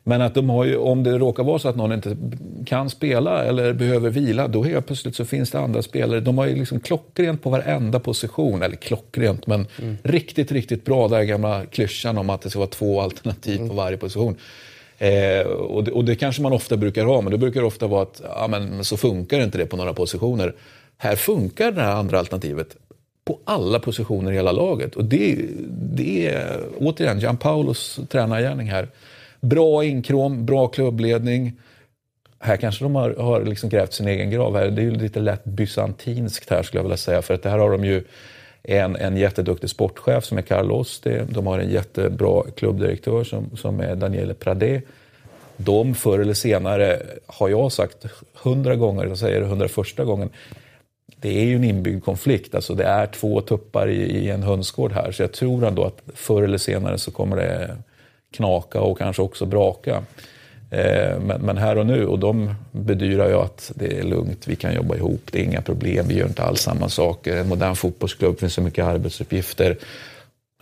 Men 0.08 0.22
att 0.22 0.34
de 0.34 0.50
har 0.50 0.66
ju, 0.66 0.78
om 0.78 1.04
det 1.04 1.18
råkar 1.18 1.44
vara 1.44 1.60
så 1.60 1.70
att 1.70 1.76
någon 1.76 1.92
inte 1.92 2.18
kan 2.66 2.90
spela 2.90 3.44
eller 3.44 3.74
behöver 3.74 4.10
vila, 4.10 4.48
då 4.48 4.64
helt 4.64 4.86
plötsligt 4.86 5.16
så 5.16 5.26
finns 5.26 5.52
det 5.52 5.60
andra 5.60 5.82
spelare. 5.82 6.20
De 6.20 6.38
har 6.38 6.46
ju 6.46 6.56
liksom 6.56 6.80
klockrent 6.80 7.44
på 7.44 7.50
varenda 7.50 8.00
position, 8.00 8.62
eller 8.62 8.76
klockrent, 8.76 9.48
men 9.48 9.68
riktigt, 10.04 10.52
riktigt 10.52 10.86
bra. 10.86 11.08
Den 11.08 11.28
gamla 11.28 11.66
klyschan 11.66 12.18
om 12.18 12.30
att 12.30 12.42
det 12.42 12.50
ska 12.50 12.60
vara 12.60 12.70
två 12.70 13.02
alternativ 13.02 13.68
på 13.68 13.74
varje 13.74 13.98
position. 13.98 14.36
Eh, 14.98 15.48
och, 15.48 15.84
det, 15.84 15.92
och 15.92 16.06
det 16.06 16.16
kanske 16.16 16.42
man 16.42 16.54
ofta 16.54 16.78
brukar 16.78 17.06
ha, 17.06 17.22
men 17.22 17.32
det 17.32 17.38
brukar 17.38 17.64
ofta 17.64 17.88
vara 17.88 18.02
att 18.02 18.22
ja, 18.24 18.48
men 18.48 18.84
så 18.84 18.98
funkar 18.98 19.40
inte 19.40 19.58
det 19.58 19.66
på 19.66 19.78
några 19.78 19.94
positioner. 19.94 20.56
Här 20.98 21.16
funkar 21.16 21.72
det 21.72 21.82
här 21.82 21.96
andra 21.96 22.20
alternativet 22.20 22.76
på 23.26 23.40
alla 23.46 23.80
positioner 23.80 24.32
i 24.32 24.36
hela 24.36 24.52
laget. 24.52 24.96
Och 24.96 25.06
det, 25.06 25.38
det 25.96 26.28
är 26.28 26.64
återigen 26.80 27.20
Gianpaulos 27.20 28.00
tränargärning 28.10 28.68
här. 28.68 28.88
Bra 29.42 29.84
inkrom, 29.84 30.46
bra 30.46 30.68
klubbledning. 30.68 31.54
Här 32.40 32.58
kanske 32.58 32.86
de 32.86 32.96
har, 32.96 33.16
har 33.16 33.44
liksom 33.44 33.70
grävt 33.70 33.94
sin 33.94 34.08
egen 34.08 34.30
grav. 34.30 34.56
Här. 34.56 34.68
Det 34.68 34.82
är 34.82 34.84
ju 34.84 34.92
lite 34.92 35.20
lätt 35.20 35.44
bysantinskt 35.44 36.50
här 36.50 36.64
skulle 36.64 36.80
jag 36.80 36.84
vilja 36.84 36.98
säga. 36.98 37.22
För 37.22 37.34
att 37.34 37.44
det 37.44 37.50
här 37.50 37.58
har 37.58 37.72
de 37.72 37.86
ju 37.86 38.04
en, 38.64 38.96
en 38.96 39.18
jätteduktig 39.18 39.70
sportchef 39.70 40.26
som 40.26 40.38
är 40.38 40.42
Carlos. 40.42 41.02
De 41.30 41.48
har 41.48 41.60
en 41.60 41.70
jättebra 41.70 42.44
klubbdirektör 42.56 43.24
som, 43.24 43.58
som 43.58 43.80
är 43.80 43.96
Daniele 43.96 44.34
Pradé. 44.34 44.82
De 45.58 45.96
förr 45.96 46.20
eller 46.20 46.34
senare, 46.34 47.02
har 47.26 47.50
jag 47.50 47.72
sagt 47.72 48.06
hundra 48.34 48.76
gånger, 48.76 49.06
jag 49.06 49.18
säger 49.18 49.42
det 49.42 49.48
hundraförsta 49.48 50.04
gången, 50.04 50.30
det 51.22 51.40
är 51.40 51.46
ju 51.46 51.56
en 51.56 51.64
inbyggd 51.64 52.04
konflikt. 52.04 52.56
Alltså 52.56 52.74
det 52.74 52.84
är 52.84 53.08
två 53.08 53.42
tuppar 53.42 53.88
i, 53.88 54.02
i 54.02 54.30
en 54.30 54.44
hönsgård 54.44 54.92
här. 54.92 55.12
Så 55.12 55.24
jag 55.24 55.32
tror 55.32 55.66
ändå 55.66 55.84
att 55.84 56.02
förr 56.14 56.44
eller 56.44 56.58
senare 56.58 56.98
så 56.98 57.12
kommer 57.12 57.36
det 57.36 57.78
knaka 58.32 58.82
och 58.82 58.98
kanske 58.98 59.22
också 59.22 59.46
braka. 59.46 60.04
Eh, 60.72 61.20
men, 61.20 61.42
men 61.42 61.58
här 61.58 61.78
och 61.78 61.86
nu, 61.86 62.06
och 62.06 62.20
de 62.20 62.54
bedyrar 62.72 63.30
ju 63.30 63.36
att 63.36 63.72
det 63.76 64.00
är 64.00 64.04
lugnt, 64.04 64.48
vi 64.48 64.56
kan 64.56 64.76
jobba 64.76 64.96
ihop, 64.96 65.22
det 65.32 65.40
är 65.40 65.44
inga 65.44 65.62
problem, 65.62 66.08
vi 66.08 66.18
gör 66.18 66.28
inte 66.28 66.44
alls 66.44 66.62
samma 66.62 66.90
saker. 66.90 67.38
En 67.38 67.48
modern 67.48 67.76
fotbollsklubb 67.76 68.40
finns 68.40 68.54
så 68.54 68.62
mycket 68.62 68.86
arbetsuppgifter. 68.86 69.78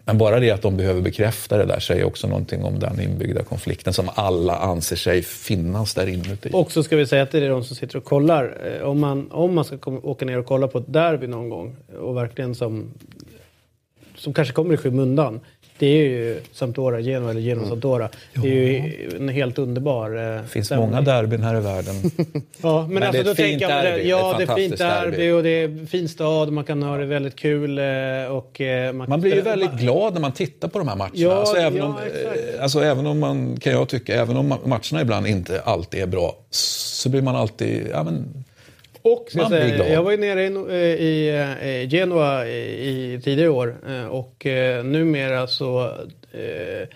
Men 0.05 0.17
bara 0.17 0.39
det 0.39 0.51
att 0.51 0.61
de 0.61 0.77
behöver 0.77 1.01
bekräfta 1.01 1.57
det 1.57 1.65
där 1.65 1.79
säger 1.79 2.03
också 2.03 2.27
någonting 2.27 2.63
om 2.63 2.79
den 2.79 2.99
inbyggda 2.99 3.43
konflikten 3.43 3.93
som 3.93 4.09
alla 4.15 4.55
anser 4.55 4.95
sig 4.95 5.21
finnas 5.21 5.93
där 5.93 6.07
inuti. 6.07 6.49
Och 6.53 6.71
så 6.71 6.83
ska 6.83 6.95
vi 6.95 7.07
säga 7.07 7.23
att 7.23 7.31
det 7.31 7.45
är 7.45 7.49
de 7.49 7.63
som 7.63 7.75
sitter 7.75 7.97
och 7.97 8.03
kollar. 8.03 8.57
Eh, 8.65 8.87
om 8.87 8.99
man, 8.99 9.31
om 9.31 9.55
man 9.55 9.65
ska 9.65 9.77
åka 10.03 10.25
ner 10.25 10.37
och 10.37 10.45
kolla 10.45 10.67
på 10.67 10.77
ett 10.77 10.93
derby 10.93 11.27
någon 11.27 11.49
gång 11.49 11.75
och 11.99 12.17
verkligen 12.17 12.55
som, 12.55 12.93
som 14.15 14.33
kanske 14.33 14.53
kommer 14.53 14.73
i 14.73 14.77
skymundan. 14.77 15.39
Det 15.79 15.85
är 15.85 16.03
ju 16.03 16.39
Sampdoria, 16.51 16.99
Genoa 16.99 17.29
eller 17.31 17.41
Genoa 17.41 17.67
Sampdoria. 17.67 18.09
Det 18.33 18.47
är 18.47 18.53
ju 18.53 19.11
en 19.17 19.29
helt 19.29 19.57
underbar 19.59 20.09
eh, 20.15 20.41
Det 20.41 20.47
finns 20.49 20.65
stämning. 20.65 20.89
många 20.89 21.01
derbyn 21.01 21.43
här 21.43 21.57
i 21.57 21.59
världen. 21.59 21.95
Ja, 22.61 22.81
men, 22.81 22.93
Men 22.93 23.03
alltså, 23.03 23.11
det 23.13 23.19
är 23.19 23.23
då 23.23 23.31
ett 23.31 23.37
fint 23.37 23.59
derby. 23.61 24.09
Ja, 24.09 24.35
Det 24.37 24.43
är 24.43 24.51
är 24.51 24.55
fint 24.55 24.77
derby. 24.77 25.31
och 25.31 25.43
det 25.43 25.49
är 25.49 25.63
en 25.65 25.87
fin 25.87 26.09
stad 26.09 26.47
och 26.47 26.53
man 26.53 26.63
kan 26.63 26.83
ha 26.83 26.97
det 26.97 27.05
väldigt 27.05 27.35
kul. 27.35 27.77
eh, 27.79 27.85
Och, 28.31 28.61
eh, 28.61 28.93
man, 28.93 29.09
Man 29.09 29.21
blir 29.21 29.35
ju 29.35 29.41
väldigt 29.41 29.71
glad 29.73 30.13
när 30.13 30.21
man 30.21 30.31
tittar 30.31 30.67
på 30.67 30.79
de 30.79 30.87
här 30.87 30.95
matcherna. 30.95 31.13
Ja, 31.15 31.33
alltså, 31.35 31.55
även, 31.57 31.77
ja, 31.77 31.85
om, 31.85 31.95
exakt. 32.07 32.59
alltså, 32.59 32.79
även 32.83 33.07
om 33.07 33.19
man, 33.19 33.57
kan 33.59 33.73
jag 33.73 33.89
tycka, 33.89 34.15
även 34.21 34.37
om 34.37 34.53
ma- 34.53 34.67
matcherna 34.67 35.01
ibland 35.01 35.27
inte 35.27 35.61
alltid 35.61 36.01
är 36.01 36.07
bra, 36.07 36.35
så 36.49 37.09
blir 37.09 37.21
man 37.21 37.35
alltid, 37.35 37.87
ja 37.91 38.03
men, 38.03 38.44
Och 39.05 39.25
ska 39.29 39.39
jag, 39.39 39.51
Man 39.51 39.59
blir 39.59 39.77
säga, 39.77 39.93
jag 39.93 40.03
var 40.03 40.11
ju 40.11 40.17
nere 40.17 40.43
i, 40.43 40.47
eh, 40.47 41.05
i 41.05 41.29
eh, 41.83 41.89
Genua 41.89 42.47
i, 42.47 43.13
i 43.13 43.21
tidigare 43.23 43.49
år 43.49 43.75
eh, 43.87 44.05
och 44.05 44.45
eh, 44.45 44.83
numera 44.83 45.47
så, 45.47 45.83
eh, 46.31 46.87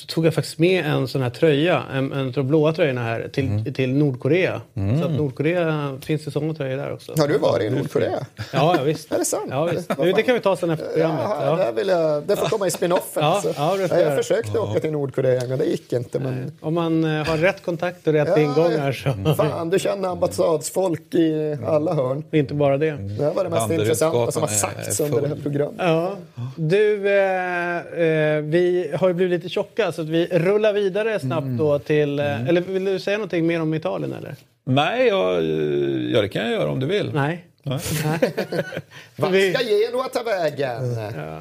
så 0.00 0.06
tog 0.06 0.26
jag 0.26 0.34
faktiskt 0.34 0.58
med 0.58 0.86
en 0.86 1.08
sån 1.08 1.22
här 1.22 1.30
tröja, 1.30 1.82
en, 1.94 2.12
en 2.12 2.26
av 2.26 2.32
de 2.32 2.48
blåa 2.48 2.72
tröjorna 2.72 3.02
här, 3.02 3.28
till, 3.32 3.46
Mm. 3.48 3.72
till 3.74 3.94
Nordkorea. 3.94 4.60
Så 5.00 5.04
att 5.06 5.12
Nordkorea 5.12 5.98
finns 6.02 6.24
det 6.24 6.30
sådana 6.30 6.54
tröjor 6.54 6.76
där 6.76 6.92
också. 6.92 7.12
Har 7.18 7.28
du 7.28 7.38
varit 7.38 7.72
i 7.72 7.74
Nordkorea? 7.76 8.26
Ja, 8.52 8.74
ja 8.78 8.82
visst. 8.82 9.12
Är 9.12 9.18
det 9.18 9.24
sant? 9.24 9.46
Ja, 9.50 9.64
visst. 9.64 9.98
Nu, 9.98 10.12
det 10.12 10.22
kan 10.22 10.34
vi 10.34 10.40
ta 10.40 10.56
sen 10.56 10.70
efter 10.70 10.86
programmet. 10.86 11.20
Ja, 11.24 11.58
Ja. 11.58 11.64
Det, 11.66 11.72
vill 11.72 11.88
jag, 11.88 12.22
det 12.22 12.36
får 12.36 12.46
komma 12.46 12.66
i 12.66 12.70
spinoffen. 12.70 13.22
Ja, 13.22 13.42
ja, 13.56 13.76
jag 13.78 14.00
jag 14.02 14.16
försökte 14.16 14.58
åka 14.58 14.80
till 14.80 14.92
Nordkorea, 14.92 15.42
men 15.48 15.58
det 15.58 15.64
gick 15.64 15.92
inte. 15.92 16.18
Men... 16.18 16.52
Om 16.60 16.74
man 16.74 17.04
eh, 17.04 17.26
har 17.26 17.36
rätt 17.36 17.62
kontakt 17.64 18.06
och 18.06 18.12
rätt 18.12 18.28
Ja, 18.28 18.38
ingångar 18.38 18.92
så 18.92 19.34
Fan, 19.34 19.70
du 19.70 19.78
känner 19.78 20.08
ambassadsfolk 20.08 21.14
i 21.14 21.56
alla 21.66 21.94
hörn. 21.94 22.24
inte 22.32 22.54
bara 22.54 22.76
det. 22.78 22.90
Det 22.92 23.30
var 23.36 23.44
det 23.44 23.50
mest 23.50 23.70
intressanta 23.70 24.32
som 24.32 24.42
har 24.42 24.48
sagts 24.48 25.00
under 25.00 25.20
det 25.20 25.28
här 25.28 25.36
programmet. 25.42 25.76
Ja. 25.78 26.12
Du, 26.56 27.08
eh, 27.08 27.76
eh, 27.76 28.40
vi 28.42 28.90
har 29.00 29.08
ju 29.08 29.14
blivit 29.14 29.40
lite 29.40 29.48
tjocka 29.48 29.87
så 29.92 30.02
att 30.02 30.08
vi 30.08 30.26
rullar 30.26 30.72
vidare 30.72 31.20
snabbt 31.20 31.44
Mm. 31.44 31.56
då 31.56 31.78
till... 31.78 32.18
Eh, 32.18 32.48
Eller 32.48 32.60
vill 32.60 32.84
du 32.84 32.98
säga 32.98 33.16
någonting 33.18 33.46
mer 33.46 33.60
om 33.62 33.74
Italien 33.74 34.12
eller? 34.12 34.34
nej, 34.64 35.08
jag, 35.08 35.36
eh, 35.36 36.12
ja, 36.12 36.20
det 36.22 36.28
kan 36.28 36.42
jag 36.42 36.52
göra 36.52 36.70
om 36.70 36.80
du 36.80 36.86
vill. 36.86 37.10
Nej. 37.14 37.44
Nej. 37.62 37.78
Vart 39.16 39.30
ska 39.30 39.64
Genua 39.64 40.08
ta 40.12 40.22
vägen? 40.22 40.96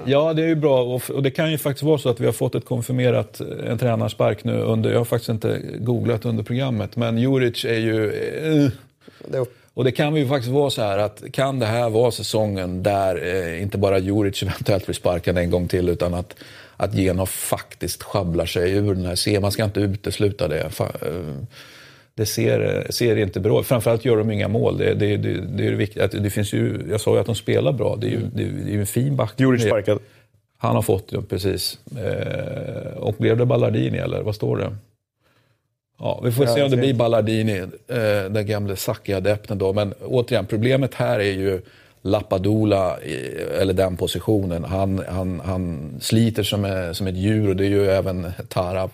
Ja, 0.05 0.33
det 0.33 0.43
är 0.43 0.47
ju 0.47 0.55
bra 0.55 0.81
och, 0.83 1.01
och 1.11 1.23
det 1.23 1.31
kan 1.31 1.51
ju 1.51 1.57
faktiskt 1.57 1.83
vara 1.83 1.97
så 1.97 2.09
att 2.09 2.19
vi 2.19 2.25
har 2.25 2.33
fått 2.33 2.55
ett 2.55 2.65
konfirmerat 2.65 3.41
eh, 3.41 3.71
en 3.71 3.77
tränarspark 3.77 4.43
nu 4.43 4.53
under, 4.61 4.91
jag 4.91 4.97
har 4.97 5.05
faktiskt 5.05 5.29
inte 5.29 5.59
googlat 5.79 6.25
under 6.25 6.43
programmet, 6.43 6.95
men 6.95 7.17
Juric 7.17 7.65
är 7.65 7.77
ju, 7.79 8.05
eh, 8.05 8.69
Det 9.27 9.37
är 9.37 9.41
upp- 9.41 9.57
Och 9.73 9.83
det 9.83 9.91
kan 9.91 10.15
ju 10.15 10.27
faktiskt 10.27 10.53
vara 10.53 10.69
så 10.69 10.81
här 10.81 10.97
att 10.97 11.23
kan 11.31 11.59
det 11.59 11.65
här 11.65 11.89
vara 11.89 12.11
säsongen 12.11 12.83
där 12.83 13.25
eh, 13.25 13.61
inte 13.61 13.77
bara 13.77 13.99
Juric 13.99 14.43
eventuellt 14.43 14.85
blir 14.85 14.95
sparkad 14.95 15.37
en 15.37 15.49
gång 15.51 15.67
till 15.67 15.89
utan 15.89 16.13
att, 16.13 16.35
att 16.77 16.93
Genoa 16.95 17.25
faktiskt 17.25 18.03
sjabblar 18.03 18.45
sig 18.45 18.71
ur 18.71 18.95
den 18.95 19.05
här 19.05 19.15
serien. 19.15 19.41
Man 19.41 19.51
ska 19.51 19.63
inte 19.63 19.79
utesluta 19.79 20.47
det. 20.47 20.61
Eh, 20.79 20.85
Det 22.15 22.25
ser, 22.25 22.87
ser 22.89 23.15
inte 23.17 23.39
bra 23.39 23.59
ut. 23.59 23.65
Framförallt 23.67 24.05
gör 24.05 24.17
de 24.17 24.31
inga 24.31 24.47
mål. 24.47 24.77
Det, 24.77 24.93
det, 24.93 25.17
det, 25.17 25.33
det 25.57 25.67
är. 25.97 26.03
Att 26.03 26.11
Det 26.11 26.29
finns 26.29 26.53
ju, 26.53 26.81
jag 26.89 27.01
sa 27.01 27.13
ju 27.13 27.19
att 27.19 27.25
de 27.25 27.35
spelar 27.35 27.71
bra. 27.71 27.95
Det 27.95 28.07
är 28.07 28.11
ju, 28.11 28.19
det 28.19 28.43
det 28.43 28.69
är 28.69 28.73
ju 28.73 28.79
en 28.79 28.85
fin 28.87 29.15
back. 29.15 29.33
Djuric 29.37 29.63
sparkad. 29.63 29.99
Han 30.57 30.75
har 30.75 30.81
fått 30.81 31.09
det, 31.09 31.21
precis. 31.21 31.79
Eh, 31.97 32.97
och 32.97 33.15
blev 33.17 33.37
det 33.37 33.45
Ballardini 33.45 33.97
eller 33.97 34.21
vad 34.21 34.35
står 34.35 34.57
det? 34.57 34.75
Ja, 35.99 36.21
vi 36.23 36.31
får 36.31 36.45
Ja, 36.45 36.55
se 36.55 36.63
om 36.63 36.69
det 36.69 36.75
det- 36.75 36.81
blir 36.81 36.93
Ballardini, 36.93 37.57
eh, 37.87 38.29
den 38.31 38.45
gamle 38.45 38.75
Sacchi-adepten 38.75 39.57
då. 39.57 39.73
Men 39.73 39.93
återigen, 39.93 40.45
problemet 40.45 40.93
här 40.93 41.19
är 41.19 41.31
ju 41.31 41.61
Lappadula, 42.01 42.97
eller 43.59 43.73
den 43.73 43.97
positionen. 43.97 44.63
Han, 44.63 45.03
han, 45.09 45.41
han 45.45 45.95
sliter 46.01 46.43
som, 46.43 46.65
eh, 46.65 46.91
som 46.91 47.07
ett 47.07 47.15
djur 47.15 47.49
och 47.49 47.55
det 47.55 47.65
är 47.65 47.69
ju 47.69 47.87
även 47.87 48.31
Tarap. 48.49 48.91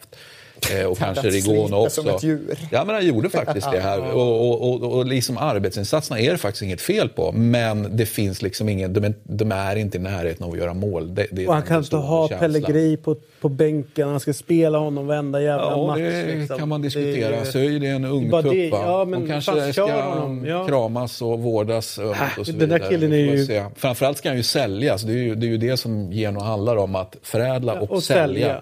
Eh, 0.80 0.86
och 0.86 0.98
kanske 0.98 1.30
Rigona 1.30 1.78
också. 1.78 2.02
som 2.02 2.10
ett 2.16 2.24
djur. 2.24 2.58
Ja, 2.72 2.84
men 2.86 2.96
han 2.96 3.06
gjorde 3.08 3.30
faktiskt 3.30 3.72
det 3.72 3.80
här. 3.80 4.00
Och, 4.14 4.50
och, 4.52 4.84
och, 4.84 4.98
och 4.98 5.06
liksom 5.06 5.38
arbetsinsatserna 5.38 6.20
är 6.20 6.32
det 6.32 6.38
faktiskt 6.38 6.64
inget 6.64 6.82
fel 6.82 7.10
på. 7.10 7.32
Men 7.32 7.98
det 7.98 8.06
finns 8.06 8.42
liksom 8.42 8.70
ingen, 8.70 8.94
de 8.94 9.04
är, 9.04 9.14
de 9.24 9.52
är 9.52 9.76
inte 9.76 9.98
i 9.98 10.02
närheten 10.02 10.46
av 10.46 10.52
att 10.52 10.58
göra 10.60 10.74
mål. 10.74 11.16
Det, 11.16 11.28
det 11.32 11.48
Och 11.48 11.54
han 11.54 11.64
kan 11.64 11.78
inte 11.84 11.96
ha 11.96 12.28
känsla. 12.30 12.40
Pellegrini 12.48 12.98
på, 12.98 13.16
på 13.42 13.50
bänken. 13.50 14.10
Han 14.10 14.20
ska 14.20 14.34
spela 14.34 14.78
honom 14.78 15.08
varenda 15.08 15.42
jävla 15.42 15.64
Ja, 15.72 15.88
match. 15.88 15.98
det 16.00 16.36
liksom. 16.36 16.58
kan 16.60 16.70
man 16.70 16.82
diskutera. 16.82 17.30
Det 17.30 17.36
är- 17.38 17.46
Så 17.46 17.60
är 17.60 17.80
det 17.80 17.88
en 17.88 18.06
ung 18.06 18.32
tupp. 18.32 18.44
det- 18.44 18.66
ja, 18.68 19.06
men 19.06 19.22
De 19.22 19.28
kanske 19.28 19.74
ska 19.74 19.84
honom, 20.04 20.46
ja. 20.46 20.68
kramas 20.68 21.22
och 21.22 21.40
vårdas 21.40 22.00
ömt 22.00 22.18
och 22.40 22.46
så 22.46 22.52
den 22.52 22.70
där 22.70 22.90
killen 22.90 23.14
är 23.14 23.18
ju-. 23.18 23.64
Framförallt 23.76 24.18
ska 24.18 24.30
han 24.30 24.38
ju 24.38 24.44
säljas. 24.44 25.02
Det 25.02 25.14
är 25.14 25.18
ju 25.18 25.36
det, 25.36 25.46
är 25.46 25.50
ju 25.50 25.58
det 25.58 25.78
som 25.78 26.12
Geno 26.12 26.40
handlar 26.40 26.76
om. 26.78 26.96
Att 26.96 27.16
förädla 27.24 27.76
Ja, 27.76 27.82
och, 27.82 27.92
och 27.92 28.04
sälja. 28.04 28.24
sälja. 28.28 28.62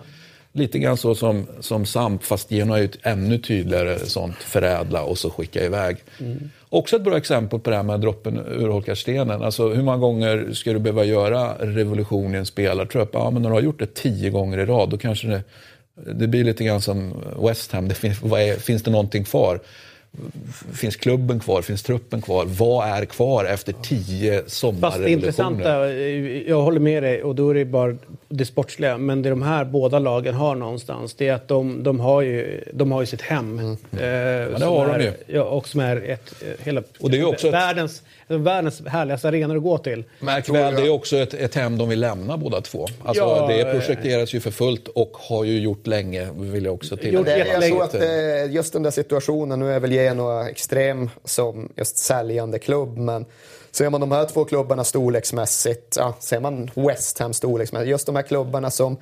Lite 0.53 0.79
grann 0.79 0.97
så 0.97 1.15
som, 1.15 1.47
som 1.59 1.85
Samp, 1.85 2.23
fast 2.23 2.51
ju 2.51 2.85
ett 2.85 2.97
ännu 3.01 3.37
tydligare 3.37 3.99
sånt 3.99 4.35
förädla 4.35 5.03
och 5.03 5.17
så 5.17 5.29
skicka 5.29 5.65
iväg. 5.65 5.97
Mm. 6.19 6.49
Också 6.69 6.95
ett 6.95 7.01
bra 7.01 7.17
exempel 7.17 7.59
på 7.59 7.69
det 7.69 7.75
här 7.75 7.83
med 7.83 7.99
droppen 7.99 8.39
urholkar 8.47 8.95
stenen. 8.95 9.41
Alltså, 9.43 9.69
hur 9.69 9.83
många 9.83 9.97
gånger 9.97 10.49
ska 10.53 10.73
du 10.73 10.79
behöva 10.79 11.03
göra 11.03 11.53
revolution 11.59 12.35
i 12.35 12.37
en 12.37 12.45
spelartrupp? 12.45 13.09
Ja, 13.13 13.31
men 13.31 13.41
när 13.41 13.49
du 13.49 13.55
har 13.55 13.61
gjort 13.61 13.79
det 13.79 13.93
tio 13.93 14.29
gånger 14.29 14.57
i 14.57 14.65
rad, 14.65 14.89
då 14.89 14.97
kanske 14.97 15.27
det, 15.27 15.43
det 16.13 16.27
blir 16.27 16.43
lite 16.43 16.63
grann 16.63 16.81
som 16.81 17.13
West 17.39 17.71
Ham. 17.71 17.87
Det 17.87 17.95
finns, 17.95 18.23
är, 18.23 18.59
finns 18.59 18.83
det 18.83 18.91
någonting 18.91 19.23
kvar? 19.23 19.59
Finns 20.73 20.95
klubben 20.95 21.39
kvar? 21.39 21.61
Finns 21.61 21.83
truppen 21.83 22.21
kvar? 22.21 22.45
Vad 22.45 22.87
är 22.87 23.05
kvar 23.05 23.45
efter 23.45 23.73
tio 23.73 24.33
Fast 24.33 24.45
det 24.45 24.51
sommarrevolutioner? 24.51 25.07
intressanta, 25.07 25.93
jag 26.49 26.61
håller 26.61 26.79
med 26.79 27.03
dig 27.03 27.23
och 27.23 27.35
då 27.35 27.49
är 27.49 27.53
det 27.53 27.65
bara 27.65 27.95
det 28.31 28.45
sportsliga. 28.45 28.97
Men 28.97 29.21
det 29.21 29.29
de 29.29 29.41
här 29.41 29.65
båda 29.65 29.99
lagen 29.99 30.35
har 30.35 30.55
någonstans 30.55 31.13
det 31.13 31.27
är 31.27 31.33
att 31.33 31.47
de, 31.47 31.83
de, 31.83 31.99
har, 31.99 32.21
ju, 32.21 32.63
de 32.73 32.91
har 32.91 33.01
ju 33.01 33.05
sitt 33.05 33.21
hem. 33.21 33.59
Mm. 33.59 33.71
Eh, 33.71 34.51
det 34.51 34.59
som 34.59 34.67
har 34.67 34.97
de 34.97 35.03
ju. 35.03 35.13
Ja, 35.27 35.43
och 35.43 35.67
som 35.67 35.79
är 35.79 36.09
ett, 36.09 36.33
eh, 36.41 36.65
hela, 36.65 36.83
Och 36.99 37.11
det 37.11 37.19
är 37.19 37.25
också 37.25 37.47
ett- 37.47 37.53
världens, 37.53 38.03
världens 38.27 38.81
härligaste 38.87 39.27
arenor 39.27 39.55
att 39.57 39.63
gå 39.63 39.77
till. 39.77 40.03
Märk 40.19 40.49
väl, 40.49 40.75
det 40.75 40.81
är 40.81 40.89
också 40.89 41.17
ett, 41.17 41.33
ett 41.33 41.55
hem 41.55 41.77
de 41.77 41.89
vill 41.89 41.99
lämna 41.99 42.37
båda 42.37 42.61
två. 42.61 42.87
Alltså, 43.05 43.23
Ja, 43.23 43.47
det 43.47 43.61
eh, 43.61 43.71
projekteras 43.71 44.33
ju 44.33 44.39
för 44.39 44.51
fullt 44.51 44.87
och 44.87 45.17
har 45.19 45.43
ju 45.43 45.59
gjort 45.59 45.87
länge, 45.87 46.27
vill 46.35 46.65
jag 46.65 46.73
också 46.73 46.97
tillägga. 46.97 47.23
Det, 47.23 47.37
jag 47.37 47.61
tror 47.63 47.83
att 47.83 47.93
eh, 47.93 48.51
just 48.53 48.73
den 48.73 48.83
där 48.83 48.91
situationen, 48.91 49.59
nu 49.59 49.71
är 49.73 49.79
väl 49.79 49.91
Genoa 49.91 50.49
extrem 50.49 51.09
som 51.25 51.69
just 51.75 51.97
säljande 51.97 52.59
klubb, 52.59 52.97
men 52.97 53.25
ser 53.71 53.89
man 53.89 54.01
de 54.01 54.11
här 54.11 54.25
två 54.25 54.45
klubbarna 54.45 54.83
storleksmässigt, 54.83 55.95
ja, 55.97 56.15
ser 56.19 56.39
man 56.39 56.69
West 56.75 57.19
Ham 57.19 57.33
storleksmässigt, 57.33 57.89
just 57.89 58.05
de 58.05 58.15
här 58.15 58.23
klubbarna 58.23 58.71
som 58.71 58.97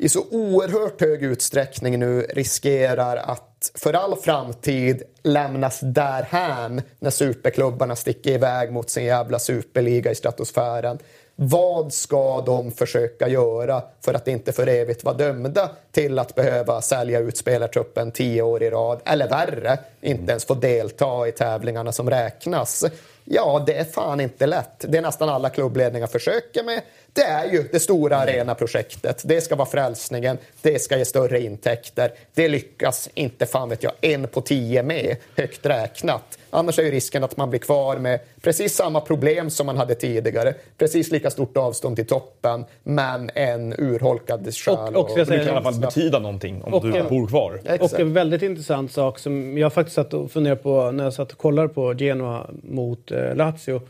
i 0.00 0.08
så 0.08 0.24
oerhört 0.30 1.00
hög 1.00 1.22
utsträckning 1.22 1.98
nu 1.98 2.22
riskerar 2.22 3.16
att 3.16 3.70
för 3.74 3.94
all 3.94 4.16
framtid 4.16 5.02
lämnas 5.22 5.80
därhän 5.82 6.82
när 6.98 7.10
superklubbarna 7.10 7.96
sticker 7.96 8.30
iväg 8.30 8.72
mot 8.72 8.90
sin 8.90 9.04
jävla 9.04 9.38
superliga 9.38 10.10
i 10.10 10.14
stratosfären. 10.14 10.98
Vad 11.36 11.92
ska 11.92 12.40
de 12.40 12.70
försöka 12.70 13.28
göra 13.28 13.82
för 14.04 14.14
att 14.14 14.28
inte 14.28 14.52
för 14.52 14.66
evigt 14.66 15.04
vara 15.04 15.16
dömda 15.16 15.70
till 15.92 16.18
att 16.18 16.34
behöva 16.34 16.80
sälja 16.80 17.18
ut 17.18 17.36
spelartruppen 17.36 18.12
tio 18.12 18.42
år 18.42 18.62
i 18.62 18.70
rad, 18.70 19.00
eller 19.04 19.28
värre, 19.28 19.78
inte 20.00 20.30
ens 20.30 20.44
få 20.44 20.54
delta 20.54 21.28
i 21.28 21.32
tävlingarna 21.32 21.92
som 21.92 22.10
räknas? 22.10 22.84
Ja, 23.30 23.64
det 23.66 23.74
är 23.74 23.84
fan 23.84 24.20
inte 24.20 24.46
lätt. 24.46 24.84
Det 24.88 24.98
är 24.98 25.02
nästan 25.02 25.28
alla 25.28 25.50
klubbledningar 25.50 26.06
försöker 26.06 26.64
med. 26.64 26.82
Det 27.12 27.22
är 27.22 27.52
ju 27.52 27.68
det 27.72 27.80
stora 27.80 28.16
arenaprojektet. 28.16 29.22
Det 29.24 29.40
ska 29.40 29.56
vara 29.56 29.68
frälsningen. 29.68 30.38
Det 30.62 30.82
ska 30.82 30.98
ge 30.98 31.04
större 31.04 31.40
intäkter. 31.40 32.12
Det 32.34 32.48
lyckas 32.48 33.08
inte 33.14 33.46
fan 33.46 33.68
vet 33.68 33.82
jag 33.82 33.92
en 34.00 34.28
på 34.28 34.40
tio 34.40 34.82
med, 34.82 35.16
högt 35.36 35.66
räknat. 35.66 36.38
Annars 36.50 36.78
är 36.78 36.82
ju 36.82 36.90
risken 36.90 37.24
att 37.24 37.36
man 37.36 37.50
blir 37.50 37.60
kvar 37.60 37.96
med 37.96 38.20
precis 38.40 38.74
samma 38.74 39.00
problem 39.00 39.50
som 39.50 39.66
man 39.66 39.76
hade 39.76 39.94
tidigare. 39.94 40.54
Precis 40.78 41.10
lika 41.10 41.30
stort 41.30 41.56
avstånd 41.56 41.96
till 41.96 42.06
toppen, 42.06 42.64
men 42.82 43.30
en 43.34 43.74
urholkad 43.78 44.54
själ. 44.54 44.96
och 44.96 45.10
ska 45.10 45.18
jag 45.18 45.28
Det 45.28 45.36
kan 45.38 45.46
i 45.46 45.50
alla 45.50 45.62
fall 45.62 45.80
betyda 45.80 46.18
någonting 46.18 46.62
om 46.62 46.74
Och 46.74 46.90
du 46.90 47.02
bor 47.02 47.26
kvar. 47.26 47.60
Exakt. 47.64 47.82
Och 47.82 48.00
en 48.00 48.12
väldigt 48.12 48.42
intressant 48.42 48.92
sak 48.92 49.18
som 49.18 49.58
jag 49.58 49.72
faktiskt 49.72 49.94
satt 49.94 50.14
och 50.14 50.30
funderade 50.30 50.62
på 50.62 50.90
när 50.90 51.04
jag 51.04 51.12
satt 51.12 51.32
och 51.32 51.38
kollade 51.38 51.68
på 51.68 51.94
Genoa 51.94 52.50
mot 52.62 53.10
eh, 53.10 53.34
Lazio. 53.34 53.80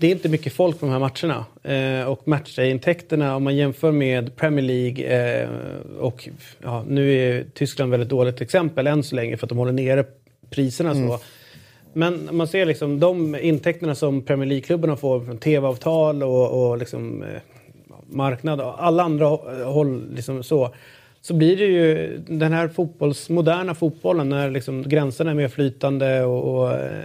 Det 0.00 0.06
är 0.06 0.10
inte 0.10 0.28
mycket 0.28 0.52
folk 0.52 0.80
på 0.80 0.86
de 0.86 0.92
här 0.92 0.98
matcherna. 0.98 1.46
Eh, 1.62 2.08
och 2.08 2.28
matchintäkterna 2.28 3.36
om 3.36 3.44
man 3.44 3.56
jämför 3.56 3.92
med 3.92 4.36
Premier 4.36 4.64
League 4.64 5.04
eh, 5.42 5.48
och 5.98 6.28
ja, 6.62 6.84
nu 6.88 7.14
är 7.14 7.44
Tyskland 7.54 7.90
väldigt 7.90 8.08
dåligt 8.08 8.40
exempel 8.40 8.86
än 8.86 9.02
så 9.02 9.16
länge 9.16 9.36
för 9.36 9.46
att 9.46 9.48
de 9.48 9.58
håller 9.58 9.72
nere 9.72 10.04
priserna 10.50 10.94
så. 10.94 11.18
Men 11.92 12.28
man 12.32 12.48
ser 12.48 12.66
liksom 12.66 13.00
de 13.00 13.36
intäkterna 13.36 13.94
som 13.94 14.22
Premier 14.22 14.46
League-klubbarna 14.46 14.96
får 14.96 15.20
från 15.20 15.38
tv-avtal 15.38 16.22
och, 16.22 16.70
och 16.70 16.78
liksom, 16.78 17.22
eh, 17.22 17.28
marknad 18.06 18.60
och 18.60 18.84
alla 18.84 19.02
andra 19.02 19.26
håll 19.64 20.14
liksom 20.14 20.42
så. 20.42 20.74
Så 21.20 21.34
blir 21.34 21.56
det 21.56 21.64
ju 21.64 22.18
den 22.28 22.52
här 22.52 22.68
fotbolls, 22.68 23.28
moderna 23.28 23.74
fotbollen 23.74 24.28
när 24.28 24.50
liksom 24.50 24.82
gränserna 24.82 25.30
är 25.30 25.34
mer 25.34 25.48
flytande 25.48 26.24
och, 26.24 26.54
och 26.54 26.72
eh, 26.72 27.02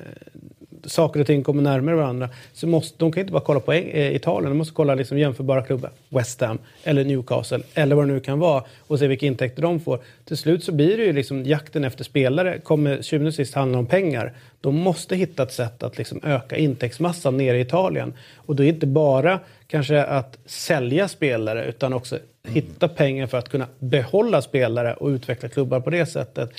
saker 0.85 1.19
och 1.19 1.27
ting 1.27 1.43
kommer 1.43 1.63
närmare 1.63 1.95
varandra. 1.95 2.29
Så 2.53 2.67
måste, 2.67 2.97
de 2.97 3.11
kan 3.11 3.21
inte 3.21 3.33
bara 3.33 3.43
kolla 3.43 3.59
på 3.59 3.73
eh, 3.73 4.15
Italien, 4.15 4.51
de 4.51 4.57
måste 4.57 4.73
kolla 4.73 4.95
liksom 4.95 5.17
jämförbara 5.17 5.61
klubbar. 5.61 5.91
West 6.09 6.41
Ham 6.41 6.59
eller 6.83 7.03
Newcastle 7.03 7.59
eller 7.73 7.95
vad 7.95 8.07
det 8.07 8.13
nu 8.13 8.19
kan 8.19 8.39
vara 8.39 8.63
och 8.79 8.99
se 8.99 9.07
vilka 9.07 9.25
intäkter 9.25 9.61
de 9.61 9.79
får. 9.79 9.99
Till 10.25 10.37
slut 10.37 10.63
så 10.63 10.71
blir 10.71 10.97
det 10.97 11.03
ju 11.03 11.13
liksom 11.13 11.43
jakten 11.43 11.83
efter 11.83 12.03
spelare 12.03 12.59
kommer 12.59 13.01
tjuven 13.01 13.27
och 13.27 13.33
sist 13.33 13.53
handla 13.53 13.77
om 13.77 13.85
pengar. 13.85 14.33
De 14.61 14.75
måste 14.75 15.15
hitta 15.15 15.43
ett 15.43 15.53
sätt 15.53 15.83
att 15.83 15.97
liksom 15.97 16.19
öka 16.23 16.57
intäktsmassan 16.57 17.37
nere 17.37 17.57
i 17.57 17.61
Italien. 17.61 18.13
Och 18.35 18.55
då 18.55 18.63
är 18.63 18.67
det 18.67 18.73
inte 18.73 18.87
bara 18.87 19.39
kanske 19.67 20.03
att 20.03 20.37
sälja 20.45 21.07
spelare 21.07 21.65
utan 21.65 21.93
också 21.93 22.19
hitta 22.47 22.87
pengar 22.87 23.27
för 23.27 23.37
att 23.37 23.49
kunna 23.49 23.67
behålla 23.79 24.41
spelare 24.41 24.93
och 24.93 25.07
utveckla 25.07 25.49
klubbar 25.49 25.79
på 25.79 25.89
det 25.89 26.05
sättet. 26.05 26.49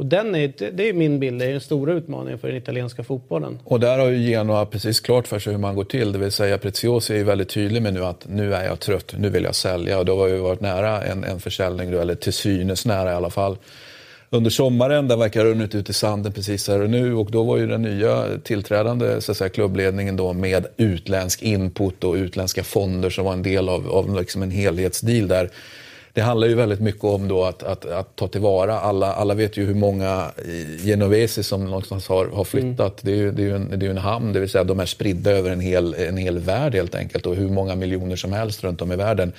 Och 0.00 0.06
den 0.06 0.34
är, 0.34 0.52
det- 0.72 0.88
är 0.88 0.92
min 0.92 1.18
bild, 1.20 1.38
det 1.40 1.44
är 1.46 1.50
den 1.52 1.60
stora 1.60 1.92
utmaningen 1.92 2.38
för 2.38 2.48
den 2.48 2.56
italienska 2.56 3.04
fotbollen. 3.04 3.58
Och 3.64 3.80
där 3.80 3.98
har 3.98 4.08
ju 4.08 4.18
Genoa 4.30 4.66
precis 4.66 5.00
klart 5.00 5.26
för 5.28 5.38
sig 5.38 5.52
hur 5.52 5.60
man 5.60 5.74
går 5.74 5.84
till. 5.84 6.12
Det 6.12 6.18
vill 6.18 6.32
säga 6.32 6.58
Preziosi 6.58 7.12
är 7.12 7.18
ju 7.18 7.24
väldigt 7.24 7.48
tydlig 7.48 7.82
med 7.82 7.94
nu 7.94 8.04
att 8.04 8.26
nu 8.28 8.54
är 8.54 8.64
jag 8.64 8.80
trött, 8.80 9.14
nu 9.18 9.28
vill 9.30 9.44
jag 9.44 9.54
sälja. 9.54 9.98
Och 9.98 10.04
då 10.04 10.16
har 10.18 10.28
ju 10.28 10.36
varit 10.36 10.60
nära 10.60 11.02
en, 11.04 11.24
en 11.24 11.40
försäljning, 11.40 11.90
då, 11.90 11.98
eller 11.98 12.14
till 12.14 12.32
synes 12.32 12.86
nära 12.86 13.12
i 13.12 13.14
alla 13.14 13.30
fall. 13.30 13.56
Under 14.30 14.50
sommaren, 14.50 15.08
där 15.08 15.16
verkar 15.16 15.40
ha 15.44 15.50
runnit 15.50 15.74
ut 15.74 15.90
i 15.90 15.92
sanden 15.92 16.32
precis 16.32 16.68
här 16.68 16.80
och 16.82 16.90
nu. 16.90 17.14
Och 17.14 17.30
då 17.30 17.42
var 17.42 17.56
ju 17.56 17.66
den 17.66 17.82
nya 17.82 18.24
tillträdande 18.44 19.20
så 19.20 19.32
att 19.32 19.38
säga, 19.38 19.48
klubbledningen 19.48 20.16
då 20.16 20.32
med 20.32 20.66
utländsk 20.76 21.42
input 21.42 22.04
och 22.04 22.14
utländska 22.14 22.64
fonder 22.64 23.10
som 23.10 23.24
var 23.24 23.32
en 23.32 23.42
del 23.42 23.68
av, 23.68 23.90
av 23.90 24.16
liksom 24.20 24.42
en 24.42 24.50
helhetsdeal 24.50 25.28
där. 25.28 25.50
Det 26.12 26.20
handlar 26.20 26.48
ju 26.48 26.54
väldigt 26.54 26.80
mycket 26.80 27.04
om 27.04 27.28
då 27.28 27.44
att, 27.44 27.62
att, 27.62 27.86
att 27.86 28.16
ta 28.16 28.28
tillvara. 28.28 28.80
Alla, 28.80 29.12
alla 29.12 29.34
vet 29.34 29.56
ju 29.56 29.64
hur 29.64 29.74
många 29.74 30.30
genovesi 30.84 31.42
som 31.42 31.64
någonstans 31.64 32.08
har, 32.08 32.26
har 32.26 32.44
flyttat. 32.44 32.98
Det 33.02 33.12
är 33.12 33.16
ju, 33.16 33.32
det 33.32 33.42
är 33.42 33.46
ju 33.46 33.56
en, 33.56 33.78
det 33.78 33.86
är 33.86 33.90
en 33.90 33.98
hamn, 33.98 34.32
det 34.32 34.40
vill 34.40 34.48
säga 34.48 34.64
de 34.64 34.80
är 34.80 34.86
spridda 34.86 35.30
över 35.30 35.50
en 35.50 35.60
hel, 35.60 35.94
en 35.94 36.16
hel 36.16 36.38
värld 36.38 36.74
helt 36.74 36.94
enkelt. 36.94 37.26
Och 37.26 37.36
hur 37.36 37.48
många 37.48 37.74
miljoner 37.74 38.16
som 38.16 38.32
helst 38.32 38.64
runt 38.64 38.82
om 38.82 38.92
i 38.92 38.96
världen. 38.96 39.32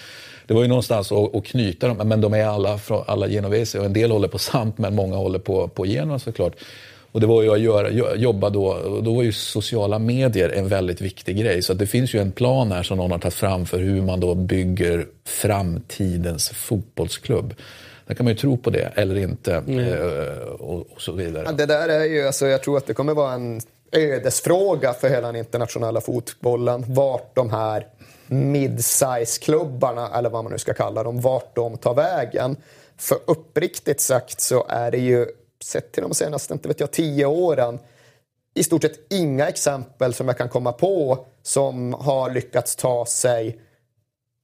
Det 0.48 0.53
var 0.53 0.61
ju 0.61 0.68
någonstans 0.68 1.11
att, 1.11 1.35
att 1.35 1.45
knyta 1.45 1.88
dem, 1.88 2.07
men 2.07 2.22
de 2.22 2.34
är 2.34 2.45
alla, 2.45 2.80
alla 3.07 3.27
genovesi. 3.27 3.80
Och 3.80 3.85
en 3.85 3.93
del 3.93 4.11
håller 4.11 4.27
på 4.27 4.38
Samp, 4.38 4.77
men 4.77 4.95
många 4.95 5.15
håller 5.15 5.39
på, 5.39 5.68
på 5.68 5.85
Genua 5.85 6.19
såklart. 6.19 6.53
Och 7.11 7.21
det 7.21 7.27
var 7.27 7.41
ju 7.43 7.53
att 7.53 7.59
göra, 7.59 7.89
jo- 7.89 8.15
jobba 8.15 8.49
då, 8.49 8.65
och 8.67 9.03
då 9.03 9.13
var 9.13 9.23
ju 9.23 9.31
sociala 9.31 9.99
medier 9.99 10.49
en 10.49 10.67
väldigt 10.67 11.01
viktig 11.01 11.38
grej. 11.38 11.61
Så 11.61 11.71
att 11.73 11.79
det 11.79 11.88
finns 11.88 12.13
ju 12.13 12.19
en 12.19 12.31
plan 12.31 12.71
här 12.71 12.83
som 12.83 12.97
någon 12.97 13.11
har 13.11 13.19
tagit 13.19 13.33
fram 13.33 13.65
för 13.65 13.79
hur 13.79 14.01
man 14.01 14.19
då 14.19 14.35
bygger 14.35 15.07
framtidens 15.25 16.49
fotbollsklubb. 16.49 17.53
Där 18.07 18.15
kan 18.15 18.23
man 18.23 18.33
ju 18.33 18.39
tro 18.39 18.57
på 18.57 18.69
det 18.69 18.91
eller 18.95 19.17
inte 19.17 19.53
eh, 19.53 20.47
och, 20.47 20.79
och 20.79 21.01
så 21.01 21.11
vidare. 21.11 21.43
Ja, 21.45 21.51
det 21.51 21.65
där 21.65 21.89
är 21.89 22.05
ju, 22.05 22.27
alltså, 22.27 22.47
jag 22.47 22.63
tror 22.63 22.77
att 22.77 22.88
det 22.88 22.93
kommer 22.93 23.13
vara 23.13 23.33
en 23.33 23.61
ödesfråga 23.91 24.93
för 24.93 25.09
hela 25.09 25.27
den 25.27 25.35
internationella 25.35 26.01
fotbollen. 26.01 26.83
Vart 26.88 27.35
de 27.35 27.49
här 27.49 27.88
mid-size-klubbarna, 28.27 30.09
eller 30.17 30.29
vad 30.29 30.43
man 30.43 30.51
nu 30.51 30.57
ska 30.57 30.73
kalla 30.73 31.03
dem, 31.03 31.21
vart 31.21 31.55
de 31.55 31.77
tar 31.77 31.93
vägen. 31.93 32.55
För 32.97 33.17
uppriktigt 33.27 34.01
sagt 34.01 34.41
så 34.41 34.65
är 34.69 34.91
det 34.91 34.97
ju, 34.97 35.25
sett 35.63 35.91
till 35.91 36.03
de 36.03 36.13
senaste, 36.13 36.53
inte 36.53 36.67
vet 36.67 36.79
jag, 36.79 36.91
tio 36.91 37.25
åren, 37.25 37.79
i 38.53 38.63
stort 38.63 38.81
sett 38.81 39.13
inga 39.13 39.47
exempel 39.47 40.13
som 40.13 40.27
jag 40.27 40.38
kan 40.38 40.49
komma 40.49 40.71
på 40.71 41.25
som 41.41 41.93
har 41.93 42.29
lyckats 42.29 42.75
ta 42.75 43.05
sig 43.05 43.59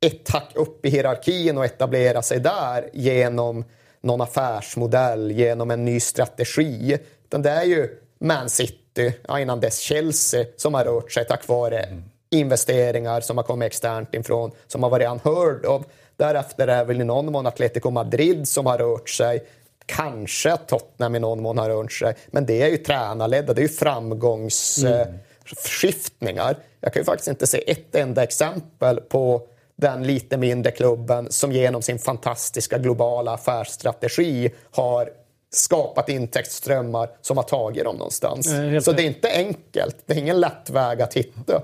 ett 0.05 0.29
hack 0.29 0.51
upp 0.55 0.85
i 0.85 0.89
hierarkin 0.89 1.57
och 1.57 1.65
etablera 1.65 2.21
sig 2.21 2.39
där 2.39 2.89
genom 2.93 3.63
någon 4.01 4.21
affärsmodell, 4.21 5.31
genom 5.31 5.71
en 5.71 5.85
ny 5.85 5.99
strategi. 5.99 6.99
Utan 7.23 7.41
det 7.41 7.49
är 7.49 7.63
ju 7.63 7.89
Man 8.19 8.49
City, 8.49 9.13
ja, 9.27 9.39
innan 9.39 9.59
dess 9.59 9.79
Chelsea, 9.79 10.45
som 10.57 10.73
har 10.73 10.85
rört 10.85 11.11
sig 11.11 11.25
tack 11.25 11.47
vare 11.47 12.01
investeringar 12.29 13.21
som 13.21 13.37
har 13.37 13.43
kommit 13.43 13.65
externt 13.65 14.13
ifrån, 14.13 14.51
som 14.67 14.83
har 14.83 14.89
varit 14.89 15.09
unheard 15.09 15.65
of. 15.65 15.85
Därefter 16.17 16.67
är 16.67 16.85
väl 16.85 17.01
i 17.01 17.03
någon 17.03 17.31
mån 17.31 17.47
Atletico 17.47 17.89
Madrid 17.89 18.47
som 18.47 18.65
har 18.65 18.77
rört 18.77 19.09
sig 19.09 19.43
Kanske 19.87 20.53
att 20.53 20.67
Tottenham 20.67 21.15
i 21.15 21.19
någon 21.19 21.41
mån 21.41 21.57
har 21.57 21.69
rört 21.69 21.91
sig, 21.91 22.15
men 22.27 22.45
det 22.45 22.61
är 22.61 22.67
ju 22.67 22.77
tränarledda, 22.77 23.53
det 23.53 23.61
är 23.61 23.63
ju 23.63 23.69
framgångsskiftningar. 23.69 26.49
Mm. 26.49 26.61
Jag 26.81 26.93
kan 26.93 27.01
ju 27.01 27.05
faktiskt 27.05 27.27
inte 27.27 27.47
se 27.47 27.71
ett 27.71 27.95
enda 27.95 28.23
exempel 28.23 29.01
på 29.01 29.47
den 29.75 30.03
lite 30.03 30.37
mindre 30.37 30.71
klubben 30.71 31.31
som 31.31 31.51
genom 31.51 31.81
sin 31.81 31.99
fantastiska 31.99 32.77
globala 32.77 33.33
affärsstrategi 33.33 34.51
har 34.71 35.09
skapat 35.51 36.09
intäktsströmmar 36.09 37.09
som 37.21 37.37
har 37.37 37.43
tagit 37.43 37.83
dem 37.83 37.95
någonstans. 37.95 38.47
Nej, 38.47 38.81
så 38.81 38.91
det 38.91 39.03
är 39.03 39.07
inte 39.07 39.31
enkelt. 39.31 39.95
Det 40.05 40.13
är 40.13 40.17
ingen 40.17 40.39
lätt 40.39 40.69
väg 40.69 41.01
att 41.01 41.13
hitta. 41.13 41.61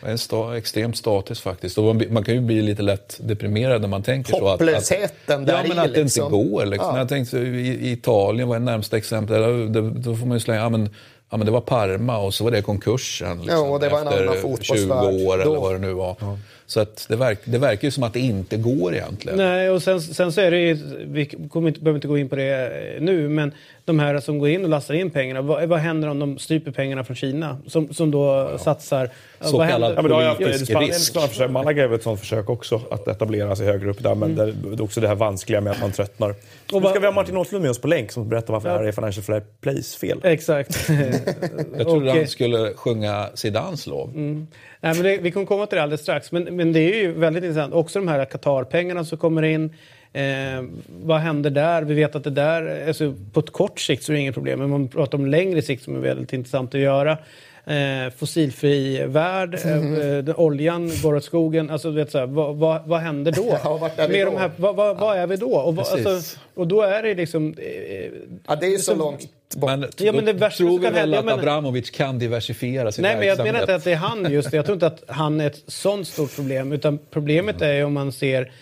Det 0.00 0.06
är 0.06 0.10
en 0.10 0.18
sta 0.18 0.56
extremt 0.56 0.96
status 0.96 1.40
faktiskt. 1.40 1.78
Och 1.78 1.96
man 2.10 2.24
kan 2.24 2.34
ju 2.34 2.40
bli 2.40 2.62
lite 2.62 2.82
lätt 2.82 3.16
deprimerad 3.20 3.80
när 3.80 3.88
man 3.88 4.02
tänker 4.02 4.32
så. 4.32 4.48
Hopplösheten 4.48 5.42
att, 5.42 5.50
att, 5.50 5.56
Ja, 5.56 5.64
men 5.68 5.78
att 5.78 5.94
det 5.94 6.02
liksom. 6.02 6.34
inte 6.34 6.48
går. 6.50 6.66
Liksom. 6.66 6.90
Ja. 6.92 6.98
Jag 6.98 7.08
tänkte, 7.08 7.38
i, 7.38 7.92
Italien 7.92 8.48
var 8.48 8.58
det 8.58 8.64
närmsta 8.64 8.96
exempel. 8.96 9.72
Då, 9.72 9.90
då 9.90 10.16
får 10.16 10.26
man 10.26 10.36
ju 10.36 10.40
slänga, 10.40 10.60
ja, 10.60 10.68
men, 10.68 10.90
ja, 11.30 11.36
men 11.36 11.46
det 11.46 11.52
var 11.52 11.60
Parma 11.60 12.18
och 12.18 12.34
så 12.34 12.44
var 12.44 12.50
det 12.50 12.62
konkursen. 12.62 13.38
Liksom, 13.42 13.58
ja, 13.58 13.70
och 13.70 13.80
det 13.80 13.88
var 13.88 14.00
en 14.00 14.08
annan 14.08 14.56
20 14.60 14.92
år 14.94 15.42
eller 15.42 15.60
vad 15.60 15.74
det 15.74 15.78
nu 15.78 15.92
var. 15.92 16.16
Ja. 16.20 16.38
Så 16.66 16.80
att 16.80 17.06
det, 17.08 17.16
verk, 17.16 17.38
det 17.44 17.58
verkar 17.58 17.88
ju 17.88 17.90
som 17.90 18.02
att 18.02 18.12
det 18.12 18.20
inte 18.20 18.56
går 18.56 18.94
egentligen. 18.94 19.38
Nej, 19.38 19.70
och 19.70 19.82
sen, 19.82 20.00
sen 20.00 20.32
så 20.32 20.40
är 20.40 20.50
det 20.50 20.58
ju, 20.58 20.78
vi 21.06 21.26
kommer 21.26 21.68
inte, 21.68 21.80
behöver 21.80 21.98
inte 21.98 22.08
gå 22.08 22.18
in 22.18 22.28
på 22.28 22.36
det 22.36 22.94
eh, 22.96 23.02
nu, 23.02 23.28
men 23.28 23.52
de 23.86 23.98
här 23.98 24.20
som 24.20 24.38
går 24.38 24.48
in 24.48 24.64
och 24.64 24.70
lastar 24.70 24.94
in 24.94 25.10
pengarna, 25.10 25.42
vad, 25.42 25.68
vad 25.68 25.78
händer 25.78 26.08
om 26.08 26.18
de 26.18 26.38
stryper 26.38 26.70
pengarna 26.70 27.04
från 27.04 27.16
Kina 27.16 27.58
som, 27.66 27.94
som 27.94 28.10
då 28.10 28.48
ja. 28.52 28.58
satsar? 28.58 29.10
Så 29.40 29.58
vad 29.58 29.68
kallad 29.68 29.94
händer? 29.94 30.22
ja, 30.22 30.34
politisk 30.38 30.70
ja, 30.70 30.80
risk. 30.80 31.20
Försök, 31.20 31.50
Malaga 31.50 31.84
är 31.84 31.86
väl 31.86 31.96
ett 31.96 32.02
sådant 32.02 32.20
försök 32.20 32.50
också, 32.50 32.80
att 32.90 33.08
etablera 33.08 33.56
sig 33.56 33.66
högre 33.66 33.90
upp 33.90 34.02
där, 34.02 34.14
men 34.14 34.38
mm. 34.38 34.54
det 34.62 34.82
är 34.82 34.82
också 34.82 35.00
det 35.00 35.08
här 35.08 35.14
vanskliga 35.14 35.60
med 35.60 35.72
att 35.72 35.80
man 35.80 35.92
tröttnar. 35.92 36.34
Och 36.72 36.82
nu 36.82 36.88
ska 36.88 37.00
vi 37.00 37.06
ha 37.06 37.12
Martin 37.12 37.36
Åslund 37.36 37.62
med 37.62 37.70
oss 37.70 37.80
på 37.80 37.88
länk 37.88 38.12
som 38.12 38.28
berättar 38.28 38.52
varför 38.52 38.68
ja. 38.68 38.74
det 38.74 38.80
här 38.80 38.88
är 38.88 38.92
Financial 38.92 39.24
Fair 39.24 39.42
Plays 39.60 39.96
fel. 39.96 40.20
Exakt. 40.24 40.88
Jag 41.76 41.86
trodde 41.86 42.12
han 42.12 42.26
skulle 42.26 42.72
sjunga 42.74 43.28
Zidans 43.34 43.86
lov. 43.86 44.08
Mm. 44.08 44.46
Nej, 44.80 44.94
men 44.94 45.02
det, 45.02 45.18
vi 45.18 45.30
kommer 45.30 45.46
komma 45.46 45.66
till 45.66 45.76
det 45.76 45.82
alldeles 45.82 46.00
strax. 46.00 46.32
Men, 46.32 46.56
men 46.56 46.72
det 46.72 46.80
är 46.80 46.96
ju 46.96 47.12
väldigt 47.12 47.44
intressant. 47.44 47.74
Också 47.74 47.98
de 47.98 48.08
här 48.08 48.24
Qatar-pengarna 48.24 49.04
som 49.04 49.18
kommer 49.18 49.42
in. 49.42 49.74
Eh, 50.12 50.64
vad 50.88 51.20
händer 51.20 51.50
där? 51.50 51.82
Vi 51.82 51.94
vet 51.94 52.16
att 52.16 52.24
det 52.24 52.30
där, 52.30 52.88
alltså 52.88 53.14
på 53.32 53.40
ett 53.40 53.52
kort 53.52 53.80
sikt 53.80 54.02
så 54.02 54.12
är 54.12 54.14
det 54.14 54.20
inget 54.20 54.34
problem. 54.34 54.58
Men 54.58 54.70
man 54.70 54.88
pratar 54.88 55.18
om 55.18 55.26
längre 55.26 55.62
sikt 55.62 55.84
som 55.84 55.96
är 55.96 56.00
väldigt 56.00 56.32
intressant 56.32 56.74
att 56.74 56.80
göra. 56.80 57.18
Eh, 57.66 58.12
fossilfri 58.16 59.06
värld, 59.06 59.58
mm. 59.64 60.28
eh, 60.28 60.40
oljan 60.40 60.90
går 61.02 61.14
åt 61.14 61.24
skogen. 61.24 61.70
Alltså, 61.70 61.90
vet, 61.90 62.10
så 62.10 62.18
här, 62.18 62.26
vad, 62.26 62.56
vad, 62.56 62.86
vad, 62.86 63.00
händer 63.00 63.32
då? 63.32 63.58
ja, 63.64 63.90
är 63.96 64.08
Med 64.08 64.26
då? 64.26 64.30
De 64.30 64.38
här, 64.38 64.50
vad, 64.56 64.76
vad, 64.76 64.96
vad, 64.96 65.18
är 65.18 65.26
vi 65.26 65.36
då? 65.36 65.56
Och, 65.56 65.78
alltså, 65.78 66.38
och 66.54 66.66
då 66.66 66.82
är 66.82 67.02
det 67.02 67.14
liksom... 67.14 67.54
Eh, 67.58 68.10
ja, 68.46 68.56
det 68.56 68.66
är 68.66 68.70
ju 68.70 68.78
så 68.78 68.94
långt 68.94 69.28
bort. 69.56 69.70
Men, 69.70 69.86
ja, 69.96 70.12
men 70.12 70.24
det 70.24 70.32
värsta 70.32 70.56
tror 70.56 70.78
vi 70.78 70.90
väl 70.90 71.14
att 71.14 71.28
Abramovic 71.28 71.90
kan 71.90 72.18
diversifiera 72.18 72.92
sin 72.92 73.02
Nej, 73.02 73.16
men 73.16 73.26
jag 73.26 73.38
menar 73.38 73.60
inte 73.60 73.74
att 73.74 73.84
det 73.84 73.92
är 73.92 73.96
han 73.96 74.32
just 74.32 74.52
Jag 74.52 74.64
tror 74.64 74.74
inte 74.74 74.86
att 74.86 75.02
han 75.08 75.40
är 75.40 75.46
ett 75.46 75.62
sånt 75.66 76.08
stort 76.08 76.36
problem. 76.36 76.72
Utan 76.72 76.98
problemet 77.10 77.62
är 77.62 77.72
ju 77.72 77.84
om 77.84 77.92
man 77.92 78.12
ser 78.12 78.52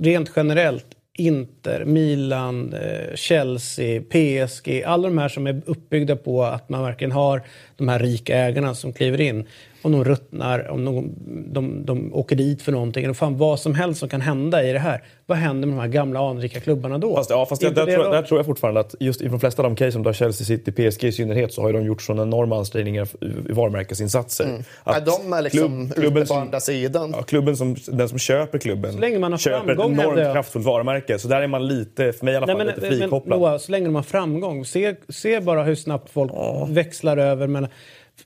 rent 0.00 0.30
generellt 0.36 0.86
Inter, 1.18 1.84
Milan, 1.84 2.74
eh, 2.74 3.14
Chelsea, 3.14 4.02
PSG, 4.02 4.82
alla 4.86 5.08
de 5.08 5.18
här 5.18 5.28
som 5.28 5.46
är 5.46 5.62
uppbyggda 5.66 6.16
på 6.16 6.44
att 6.44 6.68
man 6.68 6.82
verkligen 6.82 7.12
har 7.12 7.42
de 7.76 7.88
här 7.88 7.98
rika 7.98 8.36
ägarna 8.36 8.74
som 8.74 8.92
kliver 8.92 9.20
in 9.20 9.46
om 9.82 9.92
de 9.92 10.04
ruttnar, 10.04 10.70
om 10.70 10.84
de, 10.84 11.14
de, 11.52 11.86
de 11.86 12.14
åker 12.14 12.36
dit 12.36 12.62
för 12.62 12.72
någonting. 12.72 13.04
Eller 13.04 13.14
fan 13.14 13.36
vad 13.36 13.60
som 13.60 13.74
helst 13.74 14.00
som 14.00 14.08
kan 14.08 14.20
hända 14.20 14.64
i 14.64 14.72
det 14.72 14.78
här. 14.78 15.02
Vad 15.26 15.38
händer 15.38 15.68
med 15.68 15.76
de 15.76 15.80
här 15.80 15.88
gamla 15.88 16.30
anrika 16.30 16.60
klubbarna 16.60 16.98
då? 16.98 17.16
Fast, 17.16 17.30
ja, 17.30 17.46
fast 17.46 17.62
där, 17.62 17.70
där, 17.70 17.86
tror, 17.86 18.10
där, 18.10 18.22
tror, 18.22 18.38
jag 18.38 18.46
fortfarande 18.46 18.80
att 18.80 18.94
just 19.00 19.20
i 19.20 19.28
de 19.28 19.40
flesta 19.40 19.62
av 19.62 19.68
de 19.70 19.76
case 19.76 19.92
som 19.92 20.04
tar 20.04 20.12
Chelsea 20.12 20.44
City, 20.44 20.72
PSG 20.72 21.04
i 21.04 21.12
synnerhet, 21.12 21.52
så 21.52 21.62
har 21.62 21.72
de 21.72 21.84
gjort 21.84 22.02
sådana 22.02 22.22
enorma 22.22 22.58
ansträngningar 22.58 23.08
i 23.48 23.52
varumärkesinsatser. 23.52 24.44
Mm. 24.44 24.62
Att 24.84 25.06
ja, 25.06 25.18
de 25.22 25.32
är 25.32 25.42
liksom 25.42 25.90
klubb, 25.90 25.94
klubben 25.94 26.26
på 26.26 26.34
andra 26.34 26.60
sidan. 26.60 27.14
Ja, 27.16 27.22
klubben 27.22 27.56
som, 27.56 27.76
den 27.86 28.08
som 28.08 28.18
köper 28.18 28.58
klubben 28.58 28.92
så 28.92 28.98
länge 28.98 29.18
man 29.18 29.32
har 29.32 29.38
köper 29.38 29.72
ett 29.72 29.78
enormt 29.78 30.32
kraftfullt 30.32 30.64
varumärke. 30.64 31.18
Så 31.18 31.28
där 31.28 31.42
är 31.42 31.46
man 31.46 31.68
lite, 31.68 32.12
för 32.12 32.24
mig 32.24 32.34
i 32.34 32.36
alla 32.36 32.46
fall, 32.46 32.56
Nej, 32.56 32.66
men, 32.66 32.74
lite 32.74 32.88
frikopplad. 32.88 33.40
Men, 33.40 33.48
Noah, 33.48 33.58
så 33.58 33.72
länge 33.72 33.86
de 33.86 33.94
har 33.94 34.02
framgång, 34.02 34.64
se, 34.64 34.94
se 35.08 35.40
bara 35.40 35.62
hur 35.62 35.74
snabbt 35.74 36.10
folk 36.10 36.32
ja. 36.34 36.68
växlar 36.70 37.16
över 37.16 37.46
mellan 37.46 37.70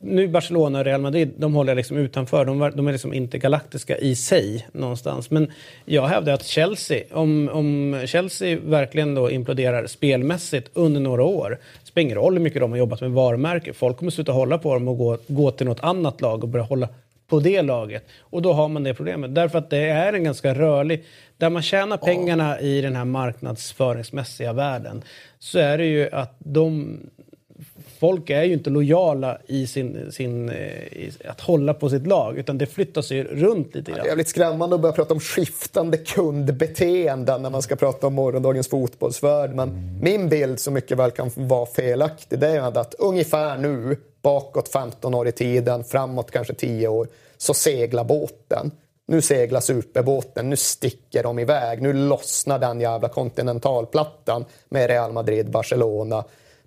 nu 0.01 0.29
Barcelona 0.29 0.79
och 0.79 0.85
Real 0.85 1.01
Madrid, 1.01 1.33
de 1.37 1.55
håller 1.55 1.71
jag 1.71 1.77
liksom 1.77 1.97
utanför. 1.97 2.45
De, 2.45 2.73
de 2.75 2.89
är 2.89 2.93
liksom 2.93 3.12
inte 3.12 3.39
galaktiska 3.39 3.99
i 3.99 4.16
sig 4.16 4.66
någonstans. 4.73 5.31
Men 5.31 5.53
jag 5.85 6.07
hävdar 6.07 6.33
att 6.33 6.45
Chelsea, 6.45 7.05
om, 7.12 7.51
om 7.53 8.01
Chelsea 8.07 8.59
verkligen 8.65 9.15
då 9.15 9.31
imploderar 9.31 9.87
spelmässigt 9.87 10.71
under 10.75 11.01
några 11.01 11.25
år, 11.25 11.59
spelar 11.85 12.03
ingen 12.03 12.16
roll 12.16 12.33
hur 12.33 12.41
mycket 12.41 12.61
de 12.61 12.71
har 12.71 12.79
jobbat 12.79 13.01
med 13.01 13.11
varumärke. 13.11 13.73
Folk 13.73 13.97
kommer 13.97 14.11
sluta 14.11 14.33
hålla 14.33 14.59
på 14.59 14.75
dem 14.75 14.89
och 14.89 14.99
gå, 14.99 15.19
gå 15.27 15.51
till 15.51 15.66
något 15.66 15.81
annat 15.81 16.21
lag 16.21 16.45
och 16.45 16.49
börja 16.49 16.65
hålla 16.65 16.89
på 17.29 17.41
det 17.41 17.62
laget. 17.62 18.05
Och 18.21 18.43
då 18.43 18.53
har 18.53 18.69
man 18.69 18.83
det 18.83 18.95
problemet. 18.95 19.35
Därför 19.35 19.59
att 19.59 19.71
det 19.71 19.79
är 19.79 20.12
en 20.12 20.25
ganska 20.25 20.55
rörlig... 20.55 21.05
Där 21.37 21.51
man 21.51 21.62
tjänar 21.62 21.97
pengarna 21.97 22.61
i 22.61 22.81
den 22.81 22.97
här 22.97 23.05
marknadsföringsmässiga 23.05 24.53
världen 24.53 25.03
så 25.39 25.59
är 25.59 25.79
det 25.79 25.87
ju 25.87 26.11
att 26.11 26.37
de 26.39 26.99
folk 28.05 28.31
är 28.31 28.43
ju 28.43 28.53
inte 28.53 28.71
lojala 28.71 29.39
i 29.47 29.67
sin, 29.67 30.13
sin 30.13 30.49
eh, 30.49 30.57
i 30.57 31.13
att 31.25 31.41
hålla 31.41 31.75
på 31.75 31.91
sitt 31.91 32.07
lag, 32.07 32.39
utan 32.39 32.59
det 32.59 32.67
flyttas 32.67 33.11
ju 33.11 33.25
runt 33.25 33.75
lite 33.75 33.91
grann. 33.91 34.01
Det 34.01 34.07
är 34.07 34.09
jävligt 34.09 34.29
skrämmande 34.29 34.75
att 34.75 34.83
börja 34.83 34.93
prata 34.93 35.15
om 35.15 35.21
skiftande 35.21 35.97
kundbeteenden 35.97 37.43
när 37.43 37.51
man 37.51 37.63
ska 37.63 37.77
prata 37.77 38.07
om 38.07 38.15
morgondagens 38.15 38.69
fotbollsvärld. 38.69 39.55
Men 39.55 39.69
mm. 39.69 39.99
min 40.01 40.29
bild, 40.29 40.61
så 40.61 40.71
mycket 40.71 40.99
väl 40.99 41.11
kan 41.11 41.31
vara 41.37 41.67
felaktig, 41.67 42.39
det 42.39 42.49
är 42.49 42.79
att 42.79 42.95
ungefär 42.95 43.59
nu, 43.59 43.97
bakåt 44.23 44.69
15 44.69 45.15
år 45.15 45.29
i 45.29 45.33
tiden, 45.33 45.85
framåt 45.85 46.31
kanske 46.31 46.55
10 46.55 46.89
år, 46.89 47.09
så 47.37 47.55
seglar 47.55 48.05
båten. 48.05 48.71
Nu 49.07 49.21
seglar 49.21 49.61
superbåten, 49.61 50.51
nu 50.51 50.57
sticker 50.57 51.23
de 51.23 51.39
iväg, 51.39 51.83
nu 51.83 51.93
lossnar 51.93 52.59
den 52.59 52.81
jävla 52.81 53.09
kontinentalplattan 53.09 54.45
med 54.69 54.87
Real 54.87 55.13
Madrid, 55.13 55.51
Barcelona, 55.51 56.25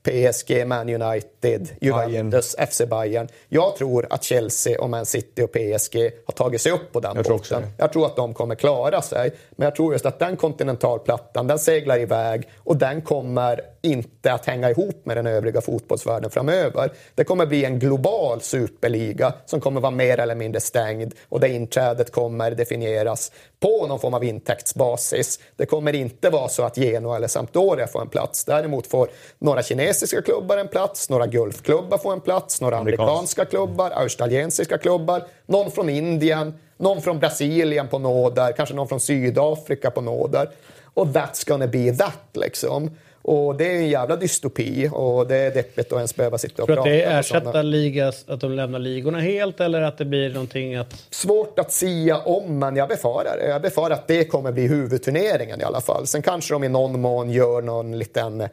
PSG, 0.08 0.68
Man 0.68 0.90
United, 0.90 1.70
Juventus, 1.82 2.56
Bayern. 2.56 2.68
FC 2.68 2.82
Bayern. 2.90 3.28
Jag 3.50 3.76
tror 3.76 4.08
att 4.10 4.24
Chelsea, 4.24 4.82
och 4.82 4.90
Man 4.90 5.06
City 5.06 5.42
och 5.42 5.52
PSG 5.52 6.12
har 6.26 6.34
tagit 6.34 6.62
sig 6.62 6.72
upp 6.72 6.92
på 6.92 7.00
den 7.00 7.16
jag 7.16 7.26
båten. 7.26 7.40
Tror 7.48 7.64
jag 7.78 7.94
tror 7.94 8.06
att 8.06 8.16
de 8.16 8.34
kommer 8.34 8.56
klara 8.56 9.02
sig. 9.02 9.32
Men 9.52 9.66
jag 9.66 9.76
tror 9.76 9.94
just 9.94 10.06
att 10.06 10.20
den 10.20 10.38
kontinentalplattan, 10.38 11.48
den 11.48 11.60
seglar 11.60 12.00
iväg 12.00 12.50
och 12.58 12.78
den 12.78 13.02
kommer 13.02 13.62
inte 13.82 14.34
att 14.34 14.46
hänga 14.46 14.70
ihop 14.70 15.06
med 15.06 15.18
den 15.18 15.28
övriga 15.28 15.62
fotbollsvärlden 15.62 16.30
framöver. 16.30 16.92
Det 17.16 17.24
kommer 17.24 17.46
bli 17.46 17.66
en 17.66 17.80
global 17.80 18.42
superliga 18.42 19.34
som 19.46 19.62
kommer 19.62 19.82
vara 19.82 19.92
mer 19.92 20.20
eller 20.20 20.36
mindre 20.36 20.62
stängd 20.62 21.14
och 21.30 21.40
där 21.40 21.48
inträdet 21.48 22.12
kommer 22.12 22.52
definieras 22.52 23.32
på 23.60 23.88
någon 23.88 24.00
form 24.00 24.14
av 24.14 24.24
intäktsbasis. 24.24 25.40
Det 25.56 25.66
kommer 25.66 25.96
inte 25.96 26.30
vara 26.30 26.50
så 26.50 26.64
att 26.64 26.78
Genoa 26.78 27.16
eller 27.16 27.28
Sampdoria 27.28 27.88
får 27.88 28.02
en 28.02 28.10
plats. 28.10 28.46
Däremot 28.46 28.88
får 28.88 29.10
några 29.40 29.64
kinesiska 29.98 30.22
klubbar 30.22 30.58
en 30.58 30.68
plats, 30.68 31.10
några 31.10 31.28
gulfklubbar 31.28 31.98
får 31.98 32.14
en 32.14 32.22
plats, 32.22 32.62
några 32.62 32.78
amerikanska 32.78 33.46
klubbar, 33.46 33.92
australiensiska 33.92 34.78
klubbar, 34.78 35.24
någon 35.46 35.72
från 35.72 35.90
Indien, 35.90 36.54
någon 36.78 37.02
från 37.02 37.20
Brasilien 37.20 37.88
på 37.88 38.00
nåder, 38.00 38.52
kanske 38.52 38.76
någon 38.76 38.88
från 38.88 39.00
Sydafrika 39.00 39.92
på 39.92 40.02
nåder. 40.02 40.50
Och 40.94 41.08
that's 41.08 41.50
gonna 41.50 41.68
be 41.68 41.94
that 41.94 42.30
liksom. 42.34 42.92
Och 43.22 43.56
det 43.56 43.72
är 43.72 43.76
en 43.76 43.90
jävla 43.90 44.16
dystopi 44.16 44.90
och 44.92 45.28
det 45.28 45.36
är 45.38 45.52
deppigt 45.54 45.92
att 45.92 45.98
ens 45.98 46.16
behöva 46.16 46.38
sitta 46.38 46.64
och 46.64 46.68
prata. 46.68 46.84
Tror 46.84 46.94
att 46.94 47.00
det 47.00 47.04
är 47.04 47.20
ersätta 47.20 47.62
ligas, 47.62 48.26
att 48.28 48.42
de 48.42 48.52
lämnar 48.52 48.80
ligorna 48.80 49.20
helt 49.20 49.60
eller 49.60 49.82
att 49.82 49.98
det 49.98 50.06
blir 50.06 50.30
någonting 50.30 50.76
att... 50.76 51.06
Svårt 51.10 51.60
att 51.60 51.72
sia 51.72 52.18
om, 52.18 52.60
men 52.60 52.76
jag 52.76 52.90
befarar 52.90 53.38
det. 53.38 53.48
Jag 53.48 53.62
befarar 53.62 53.94
att 53.94 54.08
det 54.08 54.26
kommer 54.26 54.52
bli 54.52 54.68
huvudturneringen 54.68 55.62
i 55.62 55.64
alla 55.64 55.82
fall. 55.82 56.08
Sen 56.08 56.22
kanske 56.22 56.54
de 56.54 56.64
i 56.64 56.70
någon 56.70 57.02
mån 57.02 57.30
gör 57.30 57.62
någon 57.62 58.00
liten 58.00 58.48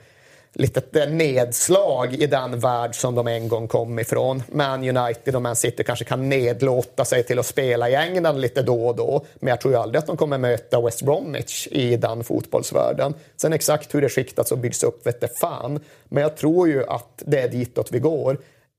litet 0.55 1.11
nedslag 1.11 2.15
i 2.15 2.27
den 2.27 2.59
värld 2.61 2.95
som 2.95 3.15
de 3.15 3.27
en 3.27 3.49
gång 3.49 3.69
kom 3.69 3.99
ifrån. 3.99 4.43
Man 4.53 4.97
United 4.97 5.37
och 5.37 5.43
Man 5.43 5.57
City 5.57 5.85
kanske 5.85 6.05
kan 6.05 6.29
nedlåta 6.29 7.05
sig 7.05 7.25
till 7.25 7.39
att 7.39 7.47
spela 7.47 7.91
i 7.91 7.95
England 7.95 8.41
lite 8.41 8.63
då 8.63 8.87
och 8.87 8.97
då. 8.97 9.25
Men 9.35 9.49
jag 9.49 9.61
tror 9.61 9.75
ju 9.75 9.81
aldrig 9.81 9.99
att 9.99 10.07
de 10.07 10.17
kommer 10.17 10.39
möta 10.39 10.81
West 10.81 11.03
Bromwich 11.03 11.69
i 11.71 11.97
den 11.97 12.25
fotbollsvärlden. 12.25 13.15
Sen 13.37 13.53
exakt 13.53 13.95
hur 13.95 14.03
det 14.03 14.09
skiktats 14.09 14.53
och 14.53 14.59
byggs 14.59 14.83
upp 14.83 15.07
vet 15.07 15.39
fan. 15.39 15.81
Men 16.09 16.23
jag 16.23 16.37
tror 16.37 16.69
ju 16.69 16.85
att 16.85 17.23
det 17.27 17.41
är 17.41 17.49
ditåt 17.49 17.93
vi 17.93 17.99
går 17.99 18.39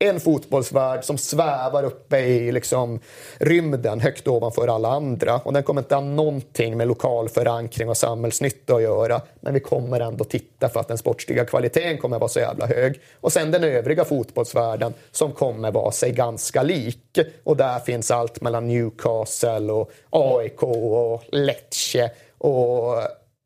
en 0.09 0.19
fotbollsvärld 0.19 1.03
som 1.03 1.17
svävar 1.17 1.83
uppe 1.83 2.19
i 2.19 2.51
liksom, 2.51 2.99
rymden 3.37 3.99
högt 3.99 4.27
ovanför 4.27 4.67
alla 4.67 4.89
andra. 4.89 5.37
Och 5.37 5.53
den 5.53 5.63
kommer 5.63 5.81
inte 5.81 5.95
ha 5.95 6.01
någonting 6.01 6.77
med 6.77 6.87
lokal 6.87 7.29
förankring 7.29 7.89
och 7.89 7.97
samhällsnytta 7.97 8.75
att 8.75 8.81
göra. 8.81 9.21
Men 9.39 9.53
vi 9.53 9.59
kommer 9.59 9.99
ändå 9.99 10.23
titta 10.23 10.69
för 10.69 10.79
att 10.79 10.87
den 10.87 10.97
sportsliga 10.97 11.45
kvaliteten 11.45 11.97
kommer 11.97 12.19
vara 12.19 12.29
så 12.29 12.39
jävla 12.39 12.65
hög. 12.65 12.99
Och 13.21 13.31
sen 13.31 13.51
den 13.51 13.63
övriga 13.63 14.05
fotbollsvärlden 14.05 14.93
som 15.11 15.31
kommer 15.31 15.71
vara 15.71 15.91
sig 15.91 16.11
ganska 16.11 16.63
lik. 16.63 17.19
Och 17.43 17.57
där 17.57 17.79
finns 17.79 18.11
allt 18.11 18.41
mellan 18.41 18.67
Newcastle 18.67 19.71
och 19.71 19.91
AIK 20.09 20.63
och 20.63 21.23
Lecce. 21.31 22.11
Och 22.37 22.95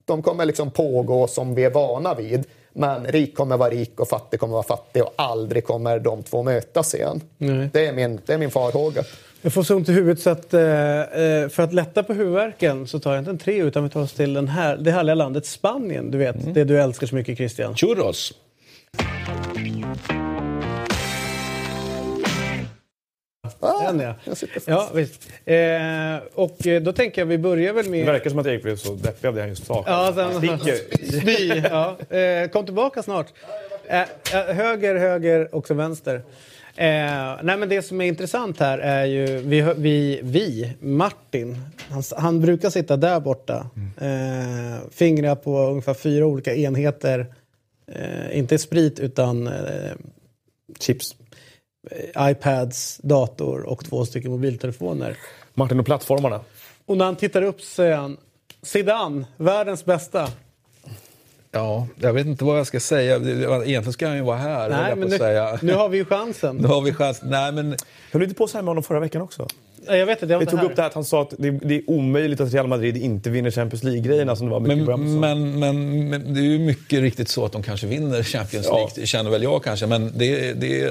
de 0.06 0.22
kommer 0.22 0.46
liksom 0.46 0.72
pågå 0.72 1.28
som 1.28 1.56
vi 1.56 1.64
är 1.64 1.70
vana 1.70 2.14
vid. 2.14 2.46
Men 2.80 3.06
rik 3.06 3.36
kommer 3.36 3.58
vara 3.58 3.70
rik 3.70 4.00
och 4.00 4.08
fattig 4.08 4.40
kommer 4.40 4.54
vara 4.54 4.64
fattig 4.64 5.04
och 5.04 5.14
aldrig 5.16 5.64
kommer 5.66 6.00
de 6.00 6.24
två 6.24 6.44
mötas 6.44 6.96
igen. 6.96 7.22
Nej. 7.38 7.70
Det, 7.74 7.88
är 7.88 7.94
min, 7.94 8.20
det 8.26 8.34
är 8.34 8.38
min 8.38 8.52
farhåga. 8.52 9.04
Jag 9.42 9.54
får 9.54 9.64
så 9.64 9.76
ont 9.76 9.90
i 9.90 9.92
huvudet 9.92 10.20
så 10.20 10.30
att 10.30 10.54
eh, 10.54 10.62
eh, 10.62 11.50
för 11.50 11.60
att 11.60 11.74
lätta 11.74 12.04
på 12.04 12.14
huvudvärken 12.14 12.88
så 12.88 13.00
tar 13.00 13.12
jag 13.12 13.22
inte 13.22 13.32
en 13.32 13.38
tre 13.38 13.62
utan 13.64 13.84
vi 13.84 13.90
tar 13.90 14.02
oss 14.02 14.14
till 14.14 14.34
den 14.34 14.48
här, 14.48 14.78
det 14.78 14.92
härliga 14.92 15.16
landet 15.16 15.46
Spanien. 15.46 16.12
Du 16.12 16.18
vet, 16.18 16.54
det 16.54 16.64
du 16.64 16.82
älskar 16.82 17.08
så 17.08 17.16
mycket 17.16 17.38
Christian. 17.38 17.76
Churros. 17.76 18.34
Den 23.60 24.00
ja. 24.00 24.16
Jag 24.24 24.38
sitter 24.38 24.54
fast. 24.54 24.68
Ja, 24.68 24.90
visst. 24.94 25.30
Eh, 25.46 25.56
och 26.34 26.68
eh, 26.68 26.82
då 26.82 26.94
tänker 26.94 27.22
jag 27.22 27.26
vi 27.26 27.38
börjar 27.38 27.74
väl 27.74 27.86
Det 27.86 27.92
med... 27.92 28.06
verkar 28.06 28.30
som 28.30 28.40
att 28.40 28.46
Erik 28.48 28.64
blev 28.64 28.76
så 28.76 28.94
deppig 28.94 29.28
av 29.28 29.36
det 29.36 29.42
han 29.42 29.50
just 29.50 29.66
sa. 29.66 29.84
Ja, 29.88 30.12
sen, 30.16 30.38
Sticker. 30.38 31.20
Spy, 31.22 31.64
ja. 31.72 32.18
Eh, 32.18 32.50
kom 32.50 32.66
tillbaka 32.66 33.04
snart. 33.04 33.28
Eh, 33.88 34.02
eh, 34.02 34.56
höger, 34.56 34.96
höger 34.96 35.56
och 35.56 35.68
så 35.68 35.74
vänster. 35.74 36.16
Eh, 36.76 37.36
nej 37.44 37.58
men 37.58 37.70
det 37.70 37.82
som 37.82 38.02
är 38.02 38.06
intressant 38.06 38.60
här 38.60 38.78
är 38.78 39.06
ju 39.06 39.26
vi, 39.26 39.74
vi, 39.78 40.20
vi 40.24 40.74
Martin, 40.80 41.58
han, 41.90 42.04
han 42.18 42.42
brukar 42.42 42.70
sitta 42.70 42.98
där 42.98 43.20
borta. 43.20 43.70
Eh, 44.02 44.90
fingrar 44.92 45.36
på 45.36 45.60
ungefär 45.60 45.94
fyra 45.94 46.26
olika 46.26 46.56
enheter. 46.56 47.26
Eh, 47.92 48.38
inte 48.38 48.58
sprit 48.58 49.00
utan 49.00 49.48
eh, 49.48 49.54
Chips. 50.80 51.16
iPads, 52.18 52.98
dator 52.98 53.62
och 53.62 53.86
två 53.86 54.06
stycken 54.06 54.32
mobiltelefoner. 54.32 55.18
Martin 55.54 55.80
och 55.80 55.86
plattformarna. 55.86 56.42
Och 56.86 56.98
när 56.98 57.06
han 57.06 57.16
tittar 57.16 57.42
upp 57.42 57.62
så 57.62 57.68
säger 57.68 57.96
han 57.96 58.18
Zidane, 58.62 59.26
världens 59.38 59.86
bästa. 59.86 60.30
Ja, 61.52 61.88
jag 61.96 62.14
vet 62.14 62.26
inte 62.26 62.44
vad 62.44 62.60
jag 62.60 62.68
ska 62.68 62.80
säga. 62.80 63.16
Egentligen 63.16 63.94
ska 63.94 64.08
han 64.08 64.16
ju 64.16 64.24
vara 64.24 64.38
här, 64.38 64.70
Nej, 64.70 64.96
men 64.96 65.10
nu, 65.10 65.58
nu 65.62 65.74
har 65.74 65.90
vi 65.90 65.98
ju 65.98 66.06
chansen. 66.06 66.56
Nu 66.58 66.68
har 66.68 66.82
vi 66.82 66.94
chans. 66.94 67.22
Nej, 67.24 67.52
men 67.52 67.76
Höll 68.12 68.20
du 68.20 68.24
inte 68.24 68.36
på 68.36 68.48
så 68.48 68.58
här 68.58 68.64
med 68.64 68.70
honom 68.70 68.84
förra 68.84 69.00
veckan 69.00 69.22
också? 69.22 69.48
Jag 69.88 70.06
vet 70.06 70.22
inte, 70.22 70.34
jag 70.34 70.40
Vi 70.40 70.46
tog 70.46 70.60
här. 70.60 70.66
upp 70.66 70.76
det 70.76 70.82
här 70.82 70.90
att 70.90 70.94
han 70.94 71.04
sa 71.04 71.22
att 71.22 71.34
det, 71.38 71.52
det 71.52 71.76
är 71.76 71.90
omöjligt 71.90 72.40
att 72.40 72.54
Real 72.54 72.68
Madrid 72.68 72.98
inte 72.98 73.30
vinner 73.30 73.52
Champions 73.52 73.84
League-grejerna 73.84 74.36
som 74.36 74.48
det 74.48 74.52
var 74.52 74.60
mycket 74.60 74.86
Men, 74.86 74.98
sa. 75.14 75.20
men, 75.20 75.60
men, 75.60 76.10
men 76.10 76.34
det 76.34 76.40
är 76.40 76.44
ju 76.44 76.60
mycket 76.60 77.00
riktigt 77.02 77.30
så 77.30 77.46
att 77.46 77.52
de 77.52 77.64
kanske 77.64 77.88
vinner 77.88 78.24
Champions 78.24 78.66
Ja. 78.66 78.76
League. 78.76 78.92
Det 78.96 79.06
känner 79.06 79.32
väl 79.32 79.44
jag 79.44 79.64
kanske, 79.64 79.88
men 79.88 80.12
det, 80.18 80.54
det 80.54 80.90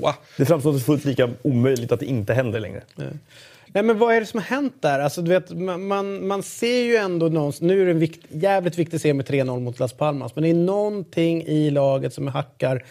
wow. 0.00 0.14
Det 0.36 0.44
framstår 0.44 0.72
som 0.72 0.80
fullt 0.80 1.04
lika 1.04 1.30
omöjligt 1.42 1.92
att 1.92 2.00
det 2.00 2.06
inte 2.06 2.34
händer 2.34 2.60
längre. 2.60 2.82
Nej, 3.72 3.82
men 3.82 3.98
vad 3.98 4.14
är 4.14 4.20
det 4.20 4.26
som 4.26 4.38
har 4.38 4.44
hänt 4.46 4.74
där? 4.80 5.00
Alltså, 5.00 5.22
du 5.22 5.28
vet, 5.30 5.50
man, 5.50 6.26
man, 6.26 6.42
ser 6.42 6.82
ju 6.82 6.96
ändå 6.96 7.28
någonstans... 7.28 7.68
Nu 7.68 7.82
är 7.82 7.84
det 7.84 7.90
en 7.90 7.98
vikt, 7.98 8.26
jävligt 8.28 8.78
viktig 8.78 9.00
serie 9.00 9.14
med 9.14 9.26
3-0 9.28 9.60
mot 9.60 9.78
Las 9.78 9.92
Palmas. 9.92 10.34
Men 10.34 10.42
det 10.44 10.50
är 10.50 10.54
någonting 10.54 11.42
i 11.42 11.70
laget 11.70 12.14
som 12.14 12.26
hackar. 12.26 12.84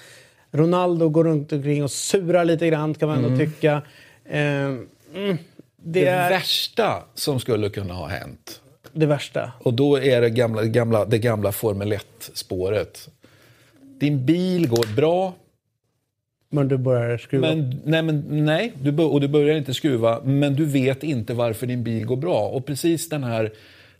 Ronaldo 0.51 1.09
går 1.09 1.23
runt 1.23 1.51
omkring 1.53 1.83
och 1.83 1.91
surar 1.91 2.45
lite 2.45 2.67
grann 2.67 2.93
kan 2.93 3.09
man 3.09 3.25
ändå 3.25 3.37
tycka. 3.45 3.81
Eh, 4.25 4.75
mm, 5.15 5.37
det, 5.77 5.99
Det 6.01 6.07
är 6.07 6.29
värsta 6.29 7.03
som 7.15 7.39
skulle 7.39 7.69
kunna 7.69 7.93
ha 7.93 8.07
hänt. 8.07 8.61
det 8.93 9.05
värsta. 9.05 9.51
Och 9.59 9.73
då 9.73 9.99
är 9.99 10.21
det 10.21 10.29
gamla, 10.29 10.63
gamla, 10.63 11.05
det 11.05 11.17
gamla 11.17 11.51
Formel 11.51 11.93
1-spåret. 11.93 13.09
Din 13.99 14.25
bil 14.25 14.67
går 14.69 14.95
bra, 14.95 15.33
Men 16.51 16.67
du 16.67 16.77
börjar 16.77 17.17
skruva. 17.17 17.47
Men, 17.47 17.81
nej, 17.85 18.01
men, 18.01 18.45
nej 18.45 18.73
du, 18.81 18.91
bör- 18.91 19.11
och 19.11 19.21
du 19.21 19.27
börjar 19.27 19.55
inte 19.57 19.73
skruva, 19.73 20.21
men 20.23 20.55
du 20.55 20.65
vet 20.65 21.03
inte 21.03 21.33
varför 21.33 21.67
din 21.67 21.83
bil 21.83 22.05
går 22.05 22.15
bra. 22.17 22.47
Och 22.49 22.65
precis 22.65 23.09
den 23.09 23.23
här... 23.23 23.51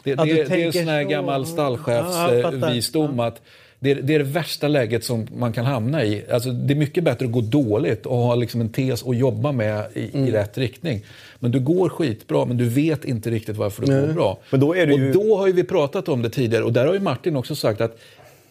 Det, 0.03 0.09
Ja, 0.09 0.15
det, 0.25 0.33
det 0.33 0.41
är 0.41 0.45
tänker 0.45 0.71
sån 0.71 0.87
här 0.87 1.03
gammal 1.03 1.41
Ja, 1.41 1.45
stallchefsvisdom 1.45 3.19
att 3.19 3.41
det, 3.79 3.91
är- 3.91 4.01
det 4.01 4.15
är 4.15 4.19
det 4.19 4.25
värsta 4.25 4.67
läget 4.67 5.03
som 5.03 5.27
man 5.37 5.53
kan 5.53 5.65
hamna 5.65 6.03
i. 6.05 6.23
Alltså, 6.31 6.51
det 6.51 6.73
är 6.73 6.75
mycket 6.75 7.03
bättre 7.03 7.25
att 7.25 7.31
gå 7.31 7.41
dåligt 7.41 8.05
och 8.05 8.17
ha 8.17 8.35
liksom 8.35 8.61
en 8.61 8.69
tes 8.69 9.03
att 9.07 9.17
jobba 9.17 9.51
med 9.51 9.85
i, 9.93 10.09
Mm. 10.13 10.27
i 10.27 10.31
rätt 10.31 10.57
riktning. 10.57 11.01
Men 11.39 11.51
du 11.51 11.59
går 11.59 11.89
skitbra, 11.89 12.45
men 12.45 12.57
du 12.57 12.69
vet 12.69 13.05
inte 13.05 13.29
riktigt 13.31 13.57
varför 13.57 13.85
det 13.85 14.01
går 14.07 14.13
bra. 14.13 14.39
Men 14.51 14.59
då 14.59 14.75
är 14.75 14.85
det 14.87 14.93
och 14.93 14.99
ju- 14.99 15.11
då 15.13 15.37
har 15.37 15.47
ju 15.47 15.53
vi 15.53 15.63
pratat 15.63 16.09
om 16.09 16.21
det 16.21 16.29
tidigare 16.29 16.63
och 16.63 16.73
där 16.73 16.85
har 16.85 16.93
ju 16.93 16.99
Martin 16.99 17.35
också 17.35 17.55
sagt 17.55 17.81
att 17.81 17.99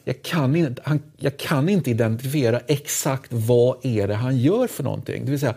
jag 0.04 0.22
kan, 0.22 0.56
inte, 0.56 0.82
han, 0.84 1.00
jag 1.16 1.36
kan 1.36 1.68
inte 1.68 1.90
identifiera 1.90 2.60
exakt 2.66 3.32
vad 3.32 3.76
är 3.82 4.08
det 4.08 4.14
han 4.14 4.38
gör 4.38 4.66
för 4.66 4.82
någonting. 4.84 5.24
Det 5.24 5.30
vill 5.30 5.40
säga, 5.40 5.54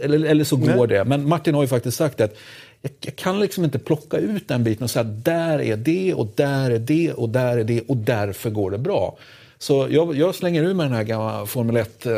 eller, 0.00 0.24
eller 0.24 0.44
så 0.44 0.56
går 0.56 0.86
det. 0.86 1.04
Men 1.04 1.28
Martin 1.28 1.54
har 1.54 1.62
ju 1.62 1.68
faktiskt 1.68 1.96
sagt 1.96 2.20
att 2.20 2.34
jag, 2.82 2.92
jag 3.00 3.16
kan 3.16 3.40
liksom 3.40 3.64
inte 3.64 3.78
plocka 3.78 4.16
ut 4.16 4.48
den 4.48 4.64
biten 4.64 4.84
och 4.84 4.90
säga 4.90 5.00
att 5.00 5.24
där 5.24 5.60
är 5.62 5.76
det 5.76 6.14
och 6.14 6.28
där 6.36 6.70
är 6.70 6.78
det 6.78 7.12
och 7.12 7.28
där 7.28 7.58
är 7.58 7.64
det 7.64 7.80
och 7.88 7.96
därför 7.96 8.50
går 8.50 8.70
det 8.70 8.78
bra. 8.78 9.16
Så 9.58 9.86
jag, 9.90 10.16
jag 10.16 10.34
slänger 10.34 10.62
ur 10.62 10.74
med 10.74 10.86
den 10.86 10.92
här 10.94 11.02
gamla 11.02 11.46
Formel 11.46 11.76
1. 11.76 12.06
eh, 12.06 12.12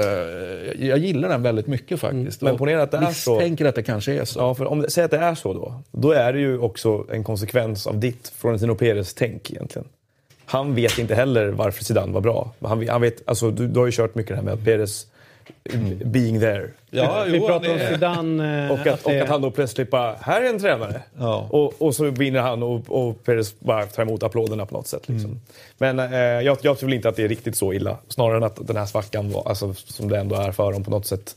Jag 0.86 0.98
gillar 0.98 1.28
den 1.28 1.42
väldigt 1.42 1.66
mycket 1.66 2.00
faktiskt. 2.00 2.42
Men 2.42 2.52
Och 2.52 2.58
ponera 2.58 2.82
att 2.82 2.90
det 2.90 2.96
är 2.96 3.12
så. 3.12 3.34
misstänker 3.34 3.64
att 3.64 3.74
det 3.74 3.82
kanske 3.82 4.12
är 4.14 4.24
så. 4.24 4.40
Ja, 4.40 4.54
för 4.54 4.64
om 4.66 4.84
säg 4.88 5.04
att 5.04 5.10
det 5.10 5.16
är 5.18 5.34
så 5.34 5.52
då. 5.54 5.82
Då 5.92 6.12
är 6.12 6.32
det 6.32 6.38
ju 6.40 6.58
också 6.58 7.06
en 7.12 7.24
konsekvens 7.24 7.86
av 7.86 7.98
ditt 8.00 8.32
Florentino 8.38 8.74
Perez-tänk 8.74 9.50
egentligen. 9.50 9.88
Han 10.44 10.74
vet 10.74 10.98
inte 10.98 11.14
heller 11.14 11.48
varför 11.48 11.84
Zidane 11.84 12.12
var 12.12 12.20
bra. 12.20 12.52
Han, 12.60 12.88
han 12.88 13.00
vet, 13.00 13.22
alltså, 13.28 13.50
du, 13.50 13.66
du 13.66 13.78
har 13.78 13.86
ju 13.86 13.92
kört 13.92 14.14
mycket 14.14 14.30
det 14.30 14.36
här 14.36 14.42
med 14.42 14.54
att 14.54 14.64
Perez 14.64 15.06
being 16.04 16.40
there. 16.40 16.68
Ja, 16.90 17.24
vi 17.26 17.36
jo, 17.38 17.46
pratar 17.46 17.72
om 17.72 17.78
Zidane. 17.78 18.64
eh, 18.66 18.72
Och 18.72 18.86
att, 18.86 19.02
och 19.06 19.12
det- 19.12 19.20
att 19.22 19.28
han 19.28 19.42
då 19.42 19.50
plötsligt 19.50 19.90
bara, 19.90 20.14
här 20.20 20.42
är 20.42 20.48
en 20.48 20.58
tränare. 20.60 21.02
Ja. 21.18 21.46
Och, 21.50 21.82
och 21.82 21.94
så 21.94 22.04
vinner 22.10 22.40
han 22.40 22.62
och, 22.62 22.82
och 23.08 23.24
Perez 23.24 23.54
bara 23.60 23.86
tar 23.86 24.02
emot 24.02 24.22
applåderna 24.22 24.66
på 24.66 24.74
något 24.74 24.86
sätt. 24.86 25.08
Liksom. 25.08 25.40
Men 25.78 25.98
eh, 25.98 26.18
jag, 26.20 26.58
jag 26.62 26.78
tror 26.78 26.88
väl 26.88 26.94
inte 26.94 27.08
att 27.08 27.16
det 27.16 27.24
är 27.24 27.28
riktigt 27.28 27.56
så 27.56 27.72
illa. 27.72 27.96
Snarare 28.08 28.36
än 28.36 28.42
att 28.42 28.66
den 28.66 28.76
här 28.76 28.86
svackan, 28.86 29.30
var, 29.30 29.48
alltså, 29.48 29.74
som 29.74 30.08
det 30.08 30.18
ändå 30.18 30.36
är 30.36 30.52
för 30.52 30.72
dem 30.72 30.84
på 30.84 30.90
något 30.90 31.06
sätt, 31.06 31.36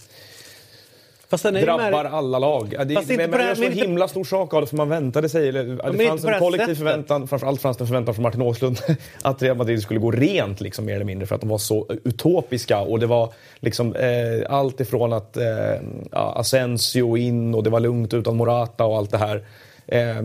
Fast 1.35 1.43
den 1.43 1.53
drabbar 1.53 1.91
mär- 1.91 2.09
alla 2.09 2.39
lag. 2.39 2.75
Det, 2.85 2.93
Fast 2.95 3.09
inte 3.09 3.23
men 3.23 3.31
på 3.31 3.37
man 3.37 3.45
gör 3.47 3.55
så 3.55 3.61
men 3.61 3.71
inte- 3.71 3.85
himla 3.85 4.07
stor 4.07 4.23
sak 4.23 4.53
av 4.53 4.61
det 4.61 4.67
för 4.67 4.77
man 4.77 4.89
väntade 4.89 5.29
sig. 5.29 5.49
Eller, 5.49 5.63
det 5.63 5.91
inte 5.91 6.05
fanns 6.05 6.25
en 6.25 6.39
kollektiv 6.39 6.65
sättet. 6.65 6.77
förväntan, 6.77 7.27
framförallt 7.27 7.61
fanns 7.61 7.77
det 7.77 7.83
en 7.83 7.87
förväntan 7.87 8.15
från 8.15 8.23
Martin 8.23 8.41
Åslund 8.41 8.77
att 9.21 9.41
Real 9.41 9.57
Madrid 9.57 9.81
skulle 9.81 9.99
gå 9.99 10.11
rent 10.11 10.61
liksom, 10.61 10.85
mer 10.85 10.95
eller 10.95 11.05
mindre 11.05 11.25
för 11.27 11.35
att 11.35 11.41
de 11.41 11.49
var 11.49 11.57
så 11.57 11.87
utopiska. 12.03 12.79
Och 12.79 12.99
det 12.99 13.05
var 13.05 13.33
liksom 13.59 13.95
eh, 13.95 14.09
allt 14.49 14.79
ifrån 14.81 15.13
att 15.13 15.37
eh, 15.37 15.43
Asensio 16.11 17.17
in 17.17 17.55
och 17.55 17.63
det 17.63 17.69
var 17.69 17.79
lugnt 17.79 18.13
utan 18.13 18.35
Morata 18.35 18.85
och 18.85 18.97
allt 18.97 19.11
det 19.11 19.17
här. 19.17 19.35
Eh, 19.87 20.23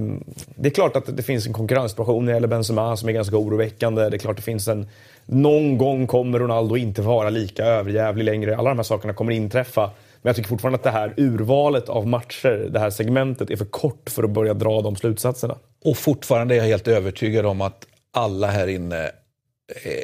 det 0.54 0.68
är 0.68 0.74
klart 0.74 0.96
att 0.96 1.16
det 1.16 1.22
finns 1.22 1.46
en 1.46 1.52
konkurrenssituation 1.52 2.24
när 2.24 2.32
det 2.32 2.36
gäller 2.36 2.48
Benzema 2.48 2.96
som 2.96 3.08
är 3.08 3.12
ganska 3.12 3.36
oroväckande. 3.36 4.08
Det 4.08 4.16
är 4.16 4.18
klart 4.18 4.30
att 4.30 4.36
det 4.36 4.42
finns 4.42 4.68
en... 4.68 4.88
Någon 5.26 5.78
gång 5.78 6.06
kommer 6.06 6.38
Ronaldo 6.38 6.76
inte 6.76 7.02
vara 7.02 7.30
lika 7.30 7.64
överjävlig 7.64 8.24
längre. 8.24 8.56
Alla 8.56 8.68
de 8.68 8.78
här 8.78 8.82
sakerna 8.82 9.12
kommer 9.14 9.32
inträffa. 9.32 9.90
Men 10.22 10.28
jag 10.28 10.36
tycker 10.36 10.48
fortfarande 10.48 10.76
att 10.76 10.82
det 10.82 10.90
här 10.90 11.14
urvalet 11.16 11.88
av 11.88 12.06
matcher, 12.06 12.68
det 12.70 12.78
här 12.78 12.90
segmentet, 12.90 13.50
är 13.50 13.56
för 13.56 13.64
kort 13.64 14.10
för 14.10 14.22
att 14.22 14.30
börja 14.30 14.54
dra 14.54 14.82
de 14.82 14.96
slutsatserna. 14.96 15.56
Och 15.84 15.96
fortfarande 15.96 16.54
är 16.54 16.58
jag 16.58 16.64
helt 16.64 16.88
övertygad 16.88 17.46
om 17.46 17.60
att 17.60 17.86
alla 18.12 18.46
här 18.46 18.66
inne 18.66 19.10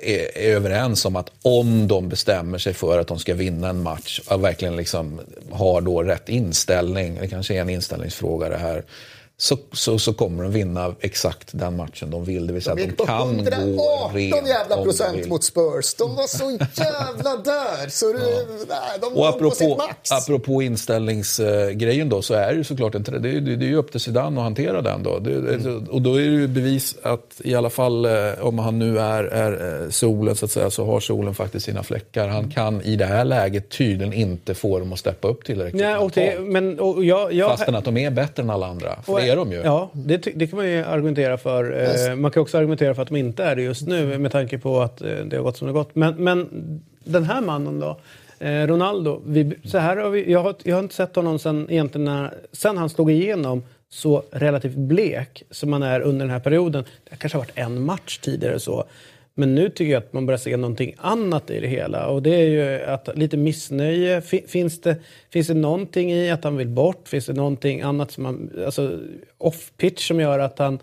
är, 0.02 0.38
är 0.38 0.54
överens 0.56 1.04
om 1.04 1.16
att 1.16 1.32
om 1.42 1.88
de 1.88 2.08
bestämmer 2.08 2.58
sig 2.58 2.74
för 2.74 2.98
att 2.98 3.08
de 3.08 3.18
ska 3.18 3.34
vinna 3.34 3.68
en 3.68 3.82
match 3.82 4.20
och 4.30 4.44
verkligen 4.44 4.76
liksom 4.76 5.20
har 5.50 5.80
då 5.80 6.02
rätt 6.02 6.28
inställning, 6.28 7.18
det 7.20 7.28
kanske 7.28 7.54
är 7.54 7.60
en 7.60 7.70
inställningsfråga 7.70 8.48
det 8.48 8.56
här, 8.56 8.84
så, 9.38 9.58
så, 9.72 9.98
så 9.98 10.12
kommer 10.12 10.42
de 10.42 10.52
vinna 10.52 10.94
exakt 11.00 11.48
den 11.52 11.76
matchen 11.76 12.10
de 12.10 12.24
vill. 12.24 12.46
Det 12.46 12.52
vill 12.52 12.62
säga 12.62 12.74
De 12.74 12.86
de 12.86 12.92
på 12.92 13.06
kan 13.06 13.36
gå 13.36 13.42
118 13.42 14.14
rent 14.14 14.48
jävla 14.48 14.82
procent 14.82 15.28
mot 15.28 15.44
Spurs. 15.44 15.94
De 15.94 16.16
var 16.16 16.26
så 16.26 16.50
jävla 16.82 17.36
där. 17.36 17.88
Så 17.88 18.06
du, 18.06 18.18
nej, 18.68 18.78
de 19.00 19.06
Och 19.06 19.20
var 19.20 19.32
på 19.32 19.50
sitt 19.50 19.66
apropå, 19.66 19.82
max. 19.88 20.12
apropå 20.12 20.62
inställningsgrejen 20.62 22.08
då 22.08 22.22
så 22.22 22.34
är 22.34 22.48
det 22.48 22.54
ju 22.54 22.64
såklart 22.64 22.94
en, 22.94 23.02
det, 23.02 23.10
är, 23.10 23.40
det 23.40 23.66
är 23.66 23.68
ju 23.68 23.76
upp 23.76 23.90
till 23.90 24.00
Zidane 24.00 24.40
att 24.40 24.44
hantera 24.44 24.82
den 24.82 25.02
då. 25.02 25.18
Det, 25.18 25.36
Mm. 25.36 25.84
Och 25.90 26.02
då 26.02 26.14
är 26.14 26.18
det 26.20 26.36
ju 26.36 26.46
bevis 26.48 26.96
att 27.02 27.40
i 27.44 27.54
alla 27.54 27.70
fall 27.70 28.04
eh, 28.04 28.12
om 28.40 28.58
han 28.58 28.78
nu 28.78 28.98
är, 28.98 29.24
är 29.24 29.82
eh, 29.82 29.90
solen 29.90 30.36
så 30.36 30.44
att 30.44 30.50
säga 30.50 30.70
så 30.70 30.84
har 30.84 31.00
solen 31.00 31.34
faktiskt 31.34 31.66
sina 31.66 31.82
fläckar. 31.82 32.28
Han 32.28 32.50
kan 32.50 32.82
i 32.82 32.96
det 32.96 33.04
här 33.04 33.24
läget 33.24 33.68
tydligen 33.70 34.12
inte 34.12 34.54
få 34.54 34.78
dem 34.78 34.92
att 34.92 34.98
steppa 34.98 35.28
upp 35.28 35.44
tillräckligt. 35.44 35.82
Nej, 35.82 35.96
och 35.96 36.10
det, 36.14 36.40
men, 36.40 36.80
och 36.80 37.04
jag, 37.04 37.32
jag, 37.32 37.50
Fastän 37.50 37.74
att 37.74 37.84
de 37.84 37.96
är 37.96 38.10
bättre 38.10 38.42
än 38.42 38.50
alla 38.50 38.66
andra. 38.66 38.98
Är 39.28 39.36
de 39.36 39.52
ju. 39.52 39.58
Ja, 39.58 39.90
det, 39.92 40.16
det 40.16 40.46
kan 40.46 40.56
man 40.56 40.68
ju 40.70 40.84
argumentera 40.84 41.38
för. 41.38 41.82
Eh, 42.08 42.14
man 42.16 42.30
kan 42.30 42.42
också 42.42 42.58
argumentera 42.58 42.94
för 42.94 43.02
att 43.02 43.08
de 43.08 43.16
inte 43.16 43.44
är 43.44 43.56
det 43.56 43.62
just 43.62 43.86
nu 43.86 44.18
med 44.18 44.32
tanke 44.32 44.58
på 44.58 44.80
att 44.80 45.00
eh, 45.00 45.08
det 45.08 45.36
har 45.36 45.42
gått 45.42 45.56
som 45.56 45.66
det 45.66 45.72
har 45.72 45.78
gått. 45.78 45.94
Men, 45.94 46.14
men 46.14 46.48
den 47.04 47.24
här 47.24 47.40
mannen 47.40 47.80
då, 47.80 47.98
eh, 48.38 48.66
Ronaldo. 48.66 49.22
Vi, 49.26 49.52
så 49.64 49.78
här 49.78 49.96
har 49.96 50.10
vi, 50.10 50.32
jag, 50.32 50.42
har, 50.42 50.54
jag 50.62 50.76
har 50.76 50.82
inte 50.82 50.94
sett 50.94 51.16
honom 51.16 51.38
sen, 51.38 51.66
egentligen 51.70 52.04
när, 52.04 52.34
sen 52.52 52.78
han 52.78 52.90
slog 52.90 53.10
igenom 53.10 53.62
så 53.88 54.22
relativt 54.30 54.76
blek 54.76 55.42
som 55.50 55.72
han 55.72 55.82
är 55.82 56.00
under 56.00 56.26
den 56.26 56.32
här 56.32 56.40
perioden. 56.40 56.84
Det 57.10 57.16
kanske 57.16 57.38
har 57.38 57.44
varit 57.44 57.58
en 57.58 57.84
match 57.84 58.18
tidigare 58.18 58.60
så. 58.60 58.84
Men 59.38 59.54
nu 59.54 59.68
tycker 59.68 59.92
jag 59.92 60.02
att 60.02 60.12
man 60.12 60.26
börjar 60.26 60.38
se 60.38 60.56
någonting 60.56 60.94
annat 60.98 61.50
i 61.50 61.60
det 61.60 61.66
hela. 61.66 62.06
Och 62.06 62.22
det 62.22 62.34
är 62.34 62.44
ju 62.44 62.84
att 62.84 63.08
lite 63.14 63.36
missnöje. 63.36 64.20
Fi- 64.20 64.46
Finns 64.46 64.80
det, 64.80 64.96
finns 65.30 65.46
det 65.46 65.54
någonting 65.54 66.12
i 66.12 66.30
att 66.30 66.44
han 66.44 66.56
vill 66.56 66.68
bort? 66.68 67.08
Finns 67.08 67.26
det 67.26 67.32
någonting 67.32 67.80
annat 67.80 68.10
som 68.10 68.24
han, 68.24 68.50
alltså 68.66 68.98
off-pitch 69.38 70.08
som 70.08 70.20
gör 70.20 70.38
att 70.38 70.58
han, 70.58 70.78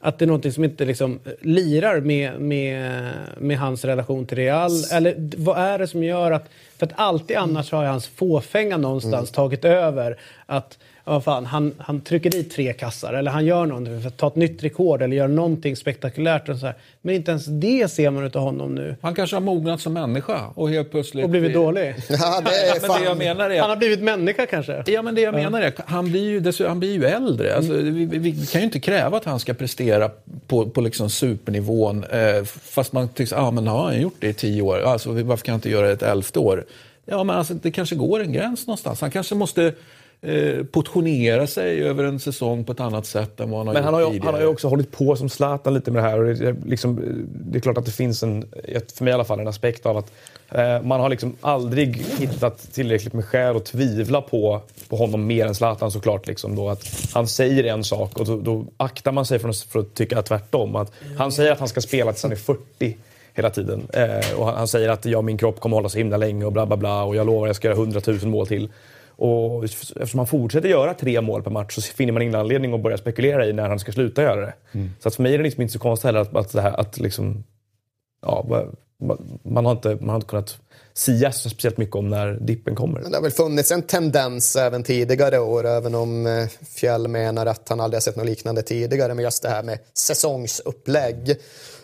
att 0.00 0.18
det 0.18 0.24
är 0.24 0.26
någonting 0.26 0.52
som 0.52 0.64
inte 0.64 0.84
liksom 0.84 1.20
lirar 1.40 2.00
med, 2.00 2.40
med, 2.40 3.10
med 3.38 3.58
hans 3.58 3.84
relation 3.84 4.26
till 4.26 4.38
Real? 4.38 4.70
Eller 4.92 5.14
vad 5.36 5.58
är 5.58 5.78
det 5.78 5.88
som 5.88 6.04
gör 6.04 6.32
att... 6.32 6.50
För 6.78 6.86
att 6.86 6.92
alltid 6.96 7.36
annars 7.36 7.72
har 7.72 7.84
hans 7.84 8.06
fåfänga 8.06 8.76
någonstans 8.76 9.30
mm. 9.30 9.34
tagit 9.34 9.64
över. 9.64 10.18
Att 10.46 10.78
ja, 11.04 11.20
fan, 11.20 11.46
han, 11.46 11.74
han 11.78 12.00
trycker 12.00 12.30
dit 12.30 12.50
tre 12.50 12.72
kassar 12.72 13.14
eller 13.14 13.30
han 13.30 13.46
gör 13.46 13.66
någonting 13.66 14.00
för 14.00 14.08
att 14.08 14.16
ta 14.16 14.26
ett 14.26 14.36
nytt 14.36 14.62
rekord 14.62 15.02
eller 15.02 15.16
gör 15.16 15.28
någonting 15.28 15.76
spektakulärt. 15.76 16.48
Och 16.48 16.58
så 16.58 16.66
här. 16.66 16.74
Men 17.02 17.14
inte 17.14 17.30
ens 17.30 17.46
det 17.46 17.90
ser 17.90 18.10
man 18.10 18.24
av 18.24 18.32
honom 18.32 18.74
nu. 18.74 18.96
Han 19.00 19.14
kanske 19.14 19.36
har 19.36 19.40
mognat 19.40 19.80
som 19.80 19.92
människa 19.92 20.46
och 20.54 20.70
helt 20.70 20.90
plötsligt... 20.90 21.24
Och 21.24 21.30
blivit 21.30 21.54
dålig. 21.54 21.94
ja, 22.08 22.42
det 22.44 22.50
är 22.50 22.80
fan... 22.86 23.00
det 23.00 23.06
jag 23.06 23.18
menar 23.18 23.50
är... 23.50 23.60
Han 23.60 23.70
har 23.70 23.76
blivit 23.76 24.00
människa 24.00 24.46
kanske? 24.46 24.82
Ja, 24.86 25.02
men 25.02 25.14
det 25.14 25.20
jag 25.20 25.34
menar 25.34 25.62
är 25.62 25.72
han 25.86 26.10
blir 26.10 26.30
ju, 26.30 26.66
han 26.66 26.80
blir 26.80 26.92
ju 26.92 27.04
äldre. 27.04 27.56
Alltså, 27.56 27.72
vi, 27.72 28.04
vi, 28.04 28.46
kan 28.46 28.60
ju 28.60 28.64
inte 28.64 28.80
kräva 28.80 29.16
att 29.16 29.24
han 29.24 29.40
ska 29.40 29.54
prestera 29.54 30.10
på, 30.46 30.70
på 30.70 30.80
liksom 30.80 31.10
supernivån 31.10 32.04
eh, 32.04 32.44
fast 32.44 32.92
man 32.92 33.08
tycks, 33.08 33.30
ja 33.32 33.38
ah, 33.38 33.50
men 33.50 33.66
har 33.66 33.84
han 33.84 34.00
gjort 34.00 34.16
det 34.18 34.28
i 34.28 34.34
tio 34.34 34.62
år, 34.62 34.78
alltså, 34.78 35.12
varför 35.12 35.44
kan 35.44 35.52
han 35.52 35.58
inte 35.58 35.70
göra 35.70 35.86
det 35.86 35.92
ett 35.92 36.02
elfte 36.02 36.38
år? 36.38 36.64
Ja, 37.04 37.24
men 37.24 37.36
alltså, 37.36 37.54
det 37.54 37.70
kanske 37.70 37.94
går 37.94 38.20
en 38.20 38.32
gräns 38.32 38.66
någonstans. 38.66 39.00
Han 39.00 39.10
kanske 39.10 39.34
måste 39.34 39.72
eh, 40.22 40.64
portionera 40.64 41.46
sig 41.46 41.82
över 41.82 42.04
en 42.04 42.20
säsong 42.20 42.64
på 42.64 42.72
ett 42.72 42.80
annat 42.80 43.06
sätt 43.06 43.40
än 43.40 43.50
vad 43.50 43.58
han 43.60 43.66
har 43.66 43.74
Men 43.74 43.84
han 43.84 43.94
har, 43.94 44.00
ju, 44.00 44.06
tidigare. 44.06 44.24
han 44.24 44.34
har 44.34 44.40
ju 44.40 44.46
också 44.46 44.68
hållit 44.68 44.92
på 44.92 45.16
som 45.16 45.28
Zlatan 45.28 45.74
lite 45.74 45.90
med 45.90 46.02
det 46.02 46.08
här. 46.08 46.18
Och 46.18 46.24
det, 46.24 46.48
är 46.48 46.56
liksom, 46.66 47.00
det 47.28 47.58
är 47.58 47.60
klart 47.60 47.78
att 47.78 47.84
det 47.84 47.92
finns 47.92 48.22
en, 48.22 48.44
för 48.96 49.04
mig 49.04 49.10
i 49.10 49.14
alla 49.14 49.24
fall, 49.24 49.40
en 49.40 49.48
aspekt 49.48 49.86
av 49.86 49.96
att 49.96 50.12
eh, 50.50 50.82
man 50.82 51.00
har 51.00 51.08
liksom 51.08 51.36
aldrig 51.40 51.96
hittat 51.96 52.72
tillräckligt 52.72 53.12
med 53.12 53.24
skäl 53.24 53.56
att 53.56 53.64
tvivla 53.64 54.22
på, 54.22 54.62
på 54.88 54.96
honom 54.96 55.26
mer 55.26 55.46
än 55.46 55.54
Zlatan 55.54 55.90
såklart. 55.90 56.26
Liksom 56.26 56.56
då, 56.56 56.68
att 56.68 57.10
han 57.14 57.26
säger 57.26 57.64
en 57.64 57.84
sak 57.84 58.18
och 58.18 58.26
då, 58.26 58.40
då 58.40 58.64
aktar 58.76 59.12
man 59.12 59.26
sig 59.26 59.38
för 59.38 59.48
att, 59.48 59.56
för 59.58 59.78
att 59.78 59.94
tycka 59.94 60.22
tvärtom. 60.22 60.76
Att 60.76 60.92
han 61.18 61.32
säger 61.32 61.52
att 61.52 61.58
han 61.58 61.68
ska 61.68 61.80
spela 61.80 62.12
tills 62.12 62.22
han 62.22 62.32
är 62.32 62.36
40 62.36 62.96
hela 63.34 63.50
tiden. 63.50 63.86
Eh, 63.92 64.38
och 64.38 64.46
han, 64.46 64.56
han, 64.56 64.68
säger 64.68 64.88
att 64.88 65.04
jag 65.04 65.24
min 65.24 65.38
kropp 65.38 65.60
kommer 65.60 65.76
hålla 65.76 65.88
så 65.88 65.98
himla 65.98 66.16
länge 66.16 66.44
och 66.44 66.52
bla 66.52 66.66
bla 66.66 66.76
bla 66.76 67.02
och 67.02 67.16
jag 67.16 67.26
lovar 67.26 67.46
att 67.46 67.48
jag 67.48 67.56
ska 67.56 67.68
göra 67.68 67.78
100 67.78 68.00
000 68.06 68.18
mål 68.24 68.46
till. 68.46 68.68
Och 69.16 69.64
eftersom 69.64 70.18
han 70.18 70.26
fortsätter 70.26 70.68
göra 70.68 70.94
tre 70.94 71.20
mål 71.20 71.42
per 71.42 71.50
match 71.50 71.74
så 71.74 71.82
finner 71.82 72.12
man 72.12 72.22
ingen 72.22 72.34
anledning 72.34 72.74
att 72.74 72.82
börja 72.82 72.96
spekulera 72.96 73.46
i 73.46 73.52
när 73.52 73.68
han 73.68 73.78
ska 73.78 73.92
sluta 73.92 74.22
göra 74.22 74.40
det. 74.40 74.54
Mm. 74.72 74.90
Så 74.98 75.08
att 75.08 75.14
för 75.14 75.22
mig 75.22 75.34
är 75.34 75.38
det 75.38 75.44
liksom 75.44 75.62
inte 75.62 75.72
så 75.72 75.78
konstigt 75.78 76.04
heller 76.04 76.20
att, 76.20 76.36
att, 76.36 76.52
det 76.52 76.60
här, 76.60 76.80
att 76.80 76.98
liksom, 76.98 77.44
ja, 78.22 78.66
man, 79.42 79.64
har 79.64 79.72
inte, 79.72 79.96
man 80.00 80.08
har 80.08 80.16
inte 80.16 80.26
kunnat 80.26 80.60
sia 80.94 81.32
speciellt 81.32 81.76
mycket 81.76 81.96
om 81.96 82.08
när 82.08 82.32
dippen 82.32 82.74
kommer. 82.74 83.00
Men 83.00 83.10
det 83.10 83.16
har 83.16 83.22
väl 83.22 83.32
funnits 83.32 83.70
en 83.70 83.82
tendens 83.82 84.56
även 84.56 84.82
tidigare 84.82 85.38
år, 85.38 85.66
även 85.66 85.94
om 85.94 86.26
eh, 86.26 86.46
Fjäll 86.74 87.08
menar 87.08 87.46
att 87.46 87.68
han 87.68 87.80
aldrig 87.80 87.96
har 87.96 88.02
sett 88.02 88.16
något 88.16 88.26
liknande 88.26 88.62
tidigare, 88.62 89.14
med 89.14 89.22
just 89.22 89.42
det 89.42 89.48
här 89.48 89.62
med 89.62 89.78
säsongsupplägg. 89.94 91.36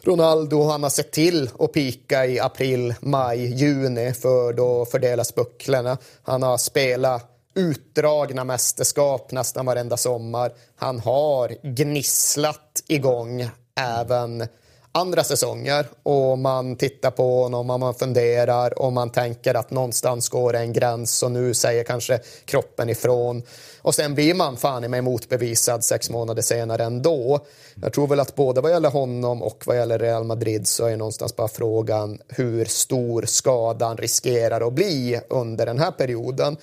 Ronaldo 0.02 0.62
han 0.62 0.82
har 0.82 0.90
sett 0.90 1.12
till 1.12 1.50
att 1.58 1.72
pika 1.72 2.26
i 2.26 2.40
april, 2.40 2.94
maj, 3.00 3.54
juni 3.54 4.12
för 4.12 4.52
då 4.52 4.84
fördelas 4.84 5.34
bucklorna. 5.34 5.98
Han 6.22 6.42
har 6.42 6.58
spelat 6.58 7.34
utdragna 7.54 8.44
mästerskap 8.44 9.32
nästan 9.32 9.66
varenda 9.66 9.96
sommar. 9.96 10.52
Han 10.76 11.00
har 11.00 11.56
gnisslat 11.62 12.82
igång 12.88 13.48
även 13.80 14.48
andra 14.92 15.24
säsonger 15.24 15.86
och 16.02 16.38
man 16.38 16.76
tittar 16.76 17.10
på 17.10 17.42
honom 17.42 17.70
och 17.70 17.80
man 17.80 17.94
funderar 17.94 18.78
och 18.78 18.92
man 18.92 19.10
tänker 19.10 19.54
att 19.54 19.70
någonstans 19.70 20.28
går 20.28 20.56
en 20.56 20.72
gräns 20.72 21.22
och 21.22 21.32
nu 21.32 21.54
säger 21.54 21.84
kanske 21.84 22.20
kroppen 22.44 22.88
ifrån. 22.88 23.42
Och 23.82 23.94
sen 23.94 24.14
blir 24.14 24.34
man 24.34 24.56
fan 24.56 24.84
i 24.84 24.88
mig 24.88 25.02
motbevisad 25.02 25.84
sex 25.84 26.10
månader 26.10 26.42
senare 26.42 26.84
ändå. 26.84 27.40
Jag 27.82 27.92
tror 27.92 28.06
väl 28.06 28.20
att 28.20 28.34
både 28.34 28.60
vad 28.60 28.70
gäller 28.70 28.90
honom 28.90 29.42
och 29.42 29.62
vad 29.66 29.76
gäller 29.76 29.98
Real 29.98 30.24
Madrid 30.24 30.68
så 30.68 30.86
är 30.86 30.96
någonstans 30.96 31.36
bara 31.36 31.48
frågan 31.48 32.18
hur 32.28 32.64
stor 32.64 33.22
skadan 33.22 33.96
riskerar 33.96 34.66
att 34.66 34.72
bli 34.72 35.20
under 35.28 35.66
den 35.66 35.78
här 35.78 35.90
perioden. 35.90 36.56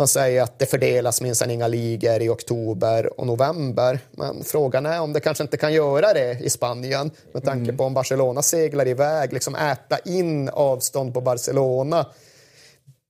Man 0.00 0.08
säger 0.08 0.42
att 0.42 0.58
det 0.58 0.66
fördelas 0.66 1.20
minsann 1.20 1.50
inga 1.50 1.68
ligor 1.68 2.22
i 2.22 2.28
oktober 2.28 3.20
och 3.20 3.26
november. 3.26 4.00
Men 4.10 4.44
frågan 4.44 4.86
är 4.86 5.00
om 5.00 5.12
det 5.12 5.20
kanske 5.20 5.44
inte 5.44 5.56
kan 5.56 5.72
göra 5.72 6.12
det 6.12 6.38
i 6.40 6.50
Spanien 6.50 7.10
med 7.32 7.44
tanke 7.44 7.64
mm. 7.64 7.76
på 7.76 7.84
om 7.84 7.94
Barcelona 7.94 8.42
seglar 8.42 8.88
iväg, 8.88 9.32
liksom 9.32 9.54
äta 9.54 9.98
in 9.98 10.48
avstånd 10.48 11.14
på 11.14 11.20
Barcelona. 11.20 12.06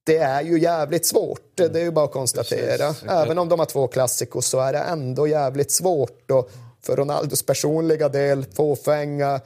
Det 0.05 0.17
är 0.17 0.43
ju 0.43 0.61
jävligt 0.61 1.07
svårt, 1.07 1.57
det 1.57 1.77
är 1.77 1.85
ju 1.85 1.91
bara 1.91 2.05
att 2.05 2.13
konstatera. 2.13 2.87
Precis. 2.87 3.09
Även 3.09 3.39
om 3.39 3.49
de 3.49 3.59
har 3.59 3.67
två 3.67 3.89
klassikos 3.89 4.47
så 4.47 4.61
är 4.61 4.73
det 4.73 4.79
ändå 4.79 5.27
jävligt 5.27 5.71
svårt. 5.71 6.31
Och 6.31 6.51
för 6.83 6.97
Ronaldos 6.97 7.43
personliga 7.43 8.09
del, 8.09 8.45
fåfänga, 8.55 9.41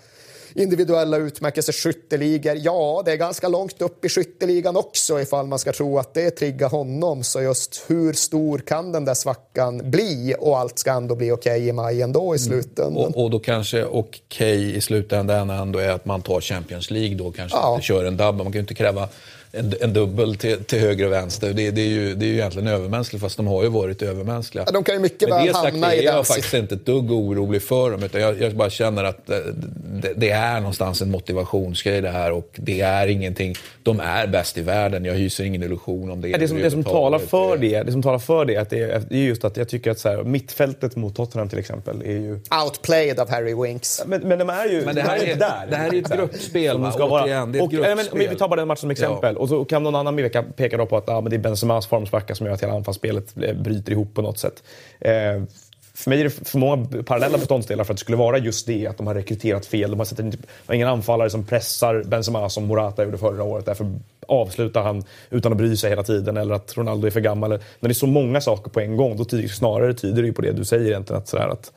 individuella 0.55 1.17
utmärkelseskytteligor. 1.17 2.57
Ja, 2.57 3.03
det 3.05 3.13
är 3.13 3.17
ganska 3.17 3.49
långt 3.49 3.83
upp 3.83 4.05
i 4.05 4.09
skytteligan 4.09 4.77
också 4.77 5.21
ifall 5.21 5.47
man 5.47 5.59
ska 5.59 5.73
tro 5.73 5.99
att 5.99 6.15
det 6.15 6.31
triggar 6.31 6.69
honom. 6.69 7.23
Så 7.25 7.41
just 7.41 7.85
hur 7.87 8.13
stor 8.13 8.59
kan 8.59 8.93
den 8.93 9.05
där 9.05 9.15
svackan 9.15 9.91
bli? 9.91 10.35
Och 10.39 10.59
allt 10.59 10.79
ska 10.79 10.93
ändå 10.93 11.15
bli 11.15 11.33
okej 11.33 11.57
okay 11.57 11.69
i 11.69 11.73
maj 11.73 12.03
ändå 12.03 12.35
i 12.35 12.39
slutändan. 12.39 12.93
Mm. 12.93 13.15
Och, 13.15 13.25
och, 13.25 13.31
då 13.31 13.39
kanske 13.39 13.85
okej 13.85 14.59
okay 14.59 14.77
i 14.77 14.81
slutändan 14.81 15.51
ändå 15.51 15.79
är 15.79 15.91
att 15.91 16.05
man 16.05 16.23
tar 16.23 16.41
Champions 16.41 16.91
League 16.91 17.15
då, 17.15 17.33
kanske 17.33 17.59
ja. 17.59 17.75
inte 17.75 17.87
kör 17.87 18.05
en 18.05 18.17
dubb. 18.17 18.37
Man 18.37 18.45
kan 18.45 18.53
ju 18.53 18.61
inte 18.61 18.75
kräva 18.75 19.09
en, 19.57 19.75
en 19.81 19.93
dubbel 19.93 20.37
till, 20.37 20.65
till 20.65 20.79
höger 20.79 21.07
och 21.07 21.13
vänster. 21.13 21.53
Det, 21.53 21.71
det, 21.71 21.81
är 21.81 21.87
ju, 21.87 22.15
det 22.15 22.25
är 22.25 22.29
ju 22.29 22.35
egentligen 22.35 22.69
övermänskligt, 22.69 23.23
fast 23.23 23.37
de 23.37 23.47
har 23.47 23.63
ju 23.63 23.69
varit 23.69 24.03
övermänskliga. 24.03 24.65
Ja, 24.67 24.73
de 24.73 24.85
kan 24.85 24.95
ju 24.95 25.01
mycket 25.01 25.29
väl 25.29 25.55
hamna 25.55 25.95
i 25.95 25.97
den. 25.97 26.05
Jag 26.05 26.19
är 26.19 26.23
faktiskt 26.23 26.55
inte 26.55 26.75
ett 26.75 26.87
dugg 26.87 27.13
orolig 27.13 27.63
för 27.63 27.91
dem, 27.91 28.03
utan 28.03 28.21
jag, 28.21 28.41
jag 28.41 28.55
bara 28.55 28.71
känner 28.71 29.05
att 29.05 29.31
eh, 29.31 29.37
det, 30.03 30.13
det, 30.17 30.31
är 30.31 30.61
någonstans 30.61 31.03
en 31.03 31.11
motivationsgrej 31.11 32.01
det 32.01 32.11
här 32.11 32.33
och 32.33 32.49
det 32.57 32.81
är 32.81 33.07
ingenting. 33.07 33.55
De 33.83 34.01
är 34.01 34.27
bäst 34.27 34.59
i 34.59 34.63
världen, 34.63 35.05
jag 35.05 35.15
hyser 35.15 35.45
ingen 35.45 35.63
illusion 35.63 36.11
om 36.11 36.21
det. 36.21 36.29
Ja, 36.29 36.39
det, 36.39 36.49
som, 36.49 36.59
det, 36.59 36.71
som 36.71 36.85
talar 36.85 37.19
för 37.19 37.57
det, 37.57 37.83
det 37.83 37.93
som 37.93 38.03
talar 38.03 38.19
för 38.19 38.45
det, 38.45 38.57
att 38.57 38.71
det 38.71 38.83
är, 38.83 39.03
det 39.09 39.17
är 39.17 39.23
just 39.23 39.45
att 39.45 39.57
jag 39.57 39.69
tycker 39.69 39.91
att 39.91 39.99
så 39.99 40.09
här, 40.09 40.23
mittfältet 40.23 40.97
mot 40.97 41.17
Tottenham 41.17 41.49
till 41.49 41.59
exempel 41.59 42.03
är 42.03 42.13
ju... 42.13 42.41
Outplayed 42.65 43.21
av 43.21 43.31
Harry 43.31 43.55
Winks. 43.55 44.03
Men, 44.07 44.21
men 44.21 44.39
de 44.39 44.51
är 44.51 44.67
ju 44.67 44.85
men 44.85 44.95
det 44.95 45.03
här 45.03 45.17
är, 45.17 45.27
är 45.27 45.37
där. 45.37 45.67
Det 45.71 45.77
här 45.77 45.95
är 45.95 45.99
ett 45.99 46.17
gruppspel, 46.17 46.79
va? 46.79 46.93
Återigen, 46.99 47.53
det 47.53 47.59
är 47.59 47.61
ett 47.61 47.65
och, 47.65 47.71
gruppspel. 47.71 48.19
Men, 48.19 48.29
vi 48.31 48.37
tar 48.37 48.49
bara 48.49 48.57
den 48.57 48.69
matchen 48.69 48.81
som 48.81 48.91
exempel. 48.91 49.35
Ja. 49.35 49.41
Och 49.45 49.51
så 49.51 49.65
kan 49.65 49.83
någon 49.83 49.95
annan 49.95 50.17
peka, 50.17 50.43
peka 50.43 50.77
då 50.77 50.87
på 50.87 50.97
att 50.97 51.09
ah, 51.09 51.21
men 51.21 51.31
det 51.31 51.37
är 51.37 51.39
Benzemas 51.39 51.87
formsvacka 51.87 52.35
som 52.35 52.47
gör 52.47 52.55
att 52.55 52.63
hela 52.63 52.73
anfallsspelet 52.73 53.35
eh, 53.43 53.55
bryter 53.55 53.93
ihop 53.93 54.15
på 54.15 54.23
något 54.23 54.39
sätt. 54.39 54.63
Eh, 55.01 55.43
för 55.95 56.11
mig 56.11 56.21
är 56.21 56.25
det 56.25 56.31
för 56.31 56.59
många 56.59 56.87
parallella 57.07 57.39
beståndsdelar 57.39 57.85
för 57.85 57.93
att 57.93 57.97
det 57.97 58.01
skulle 58.01 58.17
vara 58.17 58.39
just 58.39 58.67
det, 58.67 58.87
att 58.87 58.97
de 58.97 59.07
har 59.07 59.15
rekryterat 59.15 59.67
fel. 59.67 59.91
De 59.91 60.01
har, 60.01 60.07
sett, 60.07 60.19
typ, 60.19 60.41
de 60.41 60.47
har 60.67 60.75
ingen 60.75 60.89
anfallare 60.89 61.31
som 61.31 61.45
pressar 61.45 62.03
Benzema 62.05 62.49
som 62.49 62.65
Morata 62.65 63.05
gjorde 63.05 63.19
förra 63.19 63.43
året. 63.43 63.67
Därför 63.67 63.87
avslutar 64.29 64.83
han 64.83 65.05
utan 65.31 65.53
att 65.53 65.59
bry 65.59 65.77
sig 65.77 65.91
hela 65.91 66.03
tiden. 66.03 66.37
Eller 66.37 66.55
att 66.55 66.77
Ronaldo 66.77 67.07
är 67.07 67.11
för 67.11 67.21
gammal. 67.21 67.51
När 67.51 67.59
det 67.81 67.89
är 67.89 67.95
så 67.95 68.07
många 68.07 68.41
saker 68.41 68.71
på 68.71 68.81
en 68.81 68.97
gång, 68.97 69.17
då 69.17 69.25
tyder, 69.25 69.49
snarare 69.49 69.95
tyder 69.95 70.23
det 70.23 70.29
ju 70.29 70.35
på 70.35 70.43
det 70.43 70.53
du 70.53 70.65
säger 70.65 70.87
egentligen. 70.87 71.23
Att, 71.23 71.29
sådär, 71.29 71.49
att 71.49 71.73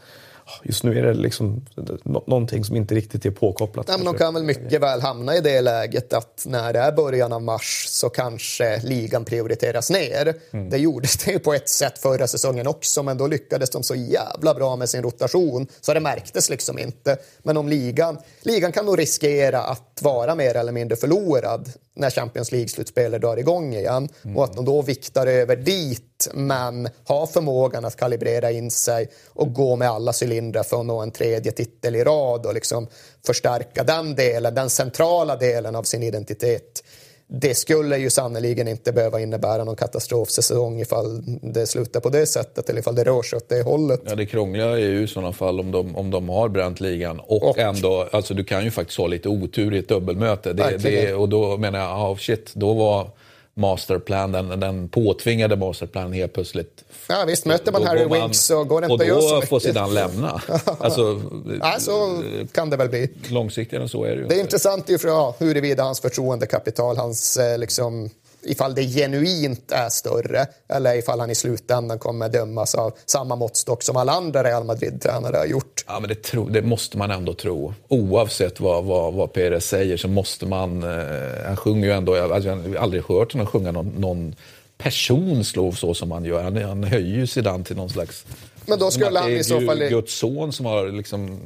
just 0.63 0.83
nu 0.83 0.99
är 0.99 1.03
det 1.03 1.13
liksom 1.13 1.65
någonting 2.03 2.63
som 2.63 2.75
inte 2.75 2.95
riktigt 2.95 3.25
är 3.25 3.31
påkopplat. 3.31 3.85
Ja, 3.89 3.97
men 3.97 4.05
de 4.05 4.13
kan 4.15 4.33
väl 4.33 4.43
mycket 4.43 4.81
väl 4.81 5.01
hamna 5.01 5.35
i 5.35 5.41
det 5.41 5.61
läget 5.61 6.13
att 6.13 6.43
när 6.45 6.73
det 6.73 6.79
är 6.79 6.91
början 6.91 7.33
av 7.33 7.41
mars 7.41 7.85
så 7.89 8.09
kanske 8.09 8.81
ligan 8.83 9.25
prioriteras 9.25 9.89
ner. 9.89 10.35
Mm. 10.51 10.69
Det 10.69 10.77
gjordes 10.77 11.17
det 11.17 11.39
på 11.39 11.53
ett 11.53 11.69
sätt 11.69 11.97
förra 11.97 12.27
säsongen 12.27 12.67
också, 12.67 13.03
men 13.03 13.17
då 13.17 13.27
lyckades 13.27 13.69
de 13.69 13.83
så 13.83 13.95
jävla 13.95 14.53
bra 14.53 14.75
med 14.75 14.89
sin 14.89 15.03
rotation 15.03 15.67
så 15.81 15.93
det 15.93 15.99
märktes 15.99 16.49
liksom 16.49 16.79
inte. 16.79 17.17
Men 17.43 17.57
om 17.57 17.67
ligan, 17.67 18.17
ligan 18.41 18.71
kan 18.71 18.85
nog 18.85 18.99
riskera 18.99 19.61
att 19.61 19.99
vara 20.01 20.35
mer 20.35 20.55
eller 20.55 20.71
mindre 20.71 20.97
förlorad 20.97 21.69
när 21.97 22.09
Champions 22.09 22.51
League-slutspelet 22.51 23.21
drar 23.21 23.37
igång 23.37 23.73
igen 23.73 24.09
mm. 24.23 24.37
och 24.37 24.43
att 24.43 24.53
de 24.53 24.65
då 24.65 24.81
viktar 24.81 25.27
över 25.27 25.55
dit 25.55 26.27
men 26.33 26.89
har 27.03 27.27
förmågan 27.27 27.85
att 27.85 27.95
kalibrera 27.95 28.51
in 28.51 28.71
sig 28.71 29.09
och 29.27 29.53
gå 29.53 29.75
med 29.75 29.89
alla 29.89 30.13
cylindrar 30.23 30.63
för 30.63 30.79
att 30.79 30.85
nå 30.85 31.01
en 31.01 31.11
tredje 31.11 31.51
titel 31.51 31.95
i 31.95 32.03
rad 32.03 32.45
och 32.45 32.53
liksom 32.53 32.87
förstärka 33.25 33.83
den 33.83 34.15
delen, 34.15 34.55
den 34.55 34.69
centrala 34.69 35.35
delen 35.35 35.75
av 35.75 35.83
sin 35.83 36.03
identitet 36.03 36.83
det 37.29 37.55
skulle 37.55 37.97
ju 37.97 38.09
sannoliken 38.09 38.67
inte 38.67 38.91
behöva 38.91 39.19
innebära 39.19 39.63
någon 39.63 39.75
katastrofsäsong 39.75 40.81
ifall 40.81 41.23
det 41.41 41.67
slutar 41.67 41.99
på 41.99 42.09
det 42.09 42.25
sättet 42.25 42.69
eller 42.69 42.79
ifall 42.79 42.95
det 42.95 43.03
rör 43.03 43.21
sig 43.21 43.37
åt 43.37 43.49
det 43.49 43.61
hållet. 43.61 44.01
Ja, 44.05 44.15
det 44.15 44.25
krångliga 44.25 44.65
är 44.65 44.77
ju 44.77 45.03
i 45.03 45.07
sådana 45.07 45.33
fall 45.33 45.59
om 45.59 45.71
de, 45.71 45.95
om 45.95 46.11
de 46.11 46.29
har 46.29 46.49
bränt 46.49 46.79
ligan 46.79 47.19
och, 47.19 47.49
och, 47.49 47.57
ändå, 47.57 48.07
alltså 48.11 48.33
du 48.33 48.43
kan 48.43 48.63
ju 48.63 48.71
faktiskt 48.71 48.99
ha 48.99 49.07
lite 49.07 49.29
otur 49.29 49.73
i 49.73 49.77
ett 49.77 49.87
dubbelmöte. 49.87 50.53
Det, 50.53 50.77
det, 50.77 51.13
och 51.13 51.29
då 51.29 51.57
menar 51.57 51.79
jag, 51.79 52.11
oh 52.11 52.17
shit, 52.17 52.51
då 52.53 52.73
var 52.73 53.09
masterplan, 53.57 54.31
den, 54.31 54.59
den 54.59 54.89
påtvingade 54.89 55.55
masterplanen 55.55 56.13
helt 56.13 56.33
plötsligt. 56.33 56.83
Ja 57.09 57.23
visst, 57.27 57.45
möter 57.45 57.71
man 57.71 57.83
Harry 57.83 58.05
Winks 58.05 58.39
så 58.39 58.63
går 58.63 58.81
det 58.81 58.87
inte 58.91 59.03
att 59.03 59.07
göra 59.07 59.21
så 59.21 59.25
mycket. 59.25 59.35
Och 59.35 59.41
då 59.41 59.47
får 59.47 59.59
Zidane 59.59 59.93
lämna. 59.93 60.41
alltså, 60.79 61.21
ja, 61.59 61.75
så 61.79 62.23
kan 62.51 62.69
det 62.69 62.77
väl 62.77 62.89
bli. 62.89 63.09
Långsiktigare 63.29 63.83
än 63.83 63.89
så 63.89 64.03
är 64.03 64.09
det 64.09 64.21
ju. 64.21 64.27
Det 64.27 64.35
är 64.35 64.39
intressant 64.39 64.89
ju 64.89 64.97
för 64.97 65.07
ja, 65.07 65.35
huruvida 65.39 65.83
hans 65.83 65.99
förtroendekapital, 65.99 66.97
hans 66.97 67.37
eh, 67.37 67.57
liksom 67.57 68.09
ifall 68.47 68.75
det 68.75 68.83
genuint 68.83 69.71
är 69.71 69.89
större 69.89 70.45
eller 70.69 70.97
ifall 70.97 71.19
han 71.19 71.29
i 71.29 71.35
slutändan 71.35 71.99
kommer 71.99 72.29
dömas 72.29 72.75
av 72.75 72.93
samma 73.05 73.35
måttstock 73.35 73.83
som 73.83 73.97
alla 73.97 74.11
andra 74.11 74.43
Real 74.43 74.63
Madrid-tränare 74.63 75.37
har 75.37 75.45
gjort. 75.45 75.83
Ja, 75.87 75.99
men 75.99 76.09
det, 76.09 76.23
tro, 76.23 76.49
det, 76.49 76.61
måste 76.61 76.97
man 76.97 77.11
ändå 77.11 77.33
tro. 77.33 77.73
Oavsett 77.87 78.59
vad, 78.59 78.83
vad, 78.83 79.13
vad 79.13 79.33
Perez 79.33 79.65
säger 79.65 79.97
så 79.97 80.07
måste 80.07 80.45
man... 80.45 80.83
Eh, 80.83 81.45
han 81.45 81.57
sjunger 81.57 81.87
ju 81.87 81.93
ändå... 81.93 82.15
Alltså, 82.15 82.49
jag 82.49 82.55
har 82.55 82.75
aldrig 82.75 83.03
hört 83.03 83.33
honom 83.33 83.47
sjunga 83.47 83.71
någon, 83.71 83.87
någon 83.87 84.35
person 84.77 85.43
slå 85.43 85.71
så 85.71 85.93
som 85.93 86.11
han 86.11 86.25
gör. 86.25 86.43
Han, 86.43 86.63
han 86.63 86.83
höjer 86.83 87.15
ju 87.15 87.27
Zidane 87.27 87.63
till 87.63 87.75
någon 87.75 87.89
slags 87.89 88.25
men 88.67 88.79
då 88.79 88.91
skulle 88.91 89.19
han 89.19 89.31
i 89.31 89.43
så 89.43 89.61
fall... 89.61 89.79
Guds 89.79 90.13
son 90.13 90.53
som 90.53 90.65
har 90.65 90.87
liksom... 90.87 91.39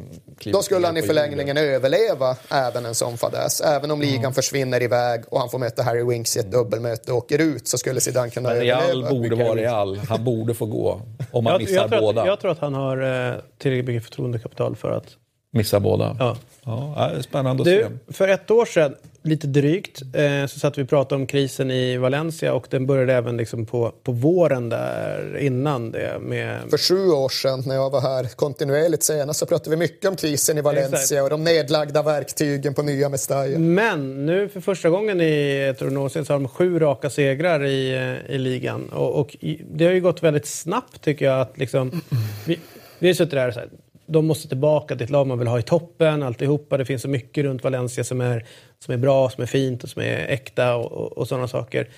Då 0.43 0.61
skulle 0.61 0.87
han 0.87 0.97
i 0.97 1.01
förlängningen 1.01 1.57
jorden. 1.57 1.73
överleva 1.73 2.35
även 2.49 2.85
en 2.85 2.95
sån 2.95 3.17
fadäs. 3.17 3.61
Även 3.61 3.91
om 3.91 4.01
ligan 4.01 4.19
mm. 4.19 4.33
försvinner 4.33 4.83
iväg 4.83 5.23
och 5.29 5.39
han 5.39 5.49
får 5.49 5.59
möta 5.59 5.83
Harry 5.83 6.03
Winks 6.03 6.37
i 6.37 6.39
ett 6.39 6.51
dubbelmöte 6.51 7.11
och 7.11 7.17
åker 7.17 7.39
ut 7.39 7.67
så 7.67 7.77
skulle 7.77 8.01
Zidane 8.01 8.29
kunna 8.29 8.49
Men 8.49 8.57
överleva. 8.57 8.81
Real 8.81 9.09
borde 9.09 9.35
vara 9.35 9.55
Real. 9.55 9.97
Han 9.97 10.23
borde 10.23 10.53
få 10.53 10.65
gå. 10.65 11.01
Om 11.31 11.43
man 11.43 11.53
jag, 11.53 11.61
missar 11.61 11.87
jag 11.91 12.01
båda. 12.01 12.21
Att, 12.21 12.27
jag 12.27 12.39
tror 12.39 12.51
att 12.51 12.59
han 12.59 12.73
har 12.73 13.29
eh, 13.29 13.35
tillräckligt 13.57 13.85
mycket 13.85 14.03
förtroendekapital 14.03 14.75
för 14.75 14.91
att... 14.91 15.05
Missa 15.51 15.79
båda? 15.79 16.15
Ja. 16.19 16.37
ja 16.65 17.11
spännande 17.21 17.61
att 17.61 17.65
du, 17.65 17.87
se. 18.07 18.13
För 18.13 18.27
ett 18.27 18.51
år 18.51 18.65
sedan 18.65 18.95
lite 19.23 19.47
drygt 19.47 20.01
eh, 20.01 20.45
så 20.47 20.59
satt 20.59 20.77
vi 20.77 20.83
och 20.83 20.89
pratade 20.89 21.21
om 21.21 21.27
krisen 21.27 21.71
i 21.71 21.97
Valencia 21.97 22.53
och 22.53 22.67
den 22.69 22.85
började 22.85 23.13
även 23.13 23.37
liksom 23.37 23.65
på, 23.65 23.93
på 24.03 24.11
våren 24.11 24.69
där 24.69 25.37
innan 25.37 25.91
det. 25.91 26.19
Med... 26.19 26.69
För 26.69 26.77
sju 26.77 27.09
år 27.09 27.29
sedan 27.29 27.63
när 27.65 27.75
jag 27.75 27.89
var 27.89 28.01
här 28.01 28.35
kontinuerligt 28.35 29.03
senast 29.03 29.39
så 29.39 29.45
pratade 29.45 29.69
vi 29.69 29.75
mycket 29.75 30.09
om 30.09 30.15
krisen 30.15 30.57
i 30.57 30.61
Valencia 30.61 30.99
Exakt. 30.99 31.21
och 31.23 31.29
de 31.29 31.43
nedlagda 31.43 32.03
verktygen 32.03 32.73
på 32.73 32.81
nya 32.81 33.09
Mestalla. 33.09 33.59
Men 33.59 34.25
nu 34.25 34.49
för 34.49 34.61
första 34.61 34.89
gången 34.89 35.21
i 35.21 35.67
ett 35.69 35.81
år 35.81 36.09
så 36.09 36.33
har 36.33 36.39
de 36.39 36.47
sju 36.47 36.79
raka 36.79 37.09
segrar 37.09 37.65
i, 37.65 37.93
eh, 37.93 38.35
i 38.35 38.37
ligan 38.37 38.89
och, 38.89 39.19
och 39.19 39.37
det 39.71 39.85
har 39.85 39.93
ju 39.93 40.01
gått 40.01 40.23
väldigt 40.23 40.47
snabbt 40.47 41.01
tycker 41.01 41.25
jag 41.25 41.41
att 41.41 41.57
liksom, 41.57 42.01
vi, 42.45 42.59
vi 42.99 43.07
har 43.07 43.13
suttit 43.13 43.31
där 43.31 43.47
och 43.47 43.53
så 43.53 43.59
här, 43.59 43.69
de 44.11 44.25
måste 44.25 44.47
tillbaka 44.47 44.95
till 44.95 45.03
ett 45.03 45.09
lag 45.09 45.27
man 45.27 45.39
vill 45.39 45.47
ha 45.47 45.59
i 45.59 45.61
toppen, 45.61 46.23
alltihopa. 46.23 46.77
Det 46.77 46.85
finns 46.85 47.01
så 47.01 47.09
mycket 47.09 47.43
runt 47.43 47.63
Valencia 47.63 48.03
som 48.03 48.21
är, 48.21 48.45
som 48.79 48.93
är 48.93 48.97
bra, 48.97 49.29
som 49.29 49.41
är 49.41 49.47
fint 49.47 49.83
och 49.83 49.89
som 49.89 50.01
är 50.01 50.25
äkta 50.27 50.75
och, 50.75 50.91
och, 50.91 51.17
och 51.17 51.27
sådana 51.27 51.47
saker. 51.47 51.89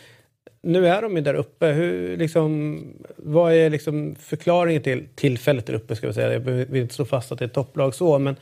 Nu 0.62 0.88
är 0.88 1.02
de 1.02 1.16
ju 1.16 1.22
där 1.22 1.34
uppe. 1.34 1.68
Hur, 1.68 2.18
liksom, 2.18 2.80
vad 3.18 3.54
är 3.54 3.70
liksom 3.70 4.16
förklaringen 4.20 4.82
till 4.82 5.08
tillfället 5.16 5.66
där 5.66 5.74
uppe? 5.74 5.96
Ska 5.96 6.08
vi 6.08 6.14
säga. 6.14 6.34
Jag 6.34 6.40
vill 6.40 6.82
inte 6.82 6.94
slå 6.94 7.06
fast 7.06 7.32
att 7.32 7.40
det 7.40 7.46
är 7.46 7.48
ett 7.48 7.54
topplag 7.54 7.96
så, 7.96 8.20
men 8.20 8.36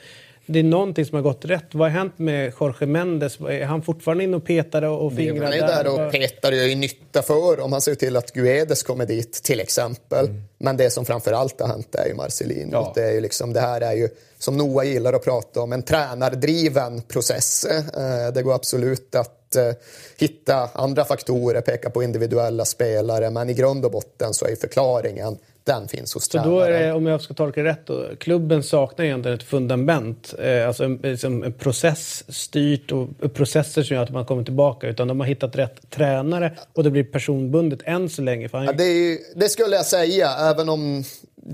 det 0.45 0.59
är 0.59 0.63
någonting 0.63 1.05
som 1.05 1.15
har 1.15 1.22
gått 1.22 1.45
rätt. 1.45 1.65
Vad 1.72 1.91
har 1.91 1.97
hänt 1.99 2.19
med 2.19 2.53
Jorge 2.59 2.88
Mendes? 2.88 3.39
Är 3.39 3.65
han 3.65 3.81
fortfarande 3.81 4.23
inne 4.23 4.38
och 4.38 4.45
petar 4.45 4.81
och 4.81 5.13
fingrar 5.13 5.43
Han 5.43 5.53
är 5.53 5.68
där 5.68 6.05
och 6.05 6.11
petar 6.11 6.51
och 6.51 6.57
gör 6.57 6.76
nytta 6.76 7.22
för 7.22 7.59
om 7.59 7.72
han 7.72 7.81
ser 7.81 7.95
till 7.95 8.18
att 8.18 8.31
Guedes 8.34 8.84
kommer 8.84 9.05
dit 9.05 9.34
till 9.34 9.59
exempel. 9.59 10.26
Mm. 10.26 10.41
Men 10.57 10.77
det 10.77 10.89
som 10.89 11.05
framför 11.05 11.31
allt 11.31 11.61
har 11.61 11.68
hänt 11.68 11.95
är 11.95 12.07
ju 12.07 12.13
Marcelino. 12.13 12.72
Ja. 12.72 12.91
Det, 12.95 13.03
är 13.03 13.11
ju 13.11 13.22
liksom, 13.22 13.53
det 13.53 13.59
här 13.59 13.81
är 13.81 13.93
ju, 13.93 14.09
som 14.39 14.57
Noah 14.57 14.85
gillar 14.85 15.13
att 15.13 15.23
prata 15.23 15.61
om, 15.61 15.73
en 15.73 15.84
tränardriven 15.84 17.01
process. 17.01 17.65
Eh, 17.65 18.34
det 18.34 18.41
går 18.41 18.53
absolut 18.53 19.15
att 19.15 19.55
eh, 19.55 19.72
hitta 20.18 20.69
andra 20.73 21.05
faktorer, 21.05 21.61
peka 21.61 21.89
på 21.89 22.03
individuella 22.03 22.65
spelare, 22.65 23.30
men 23.30 23.49
i 23.49 23.53
grund 23.53 23.85
och 23.85 23.91
botten 23.91 24.34
så 24.34 24.45
är 24.45 24.55
förklaringen 24.55 25.38
den 25.64 25.88
finns 25.88 26.14
hos 26.14 26.30
tränaren. 26.30 26.52
Så 26.52 26.60
då 26.60 26.62
är 26.62 26.72
det, 26.72 26.94
om 26.94 27.06
jag 27.06 27.22
ska 27.22 27.34
tolka 27.34 27.64
det 27.64 27.70
rätt, 27.70 27.86
då, 27.86 28.06
klubben 28.20 28.64
saknar 28.64 29.06
egentligen 29.06 29.38
ett 29.38 29.44
fundament. 29.44 30.34
Eh, 30.40 30.68
alltså 30.68 30.84
en, 30.84 30.96
liksom 30.96 31.44
en 31.44 31.54
process 31.54 32.24
styrt 32.28 32.92
och 32.92 33.34
processer 33.34 33.84
som 33.84 33.96
gör 33.96 34.04
att 34.04 34.10
man 34.10 34.26
kommer 34.26 34.44
tillbaka. 34.44 34.88
Utan 34.88 35.08
de 35.08 35.20
har 35.20 35.28
hittat 35.28 35.56
rätt 35.56 35.90
tränare 35.90 36.58
och 36.74 36.84
det 36.84 36.92
blir 36.92 37.04
personbundet 37.04 37.80
än 37.84 38.10
så 38.10 38.22
länge. 38.22 38.50
Han... 38.54 38.66
Ja, 38.66 38.72
det, 38.72 38.84
är, 38.84 39.18
det, 39.36 39.50
skulle 39.50 39.76
jag 39.76 39.86
säga, 39.86 40.30
även 40.32 40.70
om 40.70 41.04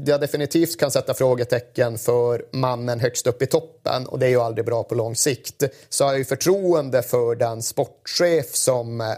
jag 0.06 0.22
definitivt 0.22 0.80
kan 0.80 0.92
sätta 0.92 1.14
frågetecken 1.14 1.98
för 1.98 2.46
mannen 2.52 3.00
högst 3.00 3.28
upp 3.28 3.42
i 3.42 3.46
toppen 3.46 4.08
och 4.08 4.20
det 4.20 4.26
är 4.26 4.30
ju 4.30 4.42
aldrig 4.42 4.66
bra 4.66 4.84
på 4.84 4.96
lång 4.96 5.16
sikt. 5.16 5.64
Så 5.90 6.04
har 6.04 6.12
jag 6.12 6.20
ju 6.20 6.26
förtroende 6.26 7.02
för 7.04 7.36
den 7.36 7.62
sportchef 7.62 8.56
som 8.56 9.16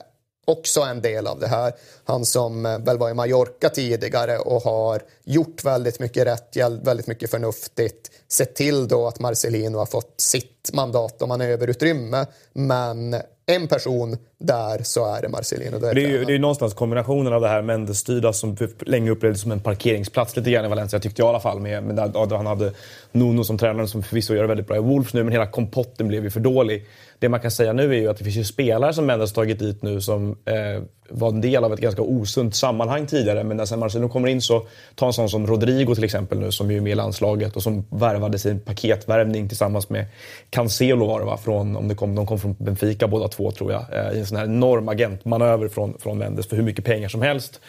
också 0.49 0.81
en 0.81 1.01
del 1.01 1.27
av 1.27 1.39
det 1.39 1.47
här. 1.47 1.73
Han 2.03 2.25
som 2.25 2.65
eh, 2.65 2.79
väl 2.79 2.97
var 2.97 3.09
i 3.09 3.13
Mallorca 3.13 3.69
tidigare 3.69 4.37
och 4.37 4.61
har 4.61 5.01
gjort 5.23 5.63
väldigt 5.63 5.99
mycket 5.99 6.27
rätt, 6.27 6.57
väldigt 6.83 7.07
mycket 7.07 7.31
förnuftigt. 7.31 8.11
Sett 8.27 8.55
till 8.55 8.87
då 8.87 9.07
att 9.07 9.19
Marcelino 9.19 9.77
har 9.77 9.85
fått 9.85 10.13
sitt 10.17 10.69
mandat 10.73 11.21
och 11.21 11.27
manöverutrymme. 11.27 12.25
Men 12.53 13.15
en 13.49 13.67
person 13.67 14.17
där 14.39 14.83
så 14.83 15.15
är 15.15 15.21
det 15.21 15.29
Marcelino. 15.29 15.79
Det 15.79 15.89
är, 15.89 15.95
det 15.95 16.03
är 16.03 16.07
ju 16.07 16.25
det 16.25 16.35
är 16.35 16.39
någonstans 16.39 16.73
kombinationen 16.73 17.33
av 17.33 17.41
det 17.41 17.47
här 17.47 17.61
Mendes-styrda 17.61 18.33
som 18.33 18.55
typ 18.55 18.87
länge 18.87 19.11
upplevdes 19.11 19.41
som 19.41 19.51
en 19.51 19.59
parkeringsplats 19.59 20.35
lite 20.35 20.51
grann 20.51 20.65
i 20.65 20.67
Valencia, 20.67 20.99
tyckte 20.99 21.21
jag 21.21 21.27
i 21.27 21.29
alla 21.29 21.39
fall. 21.39 21.59
Med, 21.59 21.83
med 21.83 21.95
där, 21.95 22.37
han 22.37 22.45
hade 22.45 22.71
Nuno 23.11 23.43
som 23.43 23.57
tränare 23.57 23.87
som 23.87 24.03
förvisso 24.03 24.33
gör 24.33 24.41
det 24.41 24.47
väldigt 24.47 24.67
bra 24.67 24.77
i 24.77 24.79
Wolves 24.79 25.13
nu, 25.13 25.23
men 25.23 25.31
hela 25.31 25.47
kompotten 25.47 26.07
blev 26.07 26.23
ju 26.23 26.29
för 26.29 26.39
dålig. 26.39 26.85
Det 27.19 27.29
man 27.29 27.39
kan 27.39 27.51
säga 27.51 27.73
nu 27.73 27.93
är 27.93 27.99
ju 27.99 28.09
att 28.09 28.17
det 28.17 28.23
finns 28.23 28.37
ju 28.37 28.43
spelare 28.43 28.93
som 28.93 29.05
Mendes 29.05 29.33
tagit 29.33 29.59
dit 29.59 29.81
nu 29.81 30.01
som 30.01 30.37
eh, 30.45 30.83
var 31.11 31.29
en 31.29 31.41
del 31.41 31.63
av 31.63 31.73
ett 31.73 31.79
ganska 31.79 32.01
osunt 32.01 32.55
sammanhang 32.55 33.07
tidigare. 33.07 33.43
Men 33.43 33.57
när 33.57 33.65
sen 33.65 33.79
Marcelo 33.79 34.09
kommer 34.09 34.27
in 34.27 34.41
så, 34.41 34.65
ta 34.95 35.07
en 35.07 35.13
sån 35.13 35.29
som 35.29 35.47
Rodrigo 35.47 35.95
till 35.95 36.03
exempel 36.03 36.39
nu 36.39 36.51
som 36.51 36.71
är 36.71 36.81
med 36.81 36.91
i 36.91 36.95
landslaget 36.95 37.55
och 37.55 37.63
som 37.63 37.85
värvade 37.89 38.39
sin 38.39 38.59
paketvärvning 38.59 39.47
tillsammans 39.47 39.89
med 39.89 40.05
Cancelo 40.49 41.07
var 41.07 41.19
det 41.19 41.25
va? 41.25 41.37
Från, 41.37 41.75
om 41.75 41.87
det 41.87 41.95
kom, 41.95 42.15
de 42.15 42.25
kom 42.25 42.39
från 42.39 42.55
Benfica 42.59 43.07
båda 43.07 43.27
två 43.27 43.51
tror 43.51 43.71
jag. 43.71 43.85
Eh, 43.91 44.17
I 44.17 44.19
en 44.19 44.25
sån 44.25 44.37
här 44.37 44.45
enorm 44.45 44.89
agentmanöver 44.89 45.67
från, 45.67 45.97
från 45.99 46.17
Mendes 46.17 46.47
för 46.47 46.55
hur 46.55 46.63
mycket 46.63 46.85
pengar 46.85 47.09
som 47.09 47.21
helst. 47.21 47.59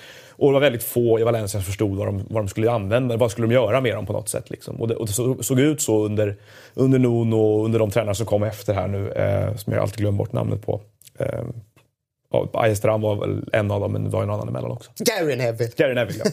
Och 0.41 0.49
det 0.49 0.53
var 0.53 0.61
väldigt 0.61 0.83
få 0.83 1.21
i 1.21 1.23
Valencia 1.23 1.61
som 1.61 1.65
förstod 1.65 1.99
vad 1.99 2.07
de, 2.07 2.27
vad 2.31 2.43
de 2.43 2.49
skulle 2.49 2.71
använda, 2.71 3.17
vad 3.17 3.31
skulle 3.31 3.47
de 3.47 3.55
göra 3.55 3.81
med 3.81 3.95
dem 3.95 4.07
på 4.07 4.13
något 4.13 4.29
sätt. 4.29 4.51
Liksom. 4.51 4.81
Och, 4.81 4.89
det, 4.89 4.95
och 4.95 5.07
det 5.07 5.13
så, 5.13 5.43
såg 5.43 5.61
ut 5.61 5.83
så 5.83 6.05
under, 6.05 6.37
under 6.75 6.99
Nuno 6.99 7.35
och 7.35 7.65
under 7.65 7.79
de 7.79 7.91
tränare 7.91 8.15
som 8.15 8.27
kom 8.27 8.43
efter 8.43 8.75
här 8.75 8.89
nu, 8.89 9.13
eh, 9.13 9.57
som 9.57 9.73
jag 9.73 9.83
alltid 9.83 9.99
glömmer 9.99 10.19
bort 10.19 10.33
namnet 10.33 10.67
på. 10.67 10.81
Eh, 11.19 11.43
Ajestram 12.53 13.01
var 13.01 13.17
väl 13.17 13.45
en 13.53 13.71
av 13.71 13.81
dem, 13.81 13.93
men 13.93 14.05
det 14.05 14.11
var 14.11 14.23
en 14.23 14.31
annan 14.31 14.49
emellan 14.49 14.71
också. 14.71 14.91
Gary 14.99 15.37
Neville. 15.37 15.71
Gary 15.77 15.95
Neville, 15.95 16.25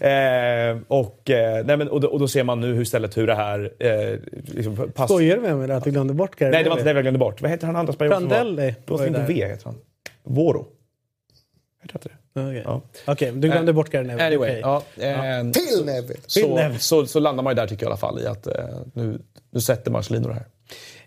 ja. 0.00 0.06
eh, 0.06 0.78
och, 0.88 1.30
eh, 1.30 1.64
nej, 1.64 1.76
men, 1.76 1.88
och, 1.88 2.00
då, 2.00 2.08
och, 2.08 2.18
då, 2.18 2.28
ser 2.28 2.44
man 2.44 2.60
nu 2.60 2.82
istället 2.82 3.16
hur 3.16 3.26
det 3.26 3.34
här... 3.34 3.72
Eh, 3.78 4.18
liksom, 4.44 4.92
pass... 4.94 5.10
Skojar 5.10 5.36
du 5.36 5.42
med 5.42 5.56
mig 5.56 5.70
att 5.70 5.84
du 5.84 5.90
glömde 5.90 6.14
bort 6.14 6.36
Gary 6.36 6.50
Nej, 6.50 6.64
det 6.64 6.70
var 6.70 6.76
inte 6.76 6.92
det 6.92 6.96
jag 6.96 7.04
glömde 7.04 7.18
bort. 7.18 7.42
Vad 7.42 7.50
heter 7.50 7.66
han 7.66 7.76
andra 7.76 7.92
spanjoren? 7.92 8.28
Prandelli. 8.28 8.74
Det 8.84 8.92
var 8.92 9.06
inte 9.06 9.24
V, 9.28 9.46
heter 9.46 9.64
han. 9.64 9.74
Voro. 10.22 10.66
Heter 11.82 11.94
inte 11.96 12.08
det? 12.08 12.40
Okej, 12.40 12.60
okay. 12.60 12.62
ja. 13.06 13.12
okay, 13.12 13.30
du 13.30 13.48
glömde 13.48 13.72
bort 13.72 13.90
Gary 13.90 14.06
Neville. 14.06 14.26
Anyway, 14.26 14.50
okay. 14.50 14.60
ja, 14.60 15.38
eh, 15.38 15.50
Till 15.50 15.84
Neville! 15.84 16.20
Så, 16.26 16.74
så, 16.78 17.06
så, 17.06 17.20
landar 17.20 17.44
man 17.44 17.50
ju 17.50 17.54
där 17.54 17.66
tycker 17.66 17.86
jag 17.86 17.90
i 17.90 17.92
alla 17.92 17.96
fall 17.96 18.20
i 18.20 18.26
att 18.26 18.46
eh, 18.46 18.54
nu, 18.92 19.18
nu 19.50 19.60
sätter 19.60 19.90
Marcelino 19.90 20.28
det 20.28 20.34
här. 20.34 20.46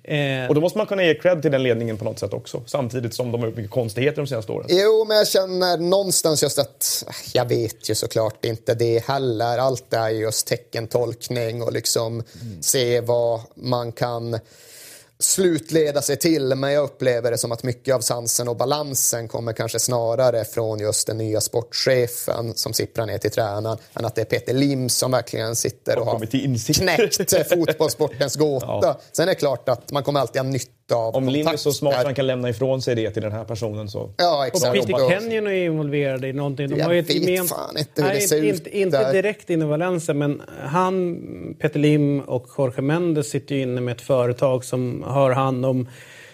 Eh, 0.03 0.47
och 0.47 0.55
då 0.55 0.61
måste 0.61 0.77
man 0.77 0.87
kunna 0.87 1.03
ge 1.03 1.13
cred 1.13 1.41
till 1.41 1.51
den 1.51 1.63
ledningen 1.63 1.97
på 1.97 2.05
något 2.05 2.19
sätt 2.19 2.33
också. 2.33 2.63
Samtidigt 2.65 3.13
som 3.13 3.31
de 3.31 3.41
har 3.41 3.47
gjort 3.47 3.57
mycket 3.57 3.71
konstigheter 3.71 4.17
de 4.17 4.27
senaste 4.27 4.51
åren. 4.51 4.67
Jo, 4.69 5.05
men 5.07 5.17
jag 5.17 5.27
känner 5.27 5.77
någonstans 5.77 6.43
just 6.43 6.59
att 6.59 7.05
jag 7.33 7.45
vet 7.45 7.89
ju 7.89 7.95
såklart 7.95 8.45
inte 8.45 8.73
det 8.73 9.05
heller. 9.05 9.57
Allt 9.57 9.93
är 9.93 10.09
just 10.09 10.47
teckentolkning 10.47 11.61
och 11.61 11.73
liksom 11.73 12.13
mm. 12.13 12.61
se 12.61 13.01
vad 13.01 13.41
man 13.55 13.91
kan 13.91 14.39
slutleda 15.23 16.01
sig 16.01 16.17
till, 16.17 16.55
men 16.55 16.71
jag 16.71 16.83
upplever 16.83 17.31
det 17.31 17.37
som 17.37 17.51
att 17.51 17.63
mycket 17.63 17.95
av 17.95 17.99
sansen 17.99 18.47
och 18.47 18.57
balansen 18.57 19.27
kommer 19.27 19.53
kanske 19.53 19.79
snarare 19.79 20.45
från 20.45 20.79
just 20.79 21.07
den 21.07 21.17
nya 21.17 21.41
sportchefen 21.41 22.53
som 22.55 22.73
sipprar 22.73 23.05
ner 23.05 23.17
till 23.17 23.31
tränaren 23.31 23.77
än 23.93 24.05
att 24.05 24.15
det 24.15 24.21
är 24.21 24.25
Peter 24.25 24.53
Lim 24.53 24.89
som 24.89 25.11
verkligen 25.11 25.55
sitter 25.55 25.99
och, 25.99 26.07
och 26.07 26.19
har 26.19 26.73
knäckt 26.73 27.49
fotbollssportens 27.49 28.35
gåta. 28.39 28.65
Ja. 28.67 28.99
Sen 29.11 29.23
är 29.23 29.27
det 29.27 29.35
klart 29.35 29.69
att 29.69 29.91
man 29.91 30.03
kommer 30.03 30.19
alltid 30.19 30.41
ha 30.41 30.49
nytta 30.49 30.78
av 30.91 31.15
Om 31.15 31.29
Lim 31.29 31.47
är 31.47 31.57
så 31.57 31.71
smart 31.71 31.95
att 31.95 32.05
han 32.05 32.15
kan 32.15 32.27
lämna 32.27 32.49
ifrån 32.49 32.81
sig 32.81 32.95
det 32.95 33.11
till 33.11 33.21
den 33.21 33.31
här 33.31 33.43
personen 33.43 33.89
så... 33.89 34.09
Ja, 34.17 34.47
exakt. 34.47 34.79
Och 34.79 34.87
Peter 34.87 35.09
Kenyon 35.09 35.47
är 35.47 35.51
involverad 35.51 36.25
i 36.25 36.33
någonting. 36.33 36.69
De 36.69 36.75
jag 36.75 36.85
har 36.85 36.93
vet 36.93 37.13
gemen... 37.13 37.47
fan 37.47 37.77
inte 37.77 38.03
hur 38.03 38.09
det 38.09 38.21
ser 38.21 38.43
inte, 38.43 38.69
ut 38.69 38.73
Inte 38.73 39.11
direkt 39.11 39.49
in 39.49 39.61
i 39.61 39.65
Valencia, 39.65 40.13
men 40.13 40.41
han, 40.63 41.55
Peter 41.59 41.79
Lim 41.79 42.19
och 42.19 42.47
Jorge 42.57 42.81
Mendes 42.81 43.29
sitter 43.29 43.55
ju 43.55 43.61
inne 43.61 43.81
med 43.81 43.91
ett 43.91 44.01
företag 44.01 44.65
som 44.65 45.03
har 45.07 45.31
hand 45.31 45.65
om 45.65 45.87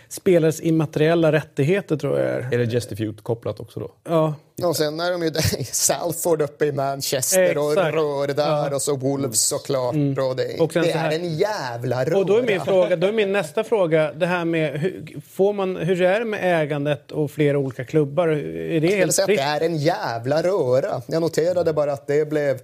spelares 0.09 0.61
immateriella 0.61 1.31
rättigheter 1.31 1.97
tror 1.97 2.19
jag 2.19 2.29
är. 2.29 2.53
Är 2.53 2.57
det 2.57 2.65
Gestifute 2.65 3.23
kopplat 3.23 3.59
också 3.59 3.79
då? 3.79 3.91
Ja. 4.03 4.35
Och 4.63 4.75
sen 4.75 4.99
är 4.99 5.11
de 5.11 5.23
ju 5.23 5.31
Salford 5.71 6.41
uppe 6.41 6.65
i 6.65 6.71
Manchester 6.71 7.43
Exakt. 7.43 7.59
och 7.59 7.75
rör 7.75 8.27
där 8.27 8.47
ja. 8.47 8.75
och 8.75 8.81
så 8.81 8.95
Wolves 8.95 9.47
såklart. 9.47 9.93
Mm. 9.93 10.27
Och 10.27 10.35
det, 10.35 10.59
och 10.59 10.71
det 10.73 10.91
är 10.91 11.11
en 11.11 11.37
jävla 11.37 12.05
röra. 12.05 12.17
Och 12.17 12.25
då 12.25 12.37
är 12.37 12.43
min, 12.43 12.61
fråga, 12.61 12.95
då 12.95 13.07
är 13.07 13.11
min 13.11 13.31
nästa 13.31 13.63
fråga 13.63 14.13
det 14.13 14.25
här 14.25 14.45
med 14.45 14.79
hur, 14.79 15.21
får 15.31 15.53
man, 15.53 15.75
hur 15.75 16.01
är 16.01 16.19
det 16.19 16.25
med 16.25 16.61
ägandet 16.61 17.11
och 17.11 17.31
flera 17.31 17.57
olika 17.57 17.85
klubbar? 17.85 18.27
Är 18.27 18.81
det 18.81 18.87
jag 18.87 18.91
skulle 18.91 19.11
säga 19.11 19.23
att 19.23 19.59
det 19.59 19.65
är 19.65 19.69
en 19.69 19.77
jävla 19.77 20.43
röra. 20.43 21.01
Jag 21.07 21.21
noterade 21.21 21.73
bara 21.73 21.93
att 21.93 22.07
det 22.07 22.29
blev 22.29 22.59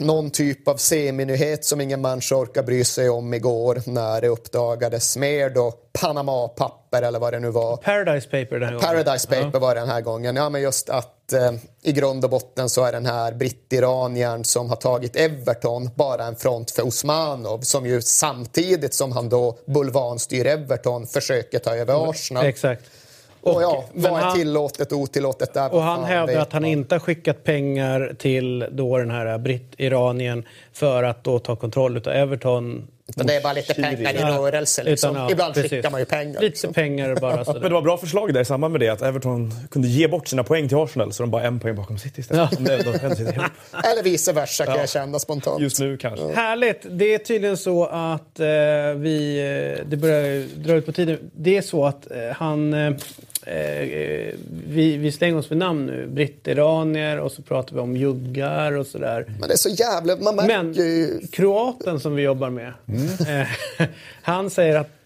någon 0.00 0.30
typ 0.30 0.68
av 0.68 0.76
seminyhet 0.76 1.64
som 1.64 1.80
ingen 1.80 2.00
människa 2.00 2.36
orkar 2.36 2.62
bry 2.62 2.84
sig 2.84 3.10
om 3.10 3.34
igår 3.34 3.82
när 3.86 4.20
det 4.20 4.28
uppdagades 4.28 5.16
mer 5.16 5.50
då 5.50 5.72
Panama-papper 6.00 7.02
eller 7.02 7.18
vad 7.18 7.32
det 7.32 7.40
nu 7.40 7.50
var. 7.50 7.76
Paradise 7.76 8.28
Paper 8.28 8.58
den 8.58 8.62
här 8.62 8.74
gången. 8.74 8.80
Paradise 8.80 9.28
Paper 9.28 9.50
ja. 9.52 9.58
var 9.58 9.74
det 9.74 9.80
den 9.80 9.88
här 9.88 10.00
gången. 10.00 10.36
Ja, 10.36 10.48
men 10.48 10.62
just 10.62 10.90
att 10.90 11.32
eh, 11.32 11.52
i 11.82 11.92
grund 11.92 12.24
och 12.24 12.30
botten 12.30 12.68
så 12.68 12.84
är 12.84 12.92
den 12.92 13.06
här 13.06 13.32
britt-iraniern 13.32 14.44
som 14.44 14.68
har 14.68 14.76
tagit 14.76 15.16
Everton 15.16 15.90
bara 15.94 16.24
en 16.24 16.36
front 16.36 16.70
för 16.70 16.86
Osmanov 16.86 17.60
som 17.60 17.86
ju 17.86 18.02
samtidigt 18.02 18.94
som 18.94 19.12
han 19.12 19.28
då 19.28 19.58
bulvanstyr 19.66 20.46
Everton 20.46 21.06
försöker 21.06 21.58
ta 21.58 21.76
över 21.76 22.10
Arsenal. 22.10 22.46
Exakt. 22.46 22.82
Och, 23.42 23.62
ja, 23.62 23.84
vad 23.92 24.22
är 24.22 24.30
tillåtet 24.30 24.92
och 24.92 24.98
otillåtet 24.98 25.54
där? 25.54 25.74
Och 25.74 25.82
han 25.82 26.04
hävdar 26.04 26.40
att 26.40 26.52
han 26.52 26.62
man. 26.62 26.70
inte 26.70 26.94
har 26.94 27.00
skickat 27.00 27.44
pengar 27.44 28.14
till 28.18 28.66
då 28.70 28.98
den 28.98 29.10
här 29.10 29.38
britt-iranien 29.38 30.44
för 30.72 31.02
att 31.02 31.24
då 31.24 31.38
ta 31.38 31.56
kontroll 31.56 31.96
av 31.96 32.08
Everton. 32.08 32.88
Men 33.16 33.26
det 33.26 33.34
är 33.34 33.42
bara 33.42 33.52
lite 33.52 33.74
pengar 33.74 34.14
i 34.14 34.18
rörelse. 34.18 34.82
Liksom. 34.82 35.10
Utan, 35.10 35.22
ja, 35.22 35.30
Ibland 35.30 35.54
precis. 35.54 35.70
skickar 35.70 35.90
man 35.90 36.00
ju 36.00 36.04
pengar. 36.04 36.32
Lite 36.32 36.44
liksom. 36.44 36.74
pengar 36.74 37.16
bara. 37.16 37.44
Men 37.52 37.62
det 37.62 37.68
var 37.68 37.82
bra 37.82 37.96
förslag 37.96 38.34
där 38.34 38.40
i 38.40 38.44
samband 38.44 38.72
med 38.72 38.80
det 38.80 38.88
att 38.88 39.02
Everton 39.02 39.54
kunde 39.70 39.88
ge 39.88 40.08
bort 40.08 40.28
sina 40.28 40.44
poäng 40.44 40.68
till 40.68 40.76
Arsenal 40.76 41.12
så 41.12 41.22
de 41.22 41.30
bara 41.30 41.42
en 41.42 41.60
poäng 41.60 41.76
bakom 41.76 41.98
City 41.98 42.20
istället. 42.20 42.50
Ja. 42.52 42.68
Eller 43.90 44.02
vice 44.02 44.32
versa 44.32 44.64
kan 44.64 44.74
ja. 44.74 44.80
jag 44.80 44.88
känna 44.88 45.18
spontant. 45.18 45.62
Just 45.62 45.80
nu 45.80 45.96
kanske. 45.96 46.24
Ja. 46.24 46.32
Härligt. 46.34 46.86
Det 46.90 47.14
är 47.14 47.18
tydligen 47.18 47.56
så 47.56 47.84
att 47.84 48.40
eh, 48.40 48.46
vi... 48.96 49.38
Eh, 49.78 49.86
det 49.86 49.96
börjar 49.96 50.46
dra 50.64 50.74
ut 50.74 50.86
på 50.86 50.92
tiden. 50.92 51.18
Det 51.34 51.56
är 51.56 51.62
så 51.62 51.84
att 51.84 52.10
eh, 52.10 52.18
han... 52.36 52.74
Eh, 52.74 52.94
eh, 53.46 54.34
vi, 54.66 54.96
vi 54.96 55.12
slänger 55.12 55.36
oss 55.36 55.50
vid 55.50 55.58
namn 55.58 55.86
nu. 55.86 56.06
Britt-iranier 56.06 57.20
och 57.20 57.32
så 57.32 57.42
pratar 57.42 57.74
vi 57.74 57.80
om 57.80 57.96
juggar 57.96 58.72
och 58.72 58.86
sådär. 58.86 59.26
Men 59.40 59.48
det 59.48 59.54
är 59.54 59.58
så 59.58 59.68
jävla... 59.68 60.16
Man 60.16 60.36
märker 60.36 60.52
Men 60.62 61.28
kroaten 61.28 62.00
som 62.00 62.14
vi 62.14 62.22
jobbar 62.22 62.50
med, 62.50 62.72
mm. 62.88 63.40
eh, 63.40 63.88
han 64.22 64.50
säger 64.50 64.76
att 64.76 65.01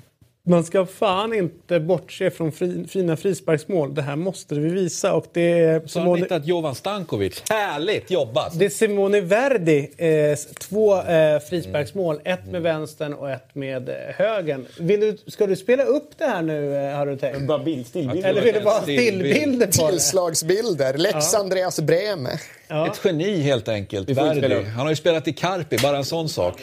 man 0.48 0.64
ska 0.64 0.86
fan 0.86 1.34
inte 1.34 1.80
bortse 1.80 2.30
från 2.30 2.52
fri, 2.52 2.84
fina 2.88 3.16
frisparksmål. 3.16 3.94
Det 3.94 4.02
här 4.02 4.16
måste 4.16 4.54
vi 4.54 4.68
visa. 4.68 5.12
Och 5.12 5.26
det 5.32 5.60
är 5.60 5.80
Så 5.80 5.88
Simone... 5.88 6.10
har 6.10 6.16
hittat 6.16 6.46
Jovan 6.46 6.74
Stankovic. 6.74 7.42
Härligt 7.50 8.10
jobbat! 8.10 8.58
Det 8.58 8.64
är 8.64 8.68
Simone 8.68 9.20
Verdi. 9.20 9.90
Eh, 9.96 10.38
två 10.60 11.02
eh, 11.02 11.40
frisparksmål. 11.40 12.20
Mm. 12.24 12.38
Ett 12.38 12.46
med 12.52 12.62
vänstern 12.62 13.14
och 13.14 13.30
ett 13.30 13.54
med 13.54 13.88
eh, 13.88 13.94
högern. 14.14 14.66
Vill 14.78 15.00
du, 15.00 15.16
ska 15.26 15.46
du 15.46 15.56
spela 15.56 15.82
upp 15.82 16.10
det 16.18 16.24
här 16.24 16.42
nu, 16.42 16.76
eh, 16.76 16.96
har 16.96 17.06
du 17.06 17.16
tänkt? 17.16 17.46
Bara 17.46 17.58
bild, 17.58 17.86
stillbilder. 17.86 18.28
Eller 18.28 18.42
vill 18.42 18.54
du 18.54 18.60
bara 18.60 18.82
stillbilder 18.82 19.66
på 19.66 19.72
Tillslagsbilder. 19.72 20.98
Lex 20.98 21.32
ja. 21.32 21.38
Andreas 21.38 21.80
Breme. 21.80 22.30
Ja. 22.68 22.86
Ett 22.86 23.00
geni 23.04 23.40
helt 23.40 23.68
enkelt. 23.68 24.10
Verdi. 24.10 24.64
Han 24.64 24.80
har 24.80 24.90
ju 24.90 24.96
spelat 24.96 25.28
i 25.28 25.32
Carpi, 25.32 25.78
bara 25.82 25.96
en 25.96 26.04
sån 26.04 26.28
sak. 26.28 26.62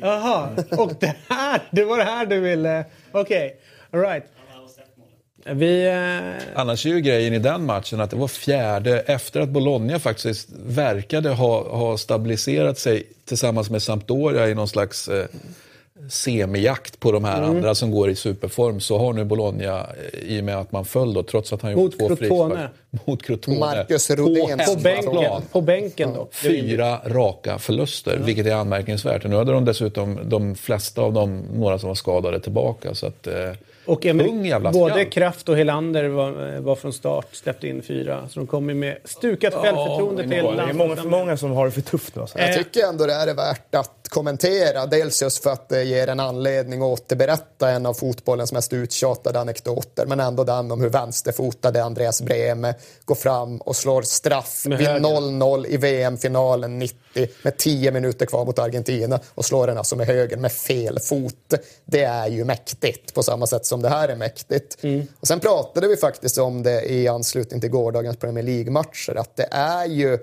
Jaha, 0.00 0.48
och 0.70 0.92
det 1.00 1.16
här, 1.28 1.62
det 1.70 1.84
var 1.84 1.98
det 1.98 2.04
här 2.04 2.26
du 2.26 2.40
ville... 2.40 2.84
Okej, 3.12 3.56
okay. 3.90 4.00
alright. 4.00 4.24
Vi, 5.44 5.86
eh... 5.86 6.60
Annars 6.60 6.86
är 6.86 6.90
ju 6.90 7.00
grejen 7.00 7.34
i 7.34 7.38
den 7.38 7.64
matchen 7.64 8.00
att 8.00 8.10
det 8.10 8.16
var 8.16 8.28
fjärde, 8.28 9.00
efter 9.00 9.40
att 9.40 9.48
Bologna 9.48 9.98
faktiskt 9.98 10.48
verkade 10.66 11.28
ha, 11.28 11.76
ha 11.76 11.98
stabiliserat 11.98 12.78
sig 12.78 13.02
tillsammans 13.24 13.70
med 13.70 13.82
Sampdoria 13.82 14.48
i 14.48 14.54
någon 14.54 14.68
slags 14.68 15.08
eh, 15.08 15.26
semijakt 16.08 17.00
på 17.00 17.12
de 17.12 17.24
här 17.24 17.38
mm. 17.38 17.50
andra 17.50 17.74
som 17.74 17.90
går 17.90 18.10
i 18.10 18.14
superform 18.14 18.80
så 18.80 18.98
har 18.98 19.12
nu 19.12 19.24
Bologna, 19.24 19.86
eh, 20.12 20.36
i 20.36 20.40
och 20.40 20.44
med 20.44 20.56
att 20.56 20.72
man 20.72 20.84
föll 20.84 21.14
då, 21.14 21.22
trots 21.22 21.52
att 21.52 21.62
han 21.62 21.72
gjorde 21.72 21.96
två 21.96 22.16
frispark 22.16 22.70
mot 23.04 23.22
Crotone. 23.22 23.58
Marcus 23.58 24.10
Rodén. 24.10 24.58
På, 24.66 24.80
bänken, 24.82 25.42
på 25.52 25.60
bänken 25.60 26.14
då. 26.14 26.28
Fyra 26.32 27.00
raka 27.04 27.58
förluster, 27.58 28.12
mm. 28.12 28.26
vilket 28.26 28.46
är 28.46 28.54
anmärkningsvärt. 28.54 29.24
Nu 29.24 29.36
hade 29.36 29.52
de 29.52 29.64
dessutom 29.64 30.18
de 30.24 30.54
flesta 30.54 31.02
av 31.02 31.12
dem, 31.12 31.42
några 31.52 31.78
som 31.78 31.88
var 31.88 31.94
skadade, 31.94 32.40
tillbaka. 32.40 32.94
Så 32.94 33.06
att, 33.06 33.26
eh, 33.26 33.34
och 33.88 34.06
Emil, 34.06 34.56
både. 34.72 35.04
Kraft 35.04 35.48
och 35.48 35.56
Helander 35.56 36.08
var, 36.08 36.60
var, 36.60 36.74
från 36.74 36.92
start, 36.92 37.26
släppte 37.32 37.68
in 37.68 37.82
fyra. 37.82 38.28
Så 38.30 38.40
de 38.40 38.46
kommer 38.46 38.74
med 38.74 38.96
stukat 39.04 39.54
ja, 39.56 39.62
självförtroende 39.62 40.22
till 40.22 40.30
Det 40.30 40.36
är 40.38 40.72
många, 40.72 40.96
för 40.96 41.08
många 41.08 41.36
som 41.36 41.50
har 41.50 41.66
det 41.66 41.72
för 41.72 41.80
tufft 41.80 42.16
nu. 42.16 42.22
Alltså. 42.22 42.38
Jag 42.38 42.54
tycker 42.54 42.88
ändå 42.88 43.06
det 43.06 43.12
är 43.12 43.34
värt 43.34 43.74
att 43.74 43.97
kommentera. 44.08 44.86
Dels 44.86 45.22
just 45.22 45.42
för 45.42 45.50
att 45.50 45.68
det 45.68 45.84
ger 45.84 46.08
en 46.08 46.20
anledning 46.20 46.82
att 46.82 47.00
återberätta 47.00 47.70
en 47.70 47.86
av 47.86 47.94
fotbollens 47.94 48.52
mest 48.52 48.72
uttjatade 48.72 49.40
anekdoter. 49.40 50.06
Men 50.06 50.20
ändå 50.20 50.44
den 50.44 50.72
om 50.72 50.80
hur 50.80 50.88
vänsterfotade 50.88 51.84
Andreas 51.84 52.22
Breme 52.22 52.74
går 53.04 53.14
fram 53.14 53.60
och 53.60 53.76
slår 53.76 54.02
straff 54.02 54.62
vid 54.66 54.88
0-0 54.88 55.66
i 55.66 55.76
VM-finalen 55.76 56.78
90 56.78 57.28
med 57.42 57.56
10 57.56 57.90
minuter 57.90 58.26
kvar 58.26 58.44
mot 58.44 58.58
Argentina 58.58 59.20
och 59.34 59.44
slår 59.44 59.66
den 59.66 59.78
alltså 59.78 59.96
med 59.96 60.06
höger 60.06 60.36
med 60.36 60.52
fel 60.52 61.00
fot. 61.00 61.54
Det 61.84 62.02
är 62.02 62.28
ju 62.28 62.44
mäktigt 62.44 63.14
på 63.14 63.22
samma 63.22 63.46
sätt 63.46 63.66
som 63.66 63.82
det 63.82 63.88
här 63.88 64.08
är 64.08 64.16
mäktigt. 64.16 64.76
Mm. 64.80 65.06
Och 65.20 65.26
sen 65.26 65.40
pratade 65.40 65.88
vi 65.88 65.96
faktiskt 65.96 66.38
om 66.38 66.62
det 66.62 66.92
i 66.92 67.08
anslutning 67.08 67.60
till 67.60 67.70
gårdagens 67.70 68.16
Premier 68.16 68.44
League-matcher 68.44 69.14
att 69.16 69.36
det 69.36 69.48
är 69.50 69.86
ju 69.86 70.18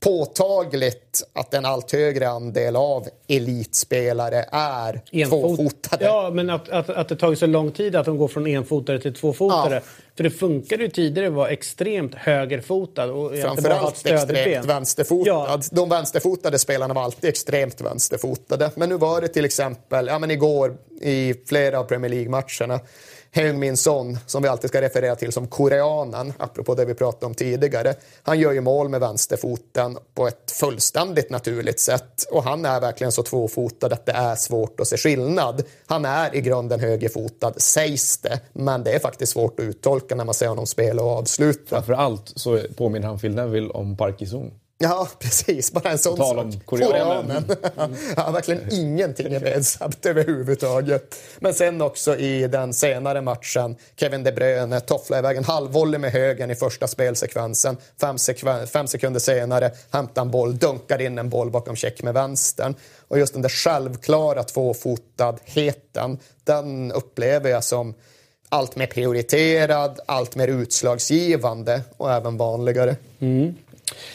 påtagligt 0.00 1.22
att 1.32 1.54
en 1.54 1.64
allt 1.64 1.92
högre 1.92 2.28
andel 2.28 2.76
av 2.76 3.08
elitspelare 3.28 4.44
är 4.52 5.02
Enfot. 5.12 5.56
tvåfotade. 5.56 6.04
Ja, 6.04 6.30
men 6.32 6.50
att, 6.50 6.68
att, 6.68 6.90
att 6.90 7.08
det 7.08 7.16
tagit 7.16 7.38
så 7.38 7.46
lång 7.46 7.72
tid 7.72 7.96
att 7.96 8.06
de 8.06 8.18
går 8.18 8.28
från 8.28 8.46
enfotare 8.46 9.00
till 9.00 9.14
tvåfotare. 9.14 9.74
Ja. 9.74 9.80
För 10.16 10.24
det 10.24 10.30
funkade 10.30 10.82
ju 10.82 10.88
tidigare 10.88 11.28
att 11.28 11.34
vara 11.34 11.48
extremt 11.48 12.14
högerfotad. 12.14 13.10
Och 13.12 13.34
Framförallt 13.34 14.06
extremt 14.06 14.66
vänsterfotad. 14.66 15.30
Ja. 15.30 15.60
De 15.70 15.88
vänsterfotade 15.88 16.58
spelarna 16.58 16.94
var 16.94 17.02
alltid 17.02 17.30
extremt 17.30 17.80
vänsterfotade. 17.80 18.70
Men 18.74 18.88
nu 18.88 18.96
var 18.96 19.20
det 19.20 19.28
till 19.28 19.44
exempel, 19.44 20.06
ja 20.06 20.18
men 20.18 20.30
igår 20.30 20.76
i 21.00 21.34
flera 21.46 21.78
av 21.78 21.84
Premier 21.84 22.10
League-matcherna 22.10 22.80
Heung-Min 23.34 23.76
Son, 23.76 24.18
som 24.26 24.42
vi 24.42 24.48
alltid 24.48 24.70
ska 24.70 24.80
referera 24.80 25.16
till 25.16 25.32
som 25.32 25.46
koreanen, 25.46 26.32
apropå 26.38 26.74
det 26.74 26.84
vi 26.84 26.94
pratade 26.94 27.26
om 27.26 27.34
tidigare. 27.34 27.94
Han 28.22 28.38
gör 28.38 28.52
ju 28.52 28.60
mål 28.60 28.88
med 28.88 29.00
vänsterfoten 29.00 29.98
på 30.14 30.28
ett 30.28 30.50
fullständigt 30.50 31.30
naturligt 31.30 31.80
sätt 31.80 32.24
och 32.30 32.44
han 32.44 32.64
är 32.64 32.80
verkligen 32.80 33.12
så 33.12 33.22
tvåfotad 33.22 33.86
att 33.86 34.06
det 34.06 34.12
är 34.12 34.34
svårt 34.34 34.80
att 34.80 34.88
se 34.88 34.96
skillnad. 34.96 35.62
Han 35.86 36.04
är 36.04 36.34
i 36.36 36.40
grunden 36.40 36.80
högerfotad, 36.80 37.52
sägs 37.56 38.18
det, 38.18 38.40
men 38.52 38.84
det 38.84 38.92
är 38.92 38.98
faktiskt 38.98 39.32
svårt 39.32 39.60
att 39.60 39.64
uttolka 39.64 40.14
när 40.14 40.24
man 40.24 40.34
ser 40.34 40.48
honom 40.48 40.66
spela 40.66 41.02
och 41.02 41.10
avsluta. 41.10 41.76
Framförallt 41.76 42.32
så 42.36 42.60
påminner 42.76 43.08
han 43.08 43.18
Phil 43.18 43.34
Neville 43.34 43.70
om 43.70 43.96
Park 43.96 44.20
Ji-sung. 44.20 44.52
Ja, 44.84 45.08
precis. 45.18 45.72
Bara 45.72 45.90
en 45.90 45.98
sån 45.98 46.16
sak. 46.16 46.38
om 46.38 46.60
koreanen. 46.64 47.44
Mm. 47.76 47.96
ja, 48.16 48.30
verkligen 48.30 48.72
ingenting 48.72 49.34
är 49.34 49.40
medsamt 49.40 50.06
överhuvudtaget. 50.06 51.16
Men 51.38 51.54
sen 51.54 51.82
också 51.82 52.16
i 52.16 52.46
den 52.48 52.74
senare 52.74 53.20
matchen, 53.20 53.76
Kevin 53.96 54.24
De 54.24 54.32
Bruyne 54.32 54.80
tofflar 54.80 55.18
iväg 55.18 55.36
en 55.36 55.44
halvvolley 55.44 55.98
med 56.00 56.12
högen 56.12 56.50
i 56.50 56.54
första 56.54 56.86
spelsekvensen. 56.86 57.76
Fem, 58.00 58.18
sekven 58.18 58.66
fem 58.66 58.86
sekunder 58.86 59.20
senare 59.20 59.70
hämtar 59.90 60.22
en 60.22 60.30
boll, 60.30 60.58
dunkar 60.58 61.00
in 61.00 61.18
en 61.18 61.28
boll 61.28 61.50
bakom 61.50 61.76
check 61.76 62.02
med 62.02 62.14
vänstern. 62.14 62.74
Och 63.08 63.18
just 63.18 63.32
den 63.32 63.42
där 63.42 63.48
självklara 63.48 64.42
tvåfotadheten, 64.42 66.18
den 66.44 66.92
upplever 66.92 67.50
jag 67.50 67.64
som 67.64 67.94
allt 68.48 68.76
mer 68.76 68.86
prioriterad, 68.86 70.00
allt 70.06 70.36
mer 70.36 70.48
utslagsgivande 70.48 71.82
och 71.96 72.12
även 72.12 72.36
vanligare. 72.36 72.96
Mm. 73.20 73.54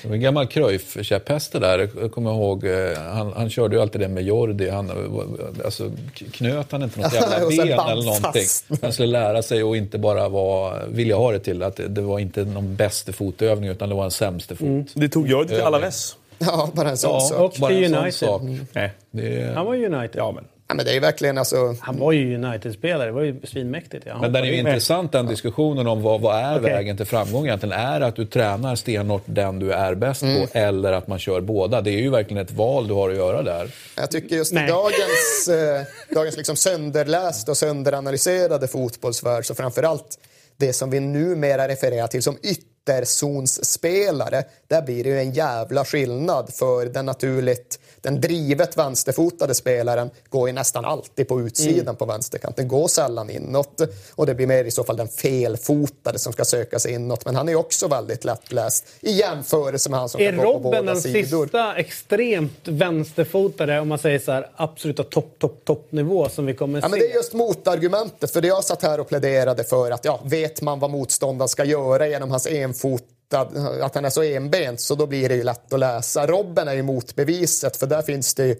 Det 0.01 0.07
var 0.07 0.15
en 0.15 0.21
gammal 0.21 0.47
Cruyff-käpphäst 0.47 1.51
det 1.51 1.59
där. 1.59 1.89
Jag 2.01 2.11
kommer 2.11 2.31
ihåg, 2.31 2.65
eh, 2.65 2.97
han, 2.97 3.33
han 3.35 3.49
körde 3.49 3.75
ju 3.75 3.81
alltid 3.81 4.01
det 4.01 4.07
med 4.07 4.23
Jordi. 4.23 4.69
Han, 4.69 4.89
eh, 4.89 5.65
alltså, 5.65 5.91
knöt 6.31 6.71
han 6.71 6.83
inte 6.83 6.99
något 7.01 7.13
jävla 7.13 7.49
ben 7.49 7.79
eller 7.79 8.03
någonting? 8.03 8.45
Han 8.81 8.93
skulle 8.93 9.07
lära 9.07 9.41
sig 9.41 9.63
och 9.63 9.77
inte 9.77 9.97
bara 9.97 10.29
vara, 10.29 10.85
vilja 10.85 11.15
ha 11.15 11.31
det 11.31 11.39
till 11.39 11.63
att 11.63 11.75
det, 11.75 11.87
det 11.87 12.01
var 12.01 12.19
inte 12.19 12.43
någon 12.45 12.75
bästa 12.75 13.13
fotövning 13.13 13.69
utan 13.69 13.89
det 13.89 13.95
var 13.95 14.05
en 14.05 14.11
sämste 14.11 14.55
fot. 14.55 14.67
Mm. 14.67 14.85
Det 14.93 15.09
tog 15.09 15.29
Jordi 15.29 15.47
till 15.47 15.61
Alaves. 15.61 16.15
Ja, 16.37 16.69
bara 16.73 16.89
en 16.89 16.97
sån 16.97 17.11
ja, 17.11 17.19
sak. 17.19 17.39
Och 17.39 17.53
till 17.53 17.95
United. 17.95 18.29
Mm. 18.29 18.89
Det... 19.11 19.53
Han 19.55 19.65
var 19.65 19.75
United. 19.75 20.15
Ja, 20.15 20.31
men 20.31 20.45
Ja, 20.69 20.75
men 20.75 20.85
det 20.85 20.95
är 20.95 20.99
verkligen 20.99 21.37
alltså... 21.37 21.75
Han 21.79 21.99
var 21.99 22.11
ju 22.11 22.35
United-spelare, 22.35 23.05
det 23.05 23.11
var 23.11 23.21
ju 23.21 23.39
svinmäktigt. 23.43 24.05
Ja. 24.07 24.21
Men 24.21 24.33
den 24.33 24.43
är 24.43 24.47
ju 24.47 24.57
intressant 24.57 25.11
den 25.11 25.25
diskussionen 25.25 25.87
om 25.87 26.01
vad, 26.01 26.21
vad 26.21 26.43
är 26.43 26.59
okay. 26.59 26.73
vägen 26.73 26.97
till 26.97 27.05
framgång 27.05 27.45
egentligen? 27.45 27.79
Är 27.79 27.99
det 27.99 28.05
att 28.05 28.15
du 28.15 28.25
tränar 28.25 28.75
stenhårt 28.75 29.23
den 29.25 29.59
du 29.59 29.71
är 29.71 29.95
bäst 29.95 30.21
mm. 30.21 30.41
på 30.41 30.57
eller 30.57 30.93
att 30.93 31.07
man 31.07 31.19
kör 31.19 31.41
båda? 31.41 31.81
Det 31.81 31.91
är 31.91 31.99
ju 31.99 32.09
verkligen 32.09 32.43
ett 32.43 32.51
val 32.51 32.87
du 32.87 32.93
har 32.93 33.09
att 33.09 33.15
göra 33.15 33.41
där. 33.41 33.71
Jag 33.95 34.11
tycker 34.11 34.35
just 34.35 34.53
i 34.53 34.55
dagens, 34.55 35.47
eh, 35.49 36.15
dagens 36.15 36.37
liksom 36.37 36.55
sönderlästa 36.55 37.51
och 37.51 37.57
sönderanalyserade 37.57 38.67
fotbollsvärld 38.67 39.45
så 39.45 39.55
framförallt 39.55 40.19
det 40.57 40.73
som 40.73 40.89
vi 40.89 40.99
numera 40.99 41.67
refererar 41.67 42.07
till 42.07 42.23
som 42.23 42.37
ytterligare 42.43 42.78
ytterzonsspelare, 42.79 44.43
där 44.67 44.81
blir 44.81 45.03
det 45.03 45.09
ju 45.09 45.19
en 45.19 45.31
jävla 45.31 45.85
skillnad 45.85 46.53
för 46.53 46.85
den 46.85 47.05
naturligt 47.05 47.79
den 48.01 48.21
drivet 48.21 48.77
vänsterfotade 48.77 49.55
spelaren 49.55 50.09
går 50.29 50.49
ju 50.49 50.53
nästan 50.53 50.85
alltid 50.85 51.27
på 51.27 51.41
utsidan 51.41 51.79
mm. 51.79 51.95
på 51.95 52.05
vänsterkanten, 52.05 52.67
går 52.67 52.87
sällan 52.87 53.29
inåt. 53.29 53.81
Och 54.15 54.25
det 54.25 54.35
blir 54.35 54.47
mer 54.47 54.63
i 54.63 54.71
så 54.71 54.83
fall 54.83 54.97
den 54.97 55.07
felfotade 55.07 56.19
som 56.19 56.33
ska 56.33 56.45
söka 56.45 56.79
sig 56.79 56.93
inåt. 56.93 57.25
Men 57.25 57.35
han 57.35 57.49
är 57.49 57.55
också 57.55 57.87
väldigt 57.87 58.25
lättläst 58.25 58.87
i 59.01 59.11
jämförelse 59.11 59.89
med 59.89 59.99
han 59.99 60.09
som 60.09 60.21
är 60.21 60.31
kan 60.31 60.37
gå 60.37 60.53
på 60.53 60.59
båda 60.59 60.95
sidor. 60.95 61.19
Är 61.19 61.31
Robben 61.31 61.49
den 61.51 61.51
sista 61.51 61.75
extremt 61.75 62.67
vänsterfotade, 62.67 63.79
om 63.79 63.87
man 63.87 63.97
säger 63.97 64.19
så 64.19 64.31
här, 64.31 64.49
absoluta 64.55 65.03
topp, 65.03 65.35
topp, 65.39 65.61
toppnivå 65.65 66.29
som 66.29 66.45
vi 66.45 66.53
kommer 66.53 66.79
ja, 66.79 66.81
se? 66.81 66.89
Men 66.89 66.99
det 66.99 67.05
är 67.05 67.15
just 67.15 67.33
motargumentet, 67.33 68.31
för 68.31 68.41
det 68.41 68.47
jag 68.47 68.63
satt 68.63 68.83
här 68.83 68.99
och 68.99 69.07
pläderade 69.07 69.63
för 69.63 69.91
att 69.91 70.05
ja, 70.05 70.21
vet 70.25 70.61
man 70.61 70.79
vad 70.79 70.89
motståndaren 70.89 71.49
ska 71.49 71.65
göra 71.65 72.07
genom 72.07 72.31
hans 72.31 72.47
enfotad, 72.69 73.81
att 73.81 73.95
han 73.95 74.05
är 74.05 74.09
så 74.09 74.23
enbent 74.23 74.81
så 74.81 74.95
då 74.95 75.05
blir 75.05 75.29
det 75.29 75.35
ju 75.35 75.43
lätt 75.43 75.73
att 75.73 75.79
läsa. 75.79 76.27
Robben 76.27 76.67
är 76.67 76.73
ju 76.73 76.83
motbeviset 76.83 77.77
för 77.77 77.87
där 77.87 78.01
finns 78.01 78.33
det 78.33 78.47
ju 78.47 78.55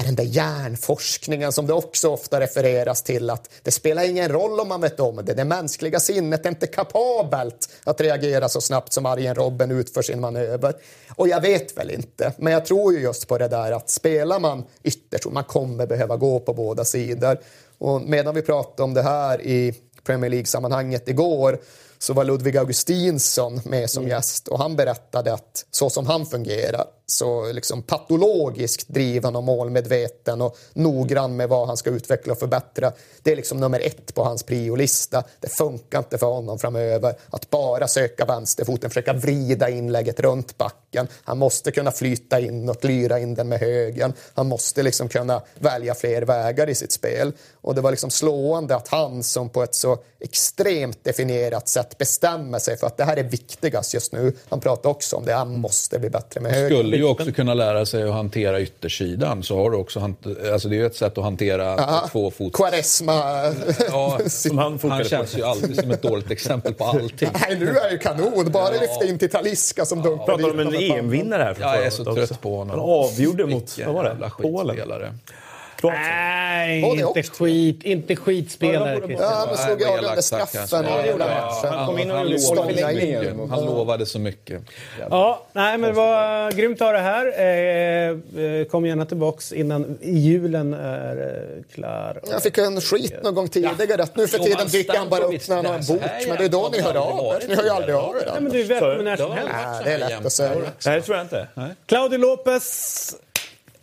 är 0.00 0.04
den 0.04 0.14
där 0.14 0.24
hjärnforskningen 0.24 1.52
som 1.52 1.66
det 1.66 1.72
också 1.72 2.10
ofta 2.10 2.40
refereras 2.40 3.02
till 3.02 3.30
att 3.30 3.50
det 3.62 3.70
spelar 3.70 4.08
ingen 4.08 4.28
roll 4.28 4.60
om 4.60 4.68
man 4.68 4.80
vet 4.80 5.00
om 5.00 5.16
det. 5.24 5.34
Det 5.34 5.44
mänskliga 5.44 6.00
sinnet 6.00 6.44
är 6.46 6.48
inte 6.48 6.66
kapabelt 6.66 7.68
att 7.84 8.00
reagera 8.00 8.48
så 8.48 8.60
snabbt 8.60 8.92
som 8.92 9.06
Arjen 9.06 9.34
Robben 9.34 9.70
utför 9.70 10.02
sin 10.02 10.20
manöver. 10.20 10.74
Och 11.16 11.28
jag 11.28 11.40
vet 11.40 11.78
väl 11.78 11.90
inte, 11.90 12.32
men 12.36 12.52
jag 12.52 12.66
tror 12.66 12.92
ju 12.92 13.00
just 13.00 13.28
på 13.28 13.38
det 13.38 13.48
där 13.48 13.72
att 13.72 13.90
spelar 13.90 14.40
man 14.40 14.64
ytterst, 14.82 15.26
man 15.30 15.44
kommer 15.44 15.86
behöva 15.86 16.16
gå 16.16 16.40
på 16.40 16.54
båda 16.54 16.84
sidor. 16.84 17.38
Och 17.78 18.02
medan 18.02 18.34
vi 18.34 18.42
pratade 18.42 18.82
om 18.82 18.94
det 18.94 19.02
här 19.02 19.42
i 19.42 19.74
Premier 20.04 20.30
League-sammanhanget 20.30 21.08
igår 21.08 21.58
så 21.98 22.12
var 22.12 22.24
Ludvig 22.24 22.56
Augustinsson 22.56 23.60
med 23.64 23.90
som 23.90 24.02
mm. 24.02 24.16
gäst 24.16 24.48
och 24.48 24.58
han 24.58 24.76
berättade 24.76 25.32
att 25.32 25.64
så 25.70 25.90
som 25.90 26.06
han 26.06 26.26
fungerar 26.26 26.84
så 27.10 27.52
liksom 27.52 27.82
patologiskt 27.82 28.88
driven 28.88 29.36
och 29.36 29.44
målmedveten 29.44 30.42
och 30.42 30.56
noggrann 30.72 31.36
med 31.36 31.48
vad 31.48 31.66
han 31.66 31.76
ska 31.76 31.90
utveckla 31.90 32.32
och 32.32 32.38
förbättra. 32.38 32.92
Det 33.22 33.32
är 33.32 33.36
liksom 33.36 33.60
nummer 33.60 33.80
ett 33.80 34.14
på 34.14 34.24
hans 34.24 34.42
priolista. 34.42 35.24
Det 35.40 35.48
funkar 35.48 35.98
inte 35.98 36.18
för 36.18 36.26
honom 36.26 36.58
framöver 36.58 37.14
att 37.30 37.50
bara 37.50 37.88
söka 37.88 38.24
vänsterfoten, 38.24 38.90
försöka 38.90 39.12
vrida 39.12 39.68
inlägget 39.68 40.20
runt 40.20 40.58
backen. 40.58 41.08
Han 41.24 41.38
måste 41.38 41.70
kunna 41.70 41.90
flyta 41.90 42.40
in 42.40 42.68
och 42.68 42.84
lyra 42.84 43.18
in 43.18 43.34
den 43.34 43.48
med 43.48 43.60
högen. 43.60 44.12
Han 44.34 44.48
måste 44.48 44.82
liksom 44.82 45.08
kunna 45.08 45.42
välja 45.58 45.94
fler 45.94 46.22
vägar 46.22 46.68
i 46.68 46.74
sitt 46.74 46.92
spel. 46.92 47.32
Och 47.60 47.74
det 47.74 47.80
var 47.80 47.90
liksom 47.90 48.10
slående 48.10 48.76
att 48.76 48.88
han 48.88 49.22
som 49.22 49.48
på 49.48 49.62
ett 49.62 49.74
så 49.74 49.98
extremt 50.20 51.04
definierat 51.04 51.68
sätt 51.68 51.98
bestämmer 51.98 52.58
sig 52.58 52.76
för 52.76 52.86
att 52.86 52.96
det 52.96 53.04
här 53.04 53.16
är 53.16 53.24
viktigast 53.24 53.94
just 53.94 54.12
nu. 54.12 54.32
Han 54.48 54.60
pratar 54.60 54.90
också 54.90 55.16
om 55.16 55.24
det, 55.24 55.32
han 55.32 55.60
måste 55.60 55.98
bli 55.98 56.10
bättre 56.10 56.40
med 56.40 56.52
högen 56.52 56.97
ju 56.98 57.04
också 57.04 57.32
kunna 57.32 57.54
lära 57.54 57.86
sig 57.86 58.02
att 58.02 58.12
hantera 58.12 58.60
yttersidan. 58.60 59.42
Så 59.42 59.56
har 59.56 59.70
du 59.70 59.76
också 59.76 60.00
alltså 60.52 60.68
det 60.68 60.76
är 60.76 60.78
ju 60.78 60.86
ett 60.86 60.96
sätt 60.96 61.18
att 61.18 61.24
hantera 61.24 61.74
Aha. 61.74 62.08
två 62.12 62.30
fot. 62.30 62.52
Quaresma. 62.52 63.12
Ja, 63.90 64.18
han, 64.56 64.78
han 64.82 65.04
känns 65.04 65.38
ju 65.38 65.42
alltid 65.42 65.76
som 65.80 65.90
ett 65.90 66.02
dåligt 66.02 66.30
exempel 66.30 66.74
på 66.74 66.84
allting. 66.84 67.28
Nej, 67.40 67.58
nu 67.58 67.78
är 67.78 67.90
ju 67.90 67.98
kanon. 67.98 68.52
Bara 68.52 68.74
ja. 68.74 68.80
lyfta 68.80 69.06
in 69.06 69.18
till 69.18 69.30
Taliska 69.30 69.84
som 69.84 70.02
dunkar 70.02 70.24
ja. 70.26 70.36
Pratar 70.36 70.50
om 70.50 70.58
en 70.58 70.74
EM-vinnare 70.74 71.42
här. 71.42 71.56
Jag 71.60 71.86
är 71.86 71.90
så 71.90 72.14
trött 72.14 72.40
på 72.40 72.56
honom. 72.56 72.78
Han 72.78 72.90
avgjorde 72.90 73.46
mot, 73.46 73.78
vad 73.86 73.94
var 73.94 74.04
det? 74.04 74.30
Polen. 74.42 75.18
Nej, 75.82 76.82
inte 76.82 77.22
skit, 77.22 77.82
inte 77.82 78.16
skitspelare. 78.16 79.00
Ja, 79.08 79.44
men 79.48 79.56
slog 79.56 79.82
avgörande 79.82 80.22
straffen 80.22 80.86
och 80.86 81.06
gjorde 81.06 81.24
matchen. 81.24 81.72
Han, 81.72 81.86
kom 81.86 81.98
in 81.98 82.10
och 82.10 82.16
han, 82.16 83.50
han 83.50 83.64
lovade 83.64 84.06
så 84.06 84.18
mycket. 84.18 84.62
Ja, 85.10 85.46
nej 85.52 85.78
men 85.78 85.94
vad 85.94 86.56
grymt 86.56 86.80
att 86.80 86.86
ha 86.86 86.92
det 86.92 86.98
här. 86.98 87.26
Eh, 87.38 88.44
eh, 88.44 88.64
kom 88.64 88.86
gärna 88.86 89.06
tillbaks 89.06 89.52
innan 89.52 89.98
julen 90.02 90.74
är 90.74 91.16
eh, 91.16 91.74
klar. 91.74 92.20
Jag 92.30 92.42
fick 92.42 92.58
en 92.58 92.80
skit 92.80 93.14
någon 93.22 93.34
gång 93.34 93.48
tidigare. 93.48 94.02
Att 94.02 94.16
nu 94.16 94.28
för 94.28 94.38
tiden 94.38 94.68
dyker 94.68 94.98
han 94.98 95.08
bara 95.08 95.24
upp 95.24 95.48
när 95.48 95.56
han 95.56 95.66
har 95.66 95.74
en 95.74 95.86
bok. 95.86 96.02
Men 96.28 96.36
det 96.36 96.44
är 96.44 96.48
då 96.48 96.68
ni 96.72 96.80
hör 96.80 96.94
av 96.94 97.42
er. 97.42 97.48
Ni 97.48 97.54
hör 97.54 97.64
ju 97.64 97.70
aldrig 97.70 97.94
av 97.94 98.16
er. 98.16 98.28
Nej, 98.32 98.40
men 98.40 98.52
du 98.52 98.60
är 98.60 98.64
välkommen 98.64 99.04
när 99.04 99.16
som 99.16 99.32
helst. 99.32 99.52
Det 99.84 99.92
är 99.92 99.98
lätt 99.98 100.26
att 100.26 100.32
säga. 100.32 100.54
Nej, 100.86 100.96
det 100.96 101.02
tror 101.02 101.16
jag 101.16 101.24
inte. 101.24 101.46
Claudio 101.86 102.18
Lopez 102.18 103.14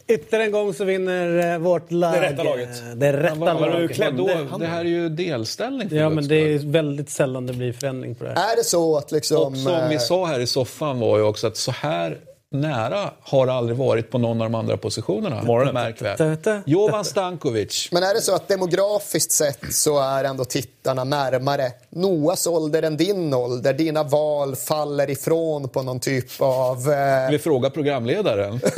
Ytterligare 0.07 0.45
en 0.45 0.51
gång 0.51 0.73
så 0.73 0.83
vinner 0.83 1.53
eh, 1.53 1.59
vårt 1.59 1.91
lag. 1.91 2.13
Det 2.13 2.21
rätta 2.21 2.43
laget. 2.43 2.83
Det 2.95 3.13
rätta 3.13 3.53
laget. 3.53 4.17
Då, 4.17 4.57
det 4.59 4.65
här 4.65 4.79
är 4.79 4.89
ju 4.89 5.09
delställning. 5.09 5.87
ja, 5.91 6.09
men 6.09 6.27
det 6.27 6.35
är 6.35 6.59
väldigt 6.59 7.09
sällan 7.09 7.45
det 7.45 7.53
blir 7.53 7.73
förändring 7.73 8.15
på 8.15 8.23
det 8.23 8.29
här. 8.29 8.51
Är 8.51 8.55
det 8.55 8.63
så 8.63 8.97
att 8.97 9.11
liksom... 9.11 9.53
Och 9.53 9.57
som 9.57 9.89
vi 9.89 9.95
eh, 9.95 10.01
sa 10.01 10.25
här 10.25 10.39
i 10.39 10.47
soffan 10.47 10.99
var 10.99 11.17
ju 11.17 11.23
också 11.23 11.47
att 11.47 11.57
så 11.57 11.71
här 11.71 12.17
nära 12.51 13.09
har 13.21 13.45
det 13.45 13.53
aldrig 13.53 13.77
varit 13.77 14.11
på 14.11 14.17
någon 14.17 14.41
av 14.41 14.51
de 14.51 14.55
andra 14.55 14.77
positionerna. 14.77 15.71
Märk 15.73 16.01
väl. 16.01 16.61
Jovan 16.65 17.05
Stankovic. 17.05 17.89
Men 17.91 18.03
är 18.03 18.13
det 18.13 18.21
så 18.21 18.35
att 18.35 18.47
demografiskt 18.47 19.31
sett 19.31 19.73
så 19.73 19.99
är 19.99 20.23
ändå 20.23 20.45
tittarna 20.45 21.03
närmare 21.03 21.71
Noas 21.89 22.47
ålder 22.47 22.83
än 22.83 22.97
din 22.97 23.33
ålder? 23.33 23.73
Dina 23.73 24.03
val 24.03 24.55
faller 24.55 25.09
ifrån 25.09 25.69
på 25.69 25.81
någon 25.81 25.99
typ 25.99 26.41
av... 26.41 26.91
Eh... 26.91 27.31
Vi 27.31 27.39
frågar 27.39 27.69
programledaren. 27.69 28.59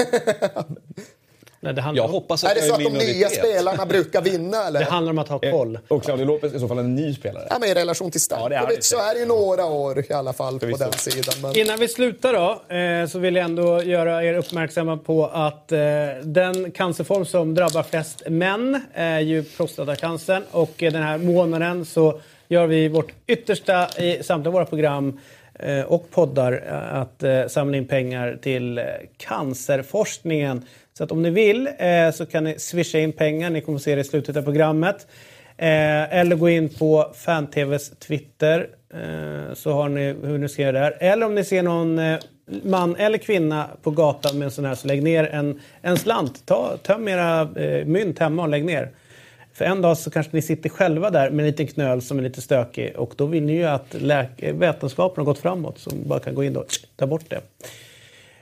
Nej, 1.60 1.74
det 1.74 1.92
jag 1.94 2.08
hoppas 2.08 2.44
att 2.44 2.52
är 2.52 2.56
det 2.56 2.62
så 2.62 2.74
att 2.74 2.84
de 2.84 2.90
nya 2.90 3.30
spelarna 3.30 3.86
brukar 3.86 4.22
vinna? 4.22 4.68
Eller? 4.68 4.80
Det 4.80 4.86
handlar 4.86 5.12
om 5.12 5.20
att 5.20 5.28
ha 5.28 5.40
koll. 5.40 5.80
Och 5.88 6.04
Claudio 6.04 6.26
Lopez 6.26 6.54
är 6.54 6.58
i 6.58 6.60
så 6.60 6.68
fall 6.68 6.78
en 6.78 6.96
ny 6.96 7.14
spelare? 7.14 7.48
Ja, 7.50 7.58
men 7.60 7.70
I 7.70 7.74
relation 7.74 8.12
till 8.12 8.22
Stankovic 8.22 8.58
ja, 8.76 8.82
så 8.82 8.98
är 8.98 9.14
det 9.14 9.20
ju 9.20 9.26
några 9.26 9.66
år 9.66 10.04
i 10.10 10.14
alla 10.14 10.34
fall 10.34 10.60
på 10.60 10.66
den 10.66 10.94
sidan. 10.94 11.36
Men... 11.42 11.58
Innan 11.58 11.80
vi 11.80 11.88
slutar 11.88 12.34
då, 12.34 12.76
eh, 12.76 13.08
så 13.08 13.20
vill 13.20 13.36
jag 13.36 13.46
ändå 13.46 13.84
göra 13.84 14.24
er 14.24 14.34
uppmärksamma 14.34 14.98
på 14.98 15.26
att 15.26 15.72
eh, 15.72 15.80
den 16.24 16.72
cancerform 16.72 17.26
som 17.26 17.56
drabbar 17.56 17.84
flest 17.84 18.24
män 18.30 18.82
är 18.94 19.20
ju 19.20 19.44
prostatacancern. 19.44 20.44
Och 20.52 20.84
eh, 20.84 20.92
den 20.92 21.04
här 21.04 21.18
månaden 21.18 21.86
så 21.86 22.20
gör 22.48 22.68
vi 22.68 22.88
vårt 22.88 23.12
yttersta 23.28 23.88
i 23.98 24.24
samtliga 24.24 24.52
våra 24.52 24.66
program 24.66 25.20
eh, 25.54 25.82
och 25.82 26.12
poddar 26.12 26.64
eh, 26.68 27.02
att 27.02 27.24
eh, 27.24 27.48
samla 27.48 27.78
in 27.78 27.88
pengar 27.88 28.40
till 28.42 28.82
cancerforskningen. 29.18 30.66
Så 30.98 31.04
att 31.04 31.12
om 31.12 31.22
ni 31.22 31.30
vill 31.30 31.70
eh, 31.78 32.12
så 32.14 32.26
kan 32.26 32.44
ni 32.44 32.60
swisha 32.60 33.00
in 33.00 33.14
pengar. 33.14 33.50
Ni 33.50 33.62
kommer 33.62 33.80
se 33.80 33.96
det 33.96 34.02
i 34.02 34.04
slutet 34.04 34.38
av 34.38 34.42
programmet. 34.42 35.08
Eh, 35.58 36.18
eller 36.20 36.36
gå 36.36 36.50
in 36.50 36.70
på 36.70 37.12
Fan-TVs 37.16 37.90
Twitter 38.00 38.70
eh, 38.94 39.54
så 39.54 39.72
har 39.72 39.90
ni 39.90 40.16
hur 40.24 40.38
ni 40.38 40.50
ska 40.50 40.62
göra 40.62 40.80
där. 40.80 40.98
Eller 41.00 41.26
om 41.26 41.36
ni 41.36 41.44
ser 41.44 41.64
någon 41.64 42.00
eh, 42.00 42.20
man 42.64 42.96
eller 42.96 43.18
kvinna 43.18 43.68
på 43.84 43.92
gatan 43.92 44.38
med 44.38 44.46
en 44.46 44.52
sån 44.52 44.66
här 44.66 44.76
så 44.76 44.88
lägg 44.88 45.04
ner 45.04 45.24
en, 45.24 45.62
en 45.82 45.98
slant. 45.98 46.46
Ta, 46.46 46.78
töm 46.84 47.08
era 47.08 47.42
eh, 47.42 47.86
mynt 47.86 48.20
hemma 48.20 48.42
och 48.42 48.50
lägg 48.50 48.66
ner. 48.66 48.90
För 49.54 49.66
en 49.66 49.82
dag 49.82 49.98
så 49.98 50.12
kanske 50.12 50.32
ni 50.36 50.42
sitter 50.42 50.70
själva 50.70 51.10
där 51.10 51.30
med 51.30 51.40
en 51.44 51.48
liten 51.48 51.68
knöl 51.68 52.02
som 52.02 52.20
är 52.20 52.24
lite 52.24 52.42
stökig 52.42 52.94
och 52.96 53.14
då 53.18 53.26
vill 53.26 53.44
ni 53.44 53.54
ju 53.54 53.64
att 53.64 53.96
vetenskapen 54.40 55.22
har 55.22 55.26
gått 55.26 55.40
framåt 55.40 55.80
så 55.80 55.90
bara 55.96 56.20
kan 56.20 56.36
gå 56.36 56.44
in 56.44 56.58
och 56.58 56.66
ta 56.96 57.08
bort 57.08 57.30
det. 57.30 57.42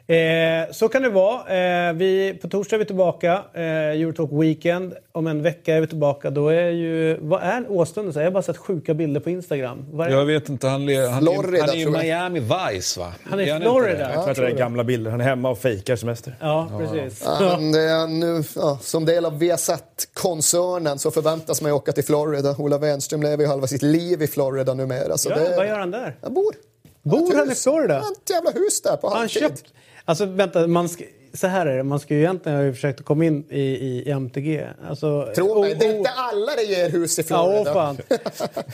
Eh, 0.08 0.72
så 0.72 0.88
kan 0.88 1.02
det 1.02 1.10
vara. 1.10 1.88
Eh, 1.88 1.94
vi, 1.94 2.40
på 2.42 2.48
torsdag 2.48 2.76
är 2.76 2.80
vi 2.80 2.86
tillbaka. 2.86 3.44
Eh, 3.54 3.64
Eurotalk 3.64 4.30
Weekend. 4.32 4.94
Om 5.12 5.28
en 5.28 5.42
vecka 5.42 5.76
är 5.76 5.82
vi 5.82 5.88
tillbaka. 5.88 6.30
Då 6.30 6.50
är 6.50 6.70
ju... 6.70 7.18
Vad 7.22 7.44
är 7.44 7.72
åstunden? 7.72 8.14
Jag 8.16 8.24
har 8.24 8.32
bara 8.32 8.44
sett 8.44 8.58
sjuka 8.58 8.94
bilder 8.94 9.20
på 9.20 9.30
Instagram. 9.30 9.86
Vad 9.92 10.12
jag 10.12 10.26
vet 10.26 10.50
inte. 10.50 10.68
Han, 10.68 10.86
le, 10.86 11.08
han, 11.08 11.22
Florida, 11.22 11.66
han 11.66 11.70
är 11.70 11.76
i 11.76 11.86
Miami 11.86 12.40
Vice 12.40 13.00
va? 13.00 13.14
Han 13.24 13.40
är 13.40 13.58
i 13.58 13.62
Florida. 13.62 14.14
Jag 14.14 14.24
tror 14.24 14.30
att 14.30 14.38
det 14.38 14.48
är 14.48 14.58
gamla 14.58 14.84
bilder. 14.84 15.12
Han 15.12 15.22
är 15.22 15.26
hemma 15.26 15.50
och 15.50 15.58
fejkar 15.58 15.96
semester. 15.96 16.36
Ja, 16.40 16.70
precis. 16.80 17.24
Ja, 17.26 17.58
nu, 18.08 18.44
ja, 18.56 18.80
som 18.82 19.06
del 19.06 19.26
av 19.26 19.40
Viasat-koncernen 19.40 21.00
så 21.00 21.12
förväntas 21.12 21.62
man 21.62 21.72
ju 21.72 21.76
åka 21.76 21.92
till 21.92 22.06
Florida. 22.06 22.56
Ola 22.58 22.78
Wenström 22.78 23.24
lever 23.24 23.44
ju 23.44 23.50
halva 23.50 23.68
sitt 23.68 23.82
liv 23.82 24.22
i 24.22 24.28
Florida 24.28 24.74
numera. 24.74 25.18
Så 25.18 25.30
ja, 25.30 25.36
det, 25.36 25.56
vad 25.58 25.68
gör 25.68 25.80
han 25.80 25.92
där? 25.92 26.18
Han 26.22 26.34
bor. 26.34 26.56
Bor 27.04 27.36
han 27.36 27.52
i 27.52 27.56
Florida? 27.56 27.94
Han 27.94 28.04
har 28.04 28.12
ett 28.12 28.30
jävla 28.30 28.52
hus 28.52 28.82
där 28.82 28.98
på 28.98 29.10
halvtid. 29.10 29.42
Han 29.42 29.50
köpt 29.50 29.64
Alltså 30.06 30.26
vänta, 30.26 30.68
man 30.68 30.90
ska, 30.90 31.04
så 31.34 31.48
här 31.48 31.66
är 31.66 31.78
det. 31.78 31.84
Man 31.84 32.00
ska 32.00 32.14
ju 32.14 32.20
egentligen 32.20 32.66
ha 32.66 32.74
försökt 32.74 33.06
komma 33.06 33.26
in 33.26 33.46
i, 33.50 33.62
i 33.62 34.12
MTG. 34.12 34.68
Alltså, 34.90 35.32
Tro 35.36 35.62
mig, 35.62 35.76
det 35.80 35.86
är 35.86 35.98
inte 35.98 36.10
alla 36.10 36.56
det 36.56 36.64
ger 36.64 36.90
hus 36.90 37.20
i 37.20 37.24
Florida. 37.24 37.64
Ja, 37.66 37.74
fan. 37.74 37.98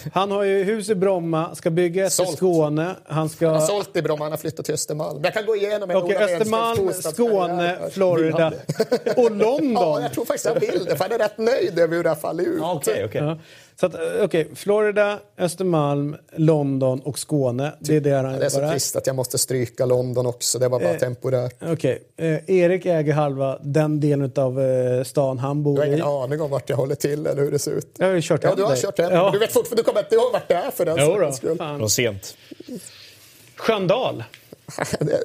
Han 0.14 0.32
har 0.32 0.43
ju 0.43 0.64
hus 0.64 0.90
i 0.90 0.95
Bromma, 0.95 1.56
ska 1.56 1.69
bygga 1.69 2.06
ett 2.06 2.19
i 2.19 2.26
Skåne. 2.26 2.95
Han, 3.06 3.30
ska... 3.30 3.48
han 3.48 3.60
har 3.60 3.68
sålt 3.68 3.98
i 3.98 4.01
Bromma, 4.01 4.26
han 4.26 4.32
har 4.32 4.38
flyttat 4.38 4.66
till 4.66 4.74
Östermalm. 4.74 5.24
Jag 5.24 5.34
kan 5.34 5.45
gå 5.45 5.56
igenom 5.56 5.90
en 5.90 5.98
okay, 5.98 6.16
Östermalm, 6.16 6.93
Skåne, 6.93 7.77
Florida 7.92 8.53
och 9.18 9.32
London. 9.32 9.74
Ja, 9.74 10.01
jag 10.01 10.14
tror 10.14 10.26
faktiskt 10.26 10.45
jag 10.45 10.60
vill 10.60 10.85
det, 10.85 10.95
för 10.95 11.03
han 11.03 11.11
är 11.11 11.18
rätt 11.18 11.38
nöjd 11.38 11.80
över 11.80 11.95
hur 11.95 12.03
det 12.03 12.10
har 12.10 12.16
fallit 12.16 12.48
ut. 12.48 12.61
okay, 12.61 13.06
okay. 13.06 13.22
Ja. 13.24 13.38
Så 13.82 13.88
att, 13.88 13.93
eh, 13.93 14.24
okay, 14.24 14.45
Florida, 14.56 15.19
Östermalm, 15.38 16.16
London 16.35 17.00
och 17.00 17.19
Skåne. 17.19 17.74
Det 17.80 17.95
är 17.95 18.01
där 18.01 18.24
han 18.24 18.40
Det 18.40 18.45
är 18.45 18.50
så 18.50 18.69
trist 18.69 18.95
att 18.95 19.08
jag 19.08 19.16
måste 19.16 19.38
stryka 19.38 19.85
London 19.85 20.26
också. 20.26 20.60
Det 20.60 20.68
var 20.68 20.80
bara 20.80 20.93
eh, 20.93 20.98
temporärt. 20.98 21.64
Okay. 21.64 21.98
Eh, 22.18 22.50
Erik 22.50 22.85
äger 22.85 23.14
halva 23.14 23.60
den 23.61 24.00
delen 24.00 24.32
av 24.35 24.61
eh, 24.61 25.03
stan 25.03 25.40
han 25.40 25.64
bor 25.64 25.74
i. 25.74 25.76
Du 25.76 25.82
har 25.82 25.88
ingen 25.88 26.08
aning 26.08 26.42
om 26.42 26.50
vart 26.50 26.69
jag 26.69 26.77
håller 26.77 26.95
till 26.95 27.27
eller 27.27 27.42
hur 27.42 27.51
det 27.51 27.60
ser 27.60 27.72
ut. 27.72 27.95
Jag 27.98 28.08
har 28.08 28.14
ju 28.14 28.22
kört 28.22 28.43
hem 28.43 28.50
Ja, 28.50 28.56
du 28.56 28.64
har 28.64 28.72
dig. 28.72 28.82
kört 28.82 29.00
hem. 29.00 29.11
Ja. 29.14 29.30
Du 29.34 29.40
vet 29.40 29.53
fortfarande, 29.53 29.82
du 29.82 29.84
kommer 29.84 30.00
inte 30.00 30.16
ihåg 30.16 30.32
vart 30.34 30.48
det 30.48 30.53
är 30.53 30.72
för 30.72 30.85
den 30.85 30.98
då, 30.98 31.32
skull. 31.32 31.58
Fan. 31.58 31.90
sent. 31.90 32.35
Sköndal. 33.56 34.24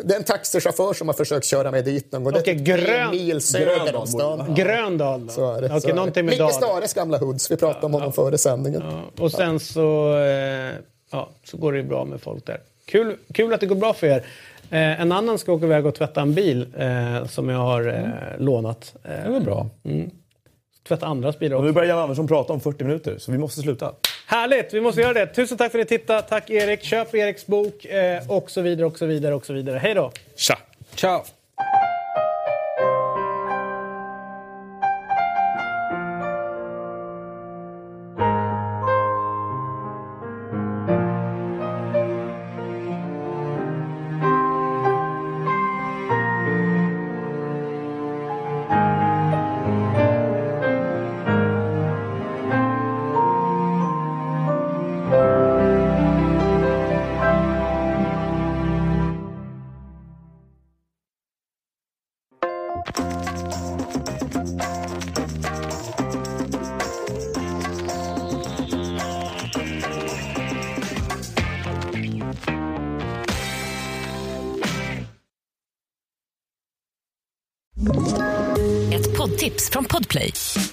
Det 0.05 0.15
är 0.15 0.19
en 0.19 0.25
taxichaufför 0.25 0.93
som 0.95 1.09
har 1.09 1.15
försökt 1.15 1.47
köra 1.47 1.71
mig 1.71 1.83
dit 1.83 2.13
någon 2.13 2.25
gång. 2.25 2.33
Det 2.33 2.39
är 2.39 2.43
Okej, 2.43 2.57
typ 2.59 2.67
grön- 2.67 3.01
en 3.05 3.11
mil 3.11 3.41
söder 3.41 3.97
om 3.97 4.07
stan. 4.07 4.55
Gröndal 4.55 5.27
då? 5.27 5.33
Så 5.33 5.53
är 5.55 5.61
det. 5.61 5.67
Okej, 5.67 5.81
så 5.81 5.89
är 5.89 6.11
det. 6.15 6.23
Micke. 6.23 6.53
Stares 6.53 6.95
gamla 6.95 7.19
hoods. 7.19 7.51
Vi 7.51 7.57
pratade 7.57 7.87
om 7.87 7.93
honom 7.95 8.13
före 8.13 8.39
sändningen. 8.39 8.83
Ja, 8.91 9.25
och 9.25 9.33
sen 9.33 9.61
så, 9.61 10.17
eh, 10.19 10.73
ja, 11.11 11.29
så 11.45 11.57
går 11.57 11.73
det 11.73 11.79
ju 11.79 11.85
bra 11.85 12.05
med 12.05 12.21
folk 12.21 12.47
där. 12.47 12.61
Kul, 12.85 13.17
kul 13.35 13.55
att 13.55 13.61
det 13.61 13.67
går 13.67 13.77
bra 13.77 13.93
för 13.93 14.07
er. 14.07 14.25
Eh, 14.71 15.01
en 15.01 15.13
annan 15.13 15.39
ska 15.39 15.53
åka 15.53 15.65
iväg 15.65 15.87
och 15.87 15.95
tvätta 15.95 16.21
en 16.21 16.35
bil 16.35 16.67
eh, 16.79 17.27
som 17.27 17.49
jag 17.49 17.59
har 17.59 17.89
eh, 17.89 18.45
lånat. 18.45 18.95
Det 19.03 19.09
Eh, 19.09 19.27
är 19.27 19.31
väl 19.31 19.43
bra. 19.43 19.67
tvätta 20.89 21.07
andras 21.07 21.39
bilar 21.39 21.57
Och 21.57 21.63
nu 21.63 21.69
också. 21.69 21.75
börjar 21.75 21.89
Jan 21.89 21.99
Andersson 21.99 22.29
prata 22.29 22.53
om 22.53 22.61
40 22.61 22.85
minuter, 22.85 23.19
så 23.19 23.33
vi 23.33 23.39
måste 23.39 23.61
sluta. 23.61 23.93
Härligt! 24.29 24.75
Vi 24.75 24.81
måste 24.81 25.01
göra 25.01 25.13
det. 25.13 25.27
Tusen 25.27 25.59
tack 25.59 25.73
för 25.73 25.79
att 25.79 25.91
ni 25.91 25.99
tittade. 25.99 26.23
Tack 26.23 26.51
Erik. 26.51 26.83
Köp 26.83 27.15
Eriks 27.15 27.47
bok 27.47 27.85
eh, 27.85 28.31
och 28.31 28.51
så 28.51 28.61
vidare 28.61 28.87
och 28.87 28.99
så 28.99 29.07
vidare 29.07 29.35
och 29.35 29.47
så 29.47 29.53
vidare. 29.53 29.79
Hej 29.79 29.95
då! 29.95 30.13
Tja! 30.37 30.59
Ciao! 30.95 31.36